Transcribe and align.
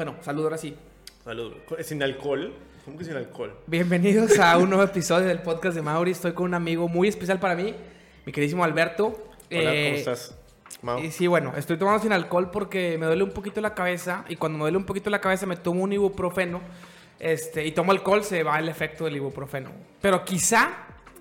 Bueno, 0.00 0.16
salud 0.22 0.44
ahora 0.44 0.56
sí. 0.56 0.74
Salud. 1.24 1.52
¿Sin 1.82 2.02
alcohol? 2.02 2.54
¿Cómo 2.86 2.96
que 2.96 3.04
sin 3.04 3.16
alcohol? 3.16 3.54
Bienvenidos 3.66 4.38
a 4.38 4.56
un 4.56 4.70
nuevo 4.70 4.82
episodio 4.90 5.26
del 5.28 5.42
podcast 5.42 5.76
de 5.76 5.82
Mauri. 5.82 6.12
Estoy 6.12 6.32
con 6.32 6.46
un 6.46 6.54
amigo 6.54 6.88
muy 6.88 7.06
especial 7.06 7.38
para 7.38 7.54
mí, 7.54 7.74
mi 8.24 8.32
queridísimo 8.32 8.64
Alberto. 8.64 9.08
Hola, 9.08 9.24
Eh, 9.50 9.84
¿cómo 9.88 9.96
estás? 9.98 10.34
Mau? 10.80 10.98
y 11.00 11.10
sí, 11.10 11.26
bueno, 11.26 11.52
estoy 11.54 11.76
tomando 11.76 12.02
sin 12.02 12.12
alcohol 12.12 12.50
porque 12.50 12.96
me 12.96 13.04
duele 13.04 13.22
un 13.24 13.32
poquito 13.32 13.60
la 13.60 13.74
cabeza 13.74 14.24
y 14.30 14.36
cuando 14.36 14.56
me 14.56 14.62
duele 14.64 14.78
un 14.78 14.86
poquito 14.86 15.10
la 15.10 15.20
cabeza 15.20 15.44
me 15.44 15.56
tomo 15.56 15.82
un 15.84 15.92
ibuprofeno 15.92 16.62
este, 17.18 17.66
y 17.66 17.72
tomo 17.72 17.92
alcohol, 17.92 18.24
se 18.24 18.42
va 18.42 18.58
el 18.58 18.70
efecto 18.70 19.04
del 19.04 19.16
ibuprofeno. 19.16 19.70
Pero 20.00 20.24
quizá 20.24 20.78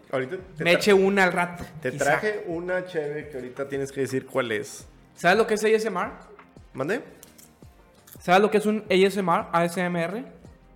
Ahorita 0.10 0.38
me 0.60 0.72
eche 0.72 0.94
una 0.94 1.26
al 1.26 1.34
rato. 1.34 1.66
te 1.82 1.92
quizá. 1.92 2.06
traje 2.06 2.46
una 2.48 2.86
cheve 2.86 3.28
que 3.28 3.36
ahorita 3.36 3.68
tienes 3.68 3.92
que 3.92 4.00
decir 4.00 4.26
cuál 4.26 4.54
es. 4.54 4.88
¿Sabes 5.18 5.38
lo 5.38 5.46
que 5.46 5.56
es 5.56 5.66
ASMR? 5.66 6.12
¿Mande? 6.72 7.02
¿Sabes 8.20 8.42
lo 8.42 8.52
que 8.52 8.58
es 8.58 8.66
un 8.66 8.84
ASMR? 8.92 9.48
ASMR. 9.52 10.24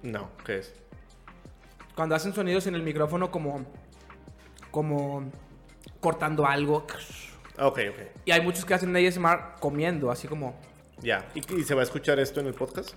No, 0.01 0.29
¿qué 0.45 0.59
es? 0.59 0.73
Cuando 1.95 2.15
hacen 2.15 2.34
sonidos 2.34 2.65
en 2.67 2.75
el 2.75 2.84
micrófono 2.84 3.29
como 3.31 3.65
como 4.71 5.29
cortando 5.99 6.45
algo. 6.48 6.85
Ok, 7.59 7.79
ok. 7.89 7.99
Y 8.25 8.31
hay 8.31 8.41
muchos 8.41 8.65
que 8.65 8.73
hacen 8.73 8.95
ASMR 8.95 9.55
comiendo, 9.59 10.09
así 10.09 10.27
como 10.27 10.59
Ya. 11.01 11.25
¿Y, 11.35 11.59
y 11.59 11.63
se 11.63 11.75
va 11.75 11.81
a 11.81 11.84
escuchar 11.84 12.20
esto 12.20 12.39
en 12.39 12.48
el 12.48 12.53
podcast? 12.53 12.91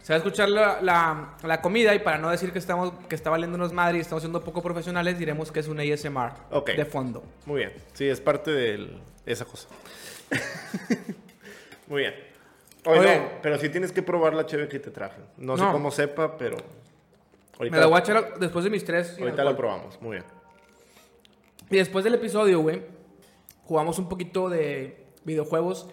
se 0.00 0.12
va 0.14 0.14
a 0.14 0.18
escuchar 0.18 0.48
la, 0.48 0.80
la- 0.80 1.36
la 1.42 1.60
comida 1.60 1.94
y 1.94 1.98
para 1.98 2.16
no 2.16 2.30
decir 2.30 2.50
que 2.50 2.58
estamos 2.58 2.94
que 3.10 3.14
está 3.14 3.28
valiéndonos 3.28 3.74
madre 3.74 3.98
y 3.98 4.00
estamos 4.00 4.22
siendo 4.22 4.42
poco 4.42 4.62
profesionales, 4.62 5.18
diremos 5.18 5.52
que 5.52 5.60
es 5.60 5.68
un 5.68 5.80
ASMR 5.80 6.32
de 6.76 6.84
fondo. 6.86 7.22
Muy 7.44 7.58
bien. 7.58 7.72
Sí, 7.92 8.08
es 8.08 8.18
parte 8.20 8.50
de 8.52 8.96
esa 9.26 9.44
cosa. 9.44 9.68
Muy 11.88 12.02
bien. 12.02 12.14
Oye, 12.88 13.00
Oye. 13.00 13.18
no, 13.18 13.28
pero 13.42 13.58
sí 13.58 13.68
tienes 13.68 13.92
que 13.92 14.02
probar 14.02 14.32
la 14.32 14.46
cheve 14.46 14.66
que 14.66 14.78
te 14.78 14.90
traje. 14.90 15.20
No, 15.36 15.58
sé 15.58 15.64
cómo 15.70 15.90
sepa, 15.90 16.38
pero... 16.38 16.56
Ahorita, 17.58 17.76
Me 17.76 17.80
la 17.80 17.86
voy 17.86 17.96
a 17.96 17.98
echar 17.98 18.38
después 18.38 18.64
de 18.64 18.70
mis 18.70 18.82
tres. 18.82 19.18
ahorita 19.18 19.44
la 19.44 19.54
probamos. 19.54 20.00
Muy 20.00 20.12
bien. 20.12 20.24
Y 21.68 21.76
después 21.76 22.02
del 22.02 22.14
episodio, 22.14 22.60
güey, 22.60 22.82
jugamos 23.64 23.98
un 23.98 24.08
poquito 24.08 24.48
de 24.48 25.04
videojuegos, 25.24 25.90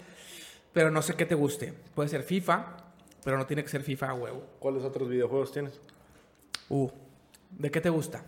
pero 0.71 0.89
no 0.89 1.01
sé 1.01 1.15
qué 1.15 1.25
te 1.25 1.35
guste. 1.35 1.73
Puede 1.95 2.07
ser 2.07 2.23
FIFA, 2.23 2.77
pero 3.25 3.37
no 3.37 3.45
tiene 3.45 3.61
que 3.63 3.69
ser 3.69 3.81
FIFA 3.81 4.13
huevo. 4.13 4.43
¿Cuáles 4.59 4.83
otros 4.85 5.09
videojuegos 5.09 5.51
tienes? 5.51 5.81
Uh, 6.69 6.89
¿de 7.49 7.71
qué 7.71 7.81
te 7.81 7.89
gusta? 7.89 8.23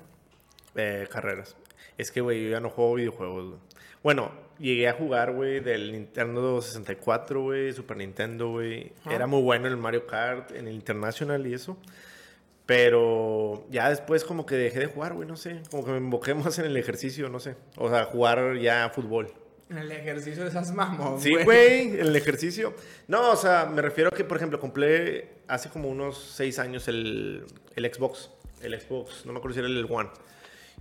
Eh, 0.75 1.07
carreras. 1.09 1.55
Es 1.97 2.11
que, 2.11 2.19
güey, 2.19 2.43
yo 2.43 2.49
ya 2.49 2.59
no 2.59 2.69
juego 2.69 2.95
videojuegos, 2.95 3.45
güey. 3.45 3.59
Bueno, 4.03 4.31
llegué 4.59 4.87
a 4.87 4.93
jugar, 4.93 5.33
güey, 5.33 5.59
del 5.59 5.91
Nintendo 5.91 6.61
64, 6.61 7.41
güey, 7.41 7.73
Super 7.73 7.97
Nintendo, 7.97 8.49
güey. 8.49 8.91
Era 9.09 9.27
muy 9.27 9.41
bueno 9.41 9.67
en 9.67 9.73
el 9.73 9.77
Mario 9.77 10.07
Kart, 10.07 10.51
en 10.51 10.67
el 10.67 10.75
International 10.75 11.45
y 11.45 11.53
eso. 11.53 11.77
Pero 12.65 13.65
ya 13.69 13.89
después 13.89 14.25
como 14.25 14.45
que 14.45 14.55
dejé 14.55 14.81
de 14.81 14.85
jugar, 14.87 15.13
güey, 15.13 15.27
no 15.27 15.37
sé. 15.37 15.61
Como 15.71 15.85
que 15.85 15.91
me 15.91 15.97
invoqué 15.97 16.33
más 16.35 16.59
en 16.59 16.65
el 16.65 16.77
ejercicio, 16.77 17.29
no 17.29 17.39
sé. 17.39 17.55
O 17.77 17.89
sea, 17.89 18.05
jugar 18.05 18.57
ya 18.57 18.91
fútbol. 18.93 19.31
En 19.69 19.77
el 19.79 19.91
ejercicio 19.91 20.43
de 20.43 20.49
esas 20.49 20.71
mamón, 20.71 21.19
Sí, 21.19 21.35
güey, 21.43 21.99
en 21.99 21.99
el 21.99 22.15
ejercicio. 22.15 22.73
No, 23.07 23.31
o 23.31 23.35
sea, 23.35 23.65
me 23.65 23.81
refiero 23.81 24.09
a 24.13 24.15
que, 24.15 24.23
por 24.23 24.37
ejemplo, 24.37 24.59
compré 24.61 25.41
hace 25.47 25.69
como 25.69 25.89
unos 25.89 26.17
seis 26.17 26.57
años 26.57 26.87
el, 26.87 27.45
el 27.75 27.93
Xbox. 27.93 28.31
El 28.61 28.79
Xbox, 28.79 29.25
no 29.25 29.33
me 29.33 29.39
acuerdo 29.39 29.55
si 29.55 29.59
era 29.59 29.67
el 29.67 29.85
One. 29.89 30.09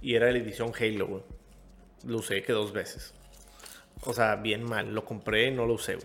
Y 0.01 0.15
era 0.15 0.31
la 0.31 0.39
edición 0.39 0.73
Halo, 0.79 1.07
güey. 1.07 1.23
Lo 2.05 2.19
usé 2.19 2.43
que 2.43 2.53
dos 2.53 2.73
veces. 2.73 3.13
O 4.07 4.13
sea, 4.13 4.37
bien 4.37 4.63
mal. 4.65 4.95
Lo 4.95 5.05
compré 5.05 5.49
y 5.49 5.51
no 5.51 5.67
lo 5.67 5.75
usé. 5.75 5.99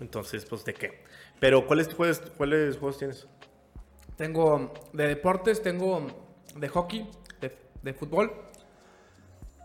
Entonces, 0.00 0.44
pues, 0.44 0.64
¿de 0.64 0.74
qué? 0.74 1.02
Pero, 1.40 1.66
¿cuáles 1.66 1.92
juegos, 1.92 2.20
¿cuáles 2.36 2.76
juegos 2.78 2.98
tienes? 2.98 3.26
Tengo 4.16 4.72
de 4.92 5.06
deportes, 5.06 5.62
tengo 5.62 6.06
de 6.56 6.68
hockey, 6.68 7.08
de, 7.40 7.56
de 7.82 7.94
fútbol. 7.94 8.32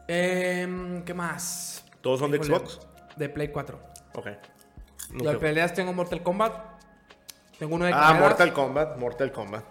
Em, 0.07 1.03
¿Qué 1.03 1.13
más? 1.13 1.85
¿Todos 2.01 2.19
son 2.19 2.31
de 2.31 2.37
Híjole, 2.37 2.57
Xbox? 2.57 2.79
De 3.15 3.29
Play 3.29 3.47
4. 3.49 3.79
Ok. 4.15 4.27
Nunca- 5.11 5.39
peleas 5.39 5.73
tengo 5.73 5.93
Mortal 5.93 6.21
Kombat. 6.23 6.53
Tengo 7.57 7.75
uno 7.75 7.85
de 7.85 7.93
Ah, 7.93 7.99
carreras. 7.99 8.21
Mortal 8.21 8.53
Kombat, 8.53 8.97
Mortal 8.97 9.31
Kombat. 9.31 9.63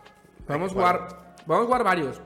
Vamos 0.46 0.70
a 0.70 0.74
jugar, 0.74 1.08
vamos 1.46 1.64
a 1.64 1.66
jugar 1.66 1.84
varios. 1.84 2.20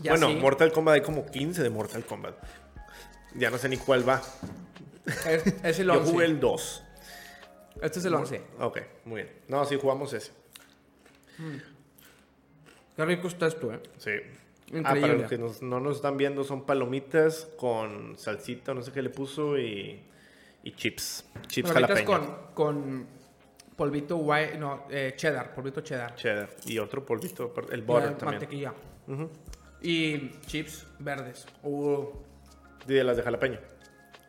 Bueno, 0.00 0.30
Mortal 0.30 0.72
Kombat 0.72 0.94
hay 0.96 1.00
como 1.02 1.26
15 1.26 1.62
de 1.62 1.70
Mortal 1.70 2.04
Kombat. 2.04 2.34
Ya 3.34 3.50
no 3.50 3.58
sé 3.58 3.68
ni 3.68 3.76
cuál 3.76 4.08
va. 4.08 4.22
es, 5.26 5.46
es 5.64 5.78
el 5.78 5.86
Yo 5.86 5.94
11. 6.00 6.12
jugué 6.12 6.24
el 6.26 6.40
2. 6.40 6.84
Este 7.82 7.98
es 7.98 8.04
el 8.04 8.14
11. 8.14 8.42
Ok, 8.60 8.78
muy 9.06 9.22
bien. 9.22 9.32
No, 9.48 9.64
sí, 9.64 9.78
jugamos 9.80 10.12
ese. 10.12 10.32
Qué 12.96 13.04
rico 13.04 13.28
está 13.28 13.46
esto, 13.46 13.72
eh. 13.72 13.80
Sí. 13.98 14.10
Increíble. 14.68 14.84
Ah, 14.84 15.00
para 15.00 15.14
los 15.14 15.28
que 15.28 15.38
nos- 15.38 15.62
no 15.62 15.80
nos 15.80 15.96
están 15.96 16.16
viendo, 16.16 16.44
son 16.44 16.64
palomitas 16.64 17.48
con 17.58 18.16
salsita, 18.18 18.74
no 18.74 18.82
sé 18.82 18.92
qué 18.92 19.02
le 19.02 19.10
puso, 19.10 19.58
y, 19.58 20.02
y 20.62 20.72
chips. 20.72 21.26
Chips 21.48 21.72
Palomitas 21.72 22.04
jalapeño. 22.04 22.36
con, 22.54 22.54
con 22.54 23.06
polvito 23.76 24.16
white, 24.18 24.56
no, 24.58 24.84
eh, 24.90 25.14
cheddar, 25.16 25.54
polvito 25.54 25.80
cheddar. 25.80 26.14
Cheddar. 26.14 26.50
Y 26.66 26.78
otro 26.78 27.04
polvito, 27.04 27.52
el 27.70 27.82
butter 27.82 28.16
también. 28.16 28.40
Mantequilla. 28.40 28.74
Y 29.82 30.30
chips 30.46 30.86
verdes. 31.00 31.46
Uh, 31.62 32.06
de 32.86 33.04
las 33.04 33.16
de 33.16 33.22
jalapeño. 33.22 33.58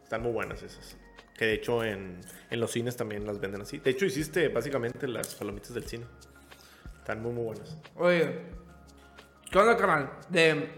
Están 0.03 0.21
muy 0.21 0.31
buenas 0.31 0.61
esas. 0.61 0.97
Que 1.37 1.45
de 1.45 1.53
hecho 1.53 1.83
en, 1.83 2.21
en 2.49 2.59
los 2.59 2.71
cines 2.71 2.95
también 2.95 3.25
las 3.25 3.39
venden 3.39 3.61
así. 3.61 3.79
De 3.79 3.91
hecho 3.91 4.05
hiciste 4.05 4.49
básicamente 4.49 5.07
las 5.07 5.33
palomitas 5.35 5.73
del 5.73 5.85
cine. 5.85 6.05
Están 6.99 7.21
muy, 7.21 7.33
muy 7.33 7.43
buenas. 7.43 7.77
Oye, 7.95 8.39
¿qué 9.51 9.57
onda, 9.57 9.75
carnal? 9.75 10.11
¿De, 10.29 10.69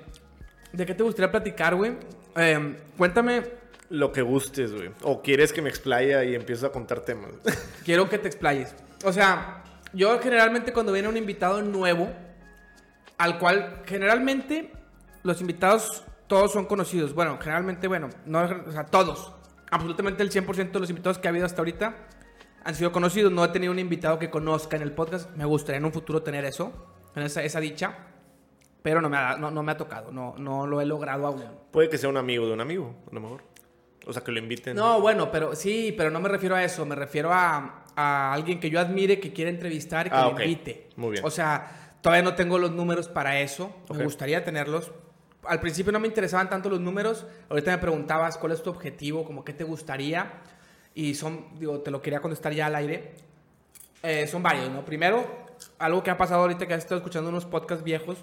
¿De 0.71 0.85
qué 0.85 0.95
te 0.95 1.03
gustaría 1.03 1.29
platicar, 1.29 1.75
güey? 1.75 1.97
Eh, 2.35 2.77
cuéntame, 2.97 3.43
Lo 3.89 4.11
que 4.11 4.21
gustes, 4.21 4.73
güey. 4.73 4.89
O 5.03 5.21
quieres 5.21 5.53
que 5.53 5.61
me 5.61 5.69
explaya 5.69 6.23
y 6.23 6.33
empiezo 6.33 6.65
a 6.65 6.71
contar 6.71 7.01
temas. 7.01 7.31
quiero 7.85 8.09
que 8.09 8.17
te 8.17 8.27
explayes. 8.27 8.73
O 9.03 9.13
sea, 9.13 9.63
yo 9.93 10.19
generalmente 10.19 10.73
cuando 10.73 10.91
viene 10.91 11.07
un 11.07 11.17
invitado 11.17 11.61
nuevo, 11.61 12.11
al 13.17 13.37
cual 13.37 13.83
generalmente 13.85 14.71
los 15.23 15.41
invitados 15.41 16.03
todos 16.27 16.51
son 16.51 16.65
conocidos. 16.65 17.13
Bueno, 17.13 17.37
generalmente, 17.39 17.87
bueno, 17.87 18.09
no, 18.25 18.41
o 18.67 18.71
sea, 18.71 18.85
todos. 18.85 19.33
Absolutamente 19.71 20.23
el 20.23 20.31
100% 20.31 20.71
de 20.71 20.79
los 20.79 20.89
invitados 20.89 21.17
que 21.19 21.27
ha 21.27 21.31
habido 21.31 21.45
hasta 21.45 21.61
ahorita 21.61 21.95
han 22.63 22.75
sido 22.75 22.91
conocidos. 22.91 23.31
No 23.31 23.43
he 23.43 23.49
tenido 23.49 23.71
un 23.71 23.79
invitado 23.79 24.19
que 24.19 24.29
conozca 24.29 24.75
en 24.75 24.83
el 24.83 24.91
podcast. 24.91 25.29
Me 25.35 25.45
gustaría 25.45 25.77
en 25.77 25.85
un 25.85 25.91
futuro 25.93 26.21
tener 26.23 26.45
eso, 26.45 26.71
esa, 27.15 27.43
esa 27.43 27.59
dicha. 27.59 27.95
Pero 28.81 29.01
no 29.01 29.09
me 29.09 29.17
ha, 29.17 29.35
no, 29.35 29.49
no 29.49 29.63
me 29.63 29.71
ha 29.71 29.77
tocado, 29.77 30.11
no, 30.11 30.35
no 30.37 30.67
lo 30.67 30.79
he 30.79 30.85
logrado 30.85 31.25
aún. 31.25 31.43
Puede 31.71 31.89
que 31.89 31.97
sea 31.97 32.07
un 32.07 32.17
amigo 32.17 32.45
de 32.45 32.53
un 32.53 32.61
amigo, 32.61 32.95
a 33.11 33.15
lo 33.15 33.19
mejor. 33.21 33.41
O 34.05 34.13
sea, 34.13 34.23
que 34.23 34.31
lo 34.31 34.37
inviten. 34.37 34.75
No, 34.75 35.01
bueno, 35.01 35.31
pero 35.31 35.55
sí, 35.55 35.91
pero 35.97 36.11
no 36.11 36.19
me 36.19 36.29
refiero 36.29 36.55
a 36.55 36.63
eso. 36.63 36.85
Me 36.85 36.93
refiero 36.93 37.33
a, 37.33 37.85
a 37.95 38.31
alguien 38.31 38.59
que 38.59 38.69
yo 38.69 38.79
admire, 38.79 39.19
que 39.19 39.33
quiera 39.33 39.49
entrevistar 39.49 40.05
y 40.05 40.09
que 40.11 40.15
Ah, 40.15 40.29
invite. 40.29 40.89
Muy 40.97 41.13
bien. 41.13 41.25
O 41.25 41.31
sea, 41.31 41.97
todavía 42.01 42.21
no 42.21 42.35
tengo 42.35 42.59
los 42.59 42.69
números 42.71 43.07
para 43.07 43.39
eso. 43.39 43.75
Me 43.91 44.03
gustaría 44.03 44.43
tenerlos. 44.43 44.91
Al 45.47 45.59
principio 45.59 45.91
no 45.91 45.99
me 45.99 46.07
interesaban 46.07 46.49
tanto 46.49 46.69
los 46.69 46.79
números. 46.79 47.25
Ahorita 47.49 47.71
me 47.71 47.77
preguntabas 47.77 48.37
cuál 48.37 48.51
es 48.51 48.63
tu 48.63 48.69
objetivo, 48.69 49.23
como 49.23 49.43
qué 49.43 49.53
te 49.53 49.63
gustaría. 49.63 50.33
Y 50.93 51.15
son, 51.15 51.57
digo, 51.59 51.79
te 51.79 51.91
lo 51.91 52.01
quería 52.01 52.21
contestar 52.21 52.53
ya 52.53 52.67
al 52.67 52.75
aire. 52.75 53.13
Eh, 54.03 54.27
son 54.27 54.43
varios, 54.43 54.69
¿no? 54.69 54.85
Primero, 54.85 55.25
algo 55.79 56.03
que 56.03 56.11
ha 56.11 56.17
pasado 56.17 56.41
ahorita 56.41 56.67
que 56.67 56.73
has 56.73 56.83
estado 56.83 56.97
escuchando 56.97 57.29
unos 57.29 57.45
podcasts 57.45 57.83
viejos, 57.83 58.17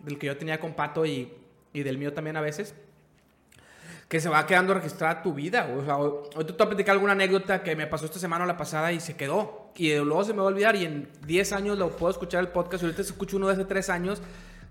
del 0.00 0.18
que 0.18 0.26
yo 0.26 0.36
tenía 0.36 0.60
con 0.60 0.74
Pato 0.74 1.06
y, 1.06 1.32
y 1.72 1.82
del 1.82 1.98
mío 1.98 2.12
también 2.12 2.36
a 2.36 2.40
veces 2.40 2.74
que 4.08 4.20
se 4.20 4.28
va 4.28 4.46
quedando 4.46 4.72
registrada 4.72 5.22
tu 5.22 5.34
vida. 5.34 5.68
O 5.76 5.84
sea, 5.84 5.98
hoy 5.98 6.44
te 6.44 6.52
voy 6.52 6.62
a 6.62 6.68
platicar 6.68 6.94
alguna 6.94 7.12
anécdota 7.12 7.62
que 7.62 7.76
me 7.76 7.86
pasó 7.86 8.06
esta 8.06 8.18
semana 8.18 8.44
o 8.44 8.46
la 8.46 8.56
pasada 8.56 8.90
y 8.90 9.00
se 9.00 9.16
quedó. 9.16 9.70
Y 9.76 9.94
luego 9.96 10.24
se 10.24 10.32
me 10.32 10.38
va 10.38 10.44
a 10.44 10.48
olvidar 10.48 10.74
y 10.76 10.86
en 10.86 11.10
10 11.26 11.52
años 11.52 11.78
lo 11.78 11.94
puedo 11.94 12.10
escuchar 12.10 12.40
el 12.40 12.48
podcast. 12.48 12.82
Y 12.82 12.86
ahorita 12.86 13.02
escucho 13.02 13.36
uno 13.36 13.48
de 13.48 13.52
hace 13.52 13.64
3 13.66 13.90
años. 13.90 14.22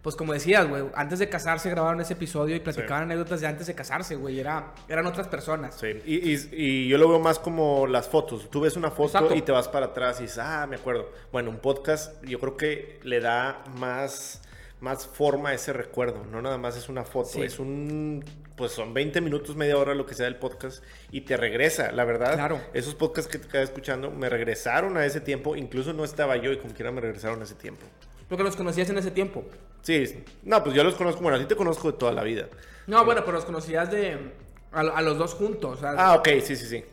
Pues 0.08 0.16
como 0.16 0.32
decías, 0.32 0.66
güey, 0.70 0.86
antes 0.96 1.20
de 1.20 1.28
casarse 1.28 1.70
grabaron 1.70 2.00
ese 2.00 2.14
episodio 2.14 2.56
y 2.56 2.62
platicaban 2.62 3.04
anécdotas 3.04 3.42
de 3.42 3.48
antes 3.48 3.68
de 3.68 3.76
casarse, 3.76 4.16
güey. 4.16 4.40
Era, 4.40 4.72
eran 4.88 5.06
otras 5.06 5.28
personas. 5.28 5.76
Sí, 5.76 6.02
y, 6.06 6.32
y- 6.32 6.50
y 6.54 6.88
yo 6.88 6.98
lo 6.98 7.10
veo 7.10 7.20
más 7.20 7.40
como 7.40 7.86
las 7.88 8.08
fotos. 8.08 8.50
Tú 8.50 8.62
ves 8.62 8.78
una 8.78 8.90
foto 8.90 9.18
Exacto. 9.18 9.36
y 9.36 9.42
te 9.42 9.52
vas 9.52 9.68
para 9.68 9.88
atrás 9.88 10.20
y 10.20 10.24
dices, 10.24 10.38
ah, 10.42 10.66
me 10.66 10.78
acuerdo. 10.78 11.12
Bueno, 11.34 11.50
un 11.50 11.58
podcast 11.58 12.24
yo 12.24 12.40
creo 12.40 12.56
que 12.56 13.02
le 13.04 13.20
da 13.20 13.62
más, 13.78 14.42
más 14.80 15.06
forma 15.06 15.50
a 15.50 15.54
ese 15.56 15.74
recuerdo. 15.74 16.24
No 16.32 16.42
nada 16.42 16.58
más 16.58 16.78
es 16.78 16.88
una 16.88 17.04
foto, 17.04 17.28
Sí. 17.32 17.42
es 17.42 17.60
un, 17.60 18.24
pues 18.56 18.72
son 18.72 18.94
20 18.94 19.20
minutos, 19.20 19.58
media 19.58 19.78
hora 19.78 19.94
lo 19.94 20.06
que 20.06 20.14
sea 20.16 20.24
del 20.24 20.38
podcast 20.38 20.82
y 21.12 21.20
te 21.20 21.36
regresa, 21.36 21.92
la 21.92 22.06
verdad. 22.06 22.36
Claro. 22.36 22.62
Esos 22.74 22.96
podcasts 22.96 23.30
que 23.30 23.40
te 23.40 23.50
quedas 23.50 23.66
escuchando 23.66 24.10
me 24.10 24.30
regresaron 24.30 24.96
a 24.96 25.06
ese 25.06 25.20
tiempo. 25.20 25.58
Incluso 25.58 25.92
no 25.92 26.06
estaba 26.06 26.38
yo 26.38 26.54
y 26.54 26.60
como 26.60 26.74
quiera 26.74 26.94
me 26.94 27.02
regresaron 27.02 27.42
a 27.42 27.44
ese 27.44 27.56
tiempo. 27.56 27.86
Porque 28.28 28.44
los 28.44 28.56
conocías 28.56 28.90
en 28.90 28.98
ese 28.98 29.12
tiempo. 29.12 29.46
Sí, 29.82 30.24
no, 30.44 30.64
pues 30.64 30.76
yo 30.76 30.84
los 30.84 30.96
conozco, 30.96 31.22
bueno, 31.22 31.38
a 31.38 31.40
ti 31.40 31.46
te 31.46 31.56
conozco 31.56 31.92
de 31.92 31.98
toda 31.98 32.12
la 32.12 32.24
vida. 32.24 32.48
No, 32.88 33.06
bueno, 33.06 33.22
pero 33.22 33.34
los 33.34 33.46
conocías 33.46 33.90
de... 33.92 34.34
A, 34.72 34.82
a 34.82 35.02
los 35.02 35.18
dos 35.18 35.34
juntos. 35.34 35.80
Ah, 35.84 36.16
ok, 36.16 36.28
sí, 36.44 36.56
sí, 36.56 36.66
sí. 36.66 36.84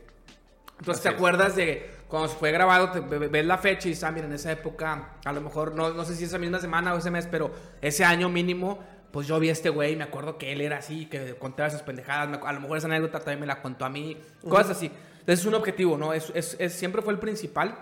Entonces, 0.78 1.00
Así 1.00 1.02
¿te 1.02 1.08
es. 1.08 1.14
acuerdas 1.14 1.56
de 1.56 1.90
cuando 2.08 2.28
fue 2.28 2.52
grabado, 2.52 2.90
te, 2.90 3.00
ves 3.00 3.44
la 3.44 3.58
fecha 3.58 3.88
y 3.88 3.90
dices, 3.90 4.04
ah, 4.04 4.12
mira, 4.12 4.26
en 4.26 4.32
esa 4.32 4.52
época, 4.52 5.14
a 5.24 5.32
lo 5.32 5.40
mejor, 5.40 5.74
no, 5.74 5.92
no 5.92 6.04
sé 6.04 6.14
si 6.14 6.24
esa 6.24 6.38
misma 6.38 6.60
semana 6.60 6.94
o 6.94 6.98
ese 6.98 7.10
mes, 7.10 7.26
pero 7.28 7.50
ese 7.80 8.04
año 8.04 8.28
mínimo, 8.28 8.78
pues 9.10 9.26
yo 9.26 9.40
vi 9.40 9.48
a 9.48 9.52
este 9.52 9.70
güey, 9.70 9.96
me 9.96 10.04
acuerdo 10.04 10.38
que 10.38 10.52
él 10.52 10.60
era 10.60 10.78
así, 10.78 11.06
que 11.06 11.34
contaba 11.34 11.68
esas 11.68 11.82
pendejadas, 11.82 12.38
a 12.44 12.52
lo 12.52 12.60
mejor 12.60 12.78
esa 12.78 12.86
anécdota 12.86 13.18
también 13.18 13.40
me 13.40 13.46
la 13.46 13.60
contó 13.62 13.84
a 13.84 13.88
mí, 13.88 14.16
cosas 14.48 14.70
así. 14.70 14.86
Entonces 14.86 15.40
es 15.40 15.46
un 15.46 15.54
objetivo, 15.54 15.96
¿no? 15.96 16.12
Es, 16.12 16.30
es, 16.34 16.56
es 16.58 16.72
siempre 16.74 17.02
fue 17.02 17.12
el 17.12 17.18
principal. 17.18 17.78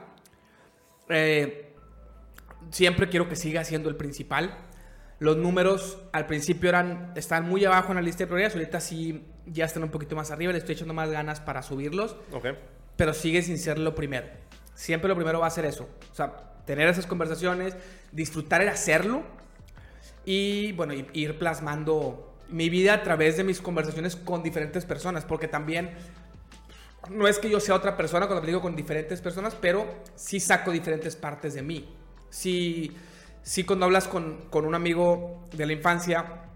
Eh, 1.08 1.71
siempre 2.72 3.08
quiero 3.08 3.28
que 3.28 3.36
siga 3.36 3.62
siendo 3.64 3.88
el 3.88 3.96
principal. 3.96 4.58
Los 5.20 5.36
números 5.36 5.98
al 6.12 6.26
principio 6.26 6.68
eran, 6.68 7.12
estaban 7.14 7.48
muy 7.48 7.64
abajo 7.64 7.92
en 7.92 7.96
la 7.96 8.02
lista 8.02 8.24
de 8.24 8.26
prioridades, 8.26 8.56
ahorita 8.56 8.80
sí 8.80 9.24
ya 9.46 9.66
están 9.66 9.84
un 9.84 9.90
poquito 9.90 10.16
más 10.16 10.32
arriba, 10.32 10.50
le 10.50 10.58
estoy 10.58 10.74
echando 10.74 10.94
más 10.94 11.10
ganas 11.10 11.38
para 11.38 11.62
subirlos. 11.62 12.16
Ok. 12.32 12.48
Pero 12.96 13.14
sigue 13.14 13.42
sin 13.42 13.58
ser 13.58 13.78
lo 13.78 13.94
primero. 13.94 14.26
Siempre 14.74 15.08
lo 15.08 15.14
primero 15.14 15.38
va 15.38 15.46
a 15.46 15.50
ser 15.50 15.64
eso. 15.64 15.88
O 16.10 16.14
sea, 16.14 16.54
tener 16.66 16.88
esas 16.88 17.06
conversaciones, 17.06 17.76
disfrutar 18.10 18.62
el 18.62 18.68
hacerlo 18.68 19.22
y, 20.24 20.72
bueno, 20.72 20.94
ir 21.12 21.38
plasmando 21.38 22.34
mi 22.48 22.68
vida 22.68 22.94
a 22.94 23.02
través 23.02 23.36
de 23.36 23.44
mis 23.44 23.60
conversaciones 23.60 24.16
con 24.16 24.42
diferentes 24.42 24.84
personas, 24.84 25.24
porque 25.24 25.46
también 25.46 25.90
no 27.10 27.28
es 27.28 27.38
que 27.38 27.48
yo 27.48 27.60
sea 27.60 27.74
otra 27.74 27.96
persona 27.96 28.26
cuando 28.26 28.46
digo 28.46 28.60
con 28.60 28.76
diferentes 28.76 29.20
personas, 29.20 29.56
pero 29.60 29.86
sí 30.14 30.40
saco 30.40 30.70
diferentes 30.70 31.16
partes 31.16 31.54
de 31.54 31.62
mí. 31.62 31.88
Sí, 32.32 32.92
sí 33.42 33.62
cuando 33.64 33.84
hablas 33.84 34.08
con, 34.08 34.38
con 34.48 34.64
un 34.64 34.74
amigo 34.74 35.44
de 35.52 35.66
la 35.66 35.74
infancia, 35.74 36.46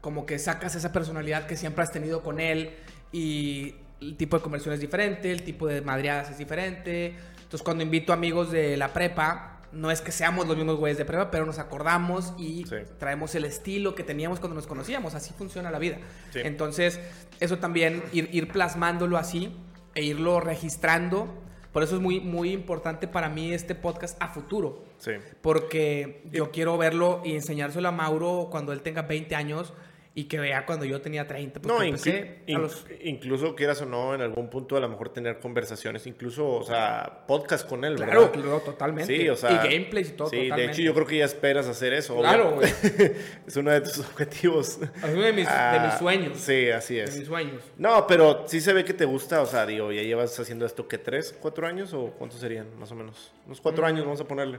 como 0.00 0.24
que 0.24 0.38
sacas 0.38 0.76
esa 0.76 0.92
personalidad 0.92 1.46
que 1.46 1.56
siempre 1.56 1.82
has 1.82 1.90
tenido 1.90 2.22
con 2.22 2.38
él 2.38 2.70
y 3.10 3.74
el 4.00 4.16
tipo 4.16 4.36
de 4.36 4.42
conversión 4.42 4.72
es 4.72 4.80
diferente, 4.80 5.32
el 5.32 5.42
tipo 5.42 5.66
de 5.66 5.82
madreadas 5.82 6.30
es 6.30 6.38
diferente. 6.38 7.16
Entonces 7.36 7.62
cuando 7.62 7.82
invito 7.82 8.12
amigos 8.12 8.52
de 8.52 8.76
la 8.76 8.92
prepa, 8.92 9.60
no 9.72 9.90
es 9.90 10.00
que 10.00 10.12
seamos 10.12 10.46
los 10.46 10.56
mismos 10.56 10.76
güeyes 10.76 10.98
de 10.98 11.04
prepa, 11.04 11.32
pero 11.32 11.44
nos 11.44 11.58
acordamos 11.58 12.32
y 12.38 12.64
traemos 12.98 13.34
el 13.34 13.44
estilo 13.44 13.96
que 13.96 14.04
teníamos 14.04 14.38
cuando 14.38 14.54
nos 14.54 14.68
conocíamos. 14.68 15.14
Así 15.14 15.34
funciona 15.36 15.70
la 15.72 15.80
vida. 15.80 15.98
Entonces, 16.34 17.00
eso 17.40 17.58
también, 17.58 18.04
ir, 18.12 18.28
ir 18.32 18.48
plasmándolo 18.48 19.18
así 19.18 19.52
e 19.96 20.04
irlo 20.04 20.38
registrando. 20.38 21.28
Por 21.72 21.82
eso 21.82 21.96
es 21.96 22.00
muy, 22.00 22.20
muy 22.20 22.52
importante 22.52 23.08
para 23.08 23.28
mí 23.28 23.52
este 23.52 23.74
podcast 23.74 24.16
a 24.22 24.28
futuro. 24.28 24.84
Sí. 24.98 25.12
Porque 25.40 26.22
yo 26.30 26.50
quiero 26.50 26.76
verlo 26.76 27.22
y 27.24 27.34
enseñárselo 27.34 27.88
a 27.88 27.92
Mauro 27.92 28.48
cuando 28.50 28.72
él 28.72 28.82
tenga 28.82 29.02
20 29.02 29.34
años 29.34 29.72
y 30.18 30.24
que 30.24 30.40
vea 30.40 30.66
cuando 30.66 30.84
yo 30.84 31.00
tenía 31.00 31.28
30. 31.28 31.60
No, 31.62 31.78
incluso 31.84 33.54
quieras 33.54 33.80
o 33.82 33.86
no, 33.86 34.16
en 34.16 34.20
algún 34.20 34.50
punto 34.50 34.76
a 34.76 34.80
lo 34.80 34.88
mejor 34.88 35.10
tener 35.10 35.38
conversaciones, 35.38 36.08
incluso, 36.08 36.44
o 36.44 36.64
sea, 36.64 37.22
podcast 37.28 37.68
con 37.68 37.84
él, 37.84 37.94
claro, 37.94 38.32
Claro, 38.32 38.58
totalmente. 38.58 39.16
Sí, 39.16 39.28
o 39.28 39.36
sea. 39.36 39.52
Y 39.52 39.68
gameplays 39.68 40.08
y 40.08 40.12
todo. 40.14 40.28
Sí, 40.28 40.50
de 40.50 40.64
hecho 40.64 40.82
yo 40.82 40.92
creo 40.92 41.06
que 41.06 41.18
ya 41.18 41.24
esperas 41.24 41.68
hacer 41.68 41.92
eso. 41.92 42.18
Claro, 42.18 42.56
güey. 42.56 42.68
es 43.46 43.56
uno 43.56 43.70
de 43.70 43.80
tus 43.80 44.00
objetivos. 44.00 44.80
Es 44.82 45.14
uno 45.14 45.22
de 45.22 45.32
mis, 45.32 45.46
de 45.46 45.54
ah, 45.54 45.86
mis, 45.88 46.00
sueños. 46.00 46.36
Sí, 46.36 46.68
así 46.68 46.98
es. 46.98 47.12
De 47.12 47.20
mis 47.20 47.28
sueños. 47.28 47.62
No, 47.76 48.04
pero 48.08 48.42
sí 48.48 48.60
se 48.60 48.72
ve 48.72 48.84
que 48.84 48.94
te 48.94 49.04
gusta, 49.04 49.40
o 49.40 49.46
sea, 49.46 49.66
digo, 49.66 49.92
ya 49.92 50.02
llevas 50.02 50.36
haciendo 50.40 50.66
esto, 50.66 50.88
¿qué? 50.88 50.98
¿Tres, 50.98 51.32
cuatro 51.40 51.64
años 51.64 51.94
o 51.94 52.10
cuántos 52.18 52.40
serían, 52.40 52.66
más 52.76 52.90
o 52.90 52.96
menos? 52.96 53.30
Unos 53.46 53.60
cuatro 53.60 53.84
mm. 53.84 53.86
años, 53.86 54.04
vamos 54.04 54.20
a 54.20 54.26
ponerle. 54.26 54.58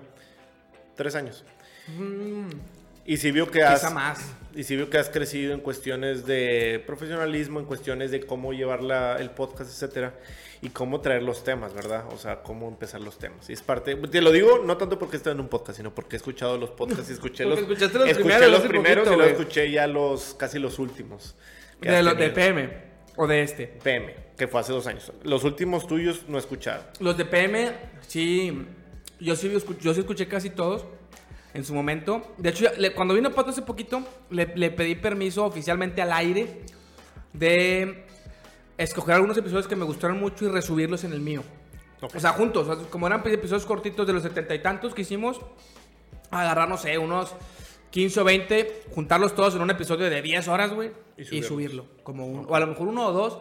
Tres 0.99 1.15
años. 1.15 1.45
Mm. 1.97 2.49
Y 3.05 3.15
si 3.15 3.31
vio 3.31 3.49
que 3.49 3.63
has, 3.63 3.93
más. 3.93 4.19
Y 4.53 4.63
si 4.63 4.75
vio 4.75 4.89
que 4.89 4.97
has 4.97 5.07
crecido 5.07 5.53
en 5.53 5.61
cuestiones 5.61 6.25
de 6.25 6.83
profesionalismo, 6.85 7.61
en 7.61 7.65
cuestiones 7.65 8.11
de 8.11 8.19
cómo 8.19 8.51
llevar 8.51 8.83
la, 8.83 9.15
el 9.15 9.29
podcast, 9.29 9.71
etcétera, 9.71 10.13
y 10.61 10.71
cómo 10.71 10.99
traer 10.99 11.23
los 11.23 11.45
temas, 11.45 11.73
¿verdad? 11.73 12.03
O 12.11 12.17
sea, 12.17 12.43
cómo 12.43 12.67
empezar 12.67 12.99
los 12.99 13.17
temas. 13.17 13.49
Y 13.49 13.53
es 13.53 13.61
parte, 13.61 13.95
te 13.95 14.21
lo 14.21 14.33
digo 14.33 14.61
no 14.65 14.75
tanto 14.75 14.99
porque 14.99 15.15
estoy 15.15 15.31
en 15.31 15.39
un 15.39 15.47
podcast, 15.47 15.77
sino 15.77 15.95
porque 15.95 16.17
he 16.17 16.17
escuchado 16.17 16.57
los 16.57 16.71
podcasts 16.71 17.09
y 17.09 17.13
escuché 17.13 17.45
los, 17.45 17.59
escuchaste 17.59 17.97
los 17.97 18.09
escuché 18.09 18.27
primeros, 18.27 18.51
los 18.51 18.67
primeros 18.67 19.07
y 19.07 19.15
luego 19.15 19.31
escuché 19.31 19.71
ya 19.71 19.87
los 19.87 20.33
casi 20.33 20.59
los 20.59 20.79
últimos. 20.79 21.33
De, 21.79 22.03
los 22.03 22.17
de 22.17 22.29
PM 22.31 22.69
o 23.15 23.25
de 23.25 23.43
este. 23.43 23.67
PM, 23.81 24.13
que 24.37 24.49
fue 24.49 24.59
hace 24.59 24.73
dos 24.73 24.85
años. 24.85 25.13
Los 25.23 25.45
últimos 25.45 25.87
tuyos 25.87 26.25
no 26.27 26.35
he 26.35 26.41
escuchado. 26.41 26.83
Los 26.99 27.15
de 27.17 27.23
PM, 27.23 27.71
sí, 28.05 28.67
yo 29.19 29.35
sí, 29.35 29.51
yo 29.81 29.93
sí 29.93 29.99
escuché 29.99 30.27
casi 30.27 30.49
todos 30.49 30.85
en 31.53 31.65
su 31.65 31.73
momento. 31.73 32.21
De 32.37 32.49
hecho, 32.49 32.65
cuando 32.95 33.13
vino 33.13 33.31
Pato 33.31 33.49
hace 33.49 33.61
poquito, 33.61 34.03
le, 34.29 34.47
pedí 34.47 34.95
permiso 34.95 35.45
oficialmente 35.45 36.01
al 36.01 36.11
aire 36.13 36.61
de 37.33 38.05
escoger 38.77 39.15
algunos 39.15 39.37
episodios 39.37 39.67
que 39.67 39.75
me 39.75 39.85
gustaron 39.85 40.19
mucho 40.19 40.45
y 40.45 40.49
resubirlos 40.49 41.03
en 41.03 41.13
el 41.13 41.21
mío. 41.21 41.43
O 42.01 42.19
sea, 42.19 42.31
juntos, 42.31 42.87
como 42.89 43.07
eran 43.07 43.21
episodios 43.25 43.65
cortitos 43.65 44.07
de 44.07 44.13
los 44.13 44.23
setenta 44.23 44.55
y 44.55 44.61
tantos 44.61 44.93
que 44.93 45.01
hicimos, 45.01 45.41
agarrar, 46.31 46.69
no 46.69 46.77
sé, 46.77 46.97
unos 46.97 47.35
15 47.89 48.21
o 48.21 48.23
20, 48.23 48.83
juntarlos 48.93 49.35
todos 49.35 49.55
en 49.55 49.61
un 49.61 49.69
episodio 49.69 50.09
de 50.09 50.21
10 50.21 50.47
horas, 50.47 50.73
güey, 50.73 50.91
y, 51.17 51.43
subirlo. 51.43 51.85
Como 52.03 52.43
O 52.43 52.55
a 52.55 52.59
lo 52.59 52.67
mejor 52.67 52.87
uno 52.87 53.07
o 53.07 53.11
dos, 53.11 53.39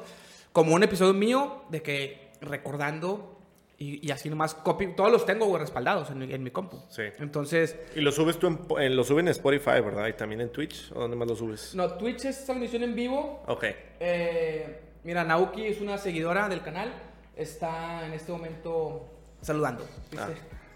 como 0.53 0.75
un 0.75 0.83
episodio 0.83 1.15
mío 1.15 1.63
de 1.71 1.83
que 1.83 2.33
recordando 2.41 3.38
y, 3.81 4.11
así 4.11 4.29
nomás 4.29 4.55
copy, 4.55 4.89
todos 4.97 5.13
los 5.13 5.25
tengo 5.25 5.57
respaldados 5.57 6.11
en 6.11 6.19
mi, 6.19 6.33
en 6.33 6.43
mi 6.43 6.51
compu. 6.51 6.83
Sí. 6.89 7.03
Entonces. 7.21 7.77
Y 7.95 8.01
lo 8.01 8.11
subes 8.11 8.37
tú 8.37 8.59
en, 8.77 8.97
lo 8.97 9.05
suben 9.05 9.29
en 9.29 9.31
Spotify, 9.31 9.81
¿verdad? 9.81 10.09
Y 10.09 10.15
también 10.15 10.41
en 10.41 10.51
Twitch, 10.51 10.91
¿o 10.93 11.01
dónde 11.01 11.17
más 11.17 11.29
lo 11.29 11.37
subes? 11.37 11.77
No, 11.77 11.93
Twitch 11.93 12.25
es 12.25 12.45
transmisión 12.45 12.83
en 12.83 12.97
vivo. 12.97 13.45
Ok. 13.47 13.65
Eh, 14.01 14.81
mira, 15.05 15.23
Nauki 15.23 15.65
es 15.65 15.81
una 15.81 15.97
seguidora 15.97 16.49
del 16.49 16.61
canal. 16.61 16.93
Está 17.37 18.05
en 18.05 18.15
este 18.15 18.33
momento 18.33 19.09
saludando. 19.43 19.87
Ah. 20.19 20.27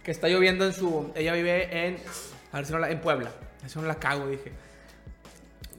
Que 0.04 0.12
está 0.12 0.28
lloviendo 0.28 0.64
en 0.64 0.72
su. 0.72 1.10
Ella 1.16 1.32
vive 1.32 1.86
en. 1.86 1.96
A 2.52 2.58
ver 2.58 2.66
si 2.66 2.72
no 2.72 2.78
la, 2.78 2.88
en 2.88 3.00
Puebla. 3.00 3.32
Eso 3.66 3.80
no 3.82 3.88
la 3.88 3.96
cago, 3.96 4.28
dije. 4.28 4.52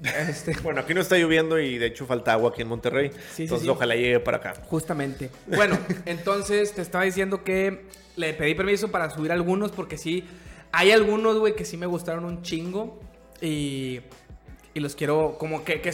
Este, 0.03 0.55
bueno, 0.63 0.81
aquí 0.81 0.93
no 0.93 1.01
está 1.01 1.17
lloviendo 1.17 1.59
y 1.59 1.77
de 1.77 1.87
hecho 1.87 2.05
falta 2.05 2.33
agua 2.33 2.49
aquí 2.49 2.61
en 2.61 2.67
Monterrey. 2.67 3.11
entonces 3.37 3.67
ojalá 3.67 3.95
llegue 3.95 4.19
para 4.19 4.37
acá. 4.37 4.53
Justamente. 4.67 5.29
Bueno, 5.47 5.77
entonces 6.05 6.73
te 6.73 6.81
estaba 6.81 7.03
diciendo 7.03 7.43
que 7.43 7.85
le 8.15 8.33
pedí 8.33 8.55
permiso 8.55 8.91
para 8.91 9.09
subir 9.09 9.31
algunos 9.31 9.71
porque 9.71 9.97
sí, 9.97 10.25
hay 10.71 10.91
algunos, 10.91 11.37
güey, 11.37 11.55
que 11.55 11.65
sí 11.65 11.77
me 11.77 11.85
gustaron 11.85 12.25
un 12.25 12.41
chingo 12.41 12.99
y, 13.41 14.01
y 14.73 14.79
los 14.79 14.95
quiero 14.95 15.37
como 15.37 15.63
que... 15.63 15.81
que 15.81 15.91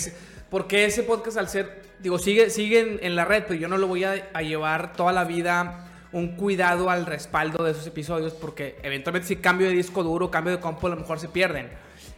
porque 0.50 0.86
ese 0.86 1.04
podcast 1.04 1.38
al 1.38 1.48
ser, 1.48 1.84
digo, 2.00 2.18
sigue, 2.18 2.50
sigue 2.50 3.06
en, 3.06 3.16
la 3.16 3.24
red, 3.24 3.44
pero 3.48 3.60
yo 3.60 3.68
no 3.68 3.78
lo 3.78 3.88
voy 3.88 4.04
a, 4.04 4.42
llevar 4.42 4.94
toda 4.94 5.12
la 5.12 5.24
vida 5.24 5.86
un 6.12 6.36
cuidado 6.36 6.90
al 6.90 7.06
respaldo 7.06 7.64
de 7.64 7.72
esos 7.72 7.86
episodios 7.86 8.34
porque 8.34 8.78
eventualmente 8.82 9.28
si 9.28 9.36
cambio 9.36 9.68
de 9.68 9.74
disco 9.74 10.02
duro, 10.02 10.32
cambio 10.32 10.54
de 10.54 10.60
compo, 10.60 10.88
a 10.88 10.90
lo 10.90 10.96
mejor 10.96 11.20
se 11.20 11.28
pierden. 11.28 11.70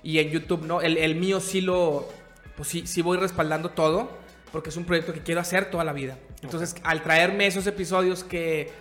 Y 0.03 0.19
en 0.19 0.29
YouTube 0.29 0.65
no, 0.65 0.81
el, 0.81 0.97
el 0.97 1.15
mío 1.15 1.39
sí 1.39 1.61
lo, 1.61 2.07
pues 2.55 2.69
sí, 2.69 2.87
sí 2.87 3.01
voy 3.01 3.17
respaldando 3.17 3.69
todo, 3.69 4.09
porque 4.51 4.69
es 4.69 4.77
un 4.77 4.85
proyecto 4.85 5.13
que 5.13 5.21
quiero 5.21 5.41
hacer 5.41 5.69
toda 5.69 5.83
la 5.83 5.93
vida. 5.93 6.17
Entonces, 6.41 6.75
al 6.83 7.03
traerme 7.03 7.47
esos 7.47 7.67
episodios 7.67 8.23
que, 8.23 8.71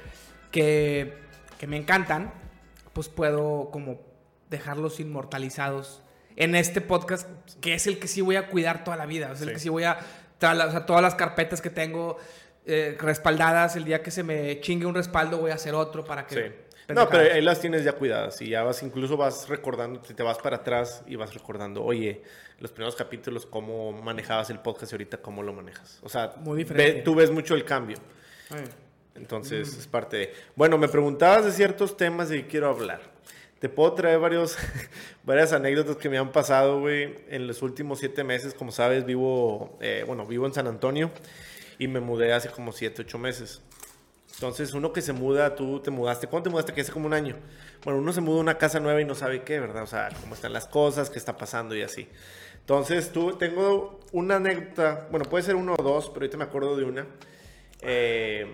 que, 0.51 1.19
que 1.59 1.67
me 1.67 1.77
encantan, 1.77 2.33
pues 2.93 3.09
puedo 3.09 3.71
como 3.71 4.01
dejarlos 4.49 4.99
inmortalizados 5.01 6.03
en 6.37 6.55
este 6.55 6.81
podcast, 6.81 7.29
que 7.61 7.75
es 7.75 7.87
el 7.87 7.99
que 7.99 8.09
sí 8.09 8.21
voy 8.21 8.37
a 8.37 8.49
cuidar 8.49 8.83
toda 8.85 8.97
la 8.97 9.07
vida, 9.07 9.33
es 9.33 9.43
el 9.43 9.53
que 9.53 9.59
sí 9.59 9.69
voy 9.69 9.85
a, 9.85 9.99
o 9.99 10.71
sea, 10.71 10.87
todas 10.87 11.03
las 11.03 11.15
carpetas 11.15 11.61
que 11.61 11.71
tengo 11.71 12.17
eh, 12.67 12.97
respaldadas, 12.99 13.77
el 13.77 13.85
día 13.85 14.03
que 14.03 14.11
se 14.11 14.23
me 14.23 14.61
chingue 14.61 14.87
un 14.87 14.95
respaldo 14.95 15.39
voy 15.39 15.51
a 15.51 15.55
hacer 15.55 15.75
otro 15.75 16.05
para 16.05 16.27
que... 16.27 16.70
No, 16.95 17.09
pero 17.09 17.35
ahí 17.35 17.41
las 17.43 17.61
tienes 17.61 17.85
ya 17.85 17.93
cuidadas 17.93 18.41
y 18.43 18.49
ya 18.51 18.63
vas, 18.63 18.83
incluso 18.83 19.17
vas 19.17 19.49
recordando, 19.49 20.01
te 20.01 20.23
vas 20.23 20.39
para 20.39 20.57
atrás 20.57 21.03
y 21.07 21.17
vas 21.17 21.35
recordando, 21.35 21.83
oye, 21.83 22.23
los 22.59 22.71
primeros 22.71 22.95
capítulos, 22.97 23.47
cómo 23.47 23.93
manejabas 23.93 24.51
el 24.51 24.59
podcast 24.59 24.93
y 24.93 24.95
ahorita 24.95 25.19
cómo 25.19 25.43
lo 25.43 25.53
manejas. 25.53 25.99
O 26.03 26.09
sea, 26.09 26.35
Muy 26.39 26.59
diferente. 26.59 27.03
tú 27.03 27.15
ves 27.15 27.31
mucho 27.31 27.55
el 27.55 27.65
cambio. 27.65 27.97
Entonces, 29.15 29.77
es 29.77 29.87
parte 29.87 30.17
de... 30.17 30.35
Bueno, 30.57 30.79
me 30.79 30.89
preguntabas 30.89 31.45
de 31.45 31.53
ciertos 31.53 31.97
temas 31.97 32.29
de 32.29 32.43
que 32.43 32.47
quiero 32.49 32.69
hablar. 32.69 33.01
Te 33.59 33.69
puedo 33.69 33.93
traer 33.93 34.19
varios, 34.19 34.57
varias 35.25 35.53
anécdotas 35.53 35.97
que 35.97 36.09
me 36.09 36.17
han 36.17 36.33
pasado, 36.33 36.81
güey, 36.81 37.17
en 37.29 37.47
los 37.47 37.61
últimos 37.63 37.99
siete 37.99 38.25
meses. 38.25 38.55
Como 38.55 38.73
sabes, 38.73 39.05
vivo, 39.05 39.77
eh, 39.81 40.05
bueno, 40.07 40.27
vivo 40.27 40.47
en 40.47 40.55
San 40.55 40.67
Antonio 40.67 41.11
y 41.79 41.87
me 41.89 42.01
mudé 42.01 42.33
hace 42.33 42.49
como 42.49 42.73
siete, 42.73 43.03
ocho 43.03 43.19
meses. 43.19 43.61
Entonces, 44.41 44.73
uno 44.73 44.91
que 44.91 45.03
se 45.03 45.13
muda, 45.13 45.55
tú 45.55 45.81
te 45.81 45.91
mudaste, 45.91 46.27
¿cuándo 46.27 46.45
te 46.45 46.51
mudaste? 46.51 46.73
Que 46.73 46.81
hace 46.81 46.91
como 46.91 47.05
un 47.05 47.13
año. 47.13 47.37
Bueno, 47.85 48.01
uno 48.01 48.11
se 48.11 48.23
muda 48.23 48.39
a 48.39 48.41
una 48.41 48.57
casa 48.57 48.81
nueva 48.81 48.99
y 48.99 49.05
no 49.05 49.15
sabe 49.15 49.43
qué, 49.43 49.61
¿verdad? 49.61 49.83
O 49.83 49.87
sea, 49.87 50.09
cómo 50.19 50.35
están 50.35 50.55
las 50.55 50.67
cosas, 50.67 51.11
qué 51.11 51.19
está 51.19 51.37
pasando 51.37 51.77
y 51.77 51.83
así. 51.83 52.09
Entonces, 52.59 53.13
tú, 53.13 53.37
tengo 53.37 54.01
una 54.13 54.37
anécdota, 54.37 55.09
bueno, 55.11 55.27
puede 55.27 55.45
ser 55.45 55.57
uno 55.57 55.75
o 55.79 55.83
dos, 55.83 56.07
pero 56.09 56.21
ahorita 56.21 56.39
me 56.39 56.45
acuerdo 56.45 56.75
de 56.75 56.85
una, 56.85 57.07
eh, 57.83 58.51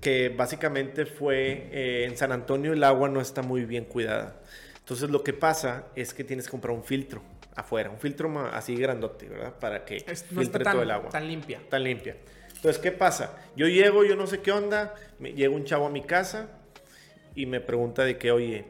que 0.00 0.30
básicamente 0.30 1.04
fue 1.04 1.68
eh, 1.72 2.06
en 2.06 2.16
San 2.16 2.32
Antonio 2.32 2.72
el 2.72 2.82
agua 2.82 3.10
no 3.10 3.20
está 3.20 3.42
muy 3.42 3.66
bien 3.66 3.84
cuidada. 3.84 4.40
Entonces, 4.78 5.10
lo 5.10 5.22
que 5.22 5.34
pasa 5.34 5.88
es 5.94 6.14
que 6.14 6.24
tienes 6.24 6.46
que 6.46 6.52
comprar 6.52 6.74
un 6.74 6.84
filtro 6.84 7.20
afuera, 7.54 7.90
un 7.90 7.98
filtro 7.98 8.32
así 8.50 8.74
grandote, 8.76 9.28
¿verdad? 9.28 9.58
Para 9.60 9.84
que 9.84 10.00
filtre 10.00 10.64
todo 10.64 10.80
el 10.80 10.90
agua. 10.90 11.10
Tan 11.10 11.28
limpia. 11.28 11.60
Tan 11.68 11.84
limpia. 11.84 12.16
Entonces, 12.58 12.82
¿qué 12.82 12.92
pasa? 12.92 13.36
Yo 13.56 13.68
llego, 13.68 14.04
yo 14.04 14.16
no 14.16 14.26
sé 14.26 14.40
qué 14.40 14.52
onda, 14.52 14.94
me, 15.18 15.32
llega 15.32 15.54
un 15.54 15.64
chavo 15.64 15.86
a 15.86 15.90
mi 15.90 16.02
casa 16.02 16.48
y 17.34 17.46
me 17.46 17.60
pregunta 17.60 18.04
de 18.04 18.18
que, 18.18 18.32
oye, 18.32 18.64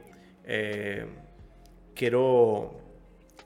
eh, 0.45 1.07
quiero, 1.95 2.81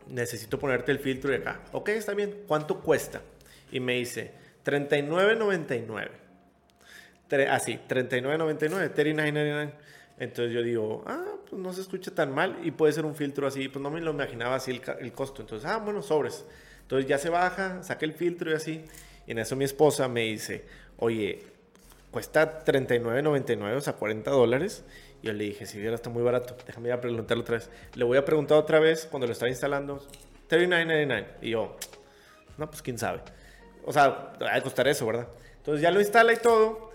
necesito 0.09 0.59
ponerte 0.59 0.93
el 0.93 0.99
filtro 0.99 1.31
de 1.31 1.39
acá. 1.39 1.61
Ok, 1.73 1.91
está 1.91 2.15
bien, 2.15 2.43
¿cuánto 2.47 2.81
cuesta? 2.81 3.23
Y 3.71 3.81
me 3.81 3.95
dice, 3.95 4.33
39.99. 4.65 6.11
Tre- 7.29 7.49
Así, 7.49 7.79
39.99, 7.89 8.93
39.99. 8.95 9.73
Entonces 10.19 10.53
yo 10.55 10.63
digo, 10.63 11.05
ah, 11.07 11.25
pues 11.49 11.61
no 11.61 11.73
se 11.73 11.81
escucha 11.81 12.11
tan 12.15 12.33
mal 12.33 12.59
y 12.63 12.71
puede 12.71 12.93
ser 12.93 13.05
un 13.05 13.15
filtro 13.15 13.47
así, 13.47 13.69
pues 13.69 13.83
no 13.83 13.91
me 13.91 14.01
lo 14.01 14.11
imaginaba 14.13 14.57
así 14.57 14.71
el, 14.73 14.83
el 15.01 15.13
costo. 15.13 15.43
Entonces, 15.43 15.69
ah, 15.69 15.79
bueno, 15.79 16.03
sobres. 16.03 16.45
Entonces 16.83 17.09
ya 17.09 17.19
se 17.19 17.31
baja, 17.31 17.83
saca 17.83 18.05
el 18.05 18.13
filtro 18.13 18.51
y 18.51 18.55
así. 18.55 18.85
Y 19.27 19.33
en 19.33 19.39
eso 19.39 19.57
mi 19.57 19.65
esposa 19.65 20.09
me 20.09 20.23
dice, 20.23 20.65
oye, 20.99 21.43
cuesta 22.11 22.65
39.99, 22.65 23.77
o 23.77 23.81
sea, 23.81 23.95
40 23.95 24.31
dólares. 24.31 24.85
Y 25.23 25.27
yo 25.29 25.33
le 25.33 25.45
dije, 25.45 25.67
si 25.67 25.79
viera, 25.79 25.95
está 25.95 26.11
muy 26.11 26.23
barato. 26.23 26.57
Déjame 26.67 26.89
ir 26.89 26.95
a 26.95 27.01
preguntarle 27.01 27.43
otra 27.43 27.57
vez. 27.59 27.71
Le 27.95 28.05
voy 28.05 28.19
a 28.19 28.25
preguntar 28.25 28.59
otra 28.59 28.81
vez 28.81 29.07
cuando 29.11 29.27
lo 29.27 29.33
estaba 29.33 29.49
instalando. 29.49 30.05
39.99. 30.51 31.27
Y 31.43 31.51
yo, 31.51 31.77
no, 32.59 32.69
pues 32.69 32.83
quién 32.83 32.99
sabe. 32.99 33.21
O 33.85 33.93
sea, 33.93 34.35
va 34.43 34.55
a 34.55 34.61
costar 34.61 34.89
eso, 34.89 35.07
¿verdad? 35.07 35.29
Entonces 35.59 35.83
ya 35.83 35.91
lo 35.91 36.01
instala 36.01 36.33
y 36.33 36.37
todo. 36.37 36.91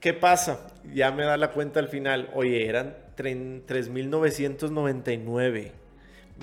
¿Qué 0.00 0.12
pasa? 0.14 0.66
Ya 0.92 1.10
me 1.12 1.24
da 1.24 1.36
la 1.36 1.52
cuenta 1.52 1.78
al 1.80 1.88
final. 1.88 2.30
Oye, 2.34 2.68
eran 2.68 2.96
tre- 3.16 3.62
3.999 3.66 5.72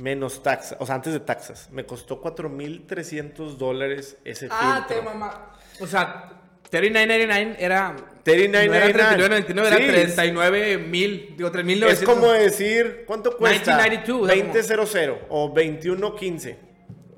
menos 0.01 0.41
taxa. 0.43 0.77
O 0.79 0.85
sea, 0.85 0.95
antes 0.95 1.13
de 1.13 1.19
taxas. 1.19 1.69
Me 1.71 1.85
costó 1.85 2.21
4.300 2.21 3.57
dólares 3.57 4.17
ese 4.23 4.47
Ah, 4.51 4.85
te 4.87 4.95
filtro. 4.95 5.11
mamá. 5.13 5.53
O 5.79 5.87
sea, 5.87 6.31
39.99 6.71 7.55
era. 7.59 7.95
39.99. 8.23 8.67
No 8.67 8.73
era 8.73 8.87
39.99, 8.89 9.67
era 9.67 9.77
Sí. 9.77 9.85
39 10.15 10.77
mil. 10.77 11.33
Digo, 11.37 11.51
3.900. 11.51 11.89
Es 11.91 12.01
como 12.03 12.31
decir, 12.31 13.03
¿cuánto 13.07 13.35
cuesta? 13.37 13.77
1992, 13.77 14.29
era 14.29 14.41
como- 14.43 14.53
20.00 14.53 15.19
o 15.29 15.53
21.15. 15.53 16.57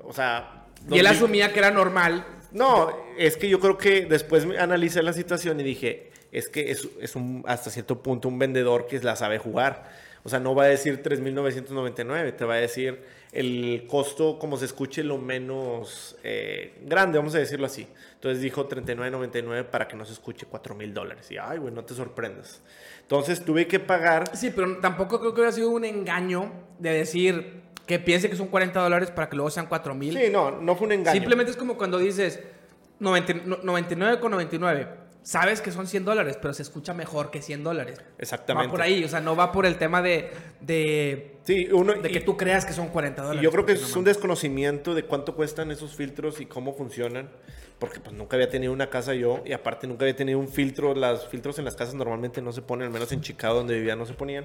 O 0.04 0.12
sea... 0.12 0.56
Y 0.88 0.98
él 0.98 1.04
2000. 1.04 1.06
asumía 1.08 1.52
que 1.52 1.58
era 1.58 1.70
normal. 1.70 2.24
No, 2.52 2.96
es 3.18 3.36
que 3.36 3.48
yo 3.48 3.60
creo 3.60 3.76
que 3.76 4.06
después 4.06 4.46
me 4.46 4.58
analicé 4.58 5.02
la 5.02 5.12
situación 5.12 5.60
y 5.60 5.62
dije, 5.62 6.10
es 6.32 6.48
que 6.48 6.70
es, 6.70 6.88
es 7.00 7.14
un, 7.16 7.44
hasta 7.46 7.70
cierto 7.70 8.02
punto 8.02 8.28
un 8.28 8.38
vendedor 8.38 8.86
que 8.86 8.98
la 9.00 9.14
sabe 9.14 9.38
jugar. 9.38 9.90
O 10.22 10.28
sea, 10.28 10.38
no 10.38 10.54
va 10.54 10.64
a 10.64 10.66
decir 10.66 11.02
3.999, 11.02 12.36
te 12.36 12.44
va 12.44 12.54
a 12.54 12.58
decir 12.58 13.00
el 13.32 13.86
costo 13.88 14.38
como 14.38 14.56
se 14.56 14.64
escuche 14.66 15.02
lo 15.04 15.16
menos 15.18 16.16
eh, 16.24 16.74
grande, 16.84 17.16
vamos 17.18 17.34
a 17.34 17.38
decirlo 17.38 17.66
así. 17.66 17.86
Entonces 18.14 18.42
dijo 18.42 18.68
39.99 18.68 19.64
para 19.64 19.88
que 19.88 19.96
no 19.96 20.04
se 20.04 20.12
escuche 20.12 20.46
4.000 20.50 20.92
dólares. 20.92 21.30
Y, 21.30 21.38
ay, 21.38 21.58
güey, 21.58 21.72
no 21.72 21.84
te 21.84 21.94
sorprendas. 21.94 22.60
Entonces 23.02 23.44
tuve 23.44 23.66
que 23.66 23.80
pagar 23.80 24.36
Sí, 24.36 24.50
pero 24.54 24.76
tampoco 24.78 25.18
creo 25.20 25.32
que 25.32 25.40
hubiera 25.40 25.52
sido 25.52 25.70
un 25.70 25.84
engaño 25.84 26.52
de 26.78 26.90
decir 26.92 27.62
que 27.86 27.98
piense 27.98 28.28
que 28.28 28.36
son 28.36 28.48
40 28.48 28.78
dólares 28.80 29.10
para 29.10 29.28
que 29.28 29.36
luego 29.36 29.50
sean 29.50 29.66
4 29.66 29.94
mil. 29.94 30.16
Sí, 30.16 30.24
no, 30.30 30.50
no 30.60 30.76
fue 30.76 30.86
un 30.86 30.92
engaño. 30.92 31.14
Simplemente 31.14 31.50
es 31.50 31.56
como 31.56 31.76
cuando 31.78 31.98
dices 31.98 32.40
90 32.98 33.34
no- 33.46 33.56
99,99. 33.62 34.86
Sabes 35.22 35.60
que 35.60 35.70
son 35.70 35.86
100 35.86 36.04
dólares, 36.06 36.38
pero 36.40 36.54
se 36.54 36.62
escucha 36.62 36.94
mejor 36.94 37.30
que 37.30 37.42
100 37.42 37.62
dólares. 37.62 38.00
Exactamente. 38.18 38.66
Va 38.68 38.70
por 38.70 38.80
ahí, 38.82 39.04
o 39.04 39.08
sea, 39.08 39.20
no 39.20 39.36
va 39.36 39.52
por 39.52 39.66
el 39.66 39.76
tema 39.76 40.00
de, 40.00 40.30
de, 40.60 41.36
Sí, 41.44 41.68
uno, 41.72 41.92
de 41.94 42.08
y- 42.08 42.12
que 42.12 42.20
tú 42.20 42.36
creas 42.38 42.64
que 42.64 42.72
son 42.72 42.88
40 42.88 43.20
Y 43.20 43.24
dólares. 43.26 43.42
yo 43.42 43.50
creo 43.50 43.66
que 43.66 43.72
es 43.72 43.92
no 43.92 43.98
un 43.98 44.04
desconocimiento 44.04 44.94
de 44.94 45.04
cuánto 45.04 45.34
cuestan 45.36 45.70
esos 45.70 45.94
filtros 45.94 46.40
y 46.40 46.46
cómo 46.46 46.74
funcionan. 46.74 47.28
Porque 47.78 47.98
pues 48.00 48.14
nunca 48.14 48.36
había 48.36 48.50
tenido 48.50 48.72
una 48.74 48.90
casa 48.90 49.14
yo 49.14 49.42
y 49.46 49.52
aparte 49.52 49.86
nunca 49.86 50.04
había 50.04 50.14
tenido 50.16 50.38
un 50.38 50.48
filtro. 50.48 50.94
Los 50.94 51.26
filtros 51.28 51.58
en 51.58 51.64
las 51.64 51.76
casas 51.76 51.94
normalmente 51.94 52.42
no 52.42 52.52
se 52.52 52.60
ponen, 52.62 52.86
al 52.88 52.92
menos 52.92 53.10
en 53.12 53.20
Chicago 53.22 53.54
donde 53.56 53.74
vivía 53.74 53.96
no 53.96 54.04
se 54.06 54.12
ponían. 54.14 54.44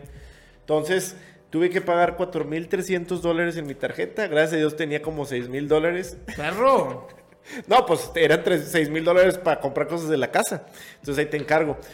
Entonces 0.61 1.15
tuve 1.49 1.69
que 1.69 1.81
pagar 1.81 2.15
4.300 2.17 3.19
dólares 3.19 3.57
en 3.57 3.67
mi 3.67 3.75
tarjeta. 3.75 4.27
Gracias 4.27 4.53
a 4.53 4.57
Dios 4.57 4.75
tenía 4.77 5.01
como 5.01 5.25
6.000 5.25 5.67
dólares. 5.67 6.17
Perro. 6.35 7.07
No, 7.67 7.85
pues 7.85 8.11
eran 8.15 8.43
6 8.45 8.89
mil 8.89 9.03
dólares 9.03 9.37
para 9.37 9.59
comprar 9.59 9.87
cosas 9.87 10.09
de 10.09 10.17
la 10.17 10.31
casa. 10.31 10.65
Entonces 10.99 11.23
ahí 11.23 11.29
te 11.29 11.37
encargo. 11.37 11.77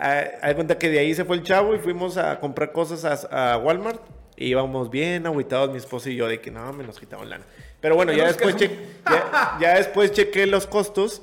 Ah, 0.00 0.46
de 0.46 0.54
cuenta 0.54 0.78
que 0.78 0.88
de 0.88 1.00
ahí 1.00 1.12
se 1.12 1.24
fue 1.24 1.34
el 1.34 1.42
chavo 1.42 1.74
y 1.74 1.80
fuimos 1.80 2.16
a 2.18 2.38
comprar 2.38 2.70
cosas 2.70 3.04
a, 3.24 3.54
a 3.54 3.58
Walmart. 3.58 4.00
Y 4.36 4.46
íbamos 4.46 4.90
bien 4.90 5.26
agüitados 5.26 5.70
mi 5.72 5.78
esposa 5.78 6.08
y 6.10 6.14
yo 6.14 6.28
de 6.28 6.40
que 6.40 6.52
no, 6.52 6.72
me 6.72 6.84
nos 6.84 7.00
quitaban 7.00 7.28
lana. 7.28 7.44
Pero 7.80 7.96
bueno, 7.96 8.12
ya 8.12 8.28
después, 8.28 8.54
quedamos- 8.54 8.78
che- 8.78 8.86
ya, 9.10 9.58
ya 9.60 9.74
después 9.76 10.12
chequé 10.12 10.46
los 10.46 10.68
costos 10.68 11.22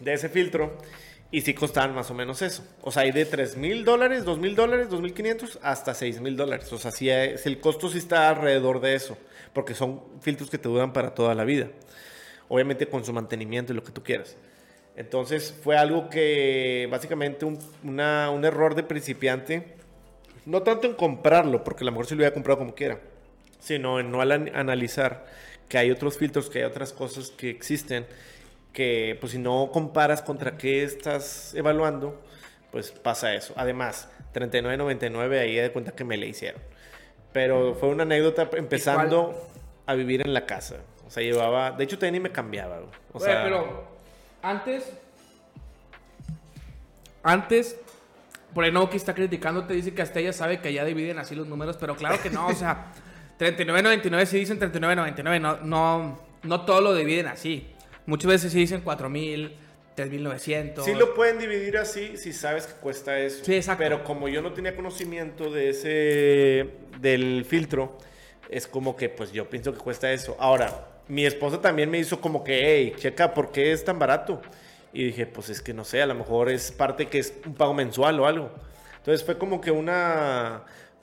de 0.00 0.14
ese 0.14 0.30
filtro 0.30 0.74
y 1.30 1.42
sí 1.42 1.52
costaban 1.52 1.94
más 1.94 2.10
o 2.10 2.14
menos 2.14 2.40
eso. 2.40 2.64
O 2.80 2.90
sea, 2.90 3.02
hay 3.02 3.12
de 3.12 3.26
3 3.26 3.56
mil 3.56 3.84
dólares, 3.84 4.24
2 4.24 4.38
mil 4.38 4.54
dólares, 4.54 4.88
2 4.88 5.00
mil 5.02 5.12
500 5.12 5.58
hasta 5.62 5.94
6 5.94 6.20
mil 6.20 6.36
dólares. 6.36 6.72
O 6.72 6.78
sea, 6.78 6.90
sí 6.90 7.10
el 7.10 7.60
costo 7.60 7.88
sí 7.90 7.98
está 7.98 8.30
alrededor 8.30 8.80
de 8.80 8.94
eso. 8.94 9.18
Porque 9.52 9.74
son 9.74 10.02
filtros 10.20 10.48
que 10.50 10.58
te 10.58 10.68
duran 10.68 10.92
para 10.92 11.14
toda 11.14 11.34
la 11.34 11.44
vida. 11.44 11.68
Obviamente 12.48 12.86
con 12.88 13.04
su 13.04 13.12
mantenimiento 13.12 13.72
y 13.72 13.76
lo 13.76 13.82
que 13.82 13.92
tú 13.92 14.02
quieras. 14.02 14.36
Entonces 14.96 15.54
fue 15.62 15.76
algo 15.76 16.08
que 16.08 16.88
básicamente 16.90 17.44
un, 17.44 17.58
un 17.82 18.44
error 18.44 18.74
de 18.74 18.82
principiante. 18.82 19.76
No 20.46 20.62
tanto 20.62 20.86
en 20.86 20.94
comprarlo, 20.94 21.62
porque 21.62 21.84
a 21.84 21.86
lo 21.86 21.92
mejor 21.92 22.06
sí 22.06 22.14
lo 22.14 22.20
hubiera 22.20 22.32
comprado 22.32 22.58
como 22.60 22.74
quiera. 22.74 23.00
Sino 23.60 24.00
en 24.00 24.10
no 24.10 24.22
analizar 24.22 25.26
que 25.68 25.76
hay 25.76 25.90
otros 25.90 26.16
filtros, 26.16 26.48
que 26.48 26.60
hay 26.60 26.64
otras 26.64 26.94
cosas 26.94 27.30
que 27.30 27.50
existen. 27.50 28.06
Que 28.78 29.18
pues 29.18 29.32
si 29.32 29.40
no 29.40 29.70
comparas 29.72 30.22
contra 30.22 30.56
qué 30.56 30.84
estás 30.84 31.52
evaluando, 31.56 32.22
pues 32.70 32.92
pasa 32.92 33.34
eso. 33.34 33.52
Además, 33.56 34.08
39.99 34.32 35.36
ahí 35.36 35.56
de 35.56 35.72
cuenta 35.72 35.90
que 35.90 36.04
me 36.04 36.16
le 36.16 36.28
hicieron. 36.28 36.62
Pero 37.32 37.74
fue 37.74 37.88
una 37.88 38.04
anécdota 38.04 38.48
empezando 38.52 39.34
a 39.84 39.94
vivir 39.94 40.24
en 40.24 40.32
la 40.32 40.46
casa. 40.46 40.76
O 41.04 41.10
sea, 41.10 41.24
llevaba... 41.24 41.72
De 41.72 41.82
hecho, 41.82 41.98
ni 42.08 42.20
me 42.20 42.30
cambiaba. 42.30 42.78
O 43.12 43.18
sea, 43.18 43.42
pero 43.42 43.84
antes. 44.42 44.92
Antes. 47.24 47.80
Por 48.54 48.62
ahí 48.62 48.70
no 48.70 48.88
que 48.88 48.96
está 48.96 49.12
criticando, 49.12 49.64
te 49.64 49.74
dice 49.74 49.92
que 49.92 50.02
hasta 50.02 50.20
ella 50.20 50.32
sabe 50.32 50.60
que 50.60 50.68
allá 50.68 50.84
dividen 50.84 51.18
así 51.18 51.34
los 51.34 51.48
números, 51.48 51.76
pero 51.80 51.96
claro 51.96 52.22
que 52.22 52.30
no, 52.30 52.46
o 52.46 52.54
sea, 52.54 52.92
39.99 53.40 54.24
sí 54.24 54.38
dicen 54.38 54.60
39.99, 54.60 55.40
no, 55.40 55.56
no, 55.56 56.20
no 56.44 56.60
todo 56.60 56.80
lo 56.80 56.94
dividen 56.94 57.26
así. 57.26 57.74
Muchas 58.08 58.30
veces 58.30 58.52
sí 58.52 58.60
dicen 58.60 58.82
4.000, 58.82 59.52
3.900. 59.94 60.82
Sí 60.82 60.94
lo 60.94 61.12
pueden 61.12 61.38
dividir 61.38 61.76
así 61.76 62.16
si 62.16 62.32
sabes 62.32 62.66
que 62.66 62.72
cuesta 62.80 63.18
eso. 63.18 63.44
Sí, 63.44 63.54
exacto. 63.54 63.84
Pero 63.84 64.02
como 64.02 64.28
yo 64.28 64.40
no 64.40 64.54
tenía 64.54 64.74
conocimiento 64.74 65.50
de 65.50 65.68
ese... 65.68 66.70
del 67.02 67.44
filtro, 67.44 67.98
es 68.48 68.66
como 68.66 68.96
que 68.96 69.10
pues 69.10 69.30
yo 69.30 69.50
pienso 69.50 69.74
que 69.74 69.78
cuesta 69.78 70.10
eso. 70.10 70.38
Ahora, 70.40 70.88
mi 71.06 71.26
esposa 71.26 71.60
también 71.60 71.90
me 71.90 71.98
hizo 71.98 72.18
como 72.18 72.42
que, 72.42 72.58
hey, 72.64 72.94
checa, 72.96 73.34
¿por 73.34 73.52
qué 73.52 73.72
es 73.72 73.84
tan 73.84 73.98
barato? 73.98 74.40
Y 74.90 75.04
dije, 75.04 75.26
pues 75.26 75.50
es 75.50 75.60
que 75.60 75.74
no 75.74 75.84
sé, 75.84 76.00
a 76.00 76.06
lo 76.06 76.14
mejor 76.14 76.48
es 76.48 76.72
parte 76.72 77.08
que 77.08 77.18
es 77.18 77.34
un 77.44 77.56
pago 77.56 77.74
mensual 77.74 78.18
o 78.20 78.26
algo. 78.26 78.50
Entonces 78.96 79.22
fue 79.22 79.36
como 79.36 79.60
que 79.60 79.70
una... 79.70 80.62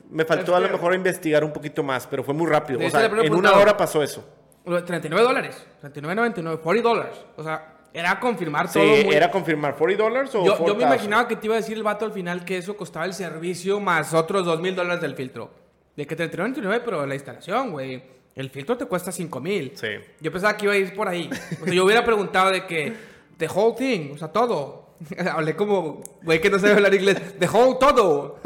Me 0.10 0.26
faltó 0.26 0.56
a 0.56 0.60
lo 0.60 0.70
mejor 0.70 0.96
investigar 0.96 1.44
un 1.44 1.54
poquito 1.54 1.84
más, 1.84 2.08
pero 2.08 2.24
fue 2.24 2.34
muy 2.34 2.48
rápido. 2.48 2.80
O 2.84 2.90
sea, 2.90 3.06
en 3.06 3.32
una 3.32 3.54
hora 3.54 3.78
pasó 3.78 4.02
eso. 4.02 4.28
39 4.66 5.24
dólares, 5.24 5.66
39.99, 5.84 6.60
40 6.60 6.90
dólares. 6.90 7.16
O 7.38 7.44
sea, 7.44 7.74
era 7.94 8.20
confirmar 8.20 8.68
Sí, 8.68 8.80
todo. 8.80 9.06
muy- 9.06 9.16
¿era 9.16 9.32
confirmar 9.32 9.76
40 9.76 10.04
dólares 10.04 10.30
o 10.36 10.40
yo, 10.40 10.46
yo 10.46 10.52
me 10.54 10.58
4,000? 10.58 10.88
imaginaba 10.88 11.28
que 11.28 11.36
te 11.38 11.46
iba 11.48 11.56
a 11.56 11.58
decir 11.60 11.78
el 11.78 11.84
vato 11.84 12.04
al 12.06 12.12
final 12.12 12.44
que 12.44 12.58
eso 12.58 12.76
costaba 12.76 13.06
el 13.06 13.14
servicio 13.14 13.80
más 13.80 14.14
otros 14.14 14.44
2 14.46 14.60
mil 14.60 14.76
dólares 14.76 15.02
del 15.02 15.16
filtro. 15.16 15.52
De 15.96 16.06
que 16.06 16.16
39.99, 16.18 16.82
pero 16.84 17.06
la 17.06 17.16
instalación, 17.16 17.72
güey. 17.72 18.04
El 18.36 18.50
filtro 18.50 18.76
te 18.76 18.86
cuesta 18.86 19.14
5 19.14 19.40
mil. 19.40 19.72
Sí. 19.76 19.88
Yo 20.20 20.30
pensaba 20.30 20.58
que 20.58 20.66
iba 20.66 20.74
a 20.74 20.78
ir 20.78 20.94
por 20.94 21.08
ahí. 21.08 21.30
O 21.62 21.66
sea, 21.66 21.74
yo 21.74 21.86
hubiera 21.86 22.04
preguntado 22.04 22.52
de 22.52 22.66
que, 22.66 22.94
the 23.38 23.48
whole 23.48 23.76
thing, 23.78 24.12
o 24.14 24.18
sea, 24.18 24.28
todo. 24.28 24.90
Hablé 25.32 25.56
como, 25.56 26.02
güey, 26.22 26.42
que 26.42 26.50
no 26.50 26.60
sabe 26.60 26.74
hablar 26.74 26.94
inglés. 26.94 27.40
The 27.40 27.48
whole 27.48 27.78
todo. 27.80 28.40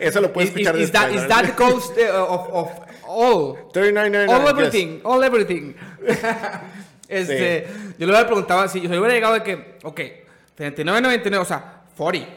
Eso 0.00 0.20
lo 0.20 0.32
puedes 0.32 0.50
escuchar 0.50 0.76
is- 0.76 0.82
is 0.84 0.92
that, 0.92 1.08
después, 1.08 1.22
is 1.22 1.28
that 1.28 1.44
the 1.46 1.52
cost 1.54 1.96
uh, 1.96 2.32
of, 2.32 2.48
of 2.52 2.70
all? 3.08 3.56
39.99, 3.72 4.28
All 4.28 4.40
yes. 4.42 4.50
everything, 4.50 5.00
all 5.04 5.24
everything. 5.24 5.74
este, 7.08 7.66
yo 7.98 8.06
le 8.06 8.12
hubiera 8.12 8.26
preguntado 8.26 8.60
así, 8.60 8.80
yo 8.80 8.88
le 8.88 8.98
hubiera 8.98 9.14
llegado 9.14 9.34
de 9.34 9.42
que, 9.42 9.78
ok, 9.82 10.00
39.99, 10.56 11.38
o 11.40 11.44
sea, 11.44 11.82
40, 11.96 12.28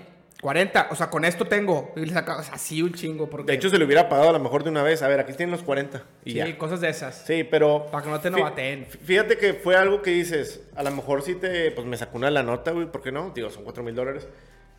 40, 0.42 0.88
o 0.90 0.96
sea, 0.96 1.10
con 1.10 1.24
esto 1.24 1.46
tengo, 1.46 1.92
y 1.96 2.06
le 2.06 2.14
sacaba, 2.14 2.40
o 2.40 2.44
sea, 2.44 2.58
sí 2.58 2.82
un 2.82 2.94
chingo, 2.94 3.30
porque, 3.30 3.52
De 3.52 3.58
hecho, 3.58 3.70
se 3.70 3.78
le 3.78 3.86
hubiera 3.86 4.10
pagado 4.10 4.30
a 4.30 4.34
lo 4.34 4.40
mejor 4.40 4.64
de 4.64 4.72
una 4.72 4.82
vez. 4.82 5.04
A 5.04 5.08
ver, 5.08 5.20
aquí 5.20 5.34
tienen 5.34 5.52
los 5.52 5.62
40 5.62 6.04
y 6.26 6.32
sí, 6.32 6.38
ya. 6.38 6.58
cosas 6.58 6.82
de 6.82 6.90
esas. 6.90 7.24
Sí, 7.28 7.44
pero... 7.44 7.86
Para 7.92 8.04
que 8.04 8.10
no 8.10 8.20
te 8.20 8.32
novateen. 8.32 8.86
Fíjate 8.86 9.38
que 9.38 9.54
fue 9.54 9.76
algo 9.76 10.02
que 10.02 10.10
dices, 10.12 10.62
a 10.76 10.82
lo 10.82 10.92
mejor 10.92 11.22
sí 11.22 11.36
te... 11.36 11.70
Pues 11.72 11.86
me 11.86 11.96
sacó 11.96 12.18
una 12.18 12.32
la 12.32 12.42
nota, 12.42 12.72
güey, 12.72 12.88
¿por 12.92 13.04
qué 13.04 13.12
no? 13.12 13.32
Digo, 13.36 13.52
son 13.52 13.64
4 13.64 13.84
mil 13.84 13.94
dólares. 13.94 14.28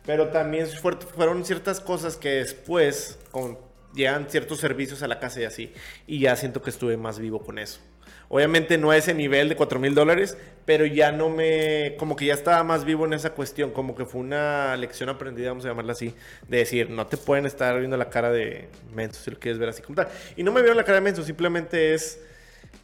Pero 0.05 0.29
también 0.29 0.67
fuer- 0.67 0.99
fueron 0.99 1.45
ciertas 1.45 1.79
cosas 1.79 2.17
que 2.17 2.29
después 2.29 3.19
con, 3.31 3.57
llegan 3.93 4.27
ciertos 4.29 4.59
servicios 4.59 5.03
a 5.03 5.07
la 5.07 5.19
casa 5.19 5.41
y 5.41 5.43
así. 5.45 5.73
Y 6.07 6.19
ya 6.19 6.35
siento 6.35 6.61
que 6.61 6.69
estuve 6.69 6.97
más 6.97 7.19
vivo 7.19 7.43
con 7.43 7.59
eso. 7.59 7.79
Obviamente 8.29 8.77
no 8.77 8.89
a 8.89 8.97
ese 8.97 9.13
nivel 9.13 9.49
de 9.49 9.55
4 9.55 9.79
mil 9.79 9.93
dólares, 9.93 10.37
pero 10.65 10.85
ya 10.85 11.11
no 11.11 11.29
me, 11.29 11.95
como 11.99 12.15
que 12.15 12.25
ya 12.25 12.33
estaba 12.33 12.63
más 12.63 12.83
vivo 12.83 13.05
en 13.05 13.13
esa 13.13 13.31
cuestión, 13.31 13.71
como 13.71 13.95
que 13.95 14.05
fue 14.05 14.21
una 14.21 14.75
lección 14.75 15.09
aprendida, 15.09 15.49
vamos 15.49 15.65
a 15.65 15.67
llamarla 15.67 15.91
así, 15.91 16.15
de 16.47 16.57
decir, 16.57 16.89
no 16.89 17.05
te 17.05 17.17
pueden 17.17 17.45
estar 17.45 17.77
viendo 17.77 17.95
la 17.95 18.09
cara 18.09 18.31
de 18.31 18.69
menso 18.91 19.21
si 19.21 19.29
lo 19.29 19.39
quieres 19.39 19.59
ver 19.59 19.69
así 19.69 19.83
como 19.83 19.97
tal. 19.97 20.07
Y 20.35 20.43
no 20.43 20.51
me 20.51 20.61
vieron 20.61 20.77
la 20.77 20.83
cara 20.83 20.95
de 20.95 21.01
menso, 21.01 21.23
simplemente 21.23 21.93
es, 21.93 22.21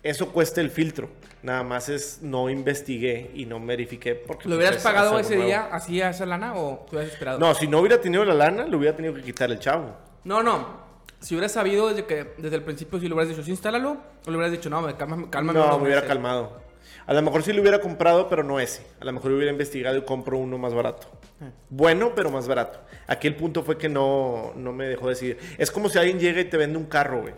eso 0.04 0.32
cuesta 0.32 0.62
el 0.62 0.70
filtro. 0.70 1.10
Nada 1.42 1.64
más 1.64 1.88
es, 1.88 2.20
no 2.22 2.50
investigué 2.50 3.32
y 3.34 3.46
no 3.46 3.66
verifiqué. 3.66 4.14
Porque, 4.14 4.44
¿Lo 4.44 4.50
pues, 4.50 4.58
hubieras 4.58 4.78
es 4.78 4.84
pagado 4.84 5.18
ese 5.18 5.36
nuevo. 5.36 5.48
día 5.48 5.70
así 5.72 6.02
a 6.02 6.10
esa 6.10 6.26
lana 6.26 6.54
o 6.56 6.86
te 6.88 6.98
hubieras 6.98 7.14
esperado? 7.14 7.40
No, 7.40 7.56
si 7.56 7.66
no 7.66 7.80
hubiera 7.80 8.00
tenido 8.00 8.26
la 8.26 8.34
lana, 8.34 8.66
le 8.66 8.76
hubiera 8.76 8.96
tenido 8.96 9.14
que 9.14 9.22
quitar 9.22 9.50
el 9.50 9.58
chavo. 9.58 9.96
No, 10.26 10.44
no. 10.44 10.89
Si 11.20 11.36
hubieras 11.36 11.52
sabido 11.52 11.90
desde 11.90 12.06
que 12.06 12.34
desde 12.38 12.56
el 12.56 12.64
principio, 12.64 13.00
si 13.00 13.08
le 13.08 13.14
hubieras 13.14 13.30
dicho, 13.30 13.44
sí, 13.44 13.52
instálalo, 13.52 13.98
o 14.26 14.30
le 14.32 14.38
hubieras 14.38 14.52
dicho, 14.52 14.70
no, 14.70 14.82
me 14.82 14.96
calma, 14.96 15.30
cálmame 15.30 15.60
No, 15.60 15.78
me 15.78 15.84
hubiera 15.84 16.02
meses". 16.02 16.08
calmado. 16.08 16.62
A 17.06 17.14
lo 17.14 17.22
mejor 17.22 17.44
sí 17.44 17.54
lo 17.54 17.62
hubiera 17.62 17.82
comprado, 17.82 18.30
pero 18.30 18.44
no 18.44 18.60
ese. 18.60 18.86
A 19.00 19.06
lo 19.06 19.12
mejor 19.12 19.32
hubiera 19.32 19.52
investigado 19.52 19.98
y 19.98 20.04
compro 20.04 20.38
uno 20.38 20.58
más 20.58 20.74
barato. 20.74 21.08
Ah. 21.42 21.50
Bueno, 21.70 22.14
pero 22.16 22.30
más 22.30 22.48
barato. 22.48 22.80
Aquí 23.08 23.28
el 23.28 23.36
punto 23.36 23.64
fue 23.64 23.78
que 23.78 23.90
no, 23.90 24.54
no 24.56 24.72
me 24.74 24.88
dejó 24.88 25.10
decidir. 25.10 25.38
Es 25.58 25.72
como 25.72 25.90
si 25.90 25.98
alguien 25.98 26.20
llega 26.20 26.40
y 26.40 26.46
te 26.46 26.58
vende 26.58 26.78
un 26.78 26.86
carro, 26.86 27.22
güey. 27.22 27.34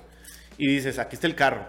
Y 0.58 0.68
dices, 0.68 1.00
aquí 1.00 1.16
está 1.16 1.26
el 1.28 1.36
carro. 1.36 1.66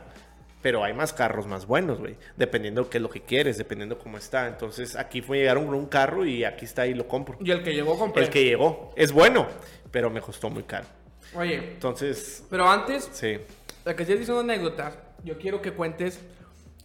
Pero 0.63 0.85
hay 0.85 0.93
más 0.95 1.13
carros 1.13 1.47
más 1.47 1.67
buenos, 1.67 1.99
güey. 2.01 2.17
Dependiendo 2.37 2.89
qué 2.91 2.99
es 2.99 3.03
lo 3.03 3.11
que 3.11 3.23
quieres, 3.23 3.57
dependiendo 3.57 3.99
cómo 3.99 4.19
está. 4.19 4.49
Entonces 4.49 4.97
aquí 4.97 5.23
fue 5.23 5.39
llegar 5.39 5.59
un, 5.59 5.73
un 5.73 5.87
carro 5.87 6.25
y 6.27 6.45
aquí 6.45 6.65
está 6.65 6.87
y 6.87 6.95
lo 6.95 7.07
compro. 7.09 7.39
Y 7.41 7.51
el 7.53 7.63
que 7.63 7.73
llegó 7.73 7.99
compré. 7.99 8.25
El 8.25 8.31
que 8.31 8.45
llegó 8.45 8.93
es 8.97 9.13
bueno, 9.13 9.47
pero 9.91 10.11
me 10.11 10.21
costó 10.21 10.51
muy 10.51 10.65
caro. 10.65 10.87
Oye, 11.35 11.57
Entonces, 11.57 12.45
pero 12.51 12.69
antes 12.71 13.09
sí. 13.13 13.39
de 13.85 13.97
que 13.97 14.03
estés 14.03 14.19
diciendo 14.19 14.41
anécdotas, 14.41 14.99
yo 15.25 15.39
quiero 15.39 15.63
que 15.63 15.73
cuentes 15.73 16.21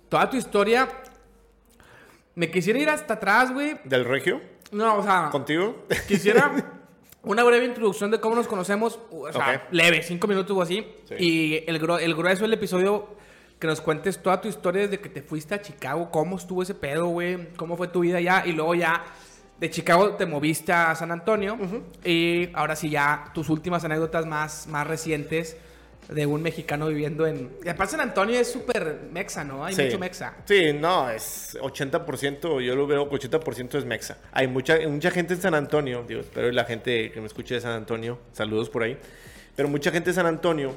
toda 0.09 0.29
tu 0.29 0.37
historia. 0.37 0.87
Me 2.35 2.51
quisiera 2.51 2.79
ir 2.79 2.89
hasta 2.89 3.15
atrás, 3.15 3.51
güey. 3.53 3.77
¿Del 3.83 4.05
regio? 4.05 4.41
No, 4.71 4.97
o 4.97 5.03
sea, 5.03 5.29
¿Contigo? 5.31 5.85
quisiera 6.07 6.51
una 7.23 7.43
breve 7.43 7.65
introducción 7.65 8.11
de 8.11 8.19
cómo 8.19 8.35
nos 8.35 8.47
conocemos. 8.47 8.99
O 9.11 9.31
sea, 9.31 9.63
Ok. 9.65 9.73
leve, 9.73 10.03
cinco 10.03 10.27
minutos 10.27 10.55
o 10.55 10.61
así. 10.61 10.85
Sí. 11.07 11.15
Y 11.17 11.63
el, 11.67 11.81
gru- 11.81 11.99
el 11.99 12.13
grueso 12.15 12.43
del 12.43 12.53
episodio, 12.53 13.07
que 13.59 13.65
nos 13.67 13.81
cuentes 13.81 14.21
toda 14.21 14.39
tu 14.39 14.47
historia 14.47 14.83
desde 14.83 14.99
que 14.99 15.09
te 15.09 15.21
fuiste 15.23 15.55
a 15.55 15.61
Chicago. 15.61 16.11
Cómo 16.11 16.37
estuvo 16.37 16.61
ese 16.61 16.75
pedo, 16.75 17.07
güey. 17.07 17.53
Cómo 17.55 17.75
fue 17.75 17.87
tu 17.87 18.01
vida 18.01 18.19
allá. 18.19 18.43
Y 18.45 18.51
luego 18.51 18.75
ya 18.75 19.03
de 19.59 19.69
Chicago 19.69 20.11
te 20.15 20.25
moviste 20.25 20.71
a 20.71 20.93
San 20.95 21.11
Antonio. 21.11 21.57
Y 22.03 22.49
ahora 22.53 22.75
sí 22.75 22.89
ya 22.89 23.31
tus 23.33 23.49
últimas 23.49 23.83
anécdotas 23.83 24.25
más, 24.25 24.67
más 24.67 24.85
recientes 24.87 25.57
de 26.09 26.25
un 26.25 26.41
mexicano 26.41 26.87
viviendo 26.87 27.27
en... 27.27 27.51
Y 27.65 27.67
aparte 27.67 27.91
San 27.91 27.99
Antonio 28.01 28.39
es 28.39 28.49
súper 28.49 29.01
mexa, 29.11 29.43
¿no? 29.43 29.65
Hay 29.65 29.73
Sí. 29.75 29.83
mucho 29.83 29.99
mexa. 29.99 30.35
Sí, 30.45 30.71
no, 30.71 31.09
es 31.09 31.57
80%, 31.59 32.61
yo 32.61 32.75
lo 32.77 32.87
veo 32.87 33.09
que 33.09 33.15
80% 33.17 33.77
es 33.77 33.83
mexa. 33.83 34.17
Hay 34.31 34.47
mucha, 34.47 34.77
mucha 34.87 35.11
gente 35.11 35.33
en 35.33 35.41
San 35.41 35.53
Antonio, 35.53 36.05
digo, 36.07 36.21
espero 36.21 36.49
la 36.51 36.63
gente 36.63 37.11
que 37.11 37.19
me 37.19 37.27
escuche 37.27 37.55
de 37.55 37.61
San 37.61 37.73
Antonio, 37.73 38.19
saludos 38.31 38.69
por 38.69 38.83
ahí, 38.83 38.97
pero 39.55 39.67
mucha 39.67 39.91
gente 39.91 40.11
de 40.11 40.13
San 40.13 40.27
Antonio 40.27 40.73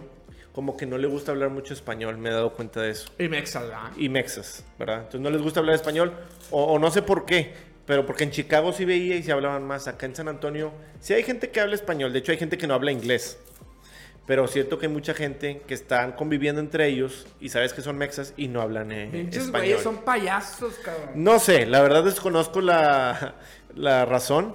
como 0.52 0.76
que 0.76 0.84
no 0.84 0.98
le 0.98 1.06
gusta 1.06 1.30
hablar 1.30 1.50
mucho 1.50 1.74
español, 1.74 2.18
me 2.18 2.30
he 2.30 2.32
dado 2.32 2.52
cuenta 2.54 2.80
de 2.82 2.90
eso. 2.90 3.08
Y 3.16 3.28
mexa, 3.28 3.60
¿verdad? 3.62 3.90
Y 3.96 4.08
mexas, 4.08 4.64
¿verdad? 4.80 4.96
Entonces 5.02 5.20
no 5.20 5.30
les 5.30 5.40
gusta 5.42 5.60
hablar 5.60 5.76
español, 5.76 6.12
o, 6.50 6.64
o 6.72 6.78
no 6.80 6.90
sé 6.90 7.02
por 7.02 7.24
qué, 7.24 7.54
pero 7.86 8.06
porque 8.06 8.24
en 8.24 8.30
Chicago 8.30 8.72
sí 8.72 8.84
veía 8.84 9.16
y 9.16 9.22
se 9.22 9.32
hablaban 9.32 9.64
más, 9.66 9.88
acá 9.88 10.06
en 10.06 10.14
San 10.14 10.28
Antonio 10.28 10.72
sí 11.00 11.14
hay 11.14 11.22
gente 11.22 11.50
que 11.50 11.60
habla 11.60 11.74
español, 11.74 12.12
de 12.12 12.20
hecho 12.20 12.32
hay 12.32 12.38
gente 12.38 12.58
que 12.58 12.66
no 12.66 12.74
habla 12.74 12.92
inglés. 12.92 13.38
Pero 14.26 14.46
siento 14.46 14.78
que 14.78 14.86
hay 14.86 14.92
mucha 14.92 15.12
gente 15.12 15.62
que 15.66 15.74
están 15.74 16.12
conviviendo 16.12 16.60
entre 16.60 16.86
ellos 16.86 17.26
y 17.40 17.48
sabes 17.48 17.72
que 17.72 17.82
son 17.82 17.98
mexas 17.98 18.32
y 18.36 18.46
no 18.46 18.60
hablan 18.60 18.92
eh, 18.92 19.08
Pinches 19.10 19.50
güeyes 19.50 19.82
son 19.82 19.98
payasos, 20.04 20.74
cabrón. 20.84 21.10
No 21.16 21.40
sé, 21.40 21.66
la 21.66 21.82
verdad 21.82 22.04
desconozco 22.04 22.60
la, 22.60 23.34
la 23.74 24.04
razón, 24.04 24.54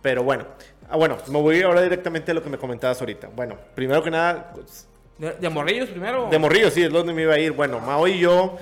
pero 0.00 0.22
bueno. 0.22 0.46
Ah, 0.88 0.96
bueno, 0.96 1.18
me 1.28 1.38
voy 1.38 1.60
ahora 1.60 1.82
directamente 1.82 2.30
a 2.30 2.34
lo 2.34 2.42
que 2.42 2.48
me 2.48 2.56
comentabas 2.56 2.98
ahorita. 3.00 3.28
Bueno, 3.28 3.58
primero 3.74 4.02
que 4.02 4.10
nada, 4.10 4.52
pues, 4.54 4.88
¿De, 5.18 5.32
de 5.34 5.48
morrillos 5.50 5.90
primero? 5.90 6.28
de 6.30 6.38
Morrillo, 6.38 6.70
sí, 6.70 6.82
es 6.82 6.90
donde 6.90 7.12
me 7.12 7.22
iba 7.22 7.34
a 7.34 7.38
ir. 7.38 7.52
Bueno, 7.52 7.78
Mao 7.78 8.08
y 8.08 8.18
yo, 8.20 8.56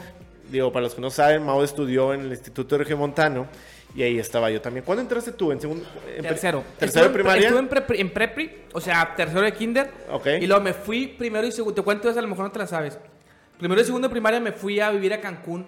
digo, 0.51 0.73
para 0.73 0.83
los 0.85 0.95
que 0.95 1.01
no 1.01 1.11
saben, 1.11 1.45
Mao 1.45 1.63
estudió 1.63 2.13
en 2.13 2.23
el 2.23 2.31
Instituto 2.31 2.77
Regiomontano 2.77 3.47
y 3.95 4.03
ahí 4.03 4.19
estaba 4.19 4.51
yo 4.51 4.61
también. 4.61 4.85
¿Cuándo 4.85 5.03
entraste 5.03 5.33
tú? 5.33 5.51
¿En 5.53 5.61
segundo? 5.61 5.85
en 6.07 6.21
pre- 6.21 6.23
Tercero. 6.29 6.65
¿Tercero 6.79 7.05
de 7.07 7.11
pre- 7.11 7.23
primaria? 7.23 7.43
Estuve 7.49 7.61
en, 7.61 7.69
prepri, 7.69 8.01
en 8.01 8.11
prepri, 8.13 8.63
o 8.73 8.81
sea, 8.81 9.15
tercero 9.17 9.41
de 9.41 9.53
kinder. 9.53 9.91
Ok. 10.11 10.27
Y 10.41 10.47
luego 10.47 10.63
me 10.63 10.73
fui 10.75 11.07
primero 11.09 11.47
y 11.47 11.53
segundo. 11.53 11.75
Te 11.75 11.83
cuento 11.83 12.09
eso, 12.09 12.19
a 12.19 12.23
lo 12.23 12.29
mejor 12.29 12.45
no 12.47 12.53
te 12.53 12.59
la 12.59 12.67
sabes. 12.67 12.99
Primero 13.59 13.81
y 13.81 13.85
segundo 13.85 14.07
de 14.09 14.13
primaria 14.13 14.39
me 14.41 14.53
fui 14.53 14.79
a 14.81 14.91
vivir 14.91 15.13
a 15.15 15.21
Cancún 15.21 15.67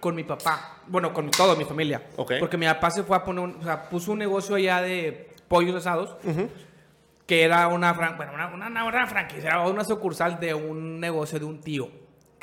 con 0.00 0.14
mi 0.14 0.24
papá. 0.24 0.78
Bueno, 0.88 1.12
con 1.14 1.30
todo, 1.30 1.56
mi 1.56 1.64
familia. 1.64 2.02
Ok. 2.16 2.32
Porque 2.40 2.56
mi 2.58 2.66
papá 2.66 2.90
se 2.90 3.04
fue 3.04 3.16
a 3.16 3.24
poner, 3.24 3.44
un- 3.44 3.56
o 3.60 3.62
sea, 3.62 3.88
puso 3.88 4.12
un 4.12 4.18
negocio 4.18 4.56
allá 4.56 4.82
de 4.82 5.30
pollos 5.48 5.74
asados. 5.76 6.16
Que 7.26 7.42
era 7.44 7.68
una, 7.68 7.94
fran- 7.94 8.16
bueno, 8.16 8.32
una, 8.34 8.48
una, 8.48 8.66
una- 8.66 8.84
una 8.84 9.06
franquicia, 9.06 9.48
era 9.50 9.60
una 9.66 9.84
sucursal 9.84 10.38
de 10.40 10.52
un 10.54 10.98
negocio 11.00 11.38
de 11.38 11.44
un 11.44 11.60
tío. 11.60 11.88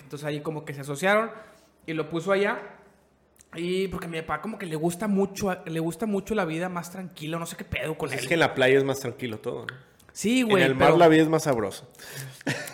Entonces 0.01 0.25
ahí 0.25 0.39
como 0.39 0.63
que 0.65 0.73
se 0.73 0.81
asociaron 0.81 1.29
y 1.85 1.93
lo 1.93 2.09
puso 2.09 2.31
allá. 2.31 2.57
Y 3.55 3.87
porque 3.87 4.05
a 4.05 4.09
mi 4.09 4.21
papá 4.21 4.41
como 4.41 4.57
que 4.59 4.65
le 4.65 4.75
gusta 4.75 5.07
mucho, 5.07 5.55
le 5.65 5.79
gusta 5.79 6.05
mucho 6.05 6.35
la 6.35 6.45
vida 6.45 6.69
más 6.69 6.91
tranquila, 6.91 7.39
no 7.39 7.45
sé 7.45 7.55
qué 7.57 7.65
pedo 7.65 7.97
con 7.97 8.11
él. 8.11 8.19
Es 8.19 8.27
que 8.27 8.35
en 8.35 8.41
la 8.41 8.53
playa 8.53 8.77
es 8.77 8.83
más 8.83 8.99
tranquilo 8.99 9.39
todo. 9.39 9.65
¿no? 9.65 9.89
Sí, 10.11 10.41
En 10.41 10.49
güey. 10.49 10.63
el 10.63 10.75
mar 10.75 10.89
pero- 10.89 10.97
la 10.99 11.07
vida 11.07 11.23
es 11.23 11.29
más 11.29 11.43
sabrosa. 11.43 11.85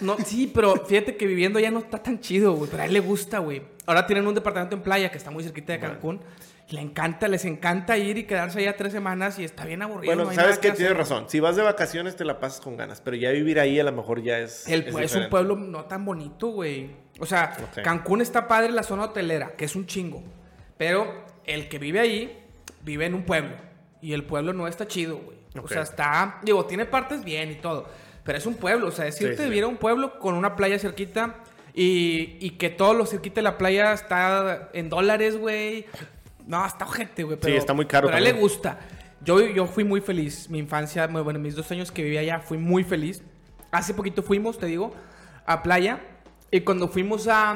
no, 0.01 0.17
sí, 0.25 0.51
pero 0.53 0.75
fíjate 0.85 1.15
que 1.15 1.27
viviendo 1.27 1.59
ya 1.59 1.71
no 1.71 1.79
está 1.79 2.01
tan 2.01 2.19
chido, 2.19 2.53
güey. 2.53 2.69
Pero 2.69 2.83
a 2.83 2.85
él 2.87 2.93
le 2.93 2.99
gusta, 2.99 3.39
güey. 3.39 3.61
Ahora 3.85 4.05
tienen 4.05 4.25
un 4.27 4.35
departamento 4.35 4.75
en 4.75 4.81
playa 4.81 5.11
que 5.11 5.17
está 5.17 5.31
muy 5.31 5.43
cerquita 5.43 5.73
de 5.73 5.79
Cancún. 5.79 6.21
Le 6.69 6.81
encanta, 6.81 7.27
les 7.27 7.45
encanta 7.45 7.95
ir 7.97 8.17
y 8.17 8.23
quedarse 8.23 8.57
allá 8.57 8.75
tres 8.75 8.91
semanas 8.91 9.37
y 9.37 9.43
está 9.43 9.65
bien 9.65 9.83
aburrido. 9.83 10.15
Bueno, 10.15 10.29
no 10.31 10.35
sabes 10.35 10.57
que 10.57 10.71
tienes 10.71 10.97
razón. 10.97 11.25
Si 11.29 11.39
vas 11.39 11.55
de 11.55 11.61
vacaciones 11.61 12.15
te 12.15 12.25
la 12.25 12.39
pasas 12.39 12.59
con 12.59 12.75
ganas, 12.75 13.01
pero 13.01 13.15
ya 13.15 13.29
vivir 13.29 13.59
ahí 13.59 13.79
a 13.79 13.83
lo 13.83 13.91
mejor 13.91 14.23
ya 14.23 14.39
es. 14.39 14.67
El, 14.67 14.81
es 14.87 14.95
es, 14.95 15.15
un 15.15 15.29
pueblo 15.29 15.55
no 15.55 15.85
tan 15.85 16.03
bonito, 16.03 16.47
güey. 16.47 16.89
O 17.19 17.25
sea. 17.27 17.55
Cancún 17.83 18.21
está 18.21 18.47
padre 18.47 18.71
la 18.71 18.81
zona 18.81 19.03
hotelera, 19.03 19.55
que 19.55 19.65
es 19.65 19.75
un 19.75 19.85
chingo. 19.85 20.23
Pero 20.77 21.25
el 21.45 21.69
que 21.69 21.79
vive 21.79 21.99
ahí, 21.99 22.43
vive 22.81 23.05
en 23.05 23.13
un 23.13 23.23
pueblo. 23.23 23.55
Y 24.01 24.13
el 24.13 24.23
pueblo 24.23 24.53
no 24.53 24.67
está 24.67 24.87
chido, 24.87 25.17
güey. 25.17 25.37
O 25.63 25.67
sea, 25.67 25.81
está... 25.83 26.39
Digo, 26.43 26.65
tiene 26.65 26.85
partes 26.85 27.23
bien 27.23 27.51
y 27.51 27.55
todo. 27.55 27.87
Pero 28.23 28.37
es 28.37 28.45
un 28.45 28.55
pueblo. 28.55 28.87
O 28.87 28.91
sea, 28.91 29.05
decirte 29.05 29.37
Sí, 29.37 29.43
sí. 29.43 29.49
vivir 29.49 29.63
a 29.63 29.67
un 29.67 29.77
pueblo 29.77 30.19
con 30.19 30.35
una 30.35 30.55
playa 30.55 30.77
cerquita 30.79 31.35
y, 31.73 32.37
y 32.39 32.51
que 32.51 32.69
todo 32.69 32.93
lo 32.93 33.05
cerquita 33.05 33.35
de 33.35 33.43
la 33.43 33.57
playa 33.57 33.93
está 33.93 34.69
en 34.73 34.89
dólares, 34.89 35.37
güey. 35.37 35.85
No, 36.45 36.65
está 36.65 36.85
ojete, 36.85 37.23
güey. 37.23 37.37
pero- 37.39 37.57
está 37.57 37.73
muy 37.73 37.85
caro 37.85 38.07
Pero 38.07 38.15
a 38.15 38.19
él 38.19 38.25
le 38.25 38.33
gusta. 38.33 38.79
Yo, 39.21 39.39
yo 39.41 39.65
fui 39.65 39.83
muy 39.83 40.01
feliz. 40.01 40.49
Mi 40.49 40.59
infancia, 40.59 41.07
bueno, 41.07 41.39
mis 41.39 41.55
dos 41.55 41.71
años 41.71 41.91
que 41.91 42.03
vivía 42.03 42.19
allá, 42.19 42.39
fui 42.41 42.57
muy 42.57 42.83
feliz. 42.83 43.23
Hace 43.71 43.93
poquito 43.93 44.21
fuimos, 44.23 44.59
te 44.59 44.67
digo, 44.67 44.93
a 45.45 45.63
playa. 45.63 45.99
Y 46.51 46.61
cuando 46.61 46.87
fuimos 46.89 47.27
a. 47.27 47.55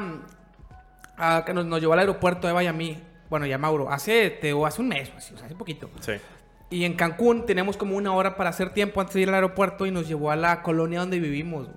a 1.16 1.44
que 1.44 1.52
nos, 1.54 1.66
nos 1.66 1.80
llevó 1.80 1.92
al 1.92 2.00
aeropuerto 2.00 2.48
a 2.48 2.72
mí. 2.72 2.98
Bueno, 3.30 3.46
y 3.46 3.52
a 3.52 3.58
Mauro. 3.58 3.90
Hace, 3.90 4.28
te, 4.30 4.48
digo, 4.48 4.66
hace 4.66 4.82
un 4.82 4.88
mes, 4.88 5.10
así, 5.16 5.32
o 5.32 5.36
sea, 5.38 5.46
hace 5.46 5.54
poquito. 5.54 5.88
Sí. 6.00 6.12
Y 6.68 6.84
en 6.84 6.94
Cancún 6.94 7.46
tenemos 7.46 7.76
como 7.76 7.96
una 7.96 8.12
hora 8.12 8.36
para 8.36 8.50
hacer 8.50 8.70
tiempo 8.74 9.00
antes 9.00 9.14
de 9.14 9.22
ir 9.22 9.28
al 9.28 9.36
aeropuerto 9.36 9.86
y 9.86 9.90
nos 9.90 10.06
llevó 10.06 10.30
a 10.30 10.36
la 10.36 10.62
colonia 10.62 11.00
donde 11.00 11.18
vivimos. 11.18 11.66
güey. 11.68 11.76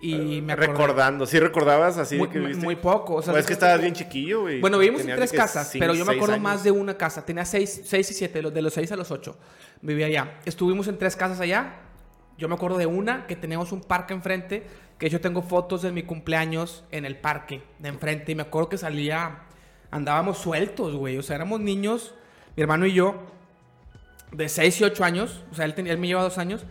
Y 0.00 0.42
me 0.42 0.52
acordé. 0.52 0.68
Recordando, 0.68 1.24
¿sí 1.24 1.38
recordabas 1.40 1.96
así 1.96 2.16
Muy, 2.18 2.28
que 2.28 2.38
viviste? 2.38 2.62
muy 2.62 2.76
poco. 2.76 3.14
O 3.14 3.22
sea, 3.22 3.32
Pues 3.32 3.42
es 3.42 3.46
que 3.46 3.52
estabas 3.54 3.80
bien 3.80 3.94
chiquillo, 3.94 4.42
güey. 4.42 4.60
bueno, 4.60 4.78
vivimos 4.78 5.00
en 5.02 5.16
tres 5.16 5.32
casas, 5.32 5.70
cinco, 5.70 5.82
pero 5.82 5.94
yo 5.94 6.04
me 6.04 6.12
acuerdo 6.12 6.34
años. 6.34 6.42
más 6.42 6.62
de 6.62 6.70
una 6.72 6.96
casa. 6.98 7.24
Tenía 7.24 7.44
seis, 7.46 7.82
seis 7.86 8.10
y 8.10 8.14
siete, 8.14 8.42
de 8.42 8.62
los 8.62 8.74
seis 8.74 8.92
a 8.92 8.96
los 8.96 9.10
ocho. 9.10 9.38
Vivía 9.80 10.06
allá. 10.06 10.34
Estuvimos 10.44 10.88
en 10.88 10.98
tres 10.98 11.16
casas 11.16 11.40
allá. 11.40 11.76
Yo 12.36 12.48
me 12.48 12.54
acuerdo 12.54 12.76
de 12.76 12.86
una 12.86 13.26
que 13.26 13.34
teníamos 13.36 13.72
un 13.72 13.80
parque 13.80 14.12
enfrente, 14.12 14.66
que 14.98 15.08
yo 15.08 15.20
tengo 15.22 15.40
fotos 15.40 15.80
de 15.82 15.90
mi 15.92 16.02
cumpleaños 16.02 16.84
en 16.90 17.06
el 17.06 17.16
parque 17.16 17.62
de 17.78 17.88
enfrente. 17.88 18.32
Y 18.32 18.34
me 18.34 18.42
acuerdo 18.42 18.68
que 18.68 18.76
salía, 18.76 19.43
andábamos 19.94 20.38
sueltos, 20.38 20.94
güey. 20.94 21.16
O 21.18 21.22
sea, 21.22 21.36
éramos 21.36 21.60
niños, 21.60 22.14
mi 22.56 22.62
hermano 22.62 22.84
y 22.86 22.92
yo, 22.92 23.14
de 24.32 24.48
6 24.48 24.80
y 24.80 24.84
8 24.84 25.04
años, 25.04 25.44
o 25.52 25.54
sea, 25.54 25.64
él, 25.64 25.74
tenía, 25.74 25.92
él 25.92 25.98
me 25.98 26.08
lleva 26.08 26.22
dos 26.22 26.38
años, 26.38 26.64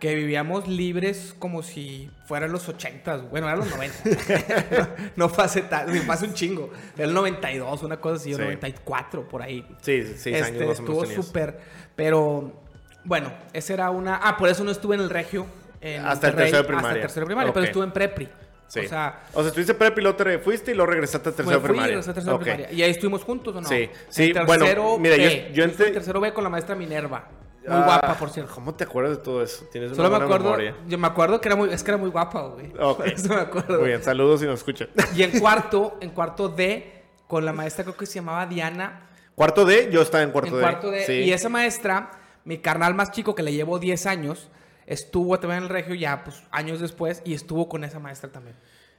que 0.00 0.16
vivíamos 0.16 0.66
libres 0.66 1.36
como 1.38 1.62
si 1.62 2.10
fueran 2.26 2.50
los 2.50 2.68
80, 2.68 3.18
bueno, 3.30 3.46
eran 3.46 3.60
los 3.60 3.70
90. 3.70 3.96
no, 5.16 5.28
hace 5.44 5.62
tanto, 5.62 5.92
fue 6.02 6.14
hace 6.14 6.26
un 6.26 6.34
chingo. 6.34 6.70
Era 6.96 7.04
el 7.06 7.14
92, 7.14 7.84
una 7.84 8.00
cosa 8.00 8.16
así, 8.16 8.34
o 8.34 8.36
Sí. 8.36 8.42
94, 8.42 9.28
por 9.28 9.42
ahí. 9.42 9.64
Sí, 9.80 10.02
años 10.02 10.34
Este, 10.34 10.40
más 10.40 10.52
menos 10.52 10.78
estuvo 10.80 11.06
súper, 11.06 11.60
pero 11.94 12.60
bueno, 13.04 13.32
esa 13.52 13.74
era 13.74 13.90
una... 13.90 14.16
Ah, 14.16 14.36
por 14.36 14.48
eso 14.48 14.64
no 14.64 14.72
estuve 14.72 14.96
en 14.96 15.02
el 15.02 15.10
Regio. 15.10 15.46
en 15.80 16.04
Hasta 16.04 16.28
el 16.30 16.34
tercero 16.34 16.58
de 16.58 16.64
primaria. 16.64 16.88
Hasta 16.88 16.96
el 16.98 17.02
tercero 17.02 17.24
de 17.24 17.26
primaria, 17.26 17.52
pero 17.52 17.62
Ok. 17.62 17.68
estuve 17.68 17.84
en 17.84 17.92
Prepri. 17.92 18.28
Sí. 18.66 18.80
O 18.80 18.88
sea, 18.88 19.22
o 19.32 19.40
sea, 19.40 19.48
estuviste 19.48 19.74
prep 19.74 19.98
y 19.98 20.00
luego 20.02 20.16
te 20.16 20.38
fuiste 20.38 20.72
y 20.72 20.74
luego 20.74 20.90
regresaste 20.92 21.28
a 21.28 21.32
me 21.32 21.36
tercero 21.36 21.60
fui 21.60 21.68
primaria. 21.68 21.86
y 21.86 21.94
regresé 21.96 22.10
a 22.10 22.14
tercero 22.14 22.32
de 22.32 22.36
Ok. 22.36 22.42
primaria. 22.42 22.72
¿Y 22.72 22.82
ahí 22.82 22.90
estuvimos 22.90 23.22
juntos 23.22 23.54
o 23.54 23.60
no? 23.60 23.68
Sí, 23.68 23.74
En 23.84 23.90
sí, 24.08 24.32
bueno, 24.46 24.64
tercero 24.64 24.98
mira, 24.98 25.16
yo- 25.16 25.22
B. 25.24 25.50
yo 25.52 25.64
estuve 25.64 25.86
en 25.88 25.92
tercero 25.94 26.20
B 26.20 26.32
con 26.32 26.42
la 26.44 26.50
maestra 26.50 26.74
Minerva. 26.74 27.28
Muy 27.66 27.72
Ah, 27.78 27.84
guapa, 27.84 28.14
por 28.18 28.28
cierto. 28.30 28.52
¿Cómo 28.54 28.74
te 28.74 28.84
acuerdas 28.84 29.16
de 29.16 29.22
todo 29.22 29.42
eso? 29.42 29.64
Tienes 29.72 29.90
una 29.90 29.96
Solo 29.96 30.08
me 30.10 30.16
buena 30.16 30.24
acuerdo, 30.26 30.44
memoria. 30.56 30.76
yo 30.86 30.98
me 30.98 31.06
acuerdo 31.06 31.40
que 31.40 31.48
era 31.48 31.56
muy, 31.56 31.72
es 31.72 31.82
que 31.82 31.90
era 31.90 31.96
muy 31.98 32.10
guapa, 32.10 32.42
güey. 32.48 32.70
Eso 33.14 33.28
me 33.30 33.40
acuerdo. 33.40 33.78
Muy 33.78 33.88
bien, 33.88 34.02
saludos 34.02 34.40
si 34.40 34.46
nos 34.46 34.58
escuchan. 34.58 34.88
Y 35.16 35.22
en 35.22 35.38
cuarto, 35.40 35.96
en 36.02 36.10
cuarto 36.10 36.48
D, 36.50 37.04
con 37.26 37.44
la 37.46 37.52
maestra 37.54 37.84
creo 37.84 37.96
que 37.96 38.04
se 38.06 38.14
llamaba 38.16 38.44
Diana, 38.46 39.08
Cuarto 39.34 39.64
D, 39.64 39.88
yo 39.90 40.02
estaba 40.02 40.22
en 40.22 40.30
cuarto 40.30 40.50
en 40.50 40.54
D. 40.56 40.60
cuarto 40.60 40.90
D. 40.90 41.06
Sí. 41.06 41.12
Y 41.12 41.32
esa 41.32 41.48
maestra, 41.48 42.10
mi 42.44 42.58
carnal 42.58 42.94
más 42.94 43.10
chico 43.12 43.34
que 43.34 43.42
le 43.42 43.52
llevo 43.52 43.78
10 43.78 44.06
años, 44.06 44.48
estuvo 44.86 45.38
también 45.40 45.58
en 45.58 45.64
el 45.64 45.68
regio 45.70 45.94
ya, 45.94 46.24
pues, 46.24 46.42
años 46.50 46.80
después, 46.80 47.22
y 47.24 47.34
estuvo 47.34 47.68
con 47.68 47.84
esa 47.84 47.98
maestra 47.98 48.30
también. 48.30 48.56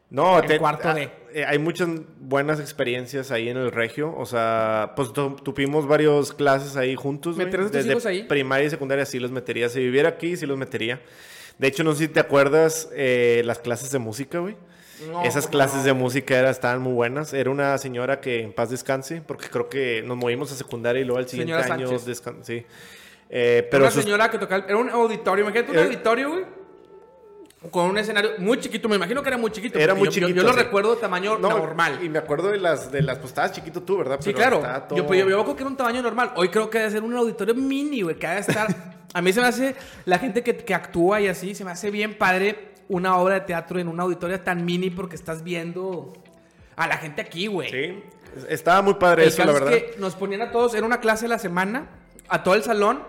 No, 0.09 0.39
cuarto 0.59 0.93
D. 0.93 1.09
eh, 1.33 1.45
hay 1.45 1.57
muchas 1.57 1.89
buenas 2.19 2.59
experiencias 2.59 3.31
ahí 3.31 3.49
en 3.49 3.57
el 3.57 3.71
regio. 3.71 4.15
O 4.15 4.25
sea, 4.27 4.93
pues 4.95 5.11
tu- 5.11 5.35
tuvimos 5.37 5.87
varias 5.87 6.31
clases 6.31 6.77
ahí 6.77 6.95
juntos. 6.95 7.35
¿Meterías 7.37 7.71
Desde 7.71 7.89
hijos 7.91 8.05
ahí? 8.05 8.23
primaria 8.23 8.67
y 8.67 8.69
secundaria 8.69 9.03
sí 9.07 9.19
los 9.19 9.31
metería. 9.31 9.67
Si 9.67 9.79
viviera 9.79 10.09
aquí, 10.09 10.37
sí 10.37 10.45
los 10.45 10.57
metería. 10.59 11.01
De 11.57 11.67
hecho, 11.67 11.83
no 11.83 11.93
sé 11.93 12.03
si 12.05 12.07
te 12.09 12.19
acuerdas 12.19 12.87
eh, 12.93 13.41
las 13.45 13.57
clases 13.57 13.91
de 13.91 13.97
música, 13.97 14.37
güey. 14.39 14.55
No, 15.09 15.23
Esas 15.23 15.45
¿cómo 15.45 15.53
clases 15.53 15.77
no? 15.79 15.83
de 15.85 15.93
música 15.93 16.37
era, 16.37 16.51
estaban 16.51 16.81
muy 16.81 16.93
buenas. 16.93 17.33
Era 17.33 17.49
una 17.49 17.75
señora 17.79 18.21
que 18.21 18.41
en 18.41 18.53
paz 18.53 18.69
descanse, 18.69 19.21
porque 19.25 19.47
creo 19.49 19.69
que 19.69 20.03
nos 20.05 20.17
movimos 20.17 20.51
a 20.51 20.55
secundaria 20.55 21.01
y 21.01 21.05
luego 21.05 21.17
al 21.17 21.27
siguiente 21.27 21.51
Señora 21.63 21.73
año 21.73 21.87
Sánchez. 21.87 22.07
descan- 22.23 22.43
Sí. 22.43 22.63
Eh, 23.29 23.67
Pero 23.71 23.83
una 23.85 23.91
sus- 23.91 24.03
señora 24.03 24.29
que 24.29 24.37
tocaba, 24.37 24.65
era 24.67 24.77
un 24.77 24.89
auditorio, 24.89 25.43
imagínate 25.43 25.71
un 25.71 25.77
Eh. 25.77 25.83
auditorio, 25.83 26.29
güey. 26.31 26.45
Con 27.71 27.89
un 27.89 27.97
escenario 27.97 28.31
muy 28.37 28.59
chiquito, 28.59 28.87
me 28.87 28.95
imagino 28.95 29.23
que 29.23 29.29
era 29.29 29.37
muy 29.39 29.49
chiquito. 29.49 29.79
Era 29.79 29.95
muy 29.95 30.05
yo- 30.05 30.11
chiquito, 30.11 30.29
Yo, 30.35 30.43
lo 30.43 30.53
sí. 30.53 30.59
recuerdo 30.59 30.95
tamaño 30.97 31.39
No, 31.39 31.49
normal. 31.49 31.99
Y 32.03 32.09
me 32.09 32.19
acuerdo 32.19 32.49
de 32.51 32.59
las, 32.59 32.91
de 32.91 33.01
las, 33.01 33.17
pues 33.17 33.31
estabas 33.31 33.53
chiquito 33.53 33.81
tú, 33.81 33.97
¿verdad? 33.97 34.19
Sí, 34.21 34.33
claro. 34.35 34.61
todo- 34.87 34.97
Yo, 34.97 35.07
pues, 35.07 35.19
yo, 35.19 35.27
yo 35.27 35.43
creo 35.43 35.55
que 35.55 35.63
era 35.63 35.69
un 35.71 35.75
tamaño 35.77 36.03
normal. 36.03 36.31
Hoy 36.35 36.49
creo 36.49 36.69
que 36.69 36.77
debe 36.77 36.91
ser 36.91 37.01
un 37.01 37.15
auditorio 37.15 37.55
mini, 37.55 38.03
güey, 38.03 38.15
que 38.17 38.27
ha 38.27 38.33
de 38.35 38.41
estar... 38.41 38.67
A 39.15 39.21
mí 39.21 39.33
se 39.33 39.41
me 39.41 39.47
hace... 39.47 39.75
La 40.05 40.19
gente 40.19 40.43
que, 40.43 40.55
que 40.57 40.73
actúa 40.75 41.21
y 41.21 41.27
así, 41.27 41.55
se 41.55 41.65
me 41.65 41.71
hace 41.71 41.89
bien 41.89 42.17
padre 42.19 42.73
una 42.87 43.17
obra 43.17 43.35
de 43.35 43.41
teatro 43.41 43.79
en 43.79 43.87
un 43.87 43.99
auditorio 43.99 44.39
tan 44.41 44.63
mini 44.63 44.91
porque 44.91 45.15
estás 45.15 45.41
viendo 45.43 46.13
a 46.75 46.85
la 46.85 46.97
gente 46.97 47.21
aquí, 47.21 47.47
güey. 47.47 47.71
Sí, 47.71 48.03
estaba 48.49 48.83
muy 48.83 48.95
padre 48.95 49.23
El 49.23 49.29
eso, 49.29 49.43
la 49.43 49.53
verdad. 49.53 49.73
es 49.73 49.83
que 49.95 49.99
nos 49.99 50.13
ponían 50.15 50.43
a 50.43 50.51
todos, 50.51 50.75
era 50.75 50.85
una 50.85 50.99
clase 50.99 51.25
a 51.25 51.29
la 51.29 51.39
semana, 51.39 51.87
a 52.27 52.43
todo 52.43 52.53
el 52.53 52.61
salón, 52.61 53.01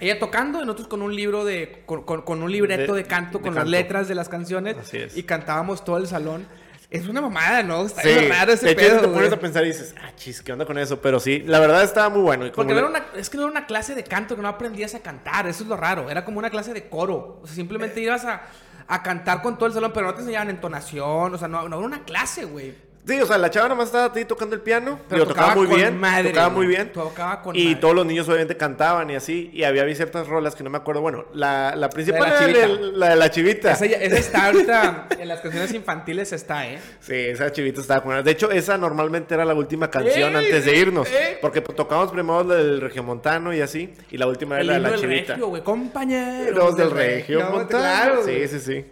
ella 0.00 0.18
tocando 0.18 0.58
y 0.62 0.66
nosotros 0.66 0.88
con 0.88 1.02
un 1.02 1.14
libro 1.14 1.44
de, 1.44 1.82
con, 1.86 2.02
con- 2.04 2.22
con 2.22 2.42
un 2.42 2.50
libreto 2.50 2.94
De- 2.94 3.02
de, 3.02 3.08
canto, 3.08 3.38
de 3.38 3.44
con 3.44 3.54
canto. 3.54 3.60
las 3.60 3.68
letras 3.68 4.08
de 4.08 4.14
las 4.14 4.28
canciones 4.28 4.76
Así 4.78 4.96
es. 4.98 5.16
y 5.16 5.22
cantábamos 5.22 5.84
todo 5.84 5.98
el 5.98 6.06
salón. 6.06 6.46
Es 6.90 7.06
una 7.06 7.20
mamada, 7.20 7.62
¿no? 7.62 7.86
Está 7.86 8.02
Sí, 8.02 8.12
raro 8.28 8.52
ese 8.52 8.66
de 8.66 8.72
hecho, 8.72 8.80
pedo, 8.80 9.00
te 9.02 9.08
pones 9.08 9.32
a 9.32 9.38
pensar 9.38 9.62
y 9.64 9.68
dices, 9.68 9.94
ah, 10.02 10.10
chis, 10.16 10.42
¿qué 10.42 10.52
onda 10.52 10.66
con 10.66 10.76
eso? 10.76 11.00
Pero 11.00 11.20
sí, 11.20 11.38
la 11.46 11.60
verdad 11.60 11.84
estaba 11.84 12.08
muy 12.08 12.20
bueno. 12.22 12.46
Y 12.46 12.50
Porque 12.50 12.74
no 12.74 12.80
le- 12.80 12.80
era 12.80 12.88
una, 12.88 13.06
es 13.16 13.30
que 13.30 13.36
no 13.36 13.44
era 13.44 13.52
una 13.52 13.66
clase 13.66 13.94
de 13.94 14.02
canto 14.02 14.34
que 14.34 14.42
no 14.42 14.48
aprendías 14.48 14.94
a 14.96 14.98
cantar, 15.00 15.46
eso 15.46 15.62
es 15.62 15.68
lo 15.68 15.76
raro. 15.76 16.10
Era 16.10 16.24
como 16.24 16.40
una 16.40 16.50
clase 16.50 16.72
de 16.74 16.88
coro. 16.88 17.38
O 17.42 17.46
sea, 17.46 17.54
simplemente 17.54 18.00
ibas 18.00 18.24
a, 18.24 18.42
a 18.88 19.02
cantar 19.04 19.40
con 19.40 19.56
todo 19.56 19.66
el 19.68 19.72
salón, 19.72 19.92
pero 19.94 20.06
no 20.06 20.14
te 20.14 20.20
enseñaban 20.22 20.50
entonación. 20.50 21.32
O 21.32 21.38
sea, 21.38 21.46
no, 21.46 21.68
no 21.68 21.76
era 21.78 21.86
una 21.86 22.02
clase, 22.02 22.44
güey. 22.44 22.74
Sí, 23.10 23.20
o 23.20 23.26
sea, 23.26 23.38
la 23.38 23.50
chava 23.50 23.68
nomás 23.68 23.86
estaba 23.86 24.12
ahí 24.14 24.24
tocando 24.24 24.54
el 24.54 24.60
piano. 24.60 25.00
Pero 25.08 25.22
Digo, 25.24 25.34
tocaba, 25.34 25.54
tocaba 25.54 25.66
muy 25.66 25.76
bien. 25.76 25.98
madre, 25.98 26.28
tocaba 26.28 26.48
muy 26.50 26.66
bien. 26.68 26.92
Tocaba 26.92 27.42
con 27.42 27.56
y 27.56 27.64
madre. 27.64 27.80
todos 27.80 27.94
los 27.96 28.06
niños 28.06 28.28
obviamente 28.28 28.56
cantaban 28.56 29.10
y 29.10 29.16
así. 29.16 29.50
Y 29.52 29.64
había 29.64 29.92
ciertas 29.96 30.28
rolas 30.28 30.54
que 30.54 30.62
no 30.62 30.70
me 30.70 30.78
acuerdo. 30.78 31.00
Bueno, 31.00 31.24
la, 31.34 31.74
la 31.74 31.90
principal 31.90 32.20
la 32.20 32.28
era 32.28 32.38
chivita. 32.46 32.68
la, 32.68 32.90
la 32.98 33.08
de 33.08 33.16
la 33.16 33.30
chivita. 33.30 33.72
Esa, 33.72 33.86
está 33.86 34.46
ahorita 34.46 35.08
en 35.18 35.26
las 35.26 35.40
canciones 35.40 35.74
infantiles, 35.74 36.32
está, 36.32 36.68
¿eh? 36.68 36.78
Sí, 37.00 37.14
esa 37.16 37.50
chivita 37.50 37.80
estaba 37.80 38.00
con 38.04 38.22
De 38.22 38.30
hecho, 38.30 38.48
esa 38.52 38.78
normalmente 38.78 39.34
era 39.34 39.44
la 39.44 39.54
última 39.54 39.90
canción 39.90 40.36
antes 40.36 40.64
de 40.64 40.76
irnos. 40.76 41.08
Porque 41.40 41.60
tocábamos 41.62 42.12
primero 42.12 42.44
la 42.44 42.54
del 42.54 42.80
regiomontano 42.80 43.52
y 43.52 43.60
así. 43.60 43.92
Y 44.12 44.18
la 44.18 44.28
última 44.28 44.54
era 44.54 44.64
la 44.64 44.72
de 44.74 44.78
la 44.78 44.90
del 44.92 45.00
chivita. 45.00 45.32
regio, 45.32 45.48
güey. 45.48 45.64
Compañeros 45.64 46.54
Los 46.54 46.76
del 46.76 46.90
Regio 46.92 47.40
Montano. 47.50 47.68
Claro, 47.68 48.22
sí, 48.24 48.46
sí, 48.46 48.60
sí. 48.60 48.86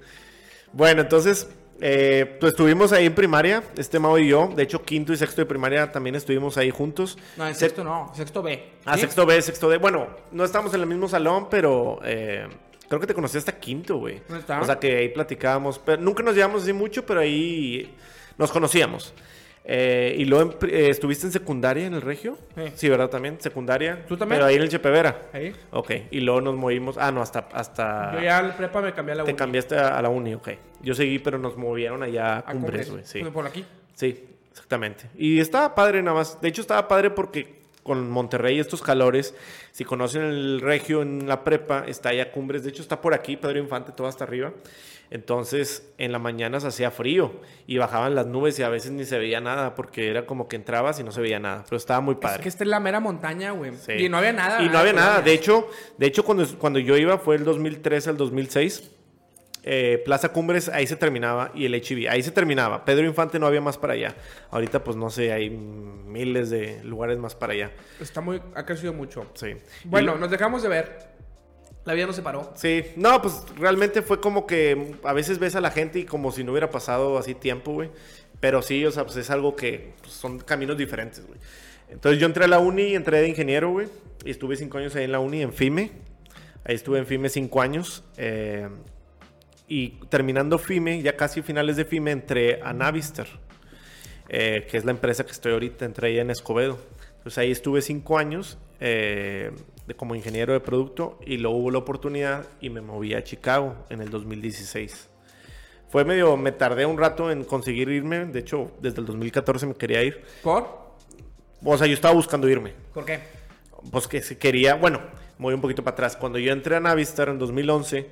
Bueno, 0.73 1.03
entonces, 1.03 1.49
eh, 1.81 2.37
pues 2.41 2.53
estuvimos 2.53 2.93
ahí 2.93 3.07
en 3.07 3.15
primaria, 3.15 3.63
este 3.77 3.99
Mau 3.99 4.19
y 4.19 4.29
yo. 4.29 4.49
De 4.55 4.63
hecho, 4.65 4.83
quinto 4.83 5.13
y 5.13 5.17
sexto 5.17 5.41
de 5.43 5.47
primaria 5.47 5.91
también 5.93 6.15
estuvimos 6.17 6.57
ahí 6.57 6.71
juntos. 6.71 7.17
No, 7.37 7.47
en 7.47 7.55
Se- 7.55 7.61
sexto 7.61 7.85
no, 7.85 8.13
sexto 8.15 8.43
B. 8.43 8.65
Ah, 8.85 8.95
¿Sí? 8.95 9.03
sexto 9.03 9.25
B, 9.27 9.41
sexto 9.43 9.69
D. 9.69 9.79
Bueno, 9.79 10.09
no 10.33 10.45
estamos 10.45 10.73
en 10.75 10.81
el 10.81 10.87
mismo 10.87 11.09
salón, 11.09 11.49
pero 11.51 12.01
eh, 12.05 12.47
creo 12.89 13.01
que 13.01 13.07
te 13.07 13.15
conocí 13.15 13.39
hasta 13.39 13.53
quinto, 13.59 13.97
güey. 13.99 14.21
O 14.61 14.65
sea 14.65 14.79
que 14.79 14.97
ahí 14.97 15.09
platicábamos. 15.11 15.79
Pero 15.79 16.03
nunca 16.03 16.23
nos 16.23 16.35
llevamos 16.35 16.63
así 16.63 16.73
mucho, 16.73 17.05
pero 17.07 17.21
ahí 17.21 17.95
nos 18.37 18.51
conocíamos. 18.51 19.13
Eh, 19.71 20.15
y 20.17 20.25
luego 20.25 20.55
eh, 20.67 20.89
estuviste 20.89 21.27
en 21.27 21.33
secundaria 21.33 21.87
en 21.87 21.93
el 21.93 22.01
Regio. 22.01 22.39
Sí. 22.75 22.89
¿verdad? 22.89 23.11
También, 23.11 23.39
secundaria. 23.39 24.07
¿Tú 24.09 24.17
también? 24.17 24.39
Pero 24.39 24.47
ahí 24.47 24.57
en 24.57 24.63
el 24.63 24.71
Chepevera. 24.71 25.29
Ahí. 25.31 25.55
Ok, 25.73 25.91
y 26.11 26.21
luego 26.21 26.41
nos 26.41 26.55
movimos. 26.57 26.97
Ah, 26.97 27.13
no, 27.13 27.21
hasta. 27.21 27.49
hasta 27.53 28.15
Yo 28.15 28.23
ya 28.23 28.39
al 28.39 28.57
prepa 28.57 28.81
me 28.81 28.95
cambié 28.95 29.13
a 29.13 29.17
la 29.17 29.25
te 29.25 29.31
uni. 29.33 29.37
cambiaste 29.39 29.77
a, 29.77 29.99
a 29.99 30.01
la 30.01 30.09
uni, 30.09 30.33
ok. 30.35 30.49
Yo 30.81 30.95
seguí, 30.95 31.19
pero 31.19 31.37
nos 31.39 31.59
movieron 31.59 32.03
allá 32.03 32.37
a 32.37 32.39
A 32.39 32.53
Cumbres, 32.53 32.91
güey. 32.91 33.05
Sí. 33.05 33.23
Por 33.25 33.47
aquí. 33.47 33.63
sí, 33.93 34.25
exactamente. 34.51 35.05
Y 35.19 35.39
estaba 35.39 35.75
padre 35.75 36.03
nada 36.03 36.17
más. 36.17 36.41
De 36.41 36.49
hecho, 36.49 36.63
estaba 36.63 36.89
padre 36.89 37.11
porque 37.11 37.59
con 37.83 38.09
Monterrey 38.11 38.59
estos 38.59 38.81
calores, 38.83 39.35
si 39.73 39.85
conocen 39.85 40.23
el 40.23 40.61
regio 40.63 41.03
en 41.03 41.29
la 41.29 41.45
prepa, 41.45 41.85
está 41.87 42.09
allá 42.09 42.33
Cumbres. 42.33 42.63
De 42.65 42.71
hecho, 42.71 42.81
está 42.81 43.03
por 43.03 43.13
aquí, 43.13 43.37
Pedro 43.37 43.59
Infante, 43.59 43.93
todo 43.93 44.07
hasta 44.07 44.25
arriba. 44.25 44.51
Entonces, 45.11 45.89
en 45.99 46.13
la 46.13 46.19
mañana 46.19 46.61
se 46.61 46.67
hacía 46.67 46.91
frío 46.91 47.33
y 47.67 47.79
bajaban 47.79 48.15
las 48.15 48.27
nubes 48.27 48.59
y 48.59 48.63
a 48.63 48.69
veces 48.69 48.91
ni 48.93 49.05
se 49.05 49.19
veía 49.19 49.41
nada 49.41 49.75
porque 49.75 50.11
era 50.11 50.27
como 50.27 50.49
que 50.49 50.57
entrabas 50.57 51.01
y 51.01 51.05
no 51.05 51.13
se 51.13 51.21
veía 51.21 51.39
nada. 51.39 51.65
Pero 51.65 51.77
estaba 51.79 52.01
muy 52.01 52.17
padre. 52.17 52.37
Es 52.37 52.43
que 52.43 52.49
esta 52.51 52.65
es 52.65 52.69
la 52.71 52.79
mera 52.81 53.01
montaña, 53.01 53.53
güey. 53.53 53.73
Sí. 53.77 53.93
Y 53.93 54.09
no 54.09 54.19
había 54.19 54.33
nada. 54.33 54.61
Y 54.61 54.67
no 54.67 54.73
¿verdad? 54.73 54.81
había 54.81 54.93
nada. 54.93 55.21
De 55.23 55.33
hecho, 55.33 55.69
de 55.97 56.07
hecho 56.07 56.25
cuando, 56.25 56.47
cuando 56.59 56.79
yo 56.79 56.97
iba 56.97 57.17
fue 57.19 57.37
el 57.37 57.45
2003 57.45 58.09
al 58.09 58.17
2006. 58.19 58.91
eh, 59.65 60.01
Plaza 60.05 60.31
Cumbres, 60.31 60.69
ahí 60.69 60.87
se 60.87 60.97
terminaba. 60.97 61.51
Y 61.55 61.65
el 61.67 61.75
HIV, 61.75 62.09
ahí 62.11 62.23
se 62.23 62.31
terminaba. 62.31 62.85
Pedro 62.85 63.07
Infante 63.07 63.39
no 63.39 63.47
había 63.47 63.61
más 63.61 63.77
para 63.79 63.95
allá. 63.95 64.15
Ahorita, 64.51 64.85
pues 64.85 64.97
no 64.97 65.11
sé, 65.11 65.33
hay 65.33 65.51
miles 65.51 66.51
de 66.51 66.83
lugares 66.85 67.19
más 67.19 67.35
para 67.35 67.53
allá. 67.55 67.71
Está 68.01 68.21
muy... 68.21 68.41
Ha 68.55 68.65
crecido 68.65 68.93
mucho. 68.93 69.27
Sí. 69.35 69.55
Bueno, 69.85 70.15
Y- 70.17 70.21
nos 70.21 70.31
dejamos 70.31 70.63
de 70.63 70.69
ver. 70.69 71.18
La 71.85 71.95
vida 71.95 72.07
nos 72.07 72.17
separó. 72.17 72.53
Sí, 72.55 72.85
no, 72.97 73.21
pues 73.23 73.43
realmente 73.57 74.03
fue 74.03 74.21
como 74.21 74.47
que 74.47 74.97
a 75.05 75.13
veces 75.13 75.39
ves 75.39 75.55
a 75.57 75.61
la 75.61 75.71
gente 75.71 76.01
y 76.01 76.05
como 76.05 76.33
si 76.33 76.45
no 76.45 76.53
hubiera 76.53 76.71
pasado 76.71 77.17
así 77.19 77.35
tiempo, 77.35 77.73
güey. 77.73 77.91
Pero 78.41 78.61
sí, 78.63 78.85
o 78.85 78.91
sea, 78.91 79.05
pues 79.05 79.17
es 79.17 79.31
algo 79.31 79.57
que 79.57 79.95
pues, 80.03 80.13
son 80.13 80.39
caminos 80.39 80.77
diferentes, 80.77 81.27
güey. 81.27 81.41
Entonces 81.89 82.21
yo 82.21 82.27
entré 82.27 82.45
a 82.45 82.49
la 82.49 82.59
uni, 82.59 82.95
entré 82.95 83.21
de 83.23 83.29
ingeniero, 83.29 83.71
güey. 83.71 83.89
Y 84.25 84.31
estuve 84.31 84.57
cinco 84.57 84.79
años 84.79 84.95
ahí 84.97 85.05
en 85.05 85.13
la 85.13 85.21
uni, 85.21 85.43
en 85.43 85.53
FIME. 85.53 85.93
Ahí 86.65 86.75
estuve 86.75 86.99
en 86.99 87.07
FIME 87.07 87.29
cinco 87.31 87.63
años. 87.63 88.05
eh, 88.17 88.69
y 89.71 89.91
terminando 90.09 90.59
FIME, 90.59 91.03
ya 91.03 91.15
casi 91.17 91.43
finales 91.43 91.77
de 91.77 91.85
FIME, 91.85 92.11
entré 92.11 92.61
a 92.63 92.73
Navistar. 92.73 93.27
eh, 94.29 94.67
que 94.71 94.77
es 94.77 94.85
la 94.85 94.91
empresa 94.93 95.25
que 95.25 95.33
estoy 95.33 95.53
ahorita, 95.53 95.85
entré 95.87 96.09
ahí 96.09 96.19
en 96.19 96.31
Escobedo. 96.31 96.79
Entonces 97.19 97.39
ahí 97.39 97.51
estuve 97.51 97.81
cinco 97.83 98.19
años 98.19 98.59
eh, 98.81 99.53
de, 99.89 99.95
como 99.95 100.15
ingeniero 100.15 100.53
de 100.53 100.61
producto 100.61 101.19
y 101.27 101.39
luego 101.39 101.57
hubo 101.57 101.71
la 101.71 101.79
oportunidad 101.79 102.47
y 102.61 102.69
me 102.69 102.81
moví 102.81 103.15
a 103.15 103.25
Chicago 103.25 103.75
en 103.89 104.03
el 104.03 104.11
2016. 104.11 105.09
Fue 105.89 106.05
medio, 106.05 106.37
me 106.37 106.53
tardé 106.53 106.85
un 106.85 106.99
rato 106.99 107.31
en 107.31 107.45
conseguir 107.45 107.89
irme, 107.89 108.27
de 108.27 108.39
hecho 108.39 108.71
desde 108.81 109.01
el 109.01 109.07
2014 109.07 109.67
me 109.67 109.75
quería 109.75 110.03
ir. 110.03 110.23
¿Por? 110.43 110.69
O 111.65 111.79
sea, 111.79 111.87
yo 111.87 111.95
estaba 111.95 112.15
buscando 112.15 112.49
irme. 112.49 112.75
¿Por 112.93 113.07
qué? 113.07 113.21
Pues 113.91 114.07
que 114.07 114.21
se 114.21 114.37
quería, 114.37 114.75
bueno, 114.75 115.01
voy 115.39 115.55
un 115.55 115.61
poquito 115.63 115.83
para 115.83 115.95
atrás. 115.95 116.17
Cuando 116.17 116.39
yo 116.39 116.53
entré 116.53 116.77
a 116.77 116.81
Navistar 116.81 117.31
en 117.31 117.39
2011, 117.39 118.11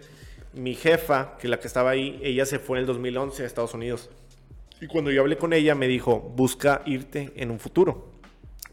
mi 0.54 0.74
jefa, 0.74 1.36
que 1.38 1.48
la 1.48 1.60
que 1.60 1.66
estaba 1.66 1.90
ahí, 1.90 2.18
ella 2.22 2.46
se 2.46 2.58
fue 2.58 2.78
en 2.78 2.80
el 2.80 2.86
2011 2.86 3.42
a 3.42 3.46
Estados 3.46 3.74
Unidos. 3.74 4.08
Y 4.80 4.86
cuando 4.86 5.10
yo 5.10 5.20
hablé 5.20 5.36
con 5.36 5.52
ella, 5.52 5.74
me 5.74 5.86
dijo, 5.86 6.20
busca 6.20 6.82
irte 6.86 7.32
en 7.36 7.50
un 7.50 7.60
futuro. 7.60 8.12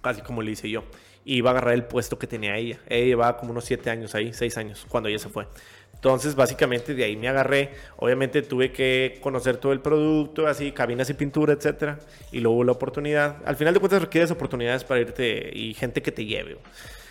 Casi 0.01 0.21
como 0.21 0.41
le 0.41 0.51
hice 0.51 0.69
yo. 0.69 0.83
Y 1.25 1.37
iba 1.37 1.49
a 1.49 1.53
agarrar 1.53 1.73
el 1.73 1.85
puesto 1.85 2.19
que 2.19 2.27
tenía 2.27 2.55
ella. 2.57 2.79
Ella 2.87 3.05
llevaba 3.05 3.37
como 3.37 3.51
unos 3.51 3.65
7 3.65 3.89
años 3.89 4.13
ahí, 4.15 4.33
6 4.33 4.57
años, 4.57 4.85
cuando 4.89 5.09
ella 5.09 5.19
se 5.19 5.29
fue. 5.29 5.47
Entonces, 5.93 6.35
básicamente, 6.35 6.93
de 6.95 7.05
ahí 7.05 7.15
me 7.15 7.29
agarré. 7.29 7.69
Obviamente, 7.95 8.41
tuve 8.41 8.73
que 8.73 9.19
conocer 9.21 9.55
todo 9.55 9.71
el 9.71 9.79
producto, 9.79 10.47
así, 10.47 10.73
cabinas 10.73 11.09
y 11.09 11.13
pintura, 11.13 11.53
etcétera. 11.53 11.97
Y 12.33 12.41
luego 12.41 12.57
hubo 12.57 12.63
la 12.65 12.73
oportunidad. 12.73 13.37
Al 13.45 13.55
final 13.55 13.73
de 13.73 13.79
cuentas, 13.79 14.01
requieres 14.01 14.29
oportunidades 14.31 14.83
para 14.83 14.99
irte 14.99 15.49
y 15.53 15.73
gente 15.75 16.01
que 16.01 16.11
te 16.11 16.25
lleve. 16.25 16.57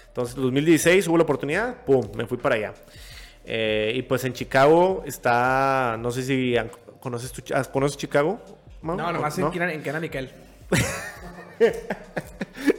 Entonces, 0.09 0.37
en 0.37 0.42
2016 0.42 1.09
hubo 1.09 1.16
la 1.16 1.22
oportunidad, 1.22 1.83
pum, 1.87 2.07
me 2.14 2.27
fui 2.27 2.37
para 2.37 2.57
allá. 2.57 2.75
Eh, 3.46 3.94
y 3.96 4.03
pues 4.03 4.25
en 4.25 4.35
Chicago 4.35 5.03
está, 5.07 5.96
no 5.98 6.11
sé 6.11 6.22
si 6.22 6.55
conoces, 7.01 7.33
tu- 7.33 7.42
¿conoces 7.72 7.96
Chicago. 7.96 8.42
No, 8.83 8.94
nomás 8.94 9.38
¿No? 9.38 9.51
en 9.55 9.62
en 9.70 9.83
Kenan 9.83 10.03
Nickel. 10.03 10.31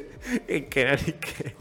En 0.47 0.65
Connecticut. 0.65 1.53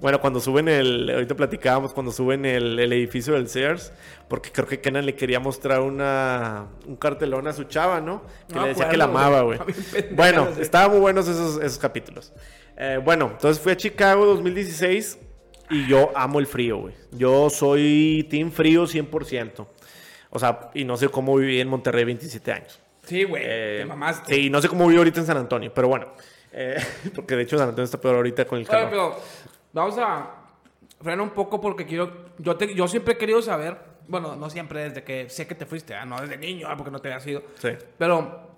Bueno, 0.00 0.20
cuando 0.20 0.40
suben 0.40 0.68
el. 0.68 1.10
Ahorita 1.10 1.34
platicábamos 1.34 1.92
cuando 1.92 2.12
suben 2.12 2.44
el, 2.44 2.78
el 2.78 2.92
edificio 2.92 3.34
del 3.34 3.48
Sears. 3.48 3.92
Porque 4.28 4.50
creo 4.50 4.66
que 4.66 4.80
Kenan 4.80 5.06
le 5.06 5.14
quería 5.14 5.40
mostrar 5.40 5.80
una, 5.80 6.68
un 6.86 6.96
cartelón 6.96 7.46
a 7.46 7.52
su 7.52 7.64
chava, 7.64 8.00
¿no? 8.00 8.22
Que 8.48 8.54
No 8.54 8.62
le 8.62 8.68
decía 8.68 8.84
acuerdo, 8.86 8.90
que 8.90 8.96
la 8.96 9.04
amaba, 9.04 9.42
güey. 9.42 9.58
Bueno, 10.12 10.48
sí. 10.54 10.62
estaban 10.62 10.90
muy 10.92 11.00
buenos 11.00 11.28
esos, 11.28 11.62
esos 11.62 11.78
capítulos. 11.78 12.32
Eh, 12.76 13.00
bueno, 13.04 13.30
entonces 13.32 13.62
fui 13.62 13.72
a 13.72 13.76
Chicago 13.76 14.24
2016. 14.26 15.18
Y 15.70 15.86
yo 15.86 16.10
amo 16.14 16.40
el 16.40 16.46
frío, 16.46 16.78
güey. 16.78 16.94
Yo 17.12 17.48
soy 17.48 18.26
team 18.30 18.50
frío 18.50 18.84
100%. 18.84 19.66
O 20.30 20.38
sea, 20.38 20.70
y 20.74 20.84
no 20.84 20.96
sé 20.96 21.08
cómo 21.08 21.36
viví 21.36 21.60
en 21.60 21.68
Monterrey 21.68 22.04
27 22.04 22.52
años. 22.52 22.80
Sí, 23.04 23.24
güey. 23.24 23.42
Eh, 23.44 23.78
te 23.80 23.86
mamaste. 23.86 24.34
Sí, 24.34 24.50
no 24.50 24.60
sé 24.60 24.68
cómo 24.68 24.86
vivo 24.88 25.00
ahorita 25.00 25.20
en 25.20 25.26
San 25.26 25.36
Antonio, 25.36 25.72
pero 25.74 25.88
bueno. 25.88 26.08
Eh, 26.56 26.76
porque 27.14 27.34
de 27.36 27.42
hecho 27.42 27.58
San 27.58 27.68
Antonio 27.70 27.84
está 27.84 28.00
peor 28.00 28.14
ahorita 28.16 28.44
con 28.46 28.58
el 28.58 28.64
Oye, 28.64 28.70
calor. 28.70 28.88
pero 28.90 29.16
vamos 29.72 29.98
a 29.98 30.30
frenar 31.00 31.20
un 31.20 31.30
poco 31.30 31.60
porque 31.60 31.84
quiero. 31.84 32.26
Yo, 32.38 32.56
te- 32.56 32.74
yo 32.74 32.86
siempre 32.88 33.14
he 33.14 33.18
querido 33.18 33.42
saber. 33.42 33.76
Bueno, 34.06 34.36
no 34.36 34.50
siempre, 34.50 34.84
desde 34.84 35.02
que 35.02 35.28
sé 35.30 35.46
que 35.46 35.54
te 35.54 35.64
fuiste, 35.66 35.94
ah, 35.94 36.04
no 36.04 36.20
desde 36.20 36.36
niño, 36.36 36.66
ah, 36.70 36.76
porque 36.76 36.90
no 36.90 37.00
te 37.00 37.08
había 37.08 37.20
sido. 37.20 37.42
Sí. 37.58 37.70
Pero, 37.98 38.48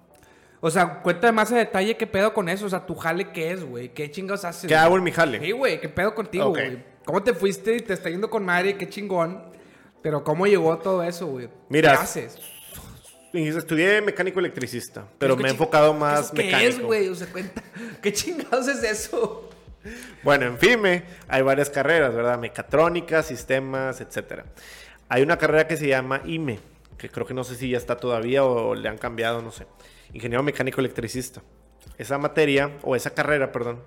o 0.60 0.70
sea, 0.70 1.00
cuéntame 1.02 1.32
más 1.32 1.52
a 1.52 1.56
detalle 1.56 1.96
qué 1.96 2.06
pedo 2.06 2.34
con 2.34 2.48
eso. 2.48 2.66
O 2.66 2.68
sea, 2.68 2.84
tu 2.84 2.94
jale 2.96 3.30
qué 3.30 3.52
es, 3.52 3.64
güey. 3.64 3.90
¿Qué 3.94 4.10
chingados 4.10 4.44
haces? 4.44 4.68
¿Qué 4.68 4.74
hago 4.74 4.96
en 4.96 5.04
mi 5.04 5.12
jale? 5.12 5.38
Sí, 5.40 5.52
güey, 5.52 5.80
qué 5.80 5.88
pedo 5.88 6.14
contigo, 6.14 6.50
güey. 6.50 6.82
¿Cómo 7.04 7.22
te 7.22 7.32
fuiste 7.32 7.76
y 7.76 7.80
te 7.80 7.92
está 7.92 8.10
yendo 8.10 8.28
con 8.28 8.44
madre? 8.44 8.76
Qué 8.76 8.88
chingón. 8.88 9.42
Pero, 10.02 10.22
¿cómo 10.24 10.46
llegó 10.46 10.76
todo 10.78 11.02
eso, 11.04 11.26
güey? 11.26 11.48
Mira, 11.68 11.92
¿Qué 11.92 11.98
haces? 11.98 12.38
Estudié 13.36 14.00
mecánico 14.00 14.40
electricista, 14.40 15.06
pero 15.18 15.34
¿Eso 15.34 15.36
qué 15.38 15.42
me 15.42 15.48
he 15.48 15.52
enfocado 15.52 15.92
más 15.94 16.26
¿Eso 16.26 16.34
¿Qué 16.34 16.44
mecánico. 16.44 16.68
es, 16.68 16.80
güey? 16.80 17.08
O 17.08 17.14
sea, 17.14 17.26
cuenta. 17.26 17.62
¿Qué 18.02 18.12
chingados 18.12 18.68
es 18.68 18.82
eso? 18.82 19.50
Bueno, 20.22 20.46
en 20.46 20.58
FIME 20.58 21.04
hay 21.28 21.42
varias 21.42 21.70
carreras, 21.70 22.14
¿verdad? 22.14 22.38
Mecatrónica, 22.38 23.22
sistemas, 23.22 24.00
etcétera. 24.00 24.46
Hay 25.08 25.22
una 25.22 25.38
carrera 25.38 25.68
que 25.68 25.76
se 25.76 25.86
llama 25.86 26.22
IME, 26.24 26.58
que 26.98 27.08
creo 27.08 27.26
que 27.26 27.34
no 27.34 27.44
sé 27.44 27.54
si 27.54 27.70
ya 27.70 27.78
está 27.78 27.96
todavía 27.96 28.44
o 28.44 28.74
le 28.74 28.88
han 28.88 28.98
cambiado, 28.98 29.42
no 29.42 29.52
sé. 29.52 29.66
Ingeniero 30.12 30.42
mecánico 30.42 30.80
electricista. 30.80 31.42
Esa 31.98 32.18
materia, 32.18 32.72
o 32.82 32.96
esa 32.96 33.10
carrera, 33.10 33.52
perdón, 33.52 33.80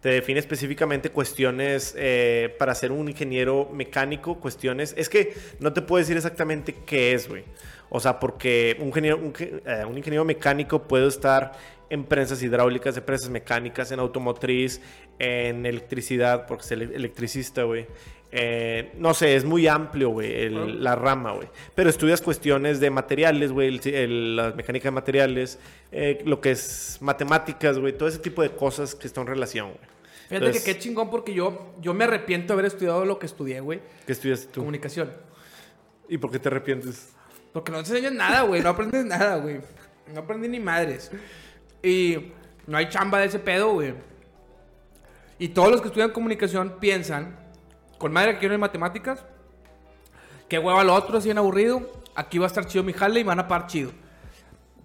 te 0.00 0.10
define 0.10 0.38
específicamente 0.38 1.10
cuestiones 1.10 1.94
eh, 1.96 2.54
para 2.58 2.74
ser 2.74 2.92
un 2.92 3.08
ingeniero 3.08 3.70
mecánico, 3.72 4.38
cuestiones... 4.38 4.94
Es 4.96 5.08
que 5.08 5.34
no 5.58 5.72
te 5.72 5.82
puedo 5.82 5.98
decir 5.98 6.16
exactamente 6.16 6.74
qué 6.86 7.12
es, 7.12 7.28
güey. 7.28 7.44
O 7.88 8.00
sea, 8.00 8.18
porque 8.18 8.76
un 8.80 8.88
ingeniero, 8.88 9.16
un, 9.18 9.32
eh, 9.38 9.84
un 9.88 9.96
ingeniero 9.96 10.24
mecánico 10.24 10.82
puede 10.82 11.06
estar 11.06 11.52
en 11.88 12.04
prensas 12.04 12.42
hidráulicas, 12.42 12.96
en 12.96 13.04
prensas 13.04 13.30
mecánicas, 13.30 13.92
en 13.92 14.00
automotriz, 14.00 14.80
en 15.18 15.64
electricidad, 15.66 16.46
porque 16.46 16.64
es 16.64 16.70
ele- 16.72 16.94
electricista, 16.96 17.62
güey. 17.62 17.86
Eh, 18.32 18.90
no 18.98 19.14
sé, 19.14 19.36
es 19.36 19.44
muy 19.44 19.68
amplio, 19.68 20.10
güey, 20.10 20.50
la 20.50 20.96
rama, 20.96 21.32
güey. 21.32 21.48
Pero 21.76 21.88
estudias 21.88 22.20
cuestiones 22.20 22.80
de 22.80 22.90
materiales, 22.90 23.52
güey, 23.52 23.78
la 24.08 24.50
mecánica 24.50 24.88
de 24.88 24.90
materiales, 24.90 25.58
eh, 25.92 26.20
lo 26.24 26.40
que 26.40 26.50
es 26.50 26.98
matemáticas, 27.00 27.78
güey, 27.78 27.96
todo 27.96 28.08
ese 28.08 28.18
tipo 28.18 28.42
de 28.42 28.50
cosas 28.50 28.96
que 28.96 29.06
están 29.06 29.22
en 29.22 29.28
relación, 29.28 29.68
güey. 29.68 29.80
Fíjate 30.28 30.36
Entonces, 30.46 30.64
que 30.64 30.72
qué 30.74 30.78
chingón 30.80 31.08
porque 31.08 31.32
yo, 31.32 31.72
yo 31.80 31.94
me 31.94 32.02
arrepiento 32.02 32.48
de 32.48 32.52
haber 32.54 32.64
estudiado 32.66 33.04
lo 33.04 33.16
que 33.20 33.26
estudié, 33.26 33.60
güey. 33.60 33.80
¿Qué 34.04 34.12
estudiaste 34.12 34.48
tú? 34.48 34.60
Comunicación. 34.60 35.12
¿Y 36.08 36.18
por 36.18 36.32
qué 36.32 36.40
te 36.40 36.48
arrepientes? 36.48 37.12
Porque 37.56 37.72
no 37.72 37.82
te 37.82 37.88
enseñan 37.88 38.18
nada, 38.18 38.42
güey. 38.42 38.60
No 38.60 38.68
aprendes 38.68 39.06
nada, 39.06 39.36
güey. 39.36 39.62
No 40.12 40.20
aprendí 40.20 40.46
ni 40.46 40.60
madres. 40.60 41.10
Y 41.82 42.34
no 42.66 42.76
hay 42.76 42.90
chamba 42.90 43.18
de 43.18 43.28
ese 43.28 43.38
pedo, 43.38 43.72
güey. 43.72 43.94
Y 45.38 45.48
todos 45.48 45.70
los 45.70 45.80
que 45.80 45.88
estudian 45.88 46.10
comunicación 46.10 46.76
piensan, 46.80 47.34
con 47.96 48.12
madre 48.12 48.34
que 48.34 48.40
quiero 48.40 48.54
en 48.54 48.60
matemáticas, 48.60 49.24
que 50.50 50.58
hueva 50.58 50.84
lo 50.84 50.92
otro, 50.92 51.16
así 51.16 51.28
bien 51.28 51.38
aburrido. 51.38 51.90
Aquí 52.14 52.36
va 52.36 52.44
a 52.44 52.48
estar 52.48 52.66
chido 52.66 52.84
mi 52.84 52.92
jale 52.92 53.20
y 53.20 53.22
van 53.22 53.40
a 53.40 53.48
pagar 53.48 53.68
chido. 53.68 53.90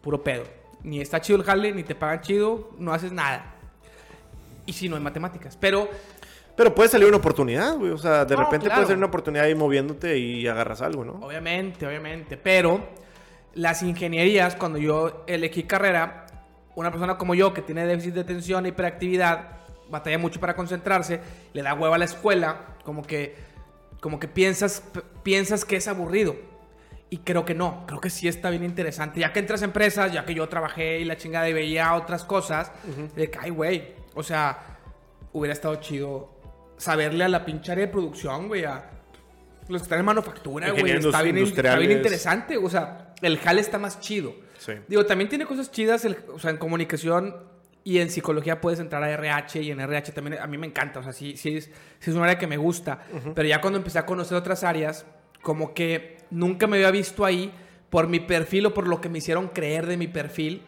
Puro 0.02 0.24
pedo. 0.24 0.46
Ni 0.82 1.02
está 1.02 1.20
chido 1.20 1.40
el 1.40 1.44
jale, 1.44 1.74
ni 1.74 1.84
te 1.84 1.94
pagan 1.94 2.22
chido, 2.22 2.70
no 2.80 2.94
haces 2.94 3.12
nada. 3.12 3.54
Y 4.66 4.72
si 4.72 4.88
no 4.88 4.96
hay 4.96 5.02
matemáticas. 5.02 5.58
Pero 5.58 5.90
Pero 6.56 6.76
puede 6.76 6.90
salir 6.90 7.08
una 7.08 7.18
oportunidad, 7.18 7.76
güey. 7.78 7.92
O 7.92 7.98
sea, 7.98 8.26
de 8.26 8.36
No, 8.36 8.44
repente 8.44 8.66
claro. 8.66 8.80
puede 8.80 8.88
salir 8.88 8.98
una 8.98 9.08
oportunidad 9.08 9.46
ahí 9.46 9.56
moviéndote 9.56 10.18
y 10.18 10.48
agarras 10.48 10.82
algo, 10.82 11.04
¿no? 11.06 11.14
Obviamente, 11.14 11.86
obviamente. 11.88 12.38
Pero 12.38 12.82
las 13.54 13.82
ingenierías, 13.84 14.56
cuando 14.56 14.78
yo 14.78 15.24
elegí 15.28 15.64
carrera, 15.64 16.28
una 16.76 16.92
persona 16.92 17.18
como 17.18 17.36
yo 17.36 17.54
que 17.54 17.62
tiene 17.62 17.86
déficit 17.86 18.14
de 18.16 18.22
atención 18.22 18.66
hiperactividad, 18.66 19.58
batalla 19.90 20.18
mucho 20.18 20.40
para 20.40 20.56
concentrarse, 20.56 21.20
le 21.54 21.62
da 21.62 21.74
hueva 21.74 21.96
a 21.96 22.00
la 22.00 22.06
escuela, 22.06 22.76
como 22.84 23.02
que, 23.04 23.36
como 24.00 24.20
que 24.20 24.28
piensas, 24.28 24.84
piensas 25.24 25.66
que 25.66 25.76
es 25.78 25.88
aburrido. 25.88 26.36
Y 27.10 27.18
creo 27.18 27.44
que 27.44 27.54
no, 27.54 27.84
creo 27.88 28.00
que 28.00 28.10
sí 28.10 28.30
está 28.30 28.50
bien 28.50 28.64
interesante. 28.64 29.20
Ya 29.20 29.34
que 29.34 29.40
entras 29.40 29.62
a 29.64 29.66
empresas, 29.66 30.14
ya 30.14 30.24
que 30.26 30.34
yo 30.34 30.48
trabajé 30.48 31.00
y 31.00 31.04
la 31.06 31.18
chingada 31.18 31.50
y 31.50 31.54
veía 31.54 31.94
otras 31.96 32.24
cosas, 32.24 32.72
de 33.16 33.30
que, 33.30 33.38
ay, 33.42 33.50
güey, 33.50 33.96
o 34.16 34.24
sea, 34.24 34.78
hubiera 35.34 35.52
estado 35.52 35.76
chido 35.76 36.30
saberle 36.82 37.24
a 37.24 37.30
la 37.30 37.46
pinche 37.46 37.72
área 37.72 37.86
de 37.86 37.92
producción, 37.92 38.48
güey, 38.48 38.66
a 38.66 38.90
los 39.68 39.82
que 39.82 39.86
están 39.86 40.00
en 40.00 40.06
manufactura, 40.06 40.68
güey. 40.72 40.82
Está 41.08 41.22
bien, 41.22 41.38
está 41.62 41.76
bien 41.80 41.92
interesante, 41.98 42.58
o 42.58 42.70
sea, 42.70 43.14
el 43.22 43.38
jale 43.38 43.62
está 43.62 43.78
más 43.78 44.00
chido. 44.00 44.34
Sí. 44.58 44.74
Digo, 44.88 45.06
también 45.06 45.30
tiene 45.30 45.46
cosas 45.46 45.72
chidas, 45.72 46.04
el- 46.06 46.18
o 46.34 46.40
sea, 46.40 46.50
en 46.52 46.58
comunicación 46.58 47.36
y 47.84 48.00
en 48.00 48.10
psicología 48.10 48.60
puedes 48.62 48.80
entrar 48.80 49.04
a 49.04 49.10
RH 49.12 49.62
y 49.62 49.72
en 49.72 49.80
RH 49.80 50.12
también 50.12 50.40
a 50.40 50.48
mí 50.48 50.58
me 50.58 50.68
encanta, 50.68 51.00
o 51.00 51.04
sea, 51.04 51.14
sí, 51.14 51.36
sí, 51.38 51.58
es, 51.58 51.66
sí 52.00 52.10
es 52.12 52.16
un 52.16 52.24
área 52.24 52.38
que 52.38 52.48
me 52.48 52.58
gusta, 52.58 53.00
pero 53.36 53.48
ya 53.48 53.62
cuando 53.62 53.78
empecé 53.78 54.00
a 54.00 54.06
conocer 54.06 54.38
otras 54.38 54.64
áreas, 54.64 55.06
como 55.42 55.74
que 55.74 56.18
nunca 56.30 56.68
me 56.68 56.78
había 56.78 56.92
visto 56.92 57.26
ahí 57.26 57.52
por 57.90 58.08
mi 58.08 58.20
perfil 58.20 58.68
o 58.68 58.74
por 58.74 58.88
lo 58.88 59.02
que 59.02 59.10
me 59.10 59.18
hicieron 59.20 59.48
creer 59.50 59.86
de 59.88 59.98
mi 59.98 60.08
perfil 60.08 60.64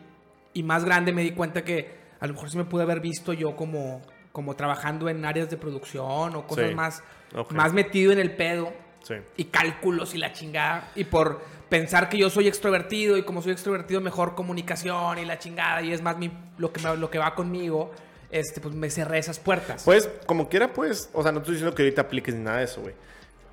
y 0.53 0.63
más 0.63 0.85
grande 0.85 1.11
me 1.13 1.21
di 1.23 1.31
cuenta 1.31 1.63
que 1.63 2.01
a 2.19 2.27
lo 2.27 2.33
mejor 2.33 2.49
sí 2.49 2.57
me 2.57 2.65
pude 2.65 2.83
haber 2.83 2.99
visto 2.99 3.33
yo 3.33 3.55
como, 3.55 4.01
como 4.33 4.55
trabajando 4.57 5.07
en 5.07 5.23
áreas 5.23 5.49
de 5.49 5.55
producción 5.55 6.35
o 6.35 6.45
cosas 6.45 6.69
Sí. 6.69 6.75
más, 6.75 7.03
Ok. 7.33 7.51
más 7.53 7.71
metido 7.71 8.11
en 8.11 8.19
el 8.19 8.35
pedo 8.35 8.73
Sí. 9.03 9.13
y 9.37 9.45
cálculos 9.45 10.13
y 10.15 10.17
la 10.17 10.33
chingada. 10.33 10.91
Y 10.95 11.05
por 11.05 11.41
pensar 11.69 12.09
que 12.09 12.17
yo 12.17 12.29
soy 12.29 12.47
extrovertido 12.47 13.15
y 13.17 13.23
como 13.23 13.41
soy 13.41 13.51
extrovertido, 13.53 14.01
mejor 14.01 14.35
comunicación 14.35 15.19
y 15.19 15.25
la 15.25 15.39
chingada. 15.39 15.81
Y 15.81 15.93
es 15.93 16.01
más 16.01 16.17
mi, 16.17 16.31
lo, 16.57 16.73
que 16.73 16.81
me- 16.81 16.97
lo 16.97 17.09
que 17.09 17.17
va 17.19 17.33
conmigo, 17.35 17.91
este, 18.31 18.59
pues 18.59 18.73
me 18.75 18.89
cerré 18.89 19.19
esas 19.19 19.39
puertas. 19.39 19.83
Pues, 19.85 20.09
como 20.25 20.49
quiera, 20.49 20.73
pues, 20.73 21.09
o 21.13 21.21
sea, 21.23 21.31
no 21.31 21.39
estoy 21.39 21.53
diciendo 21.53 21.75
que 21.75 21.83
ahorita 21.83 22.01
apliques 22.01 22.33
ni 22.35 22.43
nada 22.43 22.57
de 22.57 22.63
eso, 22.65 22.81
güey. 22.81 22.95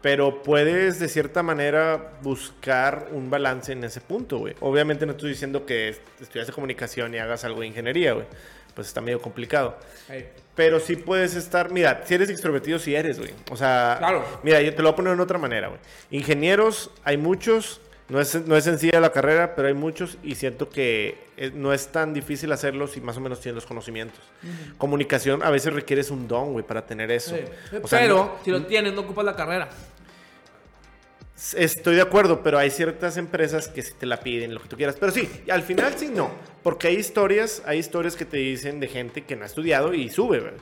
Pero 0.03 0.43
puedes, 0.43 0.99
de 0.99 1.09
cierta 1.09 1.43
manera, 1.43 2.13
buscar 2.23 3.09
un 3.13 3.29
balance 3.29 3.73
en 3.73 3.85
ese 3.85 4.01
punto, 4.01 4.39
güey. 4.39 4.55
Obviamente 4.61 5.05
no 5.05 5.13
estoy 5.13 5.29
diciendo 5.31 5.67
que 5.67 5.95
estudias 6.21 6.51
comunicación 6.53 7.13
y 7.15 7.19
hagas 7.19 7.45
algo 7.45 7.61
de 7.61 7.67
ingeniería, 7.67 8.15
güey. 8.15 8.25
Pues 8.75 8.87
está 8.87 9.03
medio 9.03 9.21
complicado. 9.21 9.77
Ey. 10.09 10.29
Pero 10.61 10.79
sí 10.79 10.95
puedes 10.97 11.37
estar, 11.37 11.71
mira, 11.73 12.03
si 12.05 12.13
eres 12.13 12.29
extrovertido, 12.29 12.79
sí 12.79 12.95
eres, 12.95 13.19
güey. 13.19 13.31
O 13.51 13.57
sea, 13.57 13.97
Claro. 13.99 14.23
mira, 14.43 14.61
yo 14.61 14.75
te 14.75 14.83
lo 14.83 14.91
voy 14.91 14.93
a 14.93 14.97
poner 14.97 15.17
de 15.17 15.23
otra 15.23 15.39
manera, 15.39 15.69
güey. 15.69 15.81
Ingenieros, 16.11 16.91
hay 17.03 17.17
muchos, 17.17 17.81
no 18.11 18.21
es, 18.21 18.35
no 18.47 18.55
es 18.59 18.65
sencilla 18.65 19.01
la 19.01 19.11
carrera, 19.11 19.55
pero 19.57 19.69
hay 19.69 19.75
muchos 19.75 20.19
y 20.23 20.35
siento 20.35 20.69
que 20.69 21.17
eh, 21.39 21.51
no 21.55 21.73
es 21.73 21.89
tan 21.89 22.13
difícil 22.13 22.53
hacerlo 22.53 22.89
si 22.89 23.01
más 23.01 23.17
o 23.17 23.21
menos 23.23 23.41
tienes 23.41 23.55
los 23.55 23.65
conocimientos. 23.65 24.21
Comunicación, 24.77 25.43
a 25.43 25.49
veces 25.49 25.73
requieres 25.73 26.11
un 26.11 26.29
don, 26.29 26.53
güey, 26.53 26.65
para 26.67 26.85
tener 26.85 27.11
eso. 27.11 27.35
Sí. 27.37 27.79
O 27.83 27.89
sea, 27.89 28.01
pero 28.01 28.17
no- 28.17 28.33
si 28.45 28.51
lo 28.51 28.67
tienes, 28.67 28.93
no 28.93 29.01
ocupas 29.01 29.25
la 29.25 29.35
carrera. 29.37 29.71
Estoy 31.57 31.97
de 31.97 32.03
acuerdo, 32.03 32.43
pero 32.43 32.59
hay 32.59 32.71
ciertas 32.71 33.17
empresas 33.17 33.69
que 33.69 33.83
sí 33.83 33.93
te 33.99 34.05
la 34.07 34.21
piden, 34.21 34.53
lo 34.53 34.61
que 34.61 34.69
tú 34.69 34.77
quieras. 34.77 34.97
Pero 35.01 35.11
sí, 35.11 35.29
al 35.51 35.63
final 35.63 35.95
sí 35.97 36.11
no. 36.15 36.31
Porque 36.63 36.89
hay 36.89 36.97
historias, 36.97 37.63
hay 37.65 37.79
historias 37.79 38.15
que 38.15 38.27
te 38.27 38.37
dicen 38.37 38.79
de 38.79 38.89
gente 38.89 39.23
que 39.23 39.37
no 39.37 39.45
ha 39.45 39.47
estudiado 39.47 39.95
y 39.95 40.11
sube, 40.11 40.41
¿verdad? 40.41 40.61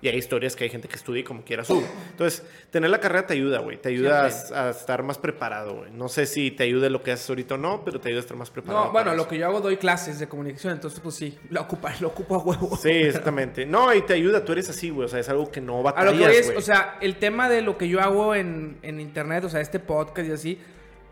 Y 0.00 0.08
hay 0.08 0.16
historias 0.16 0.56
que 0.56 0.64
hay 0.64 0.70
gente 0.70 0.88
que 0.88 0.96
estudia 0.96 1.20
y 1.20 1.24
como 1.24 1.42
quiera 1.42 1.64
sube. 1.64 1.86
Entonces, 2.10 2.44
tener 2.70 2.90
la 2.90 3.00
carrera 3.00 3.26
te 3.26 3.34
ayuda, 3.34 3.58
güey. 3.60 3.76
Te 3.80 3.88
ayuda 3.88 4.22
a, 4.22 4.66
a 4.66 4.70
estar 4.70 5.02
más 5.02 5.18
preparado, 5.18 5.76
güey. 5.76 5.90
No 5.90 6.08
sé 6.08 6.26
si 6.26 6.50
te 6.50 6.64
ayuda 6.64 6.88
lo 6.88 7.02
que 7.02 7.12
haces 7.12 7.28
ahorita 7.28 7.54
o 7.54 7.58
no, 7.58 7.84
pero 7.84 8.00
te 8.00 8.08
ayuda 8.08 8.20
a 8.20 8.22
estar 8.22 8.36
más 8.36 8.50
preparado. 8.50 8.86
No, 8.86 8.92
bueno, 8.92 9.14
lo 9.14 9.26
que 9.28 9.38
yo 9.38 9.46
hago 9.46 9.60
doy 9.60 9.76
clases 9.76 10.18
de 10.18 10.28
comunicación, 10.28 10.72
entonces 10.72 11.00
pues 11.00 11.14
sí, 11.14 11.36
lo 11.50 11.62
ocupa, 11.62 11.92
lo 12.00 12.08
ocupo 12.08 12.36
a 12.36 12.38
huevo. 12.38 12.76
Sí, 12.76 12.90
exactamente. 12.90 13.66
No, 13.66 13.92
y 13.94 14.02
te 14.02 14.14
ayuda, 14.14 14.44
tú 14.44 14.52
eres 14.52 14.68
así, 14.68 14.90
güey. 14.90 15.06
O 15.06 15.08
sea, 15.08 15.20
es 15.20 15.28
algo 15.28 15.50
que 15.50 15.60
no 15.60 15.80
A 15.80 15.82
batallas, 15.82 16.14
lo 16.14 16.26
que 16.26 16.38
es, 16.38 16.46
güey. 16.46 16.58
o 16.58 16.62
sea, 16.62 16.98
el 17.00 17.16
tema 17.16 17.48
de 17.48 17.62
lo 17.62 17.76
que 17.76 17.88
yo 17.88 18.00
hago 18.00 18.34
en, 18.34 18.78
en 18.82 19.00
internet, 19.00 19.44
o 19.44 19.48
sea, 19.48 19.60
este 19.60 19.78
podcast 19.80 20.28
y 20.28 20.32
así, 20.32 20.60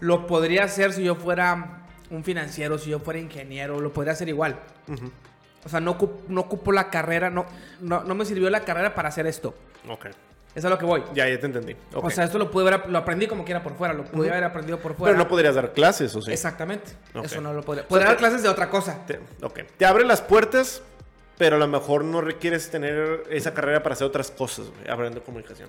lo 0.00 0.26
podría 0.26 0.64
hacer 0.64 0.92
si 0.92 1.04
yo 1.04 1.14
fuera 1.14 1.82
un 2.10 2.22
financiero, 2.22 2.78
si 2.78 2.90
yo 2.90 3.00
fuera 3.00 3.18
ingeniero, 3.18 3.80
lo 3.80 3.92
podría 3.92 4.12
hacer 4.12 4.28
igual. 4.28 4.60
O 5.66 5.68
sea, 5.68 5.80
no, 5.80 5.98
ocup- 5.98 6.28
no 6.28 6.40
ocupo 6.42 6.72
la 6.72 6.88
carrera, 6.88 7.28
no, 7.28 7.44
no, 7.80 8.02
no 8.04 8.14
me 8.14 8.24
sirvió 8.24 8.48
la 8.48 8.60
carrera 8.60 8.94
para 8.94 9.08
hacer 9.10 9.26
esto. 9.26 9.54
Ok. 9.88 10.06
Eso 10.06 10.14
es 10.54 10.64
a 10.64 10.70
lo 10.70 10.78
que 10.78 10.86
voy. 10.86 11.02
Ya, 11.12 11.28
ya 11.28 11.38
te 11.38 11.44
entendí. 11.44 11.76
Ok. 11.92 12.04
O 12.04 12.10
sea, 12.10 12.24
esto 12.24 12.38
lo 12.38 12.50
pude 12.50 12.66
haber, 12.72 12.88
lo 12.88 12.96
aprendí 12.96 13.26
como 13.26 13.44
quiera 13.44 13.62
por 13.62 13.74
fuera, 13.76 13.92
lo 13.92 14.04
pude 14.04 14.30
haber 14.30 14.44
aprendido 14.44 14.78
por 14.78 14.94
fuera. 14.94 15.12
pero 15.12 15.22
no 15.22 15.28
podrías 15.28 15.54
dar 15.54 15.72
clases, 15.74 16.14
¿o 16.16 16.22
sí? 16.22 16.32
Exactamente. 16.32 16.92
Eso 17.22 17.42
no 17.42 17.52
lo 17.52 17.62
podría. 17.62 17.86
Podría 17.86 18.06
dar 18.08 18.16
clases 18.16 18.42
de 18.42 18.48
otra 18.48 18.70
cosa. 18.70 19.04
Te, 19.06 19.20
ok. 19.42 19.60
Te 19.76 19.84
abre 19.84 20.04
las 20.06 20.22
puertas, 20.22 20.80
pero 21.36 21.56
a 21.56 21.58
lo 21.58 21.66
mejor 21.66 22.04
no 22.04 22.22
requieres 22.22 22.70
tener 22.70 23.24
esa 23.28 23.52
carrera 23.52 23.82
para 23.82 23.94
hacer 23.94 24.06
otras 24.06 24.30
cosas, 24.30 24.66
hablando 24.88 25.18
de 25.20 25.24
comunicación. 25.26 25.68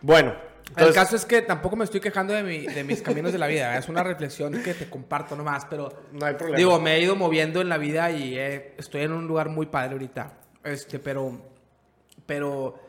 Bueno, 0.00 0.34
el 0.66 0.70
entonces, 0.70 0.94
caso 0.94 1.16
es 1.16 1.24
que 1.24 1.42
tampoco 1.42 1.76
me 1.76 1.84
estoy 1.84 2.00
quejando 2.00 2.32
de, 2.34 2.42
mi- 2.42 2.66
de 2.66 2.84
mis 2.84 3.00
caminos 3.02 3.32
de 3.32 3.38
la 3.38 3.46
vida. 3.46 3.76
Es 3.78 3.88
una 3.88 4.02
reflexión 4.02 4.60
que 4.62 4.74
te 4.74 4.88
comparto 4.90 5.36
nomás, 5.36 5.66
pero 5.66 5.92
no 6.12 6.26
hay 6.26 6.34
problema. 6.34 6.58
Digo, 6.58 6.80
me 6.80 6.94
he 6.96 7.00
ido 7.00 7.14
moviendo 7.16 7.60
en 7.60 7.68
la 7.68 7.78
vida 7.78 8.10
y 8.10 8.36
eh, 8.36 8.74
estoy 8.78 9.02
en 9.02 9.12
un 9.12 9.26
lugar 9.26 9.48
muy 9.50 9.66
padre 9.66 9.92
ahorita. 9.92 10.32
Este, 10.64 10.98
pero. 10.98 11.40
Pero. 12.26 12.80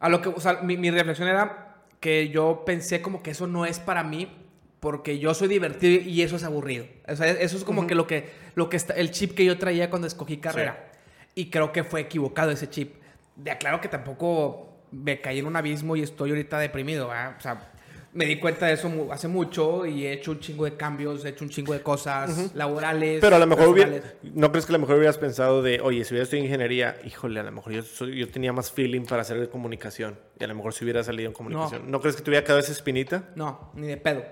A 0.00 0.08
lo 0.08 0.20
que, 0.22 0.30
o 0.30 0.40
sea, 0.40 0.54
mi, 0.62 0.76
mi 0.76 0.90
reflexión 0.90 1.28
era 1.28 1.76
que 2.00 2.30
yo 2.30 2.64
pensé 2.64 3.02
como 3.02 3.22
que 3.22 3.32
eso 3.32 3.46
no 3.46 3.66
es 3.66 3.78
para 3.78 4.02
mí 4.02 4.34
porque 4.80 5.18
yo 5.18 5.34
soy 5.34 5.48
divertido 5.48 6.02
y 6.02 6.22
eso 6.22 6.36
es 6.36 6.42
aburrido. 6.44 6.86
O 7.06 7.14
sea, 7.14 7.28
eso 7.28 7.58
es 7.58 7.64
como 7.64 7.86
que 7.86 7.94
lo 7.94 8.06
que, 8.06 8.30
lo 8.54 8.70
que 8.70 8.78
está, 8.78 8.94
el 8.94 9.10
chip 9.10 9.34
que 9.34 9.44
yo 9.44 9.58
traía 9.58 9.90
cuando 9.90 10.08
escogí 10.08 10.38
carrera. 10.38 10.90
Y 11.34 11.50
creo 11.50 11.70
que 11.70 11.84
fue 11.84 12.00
equivocado 12.00 12.50
ese 12.50 12.70
chip. 12.70 12.94
De 13.36 13.50
aclaro 13.50 13.80
que 13.82 13.88
tampoco 13.88 14.69
me 14.92 15.20
caí 15.20 15.38
en 15.38 15.46
un 15.46 15.56
abismo 15.56 15.96
y 15.96 16.02
estoy 16.02 16.30
ahorita 16.30 16.58
deprimido. 16.58 17.08
¿verdad? 17.08 17.36
O 17.38 17.40
sea, 17.40 17.70
me 18.12 18.24
di 18.26 18.40
cuenta 18.40 18.66
de 18.66 18.72
eso 18.72 18.90
hace 19.12 19.28
mucho 19.28 19.86
y 19.86 20.04
he 20.06 20.12
hecho 20.12 20.32
un 20.32 20.40
chingo 20.40 20.64
de 20.64 20.76
cambios, 20.76 21.24
he 21.24 21.28
hecho 21.28 21.44
un 21.44 21.50
chingo 21.50 21.72
de 21.72 21.80
cosas 21.80 22.54
laborales. 22.56 23.20
Pero 23.20 23.36
a 23.36 23.38
lo 23.38 23.46
mejor 23.46 23.68
hubiera. 23.68 24.02
¿no 24.22 24.50
crees 24.50 24.66
que 24.66 24.72
a 24.72 24.74
lo 24.74 24.80
mejor 24.80 24.96
hubieras 24.96 25.16
pensado 25.18 25.62
de, 25.62 25.80
oye, 25.80 26.04
si 26.04 26.12
hubiera 26.14 26.24
estudiado 26.24 26.46
ingeniería, 26.46 26.96
híjole, 27.04 27.38
a 27.38 27.44
lo 27.44 27.52
mejor 27.52 27.72
yo, 27.72 27.82
soy- 27.82 28.16
yo 28.18 28.28
tenía 28.28 28.52
más 28.52 28.72
feeling 28.72 29.02
para 29.02 29.22
hacer 29.22 29.38
de 29.38 29.48
comunicación 29.48 30.18
y 30.40 30.42
a 30.44 30.48
lo 30.48 30.54
mejor 30.56 30.74
si 30.74 30.84
hubiera 30.84 31.04
salido 31.04 31.28
en 31.28 31.32
comunicación. 31.34 31.88
¿No, 31.90 32.00
crees 32.00 32.16
que 32.16 32.22
te 32.22 32.30
hubiera 32.30 32.44
quedado 32.44 32.58
esa 32.60 32.72
espinita? 32.72 33.28
No, 33.36 33.70
ni 33.74 33.86
de 33.86 33.96
pedo. 33.96 34.24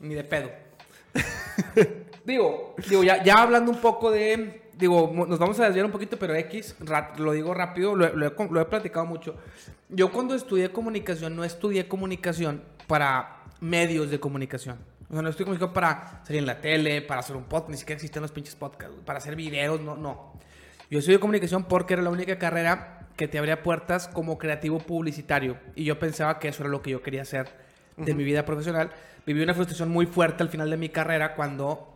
Ni 0.00 0.14
de 0.14 0.24
pedo. 0.24 0.50
digo, 2.26 2.74
digo 2.88 3.02
ya, 3.02 3.22
ya 3.22 3.42
hablando 3.42 3.70
un 3.70 3.80
poco 3.80 4.10
de. 4.10 4.62
Digo, 4.76 5.10
nos 5.26 5.38
vamos 5.38 5.58
a 5.58 5.64
desviar 5.64 5.86
un 5.86 5.92
poquito, 5.92 6.18
pero 6.18 6.34
X, 6.34 6.76
lo 7.16 7.32
digo 7.32 7.54
rápido, 7.54 7.96
lo, 7.96 8.14
lo 8.14 8.26
he, 8.26 8.48
lo 8.50 8.60
he 8.60 8.64
platicado 8.66 9.06
mucho. 9.06 9.34
Yo 9.88 10.12
cuando 10.12 10.34
estudié 10.34 10.70
comunicación, 10.70 11.34
no 11.34 11.44
estudié 11.44 11.88
comunicación 11.88 12.62
para 12.86 13.42
medios 13.60 14.10
de 14.10 14.20
comunicación. 14.20 14.78
O 15.08 15.12
sea, 15.14 15.22
no 15.22 15.28
estudié 15.28 15.46
comunicación 15.46 15.72
para 15.72 16.22
salir 16.24 16.40
en 16.40 16.46
la 16.46 16.60
tele, 16.60 17.00
para 17.00 17.20
hacer 17.20 17.36
un 17.36 17.44
podcast, 17.44 17.70
ni 17.70 17.76
siquiera 17.78 17.96
existen 17.96 18.20
los 18.20 18.32
pinches 18.32 18.54
podcasts, 18.54 18.94
para 19.04 19.18
hacer 19.18 19.34
videos, 19.34 19.80
no, 19.80 19.96
no. 19.96 20.32
Yo 20.90 20.98
estudié 20.98 21.18
comunicación 21.18 21.64
porque 21.64 21.94
era 21.94 22.02
la 22.02 22.10
única 22.10 22.38
carrera 22.38 23.08
que 23.16 23.28
te 23.28 23.38
abría 23.38 23.62
puertas 23.62 24.08
como 24.08 24.38
creativo 24.38 24.78
publicitario. 24.78 25.56
Y 25.74 25.84
yo 25.84 25.98
pensaba 25.98 26.38
que 26.38 26.48
eso 26.48 26.62
era 26.62 26.70
lo 26.70 26.82
que 26.82 26.90
yo 26.90 27.02
quería 27.02 27.22
hacer 27.22 27.48
de 27.96 28.14
mi 28.14 28.24
vida 28.24 28.44
profesional. 28.44 28.90
Viví 29.24 29.42
una 29.42 29.54
frustración 29.54 29.88
muy 29.88 30.06
fuerte 30.06 30.42
al 30.42 30.48
final 30.48 30.70
de 30.70 30.76
mi 30.76 30.90
carrera 30.90 31.34
cuando 31.34 31.95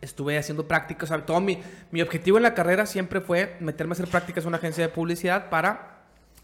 estuve 0.00 0.38
haciendo 0.38 0.66
prácticas. 0.68 1.10
O 1.10 1.14
sea, 1.14 1.26
todo 1.26 1.40
mi, 1.40 1.58
mi 1.90 2.02
objetivo 2.02 2.36
en 2.36 2.42
la 2.42 2.54
carrera 2.54 2.86
siempre 2.86 3.20
fue 3.20 3.56
meterme 3.60 3.92
a 3.92 3.94
hacer 3.94 4.08
prácticas 4.08 4.44
en 4.44 4.48
una 4.48 4.58
agencia 4.58 4.86
de 4.86 4.92
publicidad 4.92 5.50
para 5.50 5.98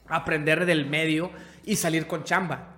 aprender 0.09 0.67
del 0.67 0.87
medio 0.87 1.31
y 1.65 1.77
salir 1.77 2.07
con 2.07 2.25
chamba. 2.25 2.75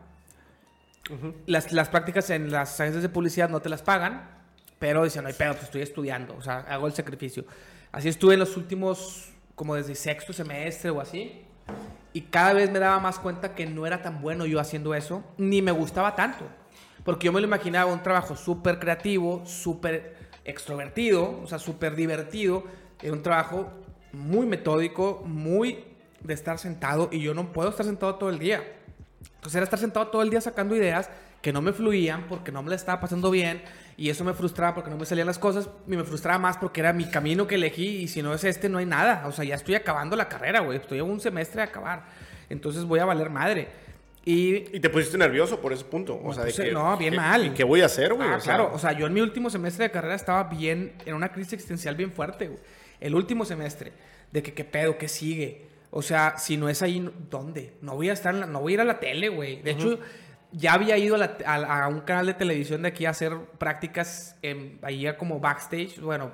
las, 1.47 1.73
las 1.73 1.89
prácticas 1.89 2.31
en 2.31 2.51
las 2.51 2.81
agencias 2.81 3.03
de 3.03 3.09
publicidad 3.09 3.49
no 3.49 3.61
te 3.61 3.69
las 3.69 3.83
pagan, 3.83 4.29
pero 4.79 5.05
dicen, 5.05 5.23
no 5.23 5.29
hay 5.29 5.35
pedo, 5.35 5.53
pues 5.53 5.65
estoy 5.65 5.83
estudiando, 5.83 6.37
o 6.37 6.43
sea, 6.43 6.59
hago 6.69 6.87
el 6.87 6.93
sacrificio. 6.93 7.45
Así 7.93 8.09
estuve 8.09 8.35
en 8.35 8.41
los 8.41 8.57
últimos, 8.57 9.31
como 9.55 9.75
desde 9.75 9.95
sexto 9.95 10.33
semestre 10.33 10.91
o 10.91 11.01
así, 11.01 11.43
y 12.13 12.23
cada 12.23 12.53
vez 12.53 12.71
me 12.71 12.79
daba 12.79 12.99
más 13.01 13.19
cuenta 13.19 13.55
que 13.55 13.67
no 13.67 13.87
era 13.87 14.03
tan 14.03 14.21
bueno 14.21 14.47
yo 14.47 14.61
haciendo 14.61 14.95
eso, 14.95 15.25
ni 15.39 15.63
me 15.63 15.73
gustaba 15.73 16.15
tanto. 16.15 16.47
Porque 17.05 17.27
yo 17.27 17.33
me 17.33 17.41
lo 17.41 17.47
imaginaba 17.47 17.93
un 17.93 18.03
trabajo 18.03 18.37
súper 18.37 18.79
creativo, 18.79 19.45
súper 19.47 20.16
extrovertido, 20.47 21.41
o 21.43 21.47
sea, 21.47 21.59
súper 21.59 21.95
divertido. 21.95 22.65
Era 23.03 23.13
un 23.13 23.23
trabajo 23.23 23.71
muy 24.13 24.47
metódico, 24.47 25.23
muy 25.27 25.85
de 26.21 26.35
estar 26.35 26.59
sentado, 26.59 27.09
y 27.13 27.21
yo 27.21 27.35
no 27.35 27.53
puedo 27.53 27.69
estar 27.69 27.85
sentado 27.85 28.15
todo 28.15 28.31
el 28.31 28.39
día. 28.39 28.63
Entonces 29.35 29.55
era 29.57 29.65
estar 29.65 29.79
sentado 29.79 30.09
todo 30.09 30.23
el 30.23 30.31
día 30.31 30.41
sacando 30.41 30.75
ideas 30.75 31.11
que 31.43 31.53
no 31.53 31.63
me 31.63 31.73
fluían 31.73 32.27
porque 32.29 32.51
no 32.51 32.63
me 32.63 32.71
la 32.71 32.77
estaba 32.77 33.01
pasando 33.01 33.31
bien 33.31 33.63
y 33.97 34.11
eso 34.11 34.25
me 34.25 34.35
frustraba 34.35 34.75
porque 34.75 34.91
no 34.91 34.97
me 34.97 35.07
salían 35.07 35.29
las 35.29 35.39
cosas 35.39 35.71
y 35.87 35.97
me 35.97 36.03
frustraba 36.03 36.39
más 36.39 36.57
porque 36.57 36.81
era 36.81 36.93
mi 36.93 37.05
camino 37.05 37.47
que 37.47 37.55
elegí 37.55 37.87
y 37.87 38.09
si 38.09 38.23
no 38.23 38.35
es 38.35 38.43
este 38.43 38.69
no 38.69 38.79
hay 38.79 38.87
nada. 38.87 39.25
O 39.27 39.33
sea, 39.33 39.45
ya 39.45 39.55
estoy 39.55 39.77
acabando 39.77 40.17
la 40.17 40.29
carrera, 40.29 40.61
güey. 40.61 40.79
Estoy 40.79 40.99
a 40.99 41.05
un 41.05 41.21
semestre 41.21 41.63
de 41.63 41.69
acabar. 41.69 42.05
Entonces 42.49 42.85
voy 42.85 42.99
a 42.99 43.05
valer 43.05 43.31
madre. 43.31 43.69
Y 44.27 44.77
Y 44.77 44.81
te 44.81 44.91
pusiste 44.91 45.17
nervioso 45.17 45.61
por 45.61 45.73
ese 45.73 45.85
punto. 45.85 46.21
O 46.23 46.35
sea, 46.35 46.45
de 46.45 46.51
puse- 46.51 46.65
que, 46.65 46.73
no, 46.73 46.97
bien 46.99 47.13
¿qué- 47.13 47.17
mal. 47.17 47.47
¿Y 47.47 47.51
qué 47.51 47.65
voy 47.65 47.81
a 47.81 47.87
hacer, 47.87 48.13
güey? 48.13 48.29
Ah, 48.29 48.37
O 48.37 48.41
sea, 48.41 48.55
claro. 48.57 48.71
O 48.75 48.79
sea, 48.79 48.93
yo 48.93 49.07
en 49.07 49.15
mi 49.15 49.21
último 49.21 49.49
semestre 49.51 49.85
de 49.85 49.91
carrera 49.93 50.15
estaba 50.17 50.45
bien, 50.45 50.93
en 51.07 51.15
una 51.15 51.31
crisis 51.33 51.55
existencial 51.55 51.95
bien 51.97 52.13
fuerte, 52.13 52.49
güey. 52.49 52.61
El 53.01 53.15
último 53.15 53.45
semestre. 53.45 53.93
De 54.33 54.43
que 54.43 54.53
qué 54.53 54.65
pedo, 54.65 54.99
qué 54.99 55.07
sigue. 55.09 55.69
O 55.91 56.03
sea, 56.03 56.37
si 56.39 56.57
no 56.57 56.69
es 56.69 56.83
ahí, 56.83 57.09
¿dónde? 57.31 57.75
No 57.81 57.95
voy 57.95 58.11
a 58.11 58.13
estar, 58.13 58.35
en 58.35 58.41
la- 58.41 58.47
no 58.47 58.61
voy 58.61 58.73
a 58.73 58.75
ir 58.75 58.81
a 58.81 58.85
la 58.85 58.99
tele, 58.99 59.29
güey. 59.29 59.63
De 59.63 59.71
hecho, 59.71 60.01
ya 60.51 60.73
había 60.75 60.99
ido 60.99 61.15
a, 61.15 61.19
la- 61.19 61.37
a- 61.47 61.85
a 61.85 61.89
un 61.89 62.01
canal 62.01 62.27
de 62.27 62.35
televisión 62.35 62.83
de 62.83 62.89
aquí 62.89 63.07
a 63.07 63.11
hacer 63.11 63.33
prácticas 63.59 64.37
en, 64.43 64.81
ahí 64.83 65.07
como 65.19 65.39
backstage, 65.39 66.01
bueno, 66.01 66.33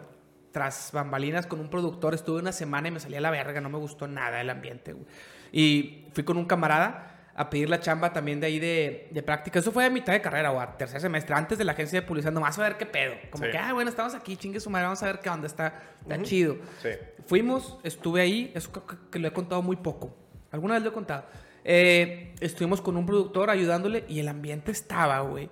tras 0.51 0.91
bambalinas 0.93 1.47
con 1.47 1.61
un 1.61 1.69
productor. 1.69 2.15
Estuve 2.15 2.41
una 2.41 2.53
semana 2.53 2.89
y 2.89 2.91
me 2.91 3.01
salía 3.01 3.21
la 3.21 3.31
verga, 3.31 3.61
no 3.61 3.69
me 3.69 3.79
gustó 3.79 4.09
nada 4.09 4.41
el 4.41 4.49
ambiente, 4.49 4.95
güey. 4.95 5.05
Y 5.53 6.07
fui 6.15 6.25
con 6.25 6.39
un 6.39 6.47
camarada 6.47 7.12
a 7.35 7.49
pedir 7.49 7.69
la 7.71 7.81
chamba 7.81 8.13
también 8.13 8.41
de 8.41 8.47
ahí 8.47 8.59
de, 8.59 9.09
de 9.11 9.23
práctica. 9.23 9.59
Eso 9.59 9.73
fue 9.73 9.85
a 9.87 9.91
mitad 9.91 10.13
de 10.13 10.21
carrera 10.21 10.53
o 10.53 10.61
a 10.61 10.77
tercer 10.77 11.01
semestre, 11.01 11.35
antes 11.35 11.57
de 11.59 11.65
la 11.65 11.73
agencia 11.73 12.01
de 12.01 12.07
publicidad, 12.07 12.33
nomás 12.33 12.59
a 12.59 12.63
ver 12.63 12.77
qué 12.77 12.87
pedo. 12.87 13.15
Como 13.31 13.45
Sí. 13.45 13.51
que, 13.51 13.59
ah, 13.59 13.73
bueno, 13.73 13.89
estamos 13.91 14.15
aquí, 14.15 14.37
chingue 14.37 14.61
su 14.61 14.69
madre, 14.71 14.85
vamos 14.87 15.03
a 15.03 15.07
ver 15.07 15.21
qué 15.21 15.31
onda, 15.31 15.47
está, 15.47 15.81
está 16.01 16.21
chido. 16.23 16.57
Sí. 16.83 16.91
Fuimos, 17.27 17.79
estuve 17.85 18.21
ahí, 18.21 18.53
eso 18.55 18.71
que, 18.73 18.81
que 19.11 19.19
lo 19.19 19.29
he 19.29 19.33
contado 19.33 19.63
muy 19.63 19.77
poco. 19.77 20.15
Alguna 20.51 20.75
vez 20.75 20.83
lo 20.83 20.91
he 20.91 20.93
contado. 20.93 21.25
Eh, 21.65 22.35
estuvimos 22.41 22.81
con 22.83 22.97
un 22.97 23.07
productor 23.07 23.49
ayudándole 23.49 24.05
y 24.09 24.19
el 24.21 24.29
ambiente 24.29 24.71
estaba, 24.73 25.21
güey. 25.21 25.49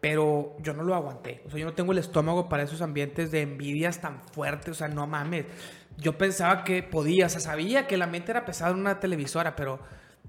Pero 0.00 0.56
yo 0.60 0.72
no 0.74 0.82
lo 0.82 0.94
aguanté. 0.96 1.42
O 1.46 1.50
sea, 1.50 1.60
yo 1.60 1.66
no 1.66 1.74
tengo 1.74 1.92
el 1.92 1.98
estómago 1.98 2.48
para 2.48 2.64
esos 2.64 2.82
ambientes 2.82 3.30
de 3.30 3.42
envidias 3.42 4.00
tan 4.00 4.20
fuertes. 4.20 4.70
O 4.70 4.74
sea, 4.74 4.88
no 4.88 5.06
mames. 5.06 5.44
Yo 5.96 6.18
pensaba 6.18 6.64
que 6.64 6.82
podía, 6.82 7.26
o 7.26 7.28
sea, 7.28 7.40
sabía 7.40 7.86
que 7.86 7.94
el 7.94 8.02
ambiente 8.02 8.32
era 8.32 8.44
pesado 8.44 8.74
en 8.74 8.80
una 8.80 8.98
televisora, 8.98 9.54
pero 9.54 9.78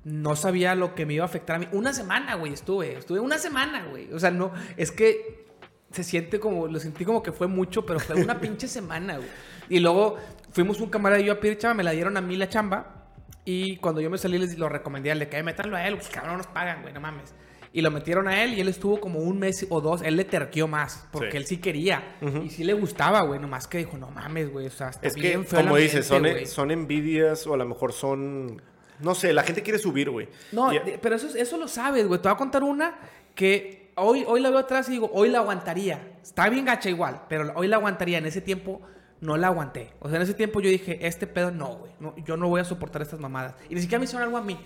no 0.03 0.35
sabía 0.35 0.75
lo 0.75 0.95
que 0.95 1.05
me 1.05 1.13
iba 1.13 1.23
a 1.23 1.27
afectar 1.27 1.55
a 1.55 1.59
mí. 1.59 1.67
Una 1.71 1.93
semana, 1.93 2.35
güey, 2.35 2.53
estuve. 2.53 2.97
Estuve 2.97 3.19
una 3.19 3.37
semana, 3.37 3.85
güey. 3.89 4.11
O 4.13 4.19
sea, 4.19 4.31
no, 4.31 4.51
es 4.77 4.91
que 4.91 5.45
se 5.91 6.03
siente 6.03 6.39
como, 6.39 6.67
lo 6.67 6.79
sentí 6.79 7.05
como 7.05 7.21
que 7.23 7.31
fue 7.31 7.47
mucho, 7.47 7.85
pero 7.85 7.99
fue 7.99 8.15
una 8.21 8.39
pinche 8.41 8.67
semana, 8.67 9.17
güey. 9.17 9.29
Y 9.69 9.79
luego 9.79 10.17
fuimos 10.51 10.81
un 10.81 10.89
camarada 10.89 11.21
y 11.21 11.25
yo 11.25 11.33
a 11.33 11.39
pedir 11.39 11.57
chamba, 11.57 11.75
me 11.75 11.83
la 11.83 11.91
dieron 11.91 12.17
a 12.17 12.21
mí 12.21 12.35
la 12.35 12.49
chamba. 12.49 13.07
Y 13.45 13.77
cuando 13.77 14.01
yo 14.01 14.09
me 14.09 14.17
salí 14.17 14.37
les 14.37 14.57
lo 14.57 14.69
recomendé, 14.69 15.13
le 15.15 15.27
que 15.29 15.41
meterlo 15.43 15.75
a 15.77 15.87
él, 15.87 15.95
pues 15.95 16.09
cabrón, 16.09 16.33
no 16.33 16.37
nos 16.37 16.47
pagan, 16.47 16.81
güey, 16.81 16.93
no 16.93 16.99
mames. 17.01 17.33
Y 17.75 17.81
lo 17.81 17.89
metieron 17.91 18.27
a 18.27 18.43
él 18.43 18.53
y 18.53 18.61
él 18.61 18.67
estuvo 18.67 18.99
como 18.99 19.19
un 19.19 19.39
mes 19.39 19.65
o 19.69 19.81
dos, 19.81 20.01
él 20.03 20.15
le 20.15 20.25
terqueó 20.25 20.67
más, 20.67 21.07
porque 21.11 21.31
Sí. 21.31 21.37
él 21.37 21.45
sí 21.45 21.57
quería. 21.57 22.17
Y 22.43 22.49
sí 22.49 22.63
le 22.63 22.73
gustaba, 22.73 23.21
güey, 23.23 23.39
nomás 23.39 23.67
que 23.67 23.79
dijo, 23.79 23.97
no 23.97 24.11
mames, 24.11 24.51
güey, 24.51 24.67
o 24.67 24.69
sea, 24.69 24.89
está 24.89 25.07
Es 25.07 25.15
que, 25.15 25.21
bien 25.21 25.45
feo 25.45 25.59
el 25.61 25.65
como 25.65 25.77
dices, 25.77 26.05
son, 26.05 26.17
ambiente, 26.17 26.41
güey". 26.41 26.51
son 26.53 26.71
envidias 26.71 27.47
o 27.47 27.53
a 27.55 27.57
lo 27.57 27.65
mejor 27.65 27.91
son... 27.91 28.61
No 29.03 29.13
sé, 29.15 29.33
la 29.33 29.43
gente 29.43 29.61
quiere 29.61 29.77
subir, 29.79 30.09
güey. 30.09 30.29
No, 30.51 30.69
de- 30.71 30.97
pero 31.01 31.15
eso, 31.15 31.27
eso 31.37 31.57
lo 31.57 31.67
sabes, 31.67 32.07
güey. 32.07 32.19
Te 32.21 32.27
voy 32.29 32.33
a 32.35 32.37
contar 32.37 32.63
una 32.63 32.95
que 33.35 33.91
hoy, 33.95 34.23
hoy 34.27 34.39
la 34.41 34.49
veo 34.49 34.59
atrás 34.59 34.87
y 34.89 34.93
digo, 34.93 35.09
hoy 35.13 35.29
la 35.29 35.39
aguantaría. 35.39 36.13
Está 36.21 36.49
bien 36.49 36.65
gacha 36.65 36.89
igual, 36.89 37.23
pero 37.29 37.51
hoy 37.55 37.67
la 37.67 37.75
aguantaría. 37.75 38.17
En 38.17 38.25
ese 38.25 38.41
tiempo 38.41 38.81
no 39.21 39.37
la 39.37 39.47
aguanté. 39.47 39.91
O 39.99 40.07
sea, 40.07 40.17
en 40.17 40.23
ese 40.23 40.33
tiempo 40.33 40.59
yo 40.61 40.69
dije, 40.69 41.05
este 41.05 41.27
pedo 41.27 41.51
no, 41.51 41.75
güey. 41.77 41.91
No, 41.99 42.15
yo 42.25 42.37
no 42.37 42.47
voy 42.47 42.61
a 42.61 42.63
soportar 42.65 43.01
estas 43.01 43.19
mamadas. 43.19 43.55
Y 43.69 43.75
ni 43.75 43.81
siquiera 43.81 43.99
me 43.99 44.05
hicieron 44.05 44.23
algo 44.23 44.37
a 44.37 44.41
mí. 44.41 44.57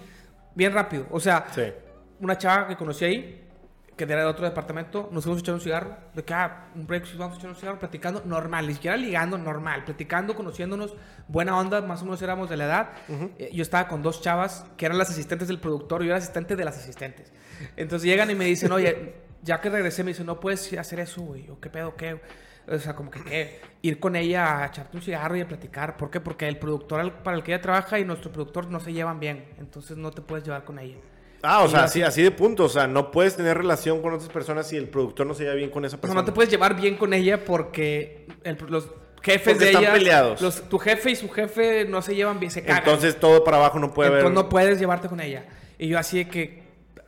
Bien 0.56 0.74
rápido. 0.74 1.06
O 1.12 1.20
sea, 1.20 1.48
Sí. 1.54 1.64
una 2.20 2.38
chava 2.38 2.68
que 2.68 2.76
conocí 2.76 3.06
ahí, 3.06 3.47
que 3.98 4.04
era 4.06 4.22
de 4.22 4.28
otro 4.28 4.46
departamento, 4.46 5.10
nos 5.12 5.24
fuimos 5.26 5.40
a 5.40 5.42
echar 5.42 5.56
un 5.56 5.62
cigarro. 5.62 5.98
De 6.14 6.24
que, 6.24 6.34
ah, 6.34 6.68
un 6.76 6.88
break, 6.88 7.18
vamos 7.18 7.36
a 7.36 7.40
echar 7.40 7.50
un 7.50 7.56
cigarro, 7.56 7.80
platicando, 7.80 8.22
normal, 8.26 8.68
ni 8.68 8.74
siquiera 8.76 8.96
ligando, 8.96 9.38
normal, 9.38 9.84
platicando, 9.84 10.36
conociéndonos, 10.36 10.96
buena 11.28 11.58
onda, 11.58 11.82
más 11.82 12.02
o 12.02 12.06
menos 12.06 12.22
éramos 12.22 12.50
de 12.50 12.58
la 12.58 12.66
edad. 12.66 12.90
Eh, 13.38 13.50
Yo 13.52 13.62
estaba 13.64 13.88
con 13.88 14.02
dos 14.04 14.22
chavas 14.22 14.66
que 14.78 14.86
eran 14.86 14.98
las 14.98 15.10
asistentes 15.10 15.48
del 15.50 15.60
productor, 15.60 16.04
yo 16.04 16.10
era 16.10 16.18
asistente 16.18 16.56
de 16.56 16.64
las 16.64 16.78
asistentes. 16.78 17.34
Entonces 17.76 18.08
llegan 18.08 18.30
y 18.32 18.36
me 18.36 18.46
dicen, 18.46 18.72
oye, 18.72 19.16
ya 19.42 19.60
que 19.60 19.70
regresé, 19.70 20.04
me 20.04 20.12
dicen, 20.12 20.26
no 20.28 20.40
puedes 20.40 20.72
hacer 20.74 21.00
eso, 21.00 21.22
güey, 21.24 21.50
o 21.50 21.60
qué 21.60 21.70
pedo, 21.70 21.96
qué. 21.96 22.22
O 22.70 22.78
sea, 22.80 22.96
como 22.96 23.10
que 23.10 23.24
¿qué? 23.24 23.62
ir 23.82 23.98
con 24.00 24.16
ella 24.18 24.60
a 24.62 24.66
echarte 24.68 24.98
un 24.98 25.02
cigarro 25.02 25.38
y 25.38 25.42
a 25.42 25.48
platicar. 25.48 25.96
¿Por 25.96 26.10
qué? 26.12 26.20
Porque 26.20 26.48
el 26.48 26.60
productor 26.60 27.14
para 27.24 27.38
el 27.38 27.44
que 27.44 27.54
ella 27.54 27.62
trabaja 27.62 27.98
y 27.98 28.04
nuestro 28.04 28.32
productor 28.32 28.70
no 28.70 28.80
se 28.82 28.92
llevan 28.92 29.22
bien. 29.22 29.46
Entonces 29.58 29.96
no 29.96 30.12
te 30.12 30.22
puedes 30.22 30.44
llevar 30.44 30.66
con 30.66 30.78
ella. 30.78 30.98
Ah, 31.44 31.64
o 31.64 31.68
sea, 31.68 31.84
así, 31.84 32.02
así 32.02 32.22
de 32.24 32.32
punto. 32.32 32.66
O 32.66 32.70
sea, 32.70 32.88
no 32.88 33.12
puedes 33.12 33.36
tener 33.36 33.58
relación 33.58 34.02
con 34.02 34.14
otras 34.14 34.30
personas 34.30 34.68
si 34.68 34.76
el 34.78 34.90
productor 34.90 35.28
no 35.28 35.34
se 35.34 35.44
lleva 35.44 35.56
bien 35.56 35.70
con 35.70 35.86
esa 35.86 35.96
O 35.96 35.98
sea, 35.98 36.02
persona. 36.02 36.22
no 36.22 36.26
te 36.26 36.32
puedes 36.32 36.50
llevar 36.52 36.76
bien 36.76 36.96
con 36.98 37.14
ella 37.14 37.44
porque 37.46 38.28
el- 38.44 38.58
los 38.70 38.90
jefes 39.22 39.44
Porque 39.54 39.60
de 39.66 39.66
están 39.72 39.84
ella. 39.84 39.94
peleados. 39.94 40.42
los- 40.42 40.68
tu 40.70 40.80
jefe 40.80 41.12
y 41.12 41.16
su 41.16 41.30
jefe 41.30 41.86
no 41.86 42.02
se 42.02 42.16
llevan 42.16 42.40
bien, 42.40 42.52
se 42.52 42.64
cagan. 42.64 42.80
Entonces 42.84 43.20
todo 43.20 43.44
para 43.44 43.58
abajo 43.58 43.78
no 43.80 43.94
puede 43.94 44.10
Entonces 44.10 44.26
haber... 44.26 44.44
no 44.44 44.50
puedes 44.50 44.80
llevarte 44.80 45.08
con 45.10 45.20
ella. 45.20 45.46
Y 45.78 45.88
yo 45.88 46.00
así 46.00 46.18
de 46.18 46.28
que 46.28 46.64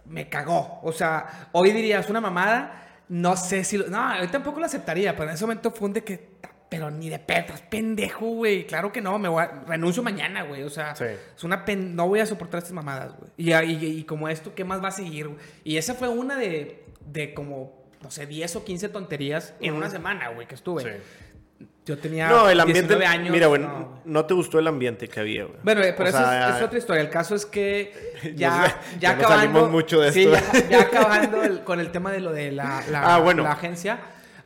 me 0.06 0.30
cagó. 0.30 0.80
O 0.84 0.92
sea, 0.92 1.50
hoy 1.52 1.72
dirías 1.72 2.10
una 2.10 2.22
mamada. 2.22 2.86
No 3.10 3.36
sé 3.36 3.64
si... 3.64 3.78
lo- 3.78 3.88
no, 3.88 4.20
hoy 4.22 4.28
tampoco 4.28 4.60
lo 4.60 4.66
aceptaría. 4.68 5.14
Pero 5.14 5.30
en 5.30 5.36
ese 5.36 5.44
momento 5.44 5.72
fue 5.72 5.88
un 5.88 5.94
de 5.94 6.04
que... 6.04 6.29
Pero 6.70 6.92
ni 6.92 7.10
de 7.10 7.18
petas, 7.18 7.62
pendejo, 7.62 8.28
güey. 8.28 8.68
Claro 8.68 8.92
que 8.92 9.02
no, 9.02 9.18
me 9.18 9.28
voy 9.28 9.42
a- 9.44 9.64
renuncio 9.68 10.04
mañana, 10.04 10.44
güey. 10.44 10.62
O 10.64 10.70
sea, 10.70 10.96
Sí. 10.96 11.06
es 11.36 11.44
una 11.44 11.66
pen- 11.66 11.96
no 11.96 12.08
voy 12.08 12.20
a 12.20 12.26
soportar 12.28 12.60
estas 12.60 12.74
mamadas, 12.74 13.14
güey. 13.18 13.32
Y, 13.38 13.52
y, 13.54 13.86
y 14.00 14.04
como 14.04 14.30
esto, 14.30 14.54
¿qué 14.54 14.64
más 14.64 14.84
va 14.84 14.90
a 14.90 14.92
seguir? 14.92 15.30
Y 15.64 15.78
esa 15.78 15.96
fue 15.96 16.08
una 16.10 16.36
de, 16.38 16.84
de 17.08 17.34
como, 17.34 17.74
no 18.04 18.12
sé, 18.12 18.28
10 18.28 18.56
o 18.56 18.64
15 18.64 18.88
tonterías 18.90 19.56
en 19.60 19.74
una 19.74 19.90
semana, 19.90 20.30
güey, 20.30 20.48
que 20.48 20.54
estuve. 20.56 20.84
Sí. 20.84 21.66
Yo 21.88 21.98
tenía 21.98 22.30
No, 22.30 22.48
el 22.48 22.60
ambiente. 22.60 22.82
19 22.94 23.06
años. 23.08 23.32
mira, 23.32 23.48
güey, 23.48 23.66
no, 24.06 24.26
te 24.26 24.36
gustó 24.36 24.60
el 24.60 24.68
ambiente 24.68 25.08
que 25.08 25.20
había, 25.22 25.46
güey. 25.46 25.58
Bueno, 25.64 25.82
eh, 25.82 25.94
pero 25.98 26.06
O 26.06 26.10
eso 26.10 26.20
sea, 26.20 26.50
es, 26.52 26.58
es 26.58 26.62
otra 26.62 26.78
historia. 26.78 27.02
El 27.02 27.10
caso 27.10 27.34
es 27.34 27.48
que 27.48 28.14
ya, 28.36 28.80
ya, 28.96 29.00
ya 29.00 29.10
acabando. 29.14 29.36
salimos 29.42 29.72
mucho 29.72 30.00
de 30.02 30.12
sí, 30.12 30.24
esto. 30.32 30.54
ya, 30.54 30.70
ya 30.70 30.82
acabando 30.84 31.44
el- 31.44 31.64
con 31.64 31.80
el 31.80 31.92
tema 31.92 32.12
de 32.12 32.20
lo 32.20 32.32
de 32.32 32.52
la, 32.52 32.84
la, 32.92 33.16
Ah, 33.16 33.20
bueno. 33.20 33.42
la 33.42 33.54
agencia. 33.54 34.00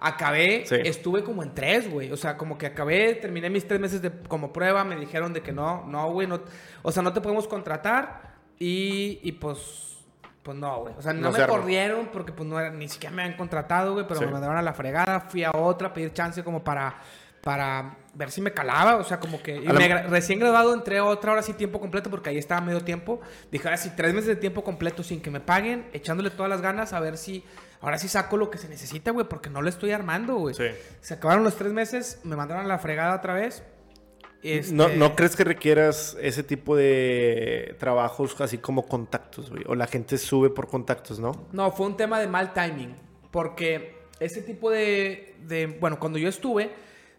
Acabé, 0.06 0.66
Sí. 0.66 0.76
estuve 0.84 1.24
como 1.24 1.44
en 1.44 1.54
tres, 1.56 1.90
güey. 1.90 2.12
O 2.12 2.18
sea, 2.18 2.36
como 2.36 2.58
que 2.58 2.66
acabé, 2.66 3.16
terminé 3.16 3.50
mis 3.50 3.66
tres 3.68 3.80
meses 3.80 4.02
de, 4.02 4.12
como 4.28 4.52
prueba. 4.52 4.84
Me 4.84 4.98
dijeron 4.98 5.32
de 5.32 5.42
que 5.42 5.54
no, 5.54 5.86
no, 5.88 6.12
güey. 6.12 6.28
No, 6.28 6.42
o 6.82 6.92
sea, 6.92 7.02
no 7.02 7.14
te 7.14 7.22
podemos 7.22 7.48
contratar. 7.48 8.34
Y, 8.60 9.20
y 9.24 9.32
pues, 9.34 9.98
pues 10.44 10.58
no, 10.58 10.82
güey. 10.82 10.94
O 10.98 11.02
sea, 11.02 11.14
no, 11.14 11.32
No 11.32 11.38
me 11.38 11.48
corrieron 11.48 12.10
porque 12.12 12.34
pues 12.34 12.48
no 12.50 12.60
era, 12.60 12.70
ni 12.70 12.90
siquiera 12.90 13.16
me 13.16 13.24
habían 13.24 13.38
contratado, 13.38 13.94
güey. 13.94 14.06
Pero 14.08 14.20
Sí. 14.20 14.26
me 14.26 14.32
mandaron 14.34 14.58
a 14.58 14.62
la 14.62 14.74
fregada. 14.74 15.22
Fui 15.22 15.44
a 15.44 15.52
otra 15.52 15.88
a 15.88 15.94
pedir 15.94 16.12
chance 16.12 16.44
como 16.44 16.64
para, 16.64 16.98
para 17.42 17.98
ver 18.14 18.30
si 18.30 18.42
me 18.42 18.52
calaba. 18.52 18.98
O 18.98 19.04
sea, 19.06 19.20
como 19.22 19.42
que... 19.42 19.56
y 19.56 19.68
A 19.68 19.74
la- 19.74 19.80
me 19.80 19.90
gra- 19.90 20.08
recién 20.10 20.38
graduado 20.40 20.74
entré 20.74 21.00
otra 21.00 21.32
hora 21.32 21.42
sí 21.42 21.54
tiempo 21.54 21.80
completo 21.80 22.10
porque 22.10 22.30
ahí 22.30 22.38
estaba 22.38 22.60
medio 22.62 22.82
tiempo. 22.82 23.22
Dije, 23.52 23.68
ahora 23.68 23.78
sí, 23.78 23.92
tres 23.96 24.14
meses 24.14 24.28
de 24.28 24.36
tiempo 24.36 24.64
completo 24.66 25.02
sin 25.02 25.22
que 25.22 25.32
me 25.32 25.40
paguen, 25.40 25.88
echándole 25.94 26.30
todas 26.30 26.50
las 26.50 26.62
ganas 26.62 26.92
a 26.94 27.00
ver 27.00 27.18
si... 27.18 27.44
Ahora 27.84 27.98
sí 28.00 28.08
saco 28.08 28.38
lo 28.38 28.50
que 28.50 28.58
se 28.58 28.68
necesita, 28.70 29.12
güey, 29.12 29.28
porque 29.28 29.50
no 29.50 29.62
lo 29.62 29.70
estoy 29.70 29.92
armando, 29.92 30.36
güey. 30.36 30.56
Sí. 30.56 30.64
Se 31.02 31.14
acabaron 31.14 31.44
los 31.44 31.56
tres 31.56 31.72
meses, 31.74 32.20
me 32.24 32.36
mandaron 32.36 32.66
a 32.66 32.68
la 32.68 32.80
fregada 32.80 33.16
otra 33.16 33.34
vez. 33.34 33.62
Este, 34.42 34.74
¿No, 34.74 34.90
¿No 34.90 35.16
crees 35.16 35.36
que 35.36 35.44
requieras 35.44 36.18
ese 36.20 36.44
tipo 36.44 36.76
de 36.76 37.76
trabajos 37.80 38.40
así 38.42 38.58
como 38.58 38.88
contactos, 38.88 39.50
güey? 39.50 39.64
O 39.68 39.76
la 39.76 39.88
gente 39.88 40.18
sube 40.18 40.50
por 40.50 40.68
contactos, 40.68 41.20
¿no? 41.20 41.48
No, 41.52 41.72
fue 41.72 41.86
un 41.86 41.96
tema 41.98 42.20
de 42.20 42.28
mal 42.28 42.54
timing. 42.54 42.96
Porque 43.32 43.98
ese 44.20 44.42
tipo 44.42 44.70
de, 44.70 45.36
de- 45.44 45.68
Bueno, 45.68 46.00
cuando 46.00 46.18
yo 46.20 46.28
estuve, 46.30 46.72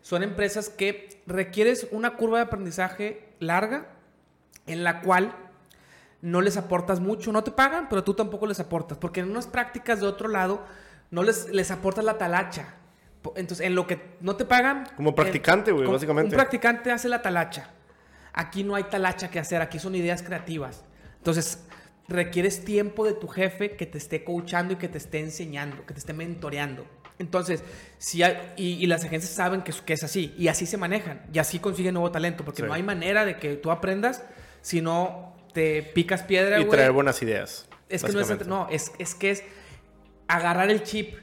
son 0.02 0.22
empresas 0.22 0.68
que 0.68 1.22
requieres 1.26 1.88
una 1.92 2.16
curva 2.16 2.38
de 2.38 2.44
aprendizaje 2.44 3.28
larga 3.38 3.86
en 4.66 4.84
la 4.84 5.00
cual 5.00 5.34
no 6.24 6.40
les 6.40 6.56
aportas 6.56 7.00
mucho. 7.00 7.32
No 7.32 7.44
te 7.44 7.50
pagan, 7.50 7.86
pero 7.88 8.02
tú 8.02 8.14
tampoco 8.14 8.46
les 8.46 8.58
aportas. 8.60 8.96
Porque 8.98 9.20
en 9.20 9.30
unas 9.30 9.46
prácticas 9.46 10.00
de 10.00 10.06
otro 10.06 10.28
lado 10.28 10.64
no 11.10 11.22
les, 11.22 11.48
les 11.50 11.70
aportas 11.70 12.04
la 12.04 12.16
talacha. 12.18 12.74
Entonces, 13.36 13.66
en 13.66 13.74
lo 13.74 13.86
que 13.86 14.16
no 14.20 14.34
te 14.36 14.44
pagan... 14.44 14.86
Como 14.96 15.10
en- 15.10 15.14
practicante, 15.14 15.70
güey, 15.72 15.86
básicamente. 15.86 16.34
Un 16.34 16.38
practicante 16.38 16.90
hace 16.92 17.08
la 17.08 17.22
talacha. 17.22 17.70
Aquí 18.32 18.64
no 18.64 18.74
hay 18.74 18.84
talacha 18.84 19.30
que 19.30 19.38
hacer, 19.38 19.62
aquí 19.62 19.78
son 19.78 19.94
ideas 19.94 20.22
creativas. 20.22 20.84
Entonces, 21.18 21.64
requieres 22.08 22.64
tiempo 22.64 23.04
de 23.04 23.12
tu 23.14 23.28
jefe 23.28 23.76
que 23.76 23.86
te 23.86 23.98
esté 23.98 24.24
coachando 24.24 24.74
y 24.74 24.76
que 24.76 24.88
te 24.88 24.98
esté 24.98 25.20
enseñando, 25.20 25.86
que 25.86 25.94
te 25.94 26.00
esté 26.00 26.12
mentoreando. 26.12 26.84
Entonces, 27.18 27.62
si 27.98 28.22
hay- 28.22 28.52
y, 28.56 28.72
y 28.82 28.86
las 28.86 29.04
agencias 29.04 29.32
saben 29.32 29.62
que 29.62 29.70
es, 29.70 29.80
que 29.80 29.92
es 29.92 30.02
así, 30.04 30.34
y 30.36 30.48
así 30.48 30.66
se 30.66 30.76
manejan, 30.76 31.22
y 31.32 31.38
así 31.38 31.60
consiguen 31.60 31.94
nuevo 31.94 32.10
talento, 32.10 32.44
porque 32.44 32.62
Sí. 32.62 32.68
no 32.68 32.74
hay 32.74 32.82
manera 32.82 33.24
de 33.24 33.36
que 33.36 33.54
tú 33.56 33.70
aprendas 33.70 34.22
si 34.62 34.80
no 34.82 35.33
te 35.54 35.82
picas 35.82 36.22
piedra, 36.22 36.60
Y 36.60 36.66
traer 36.66 36.92
buenas 36.92 37.22
ideas. 37.22 37.66
Es 37.88 38.04
que 38.04 38.12
no 38.12 38.20
es, 38.20 38.46
no, 38.46 38.68
es, 38.70 38.92
es 38.98 39.14
que 39.14 39.30
es 39.30 39.42
agarrar 40.28 40.70
el 40.70 40.82
chip. 40.82 41.16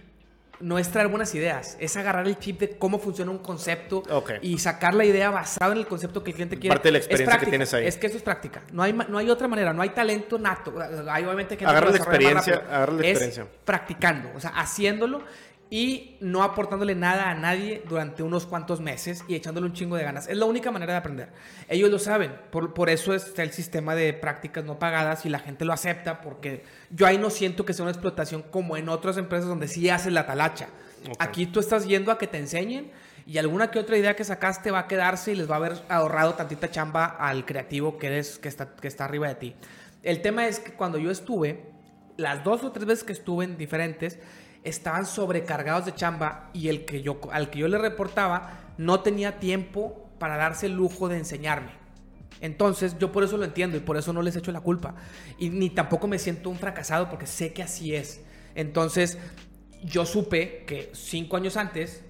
No 0.59 0.77
es 0.77 0.91
traer 0.91 1.07
buenas 1.07 1.33
ideas, 1.33 1.75
es 1.79 1.97
agarrar 1.97 2.27
el 2.27 2.37
chip 2.37 2.59
de 2.59 2.77
cómo 2.77 2.99
funciona 2.99 3.31
un 3.31 3.39
concepto 3.39 4.03
y 4.43 4.59
sacar 4.59 4.93
la 4.93 5.03
idea 5.03 5.31
basada 5.31 5.71
en 5.71 5.79
el 5.79 5.87
concepto 5.87 6.23
que 6.23 6.29
el 6.29 6.35
cliente 6.35 6.59
quiere. 6.59 6.75
Parte 6.75 6.89
de 6.89 6.91
la 6.91 6.97
Es 6.99 7.05
experiencia 7.05 7.39
que 7.39 7.45
tienes 7.47 7.73
ahí. 7.73 7.87
Es 7.87 7.97
que 7.97 8.05
eso 8.05 8.17
es 8.17 8.21
práctica. 8.21 8.61
No 8.71 8.83
hay, 8.83 8.93
no 8.93 9.17
hay 9.17 9.27
otra 9.31 9.47
manera, 9.47 9.73
no 9.73 9.81
hay 9.81 9.89
talento 9.89 10.37
nato. 10.37 10.71
Hay 11.09 11.23
obviamente 11.23 11.57
que 11.57 11.65
Agarra 11.65 11.89
la 11.89 11.97
experiencia, 11.97 12.63
agarra 12.69 12.93
la 12.93 13.01
es 13.01 13.09
experiencia. 13.09 13.47
practicando, 13.65 14.29
o 14.35 14.39
sea, 14.39 14.51
haciéndolo 14.51 15.23
y 15.71 16.17
no 16.19 16.43
aportándole 16.43 16.95
nada 16.95 17.29
a 17.29 17.33
nadie 17.33 17.81
durante 17.87 18.23
unos 18.23 18.45
cuantos 18.45 18.81
meses 18.81 19.23
y 19.29 19.35
echándole 19.35 19.67
un 19.67 19.73
chingo 19.73 19.95
de 19.95 20.03
ganas. 20.03 20.27
Es 20.27 20.35
la 20.35 20.45
única 20.45 20.69
manera 20.69 20.91
de 20.91 20.99
aprender. 20.99 21.29
Ellos 21.69 21.89
lo 21.89 21.97
saben, 21.97 22.33
por, 22.51 22.73
por 22.73 22.89
eso 22.89 23.13
está 23.13 23.41
el 23.41 23.53
sistema 23.53 23.95
de 23.95 24.11
prácticas 24.11 24.65
no 24.65 24.79
pagadas 24.79 25.25
y 25.25 25.29
la 25.29 25.39
gente 25.39 25.63
lo 25.63 25.71
acepta 25.71 26.19
porque 26.19 26.65
yo 26.89 27.07
ahí 27.07 27.17
no 27.17 27.29
siento 27.29 27.63
que 27.63 27.71
sea 27.71 27.83
una 27.83 27.93
explotación 27.93 28.43
como 28.43 28.75
en 28.75 28.89
otras 28.89 29.15
empresas 29.15 29.47
donde 29.47 29.69
sí 29.69 29.89
haces 29.89 30.11
la 30.11 30.27
talacha. 30.27 30.67
Ok. 31.09 31.15
Aquí 31.19 31.45
tú 31.45 31.61
estás 31.61 31.87
yendo 31.87 32.11
a 32.11 32.17
que 32.17 32.27
te 32.27 32.37
enseñen 32.37 32.91
y 33.25 33.37
alguna 33.37 33.71
que 33.71 33.79
otra 33.79 33.97
idea 33.97 34.13
que 34.13 34.25
sacaste 34.25 34.71
va 34.71 34.79
a 34.79 34.87
quedarse 34.87 35.31
y 35.31 35.35
les 35.35 35.49
va 35.49 35.53
a 35.53 35.57
haber 35.59 35.81
ahorrado 35.87 36.33
tantita 36.33 36.69
chamba 36.69 37.05
al 37.05 37.45
creativo 37.45 37.97
que 37.97 38.07
eres 38.07 38.39
que 38.39 38.49
está, 38.49 38.75
que 38.75 38.89
está 38.89 39.05
arriba 39.05 39.29
de 39.29 39.35
ti. 39.35 39.55
El 40.03 40.21
tema 40.21 40.47
es 40.47 40.59
que 40.59 40.73
cuando 40.73 40.97
yo 40.97 41.11
estuve, 41.11 41.63
las 42.17 42.43
dos 42.43 42.61
o 42.65 42.73
tres 42.73 42.85
veces 42.85 43.05
que 43.05 43.13
estuve 43.13 43.45
en 43.45 43.57
diferentes, 43.57 44.19
estaban 44.63 45.05
sobrecargados 45.05 45.85
de 45.85 45.95
chamba 45.95 46.49
y 46.53 46.69
el 46.69 46.85
que 46.85 47.01
yo, 47.01 47.19
al 47.31 47.49
que 47.49 47.59
yo 47.59 47.67
le 47.67 47.77
reportaba 47.77 48.59
no 48.77 49.01
tenía 49.01 49.39
tiempo 49.39 50.09
para 50.19 50.37
darse 50.37 50.67
el 50.67 50.73
lujo 50.73 51.09
de 51.09 51.17
enseñarme. 51.17 51.71
Entonces, 52.41 52.97
yo 52.97 53.11
por 53.11 53.23
eso 53.23 53.37
lo 53.37 53.45
entiendo 53.45 53.77
y 53.77 53.81
por 53.81 53.97
eso 53.97 54.13
no 54.13 54.21
les 54.21 54.35
echo 54.35 54.51
la 54.51 54.61
culpa. 54.61 54.95
Y 55.37 55.49
ni 55.49 55.69
tampoco 55.69 56.07
me 56.07 56.17
siento 56.17 56.49
un 56.49 56.57
fracasado 56.57 57.09
porque 57.09 57.27
sé 57.27 57.53
que 57.53 57.61
así 57.61 57.95
es. 57.95 58.21
Entonces, 58.55 59.17
yo 59.83 60.05
supe 60.05 60.63
que 60.65 60.89
cinco 60.93 61.37
años 61.37 61.57
antes 61.57 62.03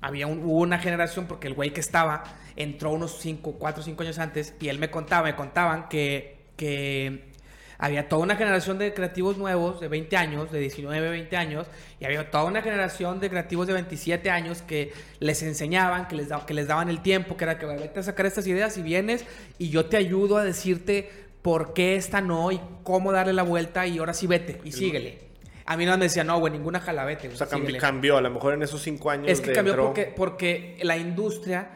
había 0.00 0.26
hubo 0.26 0.60
una 0.60 0.78
generación 0.78 1.26
porque 1.26 1.48
el 1.48 1.54
güey 1.54 1.72
que 1.72 1.80
estaba 1.80 2.24
entró 2.56 2.92
unos 2.92 3.18
5, 3.20 3.52
4, 3.58 3.82
5 3.82 4.02
años 4.02 4.18
antes 4.18 4.54
y 4.60 4.68
él 4.68 4.78
me 4.78 4.90
contaba, 4.90 5.24
me 5.24 5.34
contaban 5.34 5.88
que, 5.88 6.50
que 6.56 7.32
había 7.78 8.08
toda 8.08 8.22
una 8.22 8.36
generación 8.36 8.78
de 8.78 8.94
creativos 8.94 9.36
nuevos 9.36 9.80
de 9.80 9.88
20 9.88 10.16
años, 10.16 10.50
de 10.52 10.60
19, 10.60 11.10
20 11.10 11.36
años, 11.36 11.66
y 12.00 12.04
había 12.04 12.30
toda 12.30 12.44
una 12.44 12.62
generación 12.62 13.20
de 13.20 13.30
creativos 13.30 13.66
de 13.66 13.72
27 13.72 14.30
años 14.30 14.62
que 14.62 14.92
les 15.20 15.42
enseñaban, 15.42 16.06
que 16.08 16.16
les, 16.16 16.28
da- 16.28 16.44
que 16.46 16.54
les 16.54 16.66
daban 16.68 16.88
el 16.88 17.02
tiempo, 17.02 17.36
que 17.36 17.44
era 17.44 17.58
que 17.58 17.66
vete 17.66 18.00
a 18.00 18.02
sacar 18.02 18.26
estas 18.26 18.46
ideas 18.46 18.76
y 18.78 18.82
vienes 18.82 19.24
y 19.58 19.70
yo 19.70 19.86
te 19.86 19.96
ayudo 19.96 20.36
a 20.38 20.44
decirte 20.44 21.10
por 21.42 21.74
qué 21.74 21.96
esta 21.96 22.20
no 22.20 22.50
y 22.52 22.60
cómo 22.84 23.12
darle 23.12 23.32
la 23.32 23.42
vuelta 23.42 23.86
y 23.86 23.98
ahora 23.98 24.14
sí 24.14 24.26
vete 24.26 24.60
y 24.64 24.72
síguele. 24.72 25.18
A 25.66 25.76
mí 25.76 25.86
no 25.86 25.96
me 25.96 26.04
decía, 26.04 26.24
no, 26.24 26.38
güey, 26.40 26.52
ninguna 26.52 26.78
jalabete. 26.80 27.28
O 27.28 27.36
sea, 27.36 27.46
cambi- 27.48 27.78
cambió. 27.80 28.16
A 28.18 28.20
lo 28.20 28.30
mejor 28.30 28.52
en 28.54 28.62
esos 28.62 28.82
cinco 28.82 29.10
años. 29.10 29.28
Es 29.28 29.40
que 29.40 29.52
cambió 29.52 29.72
entró- 29.74 29.86
porque, 29.86 30.12
porque 30.14 30.78
la 30.82 30.96
industria 30.98 31.70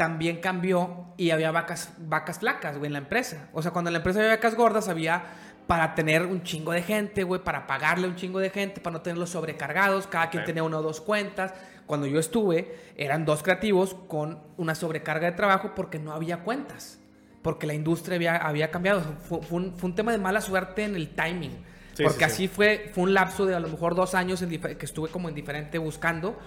también 0.00 0.40
cambió 0.40 1.12
y 1.18 1.28
había 1.28 1.50
vacas, 1.50 1.92
vacas 1.98 2.38
flacas, 2.38 2.78
güey, 2.78 2.86
en 2.86 2.94
la 2.94 3.00
empresa. 3.00 3.50
O 3.52 3.60
sea, 3.60 3.70
cuando 3.70 3.90
en 3.90 3.92
la 3.92 3.98
empresa 3.98 4.20
había 4.20 4.30
vacas 4.30 4.54
gordas, 4.54 4.88
había 4.88 5.24
para 5.66 5.94
tener 5.94 6.24
un 6.24 6.42
chingo 6.42 6.72
de 6.72 6.80
gente, 6.80 7.22
güey, 7.22 7.44
para 7.44 7.66
pagarle 7.66 8.08
un 8.08 8.16
chingo 8.16 8.38
de 8.38 8.48
gente, 8.48 8.80
para 8.80 8.94
no 8.94 9.02
tenerlos 9.02 9.28
sobrecargados, 9.28 10.06
cada 10.06 10.30
quien 10.30 10.40
Ok. 10.40 10.46
tenía 10.46 10.62
una 10.62 10.78
o 10.78 10.82
dos 10.82 11.02
cuentas. 11.02 11.52
Cuando 11.84 12.06
yo 12.06 12.18
estuve, 12.18 12.74
eran 12.96 13.26
dos 13.26 13.42
creativos 13.42 13.92
con 14.08 14.38
una 14.56 14.74
sobrecarga 14.74 15.26
de 15.26 15.36
trabajo 15.36 15.72
porque 15.76 15.98
no 15.98 16.14
había 16.14 16.44
cuentas, 16.44 16.98
porque 17.42 17.66
la 17.66 17.74
industria 17.74 18.16
había, 18.16 18.36
había 18.38 18.70
cambiado. 18.70 19.02
Fue, 19.28 19.42
fue 19.42 19.58
un, 19.58 19.74
fue 19.74 19.90
un 19.90 19.94
tema 19.94 20.12
de 20.12 20.18
mala 20.18 20.40
suerte 20.40 20.84
en 20.84 20.96
el 20.96 21.10
timing. 21.10 21.62
Sí, 21.92 22.04
porque 22.04 22.24
sí, 22.24 22.30
sí. 22.30 22.44
así 22.44 22.48
fue, 22.48 22.90
fue 22.94 23.04
un 23.04 23.12
lapso 23.12 23.44
de 23.44 23.54
a 23.54 23.60
lo 23.60 23.68
mejor 23.68 23.94
dos 23.94 24.14
años 24.14 24.40
en 24.40 24.48
que 24.48 24.86
estuve 24.86 25.10
como 25.10 25.28
en 25.28 25.34
diferente 25.34 25.76
buscando. 25.76 26.38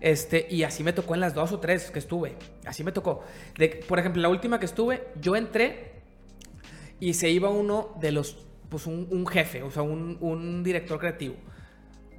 Este, 0.00 0.46
y 0.50 0.62
así 0.62 0.82
me 0.82 0.92
tocó 0.92 1.14
en 1.14 1.20
las 1.20 1.34
dos 1.34 1.52
o 1.52 1.60
tres 1.60 1.90
que 1.90 1.98
estuve. 1.98 2.36
Así 2.64 2.82
me 2.82 2.92
tocó. 2.92 3.22
De, 3.58 3.68
por 3.68 3.98
ejemplo, 3.98 4.22
la 4.22 4.28
última 4.28 4.58
que 4.58 4.66
estuve, 4.66 5.08
yo 5.20 5.36
entré 5.36 5.92
y 6.98 7.14
se 7.14 7.30
iba 7.30 7.50
uno 7.50 7.94
de 8.00 8.12
los, 8.12 8.46
pues 8.68 8.86
un, 8.86 9.26
jefe, 9.26 9.62
o 9.62 9.70
sea, 9.70 9.82
un, 9.82 10.62
director 10.62 10.98
creativo. 10.98 11.34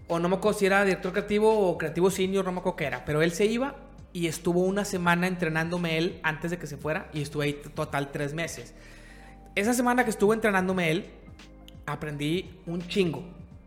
O 0.08 0.20
no 0.20 0.30
me 0.30 0.36
acuerdo 0.36 0.60
si 0.60 0.66
era 0.66 0.84
director 0.84 1.12
creativo 1.12 1.70
o 1.70 1.78
creativo 1.78 2.12
senior, 2.12 2.46
no 2.46 2.52
me 2.52 2.62
era. 2.86 3.04
Pero 3.06 3.22
él 3.22 3.32
se 3.32 3.46
iba 3.46 3.76
y 4.14 4.28
estuvo 4.28 4.62
una 4.62 4.86
semana 4.86 5.28
entrenándome 5.28 5.98
él 5.98 6.20
antes 6.24 6.52
de 6.52 6.58
que 6.58 6.68
se 6.68 6.78
fuera 6.78 7.10
y 7.14 7.22
estuve 7.22 7.46
ahí 7.46 7.62
total 7.74 8.12
tres 8.12 8.34
meses. 8.34 8.76
Esa 9.56 9.74
semana 9.74 10.04
que 10.04 10.10
estuvo 10.10 10.34
entrenándome 10.34 10.92
él, 10.92 11.06
aprendí 11.86 12.60
un 12.66 12.82
chingo. 12.88 13.24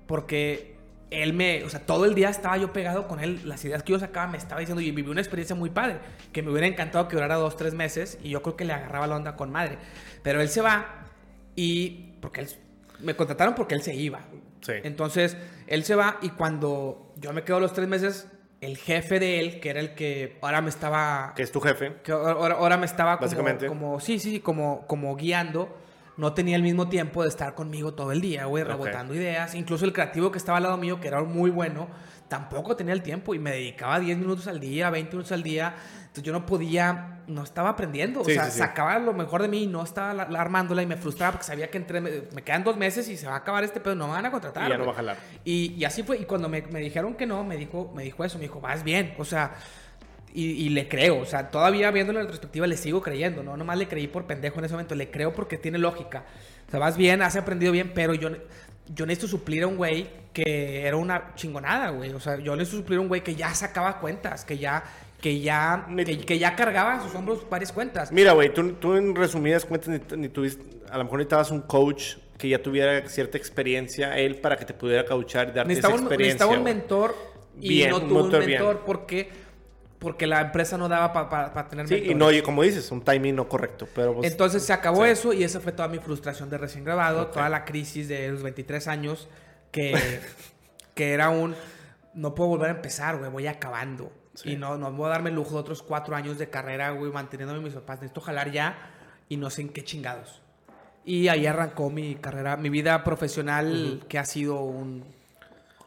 Porque 0.06 0.73
él 1.22 1.32
me, 1.32 1.64
o 1.64 1.70
sea, 1.70 1.80
todo 1.80 2.04
el 2.04 2.14
día 2.14 2.28
estaba 2.28 2.56
yo 2.56 2.72
pegado 2.72 3.06
con 3.08 3.20
él. 3.20 3.40
Las 3.44 3.64
ideas 3.64 3.82
que 3.82 3.92
yo 3.92 3.98
sacaba 3.98 4.26
me 4.30 4.38
estaba 4.38 4.60
diciendo 4.60 4.80
y 4.80 4.90
viví 4.90 5.10
una 5.10 5.20
experiencia 5.20 5.54
muy 5.54 5.70
padre. 5.70 5.98
Que 6.32 6.42
me 6.42 6.50
hubiera 6.50 6.66
encantado 6.66 7.08
que 7.08 7.16
durara 7.16 7.36
dos, 7.36 7.56
tres 7.56 7.74
meses. 7.74 8.18
Y 8.22 8.30
yo 8.30 8.42
creo 8.42 8.56
que 8.56 8.64
le 8.64 8.72
agarraba 8.72 9.06
la 9.06 9.16
onda 9.16 9.36
con 9.36 9.50
madre. 9.50 9.78
Pero 10.22 10.40
él 10.40 10.48
se 10.48 10.60
va 10.60 11.06
y, 11.56 12.14
porque 12.20 12.40
él, 12.42 12.48
me 13.00 13.14
contrataron 13.14 13.54
porque 13.54 13.74
él 13.74 13.82
se 13.82 13.94
iba. 13.94 14.20
Sí. 14.60 14.72
Entonces, 14.82 15.36
él 15.66 15.84
se 15.84 15.94
va 15.94 16.18
y 16.22 16.30
cuando 16.30 17.12
yo 17.16 17.32
me 17.32 17.42
quedo 17.42 17.60
los 17.60 17.72
tres 17.72 17.86
meses, 17.86 18.28
el 18.60 18.78
jefe 18.78 19.18
de 19.20 19.40
él, 19.40 19.60
que 19.60 19.70
era 19.70 19.80
el 19.80 19.94
que 19.94 20.38
ahora 20.40 20.62
me 20.62 20.70
estaba 20.70 21.32
Que 21.36 21.42
es 21.42 21.52
tu 21.52 21.60
jefe. 21.60 21.96
que 22.02 22.12
ahora, 22.12 22.54
ahora 22.54 22.76
me 22.76 22.86
estaba 22.86 23.16
como, 23.18 23.26
Básicamente. 23.26 23.66
como 23.66 24.00
sí, 24.00 24.18
sí, 24.18 24.30
sí, 24.30 24.40
como, 24.40 24.86
como 24.86 25.14
guiando. 25.16 25.76
No 26.16 26.32
tenía 26.32 26.56
el 26.56 26.62
mismo 26.62 26.88
tiempo 26.88 27.22
de 27.22 27.28
estar 27.28 27.54
conmigo 27.54 27.94
todo 27.94 28.12
el 28.12 28.20
día, 28.20 28.44
güey, 28.44 28.62
rebotando 28.62 29.14
ideas. 29.14 29.54
Incluso 29.54 29.84
el 29.84 29.92
creativo 29.92 30.30
que 30.30 30.38
estaba 30.38 30.58
al 30.58 30.64
lado 30.64 30.76
mío, 30.76 31.00
que 31.00 31.08
era 31.08 31.22
muy 31.22 31.50
bueno, 31.50 31.88
tampoco 32.28 32.76
tenía 32.76 32.94
el 32.94 33.02
tiempo 33.02 33.34
y 33.34 33.38
me 33.38 33.50
dedicaba 33.50 33.98
10 33.98 34.18
minutos 34.18 34.46
al 34.46 34.60
día, 34.60 34.90
20 34.90 35.10
minutos 35.10 35.32
al 35.32 35.42
día. 35.42 35.74
Entonces 36.00 36.22
yo 36.22 36.32
no 36.32 36.46
podía, 36.46 37.22
no 37.26 37.42
estaba 37.42 37.70
aprendiendo. 37.70 38.24
Sí, 38.24 38.30
o 38.30 38.34
sea, 38.34 38.44
sí, 38.44 38.52
sí. 38.52 38.58
sacaba 38.58 38.98
lo 39.00 39.12
mejor 39.12 39.42
de 39.42 39.48
mí 39.48 39.64
y 39.64 39.66
no 39.66 39.82
estaba 39.82 40.14
la, 40.14 40.28
la 40.28 40.40
armándola 40.40 40.82
y 40.82 40.86
me 40.86 40.96
frustraba 40.96 41.32
porque 41.32 41.46
sabía 41.46 41.68
que 41.68 41.78
entre, 41.78 42.00
me, 42.00 42.42
quedan 42.44 42.62
dos 42.62 42.76
meses 42.76 43.08
y 43.08 43.16
se 43.16 43.26
va 43.26 43.34
a 43.34 43.38
acabar 43.38 43.64
este 43.64 43.80
pedo, 43.80 43.96
no 43.96 44.06
me 44.06 44.12
van 44.12 44.26
a 44.26 44.30
contratar. 44.30 44.68
Y 44.68 44.70
ya 44.70 44.78
no 44.78 44.86
va 44.86 44.92
a 44.92 44.96
jalar. 44.96 45.16
Y, 45.44 45.74
y 45.76 45.84
así 45.84 46.04
fue. 46.04 46.18
Y 46.18 46.24
cuando 46.24 46.48
me, 46.48 46.62
me 46.62 46.78
dijeron 46.78 47.14
que 47.14 47.26
no, 47.26 47.42
me 47.42 47.56
dijo, 47.56 47.90
me 47.92 48.04
dijo 48.04 48.24
eso, 48.24 48.38
me 48.38 48.42
dijo, 48.42 48.60
vas 48.60 48.84
bien. 48.84 49.14
O 49.18 49.24
sea, 49.24 49.54
Y, 50.36 50.46
y 50.66 50.68
le 50.70 50.88
creo, 50.88 51.20
o 51.20 51.24
sea, 51.26 51.48
todavía 51.50 51.92
viendo 51.92 52.12
la 52.12 52.20
retrospectiva 52.22 52.66
le 52.66 52.76
sigo 52.76 53.00
creyendo, 53.00 53.44
no 53.44 53.56
nomás 53.56 53.78
le 53.78 53.86
creí 53.86 54.08
por 54.08 54.26
pendejo 54.26 54.58
en 54.58 54.64
ese 54.64 54.74
momento, 54.74 54.96
le 54.96 55.08
creo 55.08 55.32
porque 55.32 55.58
tiene 55.58 55.78
lógica. 55.78 56.24
O 56.66 56.70
sea, 56.72 56.80
vas 56.80 56.96
bien, 56.96 57.22
has 57.22 57.36
aprendido 57.36 57.70
bien, 57.70 57.92
pero 57.94 58.14
yo, 58.14 58.30
yo 58.92 59.06
necesito 59.06 59.28
suplir 59.28 59.62
a 59.62 59.68
un 59.68 59.76
güey 59.76 60.08
que 60.32 60.86
era 60.86 60.96
una 60.96 61.34
chingonada, 61.36 61.90
güey. 61.90 62.10
O 62.12 62.18
sea, 62.18 62.36
yo 62.40 62.56
necesito 62.56 62.78
suplir 62.82 62.98
a 62.98 63.02
un 63.02 63.08
güey 63.08 63.22
que 63.22 63.36
ya 63.36 63.54
sacaba 63.54 64.00
cuentas, 64.00 64.44
que 64.44 64.58
ya, 64.58 64.82
que 65.20 65.38
ya, 65.40 65.86
que, 66.04 66.18
que 66.18 66.38
ya 66.40 66.56
cargaba 66.56 66.94
a 66.94 67.02
sus 67.04 67.14
hombros 67.14 67.48
varias 67.48 67.70
cuentas. 67.70 68.10
Mira, 68.10 68.32
güey, 68.32 68.52
tú, 68.52 68.72
tú 68.72 68.96
en 68.96 69.14
resumidas 69.14 69.64
cuentas 69.64 69.88
ni, 69.88 70.16
ni 70.18 70.28
tuviste, 70.28 70.64
a 70.90 70.98
lo 70.98 71.04
mejor 71.04 71.20
necesitabas 71.20 71.52
un 71.52 71.60
coach 71.62 72.16
que 72.38 72.48
ya 72.48 72.60
tuviera 72.60 73.08
cierta 73.08 73.38
experiencia, 73.38 74.18
él, 74.18 74.34
para 74.40 74.56
que 74.56 74.64
te 74.64 74.74
pudiera 74.74 75.04
coachar 75.06 75.50
y 75.50 75.52
darte 75.52 75.68
Necesitaba 75.68 75.94
esa 75.94 76.02
un, 76.02 76.08
experiencia. 76.08 76.46
necesitaba 76.46 76.58
un 76.58 76.64
mentor 76.64 77.14
y 77.60 77.68
Bien, 77.68 77.90
no 77.90 77.98
un 77.98 78.08
tuvo 78.08 78.16
un 78.18 78.22
mentor 78.24 78.44
bien. 78.46 78.60
mentor 78.60 78.82
porque, 78.84 79.43
porque 80.04 80.26
la 80.28 80.40
empresa 80.42 80.78
no 80.78 80.88
daba 80.88 81.12
para 81.12 81.68
tener 81.68 81.88
Sí, 81.88 81.94
y 81.94 81.98
mentores. 82.08 82.18
no, 82.18 82.30
y 82.32 82.42
como 82.42 82.62
dices, 82.62 82.88
un 82.92 83.02
timing 83.02 83.34
no 83.34 83.48
correcto, 83.48 83.88
pero 83.94 84.14
pues, 84.14 84.30
Entonces 84.30 84.62
se 84.62 84.72
acabó 84.72 85.04
sí. 85.04 85.10
eso 85.10 85.32
y 85.32 85.42
esa 85.42 85.58
fue 85.58 85.72
toda 85.72 85.88
mi 85.88 85.98
frustración 85.98 86.48
de 86.50 86.58
recién 86.58 86.84
grabado, 86.84 87.26
toda 87.26 87.48
la 87.48 87.64
crisis 87.64 88.06
de 88.06 88.28
los 88.30 88.42
23 88.44 88.86
años 88.86 89.28
que, 89.72 89.94
que 90.94 91.12
era 91.12 91.30
un 91.30 91.56
no 92.14 92.34
puedo 92.36 92.50
volver 92.50 92.68
a 92.70 92.74
empezar, 92.74 93.16
güey, 93.16 93.28
voy 93.30 93.46
acabando. 93.48 94.12
Y 94.44 94.56
no, 94.56 94.76
no 94.78 94.92
voy 94.92 95.06
a 95.06 95.10
darme 95.10 95.30
el 95.30 95.36
lujo 95.36 95.54
de 95.54 95.58
otros 95.60 95.82
cuatro 95.82 96.14
años 96.16 96.38
de 96.38 96.48
carrera, 96.50 96.90
güey, 96.90 97.10
manteniéndome 97.10 97.60
mis 97.60 97.74
papás. 97.74 97.98
Necesito 98.00 98.20
jalar 98.20 98.50
ya 98.52 98.76
y 99.28 99.36
no 99.36 99.48
sé 99.50 99.62
en 99.62 99.68
qué 99.70 99.82
chingados. 99.84 100.42
Y 101.04 101.28
ahí 101.28 101.46
arrancó 101.46 101.90
mi 101.90 102.14
carrera, 102.16 102.56
mi 102.56 102.68
vida 102.68 103.04
profesional, 103.04 104.04
que 104.08 104.18
ha 104.18 104.24
sido 104.24 104.60
un 104.60 105.04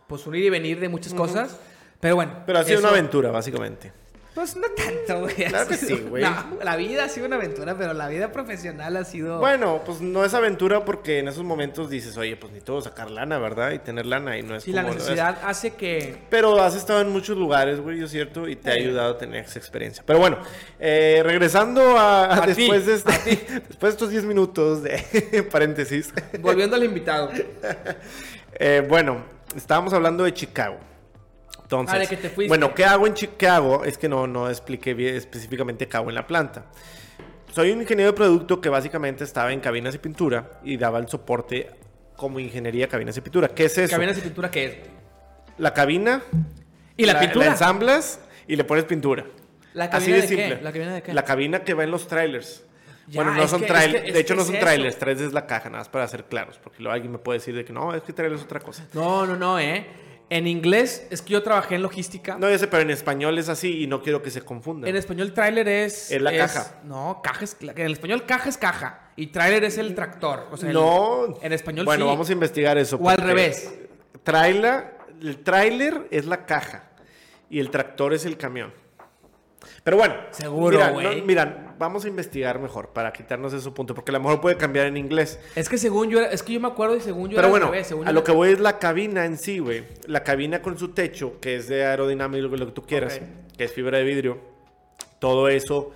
pues 0.07 0.25
un 0.27 0.35
ir 0.35 0.45
y 0.45 0.49
venir 0.49 0.79
de 0.79 0.87
muchas 0.89 1.13
cosas. 1.13 1.59
Pero 1.99 2.15
bueno. 2.15 2.43
pero 2.45 2.59
ha 2.59 2.63
sido 2.63 2.79
eso- 2.79 2.87
una 2.87 2.95
aventura, 2.97 3.31
básicamente. 3.31 3.91
Pues 4.37 4.55
no 4.55 4.67
tanto, 4.69 5.21
güey. 5.21 5.33
Claro 5.33 5.67
que 5.67 5.77
sí, 5.77 5.95
güey. 5.95 6.23
No, 6.23 6.59
la 6.63 6.75
vida 6.75 7.05
ha 7.05 7.09
sido 7.09 7.25
una 7.25 7.37
aventura, 7.37 7.75
pero 7.75 7.93
la 7.95 8.07
vida 8.07 8.31
profesional 8.31 8.95
ha 8.95 9.03
sido. 9.03 9.39
Bueno, 9.39 9.81
pues 9.83 9.99
no 9.99 10.23
es 10.23 10.35
aventura 10.35 10.85
porque 10.85 11.17
en 11.17 11.27
esos 11.27 11.43
momentos 11.43 11.89
dices, 11.89 12.15
oye, 12.17 12.35
pues 12.35 12.51
necesito 12.51 12.79
sacar 12.81 13.09
lana, 13.09 13.39
¿verdad? 13.39 13.71
Y 13.71 13.79
tener 13.79 14.05
lana 14.05 14.37
y 14.37 14.43
no 14.43 14.55
es 14.55 14.63
Sí, 14.63 14.73
la 14.73 14.83
como- 14.83 14.93
necesidad 14.93 15.39
hace 15.43 15.71
que. 15.73 16.17
Pero 16.29 16.61
has 16.61 16.75
estado 16.75 17.01
en 17.01 17.09
muchos 17.09 17.35
lugares, 17.35 17.79
güey, 17.79 18.03
es 18.03 18.11
cierto, 18.11 18.47
y 18.47 18.55
te 18.55 18.69
ha 18.69 18.73
ayudado 18.73 19.13
a 19.13 19.17
tener 19.17 19.43
esa 19.45 19.57
experiencia. 19.57 20.03
Pero 20.05 20.19
bueno, 20.19 20.37
eh, 20.79 21.21
regresando 21.25 21.97
a, 21.97 22.25
a 22.25 22.35
A 22.37 22.41
ti, 22.45 22.53
después, 22.53 22.85
de 22.85 22.93
este- 22.93 23.61
después 23.67 23.79
de 23.81 23.89
estos 23.89 24.09
10 24.11 24.23
minutos 24.25 24.83
de 24.83 25.47
paréntesis. 25.51 26.13
Volviendo 26.41 26.75
al 26.75 26.83
invitado. 26.83 27.31
Eh, 28.53 28.85
bueno, 28.87 29.23
estábamos 29.55 29.93
hablando 29.93 30.23
de 30.25 30.33
Chicago. 30.35 30.77
Entonces, 31.67 31.95
Ah, 31.95 31.99
de 31.99 32.07
que 32.07 32.15
te 32.15 32.29
fuiste. 32.29 32.47
bueno, 32.47 32.73
¿qué 32.73 32.85
hago 32.85 33.07
en 33.07 33.13
Chicago? 33.13 33.83
Es 33.83 33.97
que 33.97 34.07
no, 34.07 34.25
no 34.25 34.49
expliqué 34.49 34.93
bien 34.93 35.15
específicamente 35.15 35.85
qué 35.87 35.97
hago 35.97 36.07
en 36.07 36.15
la 36.15 36.25
planta. 36.25 36.63
Soy 37.51 37.71
un 37.71 37.81
ingeniero 37.81 38.11
de 38.11 38.15
producto 38.15 38.61
que 38.61 38.69
básicamente 38.69 39.25
estaba 39.25 39.51
en 39.51 39.59
cabinas 39.59 39.91
de 39.93 39.99
pintura 39.99 40.59
y 40.63 40.77
daba 40.77 40.99
el 40.99 41.09
soporte 41.09 41.69
como 42.15 42.39
ingeniería 42.39 42.85
de 42.85 42.89
cabinas 42.89 43.15
de 43.15 43.21
pintura. 43.21 43.49
¿Qué 43.49 43.65
es 43.65 43.77
eso? 43.77 43.91
Cabinas 43.95 44.15
de 44.15 44.21
pintura, 44.21 44.49
¿qué 44.49 44.65
es? 44.65 44.75
La 45.57 45.73
cabina. 45.73 46.21
¿Y 46.95 47.05
la 47.05 47.19
pintura? 47.19 47.47
La 47.47 47.51
ensamblas 47.51 48.21
y 48.47 48.55
le 48.55 48.63
pones 48.63 48.85
pintura. 48.85 49.25
¿La 49.73 49.85
Así 49.85 49.91
cabina 50.11 50.15
de, 50.15 50.21
de 50.21 50.27
qué? 50.27 50.35
simple. 50.47 50.61
¿La 50.63 50.71
cabina 50.71 50.93
de 50.93 51.01
qué? 51.03 51.13
La 51.13 51.25
cabina 51.25 51.63
que 51.65 51.73
va 51.73 51.83
en 51.83 51.91
los 51.91 52.07
trailers. 52.07 52.63
Ya, 53.07 53.15
bueno, 53.23 53.33
no 53.35 53.43
es 53.43 53.49
son 53.49 53.59
que- 53.59 53.65
es 53.65 53.71
trailers. 53.73 54.01
que- 54.03 54.07
es 54.09 54.13
de 54.13 54.19
hecho, 54.21 54.35
no 54.35 54.41
es 54.41 54.47
son 54.47 54.55
eso. 54.55 54.65
trailers. 54.65 54.97
Trailers 54.97 55.27
es 55.27 55.33
la 55.33 55.45
caja, 55.45 55.69
nada 55.69 55.79
más 55.79 55.89
para 55.89 56.07
ser 56.07 56.23
claros. 56.25 56.59
Porque 56.63 56.81
luego 56.81 56.93
alguien 56.93 57.11
me 57.11 57.17
puede 57.17 57.39
decir 57.39 57.55
de 57.55 57.65
que 57.65 57.73
no, 57.73 57.93
es 57.93 58.03
que 58.03 58.13
trailers 58.13 58.39
es 58.41 58.45
otra 58.45 58.59
cosa. 58.61 58.85
No, 58.93 59.25
no, 59.25 59.35
no, 59.35 59.59
¿eh? 59.59 59.85
En 60.29 60.45
inglés, 60.45 61.07
es 61.09 61.21
que 61.21 61.31
yo 61.33 61.41
trabajé 61.41 61.75
en 61.75 61.81
logística. 61.81 62.37
No, 62.37 62.49
ya 62.49 62.57
sé, 62.57 62.67
pero 62.67 62.81
en 62.83 62.89
español 62.89 63.37
es 63.37 63.47
así 63.47 63.83
y 63.83 63.87
no 63.87 64.01
quiero 64.01 64.21
que 64.21 64.29
se 64.29 64.41
confunda. 64.41 64.89
En 64.89 64.95
español, 64.97 65.33
tráiler 65.33 65.67
es. 65.69 66.11
Es 66.11 66.21
la 66.21 66.35
caja. 66.35 66.81
No, 66.83 67.21
caja 67.23 67.45
es. 67.45 67.55
En 67.61 67.91
español, 67.91 68.25
caja 68.25 68.49
es 68.49 68.57
caja. 68.57 69.11
Y 69.15 69.27
tráiler 69.27 69.63
es 69.63 69.77
el 69.77 69.95
tractor. 69.95 70.47
O 70.51 70.57
sea, 70.57 70.67
el- 70.69 70.73
no. 70.75 71.37
en 71.41 71.53
español, 71.53 71.85
Bueno, 71.85 72.05
sí. 72.05 72.09
vamos 72.11 72.29
a 72.29 72.33
investigar 72.33 72.77
eso. 72.77 72.97
O 72.97 73.09
al 73.09 73.17
revés. 73.17 73.73
Trailer, 74.23 74.95
el 75.21 75.37
trailer 75.43 76.07
es 76.11 76.25
la 76.25 76.45
caja 76.45 76.89
y 77.49 77.59
el 77.59 77.69
tractor 77.69 78.13
es 78.13 78.25
el 78.25 78.35
camión. 78.37 78.73
Pero 79.85 79.95
bueno, 79.97 80.15
Seguro, 80.31 80.77
mira, 80.77 80.89
güey. 80.91 81.19
no, 81.21 81.25
mira, 81.25 81.66
vamos 81.77 82.05
a 82.05 82.07
investigar 82.07 82.59
mejor 82.59 82.89
para 82.89 83.11
quitarnos 83.13 83.53
ese 83.53 83.69
punto, 83.71 83.93
porque 83.95 84.11
a 84.11 84.13
lo 84.13 84.19
mejor 84.19 84.41
puede 84.41 84.57
cambiar 84.57 84.87
en 84.87 84.97
inglés. 84.97 85.39
Es 85.55 85.69
que 85.69 85.77
según 85.77 86.09
yo 86.09 86.19
era. 86.19 86.29
Es 86.31 86.43
que 86.43 86.53
yo 86.53 86.59
me 86.59 86.67
acuerdo 86.67 86.95
y 86.95 87.01
según 87.01 87.29
yo 87.29 87.35
Pero 87.35 87.47
era 87.47 87.49
bueno, 87.49 87.65
revés. 87.71 87.87
Según 87.87 88.05
a 88.05 88.09
yo 88.09 88.13
lo 88.13 88.19
era- 88.19 88.25
que 88.25 88.31
voy 88.31 88.49
es 88.49 88.59
la 88.59 88.79
cabina 88.79 89.25
en 89.25 89.37
sí, 89.37 89.59
güey. 89.59 89.83
La 90.05 90.23
cabina 90.23 90.61
con 90.61 90.77
su 90.77 90.89
techo, 90.89 91.39
que 91.39 91.55
es 91.55 91.67
de 91.67 91.85
aerodinámico, 91.85 92.47
lo 92.55 92.65
que 92.65 92.71
tú 92.71 92.83
quieras, 92.85 93.15
Ok. 93.21 93.55
que 93.57 93.63
es 93.65 93.71
fibra 93.71 93.97
de 93.97 94.03
vidrio. 94.03 94.37
Todo 95.19 95.49
eso 95.49 95.91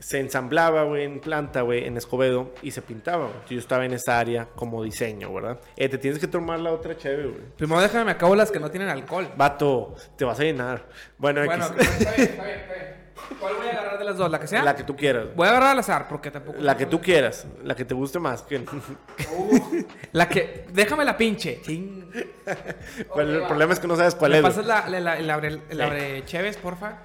se 0.00 0.20
ensamblaba, 0.20 0.82
güey, 0.84 1.04
en 1.04 1.18
planta, 1.20 1.62
güey, 1.62 1.86
en 1.86 1.96
Escobedo, 1.96 2.52
y 2.60 2.72
se 2.72 2.82
pintaba, 2.82 3.24
güey. 3.26 3.38
Yo 3.48 3.58
estaba 3.58 3.86
en 3.86 3.94
esa 3.94 4.18
área 4.18 4.46
como 4.54 4.82
diseño, 4.82 5.32
¿verdad? 5.32 5.60
Eh, 5.76 5.88
te 5.88 5.96
tienes 5.96 6.18
que 6.20 6.26
tomar 6.26 6.58
la 6.60 6.72
otra 6.72 6.94
chévere, 6.94 7.28
güey. 7.28 7.40
Primero 7.56 7.80
déjame, 7.80 8.04
me 8.06 8.10
acabo 8.10 8.34
las 8.36 8.50
que 8.50 8.60
no 8.60 8.70
tienen 8.70 8.90
alcohol. 8.90 9.28
Vato, 9.36 9.94
te 10.18 10.26
vas 10.26 10.38
a 10.40 10.42
llenar. 10.42 10.86
Bueno, 11.16 11.42
Bueno, 11.46 11.66
X. 11.68 11.88
está 11.88 12.10
bien, 12.16 12.28
está 12.28 12.44
bien, 12.44 12.58
está 12.58 12.74
bien. 12.74 13.03
¿Cuál 13.40 13.54
voy 13.56 13.66
a 13.66 13.70
agarrar 13.72 13.98
de 13.98 14.04
las 14.04 14.16
dos? 14.16 14.30
¿La 14.30 14.38
que 14.40 14.46
sea? 14.46 14.62
la 14.62 14.76
que 14.76 14.84
tú 14.84 14.94
quieras. 14.96 15.26
Voy 15.34 15.46
a 15.46 15.50
agarrar 15.50 15.70
al 15.70 15.78
azar 15.78 16.08
porque 16.08 16.30
tampoco. 16.30 16.58
La 16.60 16.76
que 16.76 16.86
tú 16.86 17.00
quieras. 17.00 17.46
La 17.62 17.74
que 17.74 17.84
te 17.84 17.94
guste 17.94 18.18
más. 18.18 18.42
que- 18.42 18.64
La 20.12 20.28
que. 20.28 20.66
Déjame 20.72 21.04
la 21.04 21.16
pinche. 21.16 21.60
Ching. 21.62 22.10
El 23.16 23.42
va. 23.42 23.48
problema 23.48 23.72
es 23.72 23.80
que 23.80 23.86
no 23.88 23.96
sabes 23.96 24.14
cuál 24.14 24.32
¿Me 24.32 24.38
es. 24.38 24.42
pasas 24.42 24.66
la, 24.66 24.88
la, 24.88 25.34
abre, 25.34 26.20
Sí. 26.20 26.22
Chévez, 26.26 26.56
porfa? 26.58 26.98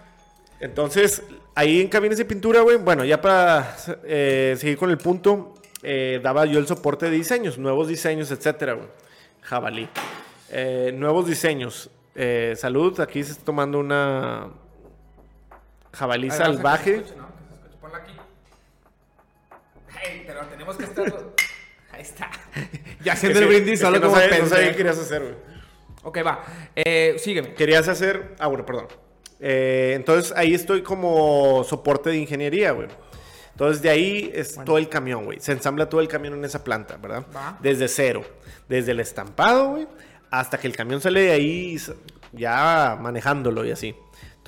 Entonces, 0.59 1.23
ahí 1.55 1.81
en 1.81 1.87
cabinas 1.87 2.17
de 2.17 2.25
pintura, 2.25 2.61
güey, 2.61 2.77
bueno, 2.77 3.05
ya 3.05 3.21
para 3.21 3.75
eh, 4.03 4.55
seguir 4.59 4.77
con 4.77 4.89
el 4.89 4.97
punto, 4.97 5.53
eh, 5.83 6.19
daba 6.21 6.45
yo 6.45 6.59
el 6.59 6.67
soporte 6.67 7.05
de 7.05 7.11
diseños, 7.11 7.57
nuevos 7.57 7.87
diseños, 7.87 8.29
etcétera, 8.31 8.73
güey. 8.73 8.87
Jabalí. 9.41 9.87
Eh, 10.51 10.91
nuevos 10.93 11.25
diseños. 11.27 11.89
Salud, 12.55 12.99
aquí 12.99 13.23
se 13.23 13.31
está 13.31 13.45
tomando 13.45 13.79
una 13.79 14.49
jabalí 15.93 16.29
salvaje. 16.31 16.95
escuche, 16.95 17.15
¿no? 17.15 17.29
Aquí. 17.95 18.13
Ay, 19.89 20.23
pero 20.25 20.45
tenemos 20.47 20.77
que 20.77 20.83
estar. 20.83 21.13
Ahí 21.91 22.01
está. 22.01 22.29
ya 23.03 23.13
haciendo 23.13 23.39
el 23.39 23.47
brindis 23.47 23.79
solo 23.79 23.99
que 23.99 24.07
no 24.07 24.13
sabía, 24.13 24.39
no 24.39 24.45
sabía 24.45 24.71
qué 24.71 24.77
querías 24.77 24.99
hacer, 24.99 25.21
güey. 25.21 25.35
Ok, 26.03 26.19
va. 26.25 26.43
Eh, 26.75 27.15
sígueme. 27.17 27.53
Querías 27.53 27.87
hacer. 27.87 28.35
Ah, 28.39 28.47
bueno, 28.47 28.65
perdón. 28.65 28.87
Eh, 29.39 29.93
entonces 29.95 30.33
ahí 30.35 30.53
estoy 30.53 30.81
como 30.81 31.63
soporte 31.63 32.09
de 32.09 32.17
ingeniería, 32.17 32.71
güey. 32.71 32.87
Entonces 33.51 33.81
de 33.81 33.89
ahí 33.89 34.31
es 34.33 34.55
todo 34.63 34.77
el 34.77 34.87
camión, 34.87 35.25
güey. 35.25 35.39
Se 35.39 35.51
ensambla 35.51 35.89
todo 35.89 35.99
el 35.99 36.07
camión 36.07 36.33
en 36.33 36.45
esa 36.45 36.63
planta, 36.63 36.97
¿verdad? 36.97 37.25
Va. 37.35 37.57
Desde 37.61 37.87
cero. 37.87 38.23
Desde 38.69 38.91
el 38.91 38.99
estampado, 38.99 39.71
güey. 39.71 39.87
Hasta 40.31 40.57
que 40.57 40.67
el 40.67 40.75
camión 40.75 41.01
sale 41.01 41.21
de 41.21 41.31
ahí 41.31 41.77
ya 42.31 42.97
manejándolo 43.01 43.65
y 43.65 43.71
así. 43.71 43.95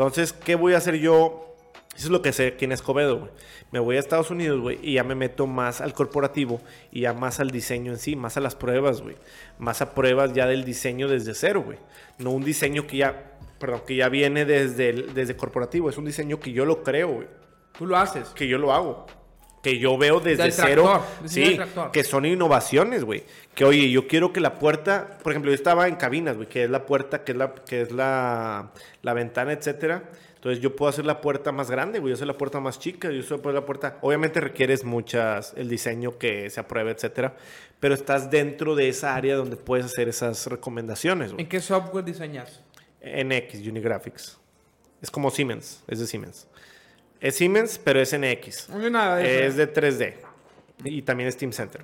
Entonces, 0.08 0.34
¿qué 0.34 0.56
voy 0.56 0.74
a 0.74 0.78
hacer 0.78 0.95
yo? 0.95 1.47
Eso 1.95 2.06
es 2.06 2.10
lo 2.12 2.22
que 2.22 2.32
sé 2.32 2.47
aquí 2.47 2.66
en 2.66 2.72
Escobedo, 2.72 3.20
güey. 3.20 3.32
Me 3.72 3.80
voy 3.80 3.97
a 3.97 3.99
Estados 3.99 4.32
Unidos, 4.32 4.60
güey, 4.62 4.80
y 4.82 4.93
ya 4.95 5.04
me 5.04 5.14
meto 5.14 5.45
más 5.45 5.82
al 5.82 5.93
corporativo 5.93 6.62
y 6.91 7.02
ya 7.02 7.14
más 7.14 7.39
al 7.39 7.52
diseño 7.52 7.91
en 7.91 7.97
sí, 7.99 8.16
más 8.16 8.38
a 8.38 8.41
las 8.41 8.56
pruebas, 8.56 9.02
güey. 9.02 9.16
Más 9.60 9.82
a 9.82 9.93
pruebas 9.93 10.34
ya 10.34 10.47
del 10.47 10.64
diseño 10.66 11.08
desde 11.08 11.34
cero, 11.34 11.64
güey. 11.66 11.78
No 12.18 12.32
un 12.32 12.43
diseño 12.43 12.88
que 12.88 12.97
ya, 12.97 13.34
perdón, 13.60 13.82
que 13.86 13.95
ya 13.95 14.10
viene 14.10 14.45
desde, 14.45 14.89
el- 14.89 15.14
desde 15.14 15.36
corporativo. 15.36 15.89
Es 15.89 15.97
un 15.97 16.06
diseño 16.06 16.39
que 16.39 16.52
yo 16.52 16.66
lo 16.66 16.82
creo, 16.84 17.10
güey. 17.10 17.28
Tú 17.78 17.86
lo 17.86 17.97
haces. 17.97 18.30
Que 18.30 18.47
yo 18.47 18.58
lo 18.58 18.74
hago. 18.74 19.06
Que 19.62 19.78
yo 19.78 19.97
veo 19.97 20.20
desde 20.20 20.43
Del 20.43 20.53
cero. 20.53 20.84
tractor, 20.86 21.30
Sí, 21.30 21.59
que 21.93 22.03
son 22.03 22.26
innovaciones, 22.26 23.03
güey. 23.03 23.24
Que 23.53 23.64
oye, 23.64 23.91
yo 23.91 24.07
quiero 24.07 24.34
que 24.34 24.39
la 24.39 24.57
puerta, 24.57 25.18
por 25.22 25.32
ejemplo, 25.34 25.51
yo 25.51 25.55
estaba 25.55 25.88
en 25.88 25.95
cabinas, 25.95 26.36
güey, 26.36 26.49
que 26.49 26.64
es 26.64 26.70
la 26.70 26.86
puerta, 26.86 27.24
que 27.24 27.34
es 27.34 27.38
la, 27.38 27.53
que 27.53 27.82
es 27.82 27.91
la, 27.91 28.72
la 29.03 29.14
ventana, 29.14 29.51
etcétera. 29.53 30.03
Entonces 30.36 30.59
yo 30.64 30.76
puedo 30.76 30.89
hacer 30.89 31.05
la 31.05 31.22
puerta 31.22 31.51
más 31.51 31.70
grande, 31.70 31.99
güey, 31.99 32.09
yo 32.09 32.16
hacer 32.16 32.26
la 32.26 32.36
puerta 32.36 32.59
más 32.59 32.80
chica, 32.80 33.12
yo 33.12 33.22
puedo 33.24 33.36
hacer 33.49 33.53
la 33.53 33.66
puerta. 33.68 33.99
Obviamente 34.01 34.39
requieres 34.41 34.84
muchas, 34.84 35.53
el 35.55 35.70
diseño 35.70 36.18
que 36.18 36.49
se 36.49 36.59
apruebe, 36.59 36.89
etcétera. 36.89 37.36
Pero 37.80 37.93
estás 37.93 38.32
dentro 38.32 38.74
de 38.74 38.89
esa 38.89 39.14
área 39.16 39.36
donde 39.36 39.57
puedes 39.57 39.86
hacer 39.86 40.09
esas 40.09 40.47
recomendaciones, 40.47 41.34
güey. 41.34 41.43
¿En 41.43 41.49
qué 41.49 41.59
software 41.59 42.03
diseñas? 42.03 42.62
NX, 43.03 43.68
Unigraphics. 43.68 44.39
Es 45.01 45.12
como 45.12 45.30
Siemens, 45.30 45.84
es 45.88 45.99
de 45.99 46.07
Siemens. 46.07 46.47
Es 47.22 47.36
Siemens, 47.36 47.80
pero 47.82 48.01
es 48.01 48.17
NX. 48.17 48.69
No 48.69 48.89
nada 48.89 49.17
de 49.17 49.45
Es 49.45 49.55
de 49.55 49.72
3D. 49.72 50.15
Y 50.84 51.03
también 51.03 51.30
es 51.30 51.38
Team 51.38 51.53
Center. 51.53 51.84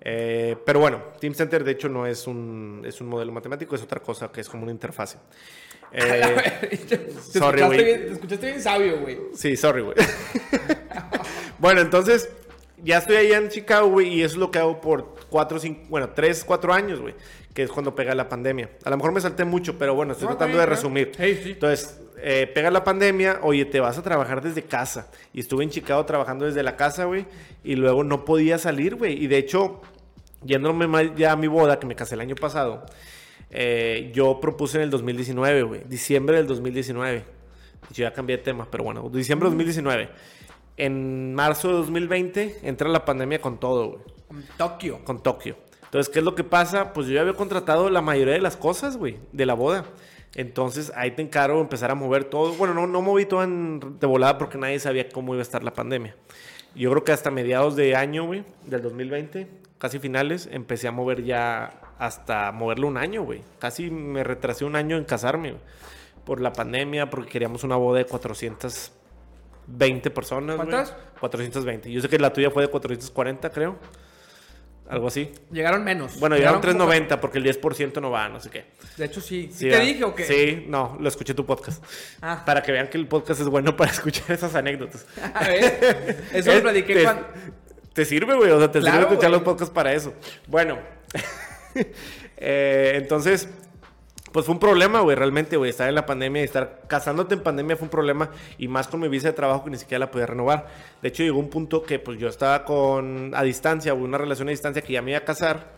Eh, 0.00 0.56
pero 0.64 0.80
bueno, 0.80 1.02
Team 1.20 1.34
Center 1.34 1.62
de 1.62 1.72
hecho 1.72 1.90
no 1.90 2.06
es 2.06 2.26
un, 2.26 2.82
es 2.86 3.02
un 3.02 3.08
modelo 3.08 3.30
matemático, 3.32 3.76
es 3.76 3.82
otra 3.82 4.00
cosa 4.00 4.32
que 4.32 4.40
es 4.40 4.48
como 4.48 4.62
una 4.64 4.72
interfase. 4.72 5.18
Eh, 5.92 7.12
sorry, 7.32 7.62
güey. 7.62 7.78
te 7.78 8.12
escuchaste 8.12 8.46
bien 8.46 8.62
sabio, 8.62 9.00
güey. 9.00 9.18
sí, 9.34 9.56
sorry, 9.56 9.82
güey. 9.82 9.96
bueno, 11.58 11.80
entonces 11.80 12.30
ya 12.78 12.98
estoy 12.98 13.16
allá 13.16 13.38
en 13.38 13.48
Chicago, 13.48 13.88
güey, 13.88 14.06
y 14.14 14.22
eso 14.22 14.34
es 14.34 14.38
lo 14.38 14.52
que 14.52 14.60
hago 14.60 14.80
por 14.80 15.16
4, 15.30 15.58
5, 15.58 15.86
bueno, 15.88 16.10
3, 16.10 16.44
4 16.44 16.72
años, 16.72 17.00
güey, 17.00 17.14
que 17.52 17.64
es 17.64 17.70
cuando 17.70 17.94
pega 17.96 18.14
la 18.14 18.28
pandemia. 18.28 18.70
A 18.84 18.90
lo 18.90 18.96
mejor 18.98 19.10
me 19.10 19.20
salté 19.20 19.44
mucho, 19.44 19.78
pero 19.78 19.96
bueno, 19.96 20.12
estoy 20.12 20.28
No, 20.28 20.36
tratando 20.36 20.58
de 20.60 20.66
resumir. 20.66 21.10
sí. 21.16 21.50
Entonces, 21.50 22.00
eh, 22.22 22.46
pega 22.46 22.70
la 22.70 22.84
pandemia, 22.84 23.40
oye, 23.42 23.64
te 23.64 23.80
vas 23.80 23.98
a 23.98 24.02
trabajar 24.02 24.42
desde 24.42 24.62
casa. 24.62 25.10
Y 25.32 25.40
estuve 25.40 25.64
en 25.64 25.70
Chicago 25.70 26.04
trabajando 26.04 26.44
desde 26.44 26.62
la 26.62 26.76
casa, 26.76 27.04
güey. 27.04 27.26
Y 27.64 27.76
luego 27.76 28.04
no 28.04 28.24
podía 28.24 28.58
salir, 28.58 28.96
güey. 28.96 29.22
Y 29.22 29.26
de 29.26 29.38
hecho, 29.38 29.80
yéndome 30.44 30.86
mal 30.86 31.14
ya 31.16 31.32
a 31.32 31.36
mi 31.36 31.46
boda, 31.46 31.78
que 31.78 31.86
me 31.86 31.94
casé 31.94 32.14
el 32.14 32.20
año 32.20 32.34
pasado, 32.34 32.86
eh, 33.50 34.10
yo 34.14 34.40
propuse 34.40 34.78
en 34.78 34.84
el 34.84 34.90
2019, 34.90 35.62
güey. 35.62 35.82
Diciembre 35.86 36.36
del 36.36 36.46
2019. 36.46 37.24
Yo 37.92 38.04
ya 38.04 38.12
cambié 38.12 38.36
de 38.36 38.42
tema, 38.42 38.68
pero 38.70 38.84
bueno, 38.84 39.08
diciembre 39.10 39.48
del 39.48 39.56
2019. 39.56 40.08
En 40.76 41.34
marzo 41.34 41.68
de 41.68 41.74
2020 41.74 42.60
entra 42.62 42.88
la 42.88 43.04
pandemia 43.04 43.40
con 43.40 43.58
todo, 43.58 43.88
güey. 43.88 44.02
Con 44.28 44.44
Tokio. 44.56 45.04
Con 45.04 45.22
Tokio. 45.22 45.56
Entonces, 45.84 46.12
¿qué 46.12 46.20
es 46.20 46.24
lo 46.24 46.36
que 46.36 46.44
pasa? 46.44 46.92
Pues 46.92 47.08
yo 47.08 47.14
ya 47.14 47.22
había 47.22 47.34
contratado 47.34 47.90
la 47.90 48.00
mayoría 48.00 48.34
de 48.34 48.40
las 48.40 48.56
cosas, 48.56 48.96
güey, 48.96 49.18
de 49.32 49.44
la 49.44 49.54
boda. 49.54 49.84
Entonces, 50.34 50.92
ahí 50.94 51.10
te 51.12 51.22
encargo 51.22 51.60
empezar 51.60 51.90
a 51.90 51.94
mover 51.94 52.24
todo. 52.24 52.52
Bueno, 52.54 52.72
no, 52.74 52.86
no 52.86 53.02
moví 53.02 53.26
todo 53.26 53.42
en- 53.42 53.98
de 53.98 54.06
volada 54.06 54.38
porque 54.38 54.58
nadie 54.58 54.78
sabía 54.78 55.08
cómo 55.08 55.34
iba 55.34 55.40
a 55.40 55.42
estar 55.42 55.64
la 55.64 55.72
pandemia. 55.72 56.14
Yo 56.74 56.90
creo 56.90 57.02
que 57.04 57.10
hasta 57.12 57.30
mediados 57.32 57.74
de 57.74 57.96
año, 57.96 58.26
güey, 58.26 58.44
del 58.66 58.80
2020, 58.82 59.48
casi 59.78 59.98
finales, 59.98 60.48
empecé 60.52 60.86
a 60.86 60.92
mover 60.92 61.24
ya 61.24 61.80
hasta 61.98 62.52
moverlo 62.52 62.86
un 62.86 62.96
año, 62.96 63.22
güey. 63.24 63.42
Casi 63.58 63.90
me 63.90 64.22
retrasé 64.22 64.64
un 64.64 64.76
año 64.76 64.96
en 64.96 65.04
casarme, 65.04 65.50
güey. 65.50 65.62
Por 66.24 66.40
la 66.40 66.52
pandemia, 66.52 67.10
porque 67.10 67.28
queríamos 67.28 67.64
una 67.64 67.74
boda 67.76 67.98
de 67.98 68.04
420 69.66 70.10
personas. 70.10 70.56
¿Cuántas? 70.56 70.94
420. 71.18 71.90
Yo 71.90 72.00
sé 72.00 72.08
que 72.08 72.18
la 72.18 72.32
tuya 72.32 72.50
fue 72.50 72.62
de 72.62 72.68
440, 72.68 73.50
creo. 73.50 73.76
Algo 74.90 75.06
así. 75.06 75.32
Llegaron 75.52 75.84
menos. 75.84 76.18
Bueno, 76.20 76.34
llegaron 76.36 76.60
como- 76.60 76.72
390 76.72 77.20
porque 77.20 77.38
el 77.38 77.44
10% 77.44 78.00
no 78.00 78.10
va, 78.10 78.28
no 78.28 78.40
sé 78.40 78.50
qué. 78.50 78.64
De 78.96 79.04
hecho, 79.06 79.20
sí. 79.20 79.48
¿Sí, 79.52 79.64
Sí, 79.66 79.70
te 79.70 79.78
dije 79.80 80.02
o 80.04 80.14
qué? 80.14 80.24
Sí, 80.24 80.64
no, 80.68 80.96
lo 81.00 81.08
escuché 81.08 81.32
tu 81.32 81.46
podcast. 81.46 81.82
Ah. 82.20 82.42
Para 82.44 82.62
que 82.62 82.72
vean 82.72 82.88
que 82.88 82.98
el 82.98 83.06
podcast 83.06 83.40
es 83.40 83.46
bueno 83.46 83.76
para 83.76 83.90
escuchar 83.92 84.32
esas 84.32 84.54
anécdotas. 84.54 85.06
A 85.34 85.46
ver, 85.48 86.24
Eso 86.32 86.50
lo 86.50 86.56
Es- 86.56 86.62
platiqué 86.62 86.94
te, 86.94 87.02
cuando... 87.04 87.26
te 87.94 88.04
sirve, 88.04 88.34
güey. 88.34 88.50
O 88.50 88.58
sea, 88.58 88.70
te 88.72 88.80
Claro, 88.80 88.96
sirve 88.96 89.08
escuchar 89.10 89.30
güey. 89.30 89.40
los 89.40 89.42
podcasts 89.42 89.72
para 89.72 89.92
eso. 89.92 90.12
Bueno, 90.48 90.78
eh, 92.36 92.92
entonces, 92.96 93.48
pues 94.32 94.46
fue 94.46 94.54
un 94.54 94.58
problema, 94.60 95.00
güey, 95.00 95.16
realmente, 95.16 95.56
güey. 95.56 95.70
Estar 95.70 95.88
en 95.88 95.94
la 95.94 96.06
pandemia 96.06 96.42
y 96.42 96.44
estar 96.44 96.82
casándote 96.86 97.34
en 97.34 97.42
pandemia 97.42 97.76
fue 97.76 97.86
un 97.86 97.90
problema. 97.90 98.30
Y 98.58 98.68
más 98.68 98.86
con 98.88 99.00
mi 99.00 99.08
visa 99.08 99.28
de 99.28 99.34
trabajo 99.34 99.64
que 99.64 99.70
ni 99.70 99.76
siquiera 99.78 99.98
la 99.98 100.10
podía 100.10 100.26
renovar. 100.26 100.66
De 101.02 101.08
hecho, 101.08 101.22
llegó 101.22 101.38
un 101.38 101.50
punto 101.50 101.82
que, 101.82 101.98
pues 101.98 102.18
yo 102.18 102.28
estaba 102.28 102.64
con 102.64 103.32
a 103.34 103.42
distancia, 103.42 103.92
güey, 103.92 104.04
una 104.04 104.18
relación 104.18 104.48
a 104.48 104.50
distancia 104.52 104.82
que 104.82 104.92
ya 104.92 105.02
me 105.02 105.10
iba 105.12 105.18
a 105.18 105.24
casar. 105.24 105.72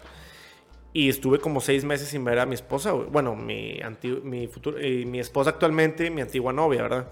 Y 0.94 1.08
estuve 1.08 1.38
como 1.38 1.60
seis 1.62 1.84
meses 1.84 2.08
sin 2.08 2.22
ver 2.24 2.38
a 2.38 2.44
mi 2.46 2.54
esposa, 2.54 2.90
güey. 2.90 3.06
Bueno, 3.08 3.34
mi, 3.34 3.80
anti- 3.80 4.20
mi, 4.22 4.46
futuro, 4.46 4.76
eh, 4.78 5.04
mi 5.06 5.20
esposa 5.20 5.50
actualmente, 5.50 6.10
mi 6.10 6.20
antigua 6.20 6.52
novia, 6.52 6.82
¿verdad? 6.82 7.08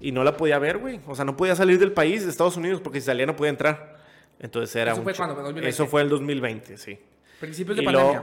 Y 0.00 0.12
no 0.12 0.24
la 0.24 0.38
podía 0.38 0.58
ver, 0.58 0.78
güey. 0.78 1.00
O 1.06 1.14
sea, 1.14 1.26
no 1.26 1.36
podía 1.36 1.54
salir 1.54 1.78
del 1.78 1.92
país, 1.92 2.24
de 2.24 2.30
Estados 2.30 2.56
Unidos, 2.56 2.80
porque 2.80 3.00
si 3.00 3.06
salía 3.06 3.26
no 3.26 3.36
podía 3.36 3.50
entrar. 3.50 3.98
Entonces 4.38 4.74
era 4.76 4.92
¿Eso 4.92 5.02
un 5.02 5.04
fue? 5.04 5.12
¿En 5.24 5.28
2020? 5.34 5.68
Eso 5.68 5.86
fue 5.86 6.00
el 6.00 6.08
2020, 6.08 6.78
sí. 6.78 6.98
Principios 7.38 7.76
de 7.76 7.82
Y 7.82 7.86
pandemia. 7.86 8.22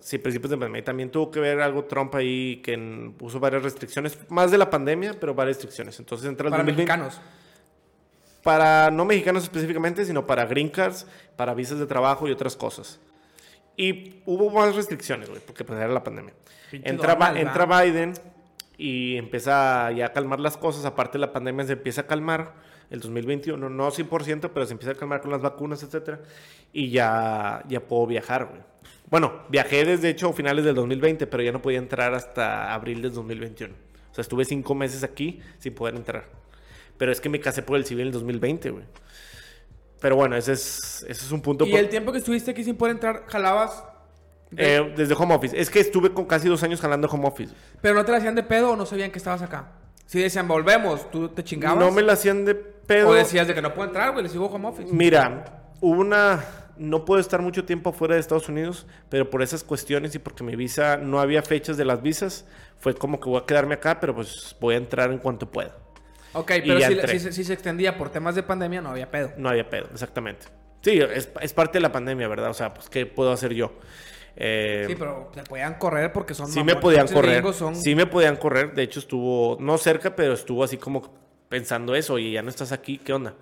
Sí, 0.00 0.18
principios 0.18 0.50
de 0.50 0.56
pandemia. 0.56 0.80
Y 0.80 0.84
también 0.84 1.10
tuvo 1.10 1.30
que 1.30 1.40
ver 1.40 1.60
algo 1.60 1.84
Trump 1.84 2.14
ahí 2.14 2.60
que 2.62 2.76
puso 3.16 3.40
varias 3.40 3.62
restricciones, 3.62 4.18
más 4.28 4.50
de 4.50 4.58
la 4.58 4.70
pandemia, 4.70 5.14
pero 5.18 5.34
varias 5.34 5.56
restricciones. 5.56 5.98
Entonces 5.98 6.28
entra 6.28 6.46
el 6.46 6.50
para 6.50 6.62
2020 6.62 6.92
mexicanos. 6.92 7.20
para 8.42 8.90
no 8.90 9.04
mexicanos 9.04 9.42
específicamente, 9.42 10.04
sino 10.04 10.26
para 10.26 10.46
green 10.46 10.68
cards, 10.68 11.06
para 11.36 11.54
visas 11.54 11.78
de 11.78 11.86
trabajo 11.86 12.28
y 12.28 12.32
otras 12.32 12.56
cosas. 12.56 13.00
Y 13.76 14.22
hubo 14.26 14.50
más 14.50 14.74
restricciones, 14.74 15.28
güey, 15.28 15.40
porque 15.40 15.64
pues 15.64 15.78
era 15.78 15.88
la 15.88 16.02
pandemia. 16.02 16.34
Entra, 16.72 17.16
entra 17.38 17.82
Biden 17.82 18.12
y 18.76 19.16
empieza 19.16 19.90
ya 19.92 20.06
a 20.06 20.12
calmar 20.12 20.40
las 20.40 20.56
cosas. 20.56 20.84
Aparte 20.84 21.18
la 21.18 21.32
pandemia 21.32 21.64
se 21.64 21.74
empieza 21.74 22.02
a 22.02 22.06
calmar 22.06 22.54
el 22.90 23.00
2021, 23.00 23.68
no 23.68 23.90
100%, 23.90 24.50
pero 24.52 24.66
se 24.66 24.72
empieza 24.72 24.92
a 24.92 24.94
calmar 24.94 25.20
con 25.20 25.30
las 25.30 25.42
vacunas, 25.42 25.82
etcétera. 25.82 26.20
Y 26.72 26.90
ya, 26.90 27.62
ya 27.68 27.80
puedo 27.80 28.06
viajar, 28.06 28.46
güey. 28.46 28.62
Bueno, 29.10 29.42
viajé 29.48 29.84
desde 29.84 30.08
hecho 30.10 30.28
a 30.28 30.32
finales 30.32 30.64
del 30.64 30.74
2020, 30.74 31.26
pero 31.26 31.42
ya 31.42 31.52
no 31.52 31.62
podía 31.62 31.78
entrar 31.78 32.14
hasta 32.14 32.72
abril 32.74 33.02
del 33.02 33.12
2021. 33.12 33.74
O 34.10 34.14
sea, 34.14 34.22
estuve 34.22 34.44
cinco 34.44 34.74
meses 34.74 35.02
aquí 35.02 35.40
sin 35.58 35.74
poder 35.74 35.94
entrar. 35.94 36.24
Pero 36.96 37.12
es 37.12 37.20
que 37.20 37.28
me 37.28 37.40
casé 37.40 37.62
por 37.62 37.76
el 37.76 37.84
civil 37.84 38.02
en 38.02 38.06
el 38.08 38.12
2020, 38.12 38.70
güey. 38.70 38.84
Pero 40.00 40.16
bueno, 40.16 40.36
ese 40.36 40.52
es, 40.52 41.04
ese 41.08 41.24
es 41.26 41.32
un 41.32 41.40
punto. 41.40 41.64
Y 41.66 41.70
por- 41.70 41.80
el 41.80 41.88
tiempo 41.88 42.12
que 42.12 42.18
estuviste 42.18 42.50
aquí 42.50 42.62
sin 42.64 42.76
poder 42.76 42.94
entrar, 42.96 43.24
jalabas... 43.28 43.82
eh, 44.56 44.92
desde 44.96 45.14
home 45.14 45.34
office. 45.34 45.58
Es 45.58 45.70
que 45.70 45.80
estuve 45.80 46.12
con 46.12 46.24
casi 46.26 46.48
dos 46.48 46.62
años 46.62 46.80
jalando 46.80 47.08
home 47.08 47.26
office. 47.28 47.54
Pero 47.80 47.94
no 47.94 48.04
te 48.04 48.12
la 48.12 48.18
hacían 48.18 48.34
de 48.34 48.42
pedo 48.42 48.72
o 48.72 48.76
no 48.76 48.84
sabían 48.86 49.10
que 49.10 49.18
estabas 49.18 49.42
acá. 49.42 49.72
Si 50.06 50.20
decían, 50.20 50.48
volvemos, 50.48 51.10
tú 51.10 51.28
te 51.28 51.44
chingabas. 51.44 51.78
No 51.78 51.90
me 51.90 52.02
la 52.02 52.14
hacían 52.14 52.44
de 52.44 52.54
pedo. 52.54 53.08
O 53.10 53.14
decías 53.14 53.46
de 53.46 53.54
que 53.54 53.60
no 53.62 53.74
puedo 53.74 53.88
entrar, 53.88 54.12
güey, 54.12 54.22
les 54.22 54.32
sigo 54.32 54.46
home 54.46 54.68
office. 54.68 54.92
Mira, 54.92 55.72
hubo 55.80 56.00
una... 56.00 56.42
No 56.78 57.04
puedo 57.04 57.20
estar 57.20 57.42
mucho 57.42 57.64
tiempo 57.64 57.92
fuera 57.92 58.14
de 58.14 58.20
Estados 58.20 58.48
Unidos, 58.48 58.86
pero 59.08 59.28
por 59.30 59.42
esas 59.42 59.64
cuestiones 59.64 60.14
y 60.14 60.18
porque 60.18 60.44
mi 60.44 60.54
visa 60.56 60.96
no 60.96 61.20
había 61.20 61.42
fechas 61.42 61.76
de 61.76 61.84
las 61.84 62.02
visas, 62.02 62.46
fue 62.78 62.94
como 62.94 63.18
que 63.20 63.28
voy 63.28 63.40
a 63.42 63.46
quedarme 63.46 63.74
acá, 63.74 63.98
pero 64.00 64.14
pues 64.14 64.54
voy 64.60 64.74
a 64.74 64.78
entrar 64.78 65.10
en 65.10 65.18
cuanto 65.18 65.50
pueda. 65.50 65.76
Ok, 66.34 66.52
pero 66.66 66.80
si, 67.08 67.18
si- 67.18 67.32
si 67.32 67.44
se 67.44 67.52
extendía 67.52 67.96
por 67.98 68.10
temas 68.10 68.34
de 68.34 68.42
pandemia, 68.42 68.80
no 68.80 68.90
había 68.90 69.10
pedo. 69.10 69.32
No 69.36 69.48
había 69.48 69.68
pedo, 69.68 69.88
exactamente. 69.92 70.46
Sí, 70.82 70.98
es, 71.00 71.28
es 71.40 71.52
parte 71.52 71.78
de 71.78 71.82
la 71.82 71.90
pandemia, 71.90 72.28
¿verdad? 72.28 72.50
O 72.50 72.54
sea, 72.54 72.72
pues, 72.72 72.88
¿qué 72.88 73.04
puedo 73.06 73.32
hacer 73.32 73.52
yo? 73.54 73.72
Eh, 74.36 74.84
Sí, 74.86 74.94
pero 74.96 75.30
te 75.34 75.42
podían 75.42 75.74
correr 75.74 76.12
porque 76.12 76.34
son 76.34 76.46
Sí 76.46 76.60
me 76.60 76.74
mamones. 76.74 76.82
podían 76.82 77.08
correr. 77.08 77.52
son- 77.54 77.74
Sí 77.74 77.94
me 77.96 78.06
podían 78.06 78.36
correr. 78.36 78.72
De 78.74 78.84
hecho, 78.84 79.00
estuvo 79.00 79.56
no 79.58 79.76
cerca, 79.78 80.14
pero 80.14 80.34
estuvo 80.34 80.62
así 80.62 80.76
como 80.76 81.12
pensando 81.48 81.96
eso. 81.96 82.14
Oye, 82.14 82.30
ya 82.30 82.42
no 82.42 82.50
estás 82.50 82.70
aquí, 82.70 82.98
¿qué 82.98 83.12
onda? 83.12 83.34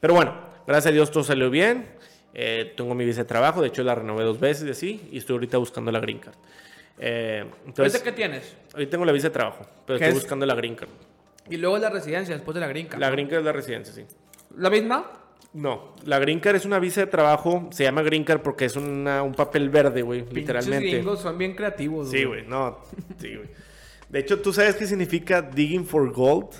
Pero 0.00 0.12
bueno, 0.12 0.34
gracias 0.66 0.90
a 0.90 0.92
Dios 0.92 1.10
todo 1.10 1.24
salió 1.24 1.48
bien. 1.48 1.88
Eh, 2.34 2.74
tengo 2.76 2.94
mi 2.94 3.04
visa 3.04 3.20
de 3.22 3.24
trabajo. 3.28 3.62
De 3.62 3.68
hecho, 3.68 3.82
la 3.84 3.94
renové 3.94 4.24
dos 4.24 4.40
veces 4.40 4.66
y 4.66 4.70
así. 4.70 5.08
Y 5.12 5.18
estoy 5.18 5.34
ahorita 5.34 5.56
buscando 5.58 5.92
la 5.92 6.00
green 6.00 6.18
card. 6.18 6.34
Eh, 6.98 7.44
entonces, 7.66 7.94
¿Ahorita 7.94 8.02
qué 8.02 8.12
tienes? 8.12 8.56
hoy 8.76 8.86
tengo 8.86 9.04
la 9.04 9.12
visa 9.12 9.28
de 9.28 9.32
trabajo, 9.34 9.66
pero 9.86 9.98
¿Qué 9.98 10.04
estoy 10.04 10.16
es? 10.18 10.22
buscando 10.24 10.46
la 10.46 10.54
green 10.54 10.74
card. 10.76 10.88
Y 11.50 11.56
luego 11.56 11.76
la 11.78 11.90
residencia, 11.90 12.34
después 12.34 12.54
de 12.54 12.60
la 12.60 12.68
gringa. 12.68 12.98
La 12.98 13.10
green 13.10 13.28
card 13.28 13.40
es 13.40 13.44
la 13.44 13.52
residencia, 13.52 13.92
sí. 13.92 14.04
¿La 14.56 14.70
misma? 14.70 15.10
No, 15.52 15.94
la 16.04 16.18
green 16.18 16.40
card 16.40 16.56
es 16.56 16.64
una 16.64 16.78
visa 16.78 17.00
de 17.02 17.06
trabajo. 17.06 17.68
Se 17.72 17.84
llama 17.84 18.02
green 18.02 18.24
card 18.24 18.40
porque 18.40 18.64
es 18.64 18.76
una- 18.76 19.22
un 19.22 19.34
papel 19.34 19.68
verde, 19.70 20.02
güey, 20.02 20.24
literalmente. 20.32 20.88
gringos 20.90 21.20
son 21.20 21.36
bien 21.38 21.54
creativos, 21.54 22.10
Sí, 22.10 22.24
güey, 22.24 22.46
no. 22.46 22.78
Sí, 23.20 23.34
güey. 23.36 23.48
De 24.08 24.18
hecho, 24.20 24.40
¿tú 24.40 24.52
sabes 24.52 24.74
qué 24.76 24.86
significa 24.86 25.42
digging 25.42 25.84
for 25.86 26.12
gold? 26.12 26.50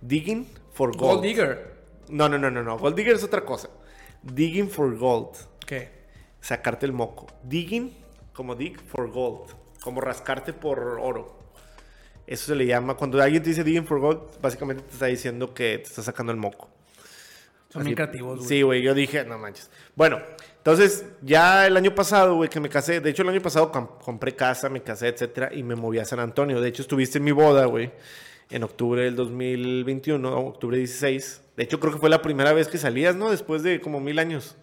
Digging 0.00 0.46
for 0.72 0.90
gold. 0.96 1.00
Gold 1.16 1.22
digger. 1.22 1.72
No, 2.08 2.28
no, 2.28 2.38
no, 2.38 2.50
no, 2.50 2.62
no. 2.62 2.78
Gold 2.78 2.96
digger 2.96 3.16
es 3.16 3.24
otra 3.24 3.44
cosa. 3.44 3.68
Digging 4.22 4.68
for 4.68 4.96
gold. 4.96 5.36
¿Qué? 5.66 5.90
Sacarte 6.40 6.86
el 6.86 6.92
moco. 6.92 7.26
Digging, 7.44 7.96
como 8.32 8.54
dig 8.54 8.78
for 8.86 9.10
gold. 9.10 9.50
Como 9.82 10.00
rascarte 10.00 10.52
por 10.52 10.78
oro. 11.00 11.38
Eso 12.26 12.46
se 12.46 12.54
le 12.54 12.66
llama. 12.66 12.94
Cuando 12.94 13.20
alguien 13.22 13.42
te 13.42 13.50
dice 13.50 13.64
digging 13.64 13.86
for 13.86 14.00
gold, 14.00 14.20
básicamente 14.40 14.82
te 14.82 14.92
está 14.92 15.06
diciendo 15.06 15.54
que 15.54 15.78
te 15.78 15.84
está 15.88 16.02
sacando 16.02 16.32
el 16.32 16.38
moco. 16.38 16.68
Son 17.70 17.82
Así- 17.82 17.94
creativos, 17.94 18.38
güey. 18.38 18.48
Sí, 18.48 18.62
güey, 18.62 18.82
yo 18.82 18.94
dije, 18.94 19.24
no 19.24 19.38
manches. 19.38 19.70
Bueno, 19.94 20.20
entonces 20.56 21.04
ya 21.22 21.66
el 21.66 21.76
año 21.76 21.94
pasado, 21.94 22.34
güey, 22.36 22.48
que 22.48 22.60
me 22.60 22.68
casé, 22.70 23.00
de 23.00 23.10
hecho 23.10 23.22
el 23.22 23.28
año 23.28 23.42
pasado 23.42 23.70
com- 23.70 23.98
compré 24.02 24.34
casa, 24.34 24.68
me 24.70 24.82
casé, 24.82 25.08
etcétera, 25.08 25.50
y 25.52 25.62
me 25.62 25.74
moví 25.74 25.98
a 25.98 26.04
San 26.06 26.18
Antonio. 26.18 26.60
De 26.62 26.68
hecho, 26.68 26.80
estuviste 26.82 27.18
en 27.18 27.24
mi 27.24 27.32
boda, 27.32 27.66
güey, 27.66 27.92
en 28.50 28.62
octubre 28.62 29.02
del 29.02 29.16
2021, 29.16 30.38
octubre 30.38 30.78
16. 30.78 31.42
De 31.56 31.64
hecho, 31.64 31.80
creo 31.80 31.92
que 31.92 31.98
fue 31.98 32.08
la 32.10 32.22
primera 32.22 32.52
vez 32.52 32.68
que 32.68 32.78
salías, 32.78 33.14
¿no? 33.16 33.30
Después 33.30 33.62
de 33.62 33.80
como 33.80 34.00
mil 34.00 34.18
años. 34.18 34.56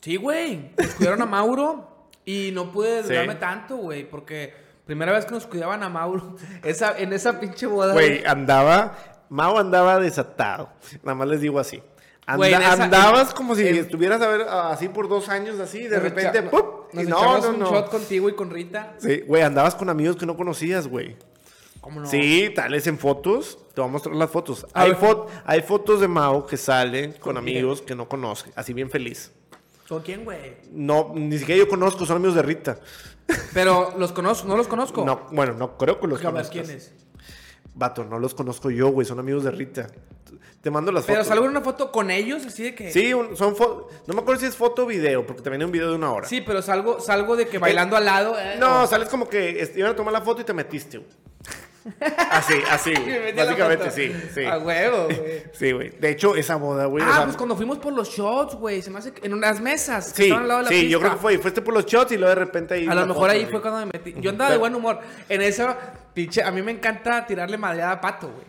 Sí, 0.00 0.16
güey. 0.16 0.70
Nos 0.78 0.94
cuidaron 0.94 1.22
a 1.22 1.26
Mauro 1.26 2.08
y 2.24 2.50
no 2.52 2.72
pude 2.72 3.02
Sí. 3.02 3.08
durarme 3.10 3.34
tanto, 3.34 3.76
güey, 3.76 4.08
porque 4.08 4.54
primera 4.86 5.12
vez 5.12 5.26
que 5.26 5.32
nos 5.32 5.46
cuidaban 5.46 5.82
a 5.82 5.88
Mauro, 5.88 6.36
esa, 6.64 6.98
en 6.98 7.12
esa 7.12 7.38
pinche 7.38 7.66
boda. 7.66 7.92
Güey, 7.92 8.24
andaba, 8.24 8.96
Mao 9.28 9.58
andaba 9.58 10.00
desatado. 10.00 10.70
Nada 11.02 11.14
más 11.14 11.28
les 11.28 11.40
digo 11.40 11.58
así. 11.60 11.82
Anda- 12.26 12.36
Güey, 12.38 12.54
en 12.54 12.62
esa- 12.62 12.84
andabas 12.84 13.30
en- 13.30 13.36
como 13.36 13.54
si 13.54 13.66
en- 13.66 13.76
estuvieras 13.76 14.20
a 14.22 14.28
ver 14.28 14.42
así 14.48 14.88
por 14.88 15.08
dos 15.08 15.28
años, 15.28 15.58
así, 15.60 15.86
de 15.86 15.98
repente, 16.00 16.42
¡pum! 16.44 16.62
Nos 16.92 17.04
Y 17.04 17.06
no, 17.06 17.38
no, 17.40 17.48
un 17.50 17.58
no. 17.60 17.70
shot 17.70 17.90
contigo 17.90 18.28
y 18.28 18.34
con 18.34 18.50
Rita. 18.50 18.94
Sí, 18.98 19.20
güey, 19.26 19.42
andabas 19.42 19.74
con 19.74 19.88
amigos 19.88 20.16
que 20.16 20.26
no 20.26 20.36
conocías, 20.36 20.88
güey. 20.88 21.16
¿Cómo 21.80 22.00
no? 22.00 22.06
Sí, 22.06 22.50
tales 22.54 22.86
en 22.86 22.98
fotos. 22.98 23.58
Te 23.74 23.80
voy 23.80 23.88
a 23.88 23.92
mostrar 23.92 24.14
las 24.14 24.30
fotos. 24.30 24.66
A 24.74 24.82
Hay, 24.82 24.92
fo- 24.92 25.26
hay 25.44 25.62
fotos 25.62 26.00
de 26.00 26.08
Mao 26.08 26.46
que 26.46 26.56
salen 26.56 27.12
con 27.12 27.20
¿Con 27.20 27.36
amigos 27.38 27.80
que 27.82 27.94
no 27.94 28.08
conoce. 28.08 28.50
Así 28.54 28.72
bien 28.74 28.90
feliz. 28.90 29.32
¿Con 29.88 30.02
quién, 30.02 30.24
güey? 30.24 30.56
No, 30.72 31.12
ni 31.14 31.38
siquiera 31.38 31.58
yo 31.58 31.68
conozco, 31.68 32.04
son 32.06 32.16
amigos 32.16 32.34
de 32.36 32.42
Rita. 32.42 32.78
Pero 33.54 33.94
los 33.98 34.12
conozco, 34.12 34.46
no 34.46 34.56
los 34.56 34.68
conozco. 34.68 35.04
No, 35.04 35.26
bueno, 35.32 35.54
no 35.54 35.76
creo 35.78 35.98
que 36.00 36.06
los 36.06 36.20
A 36.20 36.30
ver, 36.30 36.44
conozcas. 36.44 36.66
¿quién 36.66 36.76
es? 36.76 36.92
Vato, 37.74 38.04
no 38.04 38.18
los 38.18 38.34
conozco 38.34 38.70
yo, 38.70 38.88
güey, 38.88 39.06
son 39.06 39.18
amigos 39.18 39.44
de 39.44 39.50
Rita. 39.52 39.86
Te 40.60 40.70
mando 40.70 40.92
las 40.92 41.04
Pero 41.04 41.16
fotos. 41.18 41.28
salgo 41.28 41.44
en 41.46 41.50
una 41.52 41.60
foto 41.62 41.90
con 41.90 42.10
ellos, 42.10 42.44
así 42.44 42.62
de 42.64 42.74
que. 42.74 42.92
Sí, 42.92 43.14
un- 43.14 43.36
son 43.36 43.56
fo- 43.56 43.86
No 44.06 44.14
me 44.14 44.20
acuerdo 44.20 44.40
si 44.40 44.46
es 44.46 44.56
foto 44.56 44.82
o 44.82 44.86
video, 44.86 45.24
porque 45.26 45.40
también 45.42 45.62
hay 45.62 45.66
un 45.66 45.72
video 45.72 45.88
de 45.90 45.96
una 45.96 46.12
hora. 46.12 46.28
Sí, 46.28 46.40
pero 46.42 46.60
salgo, 46.60 47.00
salgo 47.00 47.34
de 47.36 47.48
que 47.48 47.58
bailando 47.58 47.96
al 47.96 48.04
lado. 48.04 48.38
eh, 48.38 48.56
No, 48.60 48.82
o- 48.82 48.86
sales 48.86 49.08
como 49.08 49.28
que 49.28 49.60
est- 49.62 49.76
iban 49.76 49.92
a 49.92 49.96
tomar 49.96 50.12
la 50.12 50.20
foto 50.20 50.42
y 50.42 50.44
te 50.44 50.52
metiste, 50.52 50.98
güey. 50.98 51.10
Así, 52.30 52.54
así, 52.70 52.92
güey. 53.04 53.32
Básicamente, 53.34 53.90
sí, 53.90 54.12
sí. 54.34 54.44
A 54.44 54.58
huevo, 54.58 55.04
güey. 55.06 55.42
Sí, 55.52 55.72
güey. 55.72 55.90
De 55.90 56.10
hecho, 56.10 56.34
esa 56.36 56.56
boda, 56.56 56.86
güey. 56.86 57.02
o 57.04 57.08
Ah, 57.08 57.14
sea, 57.16 57.24
pues 57.24 57.36
cuando 57.36 57.56
fuimos 57.56 57.78
por 57.78 57.92
los 57.92 58.08
shots, 58.10 58.54
güey. 58.54 58.82
Se 58.82 58.90
me 58.90 58.98
hace 58.98 59.12
que 59.12 59.26
en 59.26 59.32
unas 59.34 59.60
mesas. 59.60 60.12
que 60.12 60.16
Sí, 60.16 60.22
estaban 60.24 60.42
al 60.42 60.48
lado 60.48 60.58
de 60.60 60.64
la 60.64 60.70
sí, 60.70 60.88
yo 60.88 60.98
creo 61.00 61.12
que 61.12 61.18
fue. 61.18 61.38
Fuiste 61.38 61.62
por 61.62 61.74
los 61.74 61.86
shots 61.86 62.12
y 62.12 62.16
luego 62.16 62.28
de 62.30 62.34
repente 62.44 62.74
ahí. 62.74 62.86
A 62.86 62.94
lo 62.94 63.06
mejor 63.06 63.14
foto, 63.22 63.32
ahí 63.32 63.40
güey. 63.40 63.50
fue 63.50 63.60
cuando 63.62 63.80
me 63.80 63.86
metí. 63.86 64.14
Yo 64.20 64.30
andaba 64.30 64.50
de 64.50 64.58
buen 64.58 64.74
humor. 64.74 65.00
En 65.28 65.40
eso, 65.42 65.74
pinche, 66.12 66.42
a 66.42 66.50
mí 66.50 66.60
me 66.62 66.72
encanta 66.72 67.26
tirarle 67.26 67.56
madreada 67.56 67.92
a 67.92 68.00
Pato, 68.00 68.28
güey. 68.30 68.46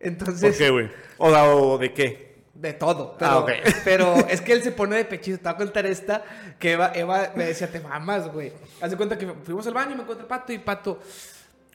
Entonces, 0.00 0.50
¿Por 0.50 0.58
qué, 0.58 0.70
güey? 0.70 0.90
¿O, 1.18 1.28
o 1.28 1.78
de 1.78 1.92
qué? 1.92 2.24
de 2.54 2.72
todo. 2.72 3.16
Pero, 3.18 3.30
Ah, 3.30 3.38
ok. 3.40 3.50
pero 3.84 4.14
es 4.28 4.40
que 4.40 4.52
él 4.52 4.62
se 4.62 4.72
pone 4.72 4.96
de 4.96 5.04
pechito. 5.04 5.36
Te 5.38 5.44
voy 5.44 5.52
a 5.52 5.56
contar 5.56 5.86
esta 5.86 6.22
que 6.58 6.72
Eva, 6.72 6.92
Eva 6.94 7.32
me 7.34 7.44
decía, 7.46 7.70
te 7.70 7.78
mamas, 7.80 8.32
güey. 8.32 8.52
Haz 8.80 8.90
de 8.90 8.96
cuenta 8.96 9.18
que 9.18 9.26
fuimos 9.44 9.66
al 9.66 9.74
baño 9.74 9.92
y 9.92 9.96
me 9.96 10.02
encontré 10.02 10.24
Pato 10.26 10.52
y 10.52 10.58
Pato. 10.58 10.98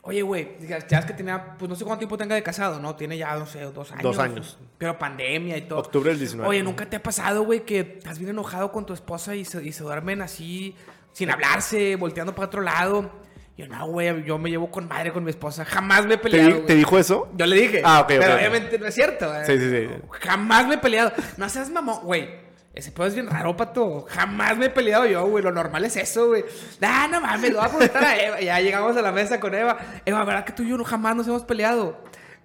Oye, 0.01 0.21
güey, 0.21 0.55
ya 0.67 0.77
es 0.99 1.05
que 1.05 1.13
tenía, 1.13 1.55
pues 1.57 1.67
no 1.69 1.75
sé 1.75 1.83
cuánto 1.83 1.99
tiempo 1.99 2.17
tenga 2.17 2.33
de 2.35 2.41
casado, 2.41 2.79
¿no? 2.79 2.95
Tiene 2.95 3.17
ya, 3.17 3.35
no 3.35 3.45
sé, 3.45 3.59
dos 3.61 3.91
años. 3.91 4.03
Dos 4.03 4.19
años. 4.19 4.57
Pero 4.77 4.97
pandemia 4.97 5.57
y 5.57 5.63
todo. 5.63 5.79
Octubre 5.79 6.09
del 6.11 6.19
19. 6.19 6.49
Oye, 6.49 6.63
¿nunca 6.63 6.85
te 6.89 6.95
ha 6.95 7.03
pasado, 7.03 7.43
güey, 7.43 7.65
que 7.65 7.79
estás 7.97 8.17
bien 8.17 8.29
enojado 8.31 8.71
con 8.71 8.85
tu 8.85 8.93
esposa 8.93 9.35
y 9.35 9.43
se, 9.45 9.63
y 9.63 9.71
se 9.73 9.83
duermen 9.83 10.21
así, 10.21 10.73
sin 11.11 11.29
hablarse, 11.29 11.95
volteando 11.97 12.33
para 12.33 12.47
otro 12.47 12.61
lado? 12.61 13.11
Yo, 13.57 13.67
no, 13.67 13.87
güey, 13.87 14.23
yo 14.23 14.37
me 14.37 14.49
llevo 14.49 14.71
con 14.71 14.87
madre 14.87 15.11
con 15.11 15.21
mi 15.25 15.31
esposa. 15.31 15.65
Jamás 15.65 16.05
me 16.05 16.13
he 16.13 16.17
¿Te, 16.17 16.23
peleado. 16.23 16.61
te 16.61 16.75
dijo 16.75 16.97
eso? 16.97 17.27
Yo 17.35 17.45
le 17.45 17.57
dije. 17.57 17.81
Ah, 17.83 17.99
ok, 17.99 18.07
Pero 18.07 18.21
ok, 18.23 18.29
ok. 18.29 18.37
obviamente 18.37 18.79
no 18.79 18.85
es 18.85 18.95
cierto. 18.95 19.35
eh. 19.35 19.45
Sí, 19.45 19.59
sí, 19.59 19.69
sí. 19.69 19.87
Jamás 20.21 20.65
me 20.65 20.75
he 20.75 20.77
peleado. 20.77 21.11
No 21.35 21.49
seas 21.49 21.69
mamón, 21.69 21.99
güey. 22.05 22.47
Ese 22.73 22.91
pedo 22.91 23.07
es 23.07 23.13
bien 23.15 23.27
raro, 23.27 23.57
pato. 23.57 24.05
Jamás 24.09 24.57
me 24.57 24.67
he 24.67 24.69
peleado 24.69 25.05
yo, 25.05 25.25
güey. 25.27 25.43
Lo 25.43 25.51
normal 25.51 25.83
es 25.85 25.95
eso, 25.97 26.27
güey. 26.27 26.45
Ah, 26.81 27.07
no 27.11 27.19
mames, 27.19 27.51
lo 27.51 27.57
voy 27.59 27.65
a 27.65 27.69
preguntar 27.69 28.03
a 28.03 28.21
Eva. 28.23 28.39
Ya 28.41 28.59
llegamos 28.61 28.95
a 28.95 29.01
la 29.01 29.11
mesa 29.11 29.39
con 29.39 29.53
Eva. 29.55 29.77
Eva, 30.05 30.23
¿verdad 30.23 30.45
que 30.45 30.53
tú 30.53 30.63
y 30.63 30.69
yo 30.69 30.77
no, 30.77 30.83
jamás 30.83 31.15
nos 31.15 31.27
hemos 31.27 31.43
peleado? 31.43 31.97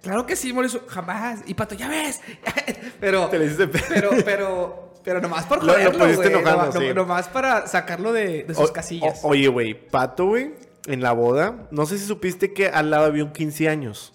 Claro 0.03 0.27
que 0.27 0.35
sí, 0.35 0.53
Mauricio. 0.53 0.83
Jamás. 0.89 1.41
Y 1.47 1.55
pato, 1.55 1.75
ya 1.75 1.89
ves. 1.89 2.21
pero, 3.01 3.29
Te 3.29 3.39
le 3.39 3.45
hiciste 3.47 3.69
pe- 3.69 3.83
pero, 3.89 4.11
pero, 4.25 4.93
pero 5.05 5.21
nomás 5.21 5.45
por 5.45 5.59
Lo- 5.63 5.67
lo 5.67 5.73
joderlo, 5.75 5.99
pusiste 6.05 6.29
güey. 6.31 6.41
enojando, 6.41 6.65
Nomás- 6.73 6.79
sí. 6.89 6.95
nomás 6.95 7.29
para 7.29 7.67
sacarlo 7.67 8.13
de, 8.13 8.45
de 8.45 8.55
sus 8.55 8.71
O- 8.71 8.73
casillas. 8.73 9.21
o- 9.23 9.29
oye, 9.29 9.47
güey, 9.49 9.75
Pato, 9.75 10.27
güey, 10.27 10.55
en 10.87 11.01
la 11.03 11.13
boda, 11.13 11.69
no 11.71 11.87
sé 11.87 11.99
si 11.99 12.07
supiste 12.07 12.53
que 12.53 12.69
al 12.69 12.91
lado 12.91 13.05
había 13.05 13.25
un 13.25 13.33
15 13.33 13.69
años. 13.69 14.13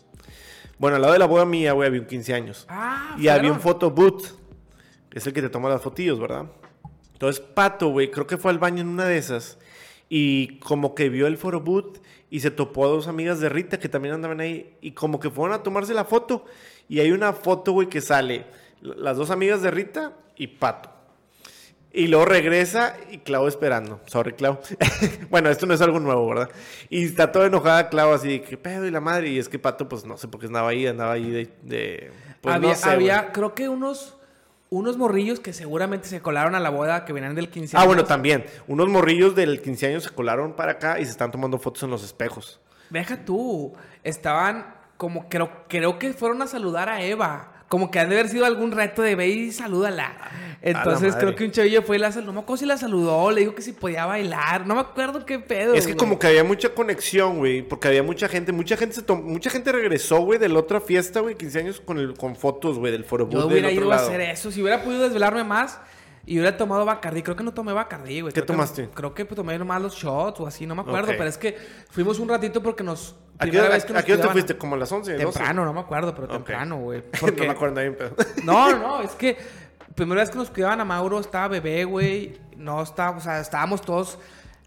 Bueno, 0.80 0.96
al 0.96 1.02
lado 1.02 1.14
de 1.14 1.20
la 1.20 1.26
boda 1.28 1.46
mía, 1.46 1.72
güey, 1.74 1.88
había 1.88 2.02
un 2.02 2.08
15 2.08 2.34
años. 2.34 2.66
ah, 2.70 3.16
y 3.18 3.28
había 3.28 3.52
un 3.52 3.60
fueron. 3.60 4.22
Es 5.14 5.26
el 5.28 5.34
que 5.34 5.42
te 5.42 5.50
toma 5.50 5.70
las 5.70 5.82
fotillos, 5.82 6.20
¿verdad? 6.20 6.46
Entonces, 7.14 7.42
Pato, 7.42 7.90
güey, 7.90 8.12
creo 8.12 8.28
que 8.28 8.38
fue 8.38 8.52
al 8.52 8.60
baño 8.60 8.82
en 8.82 8.88
una 8.88 9.06
de 9.06 9.18
esas. 9.18 9.58
Y 10.08 10.60
como 10.60 10.96
que 10.96 11.10
vio 11.10 11.28
el 11.28 11.38
booth 11.38 12.00
y 12.32 12.40
se 12.40 12.52
topó 12.52 12.86
a 12.86 12.90
dos 12.90 13.08
amigas 13.08 13.40
de 13.40 13.50
Rita 13.50 13.80
que 13.80 13.90
también 13.90 14.16
andaban 14.16 14.40
ahí. 14.40 14.76
Y 14.82 14.92
como 14.92 15.20
que 15.20 15.30
fueron 15.30 15.54
a 15.56 15.64
tomarse 15.64 15.94
la 15.94 16.06
foto. 16.06 16.46
Y 16.88 17.00
hay 17.00 17.12
una 17.12 17.34
foto, 17.34 17.74
güey, 17.74 17.90
que 17.90 18.02
sale 18.02 18.46
las 18.82 19.18
dos 19.18 19.30
amigas 19.30 19.62
de 19.62 19.72
Rita 19.72 20.14
y 20.36 20.48
Pato. 20.48 20.92
Y 21.92 22.08
luego 22.08 22.26
regresa 22.26 22.96
y 23.10 23.18
Clau 23.18 23.48
esperando. 23.48 24.00
Sorry, 24.06 24.34
Clau. 24.34 24.60
bueno, 25.30 25.50
esto 25.50 25.66
no 25.66 25.74
es 25.74 25.82
algo 25.82 26.00
nuevo, 26.00 26.28
¿verdad? 26.28 26.50
Y 26.90 27.04
está 27.04 27.32
toda 27.32 27.48
enojada 27.48 27.90
Clau 27.90 28.14
así, 28.14 28.40
¿qué 28.42 28.58
pedo? 28.58 28.86
Y 28.86 28.92
la 28.92 29.02
madre. 29.02 29.30
Y 29.30 29.40
es 29.40 29.50
que 29.50 29.58
Pato, 29.58 29.90
pues 29.90 30.06
no 30.06 30.18
sé 30.18 30.28
por 30.28 30.40
qué 30.40 30.46
andaba 30.48 30.70
ahí, 30.70 30.86
andaba 30.88 31.14
ahí 31.14 31.30
de... 31.30 31.50
de- 31.64 32.12
pues, 32.42 32.56
había, 32.56 32.70
no 32.70 32.76
sé, 32.76 32.90
había 32.90 33.32
creo 33.34 33.54
que 33.54 33.68
unos, 33.68 34.16
unos 34.70 34.98
morrillos 34.98 35.40
que 35.40 35.52
seguramente 35.54 36.08
se 36.08 36.22
colaron 36.22 36.54
a 36.56 36.60
la 36.60 36.70
boda 36.70 37.06
que 37.06 37.14
venían 37.14 37.36
del 37.36 37.50
15 37.50 37.76
Ah, 37.78 37.86
bueno, 37.86 38.02
años. 38.02 38.08
también. 38.10 38.46
Unos 38.68 38.88
morrillos 38.88 39.36
del 39.36 39.62
15 39.62 39.88
años 39.88 40.04
se 40.04 40.10
colaron 40.12 40.54
para 40.54 40.74
acá 40.74 41.00
y 41.00 41.06
se 41.06 41.12
están 41.12 41.32
tomando 41.32 41.58
fotos 41.58 41.84
en 41.84 41.90
los 41.90 42.04
espejos. 42.04 42.60
Deja 42.90 43.26
tú. 43.26 43.74
Estaban 44.04 44.76
como 44.98 45.30
creo, 45.30 45.50
creo 45.68 45.98
que 45.98 46.14
fueron 46.14 46.42
a 46.42 46.48
saludar 46.48 46.90
a 46.90 47.02
Eva. 47.02 47.59
Como 47.70 47.90
que 47.92 48.00
han 48.00 48.10
de 48.10 48.16
haber 48.20 48.30
sido 48.30 48.46
algún 48.46 48.72
reto 48.72 49.02
de 49.02 49.16
ve 49.16 49.28
y 49.30 49.52
salúdala. 49.52 50.14
Entonces 50.62 51.16
creo 51.16 51.36
que 51.36 51.46
un 51.46 51.52
chavillo 51.52 51.82
fue 51.84 51.96
y 51.96 52.00
la 52.00 52.12
saludó. 52.12 52.28
No 52.28 52.34
me 52.34 52.40
acuerdo 52.42 52.58
si 52.58 52.66
la 52.66 52.78
saludó, 52.78 53.32
le 53.32 53.42
dijo 53.42 53.56
que 53.56 53.62
si 53.62 53.72
podía 53.72 54.06
bailar. 54.06 54.68
No 54.68 54.76
me 54.76 54.82
acuerdo 54.82 55.26
qué 55.26 55.40
pedo. 55.40 55.74
Es 55.74 55.86
que 55.86 55.94
güey. 55.94 55.98
como 55.98 56.20
que 56.20 56.28
había 56.28 56.44
mucha 56.44 56.70
conexión, 56.74 57.38
güey, 57.38 57.62
porque 57.62 57.88
había 57.88 58.04
mucha 58.04 58.28
gente, 58.28 58.52
mucha 58.52 58.76
gente 58.76 58.96
se 58.96 59.04
tom- 59.04 59.24
mucha 59.24 59.50
gente 59.50 59.72
regresó, 59.72 60.20
güey, 60.22 60.38
de 60.40 60.50
la 60.50 60.60
otra 60.60 60.82
fiesta, 60.82 61.22
güey, 61.22 61.36
15 61.36 61.60
años 61.60 61.80
con 61.80 61.98
el 62.00 62.16
con 62.16 62.36
fotos, 62.36 62.78
güey, 62.80 62.92
del 62.92 63.06
foro 63.06 63.30
Yo 63.30 63.46
hubiera 63.48 63.70
del 63.70 63.78
otro 63.78 63.88
ido 63.88 63.94
a 63.94 63.98
hacer 64.04 64.20
eso. 64.22 64.52
Si 64.52 64.62
hubiera 64.62 64.84
podido 64.84 65.04
desvelarme 65.04 65.44
más 65.44 65.80
y 66.26 66.40
hubiera 66.40 66.56
tomado 66.58 66.86
Bacardí. 66.86 67.24
Creo 67.24 67.36
que 67.36 67.44
no 67.44 67.54
tomé 67.54 67.74
Bacardí, 67.74 68.22
güey. 68.22 68.32
¿Qué 68.34 68.42
Creo 68.42 68.46
que- 68.46 68.54
tomaste? 68.54 68.90
creo 68.94 69.14
que 69.14 69.26
pues, 69.26 69.36
tomé 69.36 69.58
nomás 69.58 69.82
los 69.82 69.96
shots 69.96 70.40
o 70.42 70.48
así. 70.48 70.66
No 70.68 70.76
me 70.76 70.82
acuerdo. 70.82 71.12
Ok. 71.12 71.18
Pero 71.18 71.30
es 71.30 71.38
que 71.38 71.58
fuimos 71.90 72.20
un 72.20 72.30
ratito 72.30 72.62
porque 72.62 72.84
nos... 72.84 73.16
¿A 73.40 73.46
qué 73.46 73.52
vez 73.62 73.86
que 73.86 73.94
a 73.94 73.96
nos 73.96 74.04
qué 74.04 74.14
hora 74.14 74.24
te 74.24 74.30
fuiste? 74.30 74.58
¿Como 74.58 74.76
a 74.76 74.78
las 74.78 74.92
11? 74.92 75.14
12? 75.14 75.24
Temprano, 75.40 75.64
no 75.66 75.74
me 75.74 75.80
acuerdo, 75.80 76.14
pero 76.14 76.28
Ok. 76.28 76.34
temprano, 76.34 76.78
güey. 76.80 77.00
no 77.14 77.20
Porque... 77.20 77.42
me 77.44 77.50
acuerdo 77.50 77.80
bien, 77.82 77.96
pero... 77.98 78.16
No, 78.44 78.76
no, 78.78 79.02
es 79.02 79.12
que 79.12 79.38
primera 79.96 80.22
vez 80.22 80.30
que 80.30 80.38
nos 80.38 80.50
cuidaban 80.50 80.82
a 80.82 80.86
Mauro 80.86 81.20
estaba 81.20 81.48
bebé, 81.48 81.84
güey. 81.86 82.38
No 82.58 82.82
estaba, 82.84 83.18
o 83.18 83.22
sea, 83.22 83.40
estábamos 83.40 83.82
todos. 83.82 84.20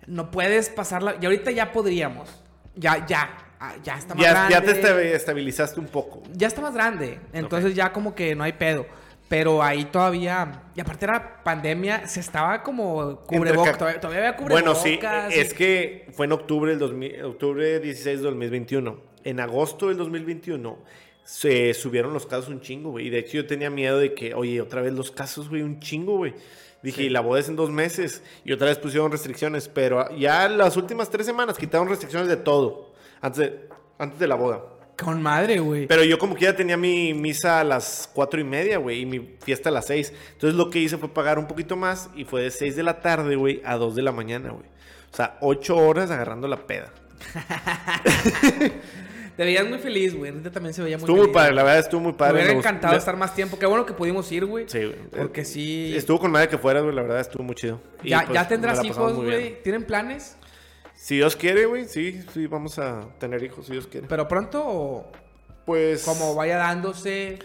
No 0.07 0.31
puedes 0.31 0.69
pasarla. 0.71 1.17
Y 1.21 1.25
ahorita 1.27 1.51
ya 1.51 1.71
podríamos. 1.71 2.29
Ya, 2.75 3.07
ya. 3.07 3.31
ah, 3.61 3.75
Ya 3.85 3.99
está 3.99 4.15
más 4.15 4.25
ya, 4.25 4.31
grande. 4.33 4.55
ya 4.55 4.63
te 4.63 4.71
esta- 4.73 5.01
estabilizaste 5.03 5.79
un 5.79 5.87
poco. 5.87 6.23
Ya 6.33 6.49
está 6.49 6.61
más 6.63 6.73
grande. 6.75 7.21
Entonces 7.35 7.75
ya 7.75 7.93
como 7.93 8.15
que 8.15 8.35
no 8.35 8.43
hay 8.45 8.55
pedo. 8.55 8.87
Pero 9.33 9.63
ahí 9.63 9.87
todavía. 9.87 10.65
Y 10.75 10.81
aparte 10.83 11.07
era 11.07 11.43
pandemia, 11.43 12.07
se 12.07 12.21
estaba 12.21 12.63
como 12.63 13.21
cubrebocas. 13.21 13.79
Todavía, 13.79 13.99
todavía 13.99 14.29
había 14.29 14.39
Bueno, 14.47 14.75
cubrebocas. 14.75 15.33
sí, 15.33 15.41
es 15.41 15.55
que 15.55 16.07
fue 16.13 16.27
en 16.27 16.33
octubre 16.33 16.73
del 16.73 16.79
2000 16.79 17.25
octubre 17.25 17.81
16 17.81 18.19
del 18.19 18.25
2021. 18.25 19.01
En 19.25 19.41
agosto 19.41 19.89
del 19.89 19.97
2021 19.97 20.77
se 21.25 21.73
subieron 21.73 22.13
los 22.13 22.27
casos 22.27 22.51
un 22.51 22.61
chingo, 22.61 22.91
güey. 22.91 23.07
Y 23.07 23.09
de 23.09 23.21
hecho 23.21 23.39
yo 23.39 23.47
tenía 23.47 23.71
miedo 23.71 23.97
de 23.97 24.13
que, 24.13 24.35
oye, 24.35 24.61
otra 24.61 24.83
vez 24.83 24.93
los 24.93 25.11
casos, 25.11 25.49
güey, 25.49 25.63
un 25.63 25.81
chingo, 25.81 26.19
güey. 26.19 26.35
Dije, 26.83 27.05
y 27.05 27.09
la 27.09 27.23
boda 27.23 27.41
es 27.41 27.49
en 27.49 27.57
dos 27.57 27.71
meses. 27.71 28.23
Y 28.45 28.53
otra 28.53 28.67
vez 28.67 28.77
pusieron 28.77 29.11
restricciones. 29.11 29.67
Pero 29.67 30.15
ya 30.15 30.47
las 30.51 30.77
últimas 30.77 31.09
tres 31.09 31.25
semanas 31.25 31.57
quitaron 31.57 31.89
restricciones 31.89 32.29
de 32.29 32.37
todo. 32.37 32.93
Antes 33.23 33.39
de, 33.39 33.69
antes 33.97 34.19
de 34.19 34.27
la 34.27 34.35
boda. 34.35 34.61
Con 35.03 35.21
madre, 35.23 35.59
güey. 35.61 35.87
Pero 35.87 36.05
yo 36.05 36.19
como 36.19 36.35
que 36.35 36.45
ya 36.45 36.57
tenía 36.57 36.77
mi 36.77 37.13
misa 37.15 37.61
a 37.61 37.65
las 37.65 38.09
cuatro 38.13 38.41
y 38.41 38.45
media, 38.45 38.79
güey, 38.79 39.01
y 39.01 39.07
mi 39.07 39.21
fiesta 39.43 39.69
a 39.69 39.73
las 39.73 39.87
seis. 39.87 40.13
Entonces 40.33 40.57
lo 40.57 40.71
que 40.71 40.79
hice 40.79 40.99
fue 40.99 41.09
pagar 41.13 41.39
un 41.39 41.47
poquito 41.47 41.77
más 41.77 42.09
y 42.15 42.25
fue 42.25 42.43
de 42.43 42.51
seis 42.51 42.77
de 42.77 42.83
la 42.83 43.01
tarde, 43.01 43.37
güey, 43.37 43.61
a 43.65 43.77
dos 43.77 43.95
de 43.95 44.03
la 44.03 44.13
mañana, 44.13 44.51
güey. 44.51 44.65
O 45.13 45.17
sea, 45.17 45.37
ocho 45.41 45.77
horas 45.77 46.11
agarrando 46.11 46.49
la 46.49 46.67
peda. 46.67 46.93
Te 49.37 49.45
veías 49.45 49.67
muy 49.67 49.79
feliz, 49.79 50.15
güey. 50.15 50.31
Ahorita 50.31 50.51
también 50.51 50.75
se 50.75 50.83
veía 50.83 50.99
muy 50.99 51.05
Estuvo 51.05 51.17
feliz. 51.17 51.29
muy 51.29 51.35
padre, 51.35 51.55
la 51.55 51.63
verdad 51.63 51.79
estuvo 51.81 52.01
muy 52.03 52.13
padre. 52.13 52.35
hubiera 52.35 52.49
me 52.51 52.55
gustó- 52.57 52.69
encantado 52.69 52.97
estar 52.99 53.17
más 53.17 53.35
tiempo. 53.35 53.59
Qué 53.59 53.65
bueno 53.65 53.87
que 53.87 53.95
pudimos 53.95 54.31
ir, 54.31 54.45
güey. 54.45 54.67
Sí, 54.69 54.79
güey. 54.85 54.97
Porque 55.11 55.45
sí. 55.47 55.95
Estuvo 55.97 56.19
con 56.21 56.31
madre 56.31 56.49
que 56.49 56.59
fueras, 56.59 56.83
güey, 56.83 56.95
la 56.95 57.03
verdad 57.03 57.21
estuvo 57.21 57.43
muy 57.43 57.55
chido. 57.55 57.81
Y, 58.03 58.11
ya, 58.11 58.21
pues, 58.21 58.35
ya 58.35 58.41
nos 58.41 58.49
tendrás 58.49 58.85
hijos, 58.85 59.15
güey. 59.15 59.63
¿Tienen 59.63 59.85
planes? 59.85 60.37
Si 61.03 61.17
Dios 61.17 61.35
quiere, 61.35 61.67
güey, 61.67 61.87
sí, 61.89 62.23
sí, 62.33 62.47
vamos 62.47 62.79
a 62.79 63.01
tener 63.19 63.43
hijos, 63.43 63.67
si 63.67 63.73
Dios 63.73 63.89
quiere. 63.89 64.07
¿Pero 64.07 64.29
pronto 64.29 64.63
o 64.65 65.11
Pues... 65.67 66.05
como 66.05 66.37
vaya 66.37 66.59
dándose? 66.59 67.41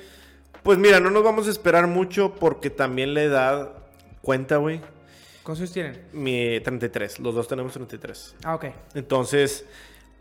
Pues 0.61 0.77
mira, 0.77 0.99
no 0.99 1.09
nos 1.09 1.23
vamos 1.23 1.47
a 1.47 1.49
esperar 1.49 1.87
mucho 1.87 2.35
porque 2.35 2.69
también 2.69 3.15
la 3.15 3.23
edad 3.23 3.71
cuenta, 4.21 4.57
güey. 4.57 4.79
¿Cuántos 5.41 5.61
años 5.61 5.71
tienen? 5.73 6.03
Mi 6.13 6.59
33, 6.59 7.17
los 7.17 7.33
dos 7.33 7.47
tenemos 7.47 7.73
33. 7.73 8.35
Ah, 8.43 8.53
ok. 8.53 8.65
Entonces, 8.93 9.65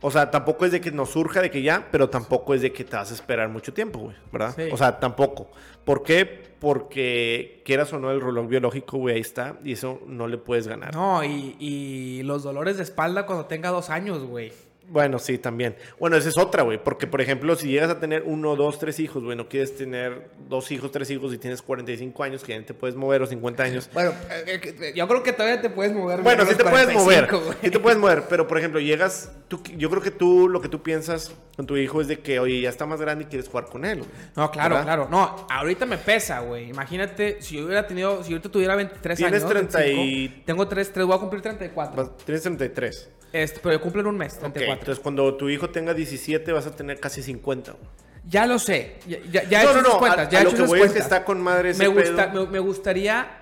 o 0.00 0.10
sea, 0.10 0.30
tampoco 0.30 0.66
es 0.66 0.72
de 0.72 0.80
que 0.80 0.90
nos 0.90 1.10
surja 1.10 1.40
de 1.40 1.50
que 1.50 1.62
ya, 1.62 1.88
pero 1.90 2.10
tampoco 2.10 2.54
es 2.54 2.62
de 2.62 2.72
que 2.72 2.84
te 2.84 2.96
vas 2.96 3.10
a 3.10 3.14
esperar 3.14 3.48
mucho 3.48 3.72
tiempo, 3.72 3.98
güey, 3.98 4.16
¿verdad? 4.32 4.54
Sí. 4.54 4.68
O 4.70 4.76
sea, 4.76 5.00
tampoco. 5.00 5.50
¿Por 5.84 6.02
qué? 6.02 6.44
Porque 6.58 7.62
quieras 7.64 7.92
o 7.92 7.98
no 7.98 8.10
el 8.10 8.20
reloj 8.20 8.46
biológico, 8.48 8.98
güey, 8.98 9.16
ahí 9.16 9.20
está, 9.20 9.58
y 9.64 9.72
eso 9.72 10.00
no 10.06 10.26
le 10.28 10.38
puedes 10.38 10.68
ganar. 10.68 10.94
No, 10.94 11.24
y, 11.24 11.56
y 11.58 12.22
los 12.24 12.42
dolores 12.42 12.76
de 12.76 12.82
espalda 12.82 13.26
cuando 13.26 13.46
tenga 13.46 13.70
dos 13.70 13.90
años, 13.90 14.24
güey. 14.24 14.52
Bueno, 14.88 15.18
sí, 15.18 15.36
también. 15.38 15.76
Bueno, 15.98 16.16
esa 16.16 16.28
es 16.28 16.38
otra, 16.38 16.62
güey, 16.62 16.82
porque 16.82 17.06
por 17.06 17.20
ejemplo, 17.20 17.56
si 17.56 17.68
llegas 17.68 17.90
a 17.90 17.98
tener 17.98 18.22
uno, 18.24 18.54
dos, 18.54 18.78
tres 18.78 19.00
hijos, 19.00 19.22
güey, 19.24 19.36
no 19.36 19.48
quieres 19.48 19.76
tener 19.76 20.28
dos 20.48 20.70
hijos, 20.70 20.92
tres 20.92 21.10
hijos 21.10 21.34
y 21.34 21.38
tienes 21.38 21.60
45 21.60 22.22
años, 22.22 22.44
que 22.44 22.52
ya 22.58 22.64
te 22.64 22.72
puedes 22.72 22.94
mover 22.94 23.22
o 23.22 23.26
50 23.26 23.62
años. 23.64 23.90
Bueno, 23.92 24.12
eh, 24.30 24.60
eh, 24.62 24.92
yo 24.94 25.08
creo 25.08 25.22
que 25.24 25.32
todavía 25.32 25.60
te 25.60 25.70
puedes 25.70 25.92
mover. 25.92 26.22
Bueno, 26.22 26.46
sí 26.46 26.54
te 26.54 26.62
puedes 26.64 26.92
mover. 26.94 27.26
45, 27.26 27.40
güey. 27.46 27.58
Sí 27.62 27.70
te 27.70 27.78
puedes 27.80 27.98
mover, 27.98 28.24
pero 28.28 28.46
por 28.46 28.58
ejemplo, 28.58 28.78
llegas, 28.78 29.32
tú, 29.48 29.60
yo 29.76 29.90
creo 29.90 30.02
que 30.02 30.10
tú 30.12 30.48
lo 30.48 30.60
que 30.60 30.68
tú 30.68 30.82
piensas 30.82 31.32
con 31.56 31.66
tu 31.66 31.76
hijo 31.76 32.00
es 32.00 32.06
de 32.06 32.20
que, 32.20 32.38
oye, 32.38 32.60
ya 32.60 32.68
está 32.68 32.86
más 32.86 33.00
grande 33.00 33.24
y 33.24 33.26
quieres 33.26 33.48
jugar 33.48 33.66
con 33.66 33.84
él. 33.84 34.04
No, 34.36 34.50
claro, 34.52 34.76
¿Verdad? 34.76 34.84
claro. 34.84 35.08
No, 35.10 35.46
ahorita 35.50 35.84
me 35.86 35.98
pesa, 35.98 36.40
güey. 36.40 36.68
Imagínate, 36.70 37.42
si 37.42 37.56
yo 37.56 37.64
hubiera 37.66 37.86
tenido, 37.86 38.22
si 38.22 38.32
ahorita 38.32 38.50
tuviera 38.50 38.76
23 38.76 39.16
Tienes 39.16 39.42
años. 39.42 39.50
30 39.50 39.86
y- 39.86 39.94
25, 40.28 40.42
Tengo 40.46 40.68
3, 40.68 40.92
3, 40.92 41.06
voy 41.06 41.16
a 41.16 41.18
cumplir 41.18 41.42
34. 41.42 41.96
Vas- 41.96 42.16
Tienes 42.24 42.42
33. 42.42 43.10
Este, 43.32 43.60
pero 43.62 43.74
yo 43.76 43.80
cumplo 43.80 44.00
en 44.00 44.06
un 44.06 44.16
mes, 44.16 44.34
Ok, 44.34 44.40
34. 44.52 44.72
entonces 44.80 45.02
cuando 45.02 45.34
tu 45.34 45.48
hijo 45.48 45.70
tenga 45.70 45.92
17 45.94 46.52
vas 46.52 46.66
a 46.66 46.74
tener 46.74 46.98
casi 47.00 47.22
50. 47.22 47.72
güey. 47.72 47.84
Ya 48.28 48.46
lo 48.46 48.58
sé. 48.58 48.96
Ya, 49.06 49.18
ya, 49.30 49.44
ya 49.44 49.62
he 49.62 49.64
no, 49.64 49.70
hecho 49.70 49.74
no, 49.74 49.80
esas 49.80 49.92
no, 49.94 49.98
cuentas. 49.98 50.26
a, 50.26 50.30
ya 50.30 50.38
a 50.38 50.40
he 50.40 50.44
lo 50.44 50.50
hecho 50.50 50.62
que 50.62 50.68
voy 50.68 50.80
es 50.82 50.92
que 50.92 50.98
está 50.98 51.24
con 51.24 51.40
madre 51.40 51.70
ese 51.70 51.82
me, 51.82 51.88
gusta, 51.88 52.32
pedo. 52.32 52.46
me, 52.46 52.52
me 52.52 52.58
gustaría 52.58 53.38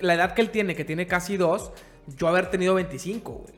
la 0.00 0.14
edad 0.14 0.34
que 0.34 0.42
él 0.42 0.50
tiene, 0.50 0.74
que 0.74 0.84
tiene 0.84 1.06
casi 1.06 1.36
dos, 1.36 1.72
yo 2.16 2.28
haber 2.28 2.50
tenido 2.50 2.74
25, 2.74 3.32
güey. 3.32 3.54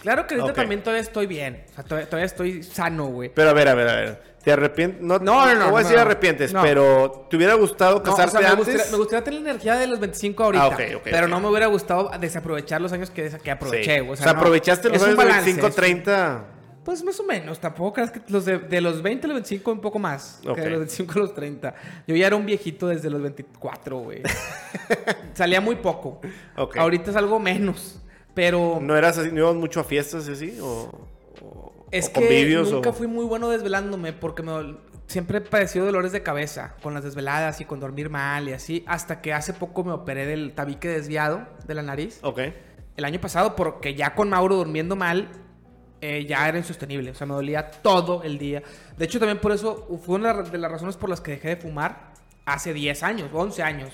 Claro 0.00 0.26
que 0.26 0.36
ahorita 0.36 0.52
también 0.54 0.80
todavía 0.82 1.02
estoy 1.02 1.26
bien. 1.26 1.64
O 1.70 1.74
sea, 1.74 1.84
todavía, 1.84 2.06
todavía 2.08 2.26
estoy 2.26 2.62
sano, 2.62 3.06
güey. 3.06 3.30
Pero 3.34 3.50
a 3.50 3.52
ver, 3.52 3.68
a 3.68 3.74
ver, 3.74 3.88
a 3.88 3.96
ver. 3.96 4.22
¿Te 4.48 4.52
arrepientes? 4.54 5.02
No, 5.02 5.18
No, 5.18 5.44
no, 5.46 5.54
no, 5.56 5.70
voy 5.70 5.80
a 5.80 5.82
decir 5.82 5.96
no. 5.96 6.02
arrepientes, 6.02 6.54
No. 6.54 6.62
pero 6.62 7.26
¿te 7.28 7.36
hubiera 7.36 7.52
gustado 7.52 7.96
No, 7.96 8.00
o 8.00 8.02
casarte 8.02 8.30
sea, 8.38 8.40
me, 8.40 8.46
antes? 8.46 8.64
gustaría, 8.66 8.90
me 8.92 8.96
gustaría 8.96 9.24
tener 9.24 9.40
la 9.42 9.50
energía 9.50 9.74
de 9.74 9.86
los 9.86 10.00
25 10.00 10.42
ahorita. 10.44 10.64
Ah, 10.64 10.68
ok, 10.68 10.80
ok, 10.96 11.00
pero 11.04 11.24
ok. 11.26 11.30
no 11.30 11.40
me 11.40 11.48
hubiera 11.48 11.66
gustado 11.66 12.10
desaprovechar 12.18 12.80
los 12.80 12.90
años 12.94 13.10
que, 13.10 13.24
que 13.24 13.38
Sí. 13.40 13.50
aproveché. 13.50 14.00
O 14.00 14.12
O 14.12 14.16
sea, 14.16 14.24
sea, 14.24 14.32
no. 14.32 14.38
aprovechaste 14.38 14.88
los 14.88 14.96
Es 14.96 15.02
años 15.02 15.18
de 15.18 15.22
balance, 15.22 15.44
25, 15.44 15.66
es- 15.68 15.74
30. 15.74 16.44
Pues 16.82 17.04
más 17.04 17.20
o 17.20 17.24
menos, 17.24 17.58
tampoco 17.60 17.92
creas 17.92 18.10
que 18.10 18.22
los 18.28 18.46
de, 18.46 18.58
de 18.58 18.80
los 18.80 19.02
20 19.02 19.26
a 19.26 19.28
los 19.28 19.34
25 19.34 19.70
un 19.72 19.80
poco 19.82 19.98
más. 19.98 20.40
Que 20.42 20.58
de 20.62 20.70
los 20.70 20.78
25 20.78 21.12
a 21.12 21.18
los 21.18 21.34
30. 21.34 21.74
Yo 22.06 22.16
ya 22.16 22.26
era 22.26 22.36
un 22.36 22.46
viejito 22.46 22.86
desde 22.88 23.10
los 23.10 23.20
24, 23.20 23.98
güey. 23.98 24.22
Salía 25.34 25.60
muy 25.60 25.76
poco. 25.76 26.22
Ahorita 26.78 27.10
es 27.10 27.16
algo 27.18 27.38
menos. 27.38 28.00
Pero 28.32 28.78
¿No 28.80 28.96
eras 28.96 29.18
así? 29.18 29.30
¿No 29.30 29.40
ibas 29.40 29.56
mucho 29.56 29.80
a 29.80 29.84
fiestas 29.84 30.26
y 30.28 30.32
así? 30.32 30.58
¿O, 30.62 30.66
o- 30.66 31.17
es 31.90 32.08
o 32.08 32.12
que 32.12 32.56
nunca 32.70 32.90
o... 32.90 32.92
fui 32.92 33.06
muy 33.06 33.24
bueno 33.24 33.48
desvelándome 33.48 34.12
porque 34.12 34.42
me 34.42 34.76
siempre 35.06 35.38
he 35.38 35.40
padecido 35.40 35.86
dolores 35.86 36.12
de 36.12 36.22
cabeza 36.22 36.76
con 36.82 36.94
las 36.94 37.02
desveladas 37.02 37.60
y 37.60 37.64
con 37.64 37.80
dormir 37.80 38.10
mal 38.10 38.48
y 38.48 38.52
así. 38.52 38.84
Hasta 38.86 39.20
que 39.20 39.32
hace 39.32 39.52
poco 39.52 39.82
me 39.84 39.92
operé 39.92 40.26
del 40.26 40.52
tabique 40.52 40.88
desviado 40.88 41.46
de 41.66 41.74
la 41.74 41.82
nariz. 41.82 42.20
Ok. 42.22 42.40
El 42.96 43.04
año 43.04 43.20
pasado 43.20 43.56
porque 43.56 43.94
ya 43.94 44.14
con 44.14 44.28
Mauro 44.28 44.56
durmiendo 44.56 44.96
mal 44.96 45.28
eh, 46.00 46.26
ya 46.26 46.48
era 46.48 46.58
insostenible. 46.58 47.10
O 47.10 47.14
sea, 47.14 47.26
me 47.26 47.34
dolía 47.34 47.70
todo 47.70 48.22
el 48.22 48.38
día. 48.38 48.62
De 48.96 49.04
hecho, 49.04 49.18
también 49.18 49.38
por 49.38 49.52
eso 49.52 49.88
fue 50.04 50.16
una 50.16 50.42
de 50.42 50.58
las 50.58 50.70
razones 50.70 50.96
por 50.96 51.08
las 51.08 51.20
que 51.20 51.32
dejé 51.32 51.48
de 51.48 51.56
fumar 51.56 52.12
hace 52.44 52.72
10 52.72 53.02
años, 53.02 53.30
11 53.32 53.62
años. 53.62 53.90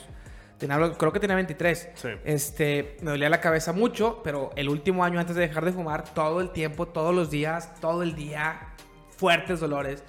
Tenía, 0.66 0.92
creo 0.92 1.12
que 1.12 1.20
tenía 1.20 1.36
23. 1.36 1.88
Sí. 1.94 2.08
Este, 2.24 2.96
me 3.02 3.10
dolía 3.12 3.28
la 3.28 3.40
cabeza 3.40 3.72
mucho, 3.72 4.20
pero 4.24 4.50
el 4.56 4.68
último 4.68 5.04
año 5.04 5.20
antes 5.20 5.36
de 5.36 5.42
dejar 5.42 5.64
de 5.64 5.72
fumar, 5.72 6.04
todo 6.14 6.40
el 6.40 6.50
tiempo, 6.50 6.86
todos 6.88 7.14
los 7.14 7.30
días, 7.30 7.74
todo 7.80 8.02
el 8.02 8.14
día, 8.14 8.68
fuertes 9.16 9.60
dolores. 9.60 10.02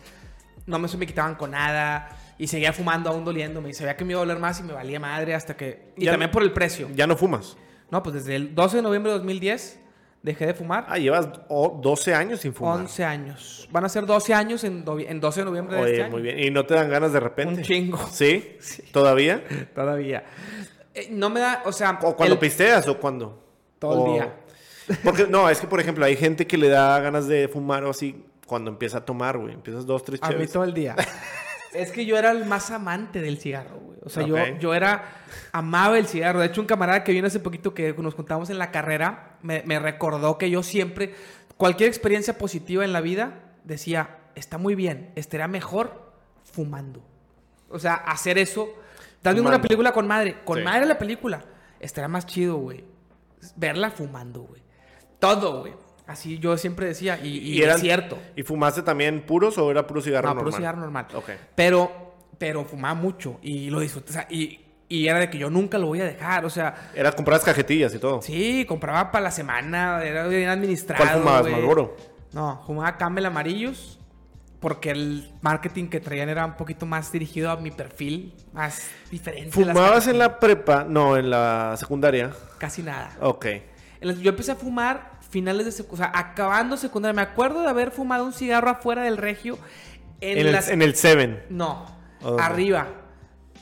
No 0.66 0.80
me 0.80 0.88
se 0.88 0.98
me 0.98 1.06
quitaban 1.06 1.36
con 1.36 1.52
nada. 1.52 2.10
Y 2.38 2.48
seguía 2.48 2.74
fumando 2.74 3.10
aún 3.10 3.24
doliéndome. 3.24 3.70
Y 3.70 3.74
sabía 3.74 3.96
que 3.96 4.04
me 4.04 4.12
iba 4.12 4.20
a 4.20 4.26
doler 4.26 4.40
más 4.40 4.60
y 4.60 4.64
me 4.64 4.74
valía 4.74 5.00
madre 5.00 5.34
hasta 5.36 5.56
que... 5.56 5.94
Y 5.96 6.06
Ya- 6.06 6.12
también 6.12 6.32
por 6.32 6.44
el 6.44 6.52
precio. 6.52 6.90
Ya 6.94 7.08
no 7.08 7.16
fumas. 7.16 7.56
No, 7.92 8.04
pues 8.04 8.16
desde 8.16 8.36
el 8.36 8.56
12 8.56 8.78
de 8.78 8.82
noviembre 8.84 9.12
de 9.12 9.18
2010 9.20 9.80
dejé 10.26 10.48
de 10.48 10.54
fumar. 10.54 10.86
Ah, 10.90 10.98
llevas 10.98 11.30
oh, 11.48 11.80
12 11.82 12.14
años 12.14 12.40
sin 12.42 12.54
fumar. 12.54 12.80
11 12.80 13.06
años. 13.06 13.70
Van 13.72 13.86
a 13.86 13.90
ser 13.90 14.06
12 14.06 14.34
años 14.34 14.64
en, 14.64 14.84
en 15.08 15.20
12 15.22 15.40
de 15.42 15.46
noviembre 15.46 15.78
de 15.78 15.82
Oye, 15.84 15.92
este 15.92 16.04
año. 16.04 16.12
muy 16.12 16.22
bien. 16.22 16.40
¿Y 16.40 16.50
no 16.50 16.66
te 16.66 16.74
dan 16.74 16.90
ganas 16.90 17.14
de 17.14 17.20
repente? 17.20 17.54
Un 17.56 17.62
chingo. 17.62 18.00
¿Sí? 18.12 18.58
¿Todavía? 18.92 19.44
Todavía. 19.76 20.26
Eh, 20.94 21.08
no 21.12 21.30
me 21.30 21.40
da, 21.40 21.62
o 21.66 21.72
sea... 21.72 22.00
¿O 22.02 22.16
cuando 22.16 22.34
el- 22.34 22.40
pisteas 22.40 22.88
o 22.88 22.98
cuando? 23.00 23.42
Todo 23.80 23.94
el 23.94 24.00
O- 24.12 24.14
día. 24.14 24.36
Porque, 25.04 25.28
no, 25.28 25.50
es 25.50 25.60
que, 25.60 25.68
por 25.68 25.80
ejemplo, 25.80 26.04
hay 26.06 26.16
gente 26.16 26.46
que 26.48 26.58
le 26.58 26.70
da 26.70 27.00
ganas 27.00 27.28
de 27.28 27.48
fumar 27.48 27.84
o 27.86 27.92
así 27.92 28.24
cuando 28.46 28.70
empieza 28.72 29.00
a 29.00 29.06
tomar, 29.06 29.38
güey. 29.38 29.54
Empiezas 29.54 29.86
dos, 29.86 30.04
tres 30.04 30.20
A 30.24 30.30
mí 30.32 30.46
todo 30.48 30.64
el 30.64 30.74
día. 30.74 30.96
Es 31.76 31.92
que 31.92 32.06
yo 32.06 32.18
era 32.18 32.32
el 32.32 32.46
más 32.46 32.72
amante 32.72 33.22
del 33.22 33.38
cigarro, 33.38 33.78
güey. 33.80 33.98
O 34.04 34.10
sea, 34.10 34.24
yo, 34.26 34.36
yo 34.60 34.74
era... 34.74 35.04
Amaba 35.52 35.98
el 35.98 36.08
cigarro. 36.08 36.40
De 36.40 36.48
hecho, 36.48 36.62
un 36.62 36.68
camarada 36.68 37.04
que 37.04 37.12
vino 37.12 37.28
hace 37.28 37.40
poquito 37.40 37.74
que 37.74 37.94
nos 37.94 38.14
juntamos 38.14 38.50
en 38.50 38.58
la 38.60 38.72
carrera, 38.72 39.38
me, 39.42 39.64
me 39.66 39.80
recordó 39.80 40.38
que 40.38 40.50
yo 40.50 40.64
siempre... 40.64 41.14
Cualquier 41.58 41.88
experiencia 41.88 42.38
positiva 42.38 42.84
en 42.84 42.92
la 42.92 43.00
vida, 43.02 43.40
decía, 43.64 44.18
está 44.36 44.58
muy 44.58 44.76
bien, 44.76 45.12
estaría 45.16 45.48
mejor 45.48 46.12
fumando. 46.44 47.02
O 47.70 47.80
sea, 47.80 47.96
hacer 47.96 48.38
eso... 48.38 48.68
Estás 49.18 49.34
viendo 49.34 49.50
una 49.50 49.62
película 49.62 49.92
con 49.92 50.06
madre. 50.06 50.38
Con 50.44 50.60
Sí. 50.60 50.64
madre 50.64 50.86
la 50.86 51.00
película. 51.00 51.44
Estaría 51.80 52.08
más 52.08 52.26
chido, 52.28 52.58
güey. 52.58 52.84
Verla 53.56 53.90
fumando, 53.90 54.42
güey. 54.42 54.62
Todo, 55.18 55.62
güey. 55.62 55.74
Así 56.08 56.38
yo 56.40 56.58
siempre 56.58 56.86
decía. 56.88 57.20
Y, 57.22 57.38
y 57.40 57.62
eran- 57.62 57.76
es 57.78 57.82
cierto. 57.82 58.18
¿Y 58.36 58.44
fumaste 58.44 58.82
también 58.84 59.26
puros 59.26 59.58
o 59.58 59.72
era 59.72 59.86
puro 59.88 60.02
cigarro 60.02 60.28
No, 60.30 60.34
normal? 60.36 60.52
puro 60.52 60.58
cigarro 60.58 60.80
normal. 60.80 61.08
Ok. 61.16 61.30
Pero, 61.56 62.14
pero 62.38 62.64
fumaba 62.66 62.94
mucho 62.94 63.40
y 63.42 63.70
lo 63.70 63.80
disfruté. 63.80 64.12
o 64.12 64.14
sea, 64.14 64.28
y, 64.30 64.60
y 64.88 65.08
era 65.08 65.18
de 65.20 65.30
que 65.32 65.38
yo 65.40 65.50
nunca 65.50 65.78
lo 65.80 65.88
voy 65.88 66.02
a 66.02 66.06
dejar. 66.06 66.46
O 66.46 66.50
sea, 66.50 66.92
Era 66.94 67.12
comprar 67.12 67.42
cajetillas 67.42 67.94
y 67.96 68.00
todo. 68.00 68.22
sí, 68.22 68.66
compraba 68.68 69.12
para 69.12 69.24
la 69.24 69.32
semana, 69.32 70.04
era 70.04 70.28
bien 70.28 70.48
administrado. 70.50 71.04
¿Cuál 71.04 71.20
fumabas. 71.20 71.52
Marlboro? 71.52 71.98
No, 72.34 72.62
fumaba 72.68 72.98
Camel 72.98 73.26
amarillos 73.26 74.00
porque 74.60 74.92
el 74.92 75.32
marketing 75.42 75.88
que 75.90 76.00
traían 76.00 76.28
era 76.30 76.46
un 76.46 76.56
poquito 76.56 76.86
más 76.86 77.12
dirigido 77.12 77.52
a 77.52 77.58
mi 77.58 77.72
perfil, 77.72 78.34
más 78.54 78.90
diferente. 79.12 79.52
¿Fumabas 79.52 80.08
en 80.08 80.18
la 80.20 80.40
prepa? 80.40 80.84
No, 80.88 81.18
en 81.18 81.30
la 81.30 81.76
secundaria. 81.78 82.32
Casi 82.58 82.82
nada. 82.84 83.12
Ok. 83.22 83.46
Yo 84.22 84.30
empecé 84.30 84.52
a 84.52 84.56
fumar 84.56 85.15
finales 85.30 85.66
de 85.66 85.72
secundaria, 85.72 86.12
o 86.12 86.14
sea, 86.14 86.22
acabando 86.32 86.78
secundaria. 86.78 87.14
Me 87.14 87.22
acuerdo 87.22 87.62
de 87.62 87.70
haber 87.70 87.92
fumado 87.92 88.26
un 88.26 88.34
cigarro 88.34 88.70
afuera 88.70 89.04
del 89.04 89.18
regio 89.18 89.58
en, 90.22 90.38
En, 90.40 90.52
las... 90.52 90.68
el, 90.68 90.74
en 90.76 90.82
el 90.82 90.96
Seven. 90.96 91.44
No, 91.50 91.86
¿A 92.22 92.24
dónde? 92.24 92.44
arriba. 92.44 92.88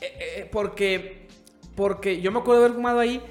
Eh, 0.00 0.06
eh, 0.20 0.48
porque, 0.52 1.28
porque 1.74 2.20
yo 2.20 2.30
me 2.32 2.38
acuerdo 2.40 2.60
de 2.60 2.66
haber 2.66 2.76
fumado 2.76 2.98
ahí 3.00 3.22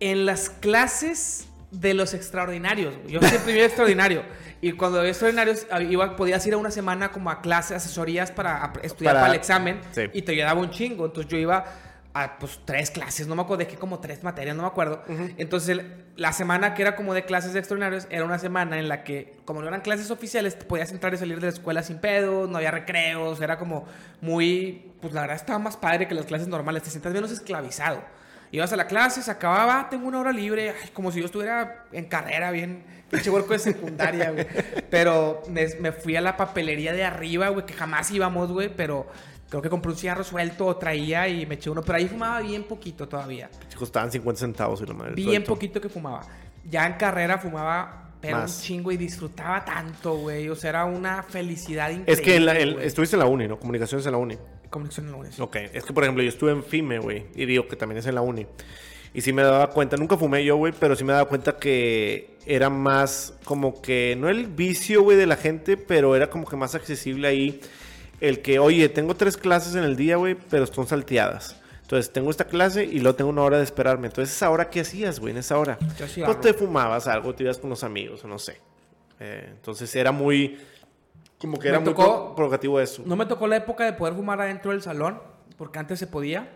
en 0.00 0.26
las 0.26 0.50
clases 0.50 1.46
de 1.70 1.94
los 1.94 2.14
extraordinarios. 2.14 2.94
Yo 3.06 3.20
siempre 3.20 3.52
iba 3.54 3.64
extraordinario. 3.64 4.22
Y 4.62 4.72
cuando 4.72 4.98
había 4.98 5.10
extraordinarios, 5.10 5.66
ah, 5.70 5.80
iba, 5.82 6.16
podías 6.16 6.44
ir 6.46 6.54
a 6.54 6.56
una 6.58 6.70
semana 6.70 7.10
como 7.12 7.30
a 7.30 7.40
clases, 7.40 7.76
asesorías 7.78 8.30
para 8.30 8.72
estudiar 8.82 9.14
Para- 9.14 9.20
para, 9.26 9.32
el 9.32 9.38
examen. 9.38 9.80
sí. 9.92 10.02
Y 10.12 10.22
te 10.22 10.32
ayudaba 10.32 10.60
un 10.60 10.70
chingo. 10.70 11.06
Entonces 11.06 11.30
yo 11.30 11.38
iba 11.38 11.64
a 12.12 12.38
pues 12.40 12.58
tres 12.64 12.90
clases, 12.90 13.28
no 13.28 13.36
me 13.36 13.42
acuerdo, 13.42 13.64
dejé 13.64 13.76
como 13.76 14.00
tres 14.00 14.24
materias, 14.24 14.56
no 14.56 14.62
me 14.62 14.68
acuerdo. 14.68 15.02
Entonces 15.38 15.68
el- 15.68 16.04
la 16.16 16.32
semana 16.32 16.74
que 16.74 16.82
era 16.82 16.96
como 16.96 17.14
de 17.14 17.24
clases 17.24 17.52
de 17.52 17.60
extraordinarios 17.60 18.06
era 18.10 18.24
una 18.24 18.38
semana 18.38 18.78
en 18.78 18.88
la 18.88 19.04
que, 19.04 19.36
como 19.44 19.62
no 19.62 19.68
eran 19.68 19.80
clases 19.80 20.10
oficiales, 20.10 20.58
te 20.58 20.64
podías 20.64 20.90
entrar 20.90 21.14
y 21.14 21.18
salir 21.18 21.36
de 21.40 21.46
la 21.46 21.52
escuela 21.52 21.82
sin 21.84 21.98
pedos, 21.98 22.48
no 22.50 22.56
había 22.56 22.72
recreos, 22.72 23.40
era 23.40 23.58
como 23.58 23.86
muy, 24.20 24.92
pues 25.00 25.12
la 25.14 25.22
verdad 25.22 25.36
estaba 25.36 25.58
más 25.58 25.76
padre 25.76 26.08
que 26.08 26.14
las 26.14 26.26
clases 26.26 26.48
normales, 26.48 26.82
te 26.82 26.90
sentías 26.90 27.14
menos 27.14 27.30
esclavizado. 27.30 28.02
Ibas 28.52 28.72
a 28.72 28.76
la 28.76 28.88
clase, 28.88 29.22
se 29.22 29.30
acababa, 29.30 29.78
"Ah, 29.78 29.88
tengo 29.88 30.08
una 30.08 30.18
hora 30.18 30.32
libre, 30.32 30.70
ay, 30.82 30.90
como 30.92 31.12
si 31.12 31.20
yo 31.20 31.26
estuviera 31.26 31.84
en 31.92 32.06
carrera, 32.06 32.50
bien, 32.50 32.82
pinche 33.08 33.30
huerco 33.30 33.52
de 33.52 33.60
secundaria, 33.60 34.32
güey. 34.32 34.46
Pero 34.90 35.42
me, 35.48 35.68
me 35.80 35.92
fui 35.92 36.16
a 36.16 36.20
la 36.20 36.36
papelería 36.36 36.92
de 36.92 37.04
arriba, 37.04 37.48
güey, 37.50 37.64
que 37.64 37.74
jamás 37.74 38.10
íbamos, 38.10 38.50
güey, 38.50 38.68
pero 38.74 39.06
creo 39.50 39.60
que 39.60 39.68
compré 39.68 39.90
un 39.92 39.98
cigarro 39.98 40.24
suelto 40.24 40.64
o 40.66 40.76
traía 40.76 41.28
y 41.28 41.44
me 41.44 41.56
eché 41.56 41.68
uno, 41.68 41.82
pero 41.82 41.98
ahí 41.98 42.08
fumaba 42.08 42.40
bien 42.40 42.62
poquito 42.64 43.06
todavía. 43.06 43.50
Costaban 43.76 44.10
50 44.10 44.40
centavos 44.40 44.80
y 44.80 44.86
la 44.86 44.94
madre. 44.94 45.14
Bien 45.14 45.28
suelto. 45.28 45.48
poquito 45.54 45.80
que 45.80 45.88
fumaba. 45.90 46.22
Ya 46.70 46.86
en 46.86 46.94
carrera 46.94 47.36
fumaba, 47.36 48.12
pero 48.20 48.38
Más. 48.38 48.56
un 48.56 48.62
chingo 48.62 48.92
y 48.92 48.96
disfrutaba 48.96 49.64
tanto, 49.64 50.14
güey. 50.14 50.48
O 50.48 50.56
sea, 50.56 50.70
era 50.70 50.84
una 50.86 51.22
felicidad 51.22 51.90
increíble. 51.90 52.12
Es 52.12 52.20
que 52.22 52.36
en 52.36 52.46
la- 52.46 52.54
güey. 52.54 52.86
estuviste 52.86 53.16
en 53.16 53.20
la 53.20 53.26
uni, 53.26 53.48
¿no? 53.48 53.58
Comunicaciones 53.58 54.06
en 54.06 54.12
la 54.12 54.18
uni. 54.18 54.36
Comunicación 54.70 55.06
en 55.06 55.12
la 55.12 55.18
universidad. 55.18 55.44
Ok, 55.46 55.56
es 55.74 55.84
que 55.84 55.92
por 55.92 56.04
ejemplo 56.04 56.22
yo 56.22 56.28
estuve 56.28 56.52
en 56.52 56.62
FIME, 56.62 56.98
güey, 57.00 57.26
y 57.34 57.44
digo 57.44 57.66
que 57.66 57.74
también 57.76 57.98
es 57.98 58.06
en 58.06 58.14
la 58.14 58.20
uni. 58.20 58.46
Y 59.12 59.22
sí 59.22 59.32
me 59.32 59.42
daba 59.42 59.70
cuenta, 59.70 59.96
nunca 59.96 60.16
fumé 60.16 60.44
yo, 60.44 60.54
güey, 60.56 60.72
pero 60.78 60.94
sí 60.94 61.02
me 61.02 61.12
daba 61.12 61.28
cuenta 61.28 61.56
que 61.56 62.36
era 62.46 62.70
más 62.70 63.34
como 63.42 63.82
que, 63.82 64.14
no 64.16 64.28
el 64.28 64.46
vicio, 64.46 65.02
güey, 65.02 65.16
de 65.16 65.26
la 65.26 65.34
gente, 65.36 65.76
pero 65.76 66.14
era 66.14 66.30
como 66.30 66.46
que 66.46 66.54
más 66.54 66.76
accesible 66.76 67.26
ahí 67.26 67.60
el 68.20 68.42
que, 68.42 68.58
oye, 68.58 68.88
tengo 68.88 69.14
tres 69.14 69.36
clases 69.36 69.74
en 69.74 69.84
el 69.84 69.96
día, 69.96 70.16
güey, 70.16 70.34
pero 70.34 70.66
son 70.66 70.86
salteadas. 70.86 71.56
Entonces 71.82 72.12
tengo 72.12 72.30
esta 72.30 72.44
clase 72.44 72.84
y 72.84 73.00
luego 73.00 73.16
tengo 73.16 73.30
una 73.30 73.42
hora 73.42 73.58
de 73.58 73.64
esperarme. 73.64 74.06
Entonces, 74.06 74.34
¿esa 74.34 74.48
hora 74.50 74.70
qué 74.70 74.80
hacías, 74.80 75.18
güey, 75.18 75.32
en 75.32 75.38
esa 75.38 75.58
hora? 75.58 75.78
Yo 75.98 76.06
sí 76.06 76.22
Pues 76.24 76.40
te 76.40 76.54
fumabas 76.54 77.08
algo, 77.08 77.34
te 77.34 77.42
ibas 77.42 77.58
con 77.58 77.70
los 77.70 77.82
amigos, 77.82 78.24
no 78.24 78.38
sé. 78.38 78.60
Eh, 79.18 79.48
entonces 79.50 79.94
era 79.96 80.12
muy, 80.12 80.58
como 81.38 81.58
que 81.58 81.64
Me 81.64 81.70
era 81.70 81.80
muy 81.80 81.92
tocó- 81.92 82.34
provocativo 82.36 82.78
eso. 82.80 83.02
No 83.04 83.16
me 83.16 83.26
tocó 83.26 83.46
la 83.48 83.56
época 83.56 83.84
de 83.84 83.92
poder 83.94 84.14
fumar 84.14 84.40
adentro 84.40 84.70
del 84.70 84.82
salón, 84.82 85.20
porque 85.56 85.78
antes 85.80 85.98
se 85.98 86.06
podía, 86.06 86.48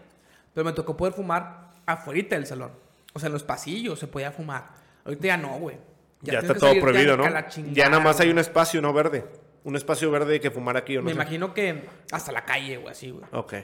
pero 0.54 0.64
me 0.64 0.72
tocó 0.72 0.96
poder 0.96 1.14
fumar 1.14 1.72
afuera 1.84 2.28
del 2.30 2.46
salón. 2.46 2.70
O 3.12 3.18
sea, 3.18 3.26
en 3.26 3.32
los 3.32 3.42
pasillos 3.42 3.98
se 3.98 4.06
podía 4.06 4.30
fumar. 4.30 4.68
Ahorita 5.04 5.26
ya 5.26 5.36
no, 5.36 5.58
güey. 5.58 5.76
Ya, 6.22 6.40
tienes 6.40 6.50
está 6.50 6.54
todo 6.54 6.80
prohibido, 6.80 7.14
a 7.14 7.16
¿no? 7.16 7.48
chingada, 7.48 7.74
ya 7.74 7.88
nada 7.90 8.02
más 8.02 8.18
hay 8.20 8.30
un 8.30 8.38
espacio 8.38 8.80
no 8.80 8.92
verde. 8.92 9.24
Un 9.64 9.76
espacio 9.76 10.10
verde 10.10 10.40
que 10.40 10.50
fumar 10.50 10.76
aquí 10.76 10.96
o 10.96 11.00
no 11.00 11.06
Me 11.06 11.10
sé. 11.10 11.14
imagino 11.16 11.52
que 11.54 11.84
hasta 12.12 12.30
la 12.32 12.44
calle, 12.44 12.76
güey, 12.76 12.92
así, 12.92 13.10
güey. 13.10 13.24
Ok. 13.32 13.54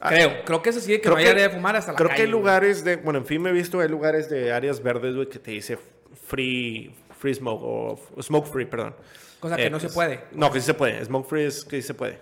Ah, 0.00 0.08
Creo, 0.08 0.44
creo 0.44 0.62
que 0.62 0.70
eso 0.70 0.80
sí 0.80 0.90
de 0.92 0.96
que 0.96 1.02
creo 1.02 1.12
no 1.14 1.18
hay 1.18 1.24
que- 1.26 1.30
área 1.30 1.48
de 1.48 1.50
fumar 1.54 1.76
hasta 1.76 1.92
la 1.92 1.96
Creo 1.98 2.08
calle. 2.08 2.16
que 2.16 2.22
hay 2.22 2.28
güey. 2.32 2.40
lugares 2.40 2.82
de... 2.84 2.96
Bueno, 2.96 3.18
en 3.20 3.26
fin, 3.26 3.40
me 3.40 3.50
he 3.50 3.52
visto, 3.52 3.78
hay 3.78 3.88
lugares 3.88 4.28
de 4.28 4.52
áreas 4.52 4.82
verdes, 4.82 5.14
güey, 5.14 5.28
que 5.28 5.38
te 5.38 5.50
dice 5.52 5.78
free, 6.26 6.94
free 7.18 7.34
smoke 7.34 7.62
o 7.62 8.22
smoke 8.22 8.46
free, 8.48 8.64
perdón. 8.64 8.96
Cosa 9.40 9.56
que 9.56 9.70
no 9.70 9.78
se 9.78 9.88
puede. 9.90 10.24
No, 10.32 10.50
que 10.50 10.60
sí 10.60 10.66
se 10.66 10.74
puede. 10.74 11.04
Smoke 11.04 11.28
free 11.28 11.44
es 11.44 11.64
que 11.64 11.76
sí 11.80 11.86
se 11.86 11.94
puede. 11.94 12.18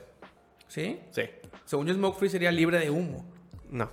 ¿Sí? 0.69 1.01
Sí. 1.13 1.23
Según 1.65 1.87
yo, 1.87 1.95
Smoke 1.95 2.19
Free 2.19 2.29
sería 2.31 2.51
libre 2.51 2.79
de 2.79 2.91
humo. 2.91 3.25
No. 3.71 3.91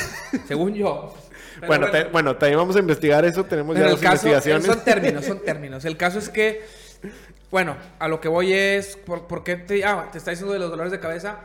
Según 0.48 0.74
yo. 0.74 1.14
Pero 1.60 1.66
bueno, 1.68 1.90
te- 1.90 2.04
bueno, 2.04 2.36
también 2.36 2.58
vamos 2.58 2.74
a 2.76 2.78
investigar 2.80 3.24
eso. 3.24 3.44
Tenemos 3.44 3.74
Pero 3.74 3.86
ya 3.86 3.92
las 3.92 4.00
caso, 4.00 4.26
investigaciones. 4.28 4.66
son 4.66 4.84
términos, 4.84 5.24
son 5.24 5.40
términos. 5.44 5.84
El 5.84 5.96
caso 5.96 6.18
es 6.18 6.28
que, 6.28 6.64
bueno, 7.50 7.76
a 7.98 8.08
lo 8.08 8.20
que 8.20 8.28
voy 8.28 8.52
es, 8.52 8.96
¿por, 8.96 9.26
por 9.26 9.42
qué 9.44 9.56
te, 9.56 9.84
ah, 9.84 10.08
te 10.12 10.18
está 10.18 10.30
diciendo 10.30 10.52
de 10.52 10.58
los 10.60 10.70
dolores 10.70 10.92
de 10.92 11.00
cabeza? 11.00 11.40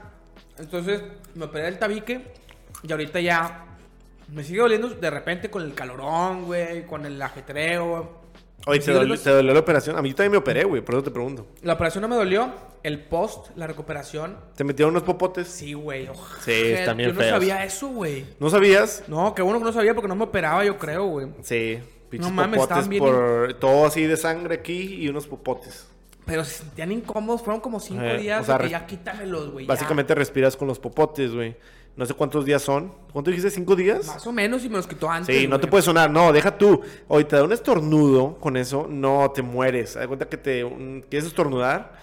Entonces, 0.58 1.02
me 1.34 1.46
operé 1.46 1.68
el 1.68 1.80
tabique 1.80 2.22
y 2.84 2.92
ahorita 2.92 3.20
ya 3.20 3.66
me 4.34 4.44
sigue 4.44 4.60
doliendo 4.60 4.90
de 4.90 5.10
repente 5.10 5.50
con 5.50 5.64
el 5.64 5.74
calorón, 5.74 6.46
güey, 6.46 6.86
con 6.86 7.06
el 7.06 7.22
ajetreo. 7.22 8.24
Oye, 8.68 8.80
¿te 8.80 8.92
dolió, 8.92 9.20
te 9.20 9.30
dolió 9.30 9.54
la 9.54 9.60
operación? 9.60 9.96
A 9.98 10.02
mí 10.02 10.14
también 10.14 10.32
me 10.32 10.38
operé, 10.38 10.64
güey, 10.64 10.82
por 10.82 10.96
eso 10.96 11.04
te 11.04 11.12
pregunto. 11.12 11.46
La 11.62 11.74
operación 11.74 12.02
no 12.02 12.08
me 12.08 12.16
dolió. 12.16 12.52
El 12.82 13.00
post, 13.00 13.48
la 13.56 13.66
recuperación. 13.68 14.38
¿Te 14.56 14.64
metieron 14.64 14.92
unos 14.92 15.04
popotes? 15.04 15.48
Sí, 15.48 15.74
güey. 15.74 16.08
Sí, 16.42 16.52
están 16.52 16.98
bien 16.98 17.10
Yo 17.10 17.14
no 17.16 17.20
feos. 17.20 17.32
sabía 17.32 17.64
eso, 17.64 17.88
güey. 17.88 18.26
¿No 18.40 18.50
sabías? 18.50 19.04
No, 19.08 19.34
qué 19.34 19.42
bueno 19.42 19.60
que 19.60 19.66
no 19.66 19.74
sabía 19.74 19.94
porque 19.96 20.08
no 20.08 20.16
me 20.16 20.24
operaba, 20.24 20.64
yo 20.64 20.78
creo, 20.78 21.06
güey. 21.06 21.28
Sí, 21.42 21.80
pinches 22.10 22.30
No 22.30 22.36
mames, 22.36 22.60
popotes 22.60 22.88
bien 22.88 23.04
por 23.04 23.56
todo 23.56 23.88
así 23.88 24.04
de 24.04 24.18
sangre 24.18 24.56
aquí 24.56 24.96
y 25.04 25.10
unos 25.10 25.26
popotes. 25.28 25.88
Pero 26.26 26.44
se 26.44 26.56
sentían 26.64 26.92
incómodos. 26.92 27.42
Fueron 27.44 27.62
como 27.62 27.80
cinco 27.80 28.02
Eh, 28.04 28.18
días 28.18 28.42
o 28.42 28.46
sea, 28.46 28.58
que 28.58 28.70
ya 28.70 28.86
quítamelos, 28.86 29.52
güey. 29.52 29.66
ya. 29.66 29.74
Básicamente 29.74 30.16
respiras 30.16 30.58
con 30.58 30.68
los 30.68 30.80
popotes, 30.80 31.34
güey. 31.34 31.56
No 31.96 32.06
sé 32.06 32.14
cuántos 32.14 32.44
días 32.44 32.62
son. 32.62 32.92
¿Cuánto 33.14 33.30
dijiste? 33.32 33.50
¿Cinco 33.52 33.76
días? 33.76 34.06
Más 34.08 34.26
o 34.28 34.32
menos 34.34 34.66
y 34.66 34.70
me 34.70 34.76
los 34.78 34.88
quitó 34.88 35.10
antes. 35.10 35.34
Sí, 35.34 35.48
no 35.48 35.58
te 35.58 35.64
güey. 35.64 35.72
puede 35.72 35.84
sonar. 35.84 36.10
No, 36.10 36.34
deja 36.34 36.58
tú. 36.58 36.82
Hoy 37.08 37.24
te 37.26 37.36
da 37.38 37.44
un 37.44 37.54
estornudo 37.54 38.38
con 38.40 38.58
eso, 38.58 38.86
no 38.90 39.32
te 39.34 39.42
mueres. 39.42 39.96
Haz 39.96 40.08
cuenta 40.08 40.28
que 40.28 40.36
te 40.38 40.64
un- 40.66 41.06
quieres 41.10 41.28
estornudar 41.28 41.94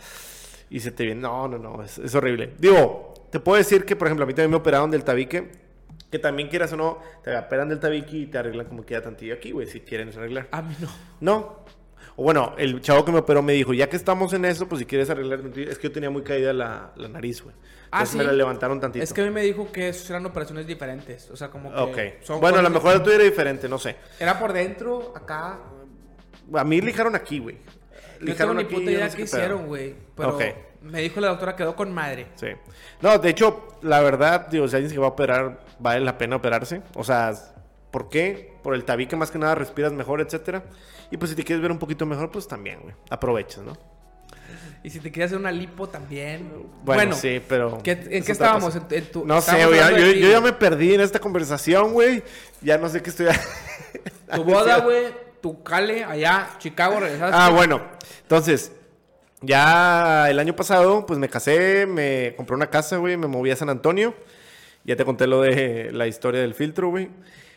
y 0.70 0.80
se 0.80 0.92
te 0.92 1.04
viene. 1.04 1.20
No, 1.20 1.46
no, 1.48 1.58
no, 1.58 1.82
es, 1.82 1.98
es 1.98 2.14
horrible. 2.14 2.54
Digo, 2.58 3.12
te 3.30 3.38
puedo 3.40 3.58
decir 3.58 3.84
que, 3.84 3.94
por 3.96 4.08
ejemplo, 4.08 4.24
a 4.24 4.26
mí 4.26 4.32
también 4.32 4.50
me 4.52 4.56
operaron 4.56 4.90
del 4.90 5.04
tabique. 5.04 5.50
Que 6.10 6.18
también 6.18 6.48
quieras 6.50 6.72
o 6.74 6.76
no, 6.76 6.98
te 7.24 7.34
operan 7.36 7.68
del 7.70 7.80
tabique 7.80 8.16
y 8.18 8.26
te 8.26 8.36
arreglan 8.38 8.66
como 8.66 8.84
queda 8.84 9.00
tantillo 9.02 9.32
aquí, 9.34 9.50
güey, 9.50 9.66
si 9.66 9.80
quieren 9.80 10.10
arreglar. 10.10 10.46
A 10.52 10.60
mí 10.62 10.74
no. 10.80 10.88
No. 11.20 11.56
O 12.16 12.24
bueno, 12.24 12.54
el 12.58 12.80
chavo 12.80 13.04
que 13.04 13.12
me 13.12 13.18
operó 13.18 13.42
me 13.42 13.52
dijo, 13.52 13.72
ya 13.72 13.88
que 13.88 13.96
estamos 13.96 14.32
en 14.32 14.44
eso, 14.44 14.68
pues 14.68 14.80
si 14.80 14.86
quieres 14.86 15.08
arreglar, 15.10 15.40
es 15.56 15.78
que 15.78 15.88
yo 15.88 15.92
tenía 15.92 16.10
muy 16.10 16.22
caída 16.22 16.52
la, 16.52 16.92
la 16.96 17.08
nariz, 17.08 17.42
güey. 17.42 17.54
Ah, 17.90 17.98
Entonces 17.98 18.16
me 18.16 18.22
¿sí? 18.22 18.26
la 18.26 18.32
levantaron 18.32 18.80
tantito. 18.80 19.04
Es 19.04 19.12
que 19.12 19.20
a 19.20 19.24
mí 19.24 19.30
me 19.30 19.42
dijo 19.42 19.70
que 19.70 19.90
esos 19.90 20.08
eran 20.08 20.24
operaciones 20.24 20.66
diferentes. 20.66 21.30
O 21.30 21.36
sea, 21.36 21.48
como 21.48 21.70
que. 21.70 21.78
Ok. 21.78 22.24
son 22.24 22.40
Bueno, 22.40 22.58
a 22.58 22.62
lo 22.62 22.70
mejor 22.70 23.02
era 23.04 23.24
diferente, 23.24 23.68
no 23.68 23.78
sé. 23.78 23.96
Era 24.18 24.38
por 24.38 24.52
dentro, 24.52 25.12
acá. 25.14 25.58
A 26.54 26.64
mí 26.64 26.80
lijaron 26.80 27.14
aquí, 27.14 27.38
güey. 27.38 27.58
No 28.20 28.34
tengo 28.34 28.54
ni 28.54 28.64
puta 28.64 28.90
idea 28.90 29.04
no 29.04 29.10
sé 29.10 29.16
qué 29.16 29.22
hicieron, 29.24 29.66
güey. 29.66 29.94
Pero 30.16 30.38
me 30.82 31.00
dijo 31.00 31.20
la 31.20 31.28
doctora, 31.28 31.54
quedó 31.54 31.76
con 31.76 31.92
madre. 31.92 32.26
Sí. 32.34 32.48
No, 33.00 33.18
de 33.18 33.30
hecho, 33.30 33.78
la 33.82 34.00
verdad, 34.00 34.48
digo, 34.48 34.66
si 34.68 34.76
alguien 34.76 34.90
se 34.90 34.98
va 34.98 35.06
a 35.06 35.10
operar, 35.10 35.60
vale 35.78 36.00
la 36.00 36.18
pena 36.18 36.36
operarse. 36.36 36.82
O 36.94 37.04
sea, 37.04 37.32
¿por 37.90 38.08
qué? 38.08 38.54
Por 38.62 38.74
el 38.74 38.84
tabique 38.84 39.16
más 39.16 39.30
que 39.30 39.38
nada 39.38 39.54
respiras 39.54 39.92
mejor, 39.92 40.20
etcétera. 40.20 40.64
Y 41.12 41.16
pues 41.18 41.30
si 41.30 41.36
te 41.36 41.44
quieres 41.44 41.62
ver 41.62 41.70
un 41.70 41.78
poquito 41.78 42.04
mejor, 42.06 42.30
pues 42.32 42.48
también, 42.48 42.80
güey. 42.80 42.94
Aprovechas, 43.10 43.62
¿no? 43.62 43.76
Y 44.82 44.90
si 44.90 44.98
te 44.98 45.12
quieres 45.12 45.28
hacer 45.30 45.38
una 45.38 45.52
lipo 45.52 45.88
también. 45.88 46.50
Bueno, 46.82 47.14
sí, 47.14 47.40
pero... 47.48 47.78
¿qué- 47.84 47.92
¿En 48.10 48.24
qué 48.24 48.32
estábamos? 48.32 48.74
cosa. 48.74 48.86
En- 48.90 48.96
en 48.98 49.12
tu- 49.12 49.24
No 49.24 49.40
sé, 49.40 49.64
güey. 49.66 50.20
Yo, 50.20 50.28
ya 50.28 50.40
me 50.40 50.52
perdí 50.52 50.94
en 50.94 51.00
esta 51.02 51.20
conversación, 51.20 51.92
güey. 51.92 52.24
Ya 52.62 52.78
no 52.78 52.88
sé 52.88 53.00
qué 53.02 53.10
estoy... 53.10 53.26
Tu 54.34 54.42
boda, 54.42 54.78
güey. 54.84 55.14
Tu 55.40 55.62
cale 55.62 56.02
allá, 56.04 56.48
Chicago, 56.58 56.98
regresaste. 57.00 57.36
Ah, 57.36 57.50
bueno. 57.50 57.80
Entonces, 58.22 58.72
ya 59.40 60.30
el 60.30 60.38
año 60.38 60.54
pasado, 60.56 61.04
pues 61.06 61.18
me 61.18 61.28
casé, 61.28 61.86
me 61.86 62.34
compré 62.36 62.56
una 62.56 62.68
casa, 62.70 62.96
güey, 62.96 63.16
me 63.16 63.26
moví 63.26 63.50
a 63.50 63.56
San 63.56 63.68
Antonio. 63.68 64.14
Ya 64.84 64.96
te 64.96 65.04
conté 65.04 65.26
lo 65.26 65.42
de 65.42 65.90
la 65.92 66.06
historia 66.06 66.40
del 66.40 66.54
filtro, 66.54 66.88
güey. 66.90 67.10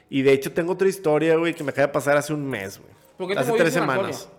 Y 0.09 0.21
de 0.21 0.33
hecho 0.33 0.51
tengo 0.51 0.73
otra 0.73 0.87
historia, 0.87 1.35
güey, 1.37 1.53
que 1.55 1.63
me 1.63 1.71
acaba 1.71 1.87
de 1.87 1.93
pasar 1.93 2.17
hace 2.17 2.33
un 2.33 2.47
mes, 2.47 2.79
güey. 2.79 2.91
¿Por 3.17 3.27
qué 3.27 3.33
te 3.33 3.39
Hace 3.41 3.53
tres 3.53 3.73
semanas. 3.73 4.29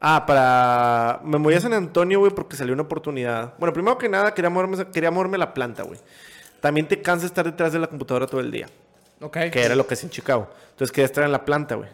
Ah, 0.00 0.24
para... 0.26 1.20
Me 1.24 1.38
moví 1.38 1.54
a 1.54 1.60
San 1.60 1.72
Antonio, 1.72 2.20
güey, 2.20 2.32
porque 2.32 2.56
salió 2.56 2.74
una 2.74 2.82
oportunidad. 2.82 3.54
Bueno, 3.58 3.72
primero 3.72 3.96
que 3.98 4.08
nada, 4.08 4.34
quería 4.34 4.50
moverme, 4.50 4.86
quería 4.90 5.10
moverme 5.10 5.38
la 5.38 5.54
planta, 5.54 5.82
güey. 5.82 5.98
También 6.60 6.86
te 6.86 7.00
cansa 7.00 7.26
estar 7.26 7.44
detrás 7.44 7.72
de 7.72 7.78
la 7.78 7.86
computadora 7.86 8.26
todo 8.26 8.40
el 8.40 8.50
día 8.50 8.66
Ok. 9.20 9.38
que 9.52 9.62
era 9.62 9.74
lo 9.74 9.86
que 9.86 9.94
es 9.94 10.04
en 10.04 10.10
Chicago. 10.10 10.48
Entonces 10.70 10.92
quería 10.92 11.06
estar 11.06 11.24
en 11.24 11.32
la 11.32 11.44
planta, 11.44 11.74
güey. 11.76 11.88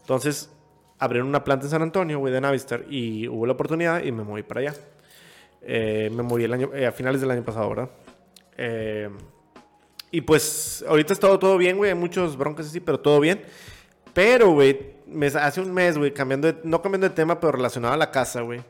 Entonces 0.00 0.50
abrieron 0.98 1.28
una 1.28 1.44
planta 1.44 1.66
en 1.66 1.70
San 1.70 1.82
Antonio, 1.82 2.18
güey, 2.18 2.32
de 2.32 2.40
Navistar, 2.40 2.84
y 2.88 3.28
hubo 3.28 3.44
la 3.46 3.52
oportunidad 3.52 4.02
y 4.04 4.12
me 4.12 4.22
moví 4.22 4.42
para 4.42 4.60
allá. 4.60 4.74
Eh, 5.62 6.10
me 6.12 6.22
moví 6.22 6.44
el 6.44 6.52
año, 6.52 6.70
eh, 6.74 6.86
a 6.86 6.92
finales 6.92 7.20
del 7.20 7.30
año 7.30 7.44
pasado, 7.44 7.68
¿verdad? 7.68 7.90
Eh, 8.56 9.10
y 10.10 10.20
pues 10.20 10.84
ahorita 10.86 11.12
ha 11.12 11.14
estado 11.14 11.38
todo 11.38 11.56
bien, 11.58 11.76
güey, 11.76 11.90
hay 11.90 11.96
muchos 11.96 12.36
broncas 12.36 12.66
así, 12.66 12.80
pero 12.80 13.00
todo 13.00 13.18
bien. 13.20 13.42
Pero, 14.12 14.50
güey, 14.50 14.91
me- 15.06 15.26
hace 15.26 15.60
un 15.60 15.72
mes, 15.72 15.98
güey, 15.98 16.12
cambiando 16.12 16.52
de- 16.52 16.58
no 16.64 16.82
cambiando 16.82 17.08
de 17.08 17.14
tema, 17.14 17.40
pero 17.40 17.52
relacionado 17.52 17.94
a 17.94 17.96
la 17.96 18.10
casa, 18.10 18.40
güey, 18.42 18.62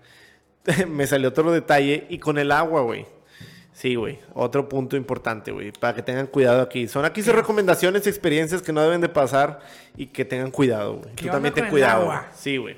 me 0.89 1.07
salió 1.07 1.29
otro 1.31 1.51
detalle 1.53 2.07
y 2.09 2.19
con 2.19 2.39
el 2.39 2.53
agua, 2.53 2.83
güey. 2.83 3.07
Sí, 3.75 3.95
güey. 3.95 4.19
Otro 4.35 4.69
punto 4.69 4.97
importante, 4.97 5.51
güey. 5.51 5.73
Para 5.73 5.95
que 5.95 6.03
tengan 6.03 6.27
cuidado 6.27 6.61
aquí. 6.61 6.89
Son 6.89 7.07
aquí 7.07 7.23
sus 7.23 7.35
recomendaciones 7.35 8.07
y 8.07 8.11
experiencias 8.11 8.61
que 8.61 8.71
no 8.73 8.83
deben 8.83 9.01
de 9.01 9.09
pasar 9.09 9.61
y 9.97 10.07
que 10.09 10.27
tengan 10.27 10.51
cuidado, 10.51 10.97
güey. 10.99 11.15
¿Qué 11.15 11.25
Tú 11.27 11.31
también 11.33 11.55
ten 11.55 11.69
cuidado. 11.71 12.03
agua? 12.03 12.27
Sí, 12.35 12.59
güey. 12.59 12.77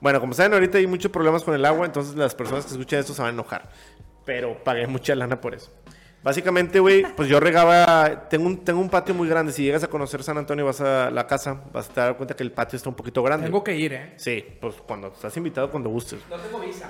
Bueno, 0.00 0.20
como 0.20 0.32
saben, 0.32 0.52
ahorita 0.54 0.78
hay 0.78 0.86
muchos 0.86 1.10
problemas 1.10 1.42
con 1.42 1.54
el 1.54 1.64
agua, 1.64 1.86
entonces 1.86 2.14
las 2.14 2.34
personas 2.36 2.64
que 2.66 2.70
escuchan 2.72 3.00
esto 3.00 3.14
se 3.14 3.20
van 3.20 3.30
a 3.30 3.34
enojar. 3.34 3.68
Pero 4.24 4.62
pagué 4.62 4.86
mucha 4.86 5.14
lana 5.16 5.40
por 5.40 5.54
eso. 5.56 5.72
Básicamente, 6.22 6.78
güey, 6.78 7.02
pues 7.16 7.28
yo 7.28 7.40
regaba. 7.40 8.28
Tengo 8.28 8.46
un, 8.46 8.64
tengo 8.64 8.80
un 8.80 8.88
patio 8.88 9.14
muy 9.14 9.28
grande. 9.28 9.52
Si 9.52 9.62
llegas 9.64 9.82
a 9.82 9.88
conocer 9.88 10.22
San 10.22 10.38
Antonio, 10.38 10.64
vas 10.64 10.80
a 10.80 11.10
la 11.10 11.26
casa, 11.26 11.60
vas 11.72 11.90
a 11.90 11.92
dar 12.00 12.16
cuenta 12.16 12.34
que 12.36 12.42
el 12.44 12.52
patio 12.52 12.76
está 12.76 12.88
un 12.88 12.94
poquito 12.94 13.22
grande. 13.22 13.46
Tengo 13.46 13.64
que 13.64 13.74
ir, 13.76 13.92
¿eh? 13.92 14.12
Sí, 14.16 14.44
pues 14.60 14.76
cuando 14.86 15.08
estás 15.08 15.36
invitado, 15.36 15.70
cuando 15.70 15.90
gustes. 15.90 16.20
No 16.30 16.36
tengo 16.36 16.60
visa. 16.60 16.88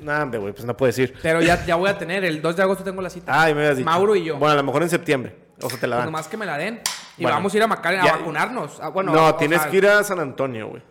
Nah, 0.00 0.22
hombre, 0.24 0.38
güey, 0.38 0.52
pues 0.52 0.66
no 0.66 0.76
puedes 0.76 0.98
ir. 0.98 1.14
Pero 1.22 1.40
ya, 1.40 1.64
ya 1.64 1.76
voy 1.76 1.88
a 1.88 1.96
tener. 1.96 2.22
El 2.24 2.42
2 2.42 2.54
de 2.56 2.62
agosto 2.62 2.84
tengo 2.84 3.00
la 3.00 3.08
cita. 3.08 3.32
Ah, 3.42 3.48
y 3.48 3.54
me 3.54 3.60
habías 3.62 3.78
dicho. 3.78 3.86
Mauro 3.88 4.14
y 4.14 4.24
yo. 4.24 4.36
Bueno, 4.36 4.52
a 4.52 4.56
lo 4.56 4.62
mejor 4.62 4.82
en 4.82 4.90
septiembre. 4.90 5.34
O 5.62 5.70
sea, 5.70 5.80
te 5.80 5.86
la 5.86 5.96
Pues 5.96 6.04
dan. 6.04 6.12
nomás 6.12 6.28
que 6.28 6.36
me 6.36 6.44
la 6.44 6.58
den. 6.58 6.80
Y 7.16 7.22
Bueno, 7.22 7.38
vamos 7.38 7.54
a 7.54 7.56
ir 7.56 7.62
a 7.62 7.66
McAllen 7.66 8.00
a 8.00 8.04
ya- 8.04 8.12
vacunarnos. 8.18 8.78
Ah, 8.82 8.90
bueno, 8.90 9.10
no, 9.12 9.34
tienes 9.36 9.62
sea, 9.62 9.70
que 9.70 9.76
ir 9.78 9.86
a 9.86 10.04
San 10.04 10.20
Antonio, 10.20 10.68
güey. 10.68 10.82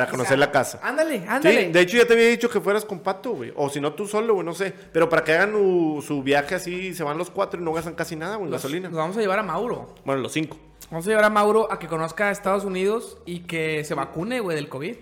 Para 0.00 0.10
conocer 0.10 0.38
la 0.38 0.50
casa. 0.50 0.78
Ándale, 0.82 1.20
Sí, 1.20 1.24
ándale. 1.28 1.70
de 1.72 1.80
hecho 1.80 1.96
ya 1.96 2.06
te 2.06 2.12
había 2.12 2.28
dicho 2.28 2.48
que 2.50 2.60
fueras 2.60 2.84
con 2.84 3.00
Pato, 3.00 3.30
güey. 3.32 3.52
O 3.56 3.70
si 3.70 3.80
no, 3.80 3.92
tú 3.94 4.06
solo, 4.06 4.34
güey, 4.34 4.44
no 4.44 4.54
sé. 4.54 4.72
Pero 4.92 5.08
para 5.08 5.24
que 5.24 5.32
hagan 5.32 5.54
u- 5.54 6.02
su 6.02 6.22
viaje 6.22 6.54
así, 6.54 6.94
se 6.94 7.02
van 7.02 7.16
los 7.18 7.30
cuatro 7.30 7.60
y 7.60 7.64
no 7.64 7.72
gastan 7.72 7.94
casi 7.94 8.14
nada, 8.16 8.36
güey, 8.36 8.50
gasolina. 8.50 8.88
Nos 8.88 8.98
vamos 8.98 9.16
a 9.16 9.20
llevar 9.20 9.38
a 9.38 9.42
Mauro. 9.42 9.94
Bueno, 10.04 10.20
los 10.22 10.32
cinco. 10.32 10.56
Vamos 10.90 11.06
a 11.06 11.10
llevar 11.10 11.24
a 11.24 11.30
Mauro 11.30 11.72
a 11.72 11.78
que 11.78 11.86
conozca 11.88 12.30
Estados 12.30 12.64
Unidos 12.64 13.16
y 13.26 13.40
que 13.40 13.82
se 13.84 13.94
vacune, 13.94 14.40
güey, 14.40 14.54
del 14.56 14.68
COVID. 14.68 14.96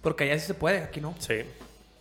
Porque 0.00 0.24
allá 0.24 0.38
sí 0.38 0.46
se 0.46 0.54
puede, 0.54 0.78
aquí 0.78 1.00
no. 1.00 1.14
Sí. 1.18 1.42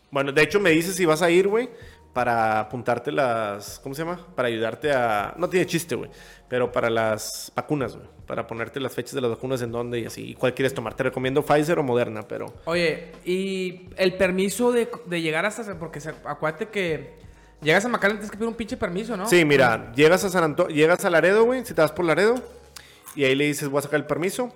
Bueno, 0.10 0.32
de 0.32 0.42
hecho 0.42 0.60
me 0.60 0.72
dices 0.72 0.96
si 0.96 1.06
vas 1.06 1.22
a 1.22 1.30
ir, 1.30 1.48
güey, 1.48 1.70
para 2.14 2.60
apuntarte 2.60 3.12
las... 3.12 3.80
¿Cómo 3.80 3.94
se 3.96 4.04
llama? 4.04 4.26
Para 4.36 4.48
ayudarte 4.48 4.92
a... 4.92 5.34
No 5.38 5.48
tiene 5.50 5.66
chiste, 5.66 5.96
güey. 5.96 6.10
Pero 6.50 6.72
para 6.72 6.90
las 6.90 7.52
vacunas, 7.56 7.96
güey. 7.96 8.08
Para 8.32 8.48
ponerte 8.48 8.80
las 8.80 8.94
fechas 8.94 9.14
de 9.14 9.20
las 9.20 9.30
vacunas 9.30 9.62
en 9.62 9.74
dónde 9.74 10.00
y 10.00 10.06
así. 10.06 10.30
¿Y 10.30 10.36
cuál 10.36 10.54
quieres 10.54 10.74
tomar? 10.74 10.94
Te 10.94 11.04
recomiendo 11.04 11.44
Pfizer 11.44 11.78
o 11.78 11.84
Moderna, 11.84 12.22
pero... 12.26 12.46
Oye, 12.64 13.12
y 13.26 13.90
el 13.98 14.14
permiso 14.14 14.72
de, 14.72 14.90
de 15.06 15.22
llegar 15.22 15.46
hasta... 15.46 15.78
Porque 15.78 16.00
se- 16.00 16.14
acuérdate 16.24 16.70
que 16.70 17.16
llegas 17.62 17.84
a 17.84 17.90
McAllen 17.90 18.20
tienes 18.20 18.32
que 18.32 18.38
pedir 18.38 18.48
un 18.48 18.56
pinche 18.56 18.78
permiso, 18.78 19.18
¿no? 19.18 19.28
Sí, 19.28 19.44
mira, 19.44 19.92
llegas 19.96 20.24
a 20.24 20.30
San 20.30 20.46
Antonio, 20.46 20.74
llegas 20.74 21.04
a 21.04 21.10
Laredo, 21.10 21.44
güey, 21.44 21.66
si 21.66 21.74
te 21.74 21.82
vas 21.82 21.92
por 21.92 22.06
Laredo, 22.06 22.36
y 23.18 23.26
ahí 23.26 23.36
le 23.36 23.48
dices, 23.48 23.68
voy 23.68 23.80
a 23.80 23.82
sacar 23.82 24.00
el 24.00 24.06
permiso. 24.06 24.54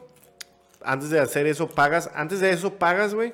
Antes 0.82 1.10
de 1.10 1.20
hacer 1.20 1.46
eso, 1.46 1.68
pagas, 1.68 2.10
antes 2.16 2.40
de 2.40 2.52
eso, 2.52 2.76
pagas, 2.76 3.14
güey, 3.14 3.34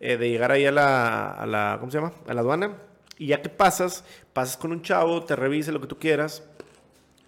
eh, 0.00 0.16
de 0.16 0.30
llegar 0.30 0.50
ahí 0.50 0.66
a 0.66 0.72
la, 0.72 1.30
a 1.30 1.46
la, 1.46 1.76
¿cómo 1.78 1.92
se 1.92 1.98
llama? 1.98 2.12
A 2.26 2.34
la 2.34 2.40
aduana. 2.40 2.72
Y 3.18 3.28
ya 3.28 3.40
que 3.40 3.50
pasas, 3.50 4.02
pasas 4.32 4.56
con 4.56 4.72
un 4.72 4.82
chavo, 4.82 5.22
te 5.22 5.36
revise 5.36 5.70
lo 5.70 5.80
que 5.80 5.86
tú 5.86 5.96
quieras, 5.96 6.42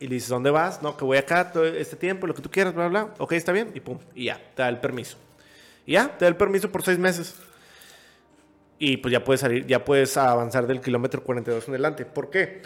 y 0.02 0.08
le 0.08 0.16
dices, 0.16 0.30
¿dónde 0.30 0.50
vas? 0.50 0.82
No, 0.82 0.96
que 0.96 1.04
voy 1.04 1.16
acá 1.16 1.52
todo 1.52 1.64
este 1.64 1.94
tiempo, 1.94 2.26
lo 2.26 2.34
que 2.34 2.42
tú 2.42 2.50
quieras, 2.50 2.74
bla, 2.74 2.88
bla. 2.88 3.14
Ok, 3.18 3.32
está 3.32 3.52
bien, 3.52 3.70
y 3.72 3.78
pum, 3.78 3.98
y 4.16 4.24
ya, 4.24 4.40
te 4.56 4.62
da 4.62 4.68
el 4.68 4.80
permiso. 4.80 5.16
Y 5.86 5.92
ya, 5.92 6.18
te 6.18 6.24
da 6.24 6.28
el 6.28 6.36
permiso 6.36 6.72
por 6.72 6.82
seis 6.82 6.98
meses. 6.98 7.36
Y 8.80 8.96
pues 8.96 9.12
ya 9.12 9.22
puedes 9.22 9.40
salir, 9.40 9.64
ya 9.64 9.84
puedes 9.84 10.16
avanzar 10.16 10.66
del 10.66 10.80
kilómetro 10.80 11.22
42 11.22 11.68
en 11.68 11.74
adelante. 11.74 12.04
¿Por 12.04 12.30
qué? 12.30 12.62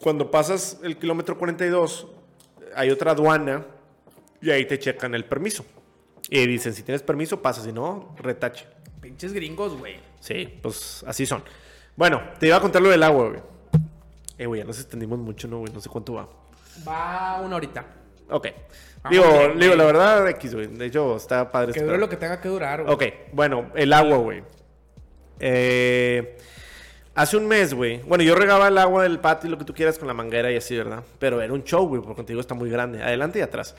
Cuando 0.00 0.30
pasas 0.30 0.78
el 0.82 0.96
kilómetro 0.96 1.36
42, 1.36 2.06
hay 2.74 2.88
otra 2.88 3.10
aduana 3.10 3.66
y 4.40 4.50
ahí 4.50 4.64
te 4.64 4.78
checan 4.78 5.14
el 5.14 5.26
permiso. 5.26 5.66
Y 6.30 6.46
dicen, 6.46 6.72
si 6.72 6.82
tienes 6.82 7.02
permiso, 7.02 7.42
pasa, 7.42 7.62
si 7.62 7.70
no, 7.70 8.16
retache. 8.18 8.66
Pinches 9.02 9.34
gringos, 9.34 9.76
güey. 9.76 9.96
Sí, 10.20 10.58
pues 10.62 11.04
así 11.06 11.26
son. 11.26 11.44
Bueno, 11.96 12.22
te 12.40 12.46
iba 12.46 12.56
a 12.56 12.60
contar 12.60 12.80
lo 12.80 12.88
del 12.88 13.02
agua, 13.02 13.28
güey. 13.28 13.53
Eh, 14.38 14.46
güey, 14.46 14.60
ya 14.60 14.66
nos 14.66 14.78
extendimos 14.80 15.18
mucho, 15.18 15.46
¿no, 15.48 15.58
güey? 15.60 15.72
No 15.72 15.80
sé 15.80 15.88
cuánto 15.88 16.14
va. 16.14 16.28
Va 16.86 17.40
una 17.40 17.56
horita. 17.56 17.84
Ok. 18.30 18.48
Vamos 19.02 19.10
digo, 19.10 19.38
bien, 19.38 19.58
digo, 19.58 19.74
la 19.76 19.84
verdad, 19.84 20.28
X, 20.30 20.54
güey. 20.54 20.66
De 20.68 20.86
hecho, 20.86 21.16
está 21.16 21.50
padre. 21.52 21.72
Que 21.72 21.82
dure 21.82 21.98
lo 21.98 22.08
que 22.08 22.16
tenga 22.16 22.40
que 22.40 22.48
durar, 22.48 22.82
güey. 22.82 22.92
Ok, 22.94 23.04
bueno, 23.32 23.70
el 23.74 23.92
agua, 23.92 24.16
güey. 24.18 24.42
Eh, 25.40 26.36
hace 27.14 27.36
un 27.36 27.46
mes, 27.46 27.74
güey. 27.74 28.00
Bueno, 28.02 28.24
yo 28.24 28.34
regaba 28.34 28.68
el 28.68 28.78
agua 28.78 29.02
del 29.02 29.18
patio 29.20 29.48
y 29.48 29.50
lo 29.50 29.58
que 29.58 29.64
tú 29.64 29.74
quieras 29.74 29.98
con 29.98 30.08
la 30.08 30.14
manguera 30.14 30.50
y 30.50 30.56
así, 30.56 30.76
¿verdad? 30.76 31.02
Pero 31.18 31.40
era 31.42 31.52
un 31.52 31.64
show, 31.64 31.86
güey, 31.86 32.00
porque 32.00 32.16
contigo 32.16 32.40
está 32.40 32.54
muy 32.54 32.70
grande. 32.70 33.02
Adelante 33.02 33.38
y 33.38 33.42
atrás. 33.42 33.74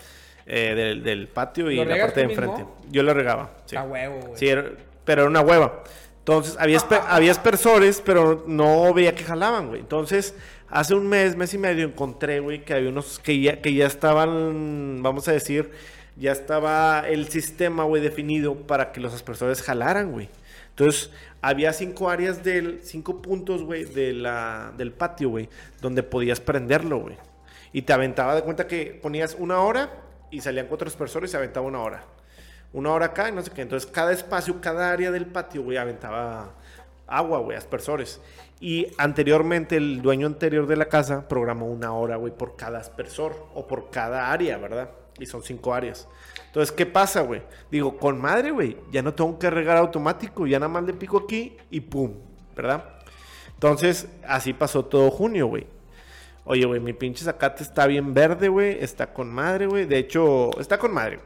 eh, 0.47 0.75
del, 0.75 1.01
del 1.03 1.27
patio 1.27 1.71
y 1.71 1.77
¿Lo 1.77 1.85
la 1.85 1.97
parte 1.97 2.19
de 2.19 2.27
enfrente. 2.27 2.57
mismo? 2.57 2.77
Yo 2.91 3.01
lo 3.01 3.15
regaba. 3.15 3.49
Sí, 3.65 3.75
A 3.75 3.81
huevo, 3.83 4.19
güey. 4.27 4.37
Sí, 4.37 4.47
era- 4.47 4.69
pero 5.03 5.23
era 5.23 5.29
una 5.31 5.41
hueva. 5.41 5.81
Entonces, 6.25 6.57
había, 6.59 6.79
había 7.07 7.31
aspersores, 7.31 8.01
pero 8.03 8.43
no 8.47 8.93
veía 8.93 9.13
que 9.13 9.23
jalaban, 9.23 9.67
güey. 9.67 9.81
Entonces, 9.81 10.33
Hace 10.69 10.95
un 10.95 11.07
mes, 11.07 11.35
mes 11.35 11.53
y 11.53 11.57
medio, 11.57 11.85
encontré, 11.85 12.39
güey, 12.39 12.65
que 12.65 12.73
había 12.73 12.89
unos 12.89 13.19
que 13.19 13.39
ya, 13.39 13.61
que 13.61 13.73
ya 13.73 13.85
estaban, 13.85 15.01
vamos 15.03 15.27
a 15.27 15.31
decir, 15.31 15.71
ya 16.17 16.31
estaba 16.31 17.07
el 17.07 17.29
sistema, 17.29 17.83
güey, 17.83 18.01
definido 18.01 18.55
para 18.55 18.91
que 18.91 18.99
los 18.99 19.13
aspersores 19.13 19.61
jalaran, 19.61 20.11
güey. 20.11 20.27
Entonces, 20.71 21.11
había 21.41 21.71
cinco 21.71 22.09
áreas 22.09 22.43
del, 22.43 22.81
cinco 22.83 23.21
puntos, 23.21 23.63
güey, 23.63 23.85
de 23.85 24.13
la, 24.13 24.73
del 24.75 24.91
patio, 24.91 25.29
güey, 25.29 25.49
donde 25.81 26.01
podías 26.01 26.39
prenderlo, 26.39 26.97
güey. 26.97 27.15
Y 27.71 27.83
te 27.83 27.93
aventaba 27.93 28.33
de 28.35 28.41
cuenta 28.41 28.67
que 28.67 28.99
ponías 29.01 29.37
una 29.39 29.61
hora 29.61 29.91
y 30.31 30.41
salían 30.41 30.65
cuatro 30.67 30.87
aspersores 30.87 31.29
y 31.29 31.31
se 31.31 31.37
aventaba 31.37 31.67
una 31.67 31.79
hora. 31.79 32.03
Una 32.75 32.91
hora 32.91 33.05
acá 33.05 33.29
y 33.29 33.31
no 33.31 33.41
sé 33.41 33.51
qué. 33.51 33.61
Entonces, 33.61 33.89
cada 33.89 34.11
espacio, 34.11 34.59
cada 34.59 34.91
área 34.91 35.09
del 35.09 35.27
patio, 35.27 35.63
güey, 35.63 35.77
aventaba 35.77 36.55
agua, 37.07 37.39
güey, 37.39 37.57
aspersores. 37.57 38.19
Y 38.59 38.87
anteriormente, 38.97 39.77
el 39.77 40.01
dueño 40.01 40.27
anterior 40.27 40.67
de 40.67 40.75
la 40.75 40.89
casa 40.89 41.25
programó 41.29 41.67
una 41.67 41.93
hora, 41.93 42.17
güey, 42.17 42.33
por 42.35 42.57
cada 42.57 42.79
aspersor 42.79 43.47
o 43.53 43.65
por 43.65 43.91
cada 43.91 44.29
área, 44.29 44.57
¿verdad? 44.57 44.89
Y 45.17 45.25
son 45.25 45.41
cinco 45.41 45.73
áreas. 45.73 46.09
Entonces, 46.47 46.75
¿qué 46.75 46.85
pasa, 46.85 47.21
güey? 47.21 47.43
Digo, 47.71 47.95
con 47.95 48.19
madre, 48.19 48.51
güey, 48.51 48.75
ya 48.91 49.01
no 49.01 49.13
tengo 49.13 49.39
que 49.39 49.49
regar 49.49 49.77
automático, 49.77 50.45
ya 50.45 50.59
nada 50.59 50.67
más 50.67 50.83
le 50.83 50.93
pico 50.93 51.19
aquí 51.19 51.55
y 51.71 51.79
pum, 51.79 52.11
¿verdad? 52.57 52.83
Entonces, 53.53 54.09
así 54.27 54.51
pasó 54.51 54.83
todo 54.83 55.11
junio, 55.11 55.47
güey. 55.47 55.65
Oye, 56.43 56.65
güey, 56.65 56.81
mi 56.81 56.91
pinche 56.91 57.23
zacate 57.23 57.63
está 57.63 57.87
bien 57.87 58.13
verde, 58.13 58.49
güey. 58.49 58.83
Está 58.83 59.13
con 59.13 59.33
madre, 59.33 59.65
güey. 59.65 59.85
De 59.85 59.97
hecho, 59.97 60.51
está 60.59 60.77
con 60.77 60.93
madre. 60.93 61.19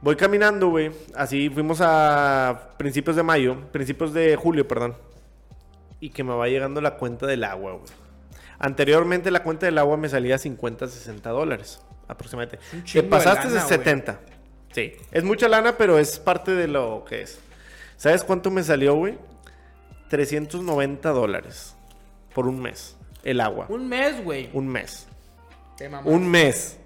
Voy 0.00 0.16
caminando, 0.16 0.68
güey. 0.68 0.90
Así 1.14 1.50
fuimos 1.50 1.80
a 1.80 2.70
principios 2.76 3.16
de 3.16 3.22
mayo, 3.22 3.56
principios 3.72 4.12
de 4.12 4.36
julio, 4.36 4.66
perdón. 4.66 4.96
Y 6.00 6.10
que 6.10 6.22
me 6.22 6.34
va 6.34 6.46
llegando 6.48 6.80
la 6.80 6.96
cuenta 6.96 7.26
del 7.26 7.44
agua, 7.44 7.72
güey. 7.72 7.90
Anteriormente 8.60 9.30
la 9.30 9.42
cuenta 9.42 9.66
del 9.66 9.78
agua 9.78 9.96
me 9.96 10.08
salía 10.08 10.38
50, 10.38 10.88
60 10.88 11.30
dólares 11.30 11.80
aproximadamente. 12.08 12.58
Te 12.92 13.02
pasaste 13.02 13.48
de, 13.48 13.54
lana, 13.54 13.66
güey. 13.66 13.78
70. 13.78 14.20
Sí. 14.72 14.92
Es 15.12 15.24
mucha 15.24 15.48
lana, 15.48 15.76
pero 15.76 15.98
es 15.98 16.18
parte 16.18 16.54
de 16.54 16.68
lo 16.68 17.04
que 17.04 17.22
es. 17.22 17.40
¿Sabes 17.96 18.24
cuánto 18.24 18.50
me 18.50 18.62
salió, 18.62 18.94
güey? 18.94 19.18
390 20.08 21.10
dólares 21.10 21.76
por 22.34 22.46
un 22.46 22.60
mes. 22.60 22.96
El 23.24 23.40
agua. 23.40 23.66
Un 23.68 23.88
mes, 23.88 24.22
güey. 24.22 24.48
Un 24.52 24.68
mes. 24.68 25.06
Te. 25.76 25.88
Un 25.88 26.28
mes. 26.28 26.77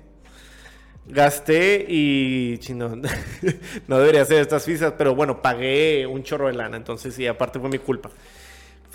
Gasté 1.06 1.84
y. 1.88 2.58
chino, 2.58 2.94
no 3.88 3.98
debería 3.98 4.22
hacer 4.22 4.40
estas 4.40 4.64
fisas, 4.64 4.94
pero 4.96 5.14
bueno, 5.14 5.42
pagué 5.42 6.06
un 6.06 6.22
chorro 6.22 6.46
de 6.46 6.54
lana. 6.54 6.76
Entonces, 6.76 7.14
sí, 7.14 7.26
aparte 7.26 7.58
fue 7.58 7.68
mi 7.68 7.78
culpa. 7.78 8.10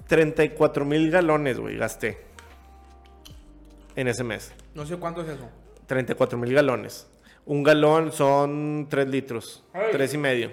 34 0.07 0.85
mil 0.85 1.11
galones, 1.11 1.59
güey, 1.59 1.77
gasté. 1.77 2.17
En 3.95 4.07
ese 4.07 4.23
mes. 4.23 4.53
No 4.73 4.85
sé 4.85 4.95
cuánto 4.97 5.21
es 5.21 5.29
eso. 5.29 5.49
34 5.87 6.37
mil 6.37 6.53
galones. 6.53 7.07
Un 7.45 7.63
galón 7.63 8.11
son 8.11 8.87
3 8.89 9.07
litros. 9.09 9.63
Ay. 9.73 9.87
3 9.91 10.13
y 10.13 10.17
medio. 10.17 10.47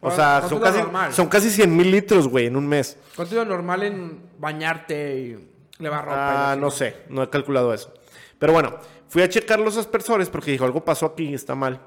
O 0.00 0.08
¿Cuánto- 0.08 0.16
sea, 0.16 0.42
son 0.48 0.60
casi, 0.60 0.78
normal? 0.78 1.12
son 1.12 1.28
casi 1.28 1.50
100 1.50 1.76
mil 1.76 1.90
litros, 1.90 2.28
güey, 2.28 2.46
en 2.46 2.56
un 2.56 2.66
mes. 2.66 2.96
¿Cuánto 3.16 3.34
es 3.40 3.46
lo 3.46 3.52
normal 3.54 3.82
en 3.82 4.20
bañarte 4.38 5.18
y 5.18 5.48
lavar 5.82 6.04
ropa? 6.04 6.16
y 6.16 6.20
Ah, 6.20 6.52
así? 6.52 6.60
no 6.60 6.70
sé, 6.70 6.96
no 7.08 7.22
he 7.22 7.30
calculado 7.30 7.72
eso. 7.74 7.92
Pero 8.38 8.52
bueno, 8.52 8.76
fui 9.08 9.22
a 9.22 9.28
checar 9.28 9.60
los 9.60 9.76
aspersores 9.76 10.28
porque 10.28 10.50
dijo, 10.50 10.64
algo 10.64 10.84
pasó 10.84 11.06
aquí, 11.06 11.34
está 11.34 11.54
mal. 11.54 11.80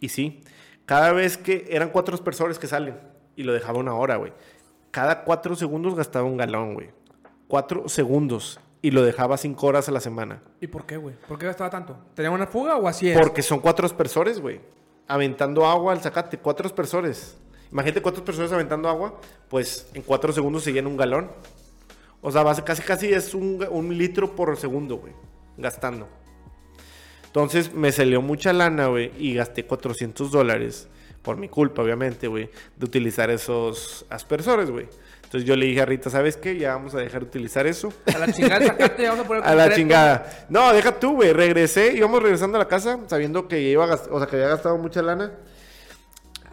Y 0.00 0.08
sí, 0.08 0.42
cada 0.86 1.12
vez 1.12 1.36
que 1.36 1.66
eran 1.70 1.90
cuatro 1.90 2.14
aspersores 2.14 2.58
que 2.58 2.66
salen 2.66 2.98
y 3.36 3.44
lo 3.44 3.52
dejaba 3.52 3.78
una 3.78 3.94
hora, 3.94 4.16
güey. 4.16 4.32
Cada 4.90 5.24
cuatro 5.24 5.54
segundos 5.56 5.94
gastaba 5.94 6.26
un 6.26 6.36
galón, 6.36 6.74
güey. 6.74 6.90
Cuatro 7.48 7.88
segundos 7.88 8.60
y 8.82 8.90
lo 8.90 9.02
dejaba 9.02 9.36
cinco 9.38 9.68
horas 9.68 9.88
a 9.88 9.92
la 9.92 10.00
semana. 10.00 10.42
¿Y 10.60 10.66
por 10.66 10.84
qué, 10.84 10.96
güey? 10.96 11.14
¿Por 11.28 11.38
qué 11.38 11.46
gastaba 11.46 11.70
tanto? 11.70 11.96
¿Tenía 12.14 12.30
una 12.30 12.46
fuga 12.46 12.76
o 12.76 12.88
así 12.88 13.08
es? 13.08 13.18
Porque 13.18 13.42
son 13.42 13.60
cuatro 13.60 13.86
aspersores, 13.86 14.40
güey. 14.40 14.60
Aventando 15.06 15.66
agua 15.66 15.92
al 15.92 16.00
zacate, 16.00 16.38
cuatro 16.38 16.66
aspersores. 16.66 17.38
Imagínate 17.70 18.02
cuatro 18.02 18.20
aspersores 18.20 18.52
aventando 18.52 18.88
agua, 18.88 19.18
pues 19.48 19.88
en 19.94 20.02
cuatro 20.02 20.32
segundos 20.32 20.64
se 20.64 20.72
llena 20.72 20.88
un 20.88 20.96
galón. 20.96 21.30
O 22.20 22.30
sea, 22.30 22.44
casi 22.64 22.82
casi 22.82 23.12
es 23.12 23.34
un, 23.34 23.64
un 23.70 23.96
litro 23.96 24.34
por 24.34 24.56
segundo, 24.56 24.96
güey. 24.96 25.12
Gastando. 25.56 26.08
Entonces 27.32 27.72
me 27.72 27.90
salió 27.92 28.20
mucha 28.20 28.52
lana, 28.52 28.88
güey, 28.88 29.10
y 29.16 29.32
gasté 29.32 29.64
400 29.64 30.30
dólares, 30.30 30.86
por 31.22 31.38
mi 31.38 31.48
culpa, 31.48 31.80
obviamente, 31.80 32.26
güey, 32.28 32.50
de 32.76 32.84
utilizar 32.84 33.30
esos 33.30 34.04
aspersores, 34.10 34.70
güey. 34.70 34.86
Entonces 35.24 35.48
yo 35.48 35.56
le 35.56 35.64
dije 35.64 35.80
a 35.80 35.86
Rita, 35.86 36.10
¿sabes 36.10 36.36
qué? 36.36 36.58
Ya 36.58 36.74
vamos 36.74 36.94
a 36.94 36.98
dejar 36.98 37.22
de 37.22 37.28
utilizar 37.28 37.66
eso. 37.66 37.90
A 38.14 38.18
la 38.18 38.30
chingada, 38.30 38.66
sacate, 38.66 39.08
vamos 39.08 39.24
a 39.24 39.28
poner 39.28 39.44
A 39.46 39.54
la 39.54 39.74
chingada. 39.74 40.46
No, 40.50 40.74
deja 40.74 41.00
tú, 41.00 41.14
güey. 41.14 41.32
Regresé, 41.32 41.94
íbamos 41.96 42.22
regresando 42.22 42.58
a 42.58 42.58
la 42.58 42.68
casa 42.68 42.98
sabiendo 43.06 43.48
que 43.48 43.62
iba 43.62 43.82
a 43.82 43.94
o 43.94 44.18
sea, 44.18 44.28
que 44.28 44.36
había 44.36 44.48
gastado 44.48 44.76
mucha 44.76 45.00
lana. 45.00 45.32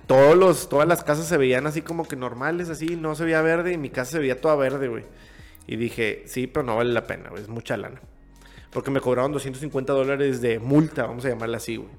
Todos 0.07 0.37
los, 0.37 0.69
todas 0.69 0.87
las 0.87 1.03
casas 1.03 1.25
se 1.25 1.35
veían 1.35 1.67
así 1.67 1.81
como 1.81 2.07
que 2.07 2.15
normales, 2.15 2.69
así, 2.69 2.95
no 2.95 3.15
se 3.15 3.25
veía 3.25 3.41
verde, 3.41 3.73
y 3.73 3.77
mi 3.77 3.89
casa 3.89 4.11
se 4.11 4.19
veía 4.19 4.39
toda 4.39 4.55
verde, 4.55 4.87
güey. 4.87 5.03
Y 5.67 5.75
dije, 5.75 6.23
sí, 6.25 6.47
pero 6.47 6.63
no 6.63 6.77
vale 6.77 6.93
la 6.93 7.05
pena, 7.05 7.31
güey, 7.31 7.43
es 7.43 7.49
mucha 7.49 7.75
lana. 7.75 7.99
Porque 8.71 8.91
me 8.91 9.01
cobraron 9.01 9.31
250 9.31 9.93
dólares 9.93 10.41
de 10.41 10.59
multa, 10.59 11.05
vamos 11.05 11.25
a 11.25 11.29
llamarla 11.29 11.57
así, 11.57 11.77
güey. 11.77 11.89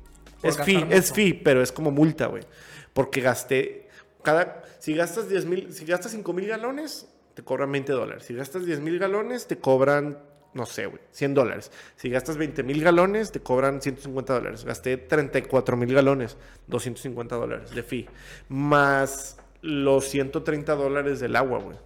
Es 0.42 0.56
fee, 0.56 0.78
mucho. 0.78 0.96
es 0.96 1.12
fee, 1.12 1.34
pero 1.34 1.62
es 1.62 1.72
como 1.72 1.90
multa, 1.90 2.26
güey. 2.26 2.44
Porque 2.92 3.20
gasté, 3.20 3.88
cada, 4.22 4.62
si 4.78 4.94
gastas 4.94 5.28
10 5.28 5.46
mil, 5.46 5.72
si 5.72 5.84
gastas 5.84 6.12
5 6.12 6.32
mil 6.32 6.46
galones, 6.46 7.08
te 7.34 7.42
cobran 7.42 7.70
20 7.72 7.92
dólares. 7.92 8.24
Si 8.24 8.34
gastas 8.34 8.64
10 8.64 8.80
mil 8.80 8.98
galones, 8.98 9.46
te 9.46 9.58
cobran, 9.58 10.18
no 10.54 10.66
sé, 10.66 10.86
güey, 10.86 11.00
100 11.12 11.34
dólares. 11.34 11.70
Si 11.96 12.08
gastas 12.08 12.36
20 12.36 12.62
mil 12.62 12.82
galones, 12.82 13.32
te 13.32 13.40
cobran 13.40 13.82
150 13.82 14.32
dólares. 14.32 14.64
Gasté 14.64 14.96
34 14.96 15.76
mil 15.76 15.92
galones, 15.92 16.36
250 16.68 17.36
dólares 17.36 17.70
de 17.74 17.82
fee. 17.82 18.08
Más 18.48 19.38
los 19.62 20.06
130 20.08 20.74
dólares 20.74 21.20
del 21.20 21.36
agua, 21.36 21.58
güey. 21.58 21.76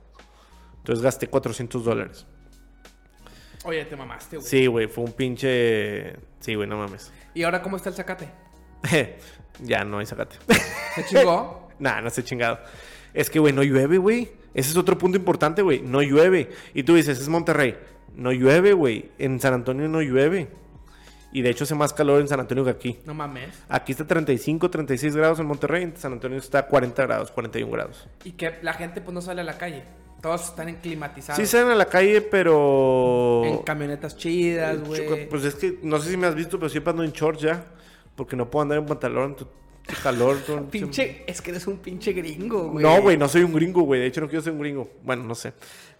Entonces 0.79 1.03
gasté 1.03 1.29
400 1.29 1.85
dólares. 1.85 2.27
Oye, 3.65 3.85
te 3.87 3.97
mamaste, 3.97 4.37
güey. 4.37 4.49
Sí, 4.49 4.67
güey, 4.67 4.87
fue 4.87 5.05
un 5.05 5.13
pinche... 5.13 6.17
Sí, 6.41 6.55
güey, 6.55 6.69
no 6.69 6.77
mames. 6.77 7.11
¿Y 7.33 7.43
ahora 7.43 7.63
cómo 7.63 7.77
está 7.77 7.89
el 7.89 7.95
sacate? 7.95 8.29
ya 9.63 9.85
no 9.85 9.99
hay 9.99 10.07
sacate. 10.07 10.37
¿Se 10.95 11.05
chingó? 11.07 11.69
nah, 11.79 12.01
no 12.01 12.11
sé 12.11 12.23
chingado. 12.23 12.59
Es 13.15 13.31
que, 13.31 13.39
güey, 13.39 13.53
no 13.53 13.63
llueve, 13.63 13.97
güey. 13.99 14.33
Ese 14.53 14.71
es 14.71 14.77
otro 14.77 14.99
punto 14.99 15.17
importante, 15.17 15.63
güey. 15.63 15.81
No 15.81 16.03
llueve. 16.03 16.51
Y 16.75 16.83
tú 16.83 16.95
dices, 16.95 17.19
es 17.19 17.29
Monterrey. 17.29 17.77
No 18.15 18.33
llueve, 18.33 18.73
güey. 18.73 19.11
En 19.19 19.41
San 19.41 19.55
Antonio 19.55 19.89
no 19.89 20.03
llueve. 20.03 20.49
Y 21.33 21.43
de 21.43 21.51
hecho 21.51 21.65
hace 21.65 21.75
más 21.75 21.93
calor 21.93 22.21
en 22.21 22.29
San 22.29 22.39
Antonio 22.39 22.65
que 22.65 22.71
aquí. 22.71 22.99
no 23.05 23.13
mames. 23.13 23.61
Aquí 23.69 23.91
está 23.91 24.07
35, 24.07 24.71
36 24.71 25.17
grados 25.17 25.41
en 25.41 25.47
Monterrey. 25.47 25.83
En 25.83 25.97
San 25.97 26.13
Antonio 26.13 26.39
está 26.39 26.67
40 26.67 27.03
grados, 27.03 27.33
41 27.33 27.73
grados. 27.73 28.09
Y 28.23 28.33
que 28.33 28.59
la 28.63 28.75
gente 28.75 29.01
pues 29.01 29.13
no 29.15 29.21
sale 29.21 29.41
a 29.41 29.45
la 29.45 29.59
calle. 29.59 29.83
Todos 30.25 30.47
están 30.47 30.71
en 30.71 30.77
climatizados. 30.77 31.39
Sí 31.39 31.47
salen 31.47 31.71
a 31.73 31.75
la 31.75 31.85
calle, 31.85 32.23
pero... 32.23 33.43
En 33.45 33.59
camionetas 33.59 34.17
chidas, 34.17 34.83
güey. 34.83 35.29
Pues 35.29 35.45
es 35.45 35.55
que 35.55 35.79
no 35.83 35.99
sé 36.01 36.13
si 36.13 36.17
me 36.17 36.27
has 36.27 36.35
visto, 36.35 36.59
pero 36.59 36.71
siempre 36.71 36.93
ando 36.93 37.05
en 37.05 37.13
shorts 37.13 37.43
ya. 37.43 37.67
Porque 38.17 38.35
no 38.35 38.51
puedo 38.51 38.63
andar 38.63 38.79
en 38.79 38.87
pantalón. 38.87 39.37
tu- 39.37 39.45
tu 39.45 39.95
calor. 40.03 40.39
Pinche, 40.71 41.25
es 41.27 41.43
que 41.43 41.51
eres 41.51 41.67
un 41.67 41.77
pinche 41.77 42.15
gringo, 42.15 42.71
güey. 42.71 42.83
No, 42.83 43.03
güey, 43.03 43.19
no 43.19 43.29
soy 43.29 43.43
un 43.43 43.53
gringo, 43.53 43.83
güey. 43.83 44.01
De 44.01 44.07
hecho, 44.07 44.23
no 44.23 44.29
quiero 44.29 44.43
ser 44.43 44.55
un 44.55 44.61
gringo. 44.61 44.89
Bueno, 45.03 45.25
no 45.25 45.35
sé. 45.35 45.53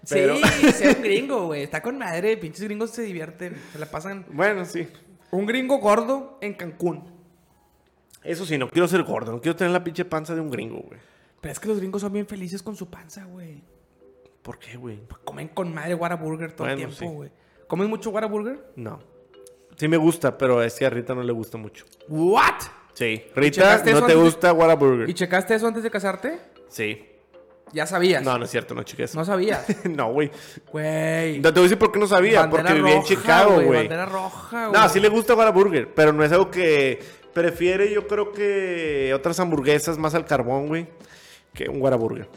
Pero... 0.09 0.37
Sí, 0.61 0.73
sea 0.73 0.97
un 0.97 1.03
gringo, 1.03 1.45
güey. 1.49 1.65
Está 1.65 1.83
con 1.83 1.99
madre. 1.99 2.39
Pinches 2.39 2.65
gringos 2.65 2.93
se 2.93 3.03
divierten. 3.03 3.55
Se 3.75 3.79
la 3.79 3.85
pasan. 3.91 4.25
bueno, 4.31 4.65
sí. 4.65 4.89
Un 5.33 5.45
gringo 5.45 5.77
gordo 5.81 6.39
en 6.41 6.55
Cancún. 6.55 7.05
Eso 8.23 8.47
sí, 8.47 8.57
no 8.57 8.71
quiero 8.71 8.89
ser 8.89 9.03
gordo. 9.03 9.33
No 9.33 9.41
quiero 9.43 9.55
tener 9.55 9.71
la 9.75 9.85
pinche 9.85 10.07
panza 10.07 10.35
de 10.35 10.41
un 10.41 10.51
gringo, 10.51 10.79
güey. 10.79 10.99
Pero 11.43 11.53
es 11.53 11.61
que 11.61 11.69
los 11.69 11.77
gringos 11.79 12.01
son 12.01 12.11
bien 12.15 12.27
felices 12.27 12.63
con 12.63 12.75
su 12.75 12.89
panza, 12.89 13.25
güey. 13.25 13.63
¿Por 14.45 14.59
qué, 14.59 14.77
güey? 14.77 15.01
Comen 15.25 15.49
con 15.49 15.73
madre 15.73 15.95
Whataburger 15.95 16.53
todo 16.53 16.69
el 16.69 16.77
tiempo, 16.77 16.95
sí. 16.95 17.07
güey. 17.07 17.31
¿Comes 17.67 17.89
mucho 17.89 18.11
Whataburger? 18.11 18.63
No. 18.77 19.01
Sí 19.77 19.89
me 19.89 19.97
gusta, 19.97 20.37
pero 20.37 20.63
es 20.63 20.75
que 20.79 20.85
a 20.85 20.91
Rita 20.91 21.15
no 21.15 21.23
le 21.23 21.33
gusta 21.33 21.57
mucho. 21.57 21.87
¿What? 22.09 22.61
Sí. 22.93 23.25
Rita, 23.35 23.79
no 23.79 23.83
te 23.83 23.91
antes 23.93 24.07
de- 24.07 24.15
gusta 24.15 24.53
Whataburger. 24.53 25.09
¿Y 25.09 25.15
checaste 25.15 25.55
eso 25.55 25.67
antes 25.67 25.83
de 25.83 25.91
casarte? 25.91 26.39
Sí. 26.69 27.09
Ya 27.73 27.87
sabías. 27.87 28.23
No, 28.23 28.37
no 28.37 28.45
es 28.45 28.51
cierto, 28.51 28.75
no 28.75 28.83
cheques. 28.83 29.15
No 29.15 29.25
sabías. 29.25 29.65
no, 29.87 30.13
güey. 30.13 30.31
Güey. 30.71 31.41
No 31.41 31.49
te 31.53 31.59
voy 31.59 31.61
a 31.61 31.63
decir 31.71 31.79
por 31.79 31.91
qué 31.91 31.99
no 31.99 32.07
sabía. 32.07 32.41
Bandera 32.41 32.63
porque 32.65 32.75
vivía 32.83 32.97
en 32.97 33.03
Chicago, 33.05 33.55
güey. 33.63 33.79
Bandera 33.81 34.05
roja, 34.05 34.69
güey. 34.69 34.79
No, 34.81 34.89
sí 34.91 35.01
le 35.01 35.09
gusta 35.09 35.35
Whataburger, 35.35 35.95
pero 35.95 36.13
no 36.13 36.23
es 36.23 36.31
algo 36.33 36.51
que 36.51 37.01
prefiere, 37.33 37.91
yo 37.91 38.07
creo 38.07 38.31
que 38.31 39.11
otras 39.15 39.41
hamburguesas 39.41 39.97
más 39.97 40.15
al 40.15 40.27
carbón, 40.27 40.69
güey, 40.69 40.87
que 41.55 41.69
un 41.71 41.81
Whataburger. 41.81 42.29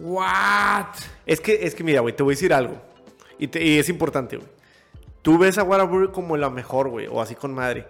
What? 0.00 0.86
Es 1.26 1.40
que, 1.40 1.66
es 1.66 1.74
que 1.74 1.84
mira, 1.84 2.00
güey, 2.00 2.14
te 2.14 2.22
voy 2.22 2.32
a 2.32 2.36
decir 2.36 2.52
algo. 2.52 2.80
Y, 3.38 3.48
te- 3.48 3.64
y 3.64 3.78
es 3.78 3.88
importante, 3.88 4.36
güey. 4.36 4.48
Tú 5.22 5.38
ves 5.38 5.56
a 5.58 5.62
Whataburger 5.62 6.10
como 6.10 6.36
la 6.36 6.50
mejor, 6.50 6.88
güey, 6.88 7.06
o 7.06 7.20
así 7.20 7.34
con 7.34 7.54
madre. 7.54 7.86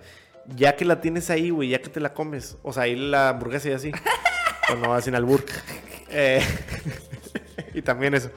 Ya 0.56 0.76
que 0.76 0.84
la 0.84 1.00
tienes 1.00 1.30
ahí, 1.30 1.50
güey, 1.50 1.70
ya 1.70 1.80
que 1.80 1.88
te 1.88 2.00
la 2.00 2.12
comes. 2.14 2.56
O 2.62 2.72
sea, 2.72 2.84
ahí 2.84 2.94
la 2.96 3.30
hamburguesa 3.30 3.70
y 3.70 3.72
así. 3.72 3.92
o 4.72 4.76
no, 4.76 5.00
sin 5.00 5.14
albur. 5.14 5.44
Eh, 6.10 6.42
y 7.74 7.82
también 7.82 8.14
eso. 8.14 8.30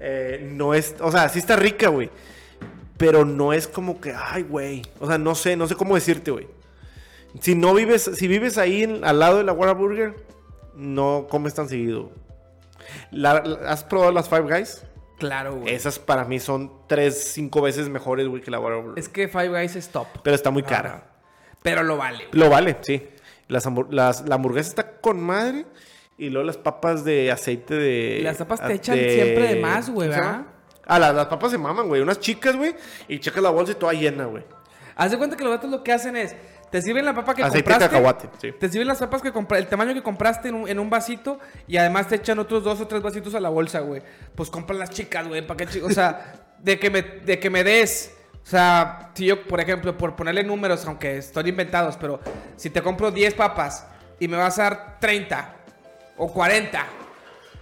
Eh, 0.00 0.48
no 0.52 0.74
es, 0.74 0.94
o 1.00 1.10
sea, 1.10 1.28
sí 1.28 1.38
está 1.38 1.56
rica, 1.56 1.88
güey. 1.88 2.10
Pero 2.98 3.24
no 3.24 3.52
es 3.52 3.66
como 3.68 4.00
que, 4.00 4.14
ay, 4.16 4.42
güey. 4.42 4.82
O 5.00 5.06
sea, 5.06 5.18
no 5.18 5.34
sé, 5.34 5.56
no 5.56 5.66
sé 5.66 5.74
cómo 5.74 5.94
decirte, 5.94 6.30
güey. 6.30 6.46
Si 7.40 7.54
no 7.54 7.74
vives, 7.74 8.10
si 8.14 8.28
vives 8.28 8.56
ahí 8.58 8.82
en- 8.84 9.04
al 9.04 9.18
lado 9.18 9.38
de 9.38 9.44
la 9.44 9.52
Whataburger, 9.52 10.14
no 10.74 11.26
comes 11.28 11.52
tan 11.54 11.68
seguido. 11.68 12.10
La- 13.10 13.42
la- 13.44 13.70
¿Has 13.70 13.84
probado 13.84 14.12
las 14.12 14.28
Five 14.28 14.42
Guys? 14.42 14.84
Claro, 15.18 15.54
güey. 15.56 15.74
Esas 15.74 15.98
para 15.98 16.24
mí 16.24 16.38
son 16.40 16.70
tres, 16.86 17.32
cinco 17.32 17.62
veces 17.62 17.88
mejores, 17.88 18.28
güey, 18.28 18.42
que 18.42 18.50
la 18.50 18.58
Whataburger. 18.60 18.98
Es 18.98 19.08
que 19.08 19.28
Five 19.28 19.48
Guys 19.48 19.74
es 19.76 19.88
top. 19.88 20.06
Pero 20.22 20.36
está 20.36 20.50
muy 20.50 20.62
cara. 20.62 20.88
Ajá. 20.90 21.02
Pero 21.62 21.82
lo 21.82 21.96
vale. 21.96 22.26
güey. 22.26 22.38
Lo 22.40 22.50
vale, 22.50 22.76
sí. 22.82 23.08
Las, 23.48 23.66
las- 23.90 24.28
la 24.28 24.34
hamburguesa 24.34 24.68
está 24.68 24.92
con 25.00 25.20
madre. 25.20 25.66
Y 26.18 26.30
luego 26.30 26.46
las 26.46 26.56
papas 26.56 27.04
de 27.04 27.30
aceite 27.30 27.74
de. 27.74 28.20
Las 28.22 28.38
papas 28.38 28.60
te 28.60 28.68
de- 28.68 28.74
echan 28.74 28.96
siempre 28.98 29.54
de 29.54 29.60
más, 29.60 29.90
güey, 29.90 30.08
¿cómo 30.08 30.20
se 30.22 30.26
¿verdad? 30.26 30.46
Ah, 30.86 30.98
las, 30.98 31.14
las 31.14 31.26
papas 31.26 31.50
se 31.50 31.58
maman, 31.58 31.88
güey. 31.88 32.00
Unas 32.00 32.20
chicas, 32.20 32.56
güey. 32.56 32.74
Y 33.08 33.18
checas 33.18 33.42
la 33.42 33.50
bolsa 33.50 33.72
y 33.72 33.74
toda 33.74 33.92
llena, 33.92 34.24
güey. 34.26 34.44
Haz 34.94 35.10
de 35.10 35.18
cuenta 35.18 35.36
que 35.36 35.44
los 35.44 35.52
gatos 35.52 35.70
lo 35.70 35.82
que 35.82 35.92
hacen 35.92 36.16
es, 36.16 36.34
te 36.70 36.82
sirven 36.82 37.04
la 37.04 37.14
papa 37.14 37.34
que 37.34 37.42
Aceite 37.42 37.58
de 37.58 37.74
compraste. 37.74 37.94
cacahuate, 37.96 38.28
sí. 38.40 38.52
Te 38.58 38.68
sirven 38.68 38.88
las 38.88 38.98
papas 38.98 39.22
que 39.22 39.32
compraste, 39.32 39.62
el 39.64 39.68
tamaño 39.68 39.94
que 39.94 40.02
compraste 40.02 40.48
en 40.48 40.54
un, 40.56 40.68
en 40.68 40.78
un 40.78 40.90
vasito 40.90 41.38
y 41.66 41.76
además 41.76 42.08
te 42.08 42.16
echan 42.16 42.38
otros 42.38 42.64
dos 42.64 42.80
o 42.80 42.86
tres 42.86 43.02
vasitos 43.02 43.34
a 43.34 43.40
la 43.40 43.48
bolsa, 43.48 43.80
güey. 43.80 44.02
Pues 44.34 44.50
compran 44.50 44.78
las 44.78 44.90
chicas, 44.90 45.26
güey, 45.28 45.46
¿para 45.46 45.58
qué 45.58 45.66
chi- 45.66 45.80
O 45.82 45.90
sea, 45.90 46.34
de 46.58 46.78
que 46.78 46.90
me, 46.90 47.02
de 47.02 47.38
que 47.38 47.50
me 47.50 47.62
des... 47.64 48.12
O 48.42 48.48
sea, 48.48 49.10
si 49.14 49.26
yo, 49.26 49.42
por 49.46 49.58
ejemplo, 49.60 49.96
por 49.98 50.14
ponerle 50.14 50.44
números, 50.44 50.84
aunque 50.86 51.16
están 51.18 51.46
inventados, 51.48 51.96
pero 51.96 52.20
si 52.56 52.70
te 52.70 52.80
compro 52.80 53.10
10 53.10 53.34
papas 53.34 53.84
y 54.20 54.28
me 54.28 54.36
vas 54.36 54.58
a 54.60 54.62
dar 54.62 54.96
30 55.00 55.52
o 56.16 56.32
40 56.32 56.86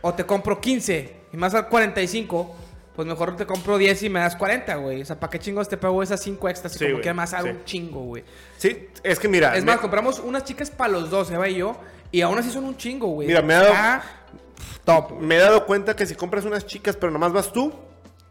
o 0.03 0.13
te 0.13 0.25
compro 0.27 0.61
15 0.61 1.17
y 1.33 1.37
me 1.37 1.41
vas 1.43 1.55
a 1.55 1.63
dar 1.63 1.71
45, 1.71 2.57
pues 2.95 3.07
mejor 3.09 3.37
te 3.37 3.45
compro 3.47 3.77
10 3.79 4.03
y 4.05 4.09
me 4.09 4.21
das 4.21 4.37
40, 4.37 4.77
güey. 4.77 5.03
O 5.03 5.05
sea, 5.05 5.19
¿para 5.19 5.31
qué 5.31 5.39
chingos 5.39 5.69
te 5.69 5.77
pago 5.77 6.03
esas 6.03 6.21
5 6.23 6.49
extras? 6.49 6.73
Sí, 6.75 6.87
como 6.87 7.01
que 7.01 7.13
dar 7.13 7.43
sí. 7.43 7.49
un 7.49 7.65
chingo, 7.65 8.01
güey. 8.05 8.25
Sí, 8.57 8.89
es 9.03 9.19
que 9.19 9.29
mira. 9.29 9.57
Es 9.57 9.65
me- 9.65 9.73
más, 9.73 9.81
compramos 9.81 10.21
unas 10.21 10.45
chicas 10.45 10.71
para 10.71 10.93
los 10.93 11.11
dos, 11.11 11.31
Eva 11.31 11.49
y 11.49 11.57
yo, 11.57 11.77
y 12.13 12.21
aún 12.21 12.39
así 12.39 12.51
son 12.51 12.65
un 12.65 12.77
chingo, 12.77 13.09
güey. 13.09 13.27
Mira, 13.29 13.43
me 13.43 13.55
ha 13.55 13.63
dado- 13.63 14.03
top. 14.85 15.13
me 15.21 15.37
he 15.37 15.39
dado 15.39 15.67
cuenta 15.67 15.97
que 15.97 16.07
si 16.07 16.15
compras 16.15 16.45
unas 16.45 16.67
chicas, 16.67 16.97
pero 16.97 17.11
nomás 17.13 17.33
vas 17.33 17.53
tú, 17.53 17.73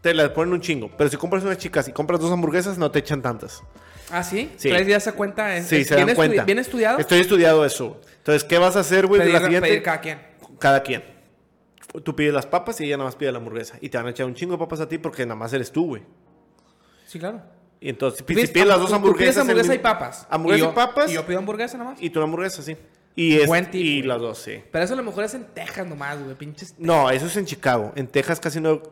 te 0.00 0.14
las 0.14 0.30
ponen 0.30 0.54
un 0.54 0.60
chingo. 0.60 0.90
Pero 0.96 1.10
si 1.10 1.16
compras 1.16 1.44
unas 1.44 1.58
chicas 1.58 1.88
y 1.88 1.92
compras 1.92 2.20
dos 2.20 2.32
hamburguesas, 2.32 2.78
no 2.78 2.90
te 2.90 2.98
echan 3.00 3.22
tantas. 3.22 3.62
¿Ah, 4.10 4.22
sí? 4.22 4.52
Sí. 4.56 4.68
¿Traes 4.68 4.86
ya 4.86 4.96
esa 4.98 5.12
cuenta? 5.12 5.56
¿Es- 5.56 5.66
Sí, 5.66 5.76
es 5.76 5.88
se 5.88 5.94
dan 5.94 6.08
estudi- 6.08 6.14
cuenta. 6.16 6.44
¿Bien 6.44 6.58
estudiado? 6.58 6.98
Estoy 6.98 7.20
estudiado 7.20 7.64
eso. 7.64 8.00
Entonces, 8.18 8.44
¿qué 8.44 8.58
vas 8.58 8.76
a 8.76 8.80
hacer, 8.80 9.06
güey? 9.06 9.18
de 9.20 9.26
pedir, 9.26 9.40
la 9.40 9.46
siguiente? 9.46 9.68
pedir 9.68 9.82
cada 9.82 10.00
quien. 10.00 10.18
Cada 10.58 10.82
quien. 10.82 11.13
Tú 12.02 12.16
pides 12.16 12.32
las 12.34 12.46
papas 12.46 12.80
y 12.80 12.84
ella 12.84 12.96
nada 12.96 13.08
más 13.08 13.16
pide 13.16 13.30
la 13.30 13.38
hamburguesa. 13.38 13.78
Y 13.80 13.88
te 13.88 13.96
van 13.98 14.06
a 14.06 14.10
echar 14.10 14.26
un 14.26 14.34
chingo 14.34 14.52
de 14.54 14.58
papas 14.58 14.80
a 14.80 14.88
ti 14.88 14.98
porque 14.98 15.24
nada 15.24 15.36
más 15.36 15.52
eres 15.52 15.70
tú, 15.70 15.86
güey. 15.86 16.02
Sí, 17.06 17.18
claro. 17.18 17.40
Y 17.80 17.88
entonces, 17.90 18.18
si 18.18 18.24
Pides- 18.24 18.50
pides 18.50 18.66
las 18.66 18.78
dos 18.78 18.86
tú- 18.86 18.90
tú 18.92 18.96
hamburguesas. 18.96 19.34
pides 19.34 19.38
hamburguesa 19.38 19.72
el 19.74 19.78
y 19.78 19.82
papas. 19.82 20.26
Hamburguesa 20.30 20.64
y, 20.64 20.68
yo- 20.68 20.74
papas. 20.74 21.10
Y 21.10 21.14
yo 21.14 21.26
pido 21.26 21.38
hamburguesa 21.38 21.78
nada 21.78 21.90
más. 21.90 22.02
Y 22.02 22.10
tú 22.10 22.18
la 22.18 22.24
hamburguesa, 22.24 22.62
sí. 22.62 22.76
Y, 23.16 23.36
es, 23.38 23.46
Buen 23.46 23.68
y 23.72 24.02
las 24.02 24.18
dos, 24.20 24.38
sí. 24.38 24.60
Pero 24.72 24.84
eso 24.84 24.94
a 24.94 24.96
lo 24.96 25.04
mejor 25.04 25.22
es 25.24 25.34
en 25.34 25.44
Texas 25.54 25.86
nomás, 25.86 26.20
güey. 26.20 26.34
Pinches. 26.34 26.74
No, 26.78 27.10
eso 27.10 27.26
es 27.26 27.36
en 27.36 27.44
Chicago. 27.46 27.92
En 27.94 28.08
Texas 28.08 28.40
casi 28.40 28.60
no. 28.60 28.82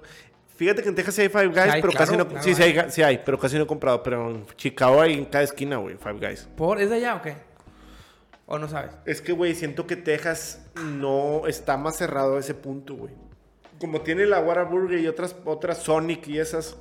Fíjate 0.55 0.83
que 0.83 0.91
en 0.91 0.95
Texas 0.95 1.15
sí 1.17 1.23
hay 1.23 1.29
Five 1.29 1.49
Guys, 1.49 1.59
Hay, 1.59 1.81
pero 1.81 1.93
casi 1.95 2.17
no. 2.17 2.29
claro, 2.29 2.45
sí, 2.45 2.55
sí 2.55 2.63
hay. 2.63 2.79
hay, 2.79 2.91
sí 2.91 3.03
hay, 3.03 3.19
pero 3.25 3.37
casi 3.39 3.57
no 3.57 3.65
he 3.65 3.67
comprado. 3.67 4.01
Pero 4.05 4.31
en 4.31 4.47
Chicago 4.57 5.01
hay 5.01 5.15
en 5.15 5.25
cada 5.25 5.43
esquina, 5.43 5.79
güey, 5.79 5.97
Five 5.97 6.19
Guys. 6.25 6.49
¿Por? 6.57 6.81
¿Es 6.81 6.89
de 6.91 6.97
allá 6.97 7.17
o 7.17 7.23
qué? 7.23 7.35
¿O 8.47 8.59
no 8.59 8.69
sabes? 8.69 8.93
Es 9.07 9.21
que, 9.21 9.33
güey, 9.33 9.55
siento 9.55 9.87
que 9.87 9.97
Texas 9.97 10.61
no 10.85 11.47
está 11.47 11.77
más 11.77 11.97
cerrado 11.97 12.37
a 12.37 12.41
ese 12.41 12.55
punto, 12.55 12.95
güey. 12.95 13.15
Como 13.81 14.01
tiene 14.03 14.27
la 14.27 14.41
Whataburger 14.41 15.01
y 15.01 15.07
otras, 15.09 15.35
otras 15.45 15.79
Sonic 15.79 16.29
y 16.29 16.39
esas. 16.39 16.77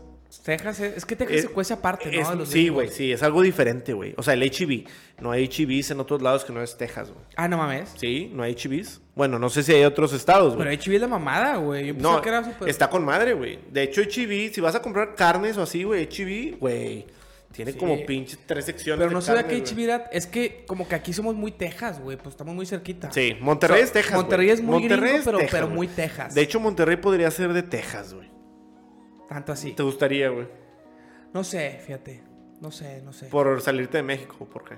Texas 0.46 0.80
es, 0.80 0.98
es 0.98 1.06
que 1.06 1.16
Texas 1.18 1.38
Es- 1.38 1.42
se 1.44 1.50
cuece 1.50 1.74
aparte, 1.74 2.10
¿no? 2.10 2.22
es- 2.22 2.30
de 2.30 2.36
los 2.36 2.50
sí, 2.50 2.70
güey, 2.70 2.88
sí, 2.90 3.12
es 3.12 3.22
algo 3.22 3.42
diferente, 3.42 3.92
güey. 3.94 4.14
O 4.18 4.24
sea, 4.24 4.34
el 4.34 4.44
HEB. 4.44 4.86
No 5.20 5.32
hay 5.32 5.46
HEBs 5.52 5.92
en 5.92 6.00
otros 6.00 6.22
lados 6.22 6.46
que 6.46 6.54
no 6.54 6.62
es 6.64 6.78
Texas, 6.78 7.10
güey. 7.12 7.26
Ah, 7.36 7.48
no 7.50 7.58
mames. 7.58 7.94
Sí, 7.98 8.32
no 8.34 8.44
hay 8.44 8.56
HEBs. 8.56 9.02
Bueno, 9.14 9.40
no 9.40 9.50
sé 9.50 9.62
si 9.64 9.74
hay 9.74 9.84
otros 9.84 10.14
estados, 10.14 10.56
güey. 10.56 10.68
Pero 10.70 10.82
HB 10.82 10.96
es 10.96 11.02
la 11.02 11.08
mamada, 11.10 11.58
güey. 11.58 11.92
No, 11.94 12.22
que 12.22 12.30
era 12.30 12.44
súper. 12.46 12.70
está 12.70 12.90
con 12.90 13.04
madre, 13.04 13.34
güey. 13.34 13.60
De 13.72 13.84
hecho, 13.84 14.02
HEB, 14.02 14.54
si 14.54 14.62
vas 14.62 14.74
a 14.76 14.82
comprar 14.82 15.16
carnes 15.16 15.58
o 15.58 15.64
así, 15.64 15.84
güey, 15.84 16.08
HEB, 16.10 16.58
güey, 16.60 17.06
tiene 17.52 17.74
Sí. 17.74 17.78
como 17.80 18.06
pinches 18.06 18.40
tres 18.46 18.66
secciones. 18.66 19.00
Pero 19.00 19.10
de 19.10 19.14
no 19.16 19.22
carnes, 19.36 19.62
HB 19.70 19.74
güey. 19.74 19.84
era- 19.86 20.10
Es 20.12 20.28
que 20.28 20.64
como 20.68 20.88
que 20.88 20.96
aquí 20.96 21.14
somos 21.14 21.36
muy 21.36 21.52
Texas, 21.52 22.00
güey. 22.02 22.18
Pues 22.18 22.30
estamos 22.30 22.56
muy 22.56 22.66
cerquita. 22.66 23.12
Sí, 23.12 23.38
Monterrey 23.42 23.82
es 23.82 23.92
Texas. 23.92 24.16
Monterrey 24.16 24.50
es 24.50 24.62
muy 24.62 24.88
gringo, 24.88 25.06
es 25.06 25.26
pero- 25.26 25.38
Texas, 25.38 25.52
pero 25.52 25.66
güey. 25.68 25.76
muy 25.78 25.88
Texas. 25.88 26.34
De 26.34 26.42
hecho, 26.42 26.60
Monterrey 26.60 26.98
podría 26.98 27.30
ser 27.32 27.54
de 27.54 27.64
Texas, 27.64 28.14
güey. 28.14 28.30
Tanto 29.30 29.52
así. 29.52 29.72
¿Te 29.74 29.84
gustaría, 29.84 30.30
güey? 30.30 30.48
No 31.34 31.44
sé, 31.44 31.80
fíjate. 31.86 32.24
No 32.60 32.70
sé, 32.72 33.02
no 33.02 33.12
sé. 33.14 33.28
Por 33.28 33.60
salirte 33.62 33.98
de 33.98 34.04
México, 34.04 34.46
¿por 34.46 34.64
qué? 34.66 34.78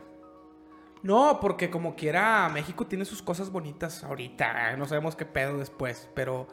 No, 1.02 1.40
porque 1.42 1.70
como 1.70 1.96
quiera, 1.96 2.48
México 2.50 2.88
tiene 2.88 3.04
sus 3.04 3.22
cosas 3.22 3.50
bonitas 3.52 4.04
ahorita. 4.06 4.72
¿eh? 4.74 4.78
No 4.78 4.86
sabemos 4.86 5.16
qué 5.18 5.26
pedo 5.26 5.58
después, 5.58 6.08
pero. 6.16 6.48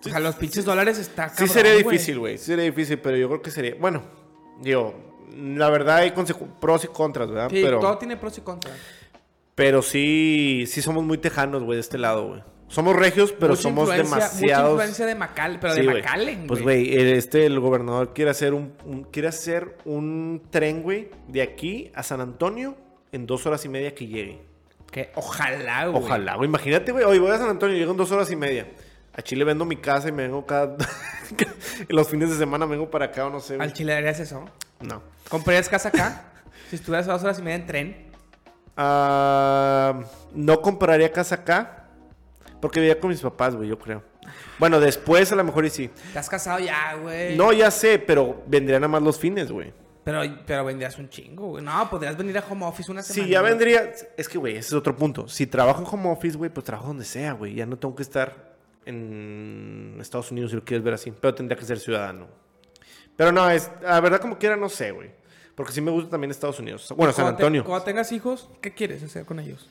Sí, 0.00 0.10
o 0.10 0.12
sea, 0.12 0.20
los 0.20 0.36
pinches 0.36 0.64
dólares 0.64 0.98
está 0.98 1.28
Sí 1.28 1.36
cabrón, 1.38 1.48
sería 1.54 1.72
güey. 1.72 1.84
difícil, 1.84 2.18
güey. 2.18 2.38
Sí 2.38 2.44
sería 2.46 2.64
difícil, 2.64 2.98
pero 3.00 3.16
yo 3.16 3.28
creo 3.28 3.42
que 3.42 3.50
sería... 3.50 3.74
Bueno, 3.80 4.02
digo, 4.60 4.94
la 5.36 5.70
verdad 5.70 5.96
hay 5.98 6.12
pros 6.60 6.84
y 6.84 6.88
contras, 6.88 7.28
¿verdad? 7.30 7.48
Sí, 7.50 7.60
pero, 7.64 7.80
todo 7.80 7.98
tiene 7.98 8.16
pros 8.16 8.36
y 8.38 8.40
contras. 8.42 8.74
pero 9.54 9.82
sí, 9.82 10.64
sí 10.66 10.82
somos 10.82 11.04
muy 11.04 11.18
tejanos, 11.18 11.62
güey, 11.62 11.76
de 11.76 11.80
este 11.80 11.98
lado, 11.98 12.28
güey. 12.28 12.42
Somos 12.68 12.96
regios, 12.96 13.32
pero 13.32 13.50
Mucha 13.52 13.62
somos 13.62 13.88
influencia- 13.90 14.04
Mucha 14.16 14.28
demasiados... 14.28 14.70
influencia 14.72 15.06
de 15.06 15.14
Macal, 15.14 15.58
pero 15.60 15.74
Sí, 15.74 15.80
de 15.80 15.86
güey. 15.86 16.02
McAllen, 16.02 16.46
Pues, 16.46 16.62
güey, 16.62 16.96
este, 16.96 17.44
el 17.44 17.60
gobernador 17.60 18.14
quiere 18.14 18.30
hacer 18.30 18.54
un, 18.54 18.72
un- 18.86 19.04
quiere 19.04 19.28
hacer 19.28 19.76
un 19.84 20.42
tren, 20.50 20.82
güey, 20.82 21.10
de 21.28 21.42
aquí 21.42 21.90
a 21.94 22.02
San 22.02 22.22
Antonio 22.22 22.74
en 23.12 23.26
dos 23.26 23.44
horas 23.44 23.62
y 23.66 23.68
media 23.68 23.94
que 23.94 24.06
llegue. 24.06 24.40
Que 24.90 25.10
ojalá, 25.16 25.86
güey. 25.88 26.02
Ojalá, 26.02 26.36
güey. 26.36 26.48
Imagínate, 26.48 26.92
güey. 26.92 27.04
Hoy 27.04 27.18
voy 27.18 27.30
a 27.30 27.36
San 27.38 27.48
Antonio 27.50 27.76
y 27.76 27.78
llego 27.78 27.92
en 27.92 27.96
dos 27.98 28.10
horas 28.10 28.30
y 28.30 28.36
media. 28.36 28.66
A 29.14 29.22
Chile 29.22 29.44
vendo 29.44 29.64
mi 29.64 29.76
casa 29.76 30.08
y 30.08 30.12
me 30.12 30.22
vengo 30.22 30.46
cada... 30.46 30.76
los 31.88 32.08
fines 32.08 32.30
de 32.30 32.36
semana 32.36 32.66
me 32.66 32.72
vengo 32.72 32.90
para 32.90 33.06
acá 33.06 33.26
o 33.26 33.30
no 33.30 33.40
sé, 33.40 33.56
güey. 33.56 33.68
Al 33.68 33.74
chile 33.74 33.94
harías 33.94 34.18
eso. 34.20 34.44
No. 34.80 35.02
¿Comprarías 35.28 35.68
casa 35.68 35.88
acá? 35.88 36.32
si 36.70 36.76
estuvieras 36.76 37.06
dos 37.06 37.22
horas 37.22 37.38
y 37.38 37.42
media 37.42 37.56
en 37.56 37.66
tren. 37.66 38.12
Ah, 38.76 40.00
no 40.34 40.60
compraría 40.62 41.12
casa 41.12 41.36
acá. 41.36 41.88
Porque 42.60 42.80
vivía 42.80 42.98
con 42.98 43.10
mis 43.10 43.20
papás, 43.20 43.56
güey, 43.56 43.68
yo 43.68 43.78
creo. 43.78 44.02
Bueno, 44.58 44.78
después 44.80 45.30
a 45.32 45.36
lo 45.36 45.44
mejor 45.44 45.64
y 45.64 45.70
sí. 45.70 45.90
Te 46.12 46.18
has 46.18 46.28
casado 46.28 46.60
ya, 46.60 46.94
güey. 46.94 47.36
No, 47.36 47.52
ya 47.52 47.70
sé, 47.70 47.98
pero 47.98 48.42
vendrían 48.46 48.80
nada 48.80 48.88
más 48.88 49.02
los 49.02 49.18
fines, 49.18 49.50
güey. 49.50 49.72
Pero, 50.04 50.22
pero 50.46 50.64
vendrías 50.64 50.96
un 50.98 51.08
chingo, 51.08 51.48
güey. 51.48 51.64
No, 51.64 51.90
podrías 51.90 52.16
venir 52.16 52.38
a 52.38 52.44
home 52.48 52.64
office 52.64 52.90
una 52.90 53.02
semana. 53.02 53.26
Si 53.26 53.30
ya 53.30 53.40
güey. 53.40 53.52
vendría. 53.52 53.92
Es 54.16 54.28
que, 54.28 54.38
güey, 54.38 54.56
ese 54.56 54.68
es 54.68 54.72
otro 54.72 54.96
punto. 54.96 55.28
Si 55.28 55.46
trabajo 55.46 55.80
en 55.80 55.86
home 55.88 56.10
office, 56.10 56.36
güey, 56.36 56.50
pues 56.50 56.64
trabajo 56.64 56.88
donde 56.88 57.04
sea, 57.04 57.32
güey. 57.32 57.54
Ya 57.54 57.66
no 57.66 57.76
tengo 57.78 57.94
que 57.94 58.02
estar 58.02 58.51
en 58.86 59.96
Estados 60.00 60.30
Unidos 60.30 60.50
si 60.50 60.56
lo 60.56 60.64
quieres 60.64 60.84
ver 60.84 60.94
así. 60.94 61.10
Pero 61.12 61.34
tendría 61.34 61.56
que 61.58 61.64
ser 61.64 61.78
ciudadano. 61.78 62.26
Pero 63.16 63.32
no, 63.32 63.48
es. 63.50 63.70
La 63.82 64.00
verdad, 64.00 64.20
como 64.20 64.38
quiera, 64.38 64.56
no 64.56 64.68
sé, 64.68 64.90
güey. 64.90 65.10
Porque 65.54 65.72
sí 65.72 65.80
me 65.80 65.90
gusta 65.90 66.10
también 66.10 66.30
Estados 66.30 66.58
Unidos. 66.58 66.92
Bueno, 66.96 67.12
San 67.12 67.26
te- 67.26 67.30
Antonio. 67.30 67.64
cuando 67.64 67.84
tengas 67.84 68.10
hijos, 68.12 68.48
¿qué 68.60 68.72
quieres 68.72 69.02
hacer 69.02 69.24
con 69.26 69.38
ellos? 69.38 69.68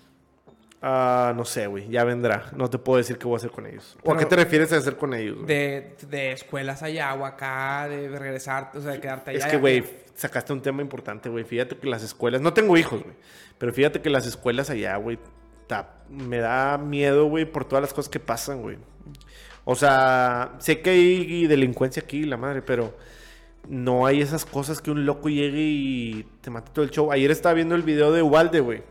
Ah, 0.84 1.34
no 1.36 1.46
sé, 1.46 1.68
güey. 1.68 1.88
Ya 1.90 2.04
vendrá. 2.04 2.52
No 2.56 2.70
te 2.70 2.78
puedo 2.78 2.98
decir 2.98 3.18
qué 3.18 3.26
voy 3.26 3.36
a 3.36 3.38
hacer 3.38 3.52
con 3.52 3.66
ellos. 3.66 3.96
¿O 3.98 4.00
a 4.00 4.04
Pero- 4.04 4.18
qué 4.20 4.26
te 4.26 4.36
refieres 4.36 4.72
a 4.74 4.78
hacer 4.78 4.96
con 4.98 5.14
ellos, 5.14 5.36
güey? 5.38 5.48
De, 5.48 5.96
de 6.10 6.32
escuelas 6.32 6.82
allá 6.84 7.14
o 7.16 7.26
acá, 7.26 7.88
de 7.88 8.10
regresar, 8.10 8.72
o 8.76 8.82
sea, 8.82 8.92
de 8.92 9.00
quedarte 9.00 9.32
allá. 9.32 9.46
Es 9.46 9.52
que, 9.52 9.58
güey, 9.58 9.84
sacaste 10.16 10.54
un 10.54 10.62
tema 10.62 10.82
importante, 10.82 11.30
güey. 11.30 11.44
Fíjate 11.44 11.78
que 11.78 11.88
las 11.88 12.04
escuelas... 12.04 12.42
No 12.42 12.54
tengo 12.54 12.78
hijos, 12.78 13.04
güey. 13.04 13.16
Pero 13.58 13.74
fíjate 13.74 14.02
que 14.02 14.10
las 14.10 14.26
escuelas 14.26 14.70
allá, 14.70 14.96
güey... 14.98 15.20
Me 16.10 16.40
da 16.40 16.78
miedo, 16.78 17.28
güey, 17.28 17.46
por 17.46 17.64
todas 17.64 17.82
las 17.82 17.94
cosas 17.94 18.10
que 18.10 18.20
pasan, 18.20 18.62
güey. 18.62 18.78
O 19.64 19.76
sea, 19.76 20.56
sé 20.60 20.82
que 20.82 20.90
hay 20.90 21.48
delincuencia 21.48 22.04
aquí, 22.04 22.24
la 22.24 22.38
madre, 22.38 22.62
pero... 22.62 22.96
No 23.68 24.06
hay 24.06 24.22
esas 24.22 24.46
cosas 24.46 24.82
que 24.82 24.92
un 24.92 25.06
loco 25.06 25.30
llegue 25.30 25.62
y 25.62 26.26
te 26.42 26.50
mate 26.50 26.72
todo 26.74 26.84
el 26.84 26.92
show. 26.92 27.12
Ayer 27.12 27.32
estaba 27.32 27.54
viendo 27.54 27.76
el 27.76 27.84
video 27.84 28.12
de 28.12 28.22
Ubalde, 28.22 28.60
güey. 28.60 28.84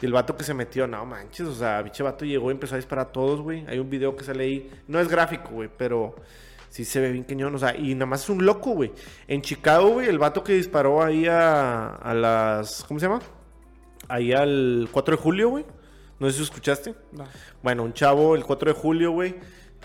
Del 0.00 0.12
vato 0.12 0.36
que 0.36 0.44
se 0.44 0.54
metió. 0.54 0.86
No 0.86 1.04
manches, 1.04 1.46
o 1.46 1.54
sea, 1.54 1.82
biche 1.82 2.02
vato 2.02 2.24
llegó 2.24 2.50
y 2.50 2.52
empezó 2.52 2.74
a 2.74 2.78
disparar 2.78 3.06
a 3.06 3.12
todos, 3.12 3.40
güey. 3.40 3.64
Hay 3.66 3.78
un 3.78 3.90
video 3.90 4.14
que 4.16 4.24
sale 4.24 4.44
ahí. 4.44 4.70
No 4.86 5.00
es 5.00 5.08
gráfico, 5.08 5.50
güey, 5.50 5.68
pero 5.76 6.14
sí 6.68 6.84
se 6.84 7.00
ve 7.00 7.10
bien 7.10 7.24
cañón. 7.24 7.54
O 7.54 7.58
sea, 7.58 7.76
y 7.76 7.94
nada 7.94 8.06
más 8.06 8.22
es 8.24 8.28
un 8.28 8.44
loco, 8.44 8.70
güey. 8.70 8.92
En 9.26 9.42
Chicago, 9.42 9.88
güey, 9.90 10.08
el 10.08 10.18
vato 10.18 10.44
que 10.44 10.52
disparó 10.52 11.02
ahí 11.02 11.26
a, 11.26 11.88
a 11.88 12.14
las. 12.14 12.84
¿Cómo 12.84 13.00
se 13.00 13.06
llama? 13.06 13.20
Ahí 14.08 14.32
al 14.32 14.88
4 14.92 15.16
de 15.16 15.22
julio, 15.22 15.48
güey. 15.48 15.64
No 16.20 16.28
sé 16.30 16.36
si 16.36 16.42
escuchaste. 16.44 16.94
No. 17.12 17.24
Bueno, 17.62 17.82
un 17.82 17.92
chavo 17.92 18.36
el 18.36 18.44
4 18.44 18.72
de 18.72 18.80
julio, 18.80 19.10
güey. 19.10 19.34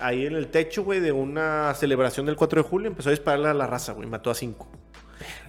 Ahí 0.01 0.25
en 0.25 0.35
el 0.35 0.47
techo, 0.47 0.83
güey, 0.83 0.99
de 0.99 1.11
una 1.11 1.73
celebración 1.75 2.25
del 2.25 2.35
4 2.35 2.63
de 2.63 2.69
julio, 2.69 2.87
empezó 2.87 3.09
a 3.09 3.11
dispararle 3.11 3.49
a 3.49 3.53
la 3.53 3.67
raza, 3.67 3.93
güey. 3.93 4.07
Mató 4.07 4.29
a 4.31 4.35
cinco. 4.35 4.67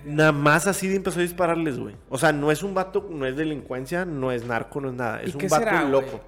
Nada 0.04 0.32
más 0.32 0.66
así 0.66 0.88
de 0.88 0.96
empezó 0.96 1.20
a 1.20 1.22
dispararles, 1.22 1.78
güey. 1.78 1.94
O 2.08 2.18
sea, 2.18 2.32
no 2.32 2.50
es 2.50 2.62
un 2.62 2.74
vato, 2.74 3.06
no 3.10 3.26
es 3.26 3.36
delincuencia, 3.36 4.04
no 4.04 4.32
es 4.32 4.44
narco, 4.44 4.80
no 4.80 4.88
es 4.88 4.94
nada. 4.94 5.20
¿Y 5.22 5.28
Es 5.28 5.34
un 5.34 5.40
qué 5.40 5.48
vato 5.48 5.64
será, 5.64 5.82
loco. 5.84 6.20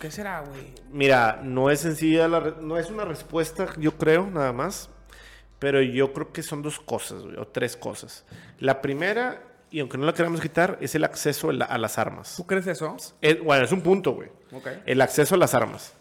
¿Qué 0.00 0.10
será, 0.10 0.40
güey? 0.40 0.74
Mira, 0.90 1.40
no 1.42 1.70
es 1.70 1.80
sencilla, 1.80 2.28
la 2.28 2.40
no 2.60 2.76
es 2.76 2.90
una 2.90 3.04
respuesta, 3.04 3.68
yo 3.78 3.96
creo, 3.96 4.26
nada 4.30 4.52
más. 4.52 4.90
Pero 5.58 5.80
yo 5.80 6.12
creo 6.12 6.32
que 6.32 6.42
son 6.42 6.60
dos 6.60 6.80
cosas, 6.80 7.22
güey, 7.22 7.36
o 7.36 7.46
tres 7.46 7.76
cosas. 7.76 8.24
La 8.58 8.82
primera, 8.82 9.44
y 9.70 9.78
aunque 9.78 9.96
no 9.96 10.04
la 10.06 10.12
queramos 10.12 10.40
quitar, 10.40 10.76
es 10.80 10.94
el 10.96 11.04
acceso 11.04 11.50
a 11.50 11.52
la- 11.52 11.64
a 11.66 11.78
las 11.78 11.98
armas. 11.98 12.34
¿Tú 12.36 12.44
crees 12.46 12.66
eso? 12.66 12.96
Es- 13.20 13.40
bueno, 13.42 13.64
es 13.64 13.70
un 13.70 13.80
punto, 13.80 14.12
güey. 14.12 14.28
Ok. 14.52 14.66
El 14.86 15.00
acceso 15.00 15.36
a 15.36 15.38
las 15.38 15.54
armas. 15.54 15.94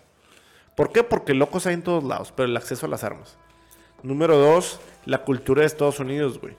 ¿Por 0.75 0.91
qué? 0.91 1.03
Porque 1.03 1.33
locos 1.33 1.67
hay 1.67 1.73
en 1.75 1.83
todos 1.83 2.03
lados, 2.03 2.33
pero 2.35 2.47
el 2.47 2.57
acceso 2.57 2.85
a 2.85 2.89
las 2.89 3.03
armas. 3.03 3.37
Número 4.03 4.37
dos, 4.37 4.79
la 5.05 5.23
cultura 5.23 5.61
de 5.61 5.67
Estados 5.67 5.99
Unidos, 5.99 6.39
güey. 6.39 6.55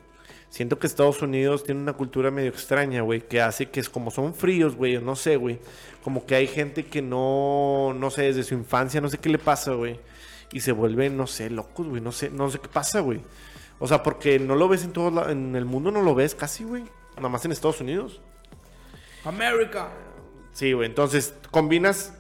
Siento 0.49 0.79
que 0.79 0.87
Estados 0.87 1.23
Unidos 1.23 1.65
tiene 1.65 1.81
una 1.81 1.95
cultura 1.95 2.31
medio 2.31 2.51
extraña, 2.51 3.01
güey, 3.01 3.23
que 3.27 3.41
hace 3.41 3.71
que 3.71 3.81
es 3.81 3.89
como 3.89 4.11
son 4.11 4.35
fríos, 4.35 4.77
güey, 4.77 5.01
no 5.01 5.17
sé, 5.17 5.37
güey. 5.37 5.59
Como 6.05 6.27
que 6.27 6.35
hay 6.35 6.47
gente 6.47 6.85
que 6.85 7.01
no, 7.01 7.95
no 7.97 8.11
sé, 8.11 8.25
desde 8.25 8.43
su 8.43 8.55
infancia, 8.55 9.01
no 9.01 9.09
sé 9.09 9.17
qué 9.19 9.31
le 9.31 9.39
pasa, 9.39 9.73
güey. 9.73 9.99
Y 10.53 10.61
se 10.61 10.73
vuelven, 10.73 11.17
no 11.17 11.27
sé, 11.27 11.49
locos, 11.49 11.87
güey, 11.87 12.03
no 12.03 12.13
sé, 12.13 12.29
no 12.29 12.51
sé 12.51 12.59
qué 12.59 12.69
pasa, 12.69 13.01
güey. 13.01 13.23
O 13.79 13.89
sea, 13.89 14.03
porque 14.03 14.39
no 14.39 14.55
lo 14.55 14.69
ves 14.69 14.85
en 14.85 14.93
todo, 14.93 15.11
la- 15.11 15.33
en 15.33 15.57
el 15.57 15.65
mundo, 15.65 15.91
no 15.91 16.03
lo 16.03 16.15
ves 16.15 16.35
casi, 16.35 16.65
güey. 16.65 16.85
Nada 17.17 17.31
más 17.31 17.45
en 17.47 17.53
Estados 17.53 17.81
Unidos. 17.81 18.21
América. 19.25 19.89
Sí, 20.53 20.73
güey. 20.75 20.87
Entonces, 20.87 21.35
combinas 21.51 22.13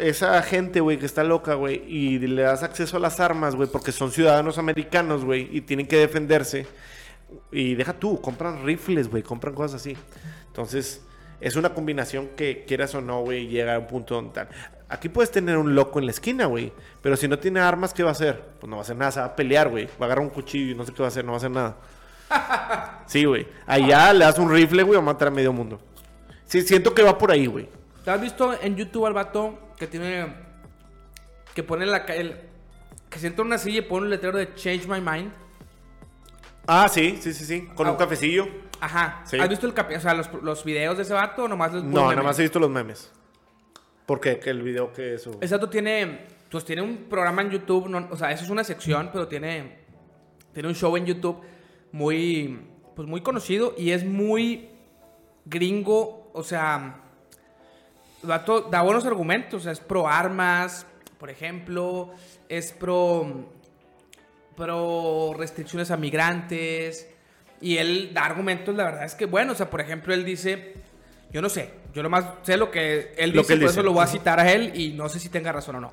esa 0.00 0.40
gente, 0.42 0.80
güey, 0.80 0.98
que 0.98 1.06
está 1.06 1.24
loca, 1.24 1.54
güey, 1.54 1.82
y 1.86 2.18
le 2.18 2.42
das 2.42 2.62
acceso 2.62 2.98
a 2.98 3.00
las 3.00 3.18
armas, 3.18 3.56
güey, 3.56 3.68
porque 3.68 3.92
son 3.92 4.12
ciudadanos 4.12 4.58
americanos, 4.58 5.24
güey, 5.24 5.48
y 5.50 5.62
tienen 5.62 5.86
que 5.86 5.96
defenderse. 5.96 6.66
Y 7.50 7.74
deja 7.74 7.94
tú, 7.94 8.20
compran 8.20 8.64
rifles, 8.64 9.08
güey, 9.08 9.22
compran 9.22 9.54
cosas 9.54 9.80
así. 9.80 9.96
Entonces, 10.48 11.02
es 11.40 11.56
una 11.56 11.72
combinación 11.72 12.28
que, 12.36 12.64
quieras 12.66 12.94
o 12.94 13.00
no, 13.00 13.22
güey, 13.22 13.48
llega 13.48 13.76
a 13.76 13.78
un 13.78 13.86
punto 13.86 14.14
donde 14.16 14.32
tal. 14.32 14.48
Aquí 14.90 15.08
puedes 15.08 15.30
tener 15.30 15.56
un 15.56 15.74
loco 15.74 15.98
en 15.98 16.06
la 16.06 16.12
esquina, 16.12 16.46
güey, 16.46 16.72
pero 17.02 17.16
si 17.16 17.26
no 17.28 17.38
tiene 17.38 17.60
armas, 17.60 17.94
¿qué 17.94 18.02
va 18.02 18.10
a 18.10 18.12
hacer? 18.12 18.42
Pues 18.58 18.68
no 18.68 18.76
va 18.76 18.82
a 18.82 18.84
hacer 18.84 18.96
nada, 18.96 19.12
se 19.12 19.20
va 19.20 19.26
a 19.26 19.36
pelear, 19.36 19.68
güey. 19.68 19.86
Va 19.86 19.90
a 20.00 20.04
agarrar 20.06 20.24
un 20.24 20.30
cuchillo 20.30 20.72
y 20.72 20.74
no 20.74 20.84
sé 20.84 20.92
qué 20.92 21.00
va 21.00 21.06
a 21.06 21.08
hacer, 21.08 21.24
no 21.24 21.32
va 21.32 21.36
a 21.36 21.38
hacer 21.38 21.50
nada. 21.50 21.76
Sí, 23.06 23.24
güey. 23.24 23.46
Allá 23.66 24.12
le 24.12 24.26
das 24.26 24.38
un 24.38 24.50
rifle, 24.50 24.82
güey, 24.82 24.96
va 24.96 25.02
a 25.02 25.06
matar 25.06 25.28
a 25.28 25.30
medio 25.30 25.50
mundo. 25.50 25.80
Sí, 26.44 26.60
siento 26.60 26.94
que 26.94 27.02
va 27.02 27.16
por 27.16 27.30
ahí, 27.30 27.46
güey. 27.46 27.77
¿Te 28.08 28.12
has 28.14 28.22
visto 28.22 28.58
en 28.62 28.74
YouTube 28.74 29.04
al 29.04 29.12
vato 29.12 29.58
que 29.76 29.86
tiene. 29.86 30.34
que 31.54 31.62
pone 31.62 31.84
la 31.84 31.98
el- 31.98 32.40
que 33.10 33.18
sienta 33.18 33.42
en 33.42 33.48
una 33.48 33.58
silla 33.58 33.80
y 33.80 33.82
pone 33.82 34.04
un 34.06 34.10
letrero 34.10 34.38
de 34.38 34.54
Change 34.54 34.86
My 34.88 34.98
Mind? 34.98 35.30
Ah, 36.66 36.88
sí, 36.88 37.18
sí, 37.20 37.34
sí, 37.34 37.44
sí. 37.44 37.66
Con 37.74 37.86
Ah, 37.86 37.90
un 37.90 37.96
cafecillo. 37.98 38.48
Ajá. 38.80 39.20
Sí. 39.26 39.38
¿Has 39.38 39.50
visto 39.50 39.66
el 39.66 39.74
o 39.78 40.00
sea, 40.00 40.14
los, 40.14 40.32
los 40.42 40.64
videos 40.64 40.96
de 40.96 41.02
ese 41.02 41.12
vato 41.12 41.44
o 41.44 41.48
nomás 41.48 41.74
los 41.74 41.84
No, 41.84 42.08
nada 42.08 42.22
más 42.22 42.38
he 42.38 42.42
visto 42.44 42.58
los 42.58 42.70
memes. 42.70 43.12
¿Por 44.06 44.20
qué? 44.20 44.38
Que 44.38 44.48
el 44.48 44.62
video 44.62 44.90
que 44.90 45.12
eso. 45.12 45.32
Ese 45.42 45.54
vato 45.56 45.68
tiene. 45.68 46.28
Pues 46.50 46.64
tiene 46.64 46.80
un 46.80 47.10
programa 47.10 47.42
en 47.42 47.50
YouTube. 47.50 47.88
no- 47.90 48.08
o 48.10 48.16
sea, 48.16 48.32
eso 48.32 48.42
es 48.42 48.48
una 48.48 48.64
sección, 48.64 49.10
pero 49.12 49.28
tiene. 49.28 49.80
Tiene 50.54 50.66
un 50.70 50.74
show 50.74 50.96
en 50.96 51.04
YouTube 51.04 51.42
muy. 51.92 52.58
Pues 52.96 53.06
muy 53.06 53.20
conocido 53.20 53.74
y 53.76 53.90
es 53.90 54.02
muy 54.02 54.70
gringo. 55.44 56.30
O 56.32 56.42
sea. 56.42 57.02
Vato 58.22 58.62
da 58.62 58.82
buenos 58.82 59.06
argumentos. 59.06 59.60
o 59.60 59.64
sea, 59.64 59.72
es 59.72 59.80
pro 59.80 60.08
armas, 60.08 60.86
por 61.18 61.30
ejemplo. 61.30 62.10
Es 62.48 62.72
pro. 62.72 63.50
Pro 64.56 65.34
restricciones 65.36 65.90
a 65.90 65.96
migrantes. 65.96 67.08
Y 67.60 67.76
él 67.78 68.10
da 68.14 68.24
argumentos, 68.24 68.74
la 68.74 68.84
verdad 68.84 69.04
es 69.04 69.14
que, 69.14 69.26
bueno, 69.26 69.52
o 69.52 69.54
sea, 69.54 69.68
por 69.70 69.80
ejemplo, 69.80 70.14
él 70.14 70.24
dice. 70.24 70.74
Yo 71.30 71.42
no 71.42 71.50
sé, 71.50 71.70
yo 71.92 72.02
nomás 72.02 72.24
sé 72.42 72.56
lo 72.56 72.70
que 72.70 73.12
él 73.18 73.32
Lo 73.32 73.42
dice, 73.42 73.48
que 73.48 73.52
él 73.54 73.60
por 73.60 73.68
dice. 73.68 73.80
eso 73.80 73.82
lo 73.82 73.92
voy 73.92 74.02
a 74.02 74.06
citar 74.06 74.40
a 74.40 74.50
él 74.50 74.72
y 74.74 74.94
no 74.94 75.10
sé 75.10 75.18
si 75.20 75.28
tenga 75.28 75.52
razón 75.52 75.76
o 75.76 75.80
no. 75.80 75.90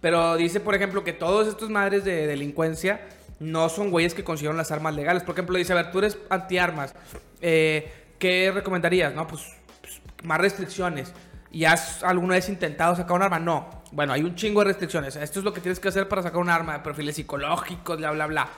Pero 0.00 0.36
dice, 0.36 0.58
por 0.58 0.74
ejemplo, 0.74 1.04
que 1.04 1.12
todos 1.12 1.46
estos 1.48 1.68
madres 1.68 2.02
de 2.04 2.26
delincuencia 2.26 3.02
no 3.40 3.68
son 3.68 3.90
güeyes 3.90 4.14
que 4.14 4.24
consiguieron 4.24 4.56
las 4.56 4.70
armas 4.70 4.94
legales. 4.94 5.22
Por 5.22 5.34
ejemplo, 5.34 5.58
dice, 5.58 5.74
a 5.74 5.76
ver, 5.76 5.90
tú 5.90 5.98
eres 5.98 6.16
antiarmas. 6.30 6.94
Eh, 7.42 7.90
¿Qué 8.18 8.50
recomendarías? 8.54 9.14
No, 9.14 9.26
pues, 9.26 9.42
pues, 9.82 10.00
más 10.24 10.40
restricciones. 10.40 11.12
¿Y 11.52 11.64
has 11.64 12.02
alguna 12.04 12.34
vez 12.34 12.48
intentado 12.48 12.94
sacar 12.94 13.16
un 13.16 13.22
arma? 13.22 13.38
No. 13.38 13.82
Bueno, 13.92 14.12
hay 14.12 14.22
un 14.22 14.36
chingo 14.36 14.60
de 14.60 14.66
restricciones. 14.66 15.16
Esto 15.16 15.40
es 15.40 15.44
lo 15.44 15.52
que 15.52 15.60
tienes 15.60 15.80
que 15.80 15.88
hacer 15.88 16.08
para 16.08 16.22
sacar 16.22 16.40
un 16.40 16.48
arma. 16.48 16.82
Perfiles 16.82 17.16
psicológicos, 17.16 17.98
bla, 17.98 18.12
bla, 18.12 18.26
bla. 18.26 18.48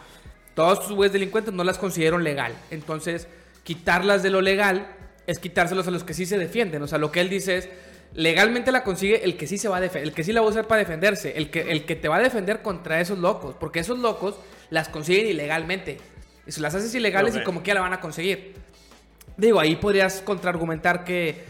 Todos 0.54 0.80
estos 0.80 0.92
güeyes 0.92 1.12
delincuentes 1.12 1.54
no 1.54 1.64
las 1.64 1.78
consideraron 1.78 2.22
legal. 2.22 2.54
Entonces, 2.70 3.28
quitarlas 3.64 4.22
de 4.22 4.30
lo 4.30 4.42
legal 4.42 4.86
es 5.26 5.38
quitárselos 5.38 5.86
a 5.88 5.90
los 5.90 6.04
que 6.04 6.12
sí 6.12 6.26
se 6.26 6.36
defienden. 6.36 6.82
O 6.82 6.86
sea, 6.86 6.98
lo 6.98 7.10
que 7.10 7.20
él 7.20 7.30
dice 7.30 7.56
es, 7.56 7.68
legalmente 8.14 8.72
la 8.72 8.84
consigue 8.84 9.24
el 9.24 9.36
que 9.36 9.46
sí 9.46 9.56
se 9.56 9.68
va 9.68 9.78
a 9.78 9.80
defender, 9.80 10.08
el 10.08 10.14
que 10.14 10.24
sí 10.24 10.32
la 10.32 10.40
va 10.42 10.48
a 10.48 10.50
usar 10.50 10.66
para 10.66 10.80
defenderse, 10.80 11.36
el 11.36 11.50
que, 11.50 11.72
el 11.72 11.86
que 11.86 11.96
te 11.96 12.08
va 12.08 12.16
a 12.16 12.20
defender 12.20 12.60
contra 12.60 13.00
esos 13.00 13.18
locos, 13.18 13.56
porque 13.58 13.80
esos 13.80 13.98
locos 13.98 14.36
las 14.68 14.88
consiguen 14.88 15.28
ilegalmente. 15.28 15.98
Y 16.46 16.52
si 16.52 16.60
las 16.60 16.74
haces 16.74 16.94
ilegales 16.94 17.34
Ok. 17.34 17.40
y 17.40 17.44
como 17.44 17.62
quiera 17.62 17.80
la 17.80 17.88
van 17.88 17.94
a 17.94 18.00
conseguir. 18.00 18.54
Digo, 19.36 19.60
ahí 19.60 19.76
podrías 19.76 20.20
contraargumentar 20.20 21.04
que 21.04 21.44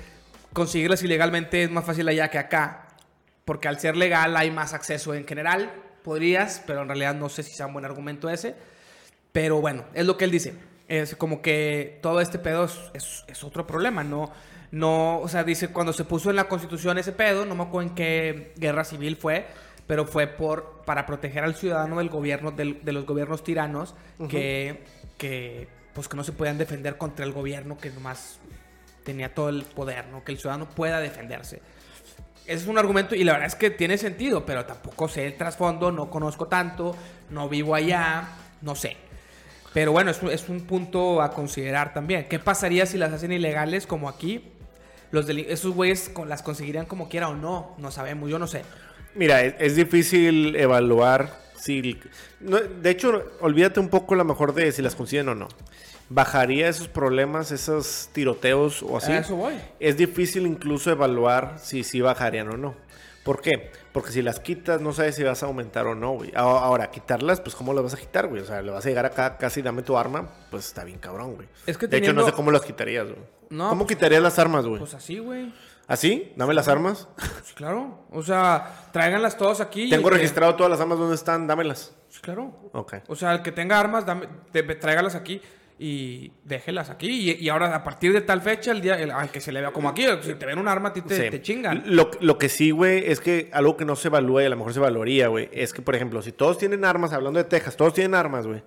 conseguirlas 0.52 1.02
ilegalmente 1.02 1.62
es 1.64 1.70
más 1.70 1.84
fácil 1.84 2.08
allá 2.08 2.28
que 2.28 2.38
acá, 2.38 2.88
porque 3.44 3.68
al 3.68 3.78
ser 3.80 3.96
legal 3.96 4.36
hay 4.36 4.50
más 4.50 4.72
acceso 4.74 5.14
en 5.14 5.26
general. 5.26 5.70
Podrías, 6.02 6.62
pero 6.66 6.82
en 6.82 6.88
realidad 6.88 7.14
no 7.14 7.28
sé 7.28 7.42
si 7.42 7.52
sea 7.52 7.66
un 7.66 7.72
buen 7.74 7.84
argumento 7.84 8.28
ese. 8.28 8.54
Pero 9.32 9.60
bueno, 9.60 9.84
es 9.94 10.04
lo 10.04 10.16
que 10.16 10.24
él 10.24 10.30
dice. 10.30 10.54
Es 10.88 11.16
como 11.16 11.40
que 11.42 11.98
todo 12.02 12.20
este 12.20 12.38
pedo 12.38 12.64
es, 12.64 12.78
es- 12.94 13.24
es 13.28 13.44
otro 13.44 13.66
problema. 13.66 14.04
No, 14.04 14.30
no, 14.72 15.18
o 15.20 15.28
sea, 15.28 15.44
dice 15.44 15.68
cuando 15.68 15.92
se 15.92 16.04
puso 16.04 16.30
en 16.30 16.36
la 16.36 16.48
constitución 16.48 16.98
ese 16.98 17.12
pedo, 17.12 17.44
no 17.46 17.54
me 17.54 17.62
acuerdo 17.62 17.88
en 17.90 17.94
qué 17.94 18.52
guerra 18.56 18.84
civil 18.84 19.16
fue, 19.16 19.46
pero 19.86 20.06
fue 20.06 20.26
por 20.26 20.82
para 20.84 21.06
proteger 21.06 21.44
al 21.44 21.54
ciudadano 21.54 21.98
del 21.98 22.08
gobierno, 22.08 22.50
del- 22.50 22.84
de 22.84 22.92
los 22.92 23.06
gobiernos 23.06 23.42
tiranos 23.44 23.94
que, 24.28 24.82
que, 25.18 25.68
pues 25.94 26.08
que 26.08 26.16
no 26.16 26.24
se 26.24 26.32
podían 26.32 26.58
defender 26.58 26.96
contra 26.98 27.24
el 27.24 27.32
gobierno 27.32 27.78
que 27.78 27.90
nomás 27.90 28.38
tenía 29.04 29.34
todo 29.34 29.48
el 29.48 29.64
poder, 29.64 30.06
¿no? 30.08 30.24
Que 30.24 30.32
el 30.32 30.38
ciudadano 30.38 30.68
pueda 30.68 31.00
defenderse. 31.00 31.60
Ese 32.44 32.62
es 32.62 32.66
un 32.66 32.78
argumento 32.78 33.14
y 33.14 33.24
la 33.24 33.32
verdad 33.32 33.46
es 33.46 33.54
que 33.54 33.70
tiene 33.70 33.98
sentido, 33.98 34.44
pero 34.44 34.64
tampoco 34.64 35.08
sé 35.08 35.26
el 35.26 35.36
trasfondo, 35.36 35.92
no 35.92 36.10
conozco 36.10 36.48
tanto, 36.48 36.96
no 37.30 37.48
vivo 37.48 37.74
allá, 37.74 38.28
no 38.62 38.74
sé. 38.74 38.96
Pero 39.72 39.92
bueno, 39.92 40.10
es 40.10 40.48
un, 40.48 40.60
punto 40.62 41.22
a 41.22 41.30
considerar 41.30 41.94
también. 41.94 42.26
¿Qué 42.28 42.38
pasaría 42.38 42.84
si 42.84 42.98
las 42.98 43.12
hacen 43.12 43.32
ilegales 43.32 43.86
como 43.86 44.08
aquí? 44.08 44.52
Los 45.12 45.28
esos 45.28 45.72
güeyes 45.74 46.10
las 46.26 46.42
conseguirían 46.42 46.86
como 46.86 47.08
quiera 47.08 47.28
o 47.28 47.34
no, 47.34 47.74
no 47.78 47.90
sabemos, 47.90 48.28
yo 48.28 48.38
no 48.38 48.46
sé. 48.46 48.62
Mira, 49.14 49.42
es, 49.42 49.54
es 49.58 49.76
difícil 49.76 50.56
evaluar 50.56 51.42
si... 51.62 51.98
de 52.40 52.90
hecho, 52.90 53.22
olvídate 53.40 53.78
un 53.78 53.88
poco 53.88 54.14
a 54.14 54.16
lo 54.16 54.24
mejor 54.24 54.52
de 54.52 54.72
si 54.72 54.82
las 54.82 54.94
consiguen 54.94 55.28
o 55.28 55.34
no. 55.34 55.48
¿Bajaría 56.14 56.68
esos 56.68 56.88
problemas, 56.88 57.52
esos 57.52 58.10
tiroteos 58.12 58.82
o 58.82 58.98
así? 58.98 59.12
Eso 59.12 59.34
voy. 59.36 59.54
Es 59.80 59.96
difícil 59.96 60.46
incluso 60.46 60.90
evaluar 60.90 61.54
si 61.58 61.84
sí 61.84 62.02
bajarían 62.02 62.48
o 62.50 62.56
no. 62.58 62.74
¿Por 63.24 63.40
qué? 63.40 63.70
Porque 63.92 64.10
si 64.10 64.20
las 64.20 64.38
quitas 64.40 64.80
no 64.82 64.92
sabes 64.92 65.14
si 65.16 65.22
vas 65.22 65.42
a 65.42 65.46
aumentar 65.46 65.86
o 65.86 65.94
no, 65.94 66.12
güey. 66.12 66.32
Ahora, 66.34 66.90
quitarlas, 66.90 67.40
pues 67.40 67.54
¿cómo 67.54 67.72
las 67.72 67.84
vas 67.84 67.94
a 67.94 67.96
quitar, 67.96 68.26
güey? 68.26 68.42
O 68.42 68.44
sea, 68.44 68.60
le 68.60 68.70
vas 68.70 68.84
a 68.84 68.88
llegar 68.90 69.06
acá 69.06 69.38
casi 69.38 69.62
dame 69.62 69.82
tu 69.82 69.96
arma, 69.96 70.28
pues 70.50 70.66
está 70.66 70.84
bien 70.84 70.98
cabrón, 70.98 71.36
güey. 71.36 71.48
Es 71.66 71.78
que 71.78 71.86
de 71.86 71.96
hecho, 71.98 72.12
no 72.12 72.26
sé 72.26 72.32
cómo 72.32 72.50
las 72.50 72.62
quitarías, 72.62 73.04
güey. 73.06 73.18
No, 73.48 73.70
¿Cómo 73.70 73.84
pues- 73.86 73.96
quitarías 73.96 74.22
las 74.22 74.38
armas, 74.38 74.66
güey? 74.66 74.80
Pues 74.80 74.92
así, 74.92 75.18
güey. 75.18 75.54
¿Así? 75.86 76.32
Dame 76.36 76.52
las 76.52 76.68
armas. 76.68 77.08
Pues 77.42 77.52
claro. 77.54 78.06
O 78.10 78.22
sea, 78.22 78.88
tráiganlas 78.92 79.36
todos 79.36 79.60
aquí. 79.60 79.84
y 79.84 79.90
Tengo 79.90 80.08
que- 80.10 80.16
registrado 80.16 80.56
todas 80.56 80.70
las 80.70 80.80
armas 80.80 80.98
donde 80.98 81.14
están, 81.14 81.46
dámelas. 81.46 81.94
Pues 82.08 82.20
claro. 82.20 82.70
Ok. 82.72 82.94
O 83.08 83.14
sea, 83.16 83.32
el 83.32 83.42
que 83.42 83.52
tenga 83.52 83.78
armas, 83.78 84.04
dame, 84.04 84.26
tráigalas 84.52 85.14
aquí 85.14 85.40
y 85.84 86.32
déjelas 86.44 86.90
aquí. 86.90 87.08
Y, 87.30 87.44
y 87.44 87.48
ahora, 87.48 87.74
a 87.74 87.82
partir 87.82 88.12
de 88.12 88.20
tal 88.20 88.40
fecha, 88.40 88.70
el 88.70 88.80
día 88.80 88.94
el- 89.00 89.10
al 89.10 89.30
que 89.30 89.40
se 89.40 89.50
le 89.50 89.60
vea 89.60 89.72
como 89.72 89.88
aquí, 89.88 90.04
si 90.22 90.34
te 90.34 90.46
ven 90.46 90.58
un 90.58 90.68
arma, 90.68 90.90
a 90.90 90.92
ti 90.92 91.02
te, 91.02 91.16
Sí. 91.16 91.30
te 91.30 91.42
chingan. 91.42 91.82
Lo, 91.86 92.10
lo 92.20 92.38
que 92.38 92.48
sí, 92.48 92.70
güey, 92.70 93.04
es 93.10 93.20
que 93.20 93.50
algo 93.52 93.76
que 93.76 93.84
no 93.84 93.96
se 93.96 94.08
evalúa 94.08 94.42
y 94.42 94.46
a 94.46 94.48
lo 94.48 94.56
mejor 94.56 94.72
se 94.72 94.78
evaluaría, 94.78 95.26
güey, 95.28 95.48
es 95.52 95.72
que, 95.72 95.82
por 95.82 95.94
ejemplo, 95.96 96.22
si 96.22 96.30
todos 96.32 96.56
tienen 96.58 96.84
armas, 96.84 97.12
hablando 97.12 97.38
de 97.38 97.44
Texas, 97.44 97.76
todos 97.76 97.94
tienen 97.94 98.14
armas, 98.14 98.46
güey, 98.46 98.62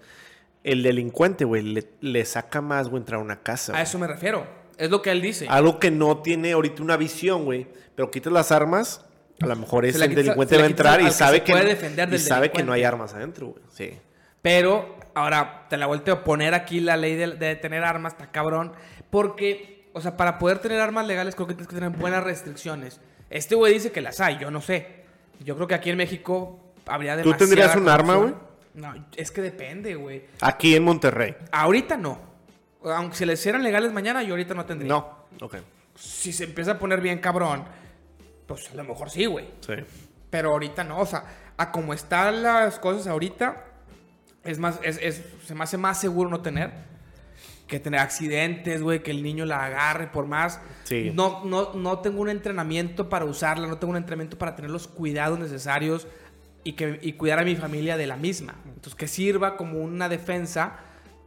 el 0.64 0.84
delincuente, 0.84 1.46
güey, 1.46 1.62
le, 1.62 1.86
le 2.02 2.26
saca 2.26 2.60
más, 2.62 2.90
güey, 2.90 3.02
entrar 3.02 3.20
a 3.20 3.24
una 3.24 3.42
casa. 3.42 3.78
A 3.78 3.82
eso 3.82 3.98
me 4.00 4.08
refiero. 4.08 4.46
Es 4.78 4.90
lo 4.90 5.02
que 5.02 5.12
él 5.12 5.22
dice. 5.22 5.46
Algo 5.48 5.80
que 5.80 5.92
no 5.92 6.18
tiene 6.18 6.52
ahorita 6.52 6.84
una 6.84 6.98
visión, 6.98 7.46
güey, 7.46 7.68
pero 7.96 8.12
quitas 8.12 8.34
las 8.34 8.52
armas, 8.52 9.06
a 9.40 9.46
lo 9.48 9.56
mejor 9.56 9.84
Se 9.86 9.92
ese 9.92 10.08
delincuente 10.10 10.58
va 10.58 10.64
a 10.64 10.68
entrar 10.68 11.02
y 11.02 11.06
que 11.06 11.12
sabe 11.12 11.44
que, 11.44 11.54
no- 11.54 11.64
defender 11.64 12.10
y 12.10 12.12
del 12.12 12.20
sabe 12.20 12.52
que 12.52 12.62
no 12.64 12.74
hay 12.74 12.84
armas 12.84 13.14
adentro, 13.14 13.48
güey. 13.48 13.64
Sí. 13.72 13.92
Pero 14.42 14.98
ahora 15.16 15.66
te 15.70 15.78
la 15.78 15.88
vuelto 15.88 16.12
a 16.12 16.24
poner 16.24 16.54
aquí 16.54 16.80
la 16.80 16.98
ley 16.98 17.16
de, 17.16 17.28
de 17.36 17.56
tener 17.56 17.84
armas, 17.84 18.14
está 18.14 18.32
cabrón. 18.32 18.74
Porque, 19.10 19.90
o 19.94 20.02
sea, 20.02 20.16
para 20.18 20.38
poder 20.38 20.60
tener 20.60 20.80
armas 20.80 21.08
legales 21.08 21.36
creo 21.36 21.48
que 21.48 21.54
tienes 21.54 21.68
que 21.68 21.76
tener 21.76 21.90
buenas 21.90 22.24
restricciones. 22.24 23.00
Este 23.30 23.56
güey 23.56 23.74
dice 23.74 23.92
que 23.92 24.02
las 24.02 24.20
hay, 24.20 24.38
yo 24.38 24.52
no 24.52 24.62
sé. 24.62 25.04
Yo 25.40 25.56
creo 25.56 25.68
que 25.68 25.76
aquí 25.76 25.90
en 25.90 25.98
México 25.98 26.60
habría 26.86 27.14
¿Tú 27.14 27.30
demasiada 27.30 27.38
tendrías 27.38 27.76
un 27.76 27.90
arma, 27.90 28.16
corrupción. 28.16 28.40
No, 28.76 28.94
es 29.16 29.32
que 29.32 29.42
depende, 29.42 29.96
güey. 29.96 30.26
Aquí 30.42 30.76
en 30.76 30.84
Monterrey. 30.84 31.36
Ahorita 31.52 31.98
no. 31.98 32.20
Aunque 32.84 33.16
se 33.16 33.26
les 33.26 33.40
hicieran 33.40 33.64
legales 33.64 33.92
mañana, 33.92 34.22
yo 34.22 34.34
ahorita 34.34 34.54
no 34.54 34.66
tendría. 34.66 34.90
No. 34.90 35.26
Ok. 35.42 35.56
Si 35.96 36.34
se 36.34 36.44
empieza 36.44 36.72
a 36.72 36.80
poner 36.80 37.00
bien 37.00 37.20
cabrón, 37.20 37.64
pues 38.46 38.70
a 38.70 38.76
lo 38.76 38.84
mejor 38.84 39.10
sí, 39.10 39.26
güey. 39.26 39.50
Sí. 39.62 39.74
Pero 40.30 40.52
ahorita 40.52 40.84
no, 40.84 41.00
o 41.00 41.06
sea, 41.06 41.24
a 41.58 41.72
como 41.72 41.94
están 41.94 42.44
las 42.44 42.78
cosas 42.80 43.08
ahorita, 43.08 43.64
es 44.46 44.60
más, 44.60 44.80
es, 44.84 45.00
es- 45.02 45.24
se 45.46 45.56
me 45.56 45.64
hace 45.64 45.78
más 45.78 46.00
seguro 46.00 46.30
no 46.30 46.42
tener 46.42 46.72
que 47.68 47.80
tener 47.80 48.00
accidentes, 48.00 48.82
güey, 48.84 49.02
que 49.02 49.10
el 49.10 49.24
niño 49.24 49.44
la 49.46 49.66
agarre 49.66 50.06
por 50.08 50.28
más. 50.28 50.62
Sí. 50.84 51.12
No, 51.16 51.44
no, 51.46 51.74
no 51.74 52.00
tengo 52.00 52.22
un 52.22 52.30
entrenamiento 52.30 53.10
para 53.10 53.26
usarla, 53.26 53.68
no 53.68 53.80
tengo 53.80 53.92
un 53.92 53.98
entrenamiento 53.98 54.38
para 54.38 54.56
tener 54.56 54.70
los 54.70 54.88
cuidados 54.88 55.40
necesarios 55.40 56.08
y, 56.64 56.74
que, 56.74 57.00
y 57.02 57.14
cuidar 57.14 57.40
a 57.40 57.44
mi 57.44 57.56
familia 57.56 57.98
de 57.98 58.06
la 58.06 58.18
misma. 58.18 58.54
Entonces, 58.66 58.94
que 58.94 59.08
sirva 59.08 59.58
como 59.58 59.80
una 59.80 60.10
defensa, 60.10 60.78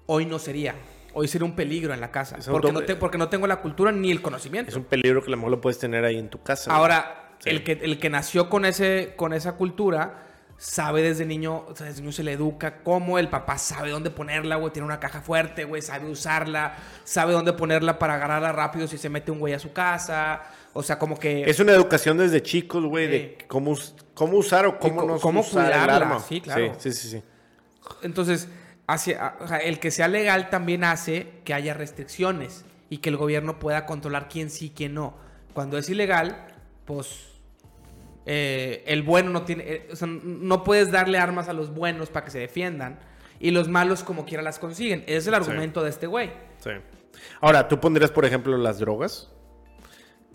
hoy 0.07 0.27
no 0.27 0.39
sería. 0.39 0.77
Hoy 1.13 1.27
sería 1.27 1.45
un 1.45 1.57
peligro 1.57 1.93
en 1.93 2.01
la 2.01 2.13
casa. 2.13 2.37
Porque 2.49 2.71
no, 2.71 2.83
te- 2.83 2.95
porque 2.95 3.19
no 3.19 3.29
tengo 3.29 3.49
la 3.49 3.57
cultura 3.57 3.91
ni 3.91 4.13
el 4.13 4.23
conocimiento. 4.23 4.71
Es 4.71 4.77
un 4.77 4.85
peligro 4.85 5.21
que 5.23 5.27
a 5.27 5.31
lo 5.33 5.39
mejor 5.39 5.51
lo 5.51 5.61
puedes 5.61 5.81
tener 5.81 6.05
ahí 6.05 6.19
en 6.19 6.29
tu 6.29 6.41
casa. 6.43 6.73
Ahora, 6.73 7.35
Sí. 7.41 7.51
el, 7.51 7.65
que, 7.65 7.73
el 7.83 7.99
que 7.99 8.11
nació 8.11 8.49
con, 8.49 8.65
ese, 8.65 9.15
con 9.17 9.33
esa 9.33 9.55
cultura 9.57 10.25
sabe 10.59 11.03
desde 11.03 11.25
niño, 11.25 11.65
o 11.69 11.75
sea, 11.75 11.87
desde 11.87 12.01
niño 12.01 12.13
se 12.13 12.25
le 12.25 12.33
educa 12.33 12.83
cómo 12.83 13.19
el 13.21 13.29
papá 13.29 13.57
sabe 13.59 13.91
dónde 13.91 14.11
ponerla, 14.11 14.57
güey, 14.57 14.73
tiene 14.73 14.87
una 14.87 14.99
caja 14.99 15.21
fuerte, 15.21 15.65
güey, 15.65 15.81
sabe 15.81 16.11
usarla, 16.11 16.77
sabe 17.05 17.33
dónde 17.33 17.53
ponerla 17.53 17.99
para 17.99 18.15
agarrarla 18.15 18.51
rápido 18.51 18.89
si 18.89 18.99
se 18.99 19.09
mete 19.09 19.31
un 19.31 19.39
güey 19.39 19.55
a 19.55 19.61
su 19.61 19.73
casa, 19.73 20.43
o 20.73 20.83
sea, 20.83 20.99
como 20.99 21.17
que... 21.17 21.49
Es 21.49 21.61
una 21.61 21.73
educación 21.73 22.19
desde 22.19 22.43
chicos, 22.43 22.85
güey, 22.85 23.07
de 23.07 23.39
cómo, 23.47 23.77
cómo 24.15 24.37
usar 24.37 24.67
o 24.67 24.81
cómo 24.81 25.05
no 25.05 25.21
cómo 25.21 25.41
usar 25.41 25.67
el 25.67 25.71
cuidarla, 25.71 25.97
arma. 25.97 26.21
sí, 26.21 26.41
claro. 26.41 26.75
Sí, 26.79 26.91
sí, 26.91 27.09
sí. 27.09 27.09
sí. 27.09 27.23
Entonces, 28.03 28.49
hacia, 28.89 29.37
o 29.41 29.47
sea, 29.47 29.59
el 29.59 29.79
que 29.79 29.93
sea 29.93 30.09
legal 30.09 30.51
también 30.51 30.83
hace 30.83 31.41
que 31.45 31.55
haya 31.55 31.73
restricciones 31.73 32.65
y 32.91 32.99
que 32.99 33.11
el 33.11 33.17
gobierno 33.17 33.61
pueda 33.61 33.87
controlar 33.87 34.29
quién 34.29 34.51
sí, 34.51 34.73
quién 34.75 34.95
no. 34.95 35.17
Cuando 35.55 35.79
es 35.79 35.89
ilegal, 35.89 36.47
pues 36.85 37.28
eh, 38.31 38.85
el 38.87 39.03
bueno 39.03 39.31
no 39.31 39.43
tiene, 39.43 39.65
eh, 39.67 39.89
o 39.91 39.97
sea, 39.97 40.07
no 40.07 40.63
puedes 40.63 40.91
darle 40.93 41.17
armas 41.19 41.49
a 41.49 41.55
los 41.55 41.73
buenos 41.73 42.11
para 42.11 42.27
que 42.27 42.31
se 42.31 42.39
defiendan 42.39 42.99
y 43.41 43.53
los 43.53 43.69
malos 43.69 44.03
como 44.05 44.27
quiera 44.27 44.43
las 44.43 44.59
consiguen. 44.59 45.01
Ese 45.07 45.17
es 45.17 45.27
el 45.29 45.35
argumento 45.35 45.83
de 45.83 45.89
este 45.89 46.07
güey. 46.07 46.31
Sí. 46.59 46.71
Ahora, 47.41 47.69
¿tú 47.69 47.81
pondrías, 47.81 48.11
por 48.11 48.27
ejemplo, 48.27 48.57
las 48.59 48.79
drogas? 48.81 49.33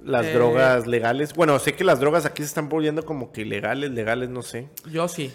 Las 0.04 0.26
Eh. 0.26 0.34
drogas 0.34 0.88
legales. 0.88 1.34
Bueno, 1.36 1.60
sé 1.60 1.76
que 1.76 1.84
las 1.84 2.00
drogas 2.00 2.26
aquí 2.26 2.42
se 2.42 2.48
están 2.48 2.68
volviendo 2.68 3.06
como 3.06 3.32
que 3.32 3.42
ilegales, 3.42 3.92
legales, 3.92 4.30
no 4.30 4.42
sé. 4.42 4.70
Yo 4.90 5.08
sí, 5.08 5.32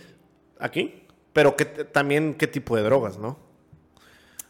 ¿Aquí? 0.59 1.05
Pero 1.33 1.55
¿qué, 1.55 1.65
t- 1.67 1.85
también 1.85 2.35
qué 2.35 2.49
tipo 2.49 2.75
de 2.77 2.83
drogas, 2.83 3.19
¿no? 3.19 3.39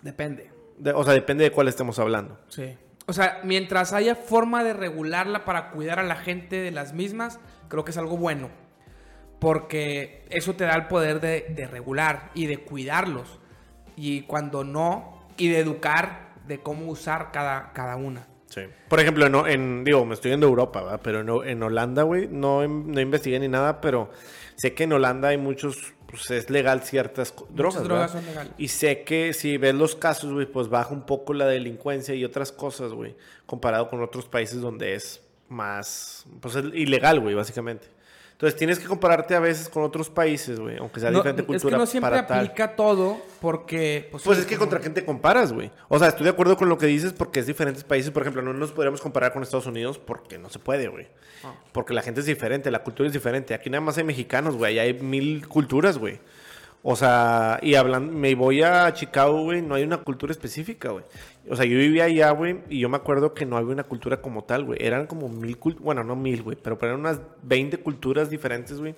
depende. 0.02 0.51
De- 0.78 0.93
o 0.93 1.05
sea, 1.05 1.12
depende 1.12 1.44
de 1.44 1.51
cuál 1.51 1.68
estemos 1.68 1.98
hablando. 1.98 2.39
Sí. 2.48 2.76
O 3.06 3.12
sea, 3.12 3.40
mientras 3.44 3.93
haya 3.93 4.14
forma 4.14 4.62
de 4.64 4.72
regularla 4.74 5.44
para 5.44 5.70
cuidar 5.70 5.98
a 5.98 6.02
la 6.02 6.16
gente 6.16 6.56
de 6.56 6.70
las 6.70 6.93
mismas, 6.93 7.40
creo 7.69 7.85
que 7.85 7.90
es 7.93 7.99
algo 7.99 8.16
bueno. 8.16 8.51
Porque 9.39 10.24
eso 10.31 10.55
te 10.55 10.65
da 10.65 10.74
el 10.74 10.86
poder 10.89 11.20
de, 11.20 11.47
de 11.51 11.66
regular 11.66 12.31
y 12.35 12.47
de 12.47 12.59
cuidarlos. 12.59 13.39
Y 13.97 14.23
cuando 14.23 14.65
no, 14.65 15.27
y 15.36 15.49
de 15.49 15.61
educar 15.61 16.32
de 16.47 16.61
cómo 16.61 16.86
usar 16.90 17.31
cada, 17.32 17.73
cada 17.73 17.97
una. 17.97 18.27
Sí. 18.47 18.62
Por 18.89 18.99
ejemplo, 19.01 19.27
en, 19.27 19.35
en- 19.47 19.85
digo, 19.85 20.05
me 20.07 20.15
estoy 20.15 20.31
yendo 20.32 20.47
a 20.47 20.51
Europa, 20.51 20.82
¿verdad? 20.82 21.01
Pero 21.05 21.43
en, 21.43 21.49
en 21.51 21.62
Holanda, 21.62 22.03
güey, 22.03 22.27
no, 22.28 22.65
in- 22.65 22.90
no 22.90 23.01
investigué 23.01 23.39
ni 23.39 23.47
nada, 23.49 23.81
pero 23.81 24.11
sé 24.57 24.74
que 24.74 24.85
en 24.85 24.93
Holanda 24.95 25.28
hay 25.28 25.36
muchos, 25.36 25.95
pues 26.11 26.31
es 26.31 26.49
legal 26.49 26.82
ciertas 26.82 27.31
co- 27.31 27.47
drogas, 27.51 27.85
drogas 27.85 28.11
son 28.12 28.24
legales. 28.24 28.53
Y 28.57 28.69
sé 28.69 29.03
que 29.03 29.35
si 29.35 29.59
ves 29.59 29.74
los 29.74 29.95
casos, 29.95 30.32
güey, 30.32 30.47
pues 30.47 30.69
baja 30.70 30.95
un 30.95 31.05
poco 31.05 31.35
la 31.35 31.45
delincuencia 31.47 32.15
y 32.15 32.24
otras 32.24 32.51
cosas, 32.51 32.93
güey, 32.93 33.15
comparado 33.45 33.90
con 33.90 34.03
otros 34.03 34.27
países 34.27 34.61
donde 34.62 34.95
es 34.95 35.23
más, 35.49 36.27
pues 36.41 36.55
es 36.55 36.65
ilegal, 36.75 37.20
güey, 37.20 37.35
básicamente. 37.35 37.89
Entonces 38.33 38.57
tienes 38.57 38.79
que 38.79 38.87
compararte 38.87 39.35
a 39.35 39.41
veces 39.41 39.69
con 39.69 39.83
otros 39.83 40.11
países, 40.11 40.61
güey, 40.61 40.77
aunque 40.77 41.01
sea 41.01 41.11
No, 41.11 41.19
diferente 41.19 41.43
es 41.43 41.47
cultura 41.47 41.75
que 41.75 41.81
no 41.81 41.87
siempre 41.87 42.11
para 42.12 42.25
tal. 42.25 42.39
aplica 42.39 42.77
todo 42.77 43.19
porque... 43.41 44.07
Pues 44.12 44.23
sí, 44.23 44.31
es 44.31 44.47
que 44.47 44.57
contra 44.57 44.79
quién 44.79 44.95
te 44.95 45.05
comparas, 45.05 45.53
güey. 45.53 45.73
O 45.89 45.99
sea, 45.99 46.07
estoy 46.07 46.23
de 46.23 46.31
acuerdo 46.31 46.57
con 46.57 46.69
lo 46.69 46.79
que 46.79 46.87
dices 46.87 47.12
porque 47.12 47.41
es 47.41 47.49
diferentes 47.49 47.83
países. 47.83 48.12
Por 48.12 48.23
ejemplo, 48.23 48.41
no 48.43 48.53
nos 48.53 48.70
podríamos 48.70 49.01
comparar 49.01 49.33
con 49.33 49.43
Estados 49.43 49.66
Unidos 49.66 49.99
porque 49.99 50.39
no 50.39 50.51
se 50.51 50.61
puede, 50.61 50.87
güey. 50.87 51.09
Ah. 51.43 51.53
Porque 51.73 51.95
la 51.95 52.03
gente 52.03 52.20
es 52.20 52.27
diferente, 52.27 52.70
la 52.70 52.85
cultura 52.85 53.09
es 53.09 53.12
diferente. 53.12 53.55
Aquí 53.55 53.70
nada 53.70 53.81
más 53.81 53.99
hay 53.99 54.05
mexicanos, 54.05 54.55
güey. 54.55 54.79
Hay 54.79 54.95
mil 54.95 55.49
culturas, 55.49 55.99
güey. 55.99 56.20
O 56.85 56.95
sea, 56.95 57.59
y 57.61 57.75
hablando, 57.75 58.12
me 58.12 58.37
voy 58.37 58.62
a 58.62 58.93
Chicago, 58.95 59.43
güey, 59.43 59.62
no 59.62 59.75
hay 59.75 59.83
una 59.83 59.97
cultura 59.99 60.31
específica, 60.31 60.91
güey. 60.91 61.05
O 61.51 61.57
sea, 61.57 61.65
yo 61.65 61.79
vivía 61.79 62.05
allá, 62.05 62.31
güey, 62.31 62.59
y 62.69 62.81
yo 62.81 62.89
me 62.89 62.97
acuerdo 62.97 63.35
que 63.35 63.47
no 63.47 63.57
había 63.57 63.73
una 63.73 63.85
cultura 63.85 64.20
como 64.20 64.45
tal, 64.45 64.65
güey. 64.65 64.79
Eran 64.83 65.07
como 65.07 65.29
mil 65.29 65.57
culturas, 65.59 65.85
bueno, 65.85 66.05
no 66.05 66.15
mil, 66.16 66.43
güey, 66.43 66.57
pero 66.62 66.79
eran 66.83 67.01
unas 67.01 67.20
20 67.43 67.79
culturas 67.79 68.31
diferentes, 68.31 68.79
güey. 68.79 68.95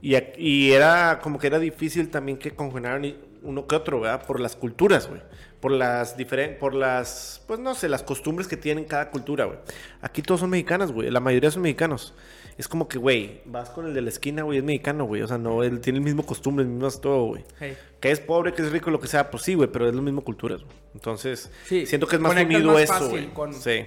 Y, 0.00 0.16
y 0.38 0.72
era 0.72 1.18
como 1.22 1.38
que 1.38 1.48
era 1.48 1.58
difícil 1.58 2.08
también 2.10 2.38
que 2.38 2.52
congeniaran 2.52 3.04
y- 3.04 3.16
uno 3.42 3.66
que 3.68 3.76
otro, 3.76 4.00
¿verdad? 4.00 4.26
Por 4.26 4.40
las 4.40 4.56
culturas, 4.56 5.08
güey. 5.08 5.20
Por 5.60 5.70
las 5.72 6.16
diferentes, 6.16 6.58
por 6.58 6.74
las, 6.74 7.42
pues 7.46 7.58
no 7.60 7.74
sé, 7.74 7.88
las 7.88 8.02
costumbres 8.02 8.48
que 8.48 8.56
tienen 8.56 8.84
cada 8.84 9.10
cultura, 9.10 9.44
güey. 9.44 9.58
Aquí 10.02 10.22
todos 10.22 10.40
son 10.40 10.50
mexicanos, 10.50 10.92
güey. 10.92 11.10
La 11.10 11.20
mayoría 11.20 11.50
son 11.50 11.62
mexicanos. 11.62 12.14
Es 12.58 12.66
como 12.68 12.88
que, 12.88 12.98
güey, 12.98 13.40
vas 13.46 13.70
con 13.70 13.86
el 13.86 13.94
de 13.94 14.02
la 14.02 14.08
esquina, 14.08 14.42
güey, 14.42 14.58
es 14.58 14.64
mexicano, 14.64 15.04
güey. 15.04 15.22
O 15.22 15.28
sea, 15.28 15.38
no, 15.38 15.62
él 15.62 15.80
tiene 15.80 16.00
el 16.00 16.04
mismo 16.04 16.26
costumbre, 16.26 16.64
el 16.64 16.70
mismo 16.70 16.90
todo, 17.00 17.26
güey. 17.26 17.44
Hey. 17.60 17.76
Que 18.00 18.10
es 18.10 18.18
pobre, 18.20 18.52
que 18.52 18.62
es 18.62 18.72
rico, 18.72 18.90
lo 18.90 18.98
que 19.00 19.06
sea, 19.06 19.30
pues 19.30 19.44
sí, 19.44 19.54
güey, 19.54 19.68
pero 19.70 19.88
es 19.88 19.94
la 19.94 20.02
misma 20.02 20.22
cultura, 20.22 20.56
güey. 20.56 20.66
Entonces, 20.92 21.50
Sí, 21.66 21.86
siento 21.86 22.06
que 22.08 22.16
es 22.16 22.20
más 22.22 22.32
unido 22.36 22.72
más 22.72 22.82
eso, 22.82 23.08
güey. 23.10 23.28
con- 23.32 23.54
Sí. 23.54 23.86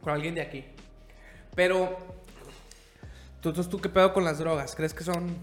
con 0.00 0.14
alguien 0.14 0.34
de 0.34 0.40
aquí. 0.40 0.64
Pero, 1.54 1.96
¿tú, 3.42 3.52
tú, 3.52 3.62
tú 3.64 3.80
qué 3.80 3.88
pedo 3.90 4.12
con 4.14 4.24
las 4.24 4.38
drogas? 4.38 4.74
¿Crees 4.74 4.94
que 4.94 5.04
son... 5.04 5.36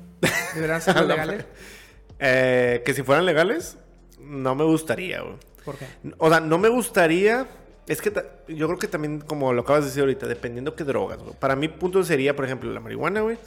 deberían 0.55 0.81
ser 0.81 0.99
legales? 1.05 1.45
Eh, 2.19 2.81
que 2.85 2.93
si 2.93 3.03
fueran 3.03 3.25
legales, 3.25 3.77
no 4.19 4.55
me 4.55 4.63
gustaría, 4.63 5.21
güey. 5.21 5.35
¿Por 5.63 5.77
qué? 5.77 5.85
O 6.17 6.29
sea, 6.29 6.39
no 6.39 6.57
me 6.57 6.69
gustaría. 6.69 7.47
Es 7.87 8.01
que 8.01 8.13
yo 8.47 8.67
creo 8.67 8.79
que 8.79 8.87
también, 8.87 9.19
como 9.19 9.51
lo 9.51 9.63
acabas 9.63 9.83
de 9.83 9.89
decir 9.89 10.01
ahorita, 10.01 10.27
dependiendo 10.27 10.75
qué 10.75 10.83
drogas, 10.83 11.19
güey. 11.19 11.35
Para 11.37 11.55
mí, 11.55 11.67
punto 11.67 12.03
sería, 12.03 12.35
por 12.35 12.45
ejemplo, 12.45 12.71
la 12.71 12.79
marihuana, 12.79 13.21
güey. 13.21 13.37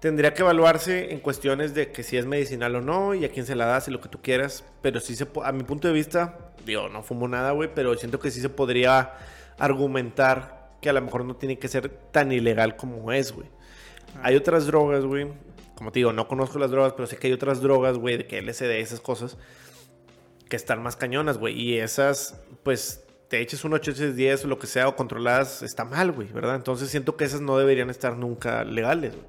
Tendría 0.00 0.34
que 0.34 0.42
evaluarse 0.42 1.12
en 1.12 1.20
cuestiones 1.20 1.74
de 1.74 1.90
que 1.90 2.02
si 2.02 2.18
es 2.18 2.26
medicinal 2.26 2.76
o 2.76 2.82
no 2.82 3.14
y 3.14 3.24
a 3.24 3.30
quién 3.30 3.46
se 3.46 3.56
la 3.56 3.64
das 3.64 3.88
y 3.88 3.90
lo 3.90 4.00
que 4.00 4.10
tú 4.10 4.20
quieras. 4.20 4.62
Pero 4.82 5.00
sí 5.00 5.16
se 5.16 5.26
a 5.42 5.52
mi 5.52 5.64
punto 5.64 5.88
de 5.88 5.94
vista, 5.94 6.52
digo, 6.66 6.90
no 6.90 7.02
fumo 7.02 7.28
nada, 7.28 7.52
güey, 7.52 7.70
pero 7.74 7.96
siento 7.96 8.20
que 8.20 8.30
sí 8.30 8.42
se 8.42 8.50
podría 8.50 9.14
argumentar 9.58 10.68
que 10.82 10.90
a 10.90 10.92
lo 10.92 11.00
mejor 11.00 11.24
no 11.24 11.36
tiene 11.36 11.58
que 11.58 11.68
ser 11.68 11.88
tan 11.88 12.32
ilegal 12.32 12.76
como 12.76 13.10
es, 13.10 13.32
güey. 13.32 13.48
Hay 14.22 14.36
otras 14.36 14.66
drogas, 14.66 15.04
güey. 15.04 15.28
Como 15.74 15.92
te 15.92 15.98
digo, 16.00 16.12
no 16.12 16.28
conozco 16.28 16.58
las 16.58 16.70
drogas, 16.70 16.92
pero 16.92 17.06
sé 17.06 17.16
que 17.16 17.28
hay 17.28 17.32
otras 17.32 17.62
drogas, 17.62 17.96
güey, 17.96 18.18
de 18.18 18.26
que 18.26 18.40
LSD, 18.40 18.78
esas 18.80 19.00
cosas, 19.00 19.38
que 20.48 20.56
están 20.56 20.82
más 20.82 20.96
cañonas, 20.96 21.38
güey. 21.38 21.58
Y 21.58 21.78
esas, 21.78 22.38
pues, 22.62 23.05
te 23.28 23.40
eches 23.40 23.64
un 23.64 23.72
8, 23.74 23.92
10 24.12 24.44
o 24.44 24.48
lo 24.48 24.58
que 24.58 24.66
sea, 24.66 24.88
o 24.88 24.96
controladas, 24.96 25.62
está 25.62 25.84
mal, 25.84 26.12
güey, 26.12 26.28
¿verdad? 26.32 26.54
Entonces 26.54 26.88
siento 26.90 27.16
que 27.16 27.24
esas 27.24 27.40
no 27.40 27.58
deberían 27.58 27.90
estar 27.90 28.16
nunca 28.16 28.62
legales, 28.64 29.14
güey. 29.14 29.26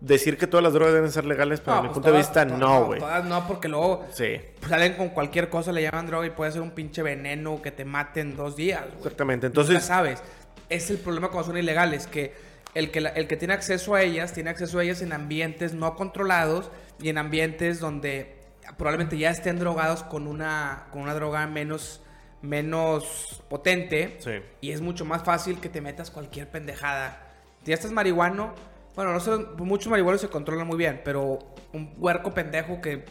Decir 0.00 0.36
que 0.36 0.48
todas 0.48 0.64
las 0.64 0.72
drogas 0.72 0.92
deben 0.94 1.12
ser 1.12 1.24
legales, 1.24 1.60
para 1.60 1.80
mi 1.80 1.88
pues 1.88 1.94
punto 1.94 2.10
de 2.10 2.18
vista, 2.18 2.44
to- 2.46 2.56
no, 2.56 2.86
güey. 2.86 2.98
Todas 2.98 3.24
no, 3.24 3.46
porque 3.46 3.68
luego 3.68 4.04
Sí, 4.12 4.40
pues, 4.58 4.68
salen 4.70 4.94
con 4.94 5.10
cualquier 5.10 5.48
cosa, 5.48 5.70
le 5.70 5.82
llaman 5.82 6.06
droga 6.06 6.26
y 6.26 6.30
puede 6.30 6.50
ser 6.50 6.60
un 6.62 6.72
pinche 6.72 7.02
veneno 7.02 7.62
que 7.62 7.70
te 7.70 7.84
mate 7.84 8.20
en 8.20 8.36
dos 8.36 8.56
días. 8.56 8.82
güey. 8.86 8.96
exactamente. 8.98 9.46
Entonces, 9.46 9.84
sabes. 9.84 10.22
Es 10.68 10.90
el 10.90 10.98
problema 10.98 11.28
cuando 11.28 11.48
son 11.48 11.56
ilegales, 11.58 12.06
que 12.08 12.34
el 12.74 12.90
que, 12.90 13.00
la- 13.00 13.10
el 13.10 13.28
que 13.28 13.36
tiene 13.36 13.54
acceso 13.54 13.94
a 13.94 14.02
ellas, 14.02 14.32
tiene 14.32 14.50
acceso 14.50 14.78
a 14.80 14.82
ellas 14.84 15.02
en 15.02 15.12
ambientes 15.12 15.72
no 15.72 15.94
controlados 15.94 16.70
y 17.00 17.08
en 17.08 17.18
ambientes 17.18 17.78
donde 17.78 18.36
probablemente 18.76 19.18
ya 19.18 19.30
estén 19.30 19.58
drogados 19.60 20.02
con 20.02 20.26
una, 20.26 20.86
con 20.90 21.02
una 21.02 21.14
droga 21.14 21.46
menos, 21.46 22.00
menos 22.42 23.42
potente. 23.48 24.16
Sí. 24.20 24.32
Y 24.60 24.72
es 24.72 24.80
mucho 24.80 25.04
más 25.04 25.22
fácil 25.22 25.60
que 25.60 25.68
te 25.68 25.80
metas 25.80 26.10
cualquier 26.10 26.48
pendejada. 26.48 27.26
Si 27.62 27.68
ya 27.68 27.74
estás 27.74 27.92
marihuano, 27.92 28.54
bueno, 28.94 29.12
no 29.12 29.20
sé, 29.20 29.30
muchos 29.58 29.88
marihuanos 29.88 30.20
se 30.20 30.28
controlan 30.28 30.66
muy 30.66 30.76
bien, 30.76 31.02
pero 31.04 31.38
un 31.72 31.94
huerco 31.98 32.32
pendejo 32.32 32.80
que, 32.80 33.04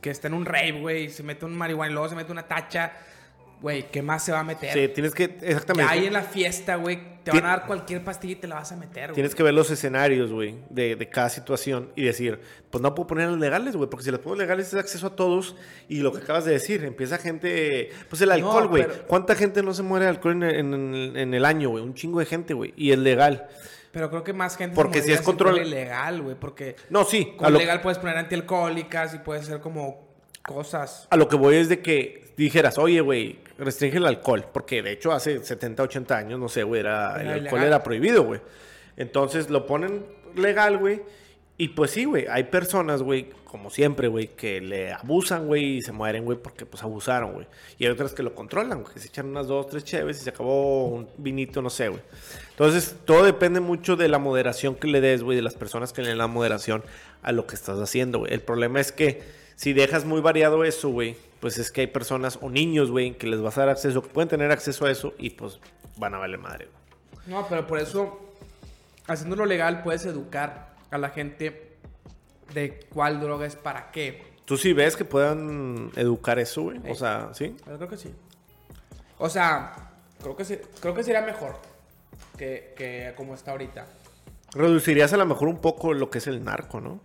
que 0.00 0.10
está 0.10 0.28
en 0.28 0.34
un 0.34 0.44
rave, 0.44 0.80
güey, 0.80 1.04
y 1.04 1.10
se 1.10 1.22
mete 1.22 1.44
un 1.44 1.56
marihuana 1.56 1.90
y 1.90 1.94
luego 1.94 2.08
se 2.08 2.16
mete 2.16 2.32
una 2.32 2.48
tacha, 2.48 2.92
güey, 3.62 3.88
¿qué 3.90 4.02
más 4.02 4.24
se 4.24 4.32
va 4.32 4.40
a 4.40 4.44
meter? 4.44 4.72
sí, 4.72 4.88
tienes 4.92 5.14
que, 5.14 5.36
Que 5.36 5.46
exactamente. 5.46 5.90
hay 5.90 6.06
en 6.06 6.12
la 6.12 6.22
fiesta, 6.22 6.76
güey, 6.76 7.12
te 7.22 7.30
van 7.30 7.44
a 7.46 7.48
dar 7.50 7.66
cualquier 7.66 8.02
pastilla 8.02 8.32
y 8.32 8.36
te 8.36 8.48
la 8.48 8.56
vas 8.56 8.72
a 8.72 8.76
meter, 8.76 9.04
güey. 9.10 9.14
Tienes 9.14 9.34
que 9.36 9.42
ver 9.44 9.54
los 9.54 9.70
escenarios, 9.70 10.32
güey, 10.32 10.56
de, 10.68 10.96
de 10.96 11.08
cada 11.08 11.28
situación 11.30 11.92
y 11.94 12.02
decir, 12.04 12.40
pues 12.70 12.82
no 12.82 12.94
puedo 12.94 13.06
ponerlas 13.06 13.38
legales, 13.38 13.76
güey, 13.76 13.88
porque 13.88 14.04
si 14.04 14.10
las 14.10 14.18
pongo 14.20 14.34
legales 14.36 14.66
es 14.68 14.74
acceso 14.74 15.06
a 15.06 15.16
todos 15.16 15.54
y 15.88 16.00
lo 16.00 16.12
que 16.12 16.18
acabas 16.18 16.44
de 16.44 16.52
decir, 16.52 16.84
empieza 16.84 17.18
gente, 17.18 17.90
pues 18.10 18.20
el 18.22 18.32
alcohol, 18.32 18.64
No, 18.64 18.68
güey. 18.70 18.82
pero- 18.82 19.06
¿Cuánta 19.06 19.36
gente 19.36 19.62
no 19.62 19.72
se 19.72 19.82
muere 19.84 20.06
de 20.06 20.10
alcohol 20.10 20.42
en, 20.42 20.74
en- 20.74 20.74
en- 20.94 21.16
en 21.16 21.34
el 21.34 21.44
año, 21.44 21.68
güey? 21.70 21.84
Un 21.84 21.94
chingo 21.94 22.18
de 22.18 22.26
gente, 22.26 22.54
güey, 22.54 22.74
y 22.76 22.90
es 22.90 22.98
legal. 22.98 23.46
Pero 23.92 24.08
creo 24.10 24.24
que 24.24 24.32
más 24.32 24.56
gente 24.56 24.74
Porque 24.74 25.02
si 25.02 25.12
es 25.12 25.20
control- 25.22 25.60
ilegal, 25.64 26.22
güey, 26.22 26.34
porque 26.34 26.74
No, 26.90 27.04
sí, 27.04 27.34
con 27.36 27.52
lo, 27.52 27.58
legal 27.60 27.80
puedes 27.82 27.98
poner 27.98 28.16
antialcohólicas 28.16 29.14
y 29.14 29.18
puedes 29.18 29.44
hacer 29.44 29.60
como 29.60 30.08
cosas. 30.42 31.06
a 31.10 31.16
lo 31.16 31.28
que 31.28 31.36
voy 31.36 31.56
es 31.56 31.68
de 31.68 31.82
que 31.82 32.21
dijeras, 32.36 32.78
oye, 32.78 33.00
güey, 33.00 33.38
restringe 33.58 33.96
el 33.98 34.06
alcohol, 34.06 34.44
porque 34.52 34.82
de 34.82 34.92
hecho 34.92 35.12
hace 35.12 35.42
70, 35.42 35.82
80 35.82 36.16
años, 36.16 36.40
no 36.40 36.48
sé, 36.48 36.62
güey, 36.62 36.80
era, 36.80 37.20
el 37.20 37.28
alcohol 37.28 37.40
ilegal. 37.40 37.66
era 37.66 37.82
prohibido, 37.82 38.24
güey. 38.24 38.40
Entonces 38.96 39.50
lo 39.50 39.66
ponen 39.66 40.04
legal, 40.36 40.78
güey. 40.78 41.02
Y 41.58 41.68
pues 41.68 41.92
sí, 41.92 42.04
güey, 42.04 42.26
hay 42.28 42.44
personas, 42.44 43.02
güey, 43.02 43.30
como 43.44 43.68
siempre, 43.68 44.08
güey, 44.08 44.28
que 44.28 44.60
le 44.60 44.92
abusan, 44.92 45.46
güey, 45.46 45.76
y 45.76 45.82
se 45.82 45.92
mueren, 45.92 46.24
güey, 46.24 46.38
porque 46.38 46.64
pues 46.64 46.82
abusaron, 46.82 47.34
güey. 47.34 47.46
Y 47.78 47.84
hay 47.84 47.90
otras 47.90 48.14
que 48.14 48.22
lo 48.22 48.34
controlan, 48.34 48.82
güey, 48.82 48.94
que 48.94 48.98
se 48.98 49.08
echan 49.08 49.26
unas 49.26 49.46
dos, 49.46 49.68
tres 49.68 49.84
cheves 49.84 50.20
y 50.20 50.24
se 50.24 50.30
acabó 50.30 50.86
un 50.86 51.08
vinito, 51.18 51.60
no 51.60 51.68
sé, 51.68 51.88
güey. 51.88 52.00
Entonces, 52.50 52.96
todo 53.04 53.24
depende 53.24 53.60
mucho 53.60 53.94
de 53.96 54.08
la 54.08 54.18
moderación 54.18 54.74
que 54.74 54.88
le 54.88 55.00
des, 55.02 55.22
güey, 55.22 55.36
de 55.36 55.42
las 55.42 55.54
personas 55.54 55.92
que 55.92 56.00
le 56.00 56.08
den 56.08 56.18
la 56.18 56.26
moderación 56.26 56.82
a 57.22 57.30
lo 57.32 57.46
que 57.46 57.54
estás 57.54 57.78
haciendo, 57.78 58.20
güey. 58.20 58.32
El 58.32 58.40
problema 58.40 58.80
es 58.80 58.90
que 58.90 59.22
si 59.54 59.74
dejas 59.74 60.06
muy 60.06 60.22
variado 60.22 60.64
eso, 60.64 60.88
güey, 60.88 61.16
pues 61.42 61.58
es 61.58 61.70
que 61.70 61.82
hay 61.82 61.86
personas 61.88 62.38
o 62.40 62.48
niños, 62.48 62.90
güey, 62.90 63.18
que 63.18 63.26
les 63.26 63.42
vas 63.42 63.58
a 63.58 63.62
dar 63.62 63.68
acceso, 63.70 64.00
que 64.00 64.08
pueden 64.08 64.28
tener 64.30 64.50
acceso 64.50 64.86
a 64.86 64.90
eso 64.90 65.12
y 65.18 65.30
pues 65.30 65.58
van 65.98 66.14
a 66.14 66.18
valer 66.18 66.38
madre, 66.38 66.68
güey. 66.72 67.20
No, 67.26 67.46
pero 67.48 67.66
por 67.66 67.78
eso, 67.78 68.18
haciéndolo 69.08 69.44
legal, 69.44 69.82
puedes 69.82 70.06
educar 70.06 70.74
a 70.90 70.96
la 70.98 71.10
gente 71.10 71.76
de 72.54 72.80
cuál 72.94 73.20
droga 73.20 73.44
es 73.44 73.56
para 73.56 73.90
qué. 73.90 74.22
¿Tú 74.44 74.56
sí 74.56 74.72
ves 74.72 74.96
que 74.96 75.04
puedan 75.04 75.90
educar 75.96 76.38
eso, 76.38 76.62
güey? 76.62 76.78
O 76.88 76.94
sea, 76.94 77.30
¿sí? 77.34 77.56
Yo 77.66 77.76
creo 77.76 77.88
que 77.88 77.96
sí. 77.96 78.14
O 79.18 79.28
sea, 79.28 79.72
creo 80.22 80.36
que, 80.36 80.44
sí- 80.44 80.58
creo 80.80 80.94
que 80.94 81.02
sería 81.04 81.22
mejor 81.22 81.56
que, 82.38 82.72
que 82.76 83.12
como 83.16 83.34
está 83.34 83.50
ahorita. 83.52 83.86
Reducirías 84.54 85.12
a 85.12 85.16
lo 85.16 85.26
mejor 85.26 85.48
un 85.48 85.60
poco 85.60 85.92
lo 85.92 86.08
que 86.10 86.18
es 86.18 86.26
el 86.28 86.44
narco, 86.44 86.80
¿no? 86.80 87.00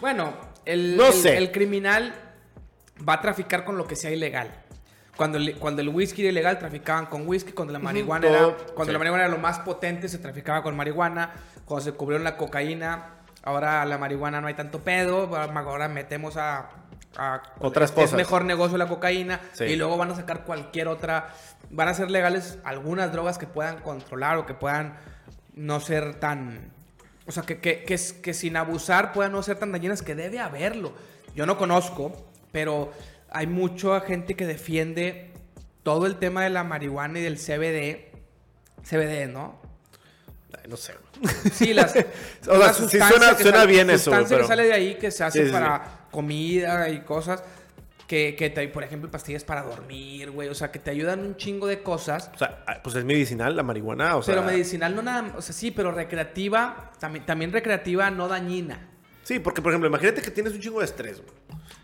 Bueno, 0.00 0.34
el, 0.64 0.96
No 0.96 1.08
el- 1.08 1.12
sé. 1.12 1.36
el 1.36 1.50
criminal 1.52 2.14
va 3.08 3.14
a 3.14 3.20
traficar 3.20 3.64
con 3.64 3.76
lo 3.78 3.86
que 3.86 3.96
sea 3.96 4.10
ilegal. 4.10 4.50
Cuando 5.16 5.36
el, 5.38 5.56
cuando 5.58 5.82
el 5.82 5.88
whisky 5.90 6.22
era 6.22 6.30
ilegal, 6.30 6.58
traficaban 6.58 7.06
con 7.06 7.26
whisky. 7.28 7.52
Cuando 7.52 7.72
la 7.72 7.78
marihuana, 7.78 8.26
era, 8.28 8.40
cuando 8.74 8.86
sí. 8.86 8.92
la 8.92 8.98
marihuana 8.98 9.24
era 9.24 9.32
lo 9.32 9.38
más 9.38 9.58
potente, 9.58 10.08
se 10.08 10.18
traficaba 10.18 10.62
con 10.62 10.76
marihuana. 10.76 11.32
Cuando 11.66 11.84
se 11.84 11.92
cubrieron 11.92 12.24
la 12.24 12.36
cocaína, 12.36 13.16
ahora 13.42 13.84
la 13.84 13.98
marihuana 13.98 14.40
no 14.40 14.46
hay 14.46 14.54
tanto 14.54 14.80
pedo. 14.80 15.34
Ahora 15.36 15.88
metemos 15.88 16.36
a... 16.38 16.70
a- 17.18 17.42
Otras 17.58 17.90
es 17.90 17.96
cosas. 17.96 18.12
mejor 18.14 18.44
negocio 18.46 18.78
la 18.78 18.88
cocaína. 18.88 19.40
Sí. 19.52 19.64
Y 19.64 19.76
luego 19.76 19.96
van 19.98 20.10
a 20.10 20.14
sacar 20.16 20.44
cualquier 20.44 20.88
otra... 20.88 21.34
Van 21.68 21.88
a 21.88 21.94
ser 21.94 22.10
legales 22.10 22.58
algunas 22.64 23.12
drogas 23.12 23.36
que 23.36 23.46
puedan 23.46 23.78
controlar 23.82 24.38
o 24.38 24.46
que 24.46 24.54
puedan 24.54 24.96
no 25.54 25.80
ser 25.80 26.14
tan... 26.14 26.72
O 27.26 27.32
sea, 27.32 27.42
que, 27.42 27.60
que, 27.60 27.84
que, 27.84 27.94
es- 27.94 28.14
que 28.14 28.32
sin 28.32 28.56
abusar 28.56 29.12
puedan 29.12 29.32
no 29.32 29.42
ser 29.42 29.58
tan 29.58 29.70
dañinas, 29.70 30.02
que 30.02 30.14
debe 30.14 30.40
haberlo. 30.40 30.94
Yo 31.34 31.44
no 31.46 31.58
conozco, 31.58 32.29
pero 32.52 32.92
hay 33.30 33.46
mucha 33.46 34.00
gente 34.00 34.34
que 34.34 34.46
defiende 34.46 35.32
todo 35.82 36.06
el 36.06 36.16
tema 36.16 36.42
de 36.44 36.50
la 36.50 36.64
marihuana 36.64 37.18
y 37.18 37.22
del 37.22 37.36
CBD. 37.36 38.10
CBD, 38.84 39.28
¿no? 39.32 39.60
Ay, 40.56 40.68
no 40.68 40.76
sé. 40.76 40.94
Sí, 41.52 41.72
las. 41.74 41.92
sea, 41.92 42.06
una 42.54 42.72
sí 42.72 42.98
suena- 42.98 43.36
que 43.36 43.42
suena 43.42 43.58
sale- 43.58 43.72
bien 43.72 43.90
eso, 43.90 44.10
pero- 44.10 44.38
que 44.42 44.44
sale 44.44 44.64
de 44.64 44.72
ahí 44.72 44.94
que 44.96 45.10
se 45.10 45.22
hace 45.24 45.40
Sí, 45.42 45.46
sí, 45.46 45.52
para 45.52 46.06
comida 46.10 46.88
y 46.88 47.00
cosas. 47.02 47.42
Que, 48.06 48.34
que 48.34 48.50
te- 48.50 48.66
por 48.66 48.82
ejemplo, 48.82 49.08
pastillas 49.08 49.44
para 49.44 49.62
dormir, 49.62 50.32
güey. 50.32 50.48
O 50.48 50.54
sea, 50.56 50.72
que 50.72 50.80
te 50.80 50.90
ayudan 50.90 51.20
un 51.20 51.36
chingo 51.36 51.68
de 51.68 51.80
cosas. 51.80 52.28
O 52.34 52.38
sea, 52.38 52.64
ah, 52.66 52.80
pues 52.82 52.96
es 52.96 53.04
medicinal 53.04 53.54
la 53.54 53.62
marihuana, 53.62 54.16
o 54.16 54.22
sea... 54.24 54.34
pero 54.34 54.44
medicinal 54.44 54.96
no 54.96 55.02
nada. 55.02 55.32
O 55.36 55.40
sea, 55.42 55.54
sí, 55.54 55.70
pero 55.70 55.92
recreativa. 55.92 56.90
También, 56.98 57.24
también 57.24 57.52
recreativa, 57.52 58.10
no 58.10 58.26
dañina. 58.26 58.88
Sí, 59.22 59.38
porque, 59.38 59.62
por 59.62 59.70
ejemplo, 59.70 59.88
imagínate 59.88 60.22
que 60.22 60.32
tienes 60.32 60.52
un 60.54 60.60
chingo 60.60 60.80
de 60.80 60.86
estrés, 60.86 61.18
güey. 61.22 61.32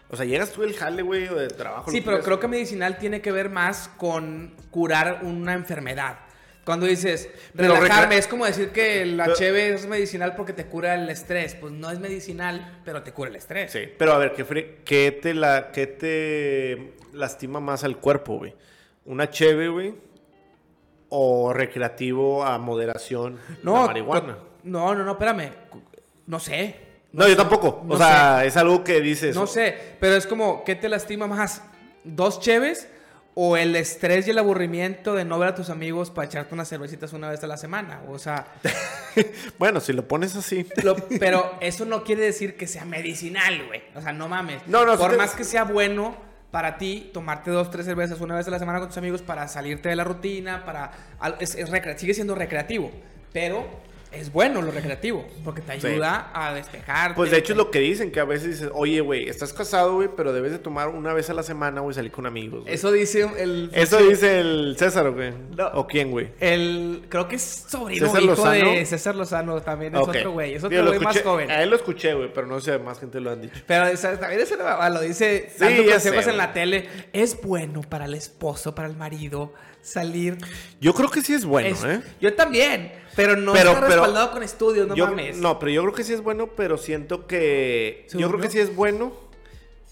O 0.09 0.17
sea, 0.17 0.25
llegas 0.25 0.53
tú 0.53 0.63
del 0.63 0.75
jale, 0.75 1.03
güey, 1.03 1.27
o 1.29 1.35
de 1.35 1.49
trabajo. 1.49 1.91
Sí, 1.91 2.01
pero 2.01 2.21
creo 2.21 2.39
que 2.39 2.47
medicinal 2.49 2.99
tiene 2.99 3.21
que 3.21 3.33
ver 3.33 3.51
más 3.51 3.91
con 3.97 4.55
curar 4.71 5.21
una 5.23 5.55
enfermedad. 5.55 6.21
Cuando 6.65 6.87
dices 6.87 7.29
relajarme, 7.55 8.19
es 8.19 8.27
como 8.27 8.45
decir 8.45 8.71
que 8.71 9.07
la 9.07 9.33
cheve 9.35 9.73
es 9.73 9.87
medicinal 9.87 10.35
porque 10.35 10.53
te 10.53 10.67
cura 10.67 10.95
el 10.97 11.09
estrés. 11.09 11.55
Pues 11.55 11.73
no 11.73 11.91
es 11.91 12.01
medicinal, 12.01 12.81
pero 12.85 13.03
te 13.05 13.13
cura 13.13 13.31
el 13.31 13.37
estrés. 13.37 13.71
Sí, 13.71 13.83
pero 13.97 14.13
a 14.13 14.19
ver, 14.19 14.33
¿qué, 14.85 15.13
te, 15.13 15.33
la, 15.35 15.71
qué 15.71 15.87
te 15.87 16.95
lastima 17.13 17.61
más 17.61 17.85
al 17.85 17.99
cuerpo, 17.99 18.39
güey? 18.39 18.55
¿Una 19.05 19.31
cheve, 19.31 19.69
güey? 19.69 19.95
¿O 21.09 21.53
recreativo 21.53 22.45
a 22.45 22.59
moderación 22.59 23.39
No, 23.63 23.83
la 23.83 23.87
marihuana? 23.87 24.39
no, 24.65 24.95
no, 24.95 25.05
no, 25.05 25.13
espérame. 25.13 25.53
No 26.27 26.41
sé. 26.41 26.86
No, 27.13 27.27
yo 27.29 27.37
tampoco. 27.37 27.83
no 27.87 27.95
o 27.95 27.99
sea, 27.99 28.45
es 28.45 28.57
algo 28.57 28.85
que 28.85 29.01
dices... 29.01 29.35
No 29.35 29.47
sé, 29.47 29.77
pero 30.01 30.17
es 30.17 30.27
como, 30.27 30.65
¿qué 30.65 30.75
te 30.75 30.89
lastima 30.89 31.27
más? 31.27 31.63
¿Dos 32.05 32.41
cheves 32.41 32.89
o 33.35 33.57
el 33.57 33.75
estrés 33.77 34.27
y 34.27 34.31
el 34.31 34.39
aburrimiento 34.39 35.15
de 35.15 35.25
no 35.25 35.39
ver 35.39 35.51
a 35.51 35.55
tus 35.55 35.71
amigos 35.71 36.11
para 36.11 36.27
echarte 36.27 36.55
unas 36.55 36.69
cervecitas 36.69 37.13
una 37.15 37.31
vez 37.31 37.43
a 37.43 37.47
la 37.47 37.57
semana? 37.57 38.03
O 38.09 38.19
sea, 38.19 38.47
Bueno, 39.59 39.81
si 39.81 39.93
lo 39.93 40.07
pones 40.07 40.37
así... 40.37 40.67
Lo- 40.83 40.97
pero 41.19 41.57
eso 41.61 41.85
no 41.87 42.05
quiere 42.05 42.23
decir 42.23 42.57
que 42.57 42.67
sea 42.67 42.85
medicinal, 42.85 43.67
güey. 43.67 43.83
O 43.95 44.01
sea, 44.03 44.13
no 44.13 44.29
mames. 44.29 44.63
No, 44.67 44.85
no, 44.85 44.97
Por 44.99 45.17
más 45.17 45.35
que 45.35 45.45
sea 45.45 45.65
bueno 45.65 46.17
para 46.51 46.79
ti 46.79 47.11
tomarte 47.13 47.51
dos, 47.51 47.71
tres 47.71 47.87
cervezas 47.87 48.21
una 48.21 48.35
vez 48.37 48.47
a 48.49 48.51
la 48.51 48.59
semana 48.59 48.79
con 48.79 48.89
tus 48.89 48.97
amigos 48.99 49.21
para 49.23 49.49
salirte 49.49 49.89
de 49.89 49.97
la 49.97 50.05
rutina, 50.05 50.65
para... 50.65 50.91
es- 51.41 51.55
es 51.55 51.71
recre- 51.71 51.97
sigue 51.97 52.15
siendo 52.15 52.35
recreativo, 52.35 52.91
pero 53.33 53.67
es 54.21 54.33
bueno 54.33 54.63
lo 54.63 54.71
recreativo, 54.71 55.27
porque 55.45 55.61
te 55.63 55.81
Sí. 55.81 55.87
ayuda 55.89 56.31
a 56.35 56.55
despejarte. 56.55 57.15
Pues 57.17 57.31
de 57.31 57.39
hecho 57.39 57.53
es 57.53 57.57
lo 57.57 57.71
que 57.71 57.79
dicen, 57.81 58.11
que 58.11 58.21
a 58.21 58.25
veces 58.25 58.49
dices, 58.59 58.71
oye, 58.75 59.01
güey, 59.01 59.29
estás 59.29 59.53
casado, 59.53 59.95
güey, 59.97 60.09
pero 60.17 60.33
debes 60.33 60.53
de 60.53 60.59
tomar 60.59 60.89
una 60.89 61.13
vez 61.13 61.31
a 61.31 61.35
la 61.35 61.43
semana, 61.43 61.81
güey, 61.81 61.95
salir 61.95 62.11
con 62.13 62.27
amigos. 62.27 62.63
güey". 62.63 62.75
Eso 62.75 62.93
dice 62.93 63.29
el... 63.39 63.71
Eso 63.73 63.99
dice 63.99 64.41
el 64.41 64.77
César, 64.79 65.11
güey. 65.11 65.33
No. 65.57 65.67
¿O 65.75 65.87
quién, 65.87 66.11
güey? 66.11 66.29
El, 66.41 67.05
creo 67.09 67.29
que 67.29 67.37
es 67.37 67.65
sobrino 67.69 68.07
César 68.07 68.23
hijo 68.23 68.31
Lozano. 68.33 68.71
de 68.73 68.87
César 68.87 69.15
Lozano 69.17 69.61
también 69.63 69.95
es 69.95 70.01
otro 70.03 70.33
güey, 70.33 70.55
es 70.55 70.65
otro 70.65 70.83
lo 70.83 70.89
güey 70.91 71.01
más 71.01 71.17
escuché- 71.17 71.23
joven. 71.25 71.51
A 71.51 71.63
él 71.63 71.71
lo 71.71 71.77
escuché, 71.77 72.15
güey, 72.15 72.33
pero 72.33 72.47
no 72.47 72.61
sé, 72.61 72.79
más 72.79 72.99
gente 73.01 73.21
lo 73.21 73.31
han 73.31 73.43
dicho. 73.43 73.55
Pero 73.67 73.93
o 73.93 73.97
sea, 73.97 74.19
también 74.19 74.41
eso 74.41 74.57
lo, 74.57 74.89
lo 74.89 75.01
dice 75.01 75.49
Sí, 75.51 75.57
dando 75.65 75.83
ya 75.83 75.93
consejos 75.93 76.25
sé, 76.25 76.31
en 76.31 76.37
la 76.37 76.53
tele. 76.53 76.89
Es 77.13 77.41
bueno 77.43 77.81
para 77.83 78.05
el 78.07 78.15
esposo, 78.15 78.75
para 78.75 78.89
el 78.89 78.97
marido, 78.97 79.53
salir. 79.87 80.37
Yo 80.81 80.93
creo 80.95 81.11
que 81.11 81.23
sí 81.23 81.33
es 81.35 81.45
bueno, 81.45 81.69
Es- 81.69 81.85
¿eh? 81.85 82.03
Yo 82.21 82.35
también, 82.35 82.93
pero 83.15 83.37
no 83.37 83.53
Pero- 83.53 83.71
está 83.71 83.81
pero- 83.83 83.93
respaldado 83.95 84.33
con 84.33 84.43
estudios, 84.43 84.87
no 84.89 84.95
yo, 84.97 85.07
mames. 85.07 85.37
No, 85.39 85.59
pero 85.59 85.71
yo 85.73 85.83
creo 85.83 85.95
que 85.95 86.05
sí 86.05 86.13
es 86.13 86.23
bueno, 86.23 86.49
pero 86.57 86.77
siento 86.79 87.27
que... 87.27 88.07
Yo 88.13 88.29
creo 88.29 88.41
que 88.41 88.51
sí 88.51 88.59
es 88.59 88.75
bueno, 88.75 89.13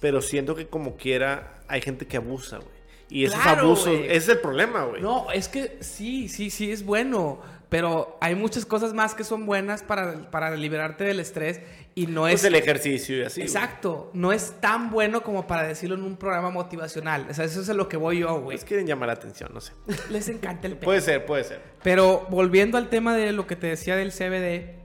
pero 0.01 0.21
siento 0.21 0.55
que 0.55 0.67
como 0.67 0.97
quiera 0.97 1.63
hay 1.69 1.81
gente 1.81 2.07
que 2.07 2.17
abusa, 2.17 2.57
güey. 2.59 2.75
Y 3.11 3.27
esos 3.27 3.39
Claro, 3.41 3.63
abusos, 3.67 3.89
ese 3.95 4.17
es 4.17 4.29
el 4.29 4.39
problema, 4.41 4.85
güey. 4.85 5.01
No, 5.01 5.31
es 5.31 5.49
que 5.49 5.77
sí, 5.81 6.29
sí, 6.29 6.51
sí 6.51 6.73
es 6.73 6.85
bueno. 6.85 7.41
Pero 7.69 8.19
hay 8.21 8.35
muchas 8.35 8.67
cosas 8.67 8.95
más 8.95 9.15
que 9.15 9.25
son 9.25 9.47
buenas 9.47 9.83
para, 9.83 10.31
para 10.31 10.55
liberarte 10.55 11.05
del 11.05 11.19
estrés 11.19 11.61
y 11.95 12.07
no 12.07 12.23
Pues 12.23 12.35
es... 12.35 12.45
el 12.45 12.55
ejercicio 12.55 13.19
y 13.19 13.23
así. 13.23 13.43
Exacto, 13.43 14.11
no 14.13 14.33
es 14.33 14.61
tan 14.61 14.91
bueno 14.91 15.23
como 15.23 15.47
para 15.47 15.67
decirlo 15.67 15.97
en 15.97 16.03
un 16.03 16.17
programa 16.17 16.51
motivacional. 16.51 17.27
O 17.31 17.35
sea, 17.35 17.45
eso 17.45 17.61
es 17.61 17.69
a 17.69 17.75
lo 17.75 17.89
que 17.89 17.97
voy 17.97 18.21
yo, 18.21 18.41
güey. 18.41 18.57
Pues 18.57 18.65
quieren 18.65 18.87
llamar 18.87 19.09
la 19.09 19.15
atención, 19.15 19.51
no 19.53 19.61
sé. 19.61 19.73
Les 20.11 20.29
encanta 20.29 20.67
el. 20.67 20.77
Puede 20.85 21.01
ser, 21.01 21.25
puede 21.25 21.45
ser. 21.45 21.61
Pero 21.83 22.27
volviendo 22.31 22.79
al 22.79 22.89
tema 22.89 23.15
de 23.17 23.33
lo 23.33 23.47
que 23.47 23.57
te 23.57 23.67
decía 23.67 23.97
del 23.97 24.13
CBD, 24.13 24.77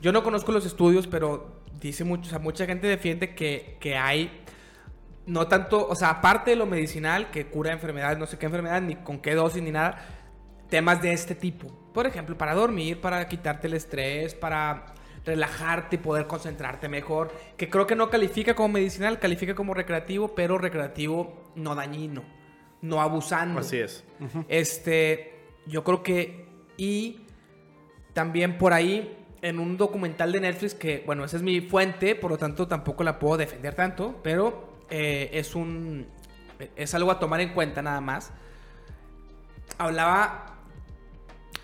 yo 0.00 0.12
no 0.12 0.22
conozco 0.22 0.52
los 0.52 0.64
estudios, 0.64 1.06
pero 1.06 1.60
dice 1.80 2.04
mucho, 2.04 2.26
o 2.26 2.30
sea, 2.30 2.38
mucha 2.38 2.66
gente 2.66 2.86
defiende 2.86 3.34
que, 3.34 3.76
que 3.80 3.96
hay, 3.96 4.42
no 5.26 5.48
tanto, 5.48 5.86
o 5.86 5.94
sea, 5.94 6.10
aparte 6.10 6.50
de 6.50 6.56
lo 6.56 6.66
medicinal, 6.66 7.30
que 7.30 7.46
cura 7.46 7.72
enfermedades, 7.72 8.18
no 8.18 8.26
sé 8.26 8.38
qué 8.38 8.46
enfermedad, 8.46 8.80
ni 8.82 8.96
con 8.96 9.18
qué 9.20 9.34
dosis, 9.34 9.62
ni 9.62 9.70
nada, 9.70 10.02
temas 10.68 11.02
de 11.02 11.12
este 11.12 11.34
tipo. 11.34 11.79
Por 11.92 12.06
ejemplo, 12.06 12.36
para 12.38 12.54
dormir, 12.54 13.00
para 13.00 13.26
quitarte 13.28 13.66
el 13.66 13.74
estrés, 13.74 14.34
para 14.34 14.94
relajarte 15.24 15.96
y 15.96 15.98
poder 15.98 16.26
concentrarte 16.26 16.88
mejor, 16.88 17.32
que 17.56 17.68
creo 17.68 17.86
que 17.86 17.94
no 17.94 18.10
califica 18.10 18.54
como 18.54 18.68
medicinal, 18.68 19.18
califica 19.18 19.54
como 19.54 19.74
recreativo, 19.74 20.34
pero 20.34 20.58
recreativo 20.58 21.52
no 21.54 21.74
dañino, 21.74 22.22
no 22.82 23.00
abusando. 23.00 23.60
Así 23.60 23.78
es. 23.78 24.04
Este, 24.48 25.40
yo 25.66 25.84
creo 25.84 26.02
que. 26.02 26.48
Y 26.76 27.20
también 28.14 28.56
por 28.56 28.72
ahí, 28.72 29.18
en 29.42 29.58
un 29.58 29.76
documental 29.76 30.32
de 30.32 30.40
Netflix, 30.40 30.74
que, 30.74 31.02
bueno, 31.04 31.24
esa 31.24 31.36
es 31.36 31.42
mi 31.42 31.60
fuente, 31.60 32.14
por 32.14 32.30
lo 32.30 32.38
tanto 32.38 32.66
tampoco 32.66 33.04
la 33.04 33.18
puedo 33.18 33.36
defender 33.36 33.74
tanto, 33.74 34.20
pero 34.22 34.84
eh, 34.90 35.30
es 35.32 35.54
un. 35.54 36.06
Es 36.76 36.94
algo 36.94 37.10
a 37.10 37.18
tomar 37.18 37.40
en 37.40 37.50
cuenta 37.50 37.82
nada 37.82 38.00
más. 38.00 38.32
Hablaba. 39.78 40.46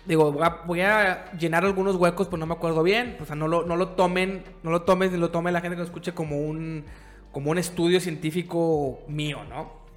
Digo, 0.07 0.31
voy 0.65 0.81
a, 0.81 1.31
llenar 1.33 1.65
algunos 1.65 1.95
huecos, 1.95 2.27
pues 2.27 2.39
no 2.39 2.45
me 2.45 2.53
acuerdo 2.53 2.81
bien. 2.81 3.17
O 3.21 3.25
sea, 3.25 3.35
no 3.35 3.47
lo, 3.47 3.65
no 3.65 3.75
lo 3.75 3.89
tomen, 3.89 4.43
no 4.63 4.71
lo 4.71 4.83
tomen 4.83 5.11
ni 5.11 5.17
lo 5.17 5.31
tome 5.31 5.51
la 5.51 5.61
gente 5.61 5.75
que 5.75 5.81
lo 5.81 5.85
escuche 5.85 6.13
como 6.13 6.37
un, 6.39 6.85
como 7.31 7.51
un 7.51 7.57
estudio 7.57 7.99
científico 7.99 8.99
mío, 9.07 9.43
¿no? 9.49 9.87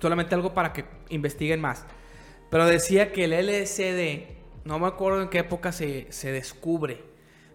solamente 0.00 0.34
algo 0.34 0.54
para 0.54 0.72
que 0.72 0.84
investiguen 1.10 1.60
más. 1.60 1.84
Pero 2.50 2.66
decía 2.66 3.12
que 3.12 3.24
el 3.24 3.32
LSD, 3.32 4.64
no 4.64 4.78
me 4.78 4.86
acuerdo 4.86 5.22
en 5.22 5.28
qué 5.28 5.38
época 5.38 5.72
se, 5.72 6.10
se 6.10 6.32
descubre, 6.32 7.04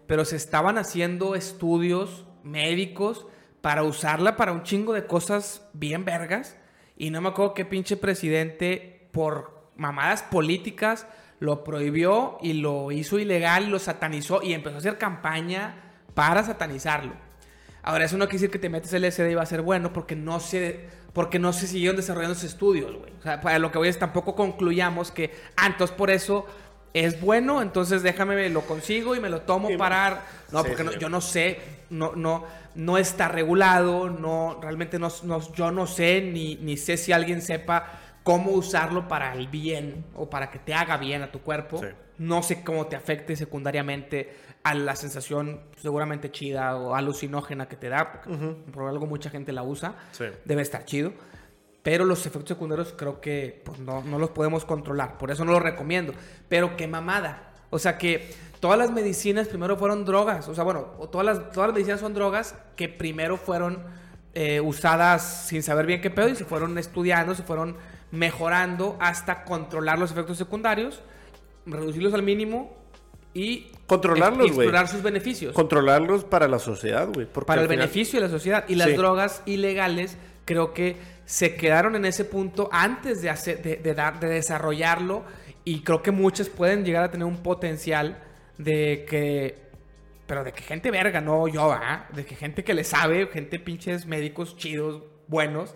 pero 0.06 0.24
se 0.24 0.36
estaban 0.36 0.78
haciendo 0.78 1.34
estudios 1.34 2.24
médicos 2.42 3.26
para 3.60 3.82
usarla 3.82 4.36
para 4.36 4.52
un 4.52 4.62
chingo 4.62 4.92
de 4.92 5.06
cosas 5.06 5.68
bien 5.72 6.04
vergas. 6.04 6.56
Y 6.96 7.10
no 7.10 7.20
me 7.20 7.28
acuerdo 7.28 7.52
qué 7.52 7.64
pinche 7.64 7.96
presidente, 7.96 9.08
por 9.12 9.70
mamadas 9.76 10.22
políticas, 10.22 11.06
lo 11.40 11.64
prohibió 11.64 12.38
y 12.42 12.54
lo 12.54 12.90
hizo 12.92 13.18
ilegal, 13.18 13.68
lo 13.70 13.78
satanizó 13.78 14.42
y 14.42 14.52
empezó 14.54 14.76
a 14.76 14.78
hacer 14.78 14.98
campaña 14.98 15.94
para 16.14 16.42
satanizarlo. 16.42 17.12
Ahora, 17.82 18.04
eso 18.04 18.16
no 18.16 18.24
quiere 18.24 18.38
decir 18.38 18.50
que 18.50 18.58
te 18.58 18.68
metes 18.68 18.92
LSD 18.92 19.30
y 19.30 19.34
va 19.34 19.42
a 19.42 19.46
ser 19.46 19.62
bueno 19.62 19.92
porque 19.92 20.16
no 20.16 20.40
se, 20.40 20.88
porque 21.12 21.38
no 21.38 21.52
se 21.52 21.66
siguieron 21.68 21.96
desarrollando 21.96 22.32
esos 22.32 22.50
estudios, 22.50 22.92
güey. 22.96 23.12
O 23.18 23.22
sea, 23.22 23.40
para 23.40 23.58
lo 23.58 23.70
que 23.70 23.78
voy 23.78 23.88
es 23.88 23.98
tampoco 23.98 24.34
concluyamos 24.34 25.12
que, 25.12 25.32
ah, 25.56 25.66
entonces 25.68 25.94
por 25.96 26.10
eso 26.10 26.46
es 26.94 27.20
bueno, 27.20 27.60
entonces 27.62 28.02
déjame, 28.02 28.48
lo 28.48 28.62
consigo 28.62 29.14
y 29.14 29.20
me 29.20 29.28
lo 29.28 29.42
tomo 29.42 29.68
para... 29.76 30.24
No, 30.50 30.62
Sí, 30.62 30.68
porque 30.70 30.82
sí. 30.82 30.84
no- 30.84 30.92
yo 30.98 31.08
no 31.10 31.20
sé, 31.20 31.60
no, 31.90 32.16
no, 32.16 32.44
no 32.74 32.96
está 32.98 33.28
regulado, 33.28 34.08
no, 34.08 34.58
realmente 34.62 34.98
no, 34.98 35.08
no- 35.24 35.52
yo 35.52 35.70
no 35.70 35.86
sé, 35.86 36.22
ni, 36.22 36.56
ni 36.56 36.76
sé 36.78 36.96
si 36.96 37.12
alguien 37.12 37.42
sepa 37.42 38.00
cómo 38.26 38.50
usarlo 38.50 39.06
para 39.06 39.34
el 39.34 39.46
bien 39.46 40.04
o 40.16 40.28
para 40.28 40.50
que 40.50 40.58
te 40.58 40.74
haga 40.74 40.96
bien 40.96 41.22
a 41.22 41.30
tu 41.30 41.42
cuerpo. 41.42 41.78
Sí. 41.78 41.86
No 42.18 42.42
sé 42.42 42.64
cómo 42.64 42.88
te 42.88 42.96
afecte 42.96 43.36
secundariamente 43.36 44.34
a 44.64 44.74
la 44.74 44.96
sensación 44.96 45.60
seguramente 45.80 46.32
chida 46.32 46.74
o 46.74 46.96
alucinógena 46.96 47.68
que 47.68 47.76
te 47.76 47.88
da, 47.88 48.10
porque 48.10 48.36
por 48.72 48.88
algo 48.88 49.06
mucha 49.06 49.30
gente 49.30 49.52
la 49.52 49.62
usa. 49.62 49.94
Sí. 50.10 50.24
Debe 50.44 50.62
estar 50.62 50.84
chido. 50.84 51.12
Pero 51.84 52.04
los 52.04 52.26
efectos 52.26 52.48
secundarios 52.48 52.92
creo 52.98 53.20
que 53.20 53.62
pues, 53.64 53.78
no, 53.78 54.02
no 54.02 54.18
los 54.18 54.30
podemos 54.30 54.64
controlar. 54.64 55.18
Por 55.18 55.30
eso 55.30 55.44
no 55.44 55.52
los 55.52 55.62
recomiendo. 55.62 56.12
Pero 56.48 56.76
qué 56.76 56.88
mamada. 56.88 57.52
O 57.70 57.78
sea 57.78 57.96
que 57.96 58.34
todas 58.58 58.76
las 58.76 58.90
medicinas 58.90 59.46
primero 59.46 59.76
fueron 59.76 60.04
drogas. 60.04 60.48
O 60.48 60.54
sea, 60.56 60.64
bueno, 60.64 60.94
o 60.98 61.08
todas, 61.08 61.26
las, 61.26 61.52
todas 61.52 61.68
las 61.68 61.74
medicinas 61.74 62.00
son 62.00 62.12
drogas 62.12 62.56
que 62.74 62.88
primero 62.88 63.36
fueron 63.36 63.84
eh, 64.34 64.60
usadas 64.60 65.46
sin 65.46 65.62
saber 65.62 65.86
bien 65.86 66.00
qué 66.00 66.10
pedo 66.10 66.28
y 66.28 66.34
se 66.34 66.44
fueron 66.44 66.76
estudiando, 66.76 67.36
se 67.36 67.44
fueron 67.44 67.76
mejorando 68.10 68.96
hasta 69.00 69.44
controlar 69.44 69.98
los 69.98 70.10
efectos 70.12 70.38
secundarios, 70.38 71.02
reducirlos 71.66 72.14
al 72.14 72.22
mínimo 72.22 72.76
y 73.34 73.70
Controlarlos, 73.86 74.38
güey. 74.38 74.48
explorar 74.66 74.88
sus 74.88 75.02
beneficios 75.02 75.52
Controlarlos 75.54 76.24
para 76.24 76.48
la 76.48 76.58
sociedad, 76.58 77.08
güey. 77.12 77.26
para 77.26 77.60
el 77.62 77.68
final- 77.68 77.78
beneficio 77.78 78.20
de 78.20 78.26
la 78.26 78.32
sociedad. 78.32 78.64
Y 78.68 78.76
las 78.76 78.88
Sí. 78.88 78.94
drogas 78.96 79.42
ilegales 79.46 80.16
creo 80.44 80.72
que 80.72 80.96
se 81.24 81.56
quedaron 81.56 81.96
en 81.96 82.04
ese 82.04 82.24
punto 82.24 82.68
antes 82.72 83.20
de, 83.20 83.30
hacer, 83.30 83.62
de, 83.62 83.76
de 83.76 83.94
dar, 83.94 84.20
de 84.20 84.28
desarrollarlo 84.28 85.24
y 85.64 85.80
creo 85.82 86.02
que 86.02 86.12
muchas 86.12 86.48
pueden 86.48 86.84
llegar 86.84 87.02
a 87.04 87.10
tener 87.10 87.26
un 87.26 87.42
potencial 87.42 88.22
de 88.58 89.04
que... 89.08 89.66
Pero 90.26 90.42
de 90.42 90.52
que 90.52 90.62
gente 90.62 90.90
verga, 90.90 91.20
no 91.20 91.46
yo, 91.46 91.70
¿ah? 91.72 92.06
De 92.12 92.24
que 92.24 92.34
gente 92.34 92.64
que 92.64 92.74
le 92.74 92.82
sabe, 92.84 93.26
gente 93.28 93.60
pinches 93.60 94.06
médicos 94.06 94.56
chidos, 94.56 95.02
buenos, 95.28 95.74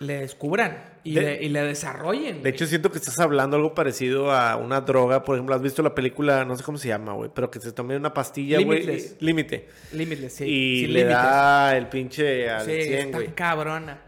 le 0.00 0.18
descubran 0.20 0.84
y, 1.04 1.14
De- 1.14 1.20
le, 1.22 1.42
y 1.44 1.48
le 1.48 1.62
desarrollen. 1.62 2.42
De 2.42 2.50
hecho, 2.50 2.66
siento 2.66 2.90
que 2.90 2.98
estás 2.98 3.18
hablando 3.18 3.56
algo 3.56 3.74
parecido 3.74 4.30
a 4.32 4.56
una 4.56 4.80
droga. 4.82 5.22
Por 5.24 5.36
ejemplo, 5.36 5.54
has 5.54 5.62
visto 5.62 5.82
la 5.82 5.94
película, 5.94 6.44
no 6.44 6.56
sé 6.56 6.62
cómo 6.64 6.76
se 6.78 6.88
llama, 6.88 7.12
güey, 7.14 7.30
pero 7.34 7.50
que 7.50 7.60
se 7.60 7.72
tome 7.72 7.96
una 7.96 8.12
pastilla, 8.12 8.60
güey. 8.62 8.82
Límite. 9.20 9.68
Limitless, 9.92 10.34
sí. 10.34 10.44
y 10.44 10.80
sin 10.84 10.92
le 10.92 11.04
da 11.04 11.76
el 11.76 11.88
pinche 11.88 12.50
al 12.50 12.66
Sí, 12.66 12.82
100, 12.82 12.98
está 13.06 13.18
güey. 13.18 13.34
cabrona. 13.34 14.02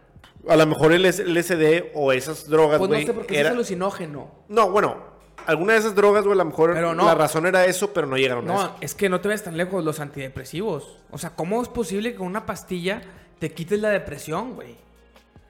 A 0.48 0.56
lo 0.56 0.66
mejor 0.66 0.92
el 0.92 1.04
LSD 1.04 1.90
o 1.94 2.12
esas 2.12 2.48
drogas, 2.48 2.78
Pues 2.78 2.88
no 2.90 2.94
güey. 2.96 3.06
sé 3.06 3.12
porque 3.12 3.38
era- 3.38 3.48
es 3.50 3.54
alucinógeno. 3.54 4.30
No, 4.48 4.70
bueno. 4.70 5.18
Alguna 5.46 5.72
de 5.72 5.78
esas 5.78 5.94
drogas, 5.94 6.24
güey, 6.24 6.34
a 6.34 6.38
lo 6.38 6.44
mejor 6.44 6.76
no. 6.76 7.06
la 7.06 7.14
razón 7.14 7.46
era 7.46 7.64
eso, 7.64 7.94
pero 7.94 8.06
no 8.06 8.18
llegaron 8.18 8.44
a 8.50 8.52
No, 8.52 8.60
eso. 8.60 8.76
es 8.82 8.94
que 8.94 9.08
no 9.08 9.20
te 9.22 9.28
ves 9.28 9.42
tan 9.44 9.56
lejos 9.56 9.82
los 9.82 9.98
antidepresivos. 9.98 10.98
O 11.10 11.16
sea, 11.16 11.30
¿cómo 11.30 11.62
es 11.62 11.68
posible 11.68 12.10
que 12.12 12.18
con 12.18 12.26
una 12.26 12.44
pastilla 12.44 13.00
te 13.38 13.50
quites 13.52 13.80
la 13.80 13.88
depresión, 13.88 14.54
güey? 14.54 14.74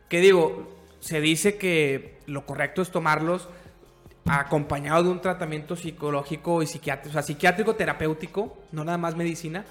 Que 0.08 0.20
digo, 0.20 0.68
se 1.00 1.20
dice 1.20 1.56
que 1.56 2.18
lo 2.26 2.46
correcto 2.46 2.82
es 2.82 2.90
tomarlos 2.90 3.48
acompañado 4.26 5.02
de 5.04 5.08
un 5.10 5.20
tratamiento 5.20 5.74
psicológico 5.76 6.62
y 6.62 6.66
psiquiátrico, 6.66 7.10
o 7.10 7.12
sea, 7.12 7.22
psiquiátrico 7.22 7.74
terapéutico, 7.76 8.58
no 8.72 8.84
nada 8.84 8.98
más 8.98 9.16
medicina, 9.16 9.64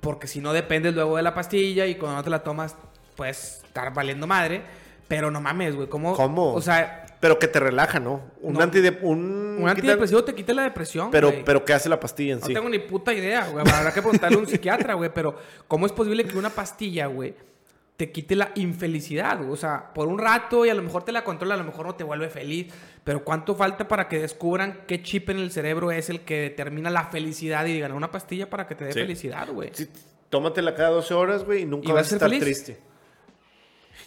porque 0.00 0.26
si 0.26 0.40
no 0.40 0.52
dependes 0.52 0.94
luego 0.94 1.16
de 1.16 1.22
la 1.22 1.34
pastilla 1.34 1.86
y 1.86 1.94
cuando 1.94 2.16
no 2.16 2.24
te 2.24 2.30
la 2.30 2.42
tomas, 2.42 2.74
puedes 3.16 3.62
estar 3.64 3.92
valiendo 3.94 4.26
madre. 4.26 4.62
Pero 5.08 5.30
no 5.30 5.40
mames, 5.40 5.76
güey, 5.76 5.88
¿cómo? 5.88 6.14
¿Cómo? 6.14 6.52
O 6.52 6.60
sea, 6.60 7.06
Pero 7.20 7.38
que 7.38 7.46
te 7.46 7.60
relaja, 7.60 8.00
¿no? 8.00 8.22
Un 8.40 8.54
No. 8.54 8.60
un, 9.02 9.58
un 9.60 9.68
antidepresivo 9.68 10.24
te 10.24 10.34
quita 10.34 10.52
la 10.52 10.62
depresión. 10.64 11.12
Pero, 11.12 11.30
güey. 11.30 11.44
pero 11.44 11.64
¿qué 11.64 11.72
hace 11.74 11.88
la 11.88 12.00
pastilla 12.00 12.34
en 12.34 12.40
No 12.40 12.46
sí? 12.46 12.54
tengo 12.54 12.68
ni 12.68 12.80
puta 12.80 13.14
idea, 13.14 13.46
güey. 13.46 13.64
Habrá 13.72 13.92
que 13.92 14.02
preguntarle 14.02 14.36
a 14.36 14.40
un 14.40 14.48
psiquiatra, 14.48 14.94
güey. 14.94 15.10
Pero, 15.14 15.38
¿cómo 15.68 15.86
es 15.86 15.92
posible 15.92 16.24
que 16.24 16.36
una 16.36 16.50
pastilla, 16.50 17.06
güey, 17.06 17.34
te 17.96 18.10
quite 18.12 18.36
la 18.36 18.52
infelicidad? 18.56 19.38
güey? 19.38 19.50
O 19.50 19.56
sea, 19.56 19.92
por 19.94 20.08
un 20.08 20.18
rato 20.18 20.66
y 20.66 20.68
a 20.70 20.74
lo 20.74 20.82
mejor 20.82 21.04
te 21.04 21.12
la 21.12 21.24
controla, 21.24 21.54
a 21.54 21.56
lo 21.56 21.64
mejor 21.64 21.86
no 21.86 21.94
te 21.94 22.04
vuelve 22.04 22.28
feliz. 22.28 22.72
Pero, 23.04 23.24
¿cuánto 23.24 23.54
falta 23.54 23.88
para 23.88 24.08
que 24.08 24.18
descubran 24.18 24.80
qué 24.86 25.02
chip 25.02 25.30
en 25.30 25.38
el 25.38 25.50
cerebro 25.50 25.90
es 25.92 26.10
el 26.10 26.20
que 26.20 26.40
determina 26.40 26.90
la 26.90 27.04
felicidad 27.04 27.64
y 27.66 27.72
digan 27.72 27.92
una 27.92 28.10
pastilla 28.10 28.50
para 28.50 28.66
que 28.66 28.74
te 28.74 28.84
dé 28.84 28.92
Sí. 28.92 29.00
felicidad, 29.00 29.48
güey? 29.50 29.70
Sí, 29.72 29.88
tómatela 30.28 30.74
cada 30.74 30.90
12 30.90 31.14
horas, 31.14 31.44
güey, 31.44 31.62
y 31.62 31.64
nunca 31.64 31.88
¿Y 31.88 31.92
vas, 31.92 32.02
vas 32.02 32.12
a 32.12 32.14
estar 32.16 32.28
feliz? 32.28 32.42
triste. 32.44 32.78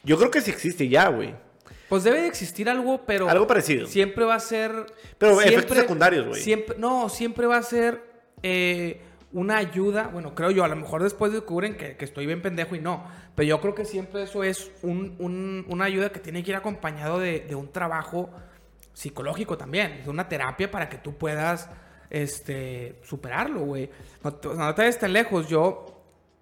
Yo 0.04 0.18
creo 0.18 0.32
que 0.32 0.42
sí 0.42 0.52
existe 0.52 0.88
ya, 0.88 1.08
güey. 1.10 1.34
Pues 1.88 2.04
debe 2.04 2.22
de 2.22 2.28
existir 2.28 2.70
algo, 2.70 3.02
pero. 3.06 3.28
Algo 3.30 3.48
parecido. 3.48 3.88
Siempre 3.88 4.24
va 4.24 4.36
a 4.36 4.40
ser. 4.40 4.72
Pero 5.18 5.34
siempre- 5.40 5.56
efectos 5.56 5.78
secundarios, 5.78 6.28
güey. 6.28 6.42
Siempre, 6.42 6.76
no, 6.78 7.10
siempre 7.10 7.48
va 7.48 7.58
a 7.58 7.64
ser 7.64 8.04
eh, 8.44 9.02
una 9.32 9.58
ayuda. 9.58 10.08
Bueno, 10.08 10.34
creo 10.36 10.52
yo, 10.52 10.64
a 10.64 10.68
lo 10.68 10.76
mejor 10.76 11.04
después 11.04 11.32
descubren 11.32 11.76
que, 11.78 11.96
que 11.98 12.06
estoy 12.06 12.26
bien 12.26 12.42
pendejo 12.42 12.76
y 12.76 12.80
no. 12.80 13.06
Pero 13.36 13.48
yo 13.48 13.62
creo 13.62 13.76
que 13.76 13.86
siempre 13.86 14.24
eso 14.24 14.44
es 14.44 14.72
un- 14.82 15.16
un- 15.20 15.66
una 15.70 15.86
ayuda 15.86 16.12
que 16.12 16.20
tiene 16.20 16.44
que 16.44 16.52
ir 16.52 16.58
acompañado 16.58 17.20
de, 17.20 17.46
un 17.56 17.72
trabajo 17.72 18.30
psicológico 18.94 19.58
también. 19.58 20.02
De 20.04 20.10
una 20.10 20.28
terapia 20.28 20.70
para 20.72 20.90
que 20.90 20.98
tú 20.98 21.18
puedas 21.18 21.70
este, 22.10 23.00
superarlo, 23.04 23.62
güey. 23.62 23.90
No, 24.24 24.34
te- 24.34 24.48
vayas 24.48 24.98
tan 25.00 25.14
lejos. 25.14 25.48
Yo 25.48 25.96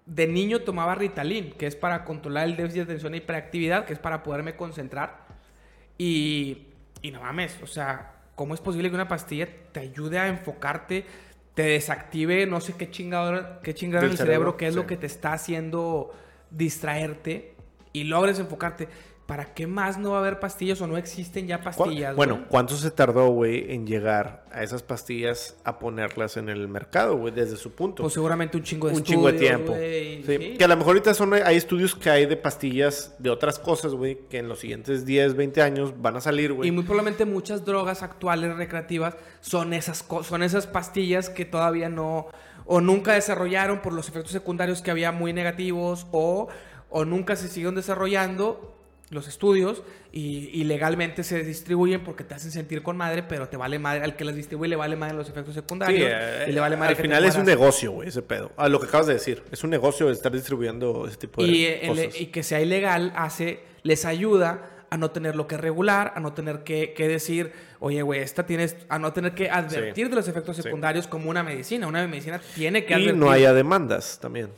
de 0.06 0.26
niño 0.26 0.60
tomaba 0.62 0.94
Ritalin, 0.94 1.52
que 1.52 1.66
es 1.66 1.76
para 1.76 2.04
controlar 2.06 2.46
el 2.46 2.56
déficit 2.56 2.76
de 2.78 2.82
atención 2.84 3.12
e 3.14 3.18
hiperactividad, 3.18 3.84
que 3.84 3.92
es 3.92 3.98
para 3.98 4.22
poderme 4.22 4.56
concentrar. 4.56 5.26
Y, 5.98 6.68
y 7.02 7.10
no 7.10 7.20
mames, 7.20 7.58
o 7.62 7.66
sea, 7.66 8.12
¿cómo 8.34 8.54
es 8.54 8.60
posible 8.60 8.88
que 8.88 8.94
una 8.94 9.08
pastilla 9.08 9.48
te 9.72 9.80
ayude 9.80 10.18
a 10.18 10.28
enfocarte, 10.28 11.04
te 11.58 11.64
desactive 11.64 12.46
no 12.46 12.60
sé 12.60 12.74
qué 12.74 12.88
chingadora, 12.88 13.58
qué 13.64 13.74
chingadora 13.74 14.06
en 14.06 14.12
el 14.12 14.16
cerebro, 14.16 14.32
cerebro, 14.32 14.56
qué 14.56 14.68
es 14.68 14.76
lo 14.76 14.86
que 14.86 14.96
te 14.96 15.06
está 15.06 15.32
haciendo 15.32 16.14
distraerte 16.52 17.56
y 17.92 18.04
logres 18.04 18.38
enfocarte? 18.38 18.86
¿Para 19.28 19.52
qué 19.52 19.66
más 19.66 19.98
no 19.98 20.12
va 20.12 20.16
a 20.16 20.20
haber 20.20 20.40
pastillas 20.40 20.80
o 20.80 20.86
no 20.86 20.96
existen 20.96 21.46
ya 21.46 21.58
¿Cuá- 21.60 21.64
pastillas? 21.76 22.16
Bueno, 22.16 22.36
güey? 22.36 22.46
¿cuánto 22.48 22.76
se 22.78 22.90
tardó, 22.90 23.28
güey, 23.28 23.70
en 23.74 23.86
llegar 23.86 24.46
a 24.50 24.62
esas 24.62 24.82
pastillas 24.82 25.54
a 25.64 25.78
ponerlas 25.78 26.38
en 26.38 26.48
el 26.48 26.66
mercado, 26.66 27.14
güey, 27.18 27.34
desde 27.34 27.56
su 27.58 27.72
punto? 27.74 28.02
pues 28.04 28.14
seguramente 28.14 28.56
un 28.56 28.62
chingo 28.62 28.88
de 28.88 28.94
un 28.94 29.02
chingo 29.02 29.30
de 29.30 29.38
tiempo. 29.38 29.72
güey, 29.72 30.22
Sí, 30.24 30.36
sí. 30.38 30.56
Que 30.56 30.64
a 30.64 30.68
lo 30.68 30.76
mejor 30.78 30.92
ahorita 30.92 31.12
son, 31.12 31.34
hay 31.34 31.56
estudios 31.58 31.94
que 31.94 32.08
hay 32.08 32.24
de 32.24 32.38
pastillas 32.38 33.16
de 33.18 33.28
otras 33.28 33.58
cosas, 33.58 33.92
güey, 33.92 34.18
que 34.30 34.38
en 34.38 34.48
los 34.48 34.60
siguientes 34.60 35.04
10, 35.04 35.36
20 35.36 35.60
años 35.60 35.92
van 36.00 36.16
a 36.16 36.22
salir, 36.22 36.54
güey. 36.54 36.70
Y 36.70 36.72
muy 36.72 36.84
probablemente 36.84 37.26
muchas 37.26 37.66
drogas 37.66 38.02
actuales 38.02 38.56
recreativas 38.56 39.14
son 39.42 39.74
esas, 39.74 40.06
son 40.22 40.42
esas 40.42 40.66
pastillas 40.66 41.28
que 41.28 41.44
todavía 41.44 41.90
no 41.90 42.28
o 42.64 42.80
nunca 42.80 43.12
desarrollaron 43.12 43.80
por 43.82 43.92
los 43.92 44.08
efectos 44.08 44.32
secundarios 44.32 44.80
que 44.80 44.90
había 44.90 45.12
muy 45.12 45.34
negativos 45.34 46.06
o, 46.12 46.48
o 46.88 47.04
nunca 47.04 47.36
se 47.36 47.48
siguieron 47.48 47.74
desarrollando 47.74 48.74
los 49.10 49.26
estudios 49.26 49.82
y, 50.12 50.50
y 50.52 50.64
legalmente 50.64 51.24
se 51.24 51.42
distribuyen 51.42 52.04
porque 52.04 52.24
te 52.24 52.34
hacen 52.34 52.50
sentir 52.50 52.82
con 52.82 52.96
madre, 52.96 53.22
pero 53.22 53.48
te 53.48 53.56
vale 53.56 53.78
madre, 53.78 54.04
al 54.04 54.16
que 54.16 54.24
las 54.24 54.34
distribuye 54.36 54.68
le 54.68 54.76
vale 54.76 54.96
madre 54.96 55.14
los 55.14 55.28
efectos 55.28 55.54
secundarios 55.54 56.10
eh, 56.12 56.46
y 56.48 56.52
le 56.52 56.60
vale 56.60 56.76
madre 56.76 56.94
al 56.94 57.00
final 57.02 57.24
es 57.24 57.36
un 57.36 57.44
negocio, 57.46 57.92
güey, 57.92 58.08
ese 58.08 58.20
pedo. 58.22 58.52
A 58.56 58.68
lo 58.68 58.78
que 58.80 58.86
acabas 58.86 59.06
de 59.06 59.14
decir. 59.14 59.42
Es 59.50 59.64
un 59.64 59.70
negocio 59.70 60.10
estar 60.10 60.30
distribuyendo 60.32 61.06
ese 61.08 61.16
tipo 61.16 61.42
de 61.42 61.48
y, 61.48 61.64
eh, 61.64 61.80
el- 61.82 61.88
cosas. 61.88 62.20
y 62.20 62.26
que 62.26 62.42
sea 62.42 62.60
ilegal 62.60 63.12
hace, 63.16 63.60
les 63.82 64.04
ayuda 64.04 64.70
a 64.90 64.96
no 64.96 65.10
tener 65.10 65.36
lo 65.36 65.46
que 65.46 65.56
regular, 65.58 66.12
a 66.16 66.20
no 66.20 66.32
tener 66.32 66.64
que, 66.64 66.94
que 66.94 67.08
decir, 67.08 67.52
oye, 67.78 68.00
güey, 68.02 68.20
esta 68.20 68.46
tienes, 68.46 68.76
a 68.88 68.98
no 68.98 69.12
tener 69.12 69.34
que 69.34 69.50
advertir 69.50 70.06
Sí. 70.06 70.10
de 70.10 70.16
los 70.16 70.28
efectos 70.28 70.56
Sí. 70.56 70.62
secundarios 70.62 71.06
como 71.06 71.28
una 71.28 71.42
medicina. 71.42 71.86
Una 71.86 72.06
medicina 72.06 72.40
tiene 72.54 72.84
que 72.84 72.92
y 72.92 72.96
advertir. 72.96 73.16
no 73.16 73.30
haya 73.30 73.52
demandas 73.52 74.18
también. 74.20 74.48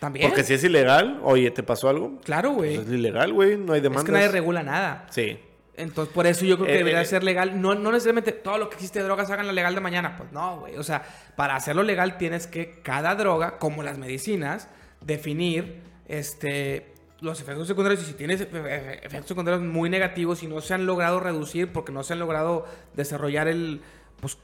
También. 0.00 0.28
Porque 0.28 0.42
si 0.42 0.54
es 0.54 0.64
ilegal, 0.64 1.20
oye, 1.22 1.50
¿te 1.50 1.62
pasó 1.62 1.88
algo? 1.88 2.18
Claro, 2.24 2.50
güey. 2.52 2.74
Pues 2.76 2.88
es 2.88 2.94
ilegal, 2.94 3.32
güey, 3.32 3.56
no 3.56 3.74
hay 3.74 3.78
es 3.78 3.82
demandas. 3.82 4.06
que 4.06 4.12
nadie 4.12 4.28
regula 4.28 4.62
nada. 4.62 5.06
Sí. 5.10 5.38
Entonces, 5.76 6.12
por 6.12 6.26
eso 6.26 6.44
yo 6.44 6.56
creo 6.56 6.66
que 6.66 6.74
Eh, 6.74 6.78
debería 6.78 7.00
eh, 7.02 7.06
ser 7.06 7.22
legal. 7.22 7.60
No, 7.60 7.74
no 7.74 7.92
necesariamente 7.92 8.32
todo 8.32 8.58
lo 8.58 8.68
que 8.68 8.74
existe 8.76 8.98
de 8.98 9.04
drogas 9.04 9.30
háganlo 9.30 9.52
legal 9.52 9.74
de 9.74 9.80
mañana. 9.80 10.16
Pues 10.16 10.32
no, 10.32 10.60
güey. 10.60 10.76
O 10.76 10.82
sea, 10.82 11.02
para 11.36 11.54
hacerlo 11.54 11.82
legal 11.82 12.18
tienes 12.18 12.46
que 12.46 12.80
cada 12.82 13.14
droga, 13.14 13.58
como 13.58 13.82
las 13.82 13.96
medicinas, 13.98 14.68
definir 15.00 15.82
este, 16.08 16.92
los 17.20 17.40
efectos 17.40 17.66
secundarios. 17.66 18.02
Y 18.02 18.06
si 18.06 18.12
tienes 18.14 18.40
efe- 18.40 18.62
efe- 18.62 18.98
efectos 19.02 19.28
secundarios 19.28 19.62
muy 19.62 19.88
negativos 19.88 20.42
y 20.42 20.46
no 20.46 20.60
se 20.60 20.74
han 20.74 20.86
logrado 20.86 21.20
reducir 21.20 21.72
porque 21.72 21.92
no 21.92 22.02
se 22.02 22.12
han 22.14 22.18
logrado 22.18 22.66
desarrollar 22.94 23.48
el, 23.48 23.80
pues, 24.20 24.36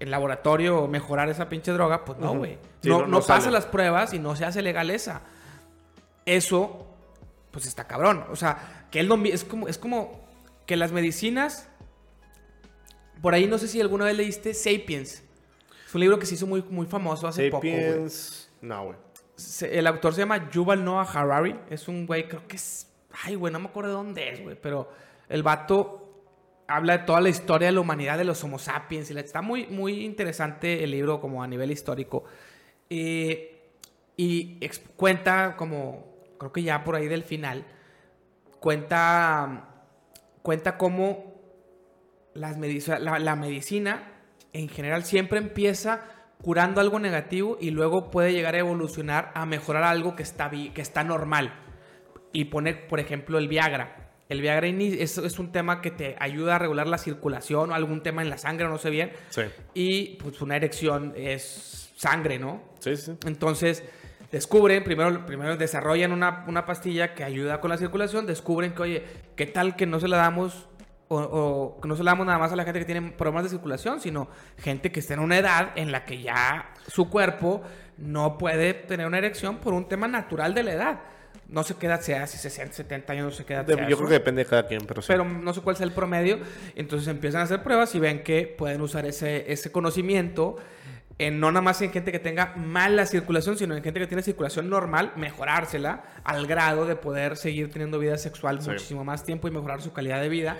el 0.00 0.10
laboratorio 0.10 0.86
mejorar 0.88 1.28
esa 1.28 1.48
pinche 1.48 1.72
droga, 1.72 2.04
pues 2.04 2.18
no, 2.18 2.34
güey. 2.36 2.58
Sí, 2.82 2.88
no 2.88 3.06
no- 3.06 3.20
pasa 3.20 3.50
las 3.50 3.66
pruebas 3.66 4.12
y 4.14 4.18
no 4.18 4.34
se 4.36 4.44
hace 4.44 4.62
legal 4.62 4.90
esa. 4.90 5.22
Eso 6.26 6.86
pues 7.50 7.66
está 7.66 7.86
cabrón. 7.86 8.24
O 8.30 8.36
sea, 8.36 8.86
que 8.90 9.00
él 9.00 9.08
no 9.08 9.16
es 9.24 9.44
como, 9.44 9.68
es 9.68 9.78
como 9.78 10.20
que 10.66 10.76
las 10.76 10.92
medicinas 10.92 11.68
Por 13.20 13.34
ahí 13.34 13.46
no 13.46 13.58
sé 13.58 13.68
si 13.68 13.80
alguna 13.80 14.04
vez 14.06 14.16
leíste 14.16 14.52
Sapiens. 14.54 15.22
Es 15.86 15.94
un 15.94 16.00
libro 16.00 16.18
que 16.18 16.26
se 16.26 16.34
hizo 16.34 16.46
muy, 16.46 16.62
muy 16.70 16.86
famoso 16.86 17.28
hace 17.28 17.50
poco. 17.50 17.60
güey. 17.66 17.74
Sapiens. 17.80 18.50
No, 18.60 18.84
güey. 18.86 18.96
El 19.70 19.86
autor 19.86 20.14
se 20.14 20.20
llama 20.20 20.50
Yuval 20.50 20.84
Noah 20.84 21.02
Harari. 21.04 21.56
Es 21.70 21.86
un 21.88 22.06
güey, 22.06 22.26
creo 22.28 22.46
que 22.48 22.56
es. 22.56 22.88
Ay, 23.24 23.34
güey, 23.36 23.52
no 23.52 23.60
me 23.60 23.66
acuerdo 23.68 23.90
de 23.90 23.94
dónde 23.96 24.28
es, 24.30 24.42
güey. 24.42 24.56
Pero 24.60 24.90
el 25.28 25.42
vato 25.42 26.01
habla 26.76 26.98
de 26.98 27.04
toda 27.04 27.20
la 27.20 27.28
historia 27.28 27.66
de 27.68 27.72
la 27.72 27.80
humanidad 27.80 28.18
de 28.18 28.24
los 28.24 28.42
Homo 28.44 28.58
sapiens. 28.58 29.10
Y 29.10 29.14
la- 29.14 29.20
está 29.20 29.42
muy, 29.42 29.66
muy 29.66 30.04
interesante 30.04 30.82
el 30.84 30.90
libro, 30.90 31.20
como 31.20 31.42
a 31.42 31.46
nivel 31.46 31.70
histórico. 31.70 32.24
Eh, 32.90 33.70
y 34.16 34.58
cuenta, 34.96 35.56
como. 35.56 36.10
Creo 36.38 36.52
que 36.52 36.62
ya 36.62 36.82
por 36.84 36.96
ahí 36.96 37.08
del 37.08 37.22
final. 37.22 37.64
Cuenta. 38.60 39.68
Cuenta 40.42 40.76
cómo 40.76 41.34
las 42.34 42.58
medici- 42.58 42.98
la, 42.98 43.18
la 43.18 43.36
medicina 43.36 44.10
en 44.52 44.68
general 44.68 45.04
siempre 45.04 45.38
empieza 45.38 46.00
curando 46.42 46.80
algo 46.80 46.98
negativo 46.98 47.56
y 47.60 47.70
luego 47.70 48.10
puede 48.10 48.32
llegar 48.32 48.56
a 48.56 48.58
evolucionar 48.58 49.30
a 49.34 49.46
mejorar 49.46 49.84
algo 49.84 50.16
que 50.16 50.24
está, 50.24 50.50
que 50.50 50.80
está 50.80 51.04
normal. 51.04 51.52
Y 52.32 52.46
poner, 52.46 52.88
por 52.88 52.98
ejemplo, 52.98 53.38
el 53.38 53.46
Viagra. 53.46 54.01
El 54.32 54.40
Viagra 54.40 54.66
es, 54.66 55.18
es 55.18 55.38
un 55.38 55.52
tema 55.52 55.80
que 55.80 55.90
te 55.90 56.16
ayuda 56.18 56.56
a 56.56 56.58
regular 56.58 56.88
la 56.88 56.98
circulación 56.98 57.70
o 57.70 57.74
algún 57.74 58.02
tema 58.02 58.22
en 58.22 58.30
la 58.30 58.38
sangre, 58.38 58.66
no 58.66 58.78
sé 58.78 58.90
bien. 58.90 59.12
Sí. 59.28 59.42
Y 59.74 60.16
pues 60.16 60.40
una 60.40 60.56
erección 60.56 61.12
es 61.16 61.92
sangre, 61.96 62.38
¿no? 62.38 62.62
Sí, 62.80 62.96
sí. 62.96 63.12
Entonces, 63.26 63.84
descubren, 64.30 64.82
primero, 64.84 65.26
primero 65.26 65.56
desarrollan 65.56 66.12
una, 66.12 66.44
una 66.48 66.64
pastilla 66.64 67.14
que 67.14 67.24
ayuda 67.24 67.60
con 67.60 67.70
la 67.70 67.76
circulación, 67.76 68.26
descubren 68.26 68.74
que, 68.74 68.82
oye, 68.82 69.04
¿qué 69.36 69.46
tal 69.46 69.76
que 69.76 69.86
no 69.86 70.00
se 70.00 70.08
la 70.08 70.16
damos 70.16 70.68
o, 71.08 71.78
o 71.82 71.86
no 71.86 71.94
se 71.94 72.02
la 72.02 72.12
damos 72.12 72.24
nada 72.24 72.38
más 72.38 72.52
a 72.52 72.56
la 72.56 72.64
gente 72.64 72.78
que 72.80 72.86
tiene 72.86 73.12
problemas 73.12 73.44
de 73.44 73.50
circulación, 73.50 74.00
sino 74.00 74.28
gente 74.56 74.90
que 74.90 75.00
está 75.00 75.12
en 75.12 75.20
una 75.20 75.36
edad 75.36 75.72
en 75.76 75.92
la 75.92 76.06
que 76.06 76.22
ya 76.22 76.72
su 76.88 77.10
cuerpo 77.10 77.62
no 77.98 78.38
puede 78.38 78.72
tener 78.72 79.06
una 79.06 79.18
erección 79.18 79.58
por 79.58 79.74
un 79.74 79.88
tema 79.88 80.08
natural 80.08 80.54
de 80.54 80.62
la 80.62 80.72
edad? 80.72 81.00
No 81.48 81.62
sé 81.64 81.74
qué 81.74 81.86
edad 81.86 82.00
sea, 82.00 82.26
si 82.26 82.38
60, 82.38 82.72
70 82.74 83.12
años, 83.12 83.24
no 83.26 83.30
sé 83.30 83.44
qué 83.44 83.52
edad 83.54 83.64
De- 83.66 83.74
sea 83.74 83.88
yo 83.88 83.96
creo 83.96 84.08
que 84.08 84.14
depende 84.14 84.42
de 84.44 84.48
cada 84.50 84.66
quien, 84.66 84.86
pero 84.86 85.02
sí. 85.02 85.08
pero 85.08 85.24
no 85.24 85.52
sé 85.52 85.60
cuál 85.60 85.76
sea 85.76 85.84
el 85.84 85.92
promedio. 85.92 86.38
Entonces 86.76 87.08
empiezan 87.08 87.42
a 87.42 87.44
hacer 87.44 87.62
pruebas 87.62 87.94
y 87.94 88.00
ven 88.00 88.22
que 88.22 88.46
pueden 88.46 88.80
usar 88.80 89.04
ese, 89.04 89.52
ese 89.52 89.70
conocimiento, 89.70 90.56
en, 91.18 91.38
no 91.40 91.52
nada 91.52 91.60
más 91.60 91.82
en 91.82 91.92
gente 91.92 92.10
que 92.10 92.18
tenga 92.18 92.54
mala 92.56 93.04
circulación, 93.04 93.58
sino 93.58 93.76
en 93.76 93.82
gente 93.84 94.00
que 94.00 94.06
tiene 94.06 94.22
circulación 94.22 94.70
normal, 94.70 95.12
mejorársela 95.16 96.04
al 96.24 96.46
grado 96.46 96.86
de 96.86 96.96
poder 96.96 97.36
seguir 97.36 97.70
teniendo 97.70 97.98
vida 97.98 98.16
sexual 98.16 98.62
Sí. 98.62 98.70
muchísimo 98.70 99.04
más 99.04 99.22
tiempo 99.24 99.46
y 99.46 99.50
mejorar 99.50 99.82
su 99.82 99.92
calidad 99.92 100.22
de 100.22 100.30
vida. 100.30 100.56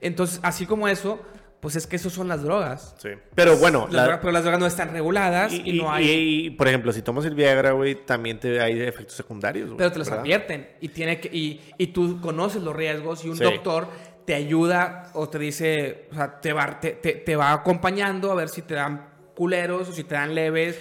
Entonces, 0.00 0.40
así 0.42 0.66
como 0.66 0.88
eso, 0.88 1.20
pues 1.62 1.76
es 1.76 1.86
que 1.86 1.94
eso 1.96 2.10
son 2.10 2.26
las 2.26 2.42
drogas. 2.42 2.94
Sí. 2.98 3.10
Pero 3.36 3.56
bueno, 3.56 3.84
Las 3.86 3.92
la- 3.94 4.02
drogas- 4.02 4.18
pero 4.20 4.32
las 4.32 4.42
drogas 4.42 4.60
no 4.60 4.66
están 4.66 4.90
reguladas 4.90 5.52
y, 5.52 5.62
y, 5.70 5.80
no 5.80 5.90
hay... 5.92 6.10
y- 6.10 6.46
y, 6.46 6.50
por 6.50 6.66
ejemplo, 6.66 6.92
si 6.92 7.02
tomas 7.02 7.24
el 7.24 7.36
Viagra, 7.36 7.70
güey, 7.70 7.94
también 8.04 8.40
te 8.40 8.60
hay 8.60 8.80
efectos 8.82 9.14
secundarios, 9.16 9.68
güey. 9.68 9.78
Pero 9.78 9.92
te 9.92 9.98
los 10.00 10.08
¿verdad? 10.08 10.22
advierten 10.24 10.68
y, 10.80 10.88
tiene 10.88 11.20
que, 11.20 11.28
y, 11.34 11.60
y 11.78 11.86
tú 11.86 12.20
conoces 12.20 12.60
los 12.62 12.74
riesgos 12.74 13.24
y 13.24 13.28
un 13.28 13.36
Sí. 13.38 13.44
doctor 13.44 13.86
te 14.26 14.34
ayuda 14.34 15.10
o 15.14 15.28
te 15.28 15.38
dice, 15.38 16.08
o 16.10 16.14
sea, 16.16 16.40
te 16.40 16.52
va, 16.52 16.80
te, 16.80 16.92
te- 16.92 17.14
te 17.14 17.36
va 17.36 17.52
acompañando 17.52 18.32
a 18.32 18.34
ver 18.34 18.48
si 18.48 18.62
te 18.62 18.74
dan 18.74 19.08
culeros 19.36 19.88
o 19.88 19.92
si 19.92 20.02
te 20.04 20.16
dan 20.16 20.34
leves 20.34 20.78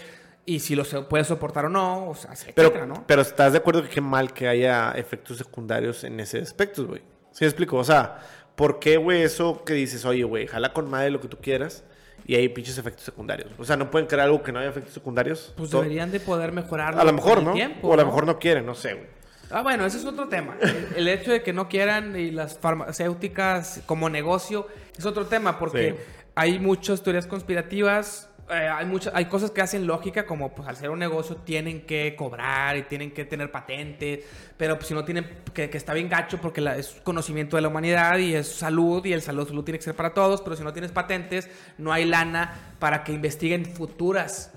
y 0.47 0.59
si 0.61 0.73
los 0.75 0.89
puedes 1.09 1.27
soportar 1.27 1.65
o 1.65 1.69
no, 1.69 2.09
o 2.09 2.15
sea, 2.15 2.31
Pero, 2.55 2.69
etcétera, 2.69 2.85
¿no? 2.87 3.03
pero 3.07 3.21
estás 3.21 3.51
de 3.51 3.59
acuerdo 3.59 3.83
que 3.83 3.89
qué 3.89 4.01
mal 4.01 4.33
que 4.33 4.47
haya 4.47 4.91
efectos 4.93 5.37
secundarios 5.37 6.03
en 6.03 6.19
ese 6.19 6.39
aspecto, 6.39 6.87
güey. 6.87 7.03
¿Sí 7.31 7.45
explico? 7.45 7.77
O 7.77 7.83
sea, 7.83 8.19
¿por 8.61 8.77
qué, 8.77 8.97
güey, 8.97 9.23
eso 9.23 9.63
que 9.65 9.73
dices, 9.73 10.05
oye, 10.05 10.23
güey, 10.23 10.45
jala 10.45 10.71
con 10.71 10.87
madre 10.87 11.09
lo 11.09 11.19
que 11.19 11.27
tú 11.27 11.37
quieras 11.37 11.83
y 12.27 12.35
hay 12.35 12.47
pinches 12.49 12.77
efectos 12.77 13.03
secundarios? 13.03 13.49
O 13.57 13.65
sea, 13.65 13.75
¿no 13.75 13.89
pueden 13.89 14.07
crear 14.07 14.27
algo 14.27 14.43
que 14.43 14.51
no 14.51 14.59
haya 14.59 14.69
efectos 14.69 14.93
secundarios? 14.93 15.51
Pues 15.57 15.71
Todo- 15.71 15.81
deberían 15.81 16.11
de 16.11 16.19
poder 16.19 16.51
mejorarlo 16.51 17.01
A 17.01 17.03
lo 17.03 17.11
mejor, 17.11 17.41
¿no? 17.41 17.53
tiempo, 17.53 17.87
o 17.87 17.93
a 17.93 17.97
lo 17.97 18.05
mejor 18.05 18.27
no 18.27 18.37
quieren, 18.37 18.67
no 18.67 18.75
sé, 18.75 18.93
güey. 18.93 19.07
Ah, 19.49 19.63
bueno, 19.63 19.83
ese 19.85 19.97
es 19.97 20.05
otro 20.05 20.27
tema. 20.29 20.55
El, 20.61 20.87
el 20.95 21.07
hecho 21.07 21.31
de 21.31 21.41
que 21.41 21.53
no 21.53 21.67
quieran 21.67 22.15
y 22.15 22.29
las 22.29 22.57
farmacéuticas 22.57 23.81
como 23.87 24.09
negocio 24.09 24.67
es 24.97 25.05
otro 25.05 25.25
tema 25.25 25.57
porque 25.59 25.89
Sí. 25.91 25.95
hay 26.35 26.59
muchas 26.59 27.01
teorías 27.01 27.25
conspirativas. 27.27 28.29
Eh, 28.51 28.67
hay, 28.67 28.85
muchas, 28.85 29.13
hay 29.15 29.25
cosas 29.25 29.51
que 29.51 29.61
hacen 29.61 29.87
lógica, 29.87 30.25
como 30.25 30.53
pues 30.53 30.67
al 30.67 30.75
ser 30.75 30.89
un 30.89 30.99
negocio 30.99 31.37
tienen 31.37 31.85
que 31.85 32.15
cobrar 32.15 32.75
y 32.77 32.83
tienen 32.83 33.11
que 33.11 33.25
tener 33.25 33.51
patentes, 33.51 34.25
pero 34.57 34.75
pues, 34.75 34.87
si 34.87 34.93
no 34.93 35.03
tienen, 35.05 35.27
que, 35.53 35.69
que 35.69 35.77
está 35.77 35.93
bien 35.93 36.09
gacho 36.09 36.39
porque 36.39 36.61
la- 36.61 36.77
es 36.77 36.89
conocimiento 37.03 37.55
de 37.55 37.61
la 37.61 37.69
humanidad 37.69 38.17
y 38.17 38.35
es 38.35 38.47
salud 38.47 39.05
y 39.05 39.13
el 39.13 39.21
salud, 39.21 39.47
salud 39.47 39.63
tiene 39.63 39.77
que 39.79 39.85
ser 39.85 39.95
para 39.95 40.13
todos, 40.13 40.41
pero 40.41 40.55
si 40.55 40.63
no 40.63 40.73
tienes 40.73 40.91
patentes, 40.91 41.49
no 41.77 41.91
hay 41.93 42.05
lana 42.05 42.73
para 42.79 43.03
que 43.03 43.11
investiguen 43.13 43.65
futuras 43.65 44.51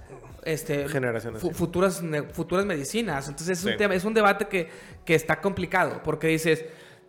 este, 0.46 0.86
Generaciones, 0.88 1.40
fu- 1.40 1.52
futuras, 1.52 2.02
futuras 2.32 2.66
medicinas. 2.66 3.28
Entonces 3.28 3.56
es, 3.56 3.64
Sí. 3.64 3.70
un 3.70 3.76
tema, 3.78 3.94
es 3.94 4.04
un 4.04 4.12
debate 4.12 4.44
que, 4.46 4.68
que 5.04 5.14
está 5.14 5.40
complicado, 5.40 6.02
porque 6.04 6.26
dices, 6.26 6.66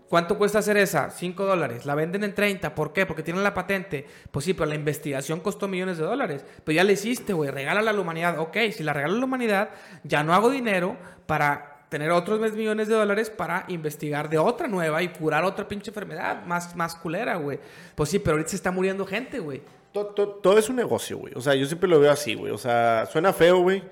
¿cuánto 0.10 0.38
cuesta 0.38 0.60
hacer 0.60 0.78
esa? 0.78 1.10
5 1.10 1.46
dólares. 1.46 1.86
La 1.86 1.96
venden 1.96 2.24
en 2.24 2.34
30. 2.36 2.74
¿Por 2.76 2.94
qué? 2.94 3.06
Porque 3.06 3.24
tienen 3.24 3.44
la 3.44 3.54
patente. 3.54 4.06
Pues 4.32 4.46
sí, 4.46 4.54
pero 4.54 4.66
la 4.68 4.76
investigación 4.76 5.40
costó 5.40 5.68
millones 5.68 5.98
de 5.98 6.04
dólares. 6.06 6.46
Pero 6.64 6.76
ya 6.76 6.84
la 6.84 6.92
hiciste, 6.92 7.34
güey. 7.34 7.52
Regálala 7.52 7.92
a 7.92 7.94
la 7.94 8.02
humanidad. 8.02 8.40
Ok, 8.40 8.58
si 8.72 8.84
la 8.84 8.94
regalo 8.94 9.16
a 9.16 9.20
la 9.20 9.26
humanidad, 9.26 9.70
ya 10.04 10.24
no 10.24 10.34
hago 10.34 10.50
dinero 10.50 10.96
para 11.26 11.72
tener 11.90 12.12
otros 12.12 12.40
millones 12.54 12.88
de 12.88 12.96
dólares 12.96 13.30
para 13.30 13.64
investigar 13.68 14.28
de 14.30 14.38
otra 14.38 14.68
nueva 14.68 15.02
y 15.04 15.10
curar 15.10 15.46
otra 15.46 15.68
pinche 15.68 15.92
enfermedad 15.92 16.44
más, 16.46 16.76
más 16.76 16.96
culera, 16.96 17.36
güey. 17.38 17.60
Pues 17.94 18.10
sí, 18.10 18.20
pero 18.20 18.34
ahorita 18.34 18.50
se 18.50 18.56
está 18.58 18.72
muriendo 18.72 19.06
gente, 19.06 19.40
güey. 19.40 19.62
To- 19.94 20.08
to- 20.08 20.28
Todo, 20.28 20.58
es 20.58 20.68
un 20.68 20.76
negocio, 20.76 21.18
güey. 21.20 21.34
O 21.36 21.42
sea, 21.42 21.56
yo 21.56 21.66
siempre 21.68 21.88
lo 21.88 22.00
veo 22.00 22.12
así, 22.12 22.34
güey. 22.34 22.52
O 22.52 22.58
sea, 22.58 23.06
suena 23.10 23.32
feo, 23.32 23.60
güey. 23.60 23.84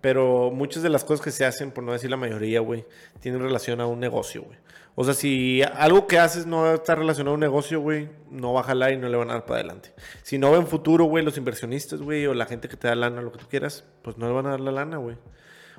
Pero 0.00 0.50
muchas 0.50 0.82
de 0.82 0.88
las 0.88 1.04
cosas 1.04 1.24
que 1.24 1.30
se 1.30 1.44
hacen, 1.44 1.70
por 1.70 1.82
no 1.84 1.92
decir 1.92 2.10
la 2.10 2.16
mayoría, 2.16 2.60
güey, 2.60 2.84
tienen 3.20 3.40
relación 3.40 3.80
a 3.80 3.86
un 3.86 3.98
negocio, 3.98 4.42
güey. 4.42 4.58
O 4.98 5.04
sea, 5.04 5.12
si 5.12 5.62
algo 5.62 6.06
que 6.06 6.18
haces 6.18 6.46
no 6.46 6.72
está 6.72 6.94
relacionado 6.94 7.32
a 7.32 7.34
un 7.34 7.40
negocio, 7.40 7.80
güey, 7.80 8.08
no 8.30 8.54
va 8.54 8.60
a 8.62 8.64
jalar 8.64 8.92
y 8.92 8.96
no 8.96 9.08
le 9.10 9.16
van 9.18 9.28
a 9.30 9.34
dar 9.34 9.44
para 9.44 9.60
adelante. 9.60 9.92
Si 10.22 10.38
no 10.38 10.50
ven 10.52 10.66
futuro, 10.66 11.04
güey, 11.04 11.22
los 11.22 11.36
inversionistas, 11.36 12.00
güey, 12.00 12.26
o 12.26 12.32
la 12.32 12.46
gente 12.46 12.66
que 12.68 12.76
te 12.78 12.88
da 12.88 12.94
lana, 12.94 13.20
lo 13.20 13.30
que 13.30 13.38
tú 13.38 13.46
quieras, 13.46 13.84
pues 14.02 14.16
no 14.16 14.26
le 14.26 14.32
van 14.32 14.46
a 14.46 14.50
dar 14.52 14.60
la 14.60 14.72
lana, 14.72 14.96
güey. 14.96 15.16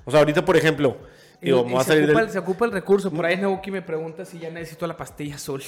O 0.05 0.11
sea, 0.11 0.19
ahorita, 0.19 0.45
por 0.45 0.55
ejemplo, 0.55 0.97
digo, 1.41 1.61
Y- 1.61 1.63
me 1.65 1.71
y 1.71 1.73
va 1.73 1.81
a 1.81 1.83
se, 1.83 1.93
ocupa 2.03 2.13
del... 2.19 2.25
el, 2.27 2.29
se 2.31 2.39
ocupa 2.39 2.65
el 2.65 2.71
recurso. 2.71 3.11
Por 3.11 3.25
ahí 3.25 3.37
Nabuki 3.37 3.71
me 3.71 3.81
pregunta 3.81 4.23
si 4.23 4.37
ya 4.37 4.51
necesito 4.51 4.85
la 4.85 4.95
pastilla 4.95 5.35
azul. 5.35 5.63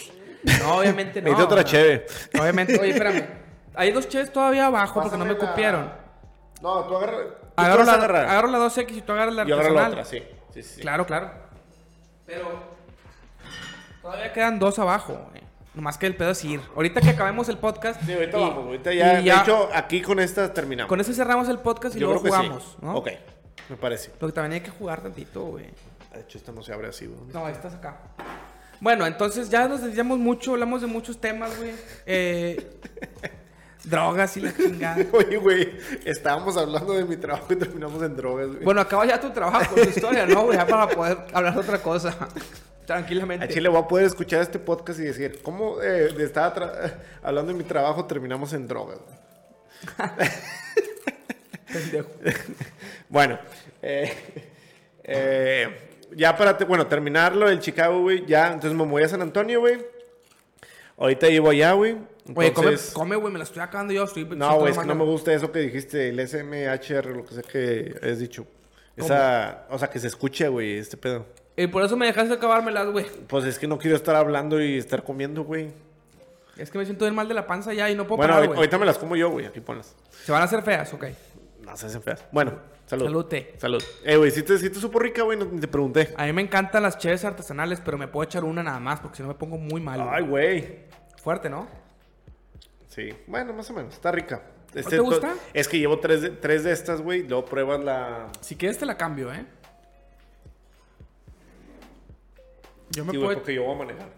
No, 0.61 0.77
obviamente 0.77 1.19
no. 1.21 1.25
Necesito 1.29 1.45
otra 1.51 1.63
cheve. 1.63 2.05
Obviamente. 2.39 2.79
Oye, 2.79 2.91
espérame. 2.91 3.25
Hay 3.75 3.91
dos 3.91 4.07
cheves 4.07 4.31
todavía 4.31 4.67
abajo 4.67 5.01
porque 5.01 5.17
no 5.17 5.25
me 5.25 5.33
la- 5.33 5.37
copiaron. 5.39 5.91
No, 6.61 6.83
tú 6.83 6.95
agarra... 6.97 7.17
tú 7.17 7.33
Agarro 7.55 7.83
la, 7.83 7.93
agarro 7.93 8.47
la 8.49 8.57
2X 8.59 8.91
y 8.97 9.01
tú 9.01 9.11
agarras 9.11 9.33
la 9.33 9.45
Yo 9.45 9.55
agarro 9.55 9.73
la 9.73 9.85
artesanal. 9.87 9.91
otra. 9.91 10.05
Sí, 10.53 10.61
sí, 10.61 10.63
sí. 10.75 10.81
Claro, 10.81 11.05
claro. 11.05 11.31
Pero 12.25 12.77
todavía 14.01 14.33
quedan 14.33 14.59
dos 14.59 14.79
abajo. 14.79 15.13
güey. 15.31 15.43
Nomás 15.73 15.97
que 15.97 16.07
el 16.07 16.15
pedo 16.15 16.31
es 16.31 16.43
ir. 16.43 16.61
Ahorita 16.75 16.99
que 16.99 17.09
acabemos 17.11 17.47
el 17.47 17.57
podcast. 17.57 18.01
Sí, 18.03 18.11
ahorita 18.13 18.37
y- 18.37 18.41
vamos, 18.41 18.65
ahorita 18.65 18.93
ya, 18.93 19.21
y 19.21 19.25
De 19.25 19.31
hecho, 19.35 19.69
aquí 19.73 20.01
con 20.01 20.19
esta 20.19 20.51
terminamos. 20.53 20.89
con 20.89 20.99
eso 20.99 21.13
cerramos 21.13 21.47
el 21.47 21.59
podcast 21.59 21.95
y 21.95 21.99
Yo 21.99 22.07
luego 22.07 22.21
creo 22.21 22.33
que 22.33 22.37
jugamos, 22.39 22.63
sí. 22.63 22.77
¿no? 22.81 22.95
Ok, 22.97 23.09
me 23.69 23.75
parece. 23.77 24.11
Porque 24.19 24.33
también 24.33 24.53
hay 24.53 24.61
que 24.61 24.71
jugar 24.71 25.01
tantito, 25.01 25.43
güey. 25.43 25.65
De 26.13 26.21
hecho, 26.21 26.37
esto 26.39 26.51
no 26.51 26.63
se 26.63 26.73
abre 26.73 26.87
así, 26.87 27.05
güey. 27.05 27.19
No, 27.31 27.47
estás 27.47 27.75
acá. 27.75 27.97
Bueno, 28.81 29.05
entonces 29.05 29.49
ya 29.49 29.67
nos 29.67 29.81
desviamos 29.83 30.17
mucho, 30.17 30.53
hablamos 30.53 30.81
de 30.81 30.87
muchos 30.87 31.21
temas, 31.21 31.55
güey. 31.57 31.71
Eh, 32.07 32.79
drogas 33.83 34.35
y 34.37 34.41
la 34.41 34.55
chingada. 34.55 35.05
Oye, 35.13 35.37
güey, 35.37 35.77
estábamos 36.03 36.57
hablando 36.57 36.93
de 36.93 37.05
mi 37.05 37.15
trabajo 37.15 37.45
y 37.53 37.55
terminamos 37.57 38.01
en 38.03 38.15
drogas, 38.15 38.47
güey. 38.47 38.63
Bueno, 38.63 38.81
acaba 38.81 39.05
ya 39.05 39.19
tu 39.21 39.29
trabajo, 39.29 39.75
tu 39.75 39.81
historia, 39.81 40.25
¿no, 40.25 40.45
güey? 40.45 40.57
Ya 40.57 40.65
para 40.65 40.87
poder 40.89 41.17
hablar 41.31 41.53
de 41.53 41.59
otra 41.59 41.77
cosa. 41.81 42.15
Tranquilamente. 42.89 43.45
a 43.45 43.47
Chile 43.47 43.69
voy 43.69 43.81
a 43.83 43.87
poder 43.87 44.07
escuchar 44.07 44.41
este 44.41 44.57
podcast 44.57 44.99
y 44.99 45.03
decir, 45.03 45.41
¿cómo 45.43 45.79
eh, 45.79 46.11
de 46.11 46.23
estaba 46.23 46.51
hablando 47.21 47.51
de 47.51 47.57
mi 47.59 47.63
trabajo 47.63 48.05
terminamos 48.05 48.51
en 48.53 48.67
drogas? 48.67 48.99
Bueno, 53.09 53.37
eh, 53.83 54.11
eh, 55.03 55.67
ya 56.15 56.35
para, 56.35 56.53
bueno, 56.65 56.87
terminarlo 56.87 57.47
el 57.47 57.59
Chicago, 57.59 58.01
güey, 58.01 58.25
ya, 58.25 58.47
entonces 58.47 58.73
me 58.73 58.85
voy 58.85 59.03
a 59.03 59.07
San 59.07 59.21
Antonio, 59.21 59.59
güey. 59.59 59.85
Ahorita 60.97 61.27
llevo 61.27 61.51
allá, 61.51 61.73
güey. 61.73 61.93
Oye, 61.93 62.53
come, 62.53 62.69
Entonces- 62.69 62.91
come, 62.91 63.15
güey, 63.15 63.31
me 63.31 63.37
la 63.37 63.45
estoy 63.45 63.61
acabando 63.61 63.93
yo. 63.93 64.03
Estoy, 64.03 64.25
No, 64.25 64.59
güey, 64.59 64.71
es 64.71 64.79
que 64.79 64.85
no 64.85 64.95
me 64.95 65.05
gusta 65.05 65.31
eso 65.31 65.51
que 65.51 65.59
dijiste, 65.59 66.09
el 66.09 66.19
SMHR, 66.27 67.05
lo 67.15 67.23
que 67.23 67.33
sea 67.35 67.43
que 67.43 67.95
has 68.01 68.17
dicho. 68.17 68.47
Esa, 68.95 69.67
o 69.69 69.77
sea, 69.77 69.89
que 69.89 69.99
se 69.99 70.07
escuche, 70.07 70.47
güey, 70.47 70.77
este 70.77 70.97
pedo. 70.97 71.25
Y 71.59 71.67
por 71.67 71.83
eso 71.83 71.97
me 71.97 72.05
dejaste 72.05 72.33
acabármelas, 72.33 72.87
güey. 72.87 73.05
Pues 73.27 73.43
es 73.43 73.59
que 73.59 73.67
no 73.67 73.77
quiero 73.77 73.97
estar 73.97 74.15
hablando 74.15 74.61
y 74.61 74.77
estar 74.77 75.03
comiendo, 75.03 75.43
güey. 75.43 75.73
Es 76.55 76.71
que 76.71 76.77
me 76.77 76.85
siento 76.85 77.03
bien 77.03 77.13
mal 77.13 77.27
de 77.27 77.33
la 77.33 77.45
panza 77.45 77.73
ya 77.73 77.89
y 77.89 77.95
no 77.95 78.07
puedo 78.07 78.15
Bueno, 78.15 78.33
parar, 78.33 78.55
ahorita, 78.55 78.77
me 78.77 78.85
las 78.85 78.97
como 78.97 79.17
yo, 79.17 79.29
güey, 79.29 79.45
aquí 79.45 79.59
ponlas. 79.59 79.93
Se 80.23 80.31
van 80.31 80.41
a 80.41 80.45
hacer 80.45 80.63
feas, 80.63 80.93
ok. 80.93 81.05
No 81.65 81.75
se 81.75 81.87
hacen 81.87 82.01
feas. 82.01 82.23
Bueno, 82.31 82.53
salud. 82.85 83.05
Salud, 83.07 83.25
té. 83.25 83.55
Salud. 83.57 83.83
Eh, 84.05 84.15
güey, 84.15 84.31
si 84.31 84.41
te, 84.41 84.57
sí 84.57 84.69
te 84.69 84.79
supo 84.79 84.99
rica, 84.99 85.23
güey, 85.23 85.37
no 85.37 85.43
ni 85.45 85.59
te 85.59 85.67
pregunté. 85.67 86.13
A 86.15 86.25
mí 86.25 86.31
me 86.31 86.41
encantan 86.41 86.81
las 86.81 86.97
cheves 86.97 87.25
artesanales, 87.25 87.81
pero 87.83 87.97
me 87.97 88.07
puedo 88.07 88.23
echar 88.23 88.45
una 88.45 88.63
nada 88.63 88.79
más 88.79 89.01
porque 89.01 89.17
si 89.17 89.23
no 89.23 89.27
me 89.27 89.35
pongo 89.35 89.57
muy 89.57 89.81
mal. 89.81 89.99
Ay, 90.09 90.23
güey. 90.23 90.79
Fuerte, 91.21 91.49
¿no? 91.49 91.67
Sí, 92.87 93.09
bueno, 93.27 93.51
más 93.51 93.69
o 93.69 93.73
menos. 93.73 93.95
Está 93.95 94.13
rica. 94.13 94.43
Este 94.73 94.91
te 94.91 94.99
gusta? 94.99 95.35
Es 95.53 95.67
que 95.67 95.77
llevo 95.77 95.99
tres 95.99 96.21
de, 96.21 96.29
tres 96.29 96.63
de 96.63 96.71
estas, 96.71 97.01
güey. 97.01 97.27
Luego 97.27 97.43
pruebas 97.43 97.83
la. 97.83 98.29
Si 98.39 98.55
quieres 98.55 98.77
te 98.77 98.85
la 98.85 98.95
cambio, 98.95 99.33
¿eh? 99.33 99.45
Yo 102.91 103.05
me, 103.05 103.11
Sí, 103.11 103.17
puedo, 103.17 103.33
porque 103.33 103.53
yo 103.53 103.63
voy 103.63 103.75
a 103.75 103.77
manejar. 103.77 104.09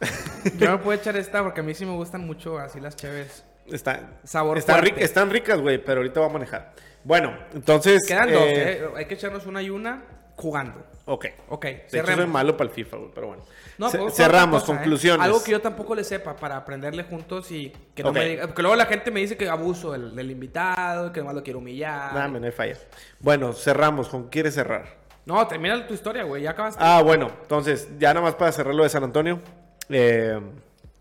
yo 0.58 0.70
me 0.70 0.78
puedo 0.78 0.98
echar 0.98 1.16
esta 1.16 1.42
porque 1.42 1.60
a 1.60 1.62
mí 1.62 1.74
sí 1.74 1.84
me 1.84 1.92
gustan 1.92 2.26
mucho 2.26 2.58
así 2.58 2.80
las 2.80 2.96
chéves. 2.96 3.44
Está, 3.66 4.18
Sabor 4.24 4.58
están, 4.58 5.30
ricas, 5.30 5.60
güey, 5.60 5.78
pero 5.78 6.00
ahorita 6.00 6.20
voy 6.20 6.28
a 6.28 6.32
manejar. 6.32 6.72
Bueno, 7.04 7.36
entonces. 7.54 8.06
Quedan 8.06 8.32
dos, 8.32 8.42
eh, 8.42 8.78
¿eh? 8.78 8.88
Hay 8.96 9.06
que 9.06 9.14
echarnos 9.14 9.46
una 9.46 9.62
y 9.62 9.70
una 9.70 10.04
jugando. 10.36 10.84
Ok. 11.04 11.26
Ok, 11.48 11.64
De 11.64 11.70
hecho, 11.70 11.90
cerremos. 11.90 12.24
soy 12.24 12.26
malo 12.26 12.56
para 12.56 12.70
el 12.70 12.74
FIFA, 12.74 12.96
güey, 12.96 13.10
pero 13.14 13.26
bueno. 13.28 13.42
No, 13.78 13.90
pues, 13.90 14.14
cerramos, 14.14 14.62
cosa, 14.62 14.72
¿eh? 14.72 14.76
conclusiones. 14.76 15.24
Algo 15.24 15.42
que 15.42 15.50
yo 15.50 15.60
tampoco 15.60 15.94
le 15.94 16.04
sepa 16.04 16.36
para 16.36 16.56
aprenderle 16.56 17.04
juntos 17.04 17.50
y 17.50 17.72
que 17.94 18.02
no 18.02 18.12
me 18.12 18.24
diga. 18.24 18.46
Porque 18.46 18.62
luego 18.62 18.76
la 18.76 18.86
gente 18.86 19.10
me 19.10 19.20
dice 19.20 19.36
que 19.36 19.48
abuso 19.48 19.92
del, 19.92 20.14
del 20.14 20.30
invitado, 20.30 21.12
que 21.12 21.20
nomás 21.20 21.34
lo 21.34 21.42
quiero 21.42 21.58
humillar. 21.58 22.14
Nada, 22.14 22.28
no 22.28 22.44
hay 22.44 22.52
falla. 22.52 22.76
Bueno, 23.20 23.52
cerramos. 23.52 24.08
¿Con 24.08 24.24
qué 24.24 24.30
quieres 24.30 24.54
cerrar? 24.54 25.01
No, 25.24 25.46
termina 25.46 25.86
tu 25.86 25.94
historia, 25.94 26.24
güey. 26.24 26.42
Ya 26.42 26.50
acabaste. 26.50 26.82
Ah, 26.82 27.00
bueno, 27.02 27.30
entonces, 27.42 27.88
ya 27.98 28.12
nada 28.12 28.26
más 28.26 28.34
para 28.34 28.50
cerrar 28.52 28.74
lo 28.74 28.82
de 28.82 28.88
San 28.88 29.04
Antonio. 29.04 29.40
Eh, 29.88 30.40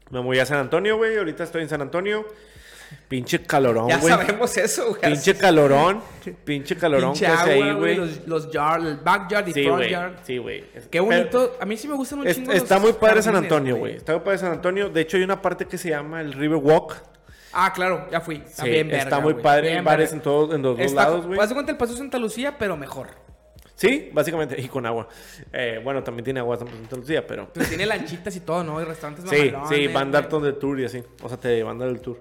me 0.09 0.19
voy 0.19 0.37
a 0.39 0.45
San 0.45 0.59
Antonio, 0.59 0.97
güey. 0.97 1.17
Ahorita 1.17 1.43
estoy 1.43 1.63
en 1.63 1.69
San 1.69 1.81
Antonio. 1.81 2.25
Pinche 3.07 3.41
calorón, 3.43 3.87
ya 3.87 3.97
güey. 3.99 4.13
sabemos 4.13 4.57
eso, 4.57 4.89
güey. 4.89 5.01
Pinche 5.01 5.33
calorón. 5.35 6.01
Pinche 6.43 6.75
calorón 6.75 7.13
Pinche 7.13 7.25
que 7.25 7.31
hace 7.31 7.53
agua, 7.53 7.65
ahí, 7.65 7.73
güey. 7.73 7.95
Los, 7.95 8.27
los 8.27 8.51
yard, 8.51 8.85
el 8.85 8.97
backyard 8.97 9.47
y 9.47 9.53
Sí, 9.53 9.63
front 9.63 9.85
yard. 9.87 10.13
Sí, 10.23 10.37
güey. 10.37 10.65
Qué 10.91 10.99
bonito. 10.99 11.55
a 11.59 11.65
mí 11.65 11.77
sí 11.77 11.87
me 11.87 11.95
gustan 11.95 12.19
un 12.19 12.27
Es- 12.27 12.35
chingo 12.35 12.51
los 12.51 12.61
está 12.61 12.79
muy 12.79 12.91
padre 12.93 13.21
San 13.21 13.35
Antonio, 13.35 13.77
güey. 13.77 13.95
Está 13.95 14.11
muy 14.13 14.21
padre 14.21 14.39
San 14.39 14.51
Antonio. 14.51 14.89
De 14.89 15.01
hecho, 15.01 15.15
hay 15.17 15.23
una 15.23 15.41
parte 15.41 15.65
que 15.65 15.77
se 15.77 15.89
llama 15.89 16.19
el 16.19 16.33
River 16.33 16.57
Walk. 16.57 16.95
Ah, 17.53 17.71
claro, 17.73 18.07
ya 18.11 18.19
fui. 18.21 18.35
Está 18.45 18.63
Sí, 18.63 18.69
bien 18.69 18.87
verga, 18.87 19.03
está 19.03 19.19
muy 19.21 19.33
padre. 19.35 19.71
Bien 19.71 19.83
bares 19.85 20.09
verga. 20.11 20.15
en, 20.17 20.21
todos, 20.23 20.55
en 20.55 20.61
los 20.61 20.77
dos 20.77 20.85
Está- 20.85 21.03
lados, 21.03 21.27
güey. 21.27 21.39
Haz 21.39 21.49
de 21.49 21.55
cuenta 21.55 21.71
el 21.71 21.77
Paseo 21.77 21.95
Santa 21.95 22.17
Lucía, 22.17 22.57
pero 22.57 22.75
mejor. 22.75 23.07
Sí, 23.81 24.09
básicamente. 24.13 24.61
Y 24.61 24.67
con 24.67 24.85
agua. 24.85 25.07
Eh, 25.51 25.81
bueno, 25.83 26.03
también 26.03 26.23
tiene 26.23 26.39
agua 26.39 26.57
San 26.57 26.67
Santa 26.67 26.95
Lucía, 26.97 27.25
pero... 27.25 27.49
Pero 27.51 27.65
tiene 27.67 27.85
lanchitas 27.87 28.35
y 28.35 28.41
todo, 28.41 28.63
¿no? 28.63 28.79
Y 28.79 28.83
restaurantes 28.83 29.27
Sí, 29.29 29.51
sí, 29.69 29.87
van 29.87 29.95
a 29.95 30.01
güey. 30.01 30.11
darte 30.11 30.39
de 30.39 30.53
tour 30.53 30.79
y 30.79 30.85
así. 30.85 31.03
O 31.23 31.27
sea, 31.27 31.37
te 31.39 31.63
van 31.63 31.77
a 31.77 31.85
dar 31.85 31.89
el 31.89 31.99
tour. 31.99 32.19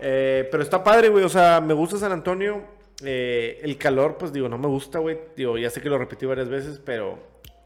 Eh, 0.00 0.48
pero 0.50 0.62
está 0.62 0.82
padre, 0.82 1.08
güey. 1.08 1.22
O 1.24 1.28
sea, 1.28 1.60
me 1.60 1.74
gusta 1.74 1.96
San 1.96 2.10
Antonio. 2.10 2.60
Eh, 3.04 3.60
el 3.62 3.76
calor, 3.78 4.16
pues 4.18 4.32
digo, 4.32 4.48
no 4.48 4.58
me 4.58 4.66
gusta, 4.66 4.98
güey. 4.98 5.16
Digo, 5.36 5.56
ya 5.58 5.70
sé 5.70 5.80
que 5.80 5.88
lo 5.88 5.96
repetí 5.98 6.26
varias 6.26 6.48
veces, 6.48 6.80
pero 6.84 7.18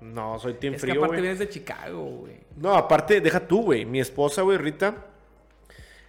no 0.02 0.38
soy 0.38 0.54
team 0.54 0.74
Es 0.74 0.80
que 0.82 0.88
frío, 0.88 1.00
aparte 1.00 1.16
güey. 1.16 1.22
vienes 1.22 1.38
de 1.38 1.48
Chicago, 1.48 2.04
güey. 2.04 2.34
No, 2.56 2.74
aparte, 2.74 3.20
deja 3.20 3.40
tú, 3.40 3.62
güey. 3.62 3.84
Mi 3.86 4.00
esposa, 4.00 4.42
güey, 4.42 4.58
Rita, 4.58 5.06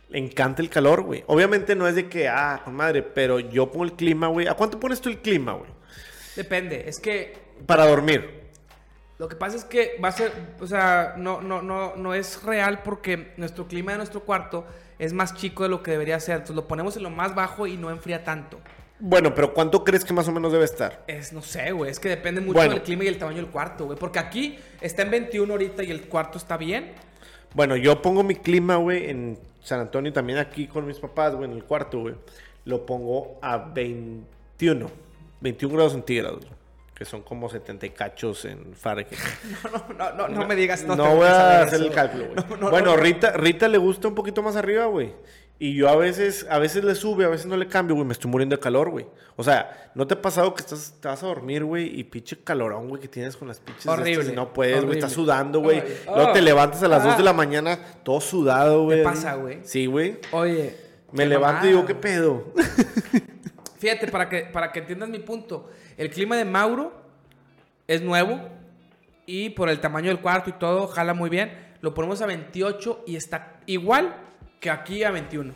le 0.09 0.19
encanta 0.19 0.61
el 0.61 0.69
calor, 0.69 1.03
güey. 1.03 1.23
Obviamente 1.27 1.75
no 1.75 1.87
es 1.87 1.95
de 1.95 2.09
que, 2.09 2.27
ah, 2.27 2.63
madre, 2.67 3.03
pero 3.03 3.39
yo 3.39 3.71
pongo 3.71 3.85
el 3.85 3.93
clima, 3.93 4.27
güey. 4.27 4.47
¿A 4.47 4.55
cuánto 4.55 4.79
pones 4.79 4.99
tú 4.99 5.07
el 5.09 5.19
clima, 5.19 5.53
güey? 5.53 5.69
Depende, 6.35 6.83
es 6.87 6.99
que 6.99 7.33
Para 7.65 7.85
dormir. 7.85 8.41
lo 9.19 9.27
que 9.27 9.35
pasa 9.35 9.57
es 9.57 9.65
que 9.65 9.97
va 10.03 10.09
a 10.09 10.11
ser, 10.11 10.31
o 10.59 10.67
sea, 10.67 11.15
no, 11.17 11.41
no, 11.41 11.61
no, 11.61 11.95
no 11.95 12.13
es 12.13 12.41
real 12.43 12.81
porque 12.83 13.33
nuestro 13.37 13.67
clima 13.67 13.91
de 13.91 13.97
nuestro 13.99 14.21
cuarto 14.21 14.65
es 14.99 15.13
más 15.13 15.33
chico 15.35 15.63
de 15.63 15.69
lo 15.69 15.83
que 15.83 15.91
debería 15.91 16.19
ser. 16.19 16.35
Entonces 16.35 16.55
lo 16.55 16.67
ponemos 16.67 16.95
en 16.97 17.03
lo 17.03 17.09
más 17.09 17.33
bajo 17.35 17.67
y 17.67 17.77
no 17.77 17.89
enfría 17.89 18.23
tanto. 18.23 18.59
Bueno, 18.99 19.33
pero 19.33 19.51
¿cuánto 19.53 19.83
crees 19.83 20.05
que 20.05 20.13
más 20.13 20.27
o 20.27 20.31
menos 20.31 20.51
debe 20.51 20.63
estar? 20.65 21.03
Es, 21.07 21.33
no 21.33 21.41
sé, 21.41 21.71
güey, 21.71 21.89
es 21.89 21.99
que 21.99 22.07
depende 22.07 22.39
mucho 22.39 22.53
Bueno. 22.53 22.73
del 22.75 22.83
clima 22.83 23.03
y 23.03 23.07
el 23.07 23.17
tamaño 23.17 23.37
del 23.37 23.47
cuarto, 23.47 23.85
güey. 23.85 23.97
Porque 23.97 24.19
aquí 24.19 24.59
está 24.79 25.01
en 25.01 25.09
21 25.09 25.51
ahorita 25.51 25.83
y 25.83 25.89
el 25.89 26.03
cuarto 26.07 26.37
está 26.37 26.55
bien. 26.55 26.91
Bueno, 27.55 27.75
yo 27.75 27.99
pongo 28.01 28.21
mi 28.23 28.35
clima, 28.35 28.75
güey, 28.75 29.09
en 29.09 29.39
San 29.63 29.79
Antonio, 29.79 30.13
también 30.13 30.37
aquí 30.37 30.67
con 30.67 30.85
mis 30.85 30.99
papás, 30.99 31.33
güey, 31.35 31.49
en 31.49 31.57
el 31.57 31.63
cuarto, 31.63 31.99
güey. 32.01 32.13
Lo 32.65 32.85
pongo 32.85 33.39
a 33.41 33.57
21. 33.57 34.87
21 35.41 35.75
grados 35.75 35.93
centígrados, 35.93 36.45
que 36.95 37.03
son 37.05 37.21
como 37.23 37.49
70 37.49 37.85
y 37.85 37.89
cachos 37.89 38.45
en 38.45 38.73
Fahrenheit. 38.75 39.19
No, 39.71 39.93
no, 39.93 40.11
no, 40.13 40.27
no 40.27 40.47
me 40.47 40.55
digas, 40.55 40.83
no, 40.83 40.95
No, 40.95 41.15
voy 41.15 41.27
a 41.27 41.61
hacer 41.61 41.81
eso. 41.81 41.89
el 41.89 41.93
cálculo, 41.93 42.25
güey. 42.27 42.35
No, 42.49 42.57
no, 42.57 42.69
bueno, 42.69 42.91
no. 42.91 42.97
Rita, 42.97 43.31
Rita 43.33 43.67
le 43.67 43.77
gusta 43.77 44.07
un 44.07 44.15
poquito 44.15 44.41
más 44.41 44.55
arriba, 44.55 44.85
güey. 44.85 45.13
Y 45.57 45.75
yo 45.75 45.89
a 45.89 45.95
veces, 45.95 46.47
a 46.49 46.57
veces 46.57 46.83
le 46.83 46.95
sube, 46.95 47.23
a 47.23 47.27
veces 47.27 47.45
no 47.45 47.55
le 47.55 47.67
cambio, 47.67 47.95
güey. 47.95 48.07
Me 48.07 48.13
estoy 48.13 48.31
muriendo 48.31 48.55
de 48.55 48.59
calor, 48.59 48.89
güey. 48.89 49.05
O 49.35 49.43
sea, 49.43 49.91
¿no 49.93 50.07
te 50.07 50.15
ha 50.15 50.21
pasado 50.21 50.55
que 50.55 50.61
estás, 50.61 50.95
te 50.99 51.07
vas 51.07 51.21
a 51.21 51.27
dormir, 51.27 51.63
güey? 51.63 51.99
Y 51.99 52.03
pinche 52.03 52.35
calorón, 52.43 52.89
güey, 52.89 52.99
que 52.99 53.07
tienes 53.07 53.37
con 53.37 53.47
las 53.47 53.59
pinches 53.59 53.85
estas 53.85 53.99
Horrible, 53.99 54.31
y 54.31 54.35
no 54.35 54.51
puedes, 54.53 54.83
güey. 54.83 54.97
Estás 54.97 55.13
sudando, 55.13 55.59
güey. 55.59 55.81
Ay, 55.81 56.01
Luego 56.07 56.29
ah, 56.29 56.33
te 56.33 56.41
levantas 56.41 56.81
a 56.81 56.87
las 56.87 57.03
2 57.03 57.17
de 57.17 57.21
ah. 57.21 57.25
la 57.25 57.33
mañana, 57.33 57.79
todo 58.03 58.19
sudado, 58.21 58.85
güey. 58.85 59.03
pasa, 59.03 59.35
güey? 59.35 59.59
Sí, 59.63 59.85
güey. 59.85 60.17
Oye. 60.31 60.75
Me 61.11 61.23
qué 61.23 61.29
levanto 61.29 61.65
y 61.65 61.69
digo, 61.69 61.85
¿qué 61.85 61.93
pedo? 61.93 62.53
Fíjate, 63.81 64.09
para 64.09 64.29
que, 64.29 64.41
para 64.41 64.71
que 64.71 64.77
entiendas 64.77 65.09
mi 65.09 65.17
punto. 65.17 65.71
El 65.97 66.11
clima 66.11 66.37
de 66.37 66.45
Mauro 66.45 66.93
es 67.87 68.03
nuevo 68.03 68.39
y 69.25 69.49
por 69.49 69.69
el 69.69 69.79
tamaño 69.79 70.09
del 70.09 70.19
cuarto 70.19 70.51
y 70.51 70.53
todo, 70.53 70.85
jala 70.85 71.15
muy 71.15 71.31
bien. 71.31 71.51
Lo 71.81 71.95
ponemos 71.95 72.21
a 72.21 72.27
28 72.27 73.05
y 73.07 73.15
está 73.15 73.59
igual 73.65 74.15
que 74.59 74.69
aquí 74.69 75.03
a 75.03 75.09
21. 75.09 75.55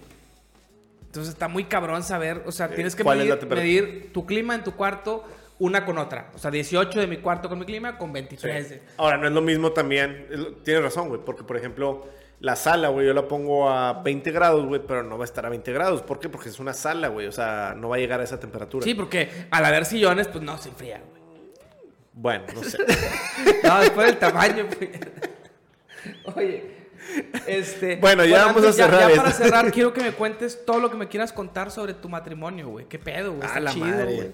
Entonces 1.06 1.34
está 1.34 1.48
muy 1.48 1.66
cabrón 1.66 2.02
saber, 2.02 2.42
o 2.48 2.52
sea, 2.52 2.70
tienes 2.70 2.96
que 2.96 3.04
¿cuál 3.04 3.22
es 3.22 3.28
la 3.28 3.36
medir, 3.36 3.54
medir 3.56 4.12
tu 4.12 4.26
clima 4.26 4.56
en 4.56 4.64
tu 4.64 4.72
cuarto 4.72 5.24
una 5.60 5.86
con 5.86 6.00
otra. 6.00 6.32
O 6.34 6.40
sea, 6.40 6.50
18 6.50 7.00
de 7.00 7.06
mi 7.06 7.18
cuarto 7.18 7.48
con 7.48 7.60
mi 7.60 7.66
clima 7.66 7.96
con 7.96 8.12
23 8.12 8.70
de... 8.72 8.82
Ahora, 8.98 9.18
no 9.18 9.28
es 9.28 9.34
lo 9.34 9.44
mismo 9.44 9.72
también. 9.72 10.26
Tienes 10.64 10.82
razón, 10.82 11.10
güey. 11.10 11.22
Porque, 11.24 11.44
por 11.44 11.58
ejemplo, 11.58 12.08
la 12.46 12.56
sala, 12.56 12.90
güey, 12.90 13.08
yo 13.08 13.14
la 13.16 13.28
pongo 13.28 13.68
a 13.70 14.04
20 14.04 14.32
grados, 14.32 14.66
güey, 14.68 14.80
pero 14.88 15.02
no 15.02 15.18
va 15.18 15.24
a 15.24 15.26
estar 15.26 15.46
a 15.48 15.50
20 15.50 15.74
grados. 15.74 16.04
¿Por 16.04 16.20
qué? 16.20 16.30
Porque 16.30 16.50
es 16.50 16.60
una 16.60 16.74
sala, 16.74 17.08
güey. 17.08 17.26
O 17.26 17.32
sea, 17.32 17.74
no 17.76 17.90
va 17.90 17.96
a 17.96 18.00
llegar 18.00 18.22
a 18.22 18.24
esa 18.24 18.40
temperatura. 18.40 18.84
Sí, 18.84 18.94
porque 18.94 19.30
al 19.50 19.66
haber 19.66 19.84
sillones, 19.86 20.28
pues 20.28 20.44
no 20.44 20.56
se 20.60 20.70
enfría, 20.70 21.02
güey. 21.10 21.22
Bueno, 22.14 22.46
no 22.54 22.64
sé. 22.64 22.78
No, 23.64 23.80
después 23.80 24.06
del 24.08 24.18
tamaño, 24.18 24.68
güey. 24.78 24.92
Oye, 26.36 26.64
este. 27.48 27.96
Bueno, 27.98 28.24
ya 28.26 28.46
vamos 28.46 28.64
a 28.64 28.74
cerrar 28.74 29.10
Ya, 29.10 29.16
para 29.18 29.32
cerrar, 29.32 29.72
quiero 29.72 29.92
que 29.92 30.02
me 30.02 30.12
cuentes 30.14 30.66
todo 30.66 30.80
lo 30.80 30.92
que 30.92 30.98
me 30.98 31.08
quieras 31.08 31.34
contar 31.34 31.72
sobre 31.72 31.96
tu 31.96 32.10
matrimonio, 32.10 32.68
güey. 32.70 32.86
¿Qué 32.86 33.00
pedo, 33.00 33.32
güey? 33.34 33.44
A 33.44 33.48
Está 33.48 33.60
la 33.60 33.72
chido, 33.74 33.86
madre. 33.88 34.16
güey. 34.16 34.32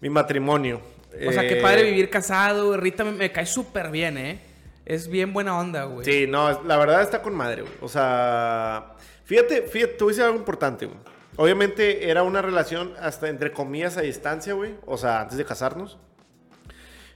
Mi 0.00 0.10
matrimonio. 0.10 0.80
O 1.28 1.32
sea, 1.32 1.42
qué 1.42 1.58
Eh, 1.58 1.62
padre 1.62 1.82
vivir 1.82 2.08
casado. 2.08 2.76
Rita 2.76 3.04
me, 3.04 3.12
me 3.12 3.32
cae 3.32 3.46
súper 3.46 3.90
bien, 3.90 4.16
¿eh? 4.16 4.38
Es 4.84 5.08
bien 5.08 5.32
buena 5.32 5.58
onda, 5.58 5.84
güey. 5.84 6.04
Sí, 6.04 6.26
no, 6.28 6.62
la 6.62 6.76
verdad 6.76 7.02
está 7.02 7.22
con 7.22 7.34
madre, 7.34 7.62
güey. 7.62 7.74
O 7.80 7.88
sea, 7.88 8.94
fíjate, 9.24 9.62
fíjate, 9.62 9.96
a 10.02 10.06
decir 10.06 10.22
algo 10.24 10.36
importante, 10.36 10.86
güey. 10.86 10.98
Obviamente 11.36 12.10
era 12.10 12.22
una 12.22 12.42
relación 12.42 12.94
hasta 13.00 13.28
entre 13.28 13.52
comillas 13.52 13.96
a 13.96 14.02
distancia, 14.02 14.54
güey. 14.54 14.74
O 14.84 14.96
sea, 14.96 15.20
antes 15.20 15.38
de 15.38 15.44
casarnos. 15.44 15.98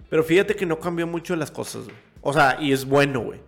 Pero 0.08 0.22
fíjate 0.22 0.54
que 0.54 0.64
no 0.64 0.78
cambió 0.78 1.06
mucho 1.06 1.34
las 1.36 1.50
cosas, 1.50 1.84
güey. 1.84 1.96
O 2.22 2.32
sea, 2.32 2.58
y 2.60 2.72
es 2.72 2.86
bueno, 2.86 3.20
güey. 3.20 3.40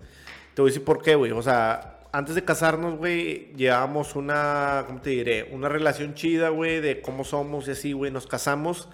Te 0.54 0.62
voy 0.62 0.70
a 0.70 0.72
decir 0.72 0.84
por 0.84 1.00
qué, 1.00 1.14
güey. 1.14 1.32
O 1.32 1.42
sea, 1.42 2.00
antes 2.12 2.34
de 2.34 2.44
casarnos, 2.44 2.96
güey, 2.96 3.52
llevábamos 3.54 4.16
una, 4.16 4.84
¿cómo 4.86 5.00
te 5.00 5.10
diré? 5.10 5.48
Una 5.52 5.68
relación 5.68 6.14
chida, 6.14 6.48
güey, 6.48 6.80
de 6.80 7.00
cómo 7.00 7.24
somos 7.24 7.68
y 7.68 7.70
así, 7.70 7.92
güey. 7.92 8.10
Nos 8.10 8.26
casamos. 8.26 8.88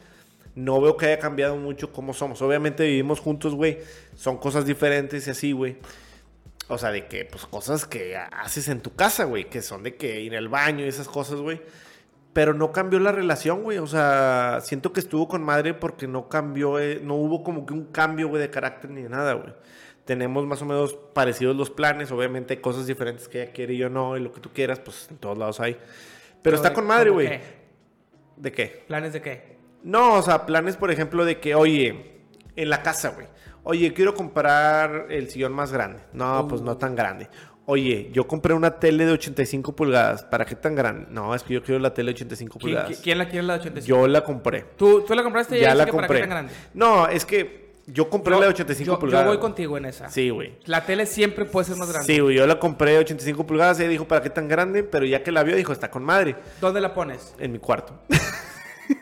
No 0.54 0.80
veo 0.80 0.96
que 0.96 1.06
haya 1.06 1.18
cambiado 1.18 1.56
mucho 1.56 1.92
cómo 1.92 2.14
somos. 2.14 2.40
Obviamente 2.42 2.84
vivimos 2.84 3.20
juntos, 3.20 3.54
güey. 3.54 3.78
Son 4.14 4.36
cosas 4.38 4.64
diferentes 4.66 5.26
y 5.26 5.30
así, 5.30 5.52
güey. 5.52 5.76
O 6.68 6.78
sea, 6.78 6.90
de 6.92 7.06
que, 7.06 7.24
pues, 7.24 7.44
cosas 7.46 7.86
que 7.86 8.16
haces 8.16 8.68
en 8.68 8.80
tu 8.80 8.94
casa, 8.94 9.24
güey. 9.24 9.50
Que 9.50 9.62
son 9.62 9.82
de 9.82 9.96
que 9.96 10.20
ir 10.20 10.36
al 10.36 10.48
baño 10.48 10.84
y 10.84 10.88
esas 10.88 11.08
cosas, 11.08 11.40
güey. 11.40 11.60
Pero 12.32 12.54
no 12.54 12.72
cambió 12.72 12.98
la 13.00 13.12
relación, 13.12 13.62
güey. 13.62 13.78
O 13.78 13.86
sea, 13.86 14.60
siento 14.62 14.92
que 14.92 15.00
estuvo 15.00 15.26
con 15.28 15.42
madre 15.42 15.74
porque 15.74 16.06
no 16.06 16.28
cambió, 16.28 16.78
eh, 16.78 17.00
no 17.02 17.14
hubo 17.16 17.42
como 17.42 17.66
que 17.66 17.72
un 17.74 17.86
cambio, 17.86 18.28
güey, 18.28 18.40
de 18.40 18.50
carácter 18.50 18.90
ni 18.90 19.02
de 19.02 19.08
nada, 19.08 19.34
güey. 19.34 19.52
Tenemos 20.04 20.46
más 20.46 20.60
o 20.62 20.66
menos 20.66 20.94
parecidos 21.14 21.56
los 21.56 21.70
planes. 21.70 22.12
Obviamente 22.12 22.54
hay 22.54 22.60
cosas 22.60 22.86
diferentes 22.86 23.28
que 23.28 23.42
ella 23.42 23.52
quiere 23.52 23.74
y 23.74 23.78
yo 23.78 23.88
no. 23.88 24.16
Y 24.16 24.20
lo 24.20 24.30
que 24.32 24.40
tú 24.40 24.50
quieras, 24.52 24.78
pues 24.80 25.08
en 25.10 25.16
todos 25.18 25.36
lados 25.38 25.58
hay. 25.60 25.76
Pero 26.42 26.56
está 26.56 26.68
de- 26.70 26.74
con 26.74 26.86
madre, 26.86 27.08
¿cómo 27.10 27.14
güey. 27.22 27.28
qué? 27.28 27.40
¿De 28.36 28.52
qué? 28.52 28.84
¿Planes 28.86 29.12
de 29.12 29.22
qué? 29.22 29.53
No, 29.84 30.14
o 30.14 30.22
sea, 30.22 30.46
planes, 30.46 30.76
por 30.76 30.90
ejemplo, 30.90 31.24
de 31.24 31.38
que, 31.38 31.54
oye, 31.54 32.20
en 32.56 32.70
la 32.70 32.82
casa, 32.82 33.10
güey. 33.10 33.26
Oye, 33.62 33.92
quiero 33.94 34.14
comprar 34.14 35.06
el 35.10 35.30
sillón 35.30 35.52
más 35.52 35.72
grande. 35.72 36.00
No, 36.12 36.46
pues 36.48 36.60
no 36.62 36.76
tan 36.76 36.96
grande. 36.96 37.28
Oye, 37.66 38.10
yo 38.12 38.26
compré 38.26 38.52
una 38.52 38.78
tele 38.78 39.06
de 39.06 39.12
85 39.12 39.74
pulgadas. 39.74 40.22
¿Para 40.24 40.44
qué 40.44 40.54
tan 40.54 40.74
grande? 40.74 41.06
No, 41.10 41.34
es 41.34 41.42
que 41.42 41.54
yo 41.54 41.62
quiero 41.62 41.78
la 41.80 41.94
tele 41.94 42.08
de 42.12 42.16
85 42.16 42.58
¿Quién, 42.58 42.74
pulgadas. 42.74 43.00
quién 43.02 43.16
la 43.18 43.28
quiere 43.28 43.46
la 43.46 43.54
de 43.54 43.60
85? 43.60 43.86
Yo 44.00 44.06
la 44.06 44.22
compré. 44.22 44.64
¿Tú, 44.76 45.02
tú 45.06 45.14
la 45.14 45.22
compraste 45.22 45.56
y 45.56 45.60
Ya 45.60 45.68
ella 45.68 45.74
la 45.76 45.86
que 45.86 45.92
para 45.92 46.02
qué 46.02 46.06
compré. 46.08 46.20
tan 46.20 46.28
grande? 46.30 46.52
No, 46.74 47.08
es 47.08 47.24
que 47.24 47.72
yo 47.86 48.10
compré 48.10 48.34
Yo- 48.34 48.40
la 48.40 48.46
de 48.46 48.52
85 48.52 48.92
yo, 48.92 48.98
pulgadas. 48.98 49.24
Yo 49.26 49.30
voy 49.30 49.38
contigo 49.40 49.78
en 49.78 49.86
esa. 49.86 50.10
Sí, 50.10 50.28
güey. 50.28 50.58
La 50.66 50.84
tele 50.84 51.06
siempre 51.06 51.46
puede 51.46 51.64
ser 51.66 51.76
más 51.78 51.90
grande. 51.90 52.12
Sí, 52.12 52.20
güey, 52.20 52.36
yo 52.36 52.46
la 52.46 52.58
compré 52.60 52.92
de 52.92 52.98
85 52.98 53.46
pulgadas. 53.46 53.80
Ella 53.80 53.88
dijo, 53.88 54.06
¿para 54.06 54.22
qué 54.22 54.28
tan 54.30 54.46
grande? 54.46 54.82
Pero 54.82 55.06
ya 55.06 55.22
que 55.22 55.32
la 55.32 55.42
vio, 55.42 55.56
dijo, 55.56 55.72
está 55.72 55.90
con 55.90 56.04
madre. 56.04 56.36
¿Dónde 56.60 56.82
la 56.82 56.92
pones? 56.92 57.34
En 57.38 57.50
mi 57.52 57.58
cuarto. 57.58 57.98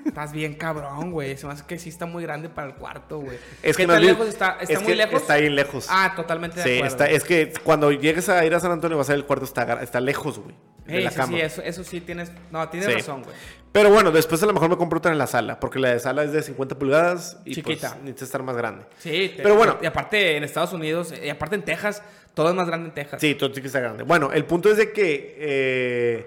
Estás 0.06 0.32
bien 0.32 0.54
cabrón, 0.54 1.10
güey. 1.10 1.36
Se 1.36 1.46
me 1.46 1.52
hace 1.54 1.64
que 1.66 1.78
sí 1.78 1.88
está 1.88 2.06
muy 2.06 2.22
grande 2.22 2.48
para 2.48 2.68
el 2.68 2.74
cuarto, 2.74 3.18
güey. 3.20 3.38
Es 3.62 3.76
¿Qué 3.76 3.82
que 3.82 3.86
no 3.86 3.94
tan 3.94 4.04
lejos 4.04 4.28
está? 4.28 4.58
¿Está 4.60 4.72
es 4.74 4.80
muy 4.80 4.88
que 4.88 4.96
lejos? 4.96 5.22
Está 5.22 5.36
bien 5.36 5.54
lejos. 5.54 5.86
Ah, 5.88 6.12
totalmente 6.14 6.56
de 6.58 6.62
sí, 6.62 6.70
acuerdo. 6.76 6.86
está, 6.94 7.06
es 7.10 7.24
que 7.24 7.52
cuando 7.64 7.90
llegues 7.92 8.28
a 8.28 8.44
ir 8.44 8.54
a 8.54 8.60
San 8.60 8.72
Antonio 8.72 8.98
vas 8.98 9.08
a 9.08 9.12
ver 9.12 9.20
el 9.20 9.26
cuarto 9.26 9.44
está, 9.44 9.82
está 9.82 10.00
lejos, 10.00 10.38
güey. 10.38 10.54
De 10.86 10.98
Ey, 10.98 11.04
la 11.04 11.10
sí, 11.10 11.16
cama. 11.16 11.32
sí, 11.32 11.40
eso, 11.40 11.62
eso 11.62 11.84
sí 11.84 12.00
tienes... 12.00 12.32
No, 12.50 12.68
tienes 12.68 12.88
Sí. 12.88 12.94
razón, 12.96 13.22
güey. 13.22 13.34
Pero 13.70 13.90
bueno, 13.90 14.10
después 14.10 14.42
a 14.42 14.46
lo 14.46 14.52
mejor 14.52 14.68
me 14.68 14.76
compro 14.76 14.98
otra 14.98 15.12
en 15.12 15.18
la 15.18 15.26
sala, 15.28 15.58
porque 15.60 15.78
la 15.78 15.90
de 15.94 16.00
sala 16.00 16.24
es 16.24 16.32
de 16.32 16.42
50 16.42 16.76
pulgadas 16.78 17.38
y 17.44 17.54
Chiquita. 17.54 17.90
pues 17.90 18.02
necesita 18.02 18.24
estar 18.24 18.42
más 18.42 18.56
grande. 18.56 18.84
Sí, 18.98 19.32
te- 19.36 19.42
Pero 19.42 19.54
bueno. 19.54 19.78
Y 19.80 19.86
aparte 19.86 20.36
en 20.36 20.44
Estados 20.44 20.72
Unidos, 20.74 21.14
y 21.24 21.28
aparte 21.30 21.54
en 21.54 21.62
Texas, 21.62 22.02
todo 22.34 22.50
es 22.50 22.54
más 22.54 22.66
grande 22.66 22.88
en 22.88 22.94
Texas. 22.94 23.20
Sí, 23.20 23.34
todo 23.36 23.50
tiene 23.50 23.62
que 23.62 23.66
estar 23.68 23.80
grande. 23.80 24.02
Bueno, 24.02 24.30
el 24.32 24.44
punto 24.44 24.70
es 24.70 24.76
de 24.76 24.92
que 24.92 25.36
eh, 25.38 26.26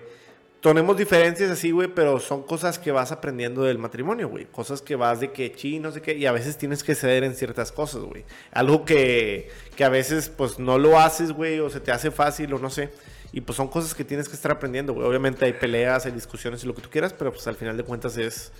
tenemos 0.69 0.97
diferencias 0.97 1.51
así, 1.51 1.69
güey, 1.69 1.87
pero 1.89 2.19
son 2.19 2.41
cosas 2.41 2.79
que 2.79 2.91
vas 2.91 3.11
aprendiendo 3.11 3.61
del 3.61 3.77
matrimonio, 3.77 4.29
güey. 4.29 4.45
Cosas 4.45 4.81
que 4.81 4.95
vas 4.95 5.19
de 5.19 5.31
que 5.31 5.51
chi, 5.51 5.77
no 5.77 5.91
sé 5.91 6.01
qué, 6.01 6.15
y 6.15 6.25
a 6.25 6.31
veces 6.31 6.57
tienes 6.57 6.83
que 6.83 6.95
ceder 6.95 7.23
en 7.23 7.35
ciertas 7.35 7.71
cosas, 7.71 8.01
güey. 8.01 8.25
Algo 8.51 8.83
que, 8.83 9.51
que 9.75 9.83
a 9.83 9.89
veces, 9.89 10.29
pues, 10.29 10.57
no 10.57 10.79
lo 10.79 10.99
haces, 10.99 11.33
güey, 11.33 11.59
o 11.59 11.69
se 11.69 11.81
te 11.81 11.91
hace 11.91 12.09
fácil, 12.09 12.51
o 12.51 12.57
no 12.57 12.71
sé. 12.71 12.89
Y 13.31 13.41
pues 13.41 13.57
son 13.57 13.67
cosas 13.67 13.93
que 13.93 14.03
tienes 14.03 14.27
que 14.27 14.33
estar 14.33 14.51
aprendiendo, 14.51 14.93
güey. 14.93 15.07
Obviamente 15.07 15.45
hay 15.45 15.53
peleas, 15.53 16.07
hay 16.07 16.13
discusiones 16.13 16.63
y 16.63 16.67
lo 16.67 16.73
que 16.73 16.81
tú 16.81 16.89
quieras, 16.89 17.13
pero 17.13 17.31
pues 17.31 17.45
al 17.45 17.55
final 17.55 17.77
de 17.77 17.83
cuentas 17.83 18.17
es, 18.17 18.51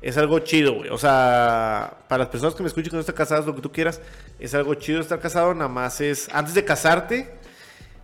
es 0.00 0.16
algo 0.16 0.38
chido, 0.38 0.72
güey. 0.76 0.88
O 0.88 0.98
sea, 0.98 1.98
para 2.08 2.20
las 2.20 2.28
personas 2.28 2.54
que 2.54 2.62
me 2.62 2.68
escuchan 2.68 2.88
que 2.88 2.96
no 2.96 3.00
están 3.00 3.16
casadas, 3.16 3.44
lo 3.44 3.54
que 3.54 3.60
tú 3.60 3.70
quieras, 3.70 4.00
es 4.38 4.54
algo 4.54 4.74
chido 4.76 5.00
estar 5.00 5.20
casado. 5.20 5.52
Nada 5.52 5.68
más 5.68 6.00
es, 6.00 6.30
antes 6.32 6.54
de 6.54 6.64
casarte, 6.64 7.34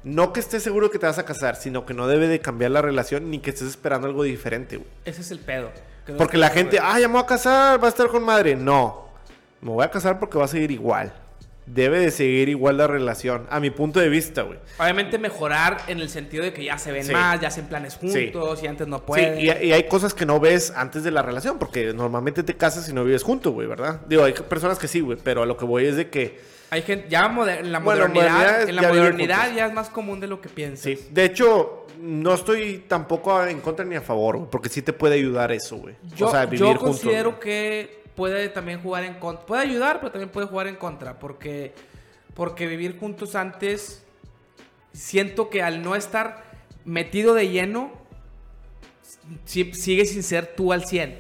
no 0.05 0.33
que 0.33 0.41
estés 0.41 0.63
seguro 0.63 0.91
que 0.91 0.99
te 0.99 1.07
vas 1.07 1.19
a 1.19 1.25
casar, 1.25 1.57
sino 1.57 1.85
que 1.87 1.95
no 1.95 2.07
debe 2.09 2.27
de 2.29 2.41
cambiar 2.41 2.71
la 2.71 2.83
relación 2.83 3.31
ni 3.31 3.39
que 3.39 3.51
estés 3.51 3.69
esperando 3.69 4.07
algo 4.07 4.23
diferente, 4.23 4.77
güey. 4.77 4.89
Ese 5.05 5.21
es 5.21 5.31
el 5.31 5.39
pedo. 5.41 5.71
Porque 6.19 6.39
la 6.39 6.49
gente, 6.51 6.79
ah, 6.83 6.99
ya 6.99 7.07
me 7.09 7.15
voy 7.15 7.23
a 7.23 7.27
casar, 7.27 7.81
va 7.83 7.87
a 7.87 7.91
estar 7.91 8.09
con 8.09 8.25
madre. 8.25 8.57
No, 8.57 9.09
me 9.61 9.71
voy 9.71 9.85
a 9.85 9.91
casar 9.91 10.19
porque 10.19 10.39
va 10.39 10.47
a 10.47 10.49
seguir 10.49 10.71
igual. 10.71 11.13
Debe 11.67 12.01
de 12.01 12.11
seguir 12.11 12.49
igual 12.49 12.79
la 12.79 12.89
relación, 12.89 13.47
a 13.49 13.61
mi 13.61 13.71
punto 13.71 14.01
de 14.01 14.09
vista, 14.09 14.43
güey. 14.43 14.59
Obviamente 14.81 15.19
mejorar 15.19 15.77
en 15.87 16.01
el 16.01 16.09
sentido 16.09 16.43
de 16.43 16.53
que 16.53 16.65
ya 16.65 16.79
se 16.79 16.91
ven 16.91 17.05
Sí. 17.05 17.13
más, 17.13 17.41
ya 17.41 17.47
hacen 17.47 17.67
planes 17.67 17.95
juntos 17.97 18.61
y 18.63 18.67
antes 18.67 18.89
no 18.89 18.97
Sí, 18.97 19.03
pueden. 19.07 19.39
y, 19.39 19.45
y 19.45 19.73
hay 19.73 19.85
cosas 19.87 20.13
que 20.13 20.27
no 20.27 20.41
ves 20.41 20.73
antes 20.75 21.05
de 21.05 21.13
la 21.13 21.23
relación, 21.23 21.59
porque 21.61 21.93
normalmente 21.93 22.43
te 22.43 22.57
casas 22.57 22.89
y 22.89 22.93
no 22.93 23.05
vives 23.05 23.23
juntos, 23.23 23.53
güey, 23.53 23.69
¿verdad? 23.69 24.01
Digo, 24.09 24.25
hay 24.25 24.33
personas 24.33 24.81
que 24.81 24.89
sí, 24.89 24.99
güey, 25.01 25.17
pero 25.23 25.43
a 25.43 25.47
lo 25.47 25.57
que 25.57 25.65
voy 25.65 25.87
es 25.87 25.95
de 25.95 26.11
que, 26.11 26.41
Hay 26.71 26.83
gente, 26.83 27.09
ya 27.09 27.29
moder- 27.29 27.67
la 27.67 27.81
Bueno, 27.81 28.07
modernidad, 28.09 28.33
modernidad 28.33 28.69
en 28.69 28.77
la 28.77 28.83
ya 28.83 28.89
modernidad 28.89 29.55
ya 29.55 29.67
es 29.67 29.73
más 29.73 29.89
común 29.91 30.21
de 30.21 30.27
lo 30.29 30.41
que 30.41 30.49
piensas. 30.49 30.83
sí. 30.85 30.99
De 31.11 31.25
hecho, 31.25 31.87
no 32.01 32.35
estoy 32.35 32.85
tampoco 32.87 33.45
en 33.45 33.61
contra 33.61 33.85
ni 33.85 33.97
a 33.97 34.01
favor, 34.01 34.49
porque 34.51 34.69
sí 34.69 34.81
te 34.81 34.93
puede 34.93 35.17
ayudar 35.17 35.51
eso, 35.53 35.77
güey. 35.77 35.97
Yo, 36.17 36.29
o 36.29 36.31
sea, 36.31 36.47
vivir 36.47 36.61
yo 36.61 36.77
considero 36.79 37.41
que 37.41 38.03
puede 38.15 38.49
también 38.49 38.81
jugar 38.81 39.05
en 39.05 39.15
contra. 39.15 39.45
Puede 39.47 39.63
ayudar, 39.63 39.99
pero 39.99 40.13
también 40.13 40.31
puede 40.31 40.47
jugar 40.47 40.67
en 40.69 40.77
contra. 40.77 41.19
Porque, 41.19 41.75
porque 42.35 42.67
vivir 42.67 42.99
juntos 42.99 43.35
antes, 43.35 44.05
siento 44.93 45.51
que 45.51 45.63
al 45.63 45.83
no 45.83 45.97
estar 45.97 46.45
metido 46.85 47.35
de 47.35 47.49
lleno, 47.49 47.91
si- 49.45 49.73
sigue 49.75 50.07
sin 50.07 50.23
ser 50.23 50.55
tú 50.55 50.73
al 50.73 50.85
100. 50.87 51.19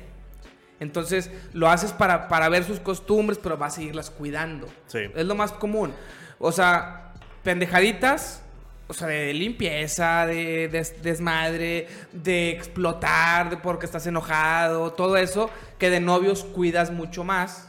Entonces 0.81 1.31
lo 1.52 1.69
haces 1.69 1.93
para, 1.93 2.27
para 2.28 2.48
ver 2.48 2.65
sus 2.65 2.81
costumbres, 2.81 3.39
pero 3.43 3.57
vas 3.57 3.74
a 3.74 3.77
seguirlas 3.77 4.11
cuidando. 4.11 4.66
Sí. 4.86 5.01
Es 5.15 5.24
lo 5.27 5.35
más 5.35 5.52
común. 5.52 5.93
O 6.39 6.51
sea, 6.52 7.12
pendejaditas, 7.43 8.43
o 8.89 8.94
sea, 8.94 9.07
de 9.09 9.32
limpieza, 9.35 10.27
de, 10.27 10.69
des- 10.69 11.02
desmadre, 11.02 11.86
de 12.12 12.51
explotar 12.51 13.51
de 13.51 13.57
porque 13.59 13.86
estás 13.86 14.07
enojado, 14.07 14.93
todo 14.94 15.16
eso, 15.16 15.51
que 15.78 15.90
de 15.90 16.01
novios 16.01 16.43
cuidas 16.44 16.90
mucho 16.90 17.23
más. 17.23 17.69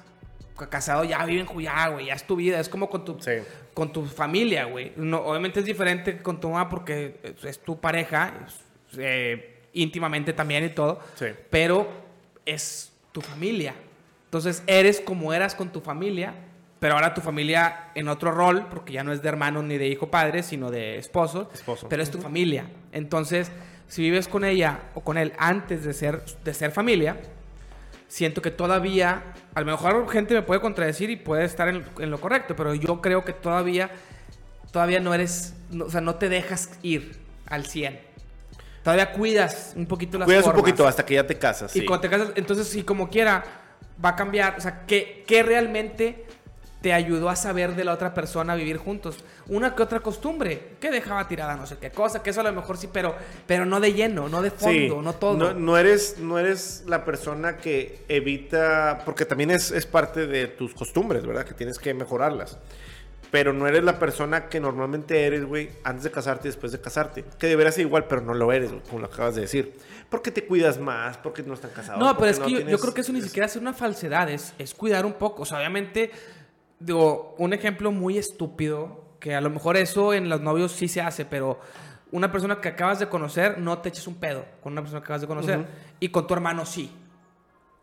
Casado 0.69 1.03
ya 1.03 1.25
viven, 1.25 1.47
ya, 1.59 1.87
güey, 1.89 2.05
ya 2.05 2.13
es 2.13 2.23
tu 2.27 2.35
vida, 2.35 2.59
es 2.59 2.69
como 2.69 2.87
con 2.89 3.03
tu, 3.03 3.19
Sí. 3.19 3.31
con 3.73 3.91
tu 3.91 4.05
familia, 4.05 4.65
güey. 4.65 4.93
No, 4.95 5.17
obviamente 5.19 5.59
es 5.59 5.65
diferente 5.65 6.19
con 6.21 6.39
tu 6.39 6.49
mamá 6.49 6.69
porque 6.69 7.19
es, 7.23 7.43
es 7.43 7.59
tu 7.59 7.79
pareja, 7.81 8.31
es, 8.47 8.59
eh, 8.99 9.61
íntimamente 9.73 10.33
también 10.33 10.63
y 10.65 10.69
todo, 10.69 10.99
Sí. 11.15 11.25
pero 11.49 11.87
es 12.45 12.90
tu 13.11 13.21
familia. 13.21 13.73
Entonces 14.25 14.63
eres 14.67 15.01
como 15.01 15.33
eras 15.33 15.55
con 15.55 15.69
tu 15.71 15.81
familia, 15.81 16.33
pero 16.79 16.95
ahora 16.95 17.13
tu 17.13 17.21
familia 17.21 17.89
en 17.95 18.07
otro 18.07 18.31
rol, 18.31 18.67
porque 18.69 18.93
ya 18.93 19.03
no 19.03 19.11
es 19.11 19.21
de 19.21 19.29
hermano 19.29 19.61
ni 19.61 19.77
de 19.77 19.87
hijo 19.87 20.09
padre, 20.09 20.41
sino 20.43 20.71
de 20.71 20.97
esposo, 20.97 21.49
Esposo. 21.53 21.87
pero 21.89 22.01
es 22.01 22.09
tu 22.09 22.17
familia. 22.19 22.65
Entonces, 22.91 23.51
si 23.87 24.01
vives 24.01 24.27
con 24.27 24.43
ella 24.45 24.79
o 24.95 25.01
con 25.01 25.17
él 25.17 25.33
antes 25.37 25.83
de 25.83 25.93
ser, 25.93 26.23
de 26.43 26.53
ser 26.53 26.71
familia, 26.71 27.17
siento 28.07 28.41
que 28.41 28.51
todavía, 28.51 29.21
a 29.53 29.59
lo 29.59 29.65
mejor 29.65 30.09
gente 30.09 30.33
me 30.33 30.41
puede 30.41 30.59
contradecir 30.61 31.09
y 31.09 31.17
puede 31.17 31.43
estar 31.45 31.67
en, 31.67 31.83
en 31.99 32.09
lo 32.09 32.19
correcto, 32.19 32.55
pero 32.55 32.73
yo 32.73 32.99
creo 33.01 33.23
que 33.25 33.33
todavía, 33.33 33.91
todavía 34.71 34.99
no 35.01 35.13
eres, 35.13 35.53
no- 35.69 35.85
o 35.85 35.89
sea, 35.89 36.01
no 36.01 36.15
te 36.15 36.29
dejas 36.29 36.71
ir 36.81 37.19
al 37.47 37.65
100. 37.65 37.99
Todavía 38.83 39.11
cuidas 39.11 39.73
un 39.75 39.85
poquito 39.85 40.17
las 40.17 40.25
Cuidas 40.25 40.45
un 40.47 40.53
poquito 40.53 40.87
hasta 40.87 41.05
que 41.05 41.15
ya 41.15 41.27
te 41.27 41.37
casas. 41.37 41.75
Y 41.75 41.79
sí. 41.81 41.85
cuando 41.85 42.01
te 42.01 42.09
casas, 42.09 42.31
entonces, 42.35 42.67
si 42.67 42.83
como 42.83 43.09
quiera, 43.09 43.43
va 44.03 44.09
a 44.09 44.15
cambiar. 44.15 44.55
O 44.57 44.61
sea, 44.61 44.85
¿qué, 44.87 45.23
qué 45.27 45.43
realmente 45.43 46.25
te 46.81 46.93
ayudó 46.93 47.29
a 47.29 47.35
saber 47.35 47.75
de 47.75 47.83
la 47.83 47.93
otra 47.93 48.13
persona 48.15 48.55
vivir 48.55 48.77
juntos? 48.77 49.17
Una 49.47 49.75
que 49.75 49.83
otra 49.83 49.99
costumbre, 49.99 50.69
que 50.79 50.89
dejaba 50.89 51.27
tirada 51.27 51.55
no 51.55 51.67
sé 51.67 51.77
qué 51.77 51.91
cosa, 51.91 52.23
que 52.23 52.31
eso 52.31 52.41
a 52.41 52.43
lo 52.43 52.53
mejor 52.53 52.77
sí, 52.77 52.89
pero, 52.91 53.15
pero 53.45 53.65
no 53.65 53.79
de 53.79 53.93
lleno, 53.93 54.29
no 54.29 54.41
de 54.41 54.49
fondo, 54.49 55.01
no 55.01 55.13
todo. 55.13 55.37
No, 55.37 55.53
no 55.53 55.77
eres, 55.77 56.17
no 56.17 56.39
eres 56.39 56.83
la 56.87 57.05
persona 57.05 57.57
que 57.57 58.03
evita, 58.07 59.03
porque 59.05 59.25
también 59.25 59.51
es, 59.51 59.69
es 59.69 59.85
parte 59.85 60.25
de 60.25 60.47
tus 60.47 60.73
costumbres, 60.73 61.23
¿verdad? 61.25 61.45
Que 61.45 61.53
tienes 61.53 61.77
que 61.77 61.93
mejorarlas. 61.93 62.57
Pero 63.31 63.53
no 63.53 63.65
eres 63.65 63.83
la 63.83 63.97
persona 63.97 64.49
que 64.49 64.59
normalmente 64.59 65.25
eres, 65.25 65.45
güey, 65.45 65.69
antes 65.85 66.03
de 66.03 66.11
casarte 66.11 66.47
y 66.47 66.51
después 66.51 66.71
de 66.73 66.81
casarte. 66.81 67.23
Que 67.39 67.47
debería 67.47 67.71
ser 67.71 67.85
igual, 67.85 68.05
pero 68.05 68.21
no 68.21 68.33
lo 68.33 68.51
eres, 68.51 68.71
como 68.89 68.99
lo 68.99 69.05
acabas 69.05 69.35
de 69.35 69.41
decir. 69.41 69.73
Porque 70.09 70.31
te 70.31 70.45
cuidas 70.45 70.77
más, 70.79 71.17
porque 71.17 71.41
no 71.41 71.53
están 71.53 71.71
casados. 71.71 71.99
No, 72.01 72.17
pero 72.17 72.29
es 72.31 72.39
que 72.39 72.51
yo, 72.51 72.59
yo 72.59 72.65
tienes- 72.65 72.81
creo 72.81 72.93
que 72.93 73.01
eso 73.01 73.13
ni 73.13 73.21
siquiera 73.21 73.45
es 73.45 73.55
una 73.55 73.71
falsedad, 73.73 74.29
es, 74.29 74.53
es 74.59 74.73
cuidar 74.73 75.05
un 75.05 75.13
poco. 75.13 75.43
O 75.43 75.45
sea, 75.45 75.59
obviamente, 75.59 76.11
digo, 76.79 77.35
un 77.37 77.53
ejemplo 77.53 77.91
muy 77.91 78.17
estúpido, 78.17 79.15
que 79.21 79.33
a 79.35 79.39
lo 79.41 79.49
mejor 79.49 79.77
eso 79.77 80.13
en 80.13 80.27
los 80.29 80.41
novios 80.41 80.71
sí 80.73 80.87
se 80.89 80.99
hace, 80.99 81.23
pero 81.25 81.59
una 82.11 82.31
persona 82.31 82.59
que 82.59 82.67
acabas 82.67 82.99
de 82.99 83.07
conocer, 83.07 83.59
no 83.59 83.77
te 83.79 83.87
eches 83.89 84.07
un 84.07 84.15
pedo 84.15 84.43
con 84.61 84.73
una 84.73 84.81
persona 84.81 84.99
que 84.99 85.05
acabas 85.05 85.21
de 85.21 85.27
conocer. 85.27 85.65
Y 86.01 86.09
con 86.09 86.27
tu 86.27 86.33
hermano 86.33 86.65
sí. 86.65 86.91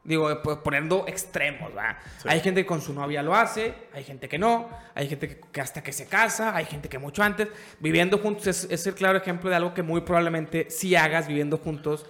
Digo, 0.09 0.43
pues, 0.43 0.56
poniendo 0.64 1.05
extremos, 1.06 1.74
¿verdad? 1.74 1.98
Sí. 2.22 2.28
Hay 2.30 2.40
gente 2.40 2.62
que 2.62 2.66
con 2.66 2.80
su 2.80 2.94
novia 2.94 3.22
lo 3.22 3.36
hace, 3.36 3.74
hay 3.93 4.02
gente 4.05 4.26
que 4.26 4.39
no, 4.39 4.70
hay 4.94 5.06
gente 5.06 5.28
que, 5.28 5.40
que 5.52 5.60
hasta 5.60 5.82
que 5.82 5.93
se 5.93 6.06
casa, 6.06 6.56
hay 6.56 6.64
gente 6.64 6.89
que 6.89 6.98
mucho 6.98 7.22
antes. 7.22 7.48
Viviendo 7.78 8.16
juntos 8.16 8.47
es, 8.47 8.66
es 8.70 8.86
el 8.86 8.94
claro 8.94 9.18
ejemplo 9.18 9.51
de 9.51 9.56
algo 9.56 9.74
que 9.74 9.82
muy 9.82 10.01
probablemente 10.01 10.66
sí 10.70 10.97
hagas 10.97 11.28
viviendo 11.28 11.59
juntos 11.59 12.06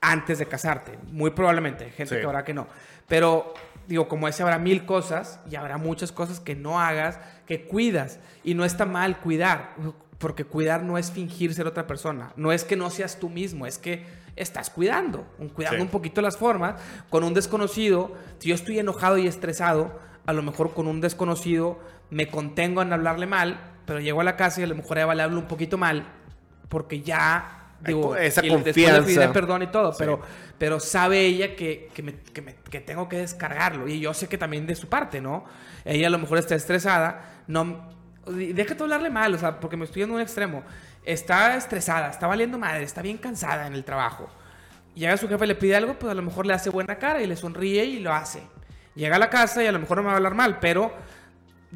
antes 0.00 0.38
de 0.38 0.46
casarte. 0.46 0.96
Muy 1.10 1.30
probablemente, 1.30 1.84
hay 1.86 1.90
gente 1.90 2.14
Sí. 2.14 2.20
que 2.20 2.26
habrá 2.26 2.44
que 2.44 2.54
no. 2.54 2.68
Pero, 3.08 3.52
digo, 3.88 4.06
como 4.06 4.28
ese 4.28 4.44
habrá 4.44 4.58
mil 4.58 4.86
cosas 4.86 5.40
y 5.50 5.56
habrá 5.56 5.76
muchas 5.76 6.12
cosas 6.12 6.38
que 6.38 6.54
no 6.54 6.80
hagas, 6.80 7.18
que 7.46 7.66
cuidas. 7.66 8.20
Y 8.44 8.54
no 8.54 8.64
está 8.64 8.86
mal 8.86 9.18
cuidar, 9.18 9.74
porque 10.18 10.44
cuidar 10.44 10.84
no 10.84 10.98
es 10.98 11.10
fingir 11.10 11.52
ser 11.52 11.66
otra 11.66 11.88
persona. 11.88 12.32
No 12.36 12.52
es 12.52 12.62
que 12.62 12.76
no 12.76 12.90
seas 12.90 13.18
tú 13.18 13.28
mismo, 13.28 13.66
es 13.66 13.76
que 13.78 14.04
estás 14.36 14.70
cuidando, 14.70 15.26
un- 15.38 15.48
cuidando 15.50 15.78
Sí. 15.78 15.82
un 15.82 15.88
poquito 15.88 16.20
las 16.22 16.36
formas. 16.36 16.80
Con 17.08 17.24
un 17.24 17.34
desconocido, 17.34 18.12
si 18.38 18.48
yo 18.50 18.54
estoy 18.54 18.78
enojado 18.78 19.18
y 19.18 19.26
estresado, 19.26 19.98
a 20.26 20.32
lo 20.32 20.42
mejor 20.42 20.72
con 20.74 20.86
un 20.86 21.00
desconocido 21.00 21.78
me 22.10 22.28
contengo 22.28 22.82
en 22.82 22.92
hablarle 22.92 23.26
mal, 23.26 23.60
pero 23.86 24.00
llego 24.00 24.20
a 24.20 24.24
la 24.24 24.36
casa 24.36 24.60
y 24.60 24.64
a 24.64 24.66
lo 24.66 24.74
mejor 24.74 24.98
Eva 24.98 25.14
le 25.14 25.22
hablo 25.22 25.38
un 25.38 25.46
poquito 25.48 25.78
mal, 25.78 26.04
porque 26.68 27.00
ya... 27.02 27.56
Digo, 27.82 28.14
esa 28.14 28.44
y 28.44 28.50
le 28.50 28.54
confianza. 28.56 29.02
pediré 29.06 29.28
perdón 29.28 29.62
y 29.62 29.68
todo, 29.68 29.92
Sí. 29.92 29.96
pero, 30.00 30.20
pero 30.58 30.78
sabe 30.80 31.24
ella 31.24 31.56
que, 31.56 31.88
que, 31.94 32.02
me- 32.02 32.16
que 32.20 32.42
me- 32.42 32.54
que 32.56 32.80
tengo 32.80 33.08
que 33.08 33.16
descargarlo. 33.16 33.88
Y 33.88 34.00
yo 34.00 34.12
sé 34.12 34.28
que 34.28 34.36
también 34.36 34.66
de 34.66 34.74
su 34.74 34.86
parte, 34.90 35.22
¿no? 35.22 35.44
Ella 35.86 36.08
a 36.08 36.10
lo 36.10 36.18
mejor 36.18 36.36
está 36.36 36.54
estresada, 36.54 37.42
no... 37.46 37.88
de 38.26 38.66
hablarle 38.78 39.08
mal, 39.08 39.34
o 39.34 39.38
sea, 39.38 39.58
porque 39.60 39.78
me 39.78 39.86
estoy 39.86 40.02
yendo 40.02 40.14
a 40.14 40.16
un 40.16 40.22
extremo. 40.22 40.62
Está 41.04 41.56
estresada, 41.56 42.10
está 42.10 42.26
valiendo 42.26 42.58
madre, 42.58 42.82
está 42.82 43.02
bien 43.02 43.18
cansada 43.18 43.66
en 43.66 43.74
el 43.74 43.84
trabajo. 43.84 44.28
Llega 44.94 45.16
su 45.16 45.28
jefe, 45.28 45.46
le 45.46 45.54
pide 45.54 45.76
algo, 45.76 45.98
pues 45.98 46.10
a 46.10 46.14
lo 46.14 46.22
mejor 46.22 46.46
le 46.46 46.52
hace 46.52 46.70
buena 46.70 46.96
cara 46.96 47.22
y 47.22 47.26
le 47.26 47.36
sonríe 47.36 47.84
y 47.84 48.00
lo 48.00 48.12
hace. 48.12 48.42
Llega 48.94 49.16
a 49.16 49.18
la 49.18 49.30
casa 49.30 49.62
y 49.62 49.66
a 49.66 49.72
lo 49.72 49.78
mejor 49.78 49.98
no 49.98 50.02
me 50.02 50.06
va 50.08 50.14
a 50.14 50.16
hablar 50.16 50.34
mal, 50.34 50.58
pero 50.58 50.92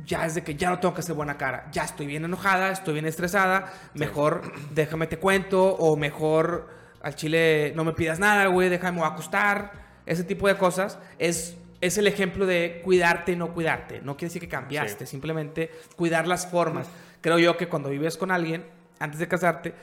ya 0.04 0.26
es 0.26 0.34
de 0.34 0.42
que 0.42 0.56
ya 0.56 0.70
no 0.70 0.78
tengo 0.78 0.94
que 0.94 1.00
hacer 1.00 1.14
buena 1.14 1.36
cara. 1.36 1.68
Ya 1.72 1.84
estoy 1.84 2.06
bien 2.06 2.24
enojada, 2.24 2.70
estoy 2.70 2.94
bien 2.94 3.06
estresada. 3.06 3.72
Mejor 3.94 4.52
déjame 4.72 5.06
te 5.06 5.18
cuento 5.18 5.64
o 5.64 5.96
mejor 5.96 6.68
al 7.00 7.14
chile 7.14 7.72
no 7.76 7.84
me 7.84 7.92
pidas 7.92 8.18
nada, 8.18 8.46
güey, 8.46 8.68
déjame 8.68 9.02
a 9.02 9.08
acostar. 9.08 9.72
Ese 10.06 10.24
tipo 10.24 10.48
de 10.48 10.56
cosas 10.56 10.98
es, 11.18 11.56
es 11.80 11.96
el 11.98 12.06
ejemplo 12.06 12.46
de 12.46 12.80
cuidarte 12.82 13.32
y 13.32 13.36
no 13.36 13.54
cuidarte. 13.54 14.00
No 14.00 14.16
quiere 14.16 14.30
decir 14.30 14.42
que 14.42 14.48
cambiaste, 14.48 15.06
simplemente 15.06 15.70
cuidar 15.96 16.26
las 16.26 16.46
formas. 16.46 16.88
Creo 17.20 17.38
yo 17.38 17.56
que 17.56 17.68
cuando 17.68 17.90
vives 17.90 18.16
con 18.16 18.30
alguien, 18.30 18.64
antes 18.98 19.18
de 19.18 19.28
casarte, 19.28 19.74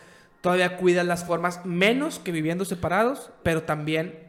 todavía 0.42 0.78
cuidas 0.78 1.06
las 1.06 1.24
formas, 1.26 1.66
menos 1.66 2.20
que 2.20 2.32
viviendo 2.32 2.66
separados, 2.66 3.32
pero 3.44 3.64
también 3.64 4.28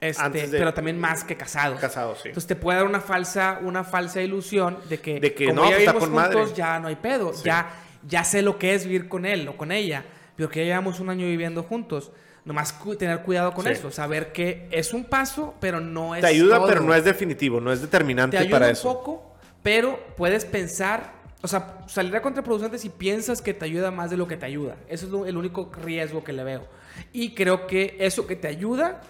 Este, 0.00 0.48
de- 0.48 0.58
pero 0.58 0.74
también 0.74 0.98
más 0.98 1.22
que 1.24 1.36
casados. 1.36 1.78
Casados, 1.78 2.18
sí. 2.22 2.28
Entonces 2.28 2.48
te 2.48 2.56
puede 2.56 2.78
dar 2.78 2.86
una 2.88 3.00
falsa, 3.00 3.58
una 3.62 3.84
falsa 3.84 4.20
ilusión 4.20 4.78
de 4.88 4.98
que, 4.98 5.20
De 5.20 5.34
que, 5.34 5.46
como 5.46 5.62
no, 5.62 5.70
ya 5.70 5.76
pues, 5.76 5.80
vivimos 5.86 6.04
con 6.04 6.12
madre. 6.14 6.34
juntos, 6.38 6.56
ya 6.56 6.78
no 6.80 6.88
hay 6.88 6.96
pedo. 6.96 7.32
Ya, 7.44 7.70
ya 8.08 8.24
sé 8.24 8.42
lo 8.42 8.58
que 8.58 8.74
es 8.74 8.84
vivir 8.86 9.08
con 9.08 9.24
él 9.26 9.46
o 9.48 9.56
con 9.56 9.70
ella. 9.70 10.04
Porque 10.36 10.60
ya 10.60 10.64
llevamos 10.66 10.98
un 10.98 11.08
año 11.10 11.26
viviendo 11.26 11.62
juntos. 11.62 12.10
Nomás 12.44 12.72
cu- 12.72 12.96
tener 12.96 13.20
cuidado 13.20 13.52
con 13.52 13.64
Sí. 13.66 13.72
eso. 13.72 13.92
Saber 13.92 14.32
que 14.32 14.66
es 14.72 14.92
un 14.92 15.04
paso, 15.04 15.54
pero 15.60 15.78
no 15.78 16.16
es 16.16 16.22
Te 16.22 16.26
ayuda, 16.26 16.56
todo. 16.56 16.66
pero 16.66 16.80
no 16.80 16.92
es 16.94 17.04
definitivo, 17.04 17.60
no 17.60 17.70
es 17.72 17.78
Te 17.78 17.86
determinante 17.86 18.38
ayuda 18.38 18.50
para 18.50 18.66
un 18.66 18.72
eso. 18.72 18.92
poco, 18.92 19.36
pero 19.62 20.00
puedes 20.16 20.44
pensar... 20.44 21.21
O 21.42 21.48
sea, 21.48 21.80
saldrá 21.88 22.22
contraproducente 22.22 22.78
si 22.78 22.88
piensas 22.88 23.42
que 23.42 23.52
te 23.52 23.64
ayuda 23.64 23.90
más 23.90 24.10
de 24.10 24.16
lo 24.16 24.28
que 24.28 24.36
te 24.36 24.46
ayuda. 24.46 24.76
Eso 24.88 25.06
es 25.06 25.12
lo- 25.12 25.26
el 25.26 25.36
único 25.36 25.70
riesgo 25.82 26.22
que 26.22 26.32
le 26.32 26.44
veo. 26.44 26.66
Y 27.12 27.34
creo 27.34 27.66
que 27.66 27.96
eso 27.98 28.26
que 28.26 28.36
te 28.36 28.46
ayuda 28.48 29.00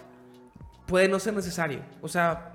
puede 0.87 1.07
no 1.07 1.19
ser 1.19 1.33
necesario. 1.33 1.81
O 2.01 2.07
sea, 2.07 2.49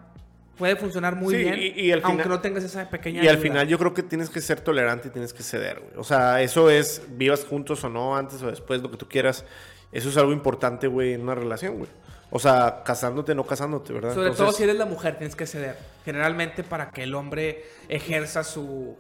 puede 0.57 0.75
funcionar 0.75 1.15
muy 1.15 1.33
Sí, 1.35 1.41
bien, 1.45 1.55
y- 1.59 1.81
y 1.81 1.93
al 1.93 2.01
aunque 2.03 2.25
final- 2.25 2.37
no 2.39 2.41
tengas 2.43 2.65
esa 2.65 2.91
pequeña 2.91 3.23
Y 3.23 3.29
al 3.29 3.37
ayuda. 3.37 3.43
final 3.43 3.69
yo 3.69 3.79
creo 3.79 3.95
que 3.95 4.03
tienes 4.03 4.29
que 4.31 4.41
ser 4.41 4.61
tolerante 4.61 5.09
y 5.09 5.11
tienes 5.13 5.33
que 5.33 5.45
ceder, 5.45 5.79
güey. 5.81 5.93
O 5.97 6.03
sea, 6.05 6.43
eso 6.43 6.69
es, 6.71 7.03
vivas 7.17 7.45
juntos 7.45 7.85
o 7.85 7.89
no, 7.89 8.17
antes 8.17 8.43
o 8.43 8.49
después, 8.49 8.83
lo 8.83 8.91
que 8.91 8.97
tú 8.97 9.07
quieras. 9.09 9.45
Eso 9.93 10.09
es 10.09 10.17
algo 10.17 10.33
importante, 10.33 10.89
güey, 10.89 11.13
en 11.15 11.23
una 11.23 11.37
relación, 11.37 11.79
güey. 11.79 11.89
O 12.31 12.39
sea, 12.39 12.83
casándote, 12.85 13.35
no 13.35 13.45
casándote, 13.47 13.93
¿verdad? 13.93 14.15
Sobre 14.15 14.31
todo 14.33 14.53
si 14.53 14.63
eres 14.63 14.77
la 14.77 14.85
mujer, 14.85 15.17
tienes 15.17 15.35
que 15.35 15.47
ceder. 15.47 15.79
Generalmente 16.05 16.63
para 16.63 16.91
que 16.91 17.05
el 17.05 17.15
hombre 17.15 17.65
ejerza 17.89 18.45
su 18.45 18.97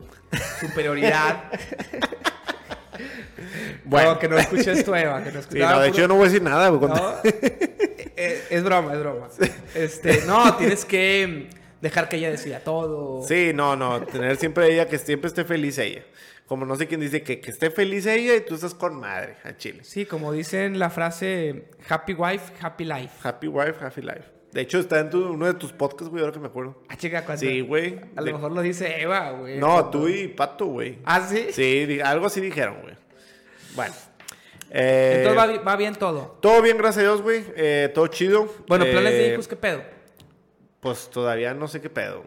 superioridad. 0.60 1.44
Bueno. 3.84 4.12
No, 4.14 4.18
que 4.18 4.28
no 4.28 4.36
escuches 4.38 4.66
esto, 4.66 4.94
Eva. 4.94 5.18
Que 5.22 5.26
no 5.30 5.34
Sí, 5.34 5.38
escuches 5.38 5.68
no, 5.70 5.80
de 5.80 5.88
hecho 5.88 5.98
yo 5.98 6.08
no 6.08 6.14
voy 6.16 6.24
a 6.24 6.26
decir 6.28 6.42
nada, 6.42 6.68
cuando- 6.70 6.96
No, 6.96 7.14
eh, 7.24 8.44
es 8.50 8.64
broma, 8.64 8.92
es 8.92 8.98
broma. 9.00 9.28
Este, 9.74 10.22
no, 10.26 10.56
tienes 10.56 10.84
que 10.84 11.48
dejar 11.80 12.08
que 12.08 12.16
ella 12.16 12.30
decida 12.30 12.60
todo. 12.60 13.26
Sí, 13.26 13.52
no, 13.54 13.76
no. 13.76 14.02
Tener 14.02 14.36
siempre 14.36 14.72
ella, 14.72 14.88
que 14.88 14.98
siempre 14.98 15.28
esté 15.28 15.44
feliz 15.44 15.78
ella. 15.78 16.02
Como 16.46 16.64
no 16.64 16.76
sé 16.76 16.86
quién 16.86 17.00
dice 17.00 17.22
que, 17.22 17.40
que 17.40 17.50
esté 17.50 17.70
feliz 17.70 18.06
ella 18.06 18.34
y 18.34 18.40
tú 18.40 18.54
estás 18.54 18.72
con 18.74 18.98
madre, 18.98 19.36
a 19.44 19.56
Chile. 19.56 19.80
Sí, 19.84 20.06
como 20.06 20.32
dicen 20.32 20.78
la 20.78 20.88
frase 20.88 21.66
happy 21.88 22.14
wife, 22.14 22.52
happy 22.60 22.84
life. 22.84 23.10
Happy 23.22 23.48
wife, 23.48 23.84
happy 23.84 24.00
life. 24.00 24.22
De 24.52 24.62
hecho, 24.62 24.78
está 24.78 24.98
en 25.00 25.10
tu- 25.10 25.28
uno 25.32 25.44
de 25.44 25.52
tus 25.52 25.72
podcasts, 25.74 26.08
güey, 26.08 26.22
ahora 26.22 26.32
que 26.32 26.40
me 26.40 26.46
acuerdo. 26.46 26.82
Ah, 26.88 26.96
chica, 26.96 27.22
¿cuánto? 27.26 27.44
Sí, 27.44 27.60
güey. 27.60 28.00
A 28.16 28.22
lo 28.22 28.32
mejor 28.32 28.52
lo 28.52 28.62
dice 28.62 28.98
Eva, 28.98 29.32
güey. 29.32 29.58
No, 29.58 29.66
Cuando- 29.66 29.90
tú 29.90 30.08
y 30.08 30.28
Pato, 30.28 30.64
güey. 30.66 30.98
Ah, 31.04 31.20
sí. 31.20 31.48
Sí, 31.52 32.00
algo 32.02 32.26
así 32.26 32.40
dijeron, 32.40 32.78
güey. 32.80 32.94
Bueno. 33.76 33.94
Eh, 34.70 35.22
Entonces 35.26 35.60
va 35.66 35.76
bien 35.76 35.94
todo. 35.96 36.38
Todo 36.40 36.62
bien, 36.62 36.78
gracias 36.78 36.98
a 36.98 37.08
Dios, 37.08 37.20
güey. 37.22 37.44
Eh, 37.56 37.90
todo 37.94 38.06
chido. 38.06 38.50
Bueno, 38.66 38.86
planes 38.86 39.12
de 39.12 39.28
Eh, 39.28 39.32
hijos, 39.34 39.46
¿qué 39.48 39.56
pedo? 39.56 39.82
Pues 40.80 41.10
todavía 41.10 41.54
no 41.54 41.68
sé 41.68 41.80
qué 41.80 41.90
pedo. 41.90 42.24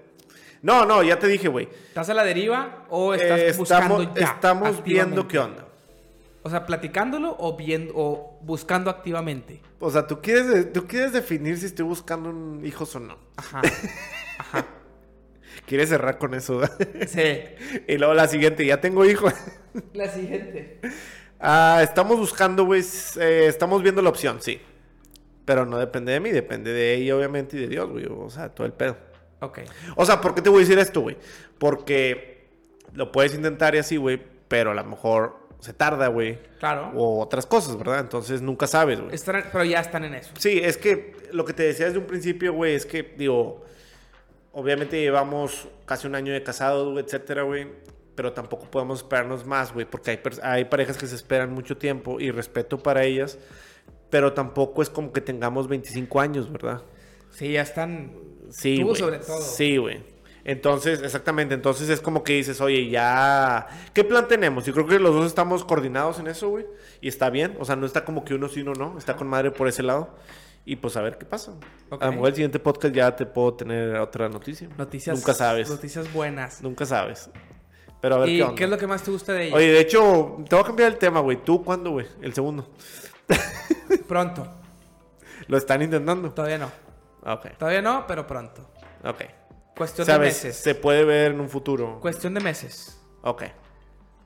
No, 0.62 0.86
no, 0.86 1.02
ya 1.04 1.18
te 1.18 1.28
dije, 1.28 1.48
güey. 1.48 1.68
¿Estás 1.88 2.10
a 2.10 2.14
la 2.14 2.24
deriva 2.24 2.86
o 2.90 3.14
estás 3.14 3.40
Eh, 3.40 3.54
buscando 3.58 4.02
estamos 4.02 4.20
ya? 4.20 4.26
estamos 4.26 4.84
viendo 4.84 5.28
qué 5.28 5.40
onda. 5.40 5.68
O 6.44 6.50
sea, 6.50 6.66
platicándolo 6.66 7.36
o 7.40 7.56
viendo 7.56 7.94
o 7.96 8.40
buscando 8.42 8.90
activamente. 8.90 9.62
O 9.80 9.90
sea, 9.92 10.06
¿tú 10.08 10.22
quieres, 10.22 10.74
tú 10.74 10.86
quieres 10.88 11.14
definir 11.14 11.58
si 11.58 11.68
estoy 11.68 11.86
buscando 11.86 12.30
un 12.30 12.64
hijos 12.66 12.96
o 12.96 13.00
no. 13.00 13.18
Ajá. 13.38 13.62
Ajá. 14.38 14.66
Quieres 15.66 15.90
cerrar 15.90 16.18
con 16.18 16.34
eso. 16.34 16.62
Sí. 17.08 17.42
y 17.88 17.98
luego 17.98 18.14
la 18.14 18.28
siguiente, 18.28 18.66
ya 18.66 18.82
tengo 18.82 19.06
hijos. 19.06 19.34
La 19.94 20.08
siguiente. 20.10 20.80
Ah, 21.40 21.80
estamos 21.84 22.18
buscando, 22.20 22.66
güey. 22.66 22.84
eh, 23.20 23.46
estamos 23.48 23.82
viendo 23.82 24.02
la 24.02 24.10
opción, 24.10 24.42
sí. 24.42 24.62
Pero 25.46 25.66
no 25.66 25.78
depende 25.78 26.12
de 26.12 26.20
mí, 26.20 26.32
depende 26.32 26.72
de 26.72 26.96
ella, 26.96 27.16
obviamente, 27.16 27.58
y 27.58 27.62
de 27.62 27.68
Dios, 27.68 27.90
güey. 27.90 28.06
O 28.06 28.30
sea, 28.30 28.50
todo 28.50 28.66
el 28.68 28.74
pedo. 28.74 28.98
Ok. 29.40 29.60
O 29.96 30.06
sea, 30.06 30.22
¿por 30.22 30.36
qué 30.36 30.42
te 30.42 30.50
voy 30.50 30.60
a 30.60 30.62
decir 30.62 30.80
esto, 30.80 31.02
güey? 31.02 31.18
Porque 31.58 32.50
lo 32.94 33.12
puedes 33.12 33.34
intentar 33.34 33.76
y 33.76 33.80
así, 33.80 33.98
güey, 33.98 34.22
pero 34.48 34.72
a 34.72 34.74
lo 34.74 34.84
mejor 34.84 35.42
se 35.60 35.74
tarda, 35.74 36.08
güey. 36.08 36.40
Claro. 36.60 36.92
O 36.96 37.22
otras 37.22 37.46
cosas, 37.46 37.78
¿verdad? 37.78 38.00
Entonces 38.00 38.42
nunca 38.42 38.68
sabes, 38.68 39.00
güey. 39.00 39.16
Pero 39.52 39.64
ya 39.64 39.80
están 39.80 40.04
en 40.04 40.16
eso. 40.16 40.32
Sí, 40.38 40.60
es 40.62 40.78
que 40.78 41.16
lo 41.32 41.46
que 41.46 41.54
te 41.54 41.64
decía 41.64 41.86
desde 41.86 42.00
un 42.00 42.06
principio, 42.06 42.54
güey, 42.54 42.76
es 42.76 42.86
que, 42.86 43.04
digo, 43.18 43.64
obviamente 44.52 45.00
llevamos 45.00 45.68
casi 45.86 46.08
un 46.08 46.16
año 46.16 46.34
de 46.34 46.44
casados, 46.44 46.92
güey, 46.92 47.04
etcétera, 47.06 47.44
güey. 47.44 47.68
Pero 48.16 48.34
tampoco 48.34 48.70
podemos 48.70 49.00
esperarnos 49.00 49.46
más, 49.46 49.74
güey, 49.74 49.86
porque 49.86 50.12
hay, 50.12 50.20
hay 50.44 50.66
parejas 50.66 50.98
que 50.98 51.08
se 51.08 51.16
esperan 51.16 51.52
mucho 51.52 51.78
tiempo 51.78 52.20
y 52.20 52.30
respeto 52.30 52.78
para 52.78 53.04
ellas. 53.04 53.40
Pero 54.12 54.34
tampoco 54.34 54.84
es 54.84 54.90
como 54.92 55.12
que 55.12 55.22
tengamos 55.22 55.68
25 55.68 56.20
años, 56.20 56.52
¿verdad? 56.52 56.84
Sí, 57.32 57.54
ya 57.54 57.62
están. 57.62 58.12
Sí, 58.52 58.80
Tú 58.80 58.94
sobre 58.96 59.18
todo. 59.18 59.42
Sí, 59.42 59.78
güey. 59.78 60.04
Entonces, 60.44 61.02
exactamente. 61.02 61.54
Entonces 61.54 61.90
es 61.90 62.02
como 62.02 62.24
que 62.24 62.34
dices, 62.34 62.62
oye, 62.62 62.90
ya. 62.90 63.68
¿Qué 63.94 64.04
plan 64.04 64.28
tenemos? 64.28 64.66
Yo 64.66 64.74
creo 64.74 64.86
que 64.86 65.00
los 65.00 65.16
dos 65.16 65.26
estamos 65.26 65.64
coordinados 65.64 66.20
en 66.20 66.28
eso, 66.28 66.50
güey. 66.50 66.66
Y 67.00 67.08
está 67.08 67.30
bien. 67.30 67.56
O 67.60 67.66
sea, 67.66 67.76
no 67.76 67.86
está 67.86 68.04
como 68.06 68.26
que 68.26 68.34
uno 68.36 68.50
sí, 68.50 68.62
uno 68.62 68.74
no. 68.74 68.98
Está 68.98 69.16
con 69.16 69.28
madre 69.28 69.52
por 69.52 69.68
ese 69.68 69.82
lado. 69.82 70.16
Y 70.66 70.76
pues 70.76 70.98
a 70.98 71.02
ver 71.02 71.18
qué 71.18 71.26
pasa. 71.26 71.54
Ok. 71.90 72.04
A 72.04 72.08
lo 72.08 72.12
mejor 72.12 72.28
el 72.30 72.36
siguiente 72.36 72.60
podcast 72.60 72.94
ya 72.94 73.16
te 73.16 73.26
puedo 73.26 73.54
tener 73.54 73.96
otra 73.96 74.30
noticia. 74.30 74.68
Noticias. 74.78 75.18
Nunca 75.18 75.34
sabes. 75.34 75.70
Noticias 75.70 76.12
buenas. 76.12 76.62
Nunca 76.62 76.86
sabes. 76.86 77.30
Pero 78.02 78.16
a 78.16 78.18
ver 78.20 78.30
¿Y 78.30 78.38
qué 78.38 78.44
onda. 78.44 78.56
qué 78.56 78.64
es 78.66 78.70
lo 78.70 78.78
que 78.78 78.88
más 78.88 79.04
te 79.04 79.12
gusta 79.12 79.34
de 79.34 79.48
ella? 79.48 79.56
Oye, 79.56 79.72
de 79.72 79.80
hecho, 79.80 80.38
te 80.50 80.56
voy 80.56 80.64
a 80.64 80.68
cambiar 80.68 80.92
el 80.92 80.98
tema, 80.98 81.20
güey. 81.20 81.38
¿Tú 81.44 81.64
cuándo, 81.64 81.92
güey? 81.92 82.08
El 82.22 82.34
segundo. 82.34 82.68
Pronto. 84.08 84.48
¿Lo 85.48 85.58
están 85.58 85.82
intentando? 85.82 86.32
Todavía 86.32 86.58
no. 86.58 86.72
Ok. 87.24 87.58
Todavía 87.58 87.82
no, 87.82 88.06
pero 88.08 88.26
pronto. 88.26 88.70
Ok. 89.04 89.22
Cuestión 89.76 90.08
de 90.08 90.20
meses. 90.20 90.56
Se 90.58 90.76
puede 90.76 91.04
ver 91.04 91.32
en 91.32 91.40
un 91.40 91.50
futuro. 91.50 92.00
Cuestión 92.00 92.34
de 92.34 92.40
meses. 92.42 93.00
Ok. 93.22 93.44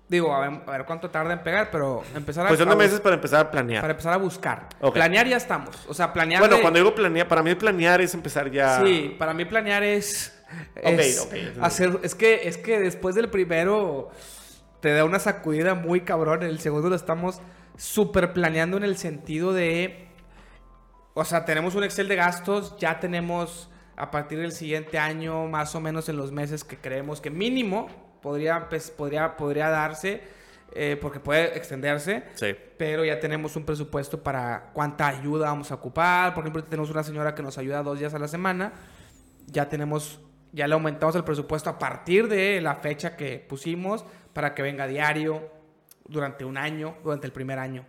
Digo, 0.07 0.35
a 0.35 0.39
ver, 0.47 0.61
a 0.67 0.71
ver 0.71 0.85
cuánto 0.85 1.09
tarda 1.09 1.33
en 1.33 1.41
pegar, 1.41 1.69
pero 1.71 2.03
empezar 2.15 2.45
a. 2.45 2.49
Cuestión 2.49 2.69
de 2.69 2.75
meses 2.75 2.99
para 2.99 3.15
empezar 3.15 3.47
a 3.47 3.51
planear. 3.51 3.81
Para 3.81 3.91
empezar 3.93 4.13
a 4.13 4.17
buscar. 4.17 4.69
Ok. 4.81 4.93
Planear 4.93 5.27
ya 5.27 5.37
estamos. 5.37 5.85
O 5.87 5.93
sea, 5.93 6.13
planear. 6.13 6.41
Bueno, 6.41 6.57
de- 6.57 6.61
cuando 6.61 6.79
digo 6.79 6.93
planear, 6.93 7.27
para 7.27 7.41
mí 7.41 7.55
planear 7.55 8.01
es 8.01 8.13
empezar 8.13 8.51
ya. 8.51 8.81
Sí, 8.83 9.15
para 9.17 9.33
mí 9.33 9.45
planear 9.45 9.81
es. 9.83 10.37
es 10.75 11.27
hacer, 11.59 11.99
es 12.03 12.13
que 12.13 12.47
es 12.47 12.57
que 12.57 12.79
después 12.79 13.15
del 13.15 13.29
primero 13.29 14.11
te 14.79 14.93
da 14.93 15.05
una 15.05 15.17
sacudida 15.19 15.73
muy 15.73 16.01
cabrón. 16.01 16.43
En 16.43 16.49
el 16.49 16.59
segundo 16.59 16.89
lo 16.89 16.95
estamos 16.95 17.39
super 17.77 18.33
planeando 18.33 18.77
en 18.77 18.83
el 18.83 18.97
sentido 18.97 19.53
de. 19.53 20.07
O 21.13 21.23
sea, 21.23 21.45
tenemos 21.45 21.75
un 21.75 21.83
Excel 21.83 22.07
de 22.07 22.15
gastos, 22.15 22.75
ya 22.77 22.99
tenemos 22.99 23.69
a 23.95 24.11
partir 24.11 24.39
del 24.39 24.51
siguiente 24.51 24.99
año, 24.99 25.47
más 25.47 25.73
o 25.75 25.81
menos 25.81 26.09
en 26.09 26.17
los 26.17 26.31
meses 26.31 26.63
que 26.63 26.77
creemos 26.77 27.21
que 27.21 27.29
mínimo 27.29 27.87
podría, 28.21 28.67
pues, 28.67 28.91
podría, 28.91 29.37
podría 29.37 29.69
darse, 29.69 30.21
eh, 30.73 30.97
porque 31.01 31.19
puede 31.19 31.57
extenderse. 31.57 32.23
Sí. 32.33 32.55
Pero 32.77 33.05
ya 33.05 33.19
tenemos 33.19 33.55
un 33.55 33.65
presupuesto 33.65 34.21
para 34.21 34.71
cuánta 34.73 35.07
ayuda 35.07 35.45
vamos 35.45 35.71
a 35.71 35.75
ocupar. 35.75 36.33
Por 36.33 36.43
ejemplo, 36.43 36.63
tenemos 36.63 36.89
una 36.89 37.03
señora 37.03 37.33
que 37.33 37.43
nos 37.43 37.57
ayuda 37.57 37.81
dos 37.83 37.99
días 37.99 38.13
a 38.13 38.19
la 38.19 38.27
semana. 38.27 38.73
Ya 39.47 39.69
tenemos, 39.69 40.19
ya 40.51 40.67
le 40.67 40.73
aumentamos 40.73 41.15
el 41.15 41.23
presupuesto 41.23 41.69
a 41.69 41.79
partir 41.79 42.27
de 42.27 42.59
la 42.61 42.75
fecha 42.75 43.15
que 43.15 43.39
pusimos 43.39 44.03
para 44.33 44.53
que 44.53 44.61
venga 44.61 44.87
diario 44.87 45.54
durante 46.07 46.45
un 46.45 46.57
año, 46.57 46.95
durante 47.03 47.25
el 47.27 47.33
primer 47.33 47.59
año. 47.59 47.85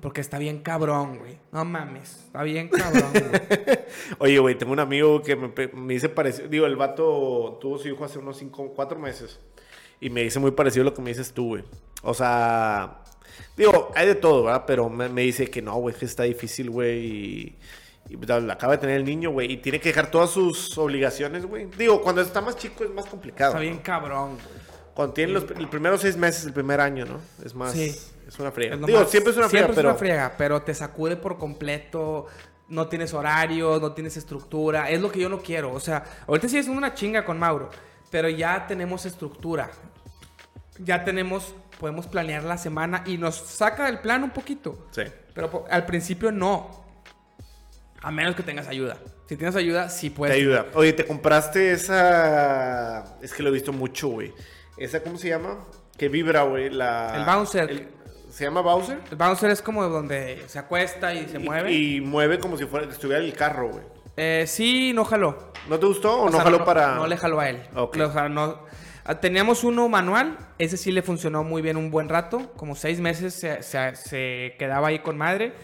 Porque 0.00 0.20
está 0.20 0.38
bien 0.38 0.60
cabrón, 0.60 1.18
güey. 1.18 1.38
No 1.52 1.64
mames, 1.64 2.24
está 2.26 2.42
bien 2.42 2.68
cabrón, 2.68 3.12
güey. 3.12 3.78
Oye, 4.18 4.38
güey, 4.38 4.54
tengo 4.56 4.72
un 4.72 4.80
amigo 4.80 5.22
que 5.22 5.36
me, 5.36 5.94
dice 5.94 6.08
parecido. 6.08 6.48
Digo, 6.48 6.66
el 6.66 6.76
vato 6.76 7.58
tuvo 7.60 7.78
su 7.78 7.88
hijo 7.88 8.04
hace 8.04 8.18
unos 8.18 8.38
5, 8.38 8.72
4 8.74 8.98
meses. 8.98 9.38
Y 10.00 10.10
me 10.10 10.22
dice 10.22 10.38
muy 10.38 10.52
parecido 10.52 10.82
a 10.82 10.84
lo 10.86 10.94
que 10.94 11.02
me 11.02 11.10
dices 11.10 11.32
tú, 11.32 11.48
güey. 11.48 11.64
O 12.02 12.14
sea, 12.14 13.02
digo, 13.56 13.90
hay 13.94 14.06
de 14.06 14.14
todo, 14.14 14.44
¿verdad? 14.44 14.64
Pero 14.66 14.88
me, 14.88 15.08
me 15.08 15.22
dice 15.22 15.50
que 15.50 15.60
no, 15.60 15.74
güey, 15.76 15.94
que 15.94 16.04
está 16.04 16.22
difícil, 16.22 16.70
güey. 16.70 16.98
Y, 16.98 17.58
y 18.08 18.16
pues, 18.16 18.30
acaba 18.30 18.74
de 18.74 18.78
tener 18.78 18.96
el 18.96 19.04
niño, 19.04 19.30
güey. 19.30 19.52
Y 19.52 19.56
tiene 19.58 19.80
que 19.80 19.90
dejar 19.90 20.10
todas 20.10 20.30
sus 20.30 20.78
obligaciones, 20.78 21.44
güey. 21.44 21.66
Digo, 21.76 22.00
cuando 22.00 22.22
está 22.22 22.40
más 22.40 22.56
chico 22.56 22.84
es 22.84 22.90
más 22.90 23.06
complicado. 23.06 23.50
Está 23.50 23.58
¿no? 23.58 23.68
bien 23.68 23.78
cabrón, 23.82 24.36
güey. 24.36 24.68
Cuando 24.98 25.14
tiene 25.14 25.32
los 25.32 25.44
el 25.44 25.68
primeros 25.68 26.00
seis 26.00 26.16
meses, 26.16 26.44
el 26.44 26.52
primer 26.52 26.80
año, 26.80 27.06
¿no? 27.06 27.20
Es 27.44 27.54
más. 27.54 27.70
Sí. 27.70 27.96
Es 28.26 28.36
una 28.40 28.50
friega. 28.50 28.74
Digo, 28.76 29.04
siempre 29.04 29.30
es 29.30 29.38
una 29.38 29.48
friega, 29.48 29.66
siempre 29.66 29.76
pero. 29.76 29.90
es 29.90 29.92
una 29.92 29.96
friega, 29.96 30.34
pero 30.36 30.60
te 30.62 30.74
sacude 30.74 31.14
por 31.14 31.38
completo. 31.38 32.26
No 32.66 32.88
tienes 32.88 33.14
horario, 33.14 33.78
no 33.78 33.92
tienes 33.92 34.16
estructura. 34.16 34.90
Es 34.90 35.00
lo 35.00 35.12
que 35.12 35.20
yo 35.20 35.28
no 35.28 35.40
quiero. 35.40 35.72
O 35.72 35.78
sea, 35.78 36.02
ahorita 36.26 36.48
sí 36.48 36.58
es 36.58 36.66
una 36.66 36.94
chinga 36.94 37.24
con 37.24 37.38
Mauro, 37.38 37.70
pero 38.10 38.28
ya 38.28 38.66
tenemos 38.66 39.06
estructura. 39.06 39.70
Ya 40.80 41.04
tenemos, 41.04 41.54
podemos 41.78 42.08
planear 42.08 42.42
la 42.42 42.58
semana 42.58 43.04
y 43.06 43.18
nos 43.18 43.36
saca 43.36 43.84
del 43.86 44.00
plan 44.00 44.24
un 44.24 44.30
poquito. 44.30 44.88
Sí. 44.90 45.02
Pero 45.32 45.64
al 45.70 45.86
principio 45.86 46.32
no. 46.32 46.84
A 48.02 48.10
menos 48.10 48.34
que 48.34 48.42
tengas 48.42 48.66
ayuda. 48.66 48.98
Si 49.28 49.36
tienes 49.36 49.54
ayuda, 49.54 49.90
sí 49.90 50.10
Te 50.10 50.16
puedes. 50.16 50.34
ayuda. 50.36 50.66
Oye, 50.74 50.92
te 50.92 51.06
compraste 51.06 51.70
esa. 51.70 53.16
Es 53.22 53.32
que 53.32 53.44
lo 53.44 53.50
he 53.50 53.52
visto 53.52 53.72
mucho, 53.72 54.08
güey. 54.08 54.34
Esa, 54.78 55.02
¿cómo 55.02 55.18
se 55.18 55.28
llama? 55.28 55.58
Que 55.96 56.08
vibra, 56.08 56.42
güey. 56.42 56.70
La... 56.70 57.16
El 57.16 57.24
bouncer. 57.24 57.70
el- 57.70 57.88
¿Se 58.30 58.44
llama 58.44 58.60
Bowser? 58.60 59.00
El 59.10 59.16
bouncer 59.16 59.50
es 59.50 59.62
como 59.62 59.88
donde 59.88 60.42
se 60.48 60.58
acuesta 60.58 61.14
y 61.14 61.26
se 61.28 61.38
mueve. 61.38 61.72
Y, 61.72 62.00
mueve 62.02 62.38
como 62.38 62.58
si 62.58 62.66
fuera 62.66 62.86
estuviera 62.86 63.24
el 63.24 63.32
carro, 63.32 63.70
güey. 63.70 63.82
Eh, 64.18 64.44
sí, 64.46 64.92
no 64.94 65.04
jaló. 65.06 65.50
¿No 65.68 65.78
te 65.78 65.86
gustó 65.86 66.14
o, 66.14 66.22
O 66.24 66.26
no 66.26 66.32
sea, 66.32 66.42
jaló 66.42 66.62
para.? 66.64 66.94
No 66.96 67.06
le 67.06 67.16
jaló 67.16 67.40
a 67.40 67.48
él. 67.48 67.62
O 67.74 67.90
sea, 68.12 68.28
no- 68.28 68.60
ah, 69.04 69.14
teníamos 69.18 69.64
uno 69.64 69.88
manual, 69.88 70.36
ese 70.58 70.76
sí 70.76 70.92
le 70.92 71.00
funcionó 71.02 71.42
muy 71.42 71.62
bien 71.62 71.78
un 71.78 71.90
buen 71.90 72.08
rato, 72.10 72.52
como 72.54 72.74
seis 72.76 73.00
meses 73.00 73.32
se, 73.34 73.62
se- 73.62 73.96
se 73.96 74.54
quedaba 74.58 74.88
ahí 74.88 74.98
con 74.98 75.16
madre. 75.16 75.54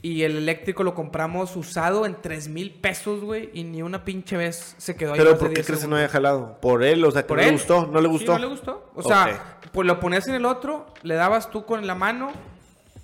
Y 0.00 0.22
el 0.22 0.36
eléctrico 0.36 0.84
lo 0.84 0.94
compramos 0.94 1.56
usado 1.56 2.06
en 2.06 2.22
tres 2.22 2.46
mil 2.48 2.70
pesos, 2.72 3.20
güey, 3.24 3.50
y 3.52 3.64
ni 3.64 3.82
una 3.82 4.04
pinche 4.04 4.36
vez 4.36 4.76
se 4.78 4.94
quedó 4.94 5.12
ahí. 5.14 5.18
Pero 5.18 5.36
¿por 5.36 5.48
qué 5.48 5.54
10 5.54 5.66
crees 5.66 5.82
que 5.82 5.88
no 5.88 5.96
haya 5.96 6.08
jalado? 6.08 6.60
¿Por 6.60 6.84
él? 6.84 7.04
O 7.04 7.10
sea, 7.10 7.22
que 7.22 7.28
¿Por 7.28 7.38
no 7.38 7.42
le 7.44 7.50
gustó. 7.50 7.86
¿No 7.88 8.00
le 8.00 8.06
Sí, 8.06 8.12
gustó? 8.12 8.32
no 8.34 8.38
le 8.38 8.46
gustó. 8.46 8.90
O 8.94 9.02
sea, 9.02 9.58
pues 9.72 9.86
lo 9.88 9.98
ponías 9.98 10.28
en 10.28 10.34
el 10.34 10.44
otro, 10.44 10.86
le 11.02 11.14
dabas 11.16 11.50
tú 11.50 11.64
con 11.64 11.84
la 11.86 11.96
mano 11.96 12.30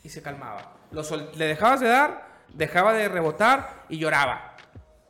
y 0.04 0.08
se 0.08 0.22
calmaba. 0.22 0.72
Lo 0.92 1.02
le 1.36 1.46
dejabas 1.46 1.80
de 1.80 1.88
dar, 1.88 2.28
dejaba 2.52 2.92
de 2.92 3.08
rebotar 3.08 3.84
y 3.88 3.98
lloraba. 3.98 4.54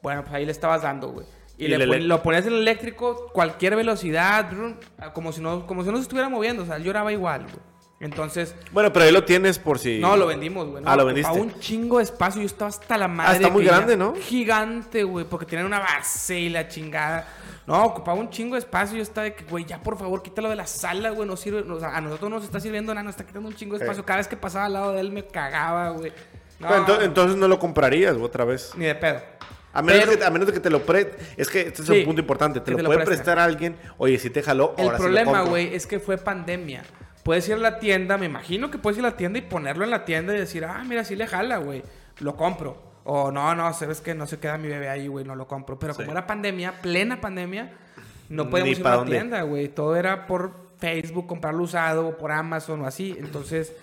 Bueno, 0.02 0.22
pues 0.22 0.34
ahí 0.34 0.46
le 0.46 0.52
estabas 0.52 0.80
dando, 0.82 1.08
güey. 1.08 1.26
Y, 1.58 1.66
Y 1.66 1.68
le 1.68 1.86
pon- 1.86 2.08
lo 2.08 2.22
ponías 2.22 2.46
en 2.46 2.54
el 2.54 2.60
eléctrico, 2.60 3.28
cualquier 3.32 3.76
velocidad, 3.76 4.50
como 5.12 5.32
si 5.32 5.40
no, 5.42 5.66
como 5.66 5.84
si 5.84 5.90
no 5.90 5.96
se 5.98 6.02
estuviera 6.04 6.30
moviendo. 6.30 6.62
O 6.62 6.66
sea, 6.66 6.76
él 6.76 6.82
lloraba 6.84 7.12
igual, 7.12 7.42
güey. 7.42 7.73
Entonces, 8.00 8.54
Bueno, 8.72 8.92
pero 8.92 9.06
ahí 9.06 9.12
lo 9.12 9.24
tienes 9.24 9.58
por 9.58 9.78
si. 9.78 9.98
no, 9.98 10.16
lo 10.16 10.26
vendimos, 10.26 10.66
güey. 10.68 10.82
No, 10.82 10.90
Ah, 10.90 10.96
lo 10.96 11.06
vendiste. 11.06 11.32
un 11.40 11.58
chingo 11.58 11.98
de 11.98 12.04
espacio. 12.04 12.40
Yo 12.42 12.46
estaba 12.46 12.68
hasta 12.68 12.98
la 12.98 13.08
madre. 13.08 13.36
está 13.36 13.48
muy 13.48 13.64
grande, 13.64 13.96
¿no? 13.96 14.14
Gigante, 14.14 15.04
güey. 15.04 15.24
Porque 15.24 15.46
tenía 15.46 15.64
una 15.64 15.78
base 15.78 16.38
y 16.38 16.48
la 16.50 16.68
chingada. 16.68 17.26
No, 17.66 17.82
ocupaba 17.84 18.18
un 18.18 18.28
chingo 18.28 18.54
de 18.56 18.58
espacio. 18.58 18.96
Yo 18.96 19.02
estaba 19.02 19.24
de 19.24 19.34
que, 19.34 19.44
güey, 19.44 19.64
ya 19.64 19.80
por 19.82 19.96
favor, 19.96 20.22
quítalo 20.22 20.50
de 20.50 20.56
la 20.56 20.66
sala, 20.66 21.10
güey. 21.10 21.26
No 21.26 21.36
sirve. 21.36 21.60
O 21.60 21.80
sea, 21.80 21.96
a 21.96 22.00
nosotros 22.00 22.28
no 22.28 22.36
nos 22.36 22.44
está 22.44 22.60
sirviendo 22.60 22.92
nada. 22.92 23.04
Nos 23.04 23.12
está 23.14 23.24
quitando 23.24 23.48
un 23.48 23.54
chingo 23.54 23.78
de 23.78 23.84
espacio. 23.84 24.04
Cada 24.04 24.18
vez 24.18 24.28
que 24.28 24.36
pasaba 24.36 24.66
al 24.66 24.72
lado 24.74 24.92
de 24.92 25.00
él 25.00 25.10
me 25.10 25.26
cagaba, 25.26 25.90
güey. 25.90 26.12
No, 26.58 27.00
entonces, 27.00 27.36
no 27.36 27.48
lo 27.48 27.58
comprarías 27.58 28.14
güey, 28.14 28.26
otra 28.26 28.44
vez. 28.44 28.72
ni 28.76 28.84
de 28.84 28.94
pedo. 28.96 29.20
A 29.72 29.82
menos, 29.82 30.00
Pero- 30.02 30.12
de 30.12 30.18
que, 30.18 30.24
a 30.24 30.30
menos 30.30 30.52
que 30.52 30.60
te 30.60 30.70
lo 30.70 30.82
preste. 30.82 31.16
Es 31.36 31.48
que 31.48 31.62
este 31.62 31.82
es 31.82 31.88
Sí, 31.88 31.98
un 32.00 32.04
punto 32.04 32.20
importante. 32.20 32.60
Te 32.60 32.70
lo 32.70 32.76
te 32.76 32.82
lo 32.84 32.88
puede 32.90 33.04
prestar 33.04 33.38
a 33.38 33.44
alguien. 33.44 33.76
Oye, 33.98 34.18
si 34.18 34.30
te 34.30 34.42
jaló, 34.42 34.74
El 34.76 34.84
ahora 34.84 34.98
problema, 34.98 35.40
güey, 35.42 35.74
es 35.74 35.86
que 35.86 35.98
fue 36.00 36.16
pandemia. 36.18 36.84
Puedes 37.24 37.48
ir 37.48 37.54
a 37.54 37.58
la 37.58 37.78
tienda, 37.78 38.18
me 38.18 38.26
imagino 38.26 38.70
que 38.70 38.78
puedes 38.78 38.98
ir 38.98 39.04
a 39.04 39.10
la 39.10 39.16
tienda 39.16 39.38
y 39.38 39.42
ponerlo 39.42 39.84
en 39.84 39.90
la 39.90 40.04
tienda 40.04 40.34
y 40.34 40.38
decir, 40.38 40.64
ah, 40.64 40.84
mira, 40.86 41.04
sí 41.04 41.16
le 41.16 41.26
jala, 41.26 41.56
güey, 41.56 41.82
lo 42.20 42.36
compro. 42.36 42.94
O 43.04 43.30
no, 43.30 43.54
no, 43.54 43.72
sabes 43.74 44.00
que 44.00 44.14
no 44.14 44.26
se 44.26 44.38
queda 44.38 44.56
mi 44.58 44.68
bebé 44.68 44.88
ahí, 44.88 45.08
güey, 45.08 45.24
no 45.24 45.34
lo 45.34 45.46
compro. 45.46 45.78
Pero 45.78 45.94
como 45.94 46.12
era 46.12 46.26
pandemia, 46.26 46.80
plena 46.80 47.20
pandemia, 47.20 47.72
no 48.28 48.48
podíamos 48.48 48.78
ir 48.78 48.86
a 48.86 48.96
la 48.96 49.04
tienda, 49.04 49.42
güey. 49.42 49.68
Todo 49.68 49.96
era 49.96 50.26
por 50.26 50.64
Facebook, 50.78 51.26
comprarlo 51.26 51.62
usado, 51.62 52.16
por 52.16 52.32
Amazon 52.32 52.82
o 52.82 52.86
así. 52.86 53.16
Entonces, 53.18 53.74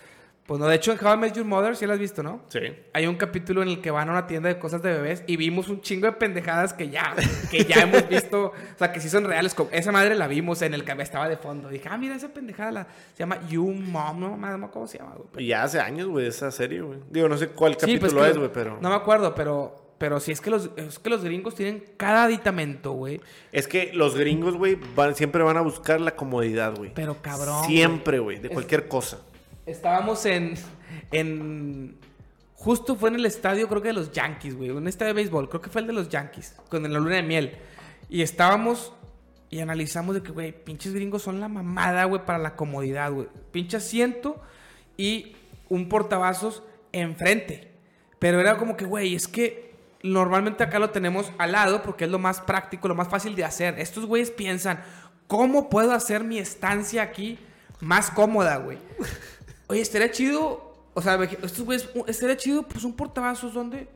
pues 0.45 0.59
no, 0.59 0.67
de 0.67 0.75
hecho 0.75 0.91
en 0.91 1.05
How 1.05 1.13
I 1.13 1.17
Met 1.17 1.33
Your 1.35 1.45
Mother, 1.45 1.75
sí 1.77 1.85
lo 1.85 1.93
has 1.93 1.99
visto, 1.99 2.23
¿no? 2.23 2.41
Sí. 2.49 2.59
Hay 2.93 3.07
un 3.07 3.15
capítulo 3.15 3.61
en 3.61 3.69
el 3.69 3.79
que 3.81 3.89
van 3.91 4.09
a 4.09 4.11
una 4.11 4.27
tienda 4.27 4.49
de 4.49 4.59
cosas 4.59 4.81
de 4.81 4.91
bebés 4.91 5.23
y 5.27 5.37
vimos 5.37 5.69
un 5.69 5.79
chingo 5.81 6.07
de 6.07 6.13
pendejadas 6.13 6.73
que 6.73 6.89
ya, 6.89 7.15
que 7.49 7.63
ya 7.63 7.75
hemos 7.83 8.09
visto, 8.09 8.45
o 8.47 8.53
sea, 8.77 8.91
que 8.91 8.99
sí 8.99 9.07
son 9.07 9.23
reales. 9.23 9.53
como- 9.53 9.69
Esa 9.71 9.91
madre 9.93 10.15
la 10.15 10.27
vimos 10.27 10.61
en 10.61 10.73
el 10.73 10.83
que 10.83 10.91
estaba 11.01 11.29
de 11.29 11.37
fondo. 11.37 11.69
Dije, 11.69 11.87
ah, 11.89 11.97
mira 11.97 12.15
esa 12.15 12.29
pendejada, 12.33 12.71
la, 12.71 12.87
se 13.13 13.19
llama 13.19 13.39
You 13.47 13.65
Mom, 13.71 14.19
no, 14.19 14.35
no, 14.57 14.71
¿cómo 14.71 14.87
se 14.87 14.97
llama, 14.97 15.13
güey? 15.15 15.45
Y 15.45 15.47
ya 15.49 15.63
hace 15.63 15.79
años, 15.79 16.07
güey, 16.07 16.27
esa 16.27 16.51
serie, 16.51 16.81
güey. 16.81 16.99
Digo, 17.09 17.29
no 17.29 17.37
sé 17.37 17.47
cuál 17.49 17.73
Sí, 17.73 17.79
capítulo 17.79 17.99
pues 18.01 18.13
que 18.13 18.29
es, 18.29 18.35
lo- 18.35 18.41
güey, 18.41 18.51
pero. 18.53 18.77
No 18.81 18.89
me 18.89 18.95
acuerdo, 18.95 19.33
pero, 19.35 19.93
pero 19.99 20.19
sí 20.19 20.31
es 20.33 20.41
que 20.41 20.49
los, 20.49 20.71
es 20.75 20.99
que 20.99 21.09
los 21.09 21.23
gringos 21.23 21.55
tienen 21.55 21.83
cada 21.95 22.23
aditamento, 22.25 22.91
güey. 22.93 23.21
Es 23.53 23.67
que 23.67 23.91
los 23.93 24.15
gringos, 24.17 24.55
güey, 24.57 24.77
van, 24.95 25.15
siempre 25.15 25.43
van 25.43 25.55
a 25.57 25.61
buscar 25.61 26.01
la 26.01 26.15
comodidad, 26.15 26.75
güey. 26.75 26.91
Pero 26.93 27.21
cabrón, 27.21 27.63
Siempre, 27.67 28.19
güey, 28.19 28.39
de 28.39 28.47
Es- 28.49 28.53
cualquier 28.53 28.87
cosa. 28.89 29.19
Estábamos 29.71 30.25
en, 30.25 30.53
en... 31.11 31.97
Justo 32.55 32.95
fue 32.95 33.09
en 33.09 33.15
el 33.15 33.25
estadio, 33.25 33.67
creo 33.67 33.81
que 33.81 33.87
de 33.87 33.93
los 33.93 34.11
Yankees, 34.11 34.55
güey. 34.55 34.69
Un 34.69 34.87
estadio 34.87 35.13
de 35.13 35.21
béisbol, 35.21 35.49
creo 35.49 35.61
que 35.61 35.69
fue 35.69 35.81
el 35.81 35.87
de 35.87 35.93
los 35.93 36.09
Yankees, 36.09 36.55
con 36.69 36.83
la 36.83 36.99
luna 36.99 37.15
de 37.15 37.23
miel. 37.23 37.57
Y 38.09 38.21
estábamos 38.21 38.93
y 39.49 39.59
analizamos 39.59 40.15
de 40.15 40.23
que, 40.23 40.31
güey, 40.31 40.51
pinches 40.51 40.93
gringos 40.93 41.23
son 41.23 41.39
la 41.39 41.49
mamada, 41.49 42.05
güey, 42.05 42.25
para 42.25 42.37
la 42.37 42.55
comodidad, 42.55 43.11
güey. 43.11 43.27
Pinche 43.51 43.77
asiento 43.77 44.41
y 44.95 45.35
un 45.67 45.89
portavasos 45.89 46.63
enfrente. 46.91 47.71
Pero 48.19 48.39
era 48.39 48.57
como 48.57 48.77
que, 48.77 48.85
güey, 48.85 49.15
es 49.15 49.27
que 49.27 49.73
normalmente 50.03 50.63
acá 50.63 50.79
lo 50.79 50.91
tenemos 50.91 51.31
al 51.37 51.51
lado 51.51 51.81
porque 51.81 52.05
es 52.05 52.11
lo 52.11 52.19
más 52.19 52.41
práctico, 52.41 52.87
lo 52.87 52.95
más 52.95 53.09
fácil 53.09 53.35
de 53.35 53.43
hacer. 53.43 53.79
Estos 53.79 54.05
güeyes 54.05 54.31
piensan, 54.31 54.81
¿cómo 55.27 55.69
puedo 55.69 55.91
hacer 55.91 56.23
mi 56.23 56.37
estancia 56.37 57.01
aquí 57.01 57.37
más 57.81 58.09
cómoda, 58.09 58.57
güey? 58.57 58.77
Oye, 59.71 59.81
estaría 59.81 60.11
chido. 60.11 60.69
O 60.93 61.01
sea, 61.01 61.15
estos 61.23 61.61
güeyes, 61.61 61.89
estaría 62.07 62.35
chido, 62.37 62.63
pues 62.67 62.83
un 62.83 62.93
portavasos 62.95 63.53
donde. 63.53 63.87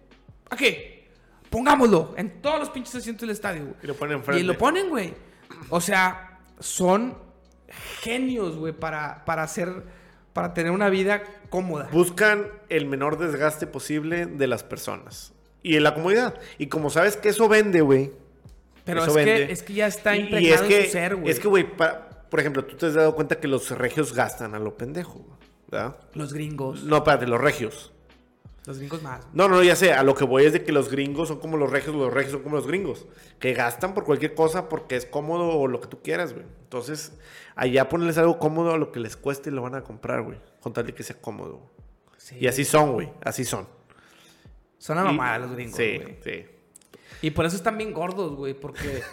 ¿A 0.50 0.56
qué? 0.56 1.10
Pongámoslo 1.50 2.14
en 2.18 2.42
todos 2.42 2.60
los 2.60 2.70
pinches 2.70 2.96
asientos 2.96 3.22
del 3.22 3.32
estadio, 3.32 3.64
güey. 3.66 3.76
Y 3.84 3.88
lo 3.88 3.96
ponen 3.96 4.16
Y 4.18 4.20
enfrente. 4.20 4.44
lo 4.44 4.58
ponen, 4.58 4.90
güey. 4.90 5.14
O 5.70 5.82
sea, 5.82 6.40
son 6.60 7.18
genios, 8.02 8.56
güey, 8.56 8.74
para, 8.74 9.26
para 9.26 9.44
hacer. 9.44 9.84
Para 10.34 10.54
tener 10.54 10.72
una 10.74 10.90
vida 10.90 11.24
cómoda. 11.50 11.88
Buscan 11.94 12.48
el 12.68 12.86
menor 12.88 13.18
desgaste 13.18 13.68
posible 13.68 14.26
de 14.26 14.48
las 14.48 14.64
personas. 14.64 15.32
Y 15.64 15.78
en 15.78 15.84
la 15.84 15.94
comodidad. 15.94 16.36
Y 16.58 16.68
como 16.68 16.90
sabes 16.90 17.16
que 17.16 17.30
eso 17.30 17.48
vende, 17.48 17.80
güey. 17.82 18.12
Pero 18.84 19.04
eso 19.04 19.18
es 19.18 19.26
que, 19.26 19.52
es 19.52 19.64
que 19.64 19.74
ya 19.74 19.88
está 19.88 20.16
Y- 20.16 20.22
impregnado 20.22 20.46
y 20.46 20.52
es 20.52 20.62
que, 20.62 20.80
en 20.80 20.86
su 20.88 20.92
ser, 20.92 21.16
güey. 21.16 21.30
Es 21.32 21.40
que, 21.40 21.48
güey, 21.48 21.66
por 22.30 22.40
ejemplo, 22.40 22.66
tú 22.66 22.76
te 22.76 22.86
has 22.88 22.94
dado 22.94 23.16
cuenta 23.16 23.40
que 23.40 23.48
los 23.48 23.72
regios 23.72 24.14
gastan 24.14 24.54
a 24.56 24.60
lo 24.60 24.76
pendejo, 24.78 25.20
güey, 25.20 25.40
¿verdad? 25.76 25.98
Los 26.14 26.34
gringos. 26.34 26.84
No, 26.84 26.98
espérate, 26.98 27.28
los 27.28 27.40
regios. 27.42 27.92
Los 28.66 28.80
gringos 28.80 29.04
más. 29.04 29.28
No, 29.34 29.48
no, 29.48 29.62
ya 29.62 29.76
sé, 29.76 29.94
a 29.94 30.02
lo 30.02 30.16
que 30.16 30.24
voy 30.24 30.46
es 30.46 30.54
de 30.54 30.64
que 30.64 30.72
los 30.72 30.90
gringos 30.90 31.28
son 31.28 31.40
como 31.40 31.56
los 31.58 31.70
regios, 31.72 31.96
los 31.96 32.12
regios 32.12 32.32
son 32.34 32.42
como 32.42 32.56
los 32.56 32.66
gringos, 32.66 33.06
que 33.38 33.54
gastan 33.54 33.94
por 33.94 34.06
cualquier 34.06 34.34
cosa 34.34 34.70
porque 34.70 34.96
es 34.96 35.06
cómodo 35.06 35.50
o 35.50 35.68
lo 35.68 35.80
que 35.82 35.88
tú 35.88 36.02
quieras, 36.02 36.34
güey. 36.34 36.46
Entonces, 36.64 37.14
allá 37.56 37.88
ponerles 37.90 38.18
algo 38.18 38.40
cómodo 38.40 38.72
a 38.74 38.78
lo 38.78 38.92
que 38.92 39.00
les 39.00 39.16
cueste 39.18 39.52
y 39.52 39.54
lo 39.54 39.62
van 39.62 39.76
a 39.76 39.84
comprar, 39.84 40.24
güey, 40.24 40.40
con 40.62 40.74
tal 40.74 40.86
de 40.88 40.96
que 40.96 41.04
sea 41.04 41.22
cómodo. 41.22 41.70
Sí. 42.18 42.38
Y 42.40 42.48
así 42.48 42.66
son, 42.66 42.94
güey, 42.94 43.12
así 43.24 43.46
son. 43.46 43.68
Son 44.80 44.98
Y- 44.98 45.02
mamada 45.02 45.38
los 45.40 45.52
gringos, 45.52 45.76
Sí, 45.78 46.02
sí. 46.24 46.46
Y 47.22 47.32
por 47.32 47.46
eso 47.46 47.56
están 47.56 47.78
bien 47.78 47.94
gordos, 47.94 48.36
güey, 48.36 48.54
porque... 48.60 49.04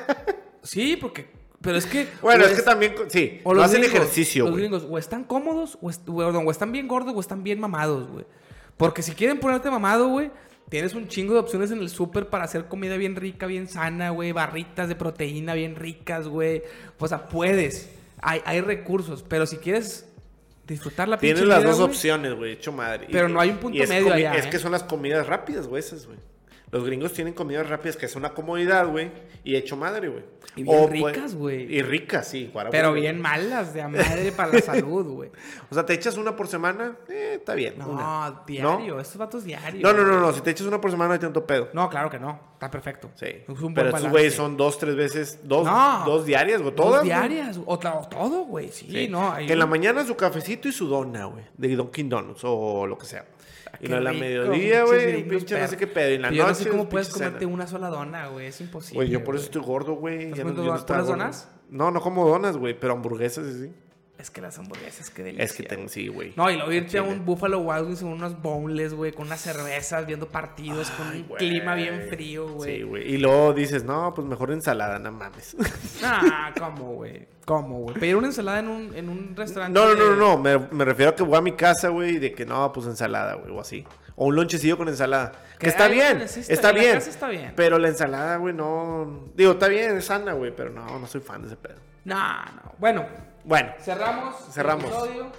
sí, 0.62 0.96
porque... 0.96 1.30
Pero 1.64 1.78
es 1.78 1.86
que... 1.86 2.06
Bueno, 2.22 2.44
es 2.44 2.52
que 2.52 2.62
también, 2.62 2.94
sí, 3.08 3.40
o 3.42 3.50
no 3.50 3.54
los 3.56 3.64
hacen 3.64 3.80
gringos, 3.80 3.96
ejercicio, 4.00 4.44
Los 4.44 4.52
güey. 4.52 4.62
gringos 4.64 4.86
o 4.88 4.98
están 4.98 5.24
cómodos 5.24 5.78
o, 5.80 5.90
est- 5.90 6.08
o- 6.08 6.12
o 6.16 6.50
están 6.50 6.70
bien 6.72 6.86
gordos 6.86 7.14
o 7.16 7.20
están 7.20 7.42
bien 7.42 7.58
mamados, 7.58 8.08
güey. 8.08 8.26
Porque 8.76 9.02
si 9.02 9.12
quieren 9.12 9.40
ponerte 9.40 9.70
mamado, 9.70 10.08
güey, 10.08 10.30
tienes 10.68 10.94
un 10.94 11.08
chingo 11.08 11.32
de 11.34 11.40
opciones 11.40 11.70
en 11.70 11.78
el 11.78 11.88
súper 11.88 12.28
para 12.28 12.44
hacer 12.44 12.66
comida 12.66 12.96
bien 12.96 13.16
rica, 13.16 13.46
bien 13.46 13.66
sana, 13.68 14.10
güey. 14.10 14.32
Barritas 14.32 14.88
de 14.88 14.94
proteína 14.96 15.54
bien 15.54 15.74
ricas, 15.76 16.28
güey. 16.28 16.62
O 16.98 17.08
sea, 17.08 17.28
puedes. 17.28 17.88
Hay, 18.20 18.42
hay 18.44 18.60
recursos. 18.60 19.24
Pero 19.26 19.46
si 19.46 19.56
quieres 19.58 20.06
disfrutar 20.66 21.08
la 21.08 21.18
Tienes 21.18 21.44
las 21.44 21.60
vida, 21.62 21.70
dos 21.70 21.80
opciones, 21.80 22.34
güey, 22.34 22.52
hecho 22.52 22.72
madre. 22.72 23.06
Pero 23.10 23.28
Y- 23.28 23.32
no 23.32 23.40
hay 23.40 23.50
un 23.50 23.58
punto 23.58 23.78
medio 23.88 24.12
allá, 24.12 24.34
Es 24.34 24.46
¿eh? 24.46 24.50
que 24.50 24.58
son 24.58 24.72
las 24.72 24.82
comidas 24.82 25.26
rápidas, 25.26 25.66
güey, 25.66 25.80
esas, 25.80 26.06
güey. 26.06 26.18
Los 26.70 26.84
gringos 26.84 27.12
tienen 27.12 27.34
comidas 27.34 27.68
rápidas 27.68 27.96
que 27.96 28.06
es 28.06 28.16
una 28.16 28.30
comodidad, 28.30 28.88
güey, 28.88 29.10
y 29.44 29.54
hecho 29.54 29.76
madre, 29.76 30.08
güey. 30.08 30.24
Y 30.56 30.62
bien 30.64 30.84
O, 30.84 30.86
ricas, 30.88 31.34
güey. 31.34 31.72
Y 31.72 31.82
ricas, 31.82 32.28
sí. 32.28 32.50
Pero 32.70 32.92
bien 32.92 33.20
malas 33.20 33.74
de 33.74 33.82
a 33.82 33.88
madre 33.88 34.32
para 34.32 34.52
la 34.52 34.60
salud, 34.60 35.04
güey. 35.06 35.30
O 35.70 35.74
sea, 35.74 35.84
te 35.86 35.94
echas 35.94 36.16
una 36.16 36.34
por 36.36 36.46
semana, 36.48 36.96
eh, 37.08 37.34
está 37.38 37.54
bien. 37.54 37.74
No, 37.78 37.88
una. 37.88 38.42
diario. 38.46 39.00
Estos 39.00 39.16
vatos 39.18 39.44
diarios. 39.44 39.82
No, 39.82 39.92
no, 39.92 40.04
no, 40.04 40.20
no. 40.20 40.32
Si 40.32 40.40
te 40.40 40.50
echas 40.50 40.66
una 40.66 40.80
por 40.80 40.90
semana, 40.90 41.08
no 41.08 41.14
hay 41.14 41.20
tanto 41.20 41.44
pedo. 41.46 41.68
No, 41.72 41.88
claro 41.88 42.08
que 42.10 42.18
no. 42.18 42.38
Está 42.54 42.70
perfecto. 42.70 43.10
Sí. 43.14 43.26
Es 43.26 43.60
un 43.60 43.74
Pero 43.74 43.88
estos 43.88 44.08
güeyes 44.10 44.34
son 44.34 44.56
dos, 44.56 44.78
tres 44.78 44.94
veces, 44.94 45.40
dos, 45.44 45.64
No. 45.66 46.02
dos 46.06 46.24
diarias, 46.26 46.60
güey. 46.62 46.74
Dos 46.74 46.84
Todas. 46.86 47.00
güey. 47.00 47.06
diarias. 47.10 47.60
O, 47.66 47.78
todo, 47.78 48.44
güey. 48.44 48.68
Sí, 48.70 48.86
Sí. 48.90 49.08
no. 49.08 49.32
hay 49.32 49.46
que 49.46 49.52
en 49.54 49.58
la 49.58 49.66
mañana 49.66 50.04
su 50.06 50.16
cafecito 50.16 50.68
y 50.68 50.72
su 50.72 50.86
dona, 50.86 51.24
güey. 51.26 51.44
De 51.56 51.74
Dunkin' 51.74 52.08
Donuts 52.08 52.42
o 52.44 52.86
lo 52.86 52.96
que 52.98 53.06
sea. 53.06 53.24
Y 53.86 53.90
no 53.90 53.96
en 53.98 54.04
la 54.04 54.10
rico, 54.10 54.20
mediodía, 54.24 54.84
güey. 54.84 55.28
Pinche 55.28 55.60
no 55.60 55.68
sé 55.68 55.76
qué 55.76 55.86
pedo. 55.86 56.10
Y 56.10 56.14
en 56.14 56.22
la 56.22 56.30
yo 56.30 56.42
noche. 56.46 56.48
no 56.48 56.54
sé 56.64 56.68
cómo 56.70 56.88
puedes 56.88 57.08
cena. 57.08 57.26
comerte 57.26 57.46
una 57.46 57.66
sola 57.66 57.88
dona, 57.88 58.28
güey. 58.28 58.46
Es 58.46 58.60
imposible. 58.60 58.96
Güey, 58.96 59.08
yo 59.10 59.24
por 59.24 59.36
eso 59.36 59.44
estoy 59.46 59.62
gordo, 59.62 59.94
güey. 59.94 60.24
¿Estás 60.24 60.38
Ya 60.38 60.44
no- 60.44 61.04
donas? 61.04 61.48
No, 61.70 61.90
no 61.90 62.00
como 62.00 62.28
donas, 62.28 62.56
güey, 62.56 62.78
pero 62.78 62.92
hamburguesas 62.92 63.46
sí, 63.46 63.66
sí. 63.66 63.72
Es 64.16 64.30
que 64.30 64.40
las 64.40 64.56
hamburguesas, 64.58 65.10
qué 65.10 65.24
delicia. 65.24 65.44
Es 65.44 65.52
que 65.52 65.64
tengo, 65.64 65.88
sí, 65.88 66.06
güey. 66.06 66.32
No, 66.36 66.48
y 66.48 66.54
luego 66.54 66.70
irte 66.72 66.98
a 66.98 67.02
un 67.02 67.24
Buffalo 67.24 67.58
Wild 67.58 67.86
Wings 67.86 68.00
con 68.00 68.12
unos 68.12 68.40
boneless, 68.40 68.94
güey, 68.94 69.12
con 69.12 69.26
unas 69.26 69.40
cervezas, 69.40 70.06
viendo 70.06 70.28
partidos, 70.28 70.90
con 70.92 71.08
un 71.08 71.24
güey. 71.24 71.38
clima 71.38 71.74
bien 71.74 72.06
frío, 72.08 72.48
güey. 72.48 72.76
Sí, 72.76 72.82
güey. 72.84 73.12
Y 73.12 73.18
luego 73.18 73.52
dices, 73.52 73.82
no, 73.84 74.14
pues 74.14 74.26
mejor 74.26 74.52
ensalada, 74.52 74.98
no 74.98 75.10
mames. 75.12 75.56
Ah, 76.04 76.52
¿cómo, 76.58 76.94
güey? 76.94 77.26
¿Cómo, 77.44 77.80
güey? 77.80 77.96
Pedir 77.96 78.16
una 78.16 78.28
ensalada 78.28 78.60
en 78.60 78.68
un, 78.68 78.94
en 78.94 79.08
un 79.08 79.34
restaurante. 79.36 79.78
No, 79.78 79.88
no, 79.88 79.94
no, 79.94 80.10
no, 80.10 80.16
no. 80.16 80.38
Me, 80.38 80.58
me 80.58 80.84
refiero 80.84 81.10
a 81.10 81.14
que 81.16 81.22
voy 81.22 81.36
a 81.36 81.40
mi 81.40 81.52
casa, 81.52 81.88
güey, 81.88 82.16
y 82.16 82.18
de 82.18 82.32
que 82.32 82.46
no, 82.46 82.72
pues 82.72 82.86
ensalada, 82.86 83.34
güey, 83.34 83.50
o 83.50 83.60
así. 83.60 83.84
O 84.16 84.26
un 84.26 84.36
lonchecillo 84.36 84.78
con 84.78 84.88
ensalada. 84.88 85.32
Que 85.58 85.58
Que 85.58 85.68
está 85.68 85.88
bien, 85.88 86.20
la 86.20 86.24
casa 86.26 87.10
está 87.10 87.28
bien. 87.28 87.52
Pero 87.56 87.78
la 87.78 87.88
ensalada, 87.88 88.36
güey, 88.36 88.54
no. 88.54 89.28
Digo, 89.34 89.52
está 89.52 89.66
bien, 89.66 89.96
es 89.96 90.04
sana, 90.04 90.34
güey, 90.34 90.54
pero 90.54 90.70
no, 90.70 90.98
no 90.98 91.06
soy 91.06 91.20
fan 91.20 91.42
de 91.42 91.48
ese 91.48 91.56
pedo. 91.56 91.76
No, 92.04 92.16
no. 92.16 92.72
Bueno, 92.78 93.06
Bueno, 93.44 93.72
cerramos. 93.80 94.34
Cerramos. 94.52 94.84
El 94.84 94.90
episodio. 94.90 95.32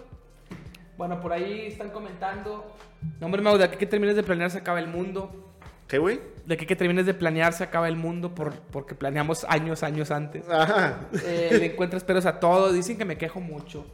Bueno, 0.98 1.20
por 1.20 1.34
ahí 1.34 1.68
están 1.68 1.90
comentando. 1.90 2.72
No, 3.20 3.26
hombre, 3.26 3.42
Mau, 3.42 3.58
de 3.58 3.64
aquí 3.66 3.78
que 3.78 3.86
termines 3.86 4.16
de 4.16 4.24
planear 4.24 4.50
se 4.52 4.60
acaba 4.60 4.80
el 4.80 4.88
mundo. 4.88 5.54
¿Qué, 5.88 5.98
güey? 5.98 6.20
De 6.46 6.58
que, 6.58 6.66
que 6.66 6.76
termines 6.76 7.06
de 7.06 7.14
planear 7.14 7.54
se 7.54 7.64
acaba 7.64 7.88
el 7.88 7.96
mundo 7.96 8.34
por, 8.34 8.54
porque 8.54 8.96
planeamos 8.96 9.46
años, 9.50 9.84
años 9.84 10.10
antes. 10.12 10.48
Ajá. 10.50 11.02
Eh, 11.24 11.50
le 11.60 11.66
encuentras 11.74 12.04
peros 12.04 12.26
a 12.26 12.40
todo. 12.40 12.72
Dicen 12.74 12.98
que 12.98 13.06
me 13.06 13.18
quejo 13.18 13.40
mucho. 13.40 13.86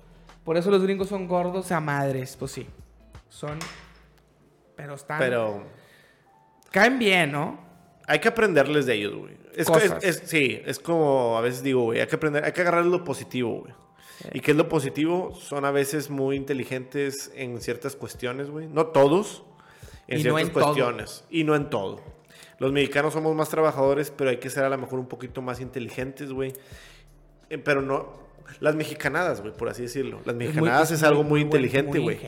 Por 0.46 0.58
eso 0.58 0.72
los 0.72 0.84
gringos 0.84 1.10
son 1.10 1.28
gordos 1.28 1.72
a 1.72 1.80
madres. 1.80 2.36
Pues 2.38 2.52
sí. 2.52 2.68
Son. 3.30 3.58
Pero 4.76 4.94
están. 4.96 5.20
Pero 5.20 5.64
Caen 6.72 6.98
bien, 7.00 7.32
¿no? 7.32 7.60
hay 8.08 8.20
que 8.20 8.28
aprenderles 8.28 8.86
de 8.86 8.96
ellos, 8.96 9.16
güey. 9.16 9.38
Es, 9.56 9.68
Cosas. 9.68 10.04
es- 10.04 10.22
es- 10.22 10.30
sí, 10.30 10.62
es 10.66 10.80
como 10.80 11.38
a 11.38 11.42
veces 11.42 11.64
digo, 11.64 11.84
güey, 11.84 12.00
hay 12.02 12.08
que 12.08 12.16
aprender, 12.16 12.44
hay 12.44 12.52
que 12.52 12.62
agarrar 12.62 12.86
lo 12.86 13.04
positivo, 13.04 13.62
güey. 13.62 13.74
¿Y 14.34 14.40
qué 14.42 14.52
es 14.52 14.58
lo 14.58 14.70
positivo? 14.70 15.34
Son 15.36 15.66
a 15.66 15.72
veces 15.72 16.10
muy 16.10 16.36
inteligentes 16.36 17.32
en 17.36 17.60
ciertas 17.62 17.96
cuestiones, 17.96 18.50
güey. 18.50 18.68
No 18.68 18.88
todos, 18.88 19.44
en 20.08 20.20
Y 20.20 20.24
no 20.24 20.36
ciertas 20.38 20.54
todo. 20.54 20.64
cuestiones. 20.74 21.24
Y 21.30 21.44
no 21.44 21.56
en 21.56 21.70
todo. 21.70 22.02
Los 22.60 22.72
mexicanos 22.72 23.14
somos 23.14 23.36
más 23.36 23.50
trabajadores, 23.50 24.12
pero 24.16 24.30
hay 24.30 24.38
que 24.38 24.50
ser 24.50 24.64
a 24.64 24.70
lo 24.70 24.78
mejor 24.78 25.00
un 25.00 25.08
poquito 25.08 25.42
más 25.42 25.60
inteligentes, 25.60 26.32
güey. 26.32 26.54
Eh, 27.50 27.58
Pero 27.58 27.82
no... 27.82 28.22
Las 28.60 28.76
mexicanadas, 28.76 29.40
güey, 29.42 29.54
por 29.54 29.70
así 29.70 29.84
decirlo. 29.84 30.18
Las 30.26 30.36
muy- 30.36 30.46
mexicanadas 30.48 30.92
es, 30.92 30.98
es 31.00 31.04
algo 31.04 31.24
muy- 31.24 31.30
muy, 31.30 31.40
muy 31.40 31.46
inteligente, 31.46 32.00
muy 32.00 32.16
güey. 32.16 32.20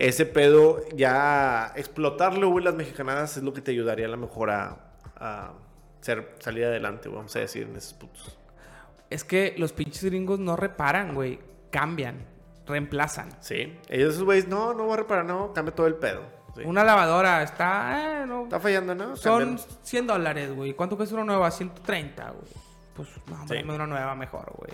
Ese 0.00 0.26
pedo, 0.26 0.82
ya 0.96 1.72
explotarlo, 1.76 2.50
güey, 2.50 2.64
las 2.64 2.74
mexicanadas 2.74 3.36
es 3.36 3.44
lo 3.44 3.52
que 3.52 3.60
te 3.60 3.70
ayudaría 3.70 4.06
a 4.06 4.08
lo 4.08 4.16
mejor 4.16 4.50
a, 4.50 4.90
a 5.16 5.52
ser, 6.00 6.34
salir 6.40 6.64
adelante, 6.64 7.08
vamos 7.08 7.34
a 7.36 7.38
decir, 7.38 7.62
en 7.62 7.76
esos 7.76 7.94
putos. 7.94 8.37
Es 9.10 9.24
que 9.24 9.54
los 9.58 9.72
pinches 9.72 10.04
gringos 10.04 10.38
no 10.38 10.56
reparan, 10.56 11.14
güey. 11.14 11.38
Cambian. 11.70 12.26
Reemplazan. 12.66 13.30
Sí. 13.40 13.78
Ellos, 13.88 14.14
esos 14.14 14.24
güeyes, 14.24 14.46
no, 14.48 14.74
no 14.74 14.84
voy 14.84 14.92
a 14.94 14.96
reparar, 14.98 15.24
no, 15.24 15.52
cambia 15.54 15.74
todo 15.74 15.86
el 15.86 15.94
pedo. 15.94 16.22
Sí. 16.54 16.62
Una 16.64 16.84
lavadora 16.84 17.42
está. 17.42 18.22
eh, 18.22 18.26
no, 18.26 18.44
Está 18.44 18.60
fallando, 18.60 18.94
¿no? 18.94 19.16
son 19.16 19.40
Cámbialo. 19.56 19.72
100 19.82 20.06
dólares, 20.06 20.54
güey. 20.54 20.74
¿Cuánto 20.74 20.96
cuesta 20.96 21.14
una 21.14 21.24
nueva? 21.24 21.50
130, 21.50 22.30
güey. 22.30 22.52
Pues, 22.94 23.08
no, 23.28 23.48
Sí. 23.48 23.54
una 23.66 23.86
nueva 23.86 24.14
mejor, 24.14 24.52
güey. 24.56 24.72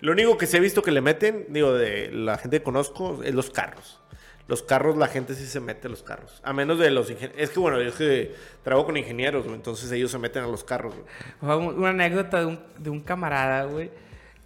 Lo 0.00 0.12
único 0.12 0.36
que 0.36 0.46
sí 0.46 0.56
he 0.56 0.60
visto 0.60 0.82
que 0.82 0.90
le 0.90 1.00
meten, 1.00 1.46
digo, 1.50 1.72
de 1.72 2.10
la 2.12 2.36
gente 2.38 2.58
que 2.58 2.64
conozco, 2.64 3.22
es 3.22 3.34
los 3.34 3.50
carros. 3.50 4.00
Los 4.48 4.62
carros, 4.62 4.96
la 4.96 5.08
gente 5.08 5.34
sí 5.34 5.46
se 5.46 5.58
mete 5.58 5.88
a 5.88 5.90
los 5.90 6.02
carros. 6.02 6.40
A 6.44 6.52
menos 6.52 6.78
de 6.78 6.90
los 6.90 7.10
ingenieros. 7.10 7.42
Es 7.42 7.50
que, 7.50 7.58
bueno, 7.58 7.80
yo 7.82 7.88
es 7.88 7.94
que 7.96 8.34
trabajo 8.62 8.86
con 8.86 8.96
ingenieros, 8.96 9.44
güey, 9.44 9.56
entonces 9.56 9.90
ellos 9.90 10.10
se 10.10 10.18
meten 10.18 10.44
a 10.44 10.46
los 10.46 10.62
carros, 10.62 10.94
güey. 10.94 11.58
Una 11.74 11.90
anécdota 11.90 12.40
de 12.40 12.46
un, 12.46 12.60
de 12.78 12.90
un 12.90 13.00
camarada, 13.00 13.64
güey, 13.64 13.90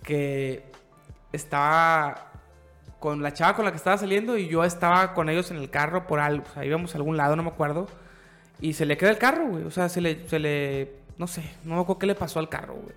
que 0.02 0.64
estaba 1.32 2.30
con 2.98 3.22
la 3.22 3.32
chava 3.32 3.56
con 3.56 3.64
la 3.64 3.70
que 3.70 3.78
estaba 3.78 3.96
saliendo 3.96 4.36
y 4.36 4.46
yo 4.46 4.62
estaba 4.62 5.14
con 5.14 5.28
ellos 5.30 5.50
en 5.50 5.56
el 5.56 5.70
carro 5.70 6.06
por 6.06 6.20
algo, 6.20 6.44
o 6.48 6.52
sea, 6.52 6.64
íbamos 6.64 6.94
a 6.94 6.98
algún 6.98 7.16
lado, 7.16 7.34
no 7.34 7.42
me 7.42 7.48
acuerdo, 7.48 7.88
y 8.60 8.74
se 8.74 8.84
le 8.84 8.98
queda 8.98 9.10
el 9.10 9.18
carro, 9.18 9.46
güey, 9.48 9.64
o 9.64 9.70
sea, 9.70 9.88
se 9.88 10.02
le, 10.02 10.28
se 10.28 10.38
le, 10.38 10.92
no 11.16 11.26
sé, 11.26 11.42
no 11.64 11.76
me 11.76 11.80
acuerdo 11.80 11.98
qué 11.98 12.06
le 12.06 12.14
pasó 12.14 12.38
al 12.38 12.50
carro, 12.50 12.74
güey. 12.74 12.94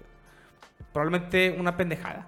Probablemente 0.91 1.55
una 1.57 1.75
pendejada. 1.75 2.27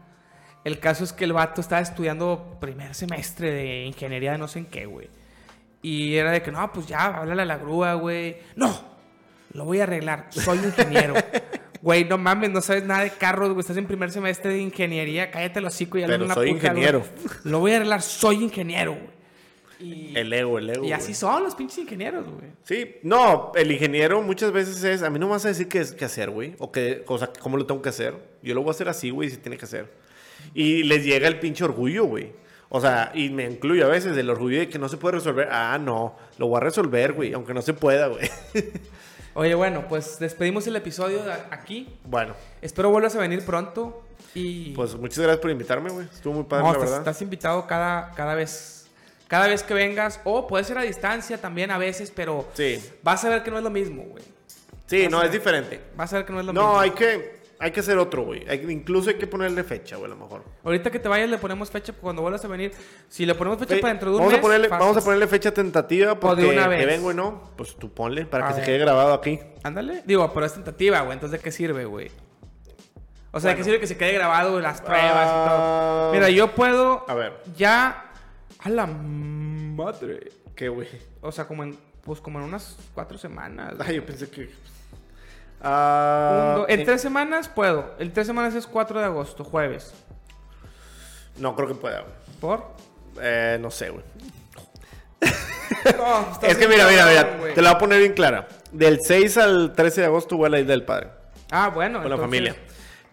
El 0.65 0.79
caso 0.79 1.03
es 1.05 1.13
que 1.13 1.23
el 1.23 1.31
vato 1.31 1.61
estaba 1.61 1.81
estudiando 1.81 2.57
primer 2.59 2.93
semestre 2.95 3.51
de 3.51 3.83
ingeniería 3.85 4.33
de 4.33 4.37
no 4.39 4.47
sé 4.49 4.59
en 4.59 4.65
qué, 4.65 4.85
güey. 4.85 5.07
Y 5.81 6.15
era 6.15 6.31
de 6.31 6.41
que, 6.41 6.51
no, 6.51 6.73
pues 6.73 6.87
ya, 6.87 7.05
háblale 7.05 7.43
a 7.43 7.45
la 7.45 7.57
grúa, 7.57 7.93
güey. 7.93 8.37
No, 8.55 8.77
lo 9.53 9.63
voy 9.65 9.79
a 9.79 9.83
arreglar. 9.83 10.27
Soy 10.31 10.57
ingeniero. 10.57 11.13
Güey, 11.81 12.03
no 12.05 12.17
mames, 12.17 12.49
no 12.49 12.61
sabes 12.61 12.83
nada 12.83 13.03
de 13.03 13.11
carros, 13.11 13.49
güey. 13.49 13.59
Estás 13.59 13.77
en 13.77 13.85
primer 13.85 14.09
semestre 14.11 14.51
de 14.53 14.59
ingeniería. 14.59 15.29
Cállate 15.29 15.59
el 15.59 15.65
hocico 15.65 15.99
y 15.99 16.01
hazle 16.03 16.15
Pero 16.15 16.25
una 16.25 16.33
soy 16.33 16.53
puta, 16.53 16.67
ingeniero. 16.69 16.99
güey. 17.01 17.11
Lo 17.43 17.59
voy 17.59 17.73
a 17.73 17.75
arreglar. 17.75 18.01
Soy 18.01 18.43
ingeniero, 18.43 18.93
güey. 18.93 19.09
Y, 19.91 20.17
El 20.17 20.33
ego, 20.33 20.57
el 20.57 20.67
ego. 20.71 20.77
y 20.77 20.87
güey. 20.87 20.93
así 20.93 21.13
son 21.13 21.43
los 21.43 21.53
pinches 21.53 21.77
ingenieros, 21.77 22.25
güey. 22.27 22.47
Sí, 22.63 22.95
no, 23.03 23.51
el 23.53 23.71
ingeniero 23.71 24.19
muchas 24.23 24.51
veces 24.51 24.83
es, 24.83 25.03
a 25.03 25.11
mí 25.11 25.19
no 25.19 25.27
me 25.27 25.33
vas 25.33 25.45
a 25.45 25.49
decir 25.49 25.67
qué, 25.67 25.81
es- 25.81 25.91
qué 25.91 26.05
hacer, 26.05 26.31
güey, 26.31 26.55
o 26.57 26.71
qué, 26.71 27.03
o 27.07 27.19
sea, 27.19 27.29
cómo 27.39 27.55
lo 27.57 27.67
tengo 27.67 27.83
que 27.83 27.89
hacer. 27.89 28.15
Yo 28.41 28.55
lo 28.55 28.61
voy 28.63 28.69
a 28.69 28.71
hacer 28.71 28.89
así, 28.89 29.11
güey, 29.11 29.29
si 29.29 29.37
tiene 29.37 29.55
que 29.57 29.65
hacer. 29.65 29.87
Y 30.53 30.83
les 30.83 31.03
llega 31.03 31.27
el 31.27 31.39
pinche 31.39 31.63
orgullo, 31.63 32.05
güey. 32.05 32.31
O 32.69 32.81
sea, 32.81 33.11
y 33.13 33.29
me 33.29 33.45
incluye 33.45 33.83
a 33.83 33.87
veces 33.87 34.17
el 34.17 34.29
orgullo 34.29 34.59
de 34.59 34.67
que 34.69 34.79
no 34.79 34.89
se 34.89 34.97
puede 34.97 35.15
resolver. 35.15 35.47
Ah, 35.51 35.77
no, 35.79 36.15
lo 36.37 36.47
voy 36.47 36.57
a 36.57 36.61
resolver, 36.61 37.13
güey, 37.13 37.33
aunque 37.33 37.53
no 37.53 37.61
se 37.61 37.73
pueda, 37.73 38.07
güey. 38.07 38.29
Oye, 39.33 39.53
bueno, 39.53 39.85
pues 39.89 40.17
despedimos 40.19 40.65
el 40.67 40.75
episodio 40.77 41.21
aquí. 41.51 41.89
bueno, 42.05 42.33
Espero 42.61 42.89
vuelvas 42.89 43.15
a 43.15 43.19
venir 43.19 43.43
pronto. 43.45 44.01
Y. 44.33 44.71
pues 44.71 44.95
muchas 44.95 45.19
gracias 45.19 45.39
por 45.39 45.51
invitarme, 45.51 45.89
güey. 45.89 46.07
Estuvo 46.11 46.33
muy 46.33 46.43
padre, 46.43 46.63
No, 46.63 46.69
la 46.71 46.73
estás, 46.77 46.89
verdad. 46.89 47.07
estás 47.07 47.21
invitado 47.21 47.67
cada, 47.67 48.11
cada 48.11 48.33
vez. 48.35 48.87
Cada 49.27 49.47
vez 49.47 49.63
que 49.63 49.73
vengas. 49.73 50.19
O 50.23 50.47
puede 50.47 50.63
ser 50.63 50.77
a 50.77 50.81
distancia 50.83 51.39
también 51.39 51.71
a 51.71 51.77
veces, 51.77 52.11
pero. 52.15 52.47
Sí, 52.53 52.81
Vas 53.03 53.23
a 53.25 53.29
ver 53.29 53.43
que 53.43 53.51
no 53.51 53.57
es 53.57 53.63
lo 53.63 53.69
mismo, 53.69 54.03
güey. 54.03 54.23
sí, 54.87 55.03
Vas 55.03 55.11
no, 55.11 55.21
es 55.23 55.31
diferente. 55.31 55.81
Vas 55.95 56.13
a 56.13 56.17
ver 56.17 56.25
que 56.25 56.33
no 56.33 56.39
es 56.39 56.45
lo 56.45 56.53
mismo. 56.53 56.67
No, 56.67 56.79
hay 56.79 56.91
que, 56.91 57.39
hay 57.65 57.71
que 57.71 57.79
hacer 57.79 57.97
otro, 57.97 58.23
güey. 58.23 58.47
Hay 58.47 58.63
incluso 58.69 59.09
hay 59.09 59.15
que 59.17 59.25
ponerle 59.27 59.63
fecha, 59.63 59.95
güey, 59.97 60.05
a 60.11 60.15
lo 60.15 60.21
mejor. 60.21 60.43
Ahorita 60.63 60.91
que 60.91 60.99
te 60.99 61.09
vayas 61.09 61.29
le 61.29 61.37
ponemos 61.39 61.71
fecha 61.71 61.93
cuando 61.93 62.21
vuelvas 62.21 62.45
a 62.45 62.47
venir. 62.47 62.71
Si 63.09 63.25
le 63.25 63.33
ponemos 63.35 63.57
fecha 63.59 63.75
Fe- 63.75 63.81
para 63.81 63.93
dentro 63.93 64.11
de 64.11 64.15
un 64.17 64.19
vamos, 64.19 64.31
mes. 64.33 64.39
a 64.39 64.41
ponerle, 64.41 64.69
fácil. 64.69 64.79
vamos 64.85 64.97
a 64.97 65.03
ponerle 65.03 65.27
fecha 65.27 65.51
tentativa 65.51 66.19
porque 66.19 66.43
de 66.43 66.49
una 66.49 66.67
vez. 66.67 66.79
que 66.79 66.85
vengo 66.85 67.11
y 67.11 67.15
no, 67.15 67.49
pues 67.57 67.75
tú 67.75 67.91
ponle 67.91 68.25
para 68.25 68.45
A 68.45 68.47
que 68.49 68.59
se 68.59 68.65
quede 68.65 68.77
grabado 68.77 69.13
aquí. 69.13 69.39
Ándale. 69.63 70.03
Digo, 70.05 70.31
pero 70.33 70.45
es 70.45 70.53
tentativa, 70.53 71.01
güey. 71.01 71.13
Entonces, 71.13 71.39
¿de 71.39 71.43
qué 71.43 71.51
sirve, 71.51 71.85
güey? 71.85 72.11
O 73.31 73.39
sea, 73.39 73.51
¿de 73.51 73.57
qué 73.57 73.63
sirve 73.63 73.79
que 73.79 73.87
se 73.87 73.97
quede 73.97 74.13
grabado 74.13 74.59
las 74.61 74.79
pruebas 74.81 75.25
y 75.27 75.31
Ah. 75.33 75.45
todo? 75.49 76.11
Mira, 76.13 76.29
yo 76.29 76.53
puedo 76.55 77.03
A 77.09 77.13
ver, 77.15 77.33
ya... 77.57 78.11
A 78.59 78.69
la 78.69 78.85
madre. 78.87 80.31
¿qué, 80.55 80.69
güey? 80.69 80.87
O 81.21 81.31
sea, 81.31 81.45
como 81.47 81.63
en... 81.63 81.77
Pues 82.03 82.21
como 82.21 82.37
en 82.39 82.45
unas 82.45 82.77
cuatro 82.93 83.17
semanas. 83.17 83.73
Ay, 83.79 83.95
yo 83.95 84.05
pensé 84.05 84.29
que... 84.29 84.49
Ah, 85.67 86.63
en 86.67 86.85
tres 86.85 87.01
semanas 87.01 87.49
puedo. 87.49 87.95
En 87.97 88.13
tres 88.13 88.27
semanas 88.27 88.53
es 88.53 88.67
4 88.67 88.99
de 88.99 89.05
agosto, 89.05 89.43
jueves. 89.43 89.93
No 91.37 91.55
creo 91.55 91.67
que 91.67 91.73
pueda, 91.73 92.01
güey. 92.01 92.13
¿Por? 92.39 92.63
Eh, 93.19 93.57
no 93.59 93.71
sé, 93.71 93.89
güey. 93.89 94.03
No, 95.97 96.39
Es 96.41 96.57
que 96.57 96.67
mira, 96.67 96.87
mira, 96.87 97.05
mira. 97.07 97.53
Te 97.53 97.61
la 97.61 97.71
voy 97.71 97.75
a 97.75 97.79
poner 97.79 97.99
bien 97.99 98.13
clara. 98.13 98.47
Del 98.71 98.99
6 99.01 99.37
al 99.37 99.73
13 99.73 100.01
de 100.01 100.07
agosto 100.07 100.37
voy 100.37 100.47
a 100.47 100.49
la 100.49 100.59
isla 100.59 100.71
del 100.71 100.83
padre. 100.83 101.09
Ah, 101.51 101.69
bueno. 101.73 102.01
Con 102.01 102.11
la 102.11 102.17
familia. 102.17 102.55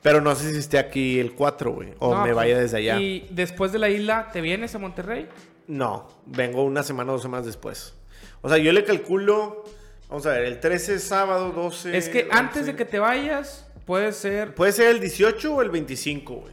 Pero 0.02 0.20
no 0.20 0.34
sé 0.34 0.50
si 0.52 0.58
esté 0.58 0.78
aquí 0.78 1.20
el 1.20 1.32
4, 1.34 1.72
güey. 1.72 1.94
O 2.00 2.10
No, 2.10 2.18
me 2.20 2.24
pues, 2.24 2.34
vaya 2.36 2.58
desde 2.58 2.78
allá. 2.78 2.98
Y 3.00 3.28
después 3.30 3.72
de 3.72 3.78
la 3.78 3.88
isla, 3.88 4.28
¿te 4.32 4.40
vienes 4.40 4.74
a 4.74 4.78
Monterrey? 4.78 5.28
No, 5.68 6.08
vengo 6.26 6.64
una 6.64 6.82
semana 6.82 7.12
o 7.12 7.14
dos 7.14 7.22
semanas 7.22 7.46
después. 7.46 7.94
O 8.42 8.48
sea, 8.48 8.58
yo 8.58 8.72
le 8.72 8.84
calculo... 8.84 9.64
Vamos 10.12 10.26
a 10.26 10.32
ver, 10.32 10.44
el 10.44 10.60
13 10.60 10.96
es 10.96 11.04
sábado, 11.04 11.52
12... 11.52 11.96
es 11.96 12.10
que 12.10 12.28
antes 12.30 12.58
11. 12.58 12.72
de 12.72 12.76
que 12.76 12.84
te 12.84 12.98
vayas, 12.98 13.66
puede 13.86 14.12
ser... 14.12 14.54
Puede 14.54 14.72
ser 14.72 14.88
el 14.88 15.00
18 15.00 15.54
o 15.54 15.62
el 15.62 15.70
25, 15.70 16.34
güey. 16.34 16.52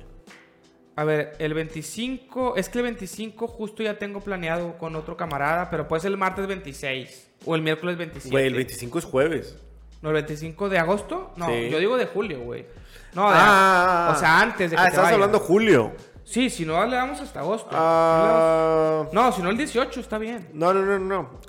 A 0.95 1.03
ver, 1.03 1.34
el 1.40 1.53
25... 1.53 2.56
Es 2.56 2.69
que 2.69 2.77
el 2.77 2.84
25 2.86 3.48
justo 3.49 3.84
ya 3.84 3.99
tengo 3.99 4.22
planeado 4.22 4.77
con 4.77 4.95
otro 4.95 5.18
camarada, 5.18 5.69
pero 5.69 5.90
puede 5.90 6.02
ser 6.03 6.11
el 6.11 6.18
martes 6.18 6.48
26 6.48 7.31
o 7.45 7.53
el 7.53 7.61
miércoles 7.61 7.98
27. 7.98 8.31
Güey, 8.31 8.48
el 8.48 8.53
25 8.56 8.98
es 8.99 9.03
jueves. 9.03 9.57
¿No, 10.02 10.07
el 10.07 10.14
25 10.14 10.69
de 10.69 10.80
agosto? 10.80 11.34
No, 11.36 11.48
Sí. 11.48 11.68
yo 11.69 11.80
digo 11.80 11.98
de 11.98 12.06
julio, 12.06 12.40
güey. 12.40 12.65
No, 13.14 13.23
de- 13.30 13.36
Ah, 13.38 14.14
o 14.15 14.18
sea, 14.18 14.40
antes 14.40 14.72
de 14.72 14.77
que 14.77 14.81
Ah, 14.81 14.86
te 14.86 14.90
estás 14.91 15.03
vayas. 15.03 15.15
hablando 15.15 15.40
julio. 15.41 15.91
Sí, 16.23 16.49
si 16.49 16.64
no, 16.64 16.81
le 16.86 16.95
damos 16.95 17.19
hasta 17.19 17.41
agosto. 17.41 17.69
Ah, 17.73 19.06
No, 19.11 19.34
si 19.34 19.41
no, 19.41 19.49
el 19.49 19.57
18 19.57 19.99
está 19.99 20.18
bien. 20.18 20.48
no, 20.53 20.73
no, 20.73 20.81
no, 20.86 20.98
no. 20.99 21.41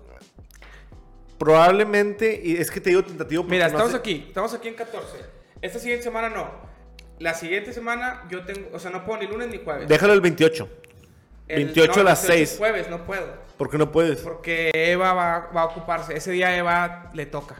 Probablemente, 1.40 2.38
y 2.44 2.58
es 2.58 2.70
que 2.70 2.82
te 2.82 2.90
digo 2.90 3.02
tentativo 3.02 3.42
Mira, 3.44 3.66
no 3.68 3.78
estamos 3.78 3.94
aquí, 3.94 4.26
estamos 4.28 4.52
aquí 4.52 4.68
en 4.68 4.74
14. 4.74 5.16
Esta 5.62 5.78
siguiente 5.78 6.04
semana 6.04 6.28
no. 6.28 6.50
La 7.18 7.32
siguiente 7.32 7.72
semana 7.72 8.24
yo 8.28 8.44
tengo, 8.44 8.68
o 8.74 8.78
sea, 8.78 8.90
no 8.90 9.06
puedo 9.06 9.20
ni 9.20 9.26
lunes 9.26 9.48
ni 9.48 9.56
jueves. 9.56 9.88
Déjalo 9.88 10.12
el 10.12 10.20
28. 10.20 10.68
El- 11.48 11.64
28 11.64 11.94
no, 11.94 12.00
a 12.02 12.04
las 12.04 12.24
el 12.24 12.30
18 12.32 12.42
es 12.42 12.48
6. 12.50 12.58
jueves, 12.58 12.90
no 12.90 13.06
puedo. 13.06 13.26
¿Por 13.56 13.70
qué 13.70 13.78
no 13.78 13.90
puedes? 13.90 14.20
Porque 14.20 14.70
Eva 14.74 15.14
va, 15.14 15.50
va 15.56 15.62
a 15.62 15.64
ocuparse. 15.64 16.14
Ese 16.14 16.30
día 16.30 16.54
Eva 16.54 17.10
le 17.14 17.24
toca. 17.24 17.56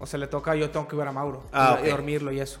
O 0.00 0.06
sea, 0.06 0.18
le 0.18 0.26
toca, 0.26 0.56
yo 0.56 0.70
tengo 0.70 0.88
que 0.88 0.96
ver 0.96 1.06
a 1.06 1.12
Mauro. 1.12 1.44
Ah, 1.52 1.78
y, 1.84 1.88
dormirlo 1.88 2.32
y 2.32 2.40
eso. 2.40 2.60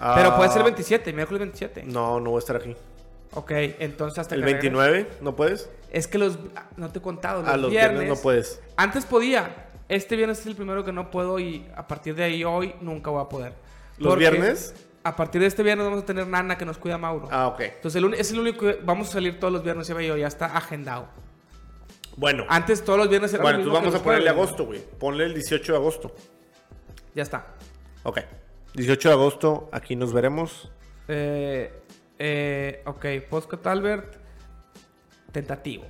Ah, 0.00 0.14
Pero 0.16 0.36
puede 0.36 0.48
ser 0.48 0.58
el 0.58 0.64
27, 0.64 1.12
miércoles 1.12 1.38
27. 1.38 1.84
No, 1.84 2.18
no 2.18 2.30
voy 2.30 2.38
a 2.38 2.40
estar 2.40 2.56
aquí. 2.56 2.74
Ok, 3.34 3.52
entonces 3.78 4.18
hasta 4.18 4.34
¿El 4.34 4.40
que 4.40 4.46
regrese. 4.46 4.70
29 4.70 5.10
no 5.20 5.36
puedes? 5.36 5.70
Es 5.92 6.08
que 6.08 6.18
los. 6.18 6.40
No 6.76 6.90
te 6.90 6.98
he 6.98 7.02
contado. 7.02 7.42
Los, 7.42 7.50
A 7.52 7.56
los 7.56 7.70
viernes, 7.70 8.00
viernes 8.00 8.18
no 8.18 8.20
puedes. 8.20 8.60
Antes 8.76 9.04
podía. 9.04 9.67
Este 9.88 10.16
viernes 10.16 10.40
es 10.40 10.46
el 10.46 10.54
primero 10.54 10.84
que 10.84 10.92
no 10.92 11.10
puedo 11.10 11.38
y 11.38 11.66
a 11.74 11.86
partir 11.88 12.14
de 12.14 12.24
ahí 12.24 12.44
hoy 12.44 12.74
nunca 12.80 13.10
voy 13.10 13.22
a 13.22 13.28
poder. 13.28 13.54
¿Los 13.96 14.08
Porque 14.08 14.30
viernes? 14.30 14.74
A 15.02 15.16
partir 15.16 15.40
de 15.40 15.46
este 15.46 15.62
viernes 15.62 15.86
vamos 15.86 16.02
a 16.02 16.06
tener 16.06 16.26
nana 16.26 16.58
que 16.58 16.66
nos 16.66 16.76
cuida 16.76 16.96
a 16.96 16.98
Mauro. 16.98 17.28
Ah, 17.30 17.48
ok. 17.48 17.60
Entonces 17.60 18.02
el 18.02 18.14
es 18.14 18.30
el 18.30 18.40
único 18.40 18.66
que 18.66 18.78
vamos 18.82 19.08
a 19.08 19.12
salir 19.12 19.40
todos 19.40 19.52
los 19.52 19.62
viernes, 19.62 19.88
Eva 19.88 20.02
y 20.02 20.08
yo, 20.08 20.16
ya 20.16 20.26
está 20.26 20.46
agendado. 20.46 21.08
Bueno. 22.16 22.44
Antes 22.48 22.84
todos 22.84 22.98
los 22.98 23.08
viernes 23.08 23.32
era 23.32 23.42
bueno, 23.42 23.60
entonces 23.60 23.80
vamos 23.80 23.94
a 23.94 24.02
ponerle 24.02 24.30
jueves. 24.30 24.42
agosto, 24.42 24.66
güey. 24.66 24.80
Ponle 24.98 25.24
el 25.24 25.34
18 25.34 25.72
de 25.72 25.78
agosto. 25.78 26.14
Ya 27.14 27.22
está. 27.22 27.46
Ok. 28.02 28.20
18 28.74 29.08
de 29.08 29.14
agosto, 29.14 29.68
aquí 29.72 29.96
nos 29.96 30.12
veremos. 30.12 30.70
Eh, 31.06 31.72
eh, 32.18 32.82
ok, 32.84 33.06
Postcat 33.30 33.66
Albert, 33.66 34.16
tentativo. 35.32 35.84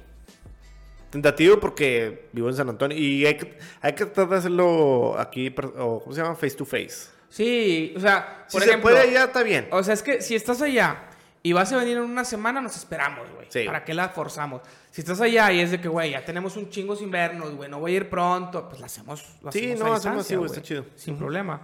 Tentativo 1.11 1.59
porque 1.59 2.29
vivo 2.33 2.49
en 2.49 2.57
San 2.57 2.69
Antonio 2.69 2.97
y 2.97 3.25
hay 3.25 3.37
que, 3.37 3.59
hay 3.81 3.93
que 3.95 4.05
tratar 4.05 4.29
de 4.29 4.37
hacerlo 4.37 5.19
aquí, 5.19 5.55
o 5.79 6.01
¿cómo 6.01 6.15
se 6.15 6.21
llama? 6.23 6.35
Face 6.35 6.57
to 6.57 6.65
face. 6.67 7.09
Sí, 7.31 7.95
o 7.97 8.01
sea, 8.01 8.45
Si 8.47 8.57
por 8.57 8.63
se 8.63 8.69
ejemplo, 8.69 8.91
puede 8.91 9.01
allá, 9.01 9.25
está 9.25 9.43
bien. 9.43 9.69
O 9.71 9.83
sea, 9.83 9.95
es 9.95 10.03
que 10.03 10.21
si 10.21 10.35
estás 10.35 10.61
allá 10.63 11.05
y 11.43 11.53
vas 11.53 11.73
a 11.73 11.79
venir 11.79 11.97
en 11.97 12.03
una 12.03 12.25
semana, 12.25 12.61
nos 12.61 12.77
esperamos, 12.77 13.31
güey. 13.35 13.47
Sí. 13.49 13.65
¿Para 13.65 13.85
qué 13.85 13.95
la 13.95 14.11
forzamos? 14.11 14.63
Si 14.91 15.01
estás 15.01 15.21
allá 15.21 15.51
y 15.53 15.61
es 15.61 15.71
de 15.71 15.81
que, 15.81 15.89
güey, 15.89 16.11
ya 16.11 16.25
tenemos 16.25 16.57
un 16.57 16.69
chingo 16.69 16.95
sin 16.97 17.11
vernos, 17.11 17.55
güey, 17.55 17.71
no 17.71 17.81
voy 17.81 17.93
a 17.95 17.97
ir 17.97 18.11
pronto, 18.11 18.69
pues 18.69 18.81
la 18.81 18.87
hacemos. 18.87 19.25
lo 19.43 19.53
Sí, 19.53 19.73
hacemos 19.73 19.81
no, 19.81 19.93
a 19.93 19.97
hacemos 19.97 20.21
así, 20.27 20.35
güey, 20.37 20.51
está 20.51 20.63
chido. 20.63 20.85
Sin 20.95 21.17
problema. 21.17 21.61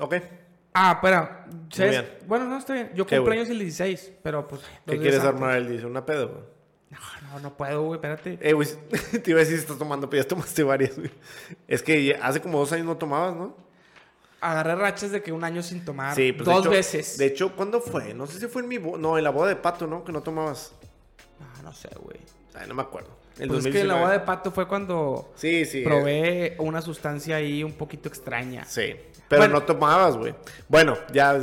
Ok. 0.00 0.16
Ah, 0.74 0.92
espera. 0.96 1.46
¿sabes? 1.70 1.90
bien. 1.90 2.18
Bueno, 2.26 2.44
no, 2.46 2.58
está 2.58 2.74
bien. 2.74 2.90
Yo 2.94 3.06
¿Qué, 3.06 3.16
cumplo 3.16 3.32
güey? 3.32 3.38
años 3.38 3.50
el 3.50 3.58
16, 3.60 4.12
pero 4.22 4.46
pues. 4.46 4.60
¿Qué 4.86 4.98
quieres 4.98 5.20
antes. 5.20 5.28
armar 5.34 5.56
el 5.56 5.68
dice? 5.68 5.86
¿Una 5.86 6.04
pedo, 6.04 6.28
güey? 6.28 6.55
No, 6.90 6.98
no, 7.32 7.40
no 7.40 7.56
puedo, 7.56 7.82
güey, 7.82 7.96
espérate. 7.96 8.38
Eh, 8.40 8.52
güey, 8.52 8.68
te 9.22 9.30
iba 9.30 9.38
a 9.40 9.42
decir 9.42 9.56
si 9.56 9.62
estás 9.62 9.78
tomando, 9.78 10.08
pero 10.08 10.22
ya 10.22 10.28
tomaste 10.28 10.62
varias, 10.62 10.96
güey. 10.96 11.10
Es 11.66 11.82
que 11.82 12.16
hace 12.22 12.40
como 12.40 12.58
dos 12.58 12.70
años 12.72 12.86
no 12.86 12.96
tomabas, 12.96 13.34
¿no? 13.34 13.56
Agarré 14.40 14.76
rachas 14.76 15.10
de 15.10 15.22
que 15.22 15.32
un 15.32 15.42
año 15.44 15.62
sin 15.62 15.84
tomar. 15.84 16.14
Sí, 16.14 16.32
pues 16.32 16.46
de 16.46 16.52
dos 16.52 16.60
hecho- 16.62 16.70
veces. 16.70 17.18
De 17.18 17.26
hecho, 17.26 17.56
¿cuándo 17.56 17.80
fue? 17.80 18.14
No 18.14 18.26
sé 18.26 18.38
si 18.38 18.46
fue 18.46 18.62
en 18.62 18.68
mi 18.68 18.78
boda. 18.78 18.98
No, 18.98 19.18
en 19.18 19.24
la 19.24 19.30
boda 19.30 19.48
de 19.48 19.56
pato, 19.56 19.86
¿no? 19.86 20.04
Que 20.04 20.12
no 20.12 20.22
tomabas. 20.22 20.72
No, 21.40 21.62
no 21.62 21.72
sé, 21.72 21.88
güey. 22.00 22.18
Ay, 22.54 22.68
no 22.68 22.74
me 22.74 22.82
acuerdo. 22.82 23.08
El 23.38 23.48
Pues 23.48 23.66
es 23.66 23.72
que 23.72 23.80
en 23.80 23.88
la 23.88 23.94
2019. 23.94 24.00
boda 24.00 24.12
de 24.12 24.20
pato 24.20 24.50
fue 24.52 24.68
cuando 24.68 25.32
Sí, 25.34 25.64
sí. 25.64 25.80
eh, 25.80 25.84
probé 25.84 26.56
una 26.58 26.80
sustancia 26.80 27.36
ahí 27.36 27.64
un 27.64 27.72
poquito 27.72 28.08
extraña. 28.08 28.64
Sí. 28.64 28.94
Pero 29.28 29.40
Bueno. 29.42 29.54
no 29.54 29.62
tomabas, 29.64 30.16
güey. 30.16 30.34
Bueno, 30.68 30.96
ya. 31.12 31.38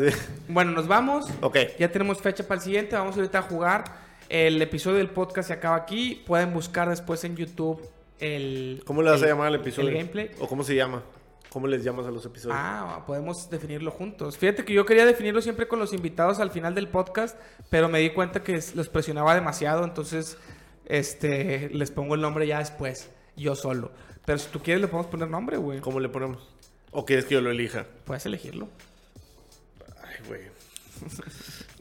Bueno, 0.48 0.72
nos 0.72 0.88
vamos. 0.88 1.28
ok. 1.42 1.58
Ya 1.78 1.92
tenemos 1.92 2.20
fecha 2.20 2.44
para 2.48 2.60
el 2.60 2.64
siguiente. 2.64 2.96
Vamos 2.96 3.16
ahorita 3.18 3.40
a 3.40 3.42
jugar. 3.44 4.03
El 4.30 4.62
episodio 4.62 4.98
del 4.98 5.10
podcast 5.10 5.48
se 5.48 5.54
acaba 5.54 5.76
aquí. 5.76 6.24
Pueden 6.26 6.54
buscar 6.54 6.90
después 6.90 7.24
en 7.24 7.36
YouTube 7.36 7.82
el. 8.20 8.82
¿Cómo 8.86 9.02
le 9.02 9.12
vas 9.12 9.22
a 9.24 9.28
llamar 9.28 9.48
al 9.48 9.56
episodio? 9.56 9.90
El 9.90 9.96
gameplay. 9.96 10.32
¿O 10.40 10.48
cómo 10.48 10.64
se 10.64 10.76
llama? 10.76 11.04
¿Cómo 11.50 11.68
les 11.68 11.84
llamas 11.84 12.08
a 12.08 12.12
los 12.12 12.26
episodios? 12.26 12.58
Ah, 12.60 13.04
podemos 13.06 13.48
definirlo 13.50 13.92
juntos. 13.92 14.40
Fíjate 14.40 14.66
que 14.66 14.74
yo 14.74 14.88
quería 14.88 15.06
definirlo 15.06 15.40
siempre 15.40 15.68
con 15.68 15.78
los 15.78 15.94
invitados 15.94 16.40
al 16.40 16.50
final 16.50 16.74
del 16.74 16.88
podcast, 16.88 17.40
pero 17.70 17.90
me 17.90 18.00
di 18.00 18.10
cuenta 18.10 18.42
que 18.42 18.60
los 18.74 18.90
presionaba 18.90 19.36
demasiado, 19.36 19.84
entonces 19.84 20.38
este 20.86 21.70
les 21.70 21.92
pongo 21.92 22.16
el 22.16 22.22
nombre 22.22 22.48
ya 22.48 22.58
después, 22.58 23.12
yo 23.36 23.56
solo. 23.56 23.92
Pero 24.26 24.40
si 24.40 24.50
tú 24.50 24.62
quieres 24.64 24.82
le 24.82 24.88
podemos 24.88 25.12
poner 25.12 25.28
nombre, 25.28 25.58
güey. 25.58 25.80
¿Cómo 25.80 26.00
le 26.00 26.10
ponemos? 26.10 26.50
¿O 26.90 27.06
quieres 27.06 27.26
que 27.26 27.36
yo 27.36 27.42
lo 27.42 27.52
elija? 27.52 27.86
Puedes 28.06 28.26
elegirlo. 28.26 28.68
Ay, 30.04 30.16
güey. 30.28 30.42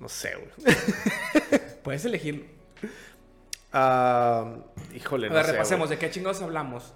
No 0.01 0.09
sé, 0.09 0.32
güey. 0.35 0.77
Puedes 1.82 2.04
elegirlo. 2.04 2.44
Ah, 3.72 4.54
híjole, 4.94 5.26
A 5.28 5.30
no 5.30 5.36
ver, 5.36 5.46
sé, 5.46 5.52
repasemos. 5.52 5.88
¿De 5.90 5.98
qué 5.98 6.10
chingados 6.10 6.42
hablamos? 6.42 6.92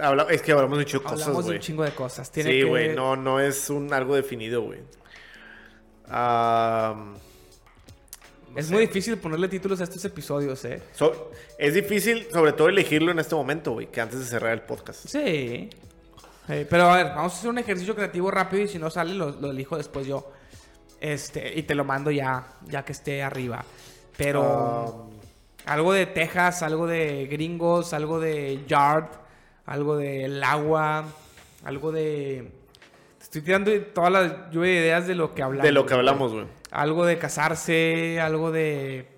Habla- 0.00 0.26
es 0.30 0.42
que 0.42 0.52
hablamos 0.52 0.78
mucho 0.78 0.98
de 0.98 1.04
cosas, 1.04 1.22
hablamos 1.22 1.44
de 1.44 1.48
güey. 1.50 1.56
un 1.58 1.62
chingo 1.62 1.84
de 1.84 1.90
cosas. 1.92 2.30
Tiene 2.30 2.50
Sí, 2.50 2.58
que- 2.58 2.64
güey, 2.64 2.94
no, 2.94 3.16
no 3.16 3.40
es 3.40 3.70
un 3.70 3.92
algo 3.92 4.14
definido, 4.14 4.62
güey. 4.62 4.80
Ah, 6.08 7.14
es 8.56 8.70
muy 8.70 8.80
difícil 8.86 9.16
ponerle 9.18 9.48
títulos 9.48 9.80
a 9.80 9.84
estos 9.84 10.04
episodios, 10.04 10.64
¿eh? 10.64 10.82
So- 10.92 11.30
es 11.58 11.74
difícil, 11.74 12.26
sobre 12.32 12.52
todo, 12.52 12.68
elegirlo 12.68 13.12
en 13.12 13.18
este 13.18 13.34
momento, 13.34 13.72
güey, 13.72 13.86
que 13.88 14.00
antes 14.00 14.18
de 14.20 14.24
cerrar 14.26 14.52
el 14.52 14.62
podcast. 14.62 15.06
Sí. 15.06 15.70
Eh, 16.50 16.66
pero 16.68 16.84
a 16.90 16.96
ver, 16.96 17.06
vamos 17.08 17.34
a 17.34 17.36
hacer 17.36 17.50
un 17.50 17.58
ejercicio 17.58 17.94
creativo 17.94 18.30
rápido 18.30 18.62
y 18.62 18.68
si 18.68 18.78
no 18.78 18.88
sale 18.90 19.14
lo, 19.14 19.30
lo 19.32 19.50
elijo 19.50 19.76
después 19.76 20.06
yo. 20.06 20.32
Este, 21.00 21.56
y 21.58 21.62
te 21.64 21.74
lo 21.74 21.84
mando 21.84 22.10
ya, 22.10 22.54
ya 22.66 22.84
que 22.84 22.92
esté 22.92 23.22
arriba. 23.22 23.64
Pero 24.18 25.08
Ah, 25.64 25.72
algo 25.72 25.92
de 25.92 26.06
Texas, 26.06 26.62
algo 26.62 26.86
de 26.86 27.26
gringos, 27.26 27.92
algo 27.92 28.18
de 28.18 28.64
Yard, 28.66 29.08
algo 29.64 29.96
del 29.96 30.42
agua, 30.42 31.04
algo 31.64 31.92
de... 31.92 32.50
Te 33.18 33.24
estoy 33.24 33.42
tirando 33.42 33.70
toda 33.94 34.10
la 34.10 34.50
lluvia 34.50 34.72
de 34.72 34.78
ideas 34.78 35.06
de 35.06 35.14
lo 35.14 35.34
que 35.34 35.42
hablamos. 35.42 35.64
de 35.64 35.72
lo 35.72 35.86
que 35.86 35.94
hablamos, 35.94 36.32
güey. 36.32 36.46
Algo 36.70 37.06
de 37.06 37.18
casarse, 37.18 38.20
algo 38.20 38.50
de, 38.50 39.08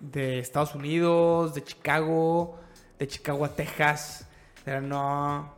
de 0.00 0.38
Estados 0.38 0.74
Unidos, 0.74 1.54
de 1.54 1.64
Chicago, 1.64 2.58
de 2.98 3.08
Chicago 3.08 3.44
a 3.44 3.48
Texas. 3.48 4.26
Pero 4.64 4.82
no, 4.82 5.54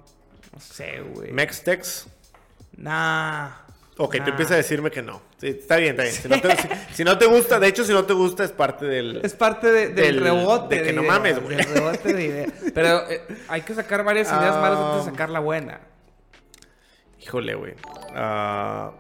no 0.53 0.61
sé, 0.61 1.01
güey. 1.01 1.33
Mextex. 1.33 2.07
Nah. 2.77 3.68
Ok, 4.01 4.13
tú 4.17 4.23
nah. 4.23 4.29
empiezas 4.29 4.53
a 4.53 4.57
decirme 4.57 4.91
que 4.93 5.03
no. 5.03 5.21
Sí, 5.39 5.49
está 5.49 5.77
bien, 5.77 5.91
está 5.99 6.03
bien. 6.05 6.15
Si 6.15 6.29
no, 6.29 6.41
te, 6.41 6.57
si- 6.57 6.69
si 6.95 7.05
no 7.05 7.19
te 7.19 7.27
gusta, 7.27 7.59
de 7.59 7.67
hecho, 7.69 7.85
si 7.85 7.93
no 7.93 8.05
te 8.05 8.13
gusta, 8.13 8.45
es 8.45 8.53
parte 8.53 8.87
del. 8.87 9.21
Es 9.25 9.35
parte 9.35 9.73
de- 9.73 9.89
del, 9.89 10.17
Del- 10.17 10.21
rebote. 10.23 10.77
de 10.77 10.83
que 10.85 10.93
no 10.93 11.03
mames, 11.03 11.43
güey. 11.43 11.57
Rebote 11.57 12.13
de 12.15 12.25
ideas. 12.25 12.53
Pero 12.75 13.11
eh, 13.11 13.23
hay 13.49 13.63
que 13.63 13.75
sacar 13.75 14.05
varias 14.05 14.29
ideas 14.29 14.55
Ah. 14.57 14.61
malas 14.61 14.79
antes 14.79 15.05
de 15.07 15.11
sacar 15.11 15.31
la 15.31 15.41
buena. 15.41 15.81
Híjole, 17.21 17.55
güey. 17.57 17.75
Ah, 18.15 18.93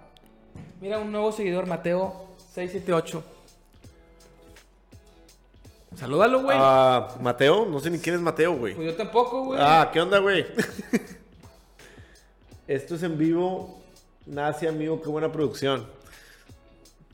Mira, 0.81 0.99
un 0.99 1.11
nuevo 1.13 1.31
seguidor, 1.33 1.67
Mateo 1.67 2.35
678. 2.55 3.23
Salúdalo, 5.97 6.43
güey. 6.43 6.57
ah, 6.61 7.09
Mateo, 7.21 7.67
no 7.67 7.81
sé 7.81 7.91
ni 7.91 7.99
quién 7.99 8.17
es 8.17 8.21
Mateo, 8.21 8.53
güey. 8.57 8.75
Pues 8.75 8.87
yo 8.89 8.95
tampoco, 8.97 9.45
güey. 9.45 9.61
Ah, 9.63 9.91
¿qué 9.93 10.01
onda, 10.01 10.19
güey? 10.19 10.47
Esto 12.69 12.97
es 12.97 13.03
en 13.03 13.17
vivo. 13.17 13.78
Nace, 14.29 14.69
amigo, 14.69 15.01
qué 15.03 15.09
buena 15.09 15.31
producción. 15.33 15.87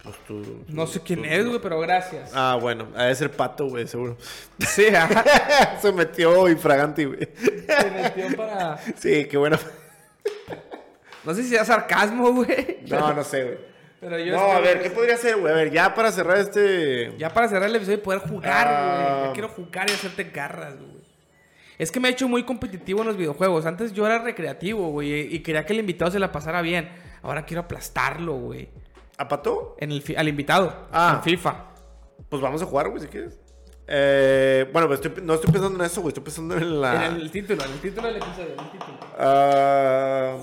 Pues 0.02 0.16
tú. 0.26 0.64
no 0.68 0.86
sé 0.86 1.00
quién 1.00 1.20
tú- 1.22 1.28
es, 1.28 1.46
güey, 1.46 1.60
pero 1.62 1.80
gracias. 1.80 2.30
Ah, 2.34 2.58
bueno, 2.60 2.88
ha 2.94 3.04
de 3.04 3.14
ser 3.14 3.30
pato, 3.30 3.68
güey, 3.68 3.86
seguro. 3.86 4.18
Sí, 4.58 4.86
ajá. 4.94 5.78
Se 5.80 5.92
metió 5.92 6.46
infraganti, 6.48 7.04
güey. 7.06 7.20
Se 7.66 7.90
metió 7.90 8.36
para. 8.36 8.78
Sí, 8.98 9.24
qué 9.26 9.36
bueno. 9.38 9.58
No 11.24 11.32
sé 11.34 11.42
si 11.42 11.48
sea 11.48 11.64
sarcasmo, 11.64 12.32
güey. 12.32 12.80
No, 12.88 13.14
no 13.14 13.24
sé, 13.24 13.44
güey. 13.44 13.58
Pero 14.00 14.18
yo. 14.18 14.34
No, 14.36 14.42
a 14.52 14.60
ver, 14.60 14.82
¿qué 14.82 14.90
podría 14.90 15.16
ser, 15.16 15.36
güey? 15.38 15.50
A 15.50 15.56
ver, 15.56 15.70
ya 15.70 15.94
para 15.94 16.12
cerrar 16.12 16.36
este. 16.36 17.14
Ya 17.16 17.30
para 17.32 17.48
cerrar 17.48 17.70
el 17.70 17.76
episodio 17.76 17.96
y 17.98 18.00
poder 18.02 18.20
jugar, 18.20 18.66
Ah. 18.68 19.14
güey. 19.14 19.26
Ya 19.28 19.32
quiero 19.32 19.48
jugar 19.48 19.88
y 19.88 19.92
hacerte 19.94 20.24
garras, 20.24 20.74
güey. 20.76 20.93
Es 21.78 21.90
que 21.90 21.98
me 22.00 22.08
ha 22.08 22.10
hecho 22.10 22.28
muy 22.28 22.44
competitivo 22.44 23.00
en 23.02 23.08
los 23.08 23.16
videojuegos. 23.16 23.66
Antes 23.66 23.92
yo 23.92 24.06
era 24.06 24.18
recreativo, 24.18 24.90
güey, 24.90 25.34
y 25.34 25.40
quería 25.40 25.64
que 25.66 25.72
el 25.72 25.80
invitado 25.80 26.10
se 26.10 26.18
la 26.18 26.30
pasara 26.32 26.62
bien. 26.62 26.88
Ahora 27.22 27.44
quiero 27.44 27.62
aplastarlo, 27.62 28.34
güey. 28.34 28.68
¿A 29.18 29.26
pato? 29.28 29.76
En 29.78 29.90
el 29.92 30.02
fi- 30.02 30.16
al 30.16 30.28
invitado. 30.28 30.86
Ah. 30.92 31.14
En 31.16 31.22
FIFA. 31.22 31.64
Pues 32.28 32.40
vamos 32.42 32.62
a 32.62 32.66
jugar, 32.66 32.88
güey, 32.90 33.02
si 33.02 33.08
quieres. 33.08 33.38
Eh, 33.86 34.68
bueno, 34.72 34.88
pues 34.88 35.00
estoy- 35.00 35.22
no 35.22 35.34
estoy 35.34 35.52
pensando 35.52 35.78
en 35.78 35.84
eso, 35.84 36.00
güey. 36.00 36.08
Estoy 36.10 36.24
pensando 36.24 36.56
en 36.56 36.80
la. 36.80 37.06
En 37.06 37.16
el 37.16 37.30
título, 37.30 37.64
en 37.64 37.72
el 37.72 37.80
título 37.80 38.06
del 38.08 38.16
episodio, 38.16 38.54
en 38.54 38.60
el 38.60 38.70
título. 38.70 38.98
Ah, 39.18 40.36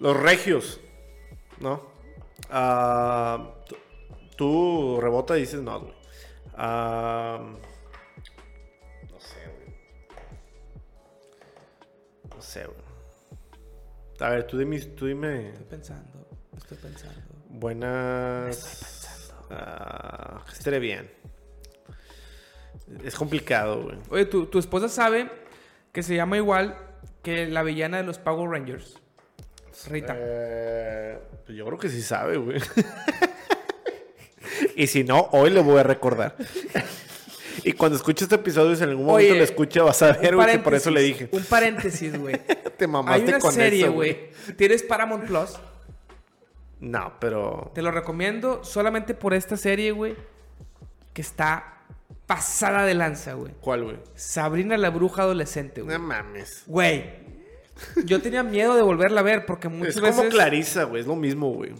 los 0.00 0.16
regios, 0.16 0.80
¿no? 1.60 1.82
Ah, 2.50 3.52
tú- 3.66 3.76
tú 4.36 5.00
rebota 5.00 5.36
y 5.36 5.42
dices 5.42 5.60
no, 5.62 5.80
güey. 5.80 5.92
Ah, 6.56 7.40
sé, 12.48 12.64
güey. 12.64 12.78
A 14.20 14.30
ver, 14.30 14.46
tú 14.46 14.58
dime, 14.58 14.80
tú 14.80 15.06
dime 15.06 15.50
Estoy 15.50 15.66
pensando, 15.66 16.28
estoy 16.56 16.78
pensando. 16.78 17.20
buenas... 17.48 19.32
Ah, 19.50 20.44
que 20.46 20.52
esté 20.52 20.78
bien. 20.78 21.10
Es 23.04 23.14
complicado, 23.14 23.82
güey. 23.84 23.98
Oye, 24.10 24.24
¿tu, 24.26 24.46
tu 24.46 24.58
esposa 24.58 24.88
sabe 24.88 25.30
que 25.92 26.02
se 26.02 26.14
llama 26.14 26.36
igual 26.36 26.76
que 27.22 27.46
la 27.46 27.62
villana 27.62 27.98
de 27.98 28.04
los 28.04 28.18
Power 28.18 28.50
Rangers. 28.50 28.96
Rita. 29.88 30.14
Eh, 30.18 31.18
pues 31.44 31.56
yo 31.56 31.64
creo 31.66 31.78
que 31.78 31.88
sí 31.88 32.02
sabe, 32.02 32.36
güey. 32.36 32.60
y 34.76 34.86
si 34.86 35.04
no, 35.04 35.28
hoy 35.32 35.50
le 35.50 35.60
voy 35.60 35.78
a 35.78 35.82
recordar. 35.82 36.36
Y 37.64 37.72
cuando 37.72 37.96
escuche 37.96 38.24
este 38.24 38.36
episodio, 38.36 38.74
si 38.76 38.82
en 38.82 38.90
algún 38.90 39.06
momento 39.06 39.30
Oye, 39.30 39.38
lo 39.38 39.44
escuche, 39.44 39.80
vas 39.80 40.00
a 40.02 40.12
ver, 40.12 40.34
güey, 40.34 40.52
que 40.52 40.58
por 40.58 40.74
eso 40.74 40.90
le 40.90 41.02
dije. 41.02 41.28
Un 41.32 41.44
paréntesis, 41.44 42.18
güey. 42.18 42.36
Te 42.78 42.86
mamaste 42.86 43.22
Hay 43.22 43.28
una 43.28 43.38
con 43.38 43.52
serie, 43.52 43.88
güey. 43.88 44.30
¿Tienes 44.56 44.82
Paramount 44.82 45.24
Plus? 45.26 45.58
No, 46.80 47.14
pero. 47.20 47.72
Te 47.74 47.82
lo 47.82 47.90
recomiendo 47.90 48.62
solamente 48.64 49.14
por 49.14 49.34
esta 49.34 49.56
serie, 49.56 49.92
güey. 49.92 50.14
Que 51.12 51.22
está 51.22 51.82
pasada 52.26 52.84
de 52.84 52.94
lanza, 52.94 53.34
güey. 53.34 53.52
¿Cuál, 53.60 53.84
güey? 53.84 53.96
Sabrina 54.14 54.76
la 54.76 54.90
bruja 54.90 55.22
adolescente, 55.22 55.82
güey. 55.82 55.96
No 55.98 56.04
mames. 56.04 56.62
Güey. 56.66 57.28
Yo 58.04 58.20
tenía 58.20 58.42
miedo 58.42 58.74
de 58.74 58.82
volverla 58.82 59.20
a 59.20 59.24
ver 59.24 59.46
porque 59.46 59.68
muchas 59.68 59.96
Es 59.96 60.00
veces. 60.02 60.16
como 60.16 60.30
Clarisa, 60.30 60.84
güey. 60.84 61.00
Es 61.02 61.06
lo 61.06 61.16
mismo, 61.16 61.50
güey. 61.52 61.72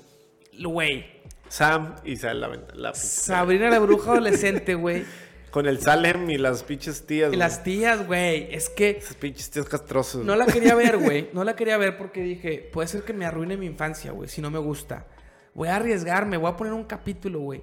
Güey. 0.60 1.18
Sam 1.48 1.94
y 2.04 2.16
Sal 2.16 2.40
la 2.40 2.48
venta. 2.48 2.74
La, 2.74 2.94
Sabrina 2.94 3.70
la 3.70 3.78
bruja 3.78 4.12
adolescente, 4.12 4.74
güey. 4.74 5.04
Con 5.50 5.66
el 5.66 5.80
Salem 5.80 6.28
y 6.30 6.38
las 6.38 6.62
pinches 6.62 7.06
tías. 7.06 7.26
Y 7.26 7.30
güey. 7.30 7.38
las 7.38 7.62
tías, 7.62 8.06
güey. 8.06 8.48
Es 8.54 8.68
que 8.68 8.90
Esas 8.90 9.16
pinches 9.16 9.50
tías 9.50 9.66
castrosas. 9.66 10.22
no 10.24 10.36
la 10.36 10.46
quería 10.46 10.74
ver, 10.74 10.96
güey. 10.98 11.28
No 11.32 11.44
la 11.44 11.56
quería 11.56 11.76
ver 11.76 11.96
porque 11.98 12.22
dije, 12.22 12.68
puede 12.72 12.88
ser 12.88 13.02
que 13.02 13.12
me 13.12 13.24
arruine 13.24 13.56
mi 13.56 13.66
infancia, 13.66 14.12
güey, 14.12 14.28
si 14.28 14.40
no 14.40 14.50
me 14.50 14.58
gusta. 14.58 15.06
Voy 15.54 15.68
a 15.68 15.76
arriesgarme, 15.76 16.36
voy 16.36 16.50
a 16.50 16.56
poner 16.56 16.72
un 16.72 16.84
capítulo, 16.84 17.40
güey. 17.40 17.62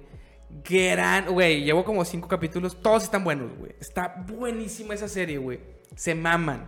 Gran, 0.68 1.26
güey, 1.32 1.64
llevo 1.64 1.84
como 1.84 2.04
cinco 2.04 2.28
capítulos, 2.28 2.80
todos 2.80 3.04
están 3.04 3.24
buenos, 3.24 3.50
güey. 3.58 3.72
Está 3.80 4.24
buenísima 4.28 4.94
esa 4.94 5.08
serie, 5.08 5.38
güey. 5.38 5.58
Se 5.96 6.14
maman. 6.14 6.66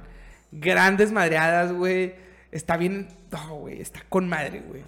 Grandes 0.50 1.12
madreadas, 1.12 1.72
güey. 1.72 2.14
Está 2.50 2.76
bien, 2.76 3.08
no, 3.30 3.56
güey, 3.56 3.80
está 3.80 4.02
con 4.08 4.28
madre, 4.28 4.62
güey. 4.66 4.82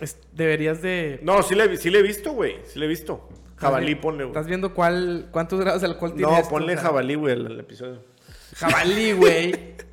Es- 0.00 0.18
deberías 0.32 0.82
de... 0.82 1.20
No, 1.22 1.42
sí 1.42 1.54
le, 1.54 1.76
sí 1.76 1.88
le 1.88 2.00
he 2.00 2.02
visto, 2.02 2.32
güey. 2.32 2.56
Sí 2.66 2.78
le 2.78 2.86
he 2.86 2.88
visto. 2.88 3.28
Jabalí, 3.64 3.94
ponle, 3.94 4.24
güey. 4.24 4.28
¿Estás 4.32 4.46
viendo 4.46 4.72
cuál, 4.74 5.28
cuántos 5.30 5.60
grados 5.60 5.80
de 5.82 5.88
alcohol 5.88 6.14
tiene 6.14 6.30
No, 6.30 6.38
esto? 6.38 6.50
ponle 6.50 6.76
jabalí, 6.76 7.14
güey, 7.14 7.34
al, 7.34 7.46
al 7.46 7.60
episodio. 7.60 8.02
Jabalí, 8.56 9.12
güey. 9.12 9.74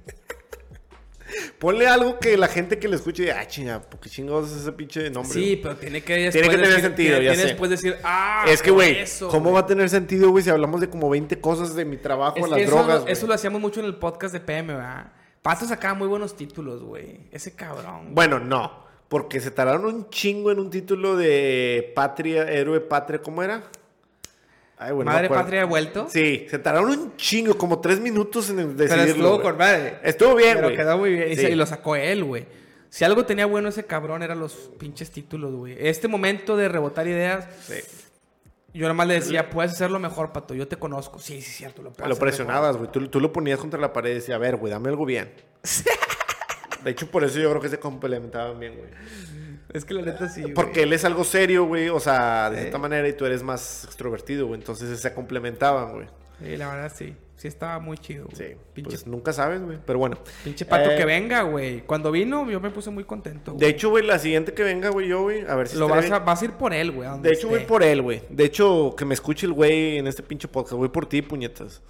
Ponle 1.60 1.88
algo 1.88 2.20
que 2.20 2.36
la 2.38 2.48
gente 2.50 2.78
que 2.78 2.90
le 2.90 2.98
escuche 2.98 3.24
diga, 3.24 3.40
ah, 3.40 3.48
chinga, 3.48 3.82
¿por 3.82 4.00
qué 4.02 4.10
chingados 4.10 4.52
es 4.52 4.58
ese 4.64 4.72
pinche 4.74 5.10
nombre? 5.10 5.32
Sí, 5.32 5.40
güey?" 5.42 5.62
pero 5.62 5.76
tiene 5.78 6.02
que 6.04 6.14
después 6.14 6.34
Tiene 6.34 6.50
que 6.50 6.56
tener 6.56 6.70
decir- 6.72 6.82
sentido, 6.82 7.10
tiene 7.20 7.26
ya 7.26 7.32
que 7.32 7.38
sé. 7.38 7.46
después 7.48 7.70
decir, 7.72 7.96
ah, 8.04 8.46
es 8.50 8.62
que, 8.62 8.72
güey, 8.72 8.98
eso, 8.98 9.30
¿cómo 9.30 9.54
va 9.54 9.62
a 9.62 9.66
tener 9.66 9.88
sentido, 9.90 10.30
güey, 10.32 10.44
si 10.44 10.50
hablamos 10.50 10.82
de 10.82 10.90
como 10.90 11.10
20 11.10 11.40
cosas 11.40 11.74
de 11.76 11.86
mi 11.86 11.96
trabajo, 11.98 12.36
Es 12.38 12.50
las 12.50 12.58
que 12.58 12.64
eso, 12.64 12.76
drogas, 12.76 13.04
eso 13.08 13.28
lo 13.28 13.34
hacíamos 13.34 13.62
mucho 13.62 13.80
en 13.80 13.86
el 13.86 13.96
podcast 13.96 14.34
de 14.34 14.42
PM, 14.42 14.74
¿verdad? 14.74 15.14
Pato 15.42 15.66
sacaba 15.66 15.94
muy 15.94 16.08
buenos 16.08 16.36
títulos, 16.36 16.84
güey. 16.84 17.22
Ese 17.32 17.56
cabrón. 17.56 18.14
Bueno, 18.14 18.40
no. 18.40 18.84
Porque 19.12 19.42
se 19.42 19.52
tardaron 19.52 19.84
un 19.84 20.10
chingo 20.10 20.52
en 20.52 20.60
un 20.60 20.70
título 20.70 21.18
de 21.18 21.92
patria, 21.94 22.50
héroe 22.50 22.80
patria, 22.80 23.22
¿cómo 23.22 23.44
era? 23.44 23.62
Ay, 24.78 24.92
no 24.92 25.00
me 25.00 25.04
Madre 25.04 25.26
acuerdo. 25.26 25.44
Patria 25.44 25.66
vuelto. 25.66 26.08
Sí, 26.10 26.48
se 26.50 26.58
tardaron 26.60 26.90
un 26.92 27.18
chingo, 27.18 27.58
como 27.58 27.82
tres 27.82 28.00
minutos 28.00 28.50
en 28.50 28.56
pero 28.56 28.70
decidirlo. 28.74 29.10
estuvo 29.12 29.30
güey. 29.34 29.42
con 29.42 29.58
madre. 29.58 29.98
Estuvo 30.04 30.34
bien, 30.36 30.56
Pero 30.62 30.76
quedó 30.78 30.98
muy 30.98 31.10
bien. 31.14 31.30
Y, 31.30 31.36
Sí. 31.36 31.42
se- 31.42 31.52
y 31.52 31.56
lo 31.56 31.66
sacó 31.66 31.98
él, 31.98 32.24
güey. 32.24 32.46
Si 32.90 33.04
algo 33.04 33.26
tenía 33.26 33.46
bueno 33.48 33.68
ese 33.68 33.86
cabrón, 33.86 34.24
eran 34.24 34.40
los 34.40 34.54
pinches 34.80 35.12
títulos, 35.12 35.54
güey. 35.56 35.76
Este 35.78 36.08
momento 36.08 36.56
de 36.56 36.70
rebotar 36.70 37.06
ideas, 37.06 37.48
Sí. 37.68 37.76
yo 38.74 38.88
nomás 38.88 39.08
le 39.10 39.16
decía, 39.16 39.50
puedes 39.50 39.74
hacerlo 39.74 40.00
mejor, 40.00 40.32
Pato. 40.32 40.54
Yo 40.56 40.70
te 40.70 40.78
conozco. 40.78 41.20
Sí, 41.20 41.42
sí, 41.42 41.52
cierto. 41.52 41.82
Lo, 41.82 41.90
Lo 41.90 42.06
hacer 42.06 42.18
presionabas, 42.18 42.78
güey. 42.78 42.90
Tú, 42.90 43.06
tú 43.10 43.20
lo 43.20 43.34
ponías 43.34 43.60
contra 43.60 43.78
la 43.78 43.92
pared 43.92 44.12
y 44.12 44.14
decías, 44.16 44.38
a 44.38 44.40
ver, 44.40 44.56
güey, 44.56 44.72
dame 44.72 44.88
algo 44.88 45.04
bien. 45.06 45.34
De 46.84 46.92
hecho, 46.92 47.08
por 47.10 47.24
eso 47.24 47.40
yo 47.40 47.50
creo 47.50 47.62
que 47.62 47.70
se 47.70 47.80
complementaban 47.80 48.60
bien, 48.60 48.76
güey. 48.78 48.90
Es 49.74 49.86
que 49.86 49.94
la 49.94 50.02
neta 50.02 50.28
sí. 50.28 50.42
güey. 50.42 50.54
Porque 50.54 50.84
él 50.84 50.94
es 50.94 51.06
algo 51.06 51.24
serio, 51.24 51.66
güey. 51.66 51.90
O 51.90 52.00
sea, 52.00 52.50
de 52.50 52.56
Sí. 52.58 52.62
cierta 52.64 52.78
manera, 52.78 53.08
y 53.08 53.14
tú 53.14 53.26
eres 53.26 53.44
más 53.44 53.86
extrovertido, 53.86 54.48
güey. 54.48 54.60
Entonces 54.60 55.00
se 55.00 55.14
complementaban, 55.14 55.94
güey. 55.94 56.08
Sí, 56.44 56.58
la 56.58 56.74
verdad 56.74 56.92
sí. 56.96 57.16
Sí 57.38 57.48
estaba 57.48 57.80
muy 57.80 57.98
chido, 57.98 58.26
güey. 58.26 58.36
Sí. 58.36 58.56
Pinche, 58.74 58.90
Pues 58.92 59.08
nunca 59.08 59.34
sabes, 59.34 59.64
güey. 59.64 59.80
Pero 59.84 59.98
bueno. 59.98 60.18
pinche 60.44 60.64
Pato 60.66 60.92
Eh, 60.92 60.96
que 60.96 61.06
venga, 61.06 61.42
güey. 61.44 61.82
Cuando 61.82 62.12
vino, 62.12 62.48
yo 62.52 62.60
me 62.60 62.70
puse 62.70 62.92
muy 62.92 63.04
contento. 63.04 63.52
De 63.54 63.58
güey. 63.58 63.70
hecho, 63.72 63.90
güey, 63.90 64.06
la 64.06 64.20
siguiente 64.20 64.54
que 64.54 64.62
venga, 64.62 64.90
güey, 64.90 65.08
yo, 65.08 65.24
güey, 65.24 65.42
a 65.48 65.56
ver 65.56 65.68
si 65.68 65.78
Lo 65.78 65.88
vas 65.88 66.10
a, 66.12 66.20
vas 66.20 66.42
a 66.42 66.46
ir 66.46 66.52
por 66.52 66.72
él, 66.74 66.92
güey. 66.92 67.10
De 67.22 67.32
hecho, 67.32 67.48
voy 67.48 67.62
por 67.62 67.82
él, 67.82 68.02
güey. 68.04 68.22
De 68.30 68.44
hecho, 68.46 68.94
que 68.96 69.06
me 69.06 69.16
escuche 69.16 69.48
el 69.48 69.54
güey 69.54 69.98
en 69.98 70.06
este 70.08 70.22
pinche 70.22 70.48
podcast. 70.48 70.74
Voy 70.76 70.90
por 70.90 71.08
ti, 71.08 71.22
puñetas. 71.24 71.82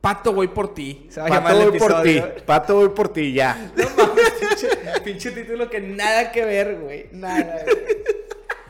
Pato, 0.00 0.32
voy 0.32 0.48
por 0.48 0.72
ti. 0.74 1.06
Se 1.10 1.20
va 1.20 1.26
a 1.26 1.42
Pato, 1.42 1.70
voy 1.70 1.78
por 1.78 2.02
ti. 2.02 2.22
Pato, 2.46 2.74
voy 2.76 2.88
por 2.90 3.12
ti, 3.12 3.32
ya. 3.32 3.70
No 3.76 3.84
mames, 3.96 4.30
pinche, 4.40 4.68
pinche 5.04 5.30
título 5.32 5.68
que 5.68 5.80
nada 5.80 6.32
que 6.32 6.44
ver, 6.44 6.76
güey. 6.80 7.08
Nada, 7.12 7.62
güey. 7.64 7.76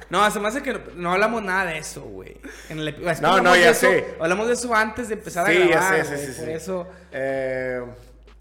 No, 0.08 0.28
se 0.28 0.40
me 0.40 0.48
hace 0.48 0.60
que 0.60 0.72
no, 0.72 0.80
no 0.96 1.12
hablamos 1.12 1.40
nada 1.42 1.70
de 1.70 1.78
eso, 1.78 2.02
güey. 2.02 2.36
En 2.68 2.80
el 2.80 2.88
es 2.88 2.94
que 2.96 3.22
No, 3.22 3.40
no, 3.40 3.54
ya 3.54 3.70
eso- 3.70 3.82
sé. 3.82 4.04
Hablamos 4.18 4.48
de 4.48 4.54
eso 4.54 4.74
antes 4.74 5.06
de 5.08 5.14
empezar 5.14 5.46
Sí, 5.46 5.52
a 5.56 5.60
ya 5.60 5.66
grabar, 5.68 6.04
sé, 6.04 6.04
sí, 6.04 6.14
güey, 6.14 6.26
sí, 6.26 6.40
Por 6.40 6.48
sí. 6.48 6.52
eso... 6.54 6.88
Eh, 7.12 7.80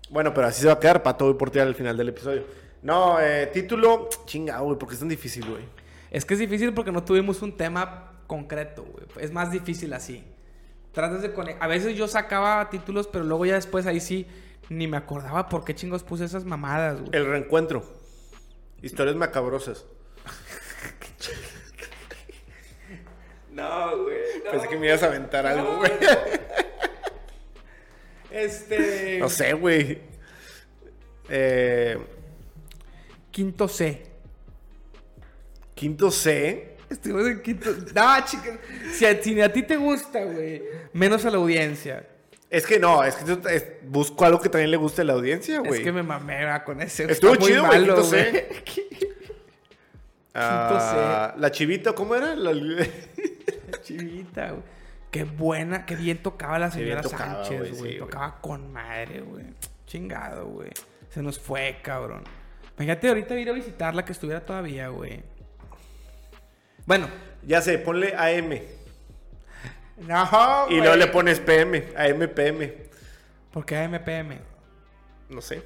bueno, 0.10 0.34
pero 0.34 0.48
así 0.48 0.61
se 0.61 0.68
va 0.68 0.74
a 0.74 0.80
quedar. 0.80 1.03
Pato, 1.03 1.26
voy 1.26 1.36
por 1.36 1.52
ti 1.52 1.60
al 1.60 1.76
final 1.76 1.95
del 1.95 2.10
episodio. 2.10 2.44
No, 2.82 3.20
eh, 3.22 3.52
título. 3.53 4.10
Chinga, 4.26 4.57
güey, 4.61 4.80
porque 4.80 4.95
es 4.95 4.99
tan 4.99 5.10
difícil, 5.10 5.45
güey. 5.48 5.61
Es 6.10 6.26
que 6.26 6.34
es 6.34 6.40
difícil 6.40 6.74
porque 6.74 6.91
no 6.91 7.03
tuvimos 7.03 7.44
un 7.44 7.56
tema 7.56 8.14
concreto, 8.26 8.84
güey. 8.84 9.06
Es 9.24 9.32
más 9.32 9.52
difícil 9.52 9.94
así. 9.94 10.24
Tratas 10.91 11.22
de 11.22 11.34
conectar. 11.34 11.64
A 11.64 11.68
veces 11.68 11.95
yo 11.95 12.07
sacaba 12.07 12.70
títulos, 12.70 13.07
pero 13.07 13.24
luego 13.24 13.45
ya 13.45 13.56
después 13.56 13.86
ahí 13.86 13.99
sí 13.99 14.28
ni 14.70 14.88
me 14.88 14.98
acordaba 14.98 15.49
por 15.49 15.64
qué 15.66 15.74
chingos 15.76 16.03
puse 16.03 16.26
esas 16.26 16.45
mamadas, 16.45 16.99
güey. 16.99 17.11
El 17.14 17.26
reencuentro. 17.26 17.84
Historias 18.82 19.16
macabrosas. 19.16 19.86
No, 23.52 24.03
güey. 24.03 24.18
Pensé 24.49 24.68
que 24.68 24.78
me 24.78 24.88
ibas 24.88 25.03
a 25.03 25.07
aventar 25.07 25.45
algo, 25.45 25.78
güey. 25.78 25.91
Este. 28.32 29.18
No 29.20 29.28
sé, 29.28 29.53
güey. 29.53 30.02
Eh, 31.30 31.98
Quinto 33.32 33.68
C. 33.68 34.06
quinto 35.76 36.11
C. 36.11 36.68
Estuvimos 36.90 37.28
en 37.28 37.41
quinto. 37.41 37.70
No, 37.95 38.26
chicas. 38.26 38.57
Si 38.94 39.06
a, 39.06 39.22
si 39.22 39.40
a 39.41 39.52
ti 39.53 39.64
te 39.64 39.78
gusta, 39.78 40.24
güey. 40.24 40.64
Menos 40.94 41.24
a 41.26 41.30
la 41.32 41.38
audiencia. 41.38 42.07
Es 42.49 42.66
que 42.66 42.80
no, 42.80 43.03
es 43.03 43.16
que 43.16 43.26
yo 43.26 43.40
es- 43.49 43.66
busco 43.84 44.26
algo 44.26 44.40
que 44.41 44.49
también 44.49 44.72
le 44.72 44.78
guste 44.78 45.02
a 45.02 45.06
la 45.06 45.14
audiencia, 45.14 45.60
güey. 45.60 45.74
Es 45.76 45.80
que 45.82 45.91
me 45.91 46.02
mamé 46.02 46.45
va, 46.45 46.64
con 46.64 46.82
ese. 46.82 47.11
Estuvo 47.11 47.34
Está 47.34 47.45
chido, 47.45 47.66
güey, 47.68 47.80
quinto. 47.86 48.03
C. 48.03 48.48
Ah, 50.34 51.34
La 51.38 51.52
chivita, 51.52 51.94
¿cómo 51.94 52.16
era? 52.16 52.36
La- 52.36 52.53
Chivita, 53.82 54.52
güey. 54.52 54.64
Qué 55.11 55.24
buena, 55.24 55.86
qué 55.88 55.95
bien 55.95 56.22
tocaba 56.22 56.60
la 56.60 56.70
señora 56.70 57.02
tocaba, 57.02 57.44
Sánchez, 57.44 57.57
güey, 57.60 57.72
güey. 57.72 57.74
sí, 57.74 57.80
güey. 57.80 57.98
tocaba 57.99 58.40
con 58.41 58.72
madre, 58.72 59.22
güey. 59.22 59.45
Chingado, 59.88 60.45
güey. 60.48 60.70
Se 61.10 61.24
nos 61.24 61.40
fue, 61.40 61.78
cabrón. 61.82 62.24
Fíjate 62.78 63.07
ahorita 63.10 63.38
ir 63.40 63.49
a 63.49 63.53
visitarla 63.53 64.06
que 64.06 64.11
estuviera 64.11 64.45
todavía, 64.45 64.90
güey. 64.90 65.24
Bueno. 66.90 67.07
ya 67.44 67.61
sé, 67.61 67.78
ponle 67.78 68.16
AM. 68.18 68.60
No, 69.98 70.66
Y 70.70 70.78
luego 70.78 70.95
le 70.95 71.06
pones 71.07 71.40
PM, 71.40 71.90
AM, 71.95 72.28
PM. 72.30 72.74
¿Por 73.52 73.64
qué 73.64 73.78
AMPM? 73.78 74.40
No 75.30 75.40
sé. 75.40 75.61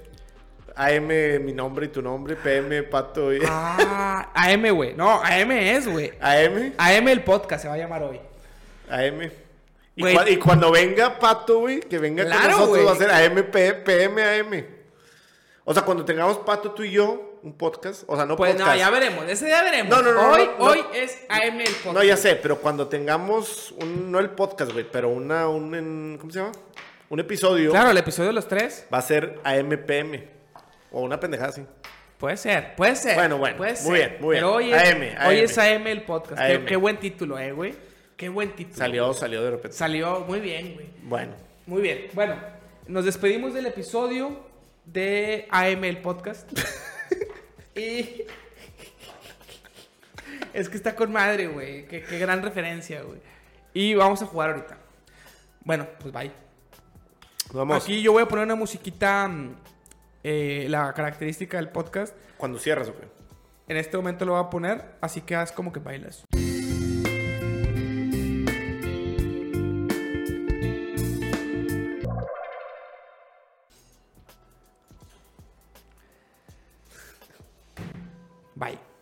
AM, 0.76 1.08
mi 1.46 1.54
nombre 1.54 1.86
y 1.86 1.90
tu 1.90 2.02
nombre. 2.02 2.36
PM, 2.36 2.84
pato 2.84 3.34
y... 3.34 3.40
Ah, 3.48 4.32
AM, 4.34 4.70
güey. 4.76 4.96
No, 4.96 5.22
AM 5.24 5.52
es, 5.52 5.88
güey. 5.88 6.12
AM, 6.20 6.74
AM 6.78 7.08
el 7.08 7.24
podcast 7.24 7.62
se 7.62 7.68
va 7.70 7.76
a 7.76 7.78
llamar 7.78 8.04
hoy. 8.04 8.20
AM. 8.90 9.32
Y, 9.96 10.02
Güey. 10.02 10.16
cua- 10.18 10.30
y 10.32 10.38
cuando 10.38 10.72
venga 10.72 11.20
Pato, 11.20 11.60
güey, 11.60 11.80
que 11.80 12.00
venga 12.00 12.26
Claro, 12.26 12.42
con 12.42 12.50
nosotros 12.50 12.70
güey. 12.70 12.86
va 12.86 12.92
a 12.92 12.96
ser 12.96 13.12
AM, 13.12 13.44
P- 13.50 13.74
PM, 13.76 14.22
AM. 14.24 14.66
O 15.64 15.74
sea, 15.74 15.84
cuando 15.84 16.04
tengamos 16.04 16.40
Pato, 16.40 16.72
tú 16.72 16.84
y 16.84 16.92
yo, 16.92 17.33
un 17.44 17.54
podcast. 17.54 18.04
O 18.08 18.16
sea, 18.16 18.26
no 18.26 18.36
Pues 18.36 18.54
podcast. 18.54 18.70
no, 18.72 18.76
ya 18.78 18.90
veremos. 18.90 19.26
Ese 19.30 19.46
día 19.46 19.62
veremos. 19.64 19.90
No, 19.96 20.02
no, 20.02 20.14
no, 20.14 20.32
Hoy, 20.32 20.46
no, 20.46 20.58
no. 20.58 20.66
hoy 20.72 20.80
es 20.96 21.20
AM 21.30 21.60
el 21.62 21.68
podcast. 21.68 21.94
No, 21.96 22.04
ya 22.04 22.18
sé, 22.18 22.36
pero 22.38 22.60
cuando 22.60 22.88
tengamos 22.88 23.72
un, 23.80 24.12
no 24.12 24.20
el 24.20 24.30
podcast, 24.32 24.72
güey, 24.72 24.86
pero 24.90 25.10
una, 25.10 25.48
un, 25.50 25.76
en- 25.76 26.18
¿cómo 26.20 26.32
se 26.32 26.40
llama? 26.40 26.52
Un 27.10 27.20
episodio 27.20 27.70
Claro, 27.72 27.92
el 27.92 27.98
episodio 27.98 28.28
de 28.30 28.34
los 28.34 28.48
tres. 28.48 28.88
va 28.92 28.98
a 28.98 29.02
ser 29.02 29.40
AMPM. 29.44 30.24
O 30.92 31.02
una 31.02 31.20
pendejada 31.20 31.50
así. 31.50 31.64
Puede 32.18 32.38
ser, 32.38 32.76
puede 32.76 32.96
ser. 32.96 33.16
Bueno, 33.16 33.38
bueno, 33.38 33.58
Puede 33.58 33.74
muy 33.84 33.98
ser. 34.00 34.10
bien, 34.12 34.22
muy 34.22 34.36
Pero 34.36 34.58
bien. 34.58 34.74
hoy 34.74 34.74
es, 34.74 34.94
AM, 34.94 35.28
hoy 35.28 35.38
es 35.40 35.58
AM 35.58 35.88
el 35.88 36.02
podcast. 36.04 36.42
Qué, 36.66 36.76
buen 36.78 36.98
título, 36.98 37.38
eh, 37.38 37.52
güey. 37.52 37.76
Qué 38.16 38.30
buen 38.30 38.56
título. 38.56 38.78
Salió, 38.78 39.06
güey. 39.08 39.20
salió 39.20 39.44
de 39.44 39.52
repente. 39.52 39.76
Salió 39.78 40.22
muy 40.22 40.40
bien, 40.40 40.76
güey. 40.76 40.88
Bueno. 41.04 41.34
Muy 41.66 41.82
bien. 41.82 42.08
Bueno, 42.14 42.36
nos 42.88 43.04
despedimos 43.06 43.54
del 43.54 43.66
episodio 43.66 44.40
de 44.86 45.48
AM 45.52 45.84
el 45.84 45.98
podcast. 45.98 46.50
y. 47.76 48.24
es 50.54 50.70
que 50.70 50.78
está 50.78 50.96
con 50.96 51.12
madre, 51.12 51.48
güey. 51.48 51.88
Qué, 51.88 52.04
qué 52.04 52.20
gran 52.20 52.42
referencia, 52.42 53.02
güey. 53.02 53.20
Y 53.74 53.96
vamos 53.96 54.22
a 54.22 54.26
jugar 54.26 54.52
ahorita. 54.52 54.78
Bueno, 55.62 55.88
pues 56.00 56.14
bye. 56.14 56.32
Vamos. 57.52 57.84
Aquí 57.84 58.02
yo 58.02 58.12
voy 58.14 58.24
a 58.24 58.28
poner 58.28 58.46
una 58.46 58.56
musiquita. 58.56 59.28
mm, 59.28 59.56
eh, 60.24 60.68
la 60.70 60.94
característica 60.94 61.58
del 61.58 61.70
podcast. 61.70 62.16
Cuando 62.38 62.58
cierras, 62.58 62.88
¿o 62.88 62.96
qué? 62.96 63.08
En 63.68 63.78
este 63.78 63.98
momento 63.98 64.26
lo 64.26 64.34
voy 64.34 64.42
a 64.44 64.50
poner, 64.50 64.96
así 65.02 65.22
que 65.22 65.36
haz 65.36 65.52
como 65.52 65.72
que 65.74 65.80
bailas. 65.80 66.26
Bye. 78.64 78.93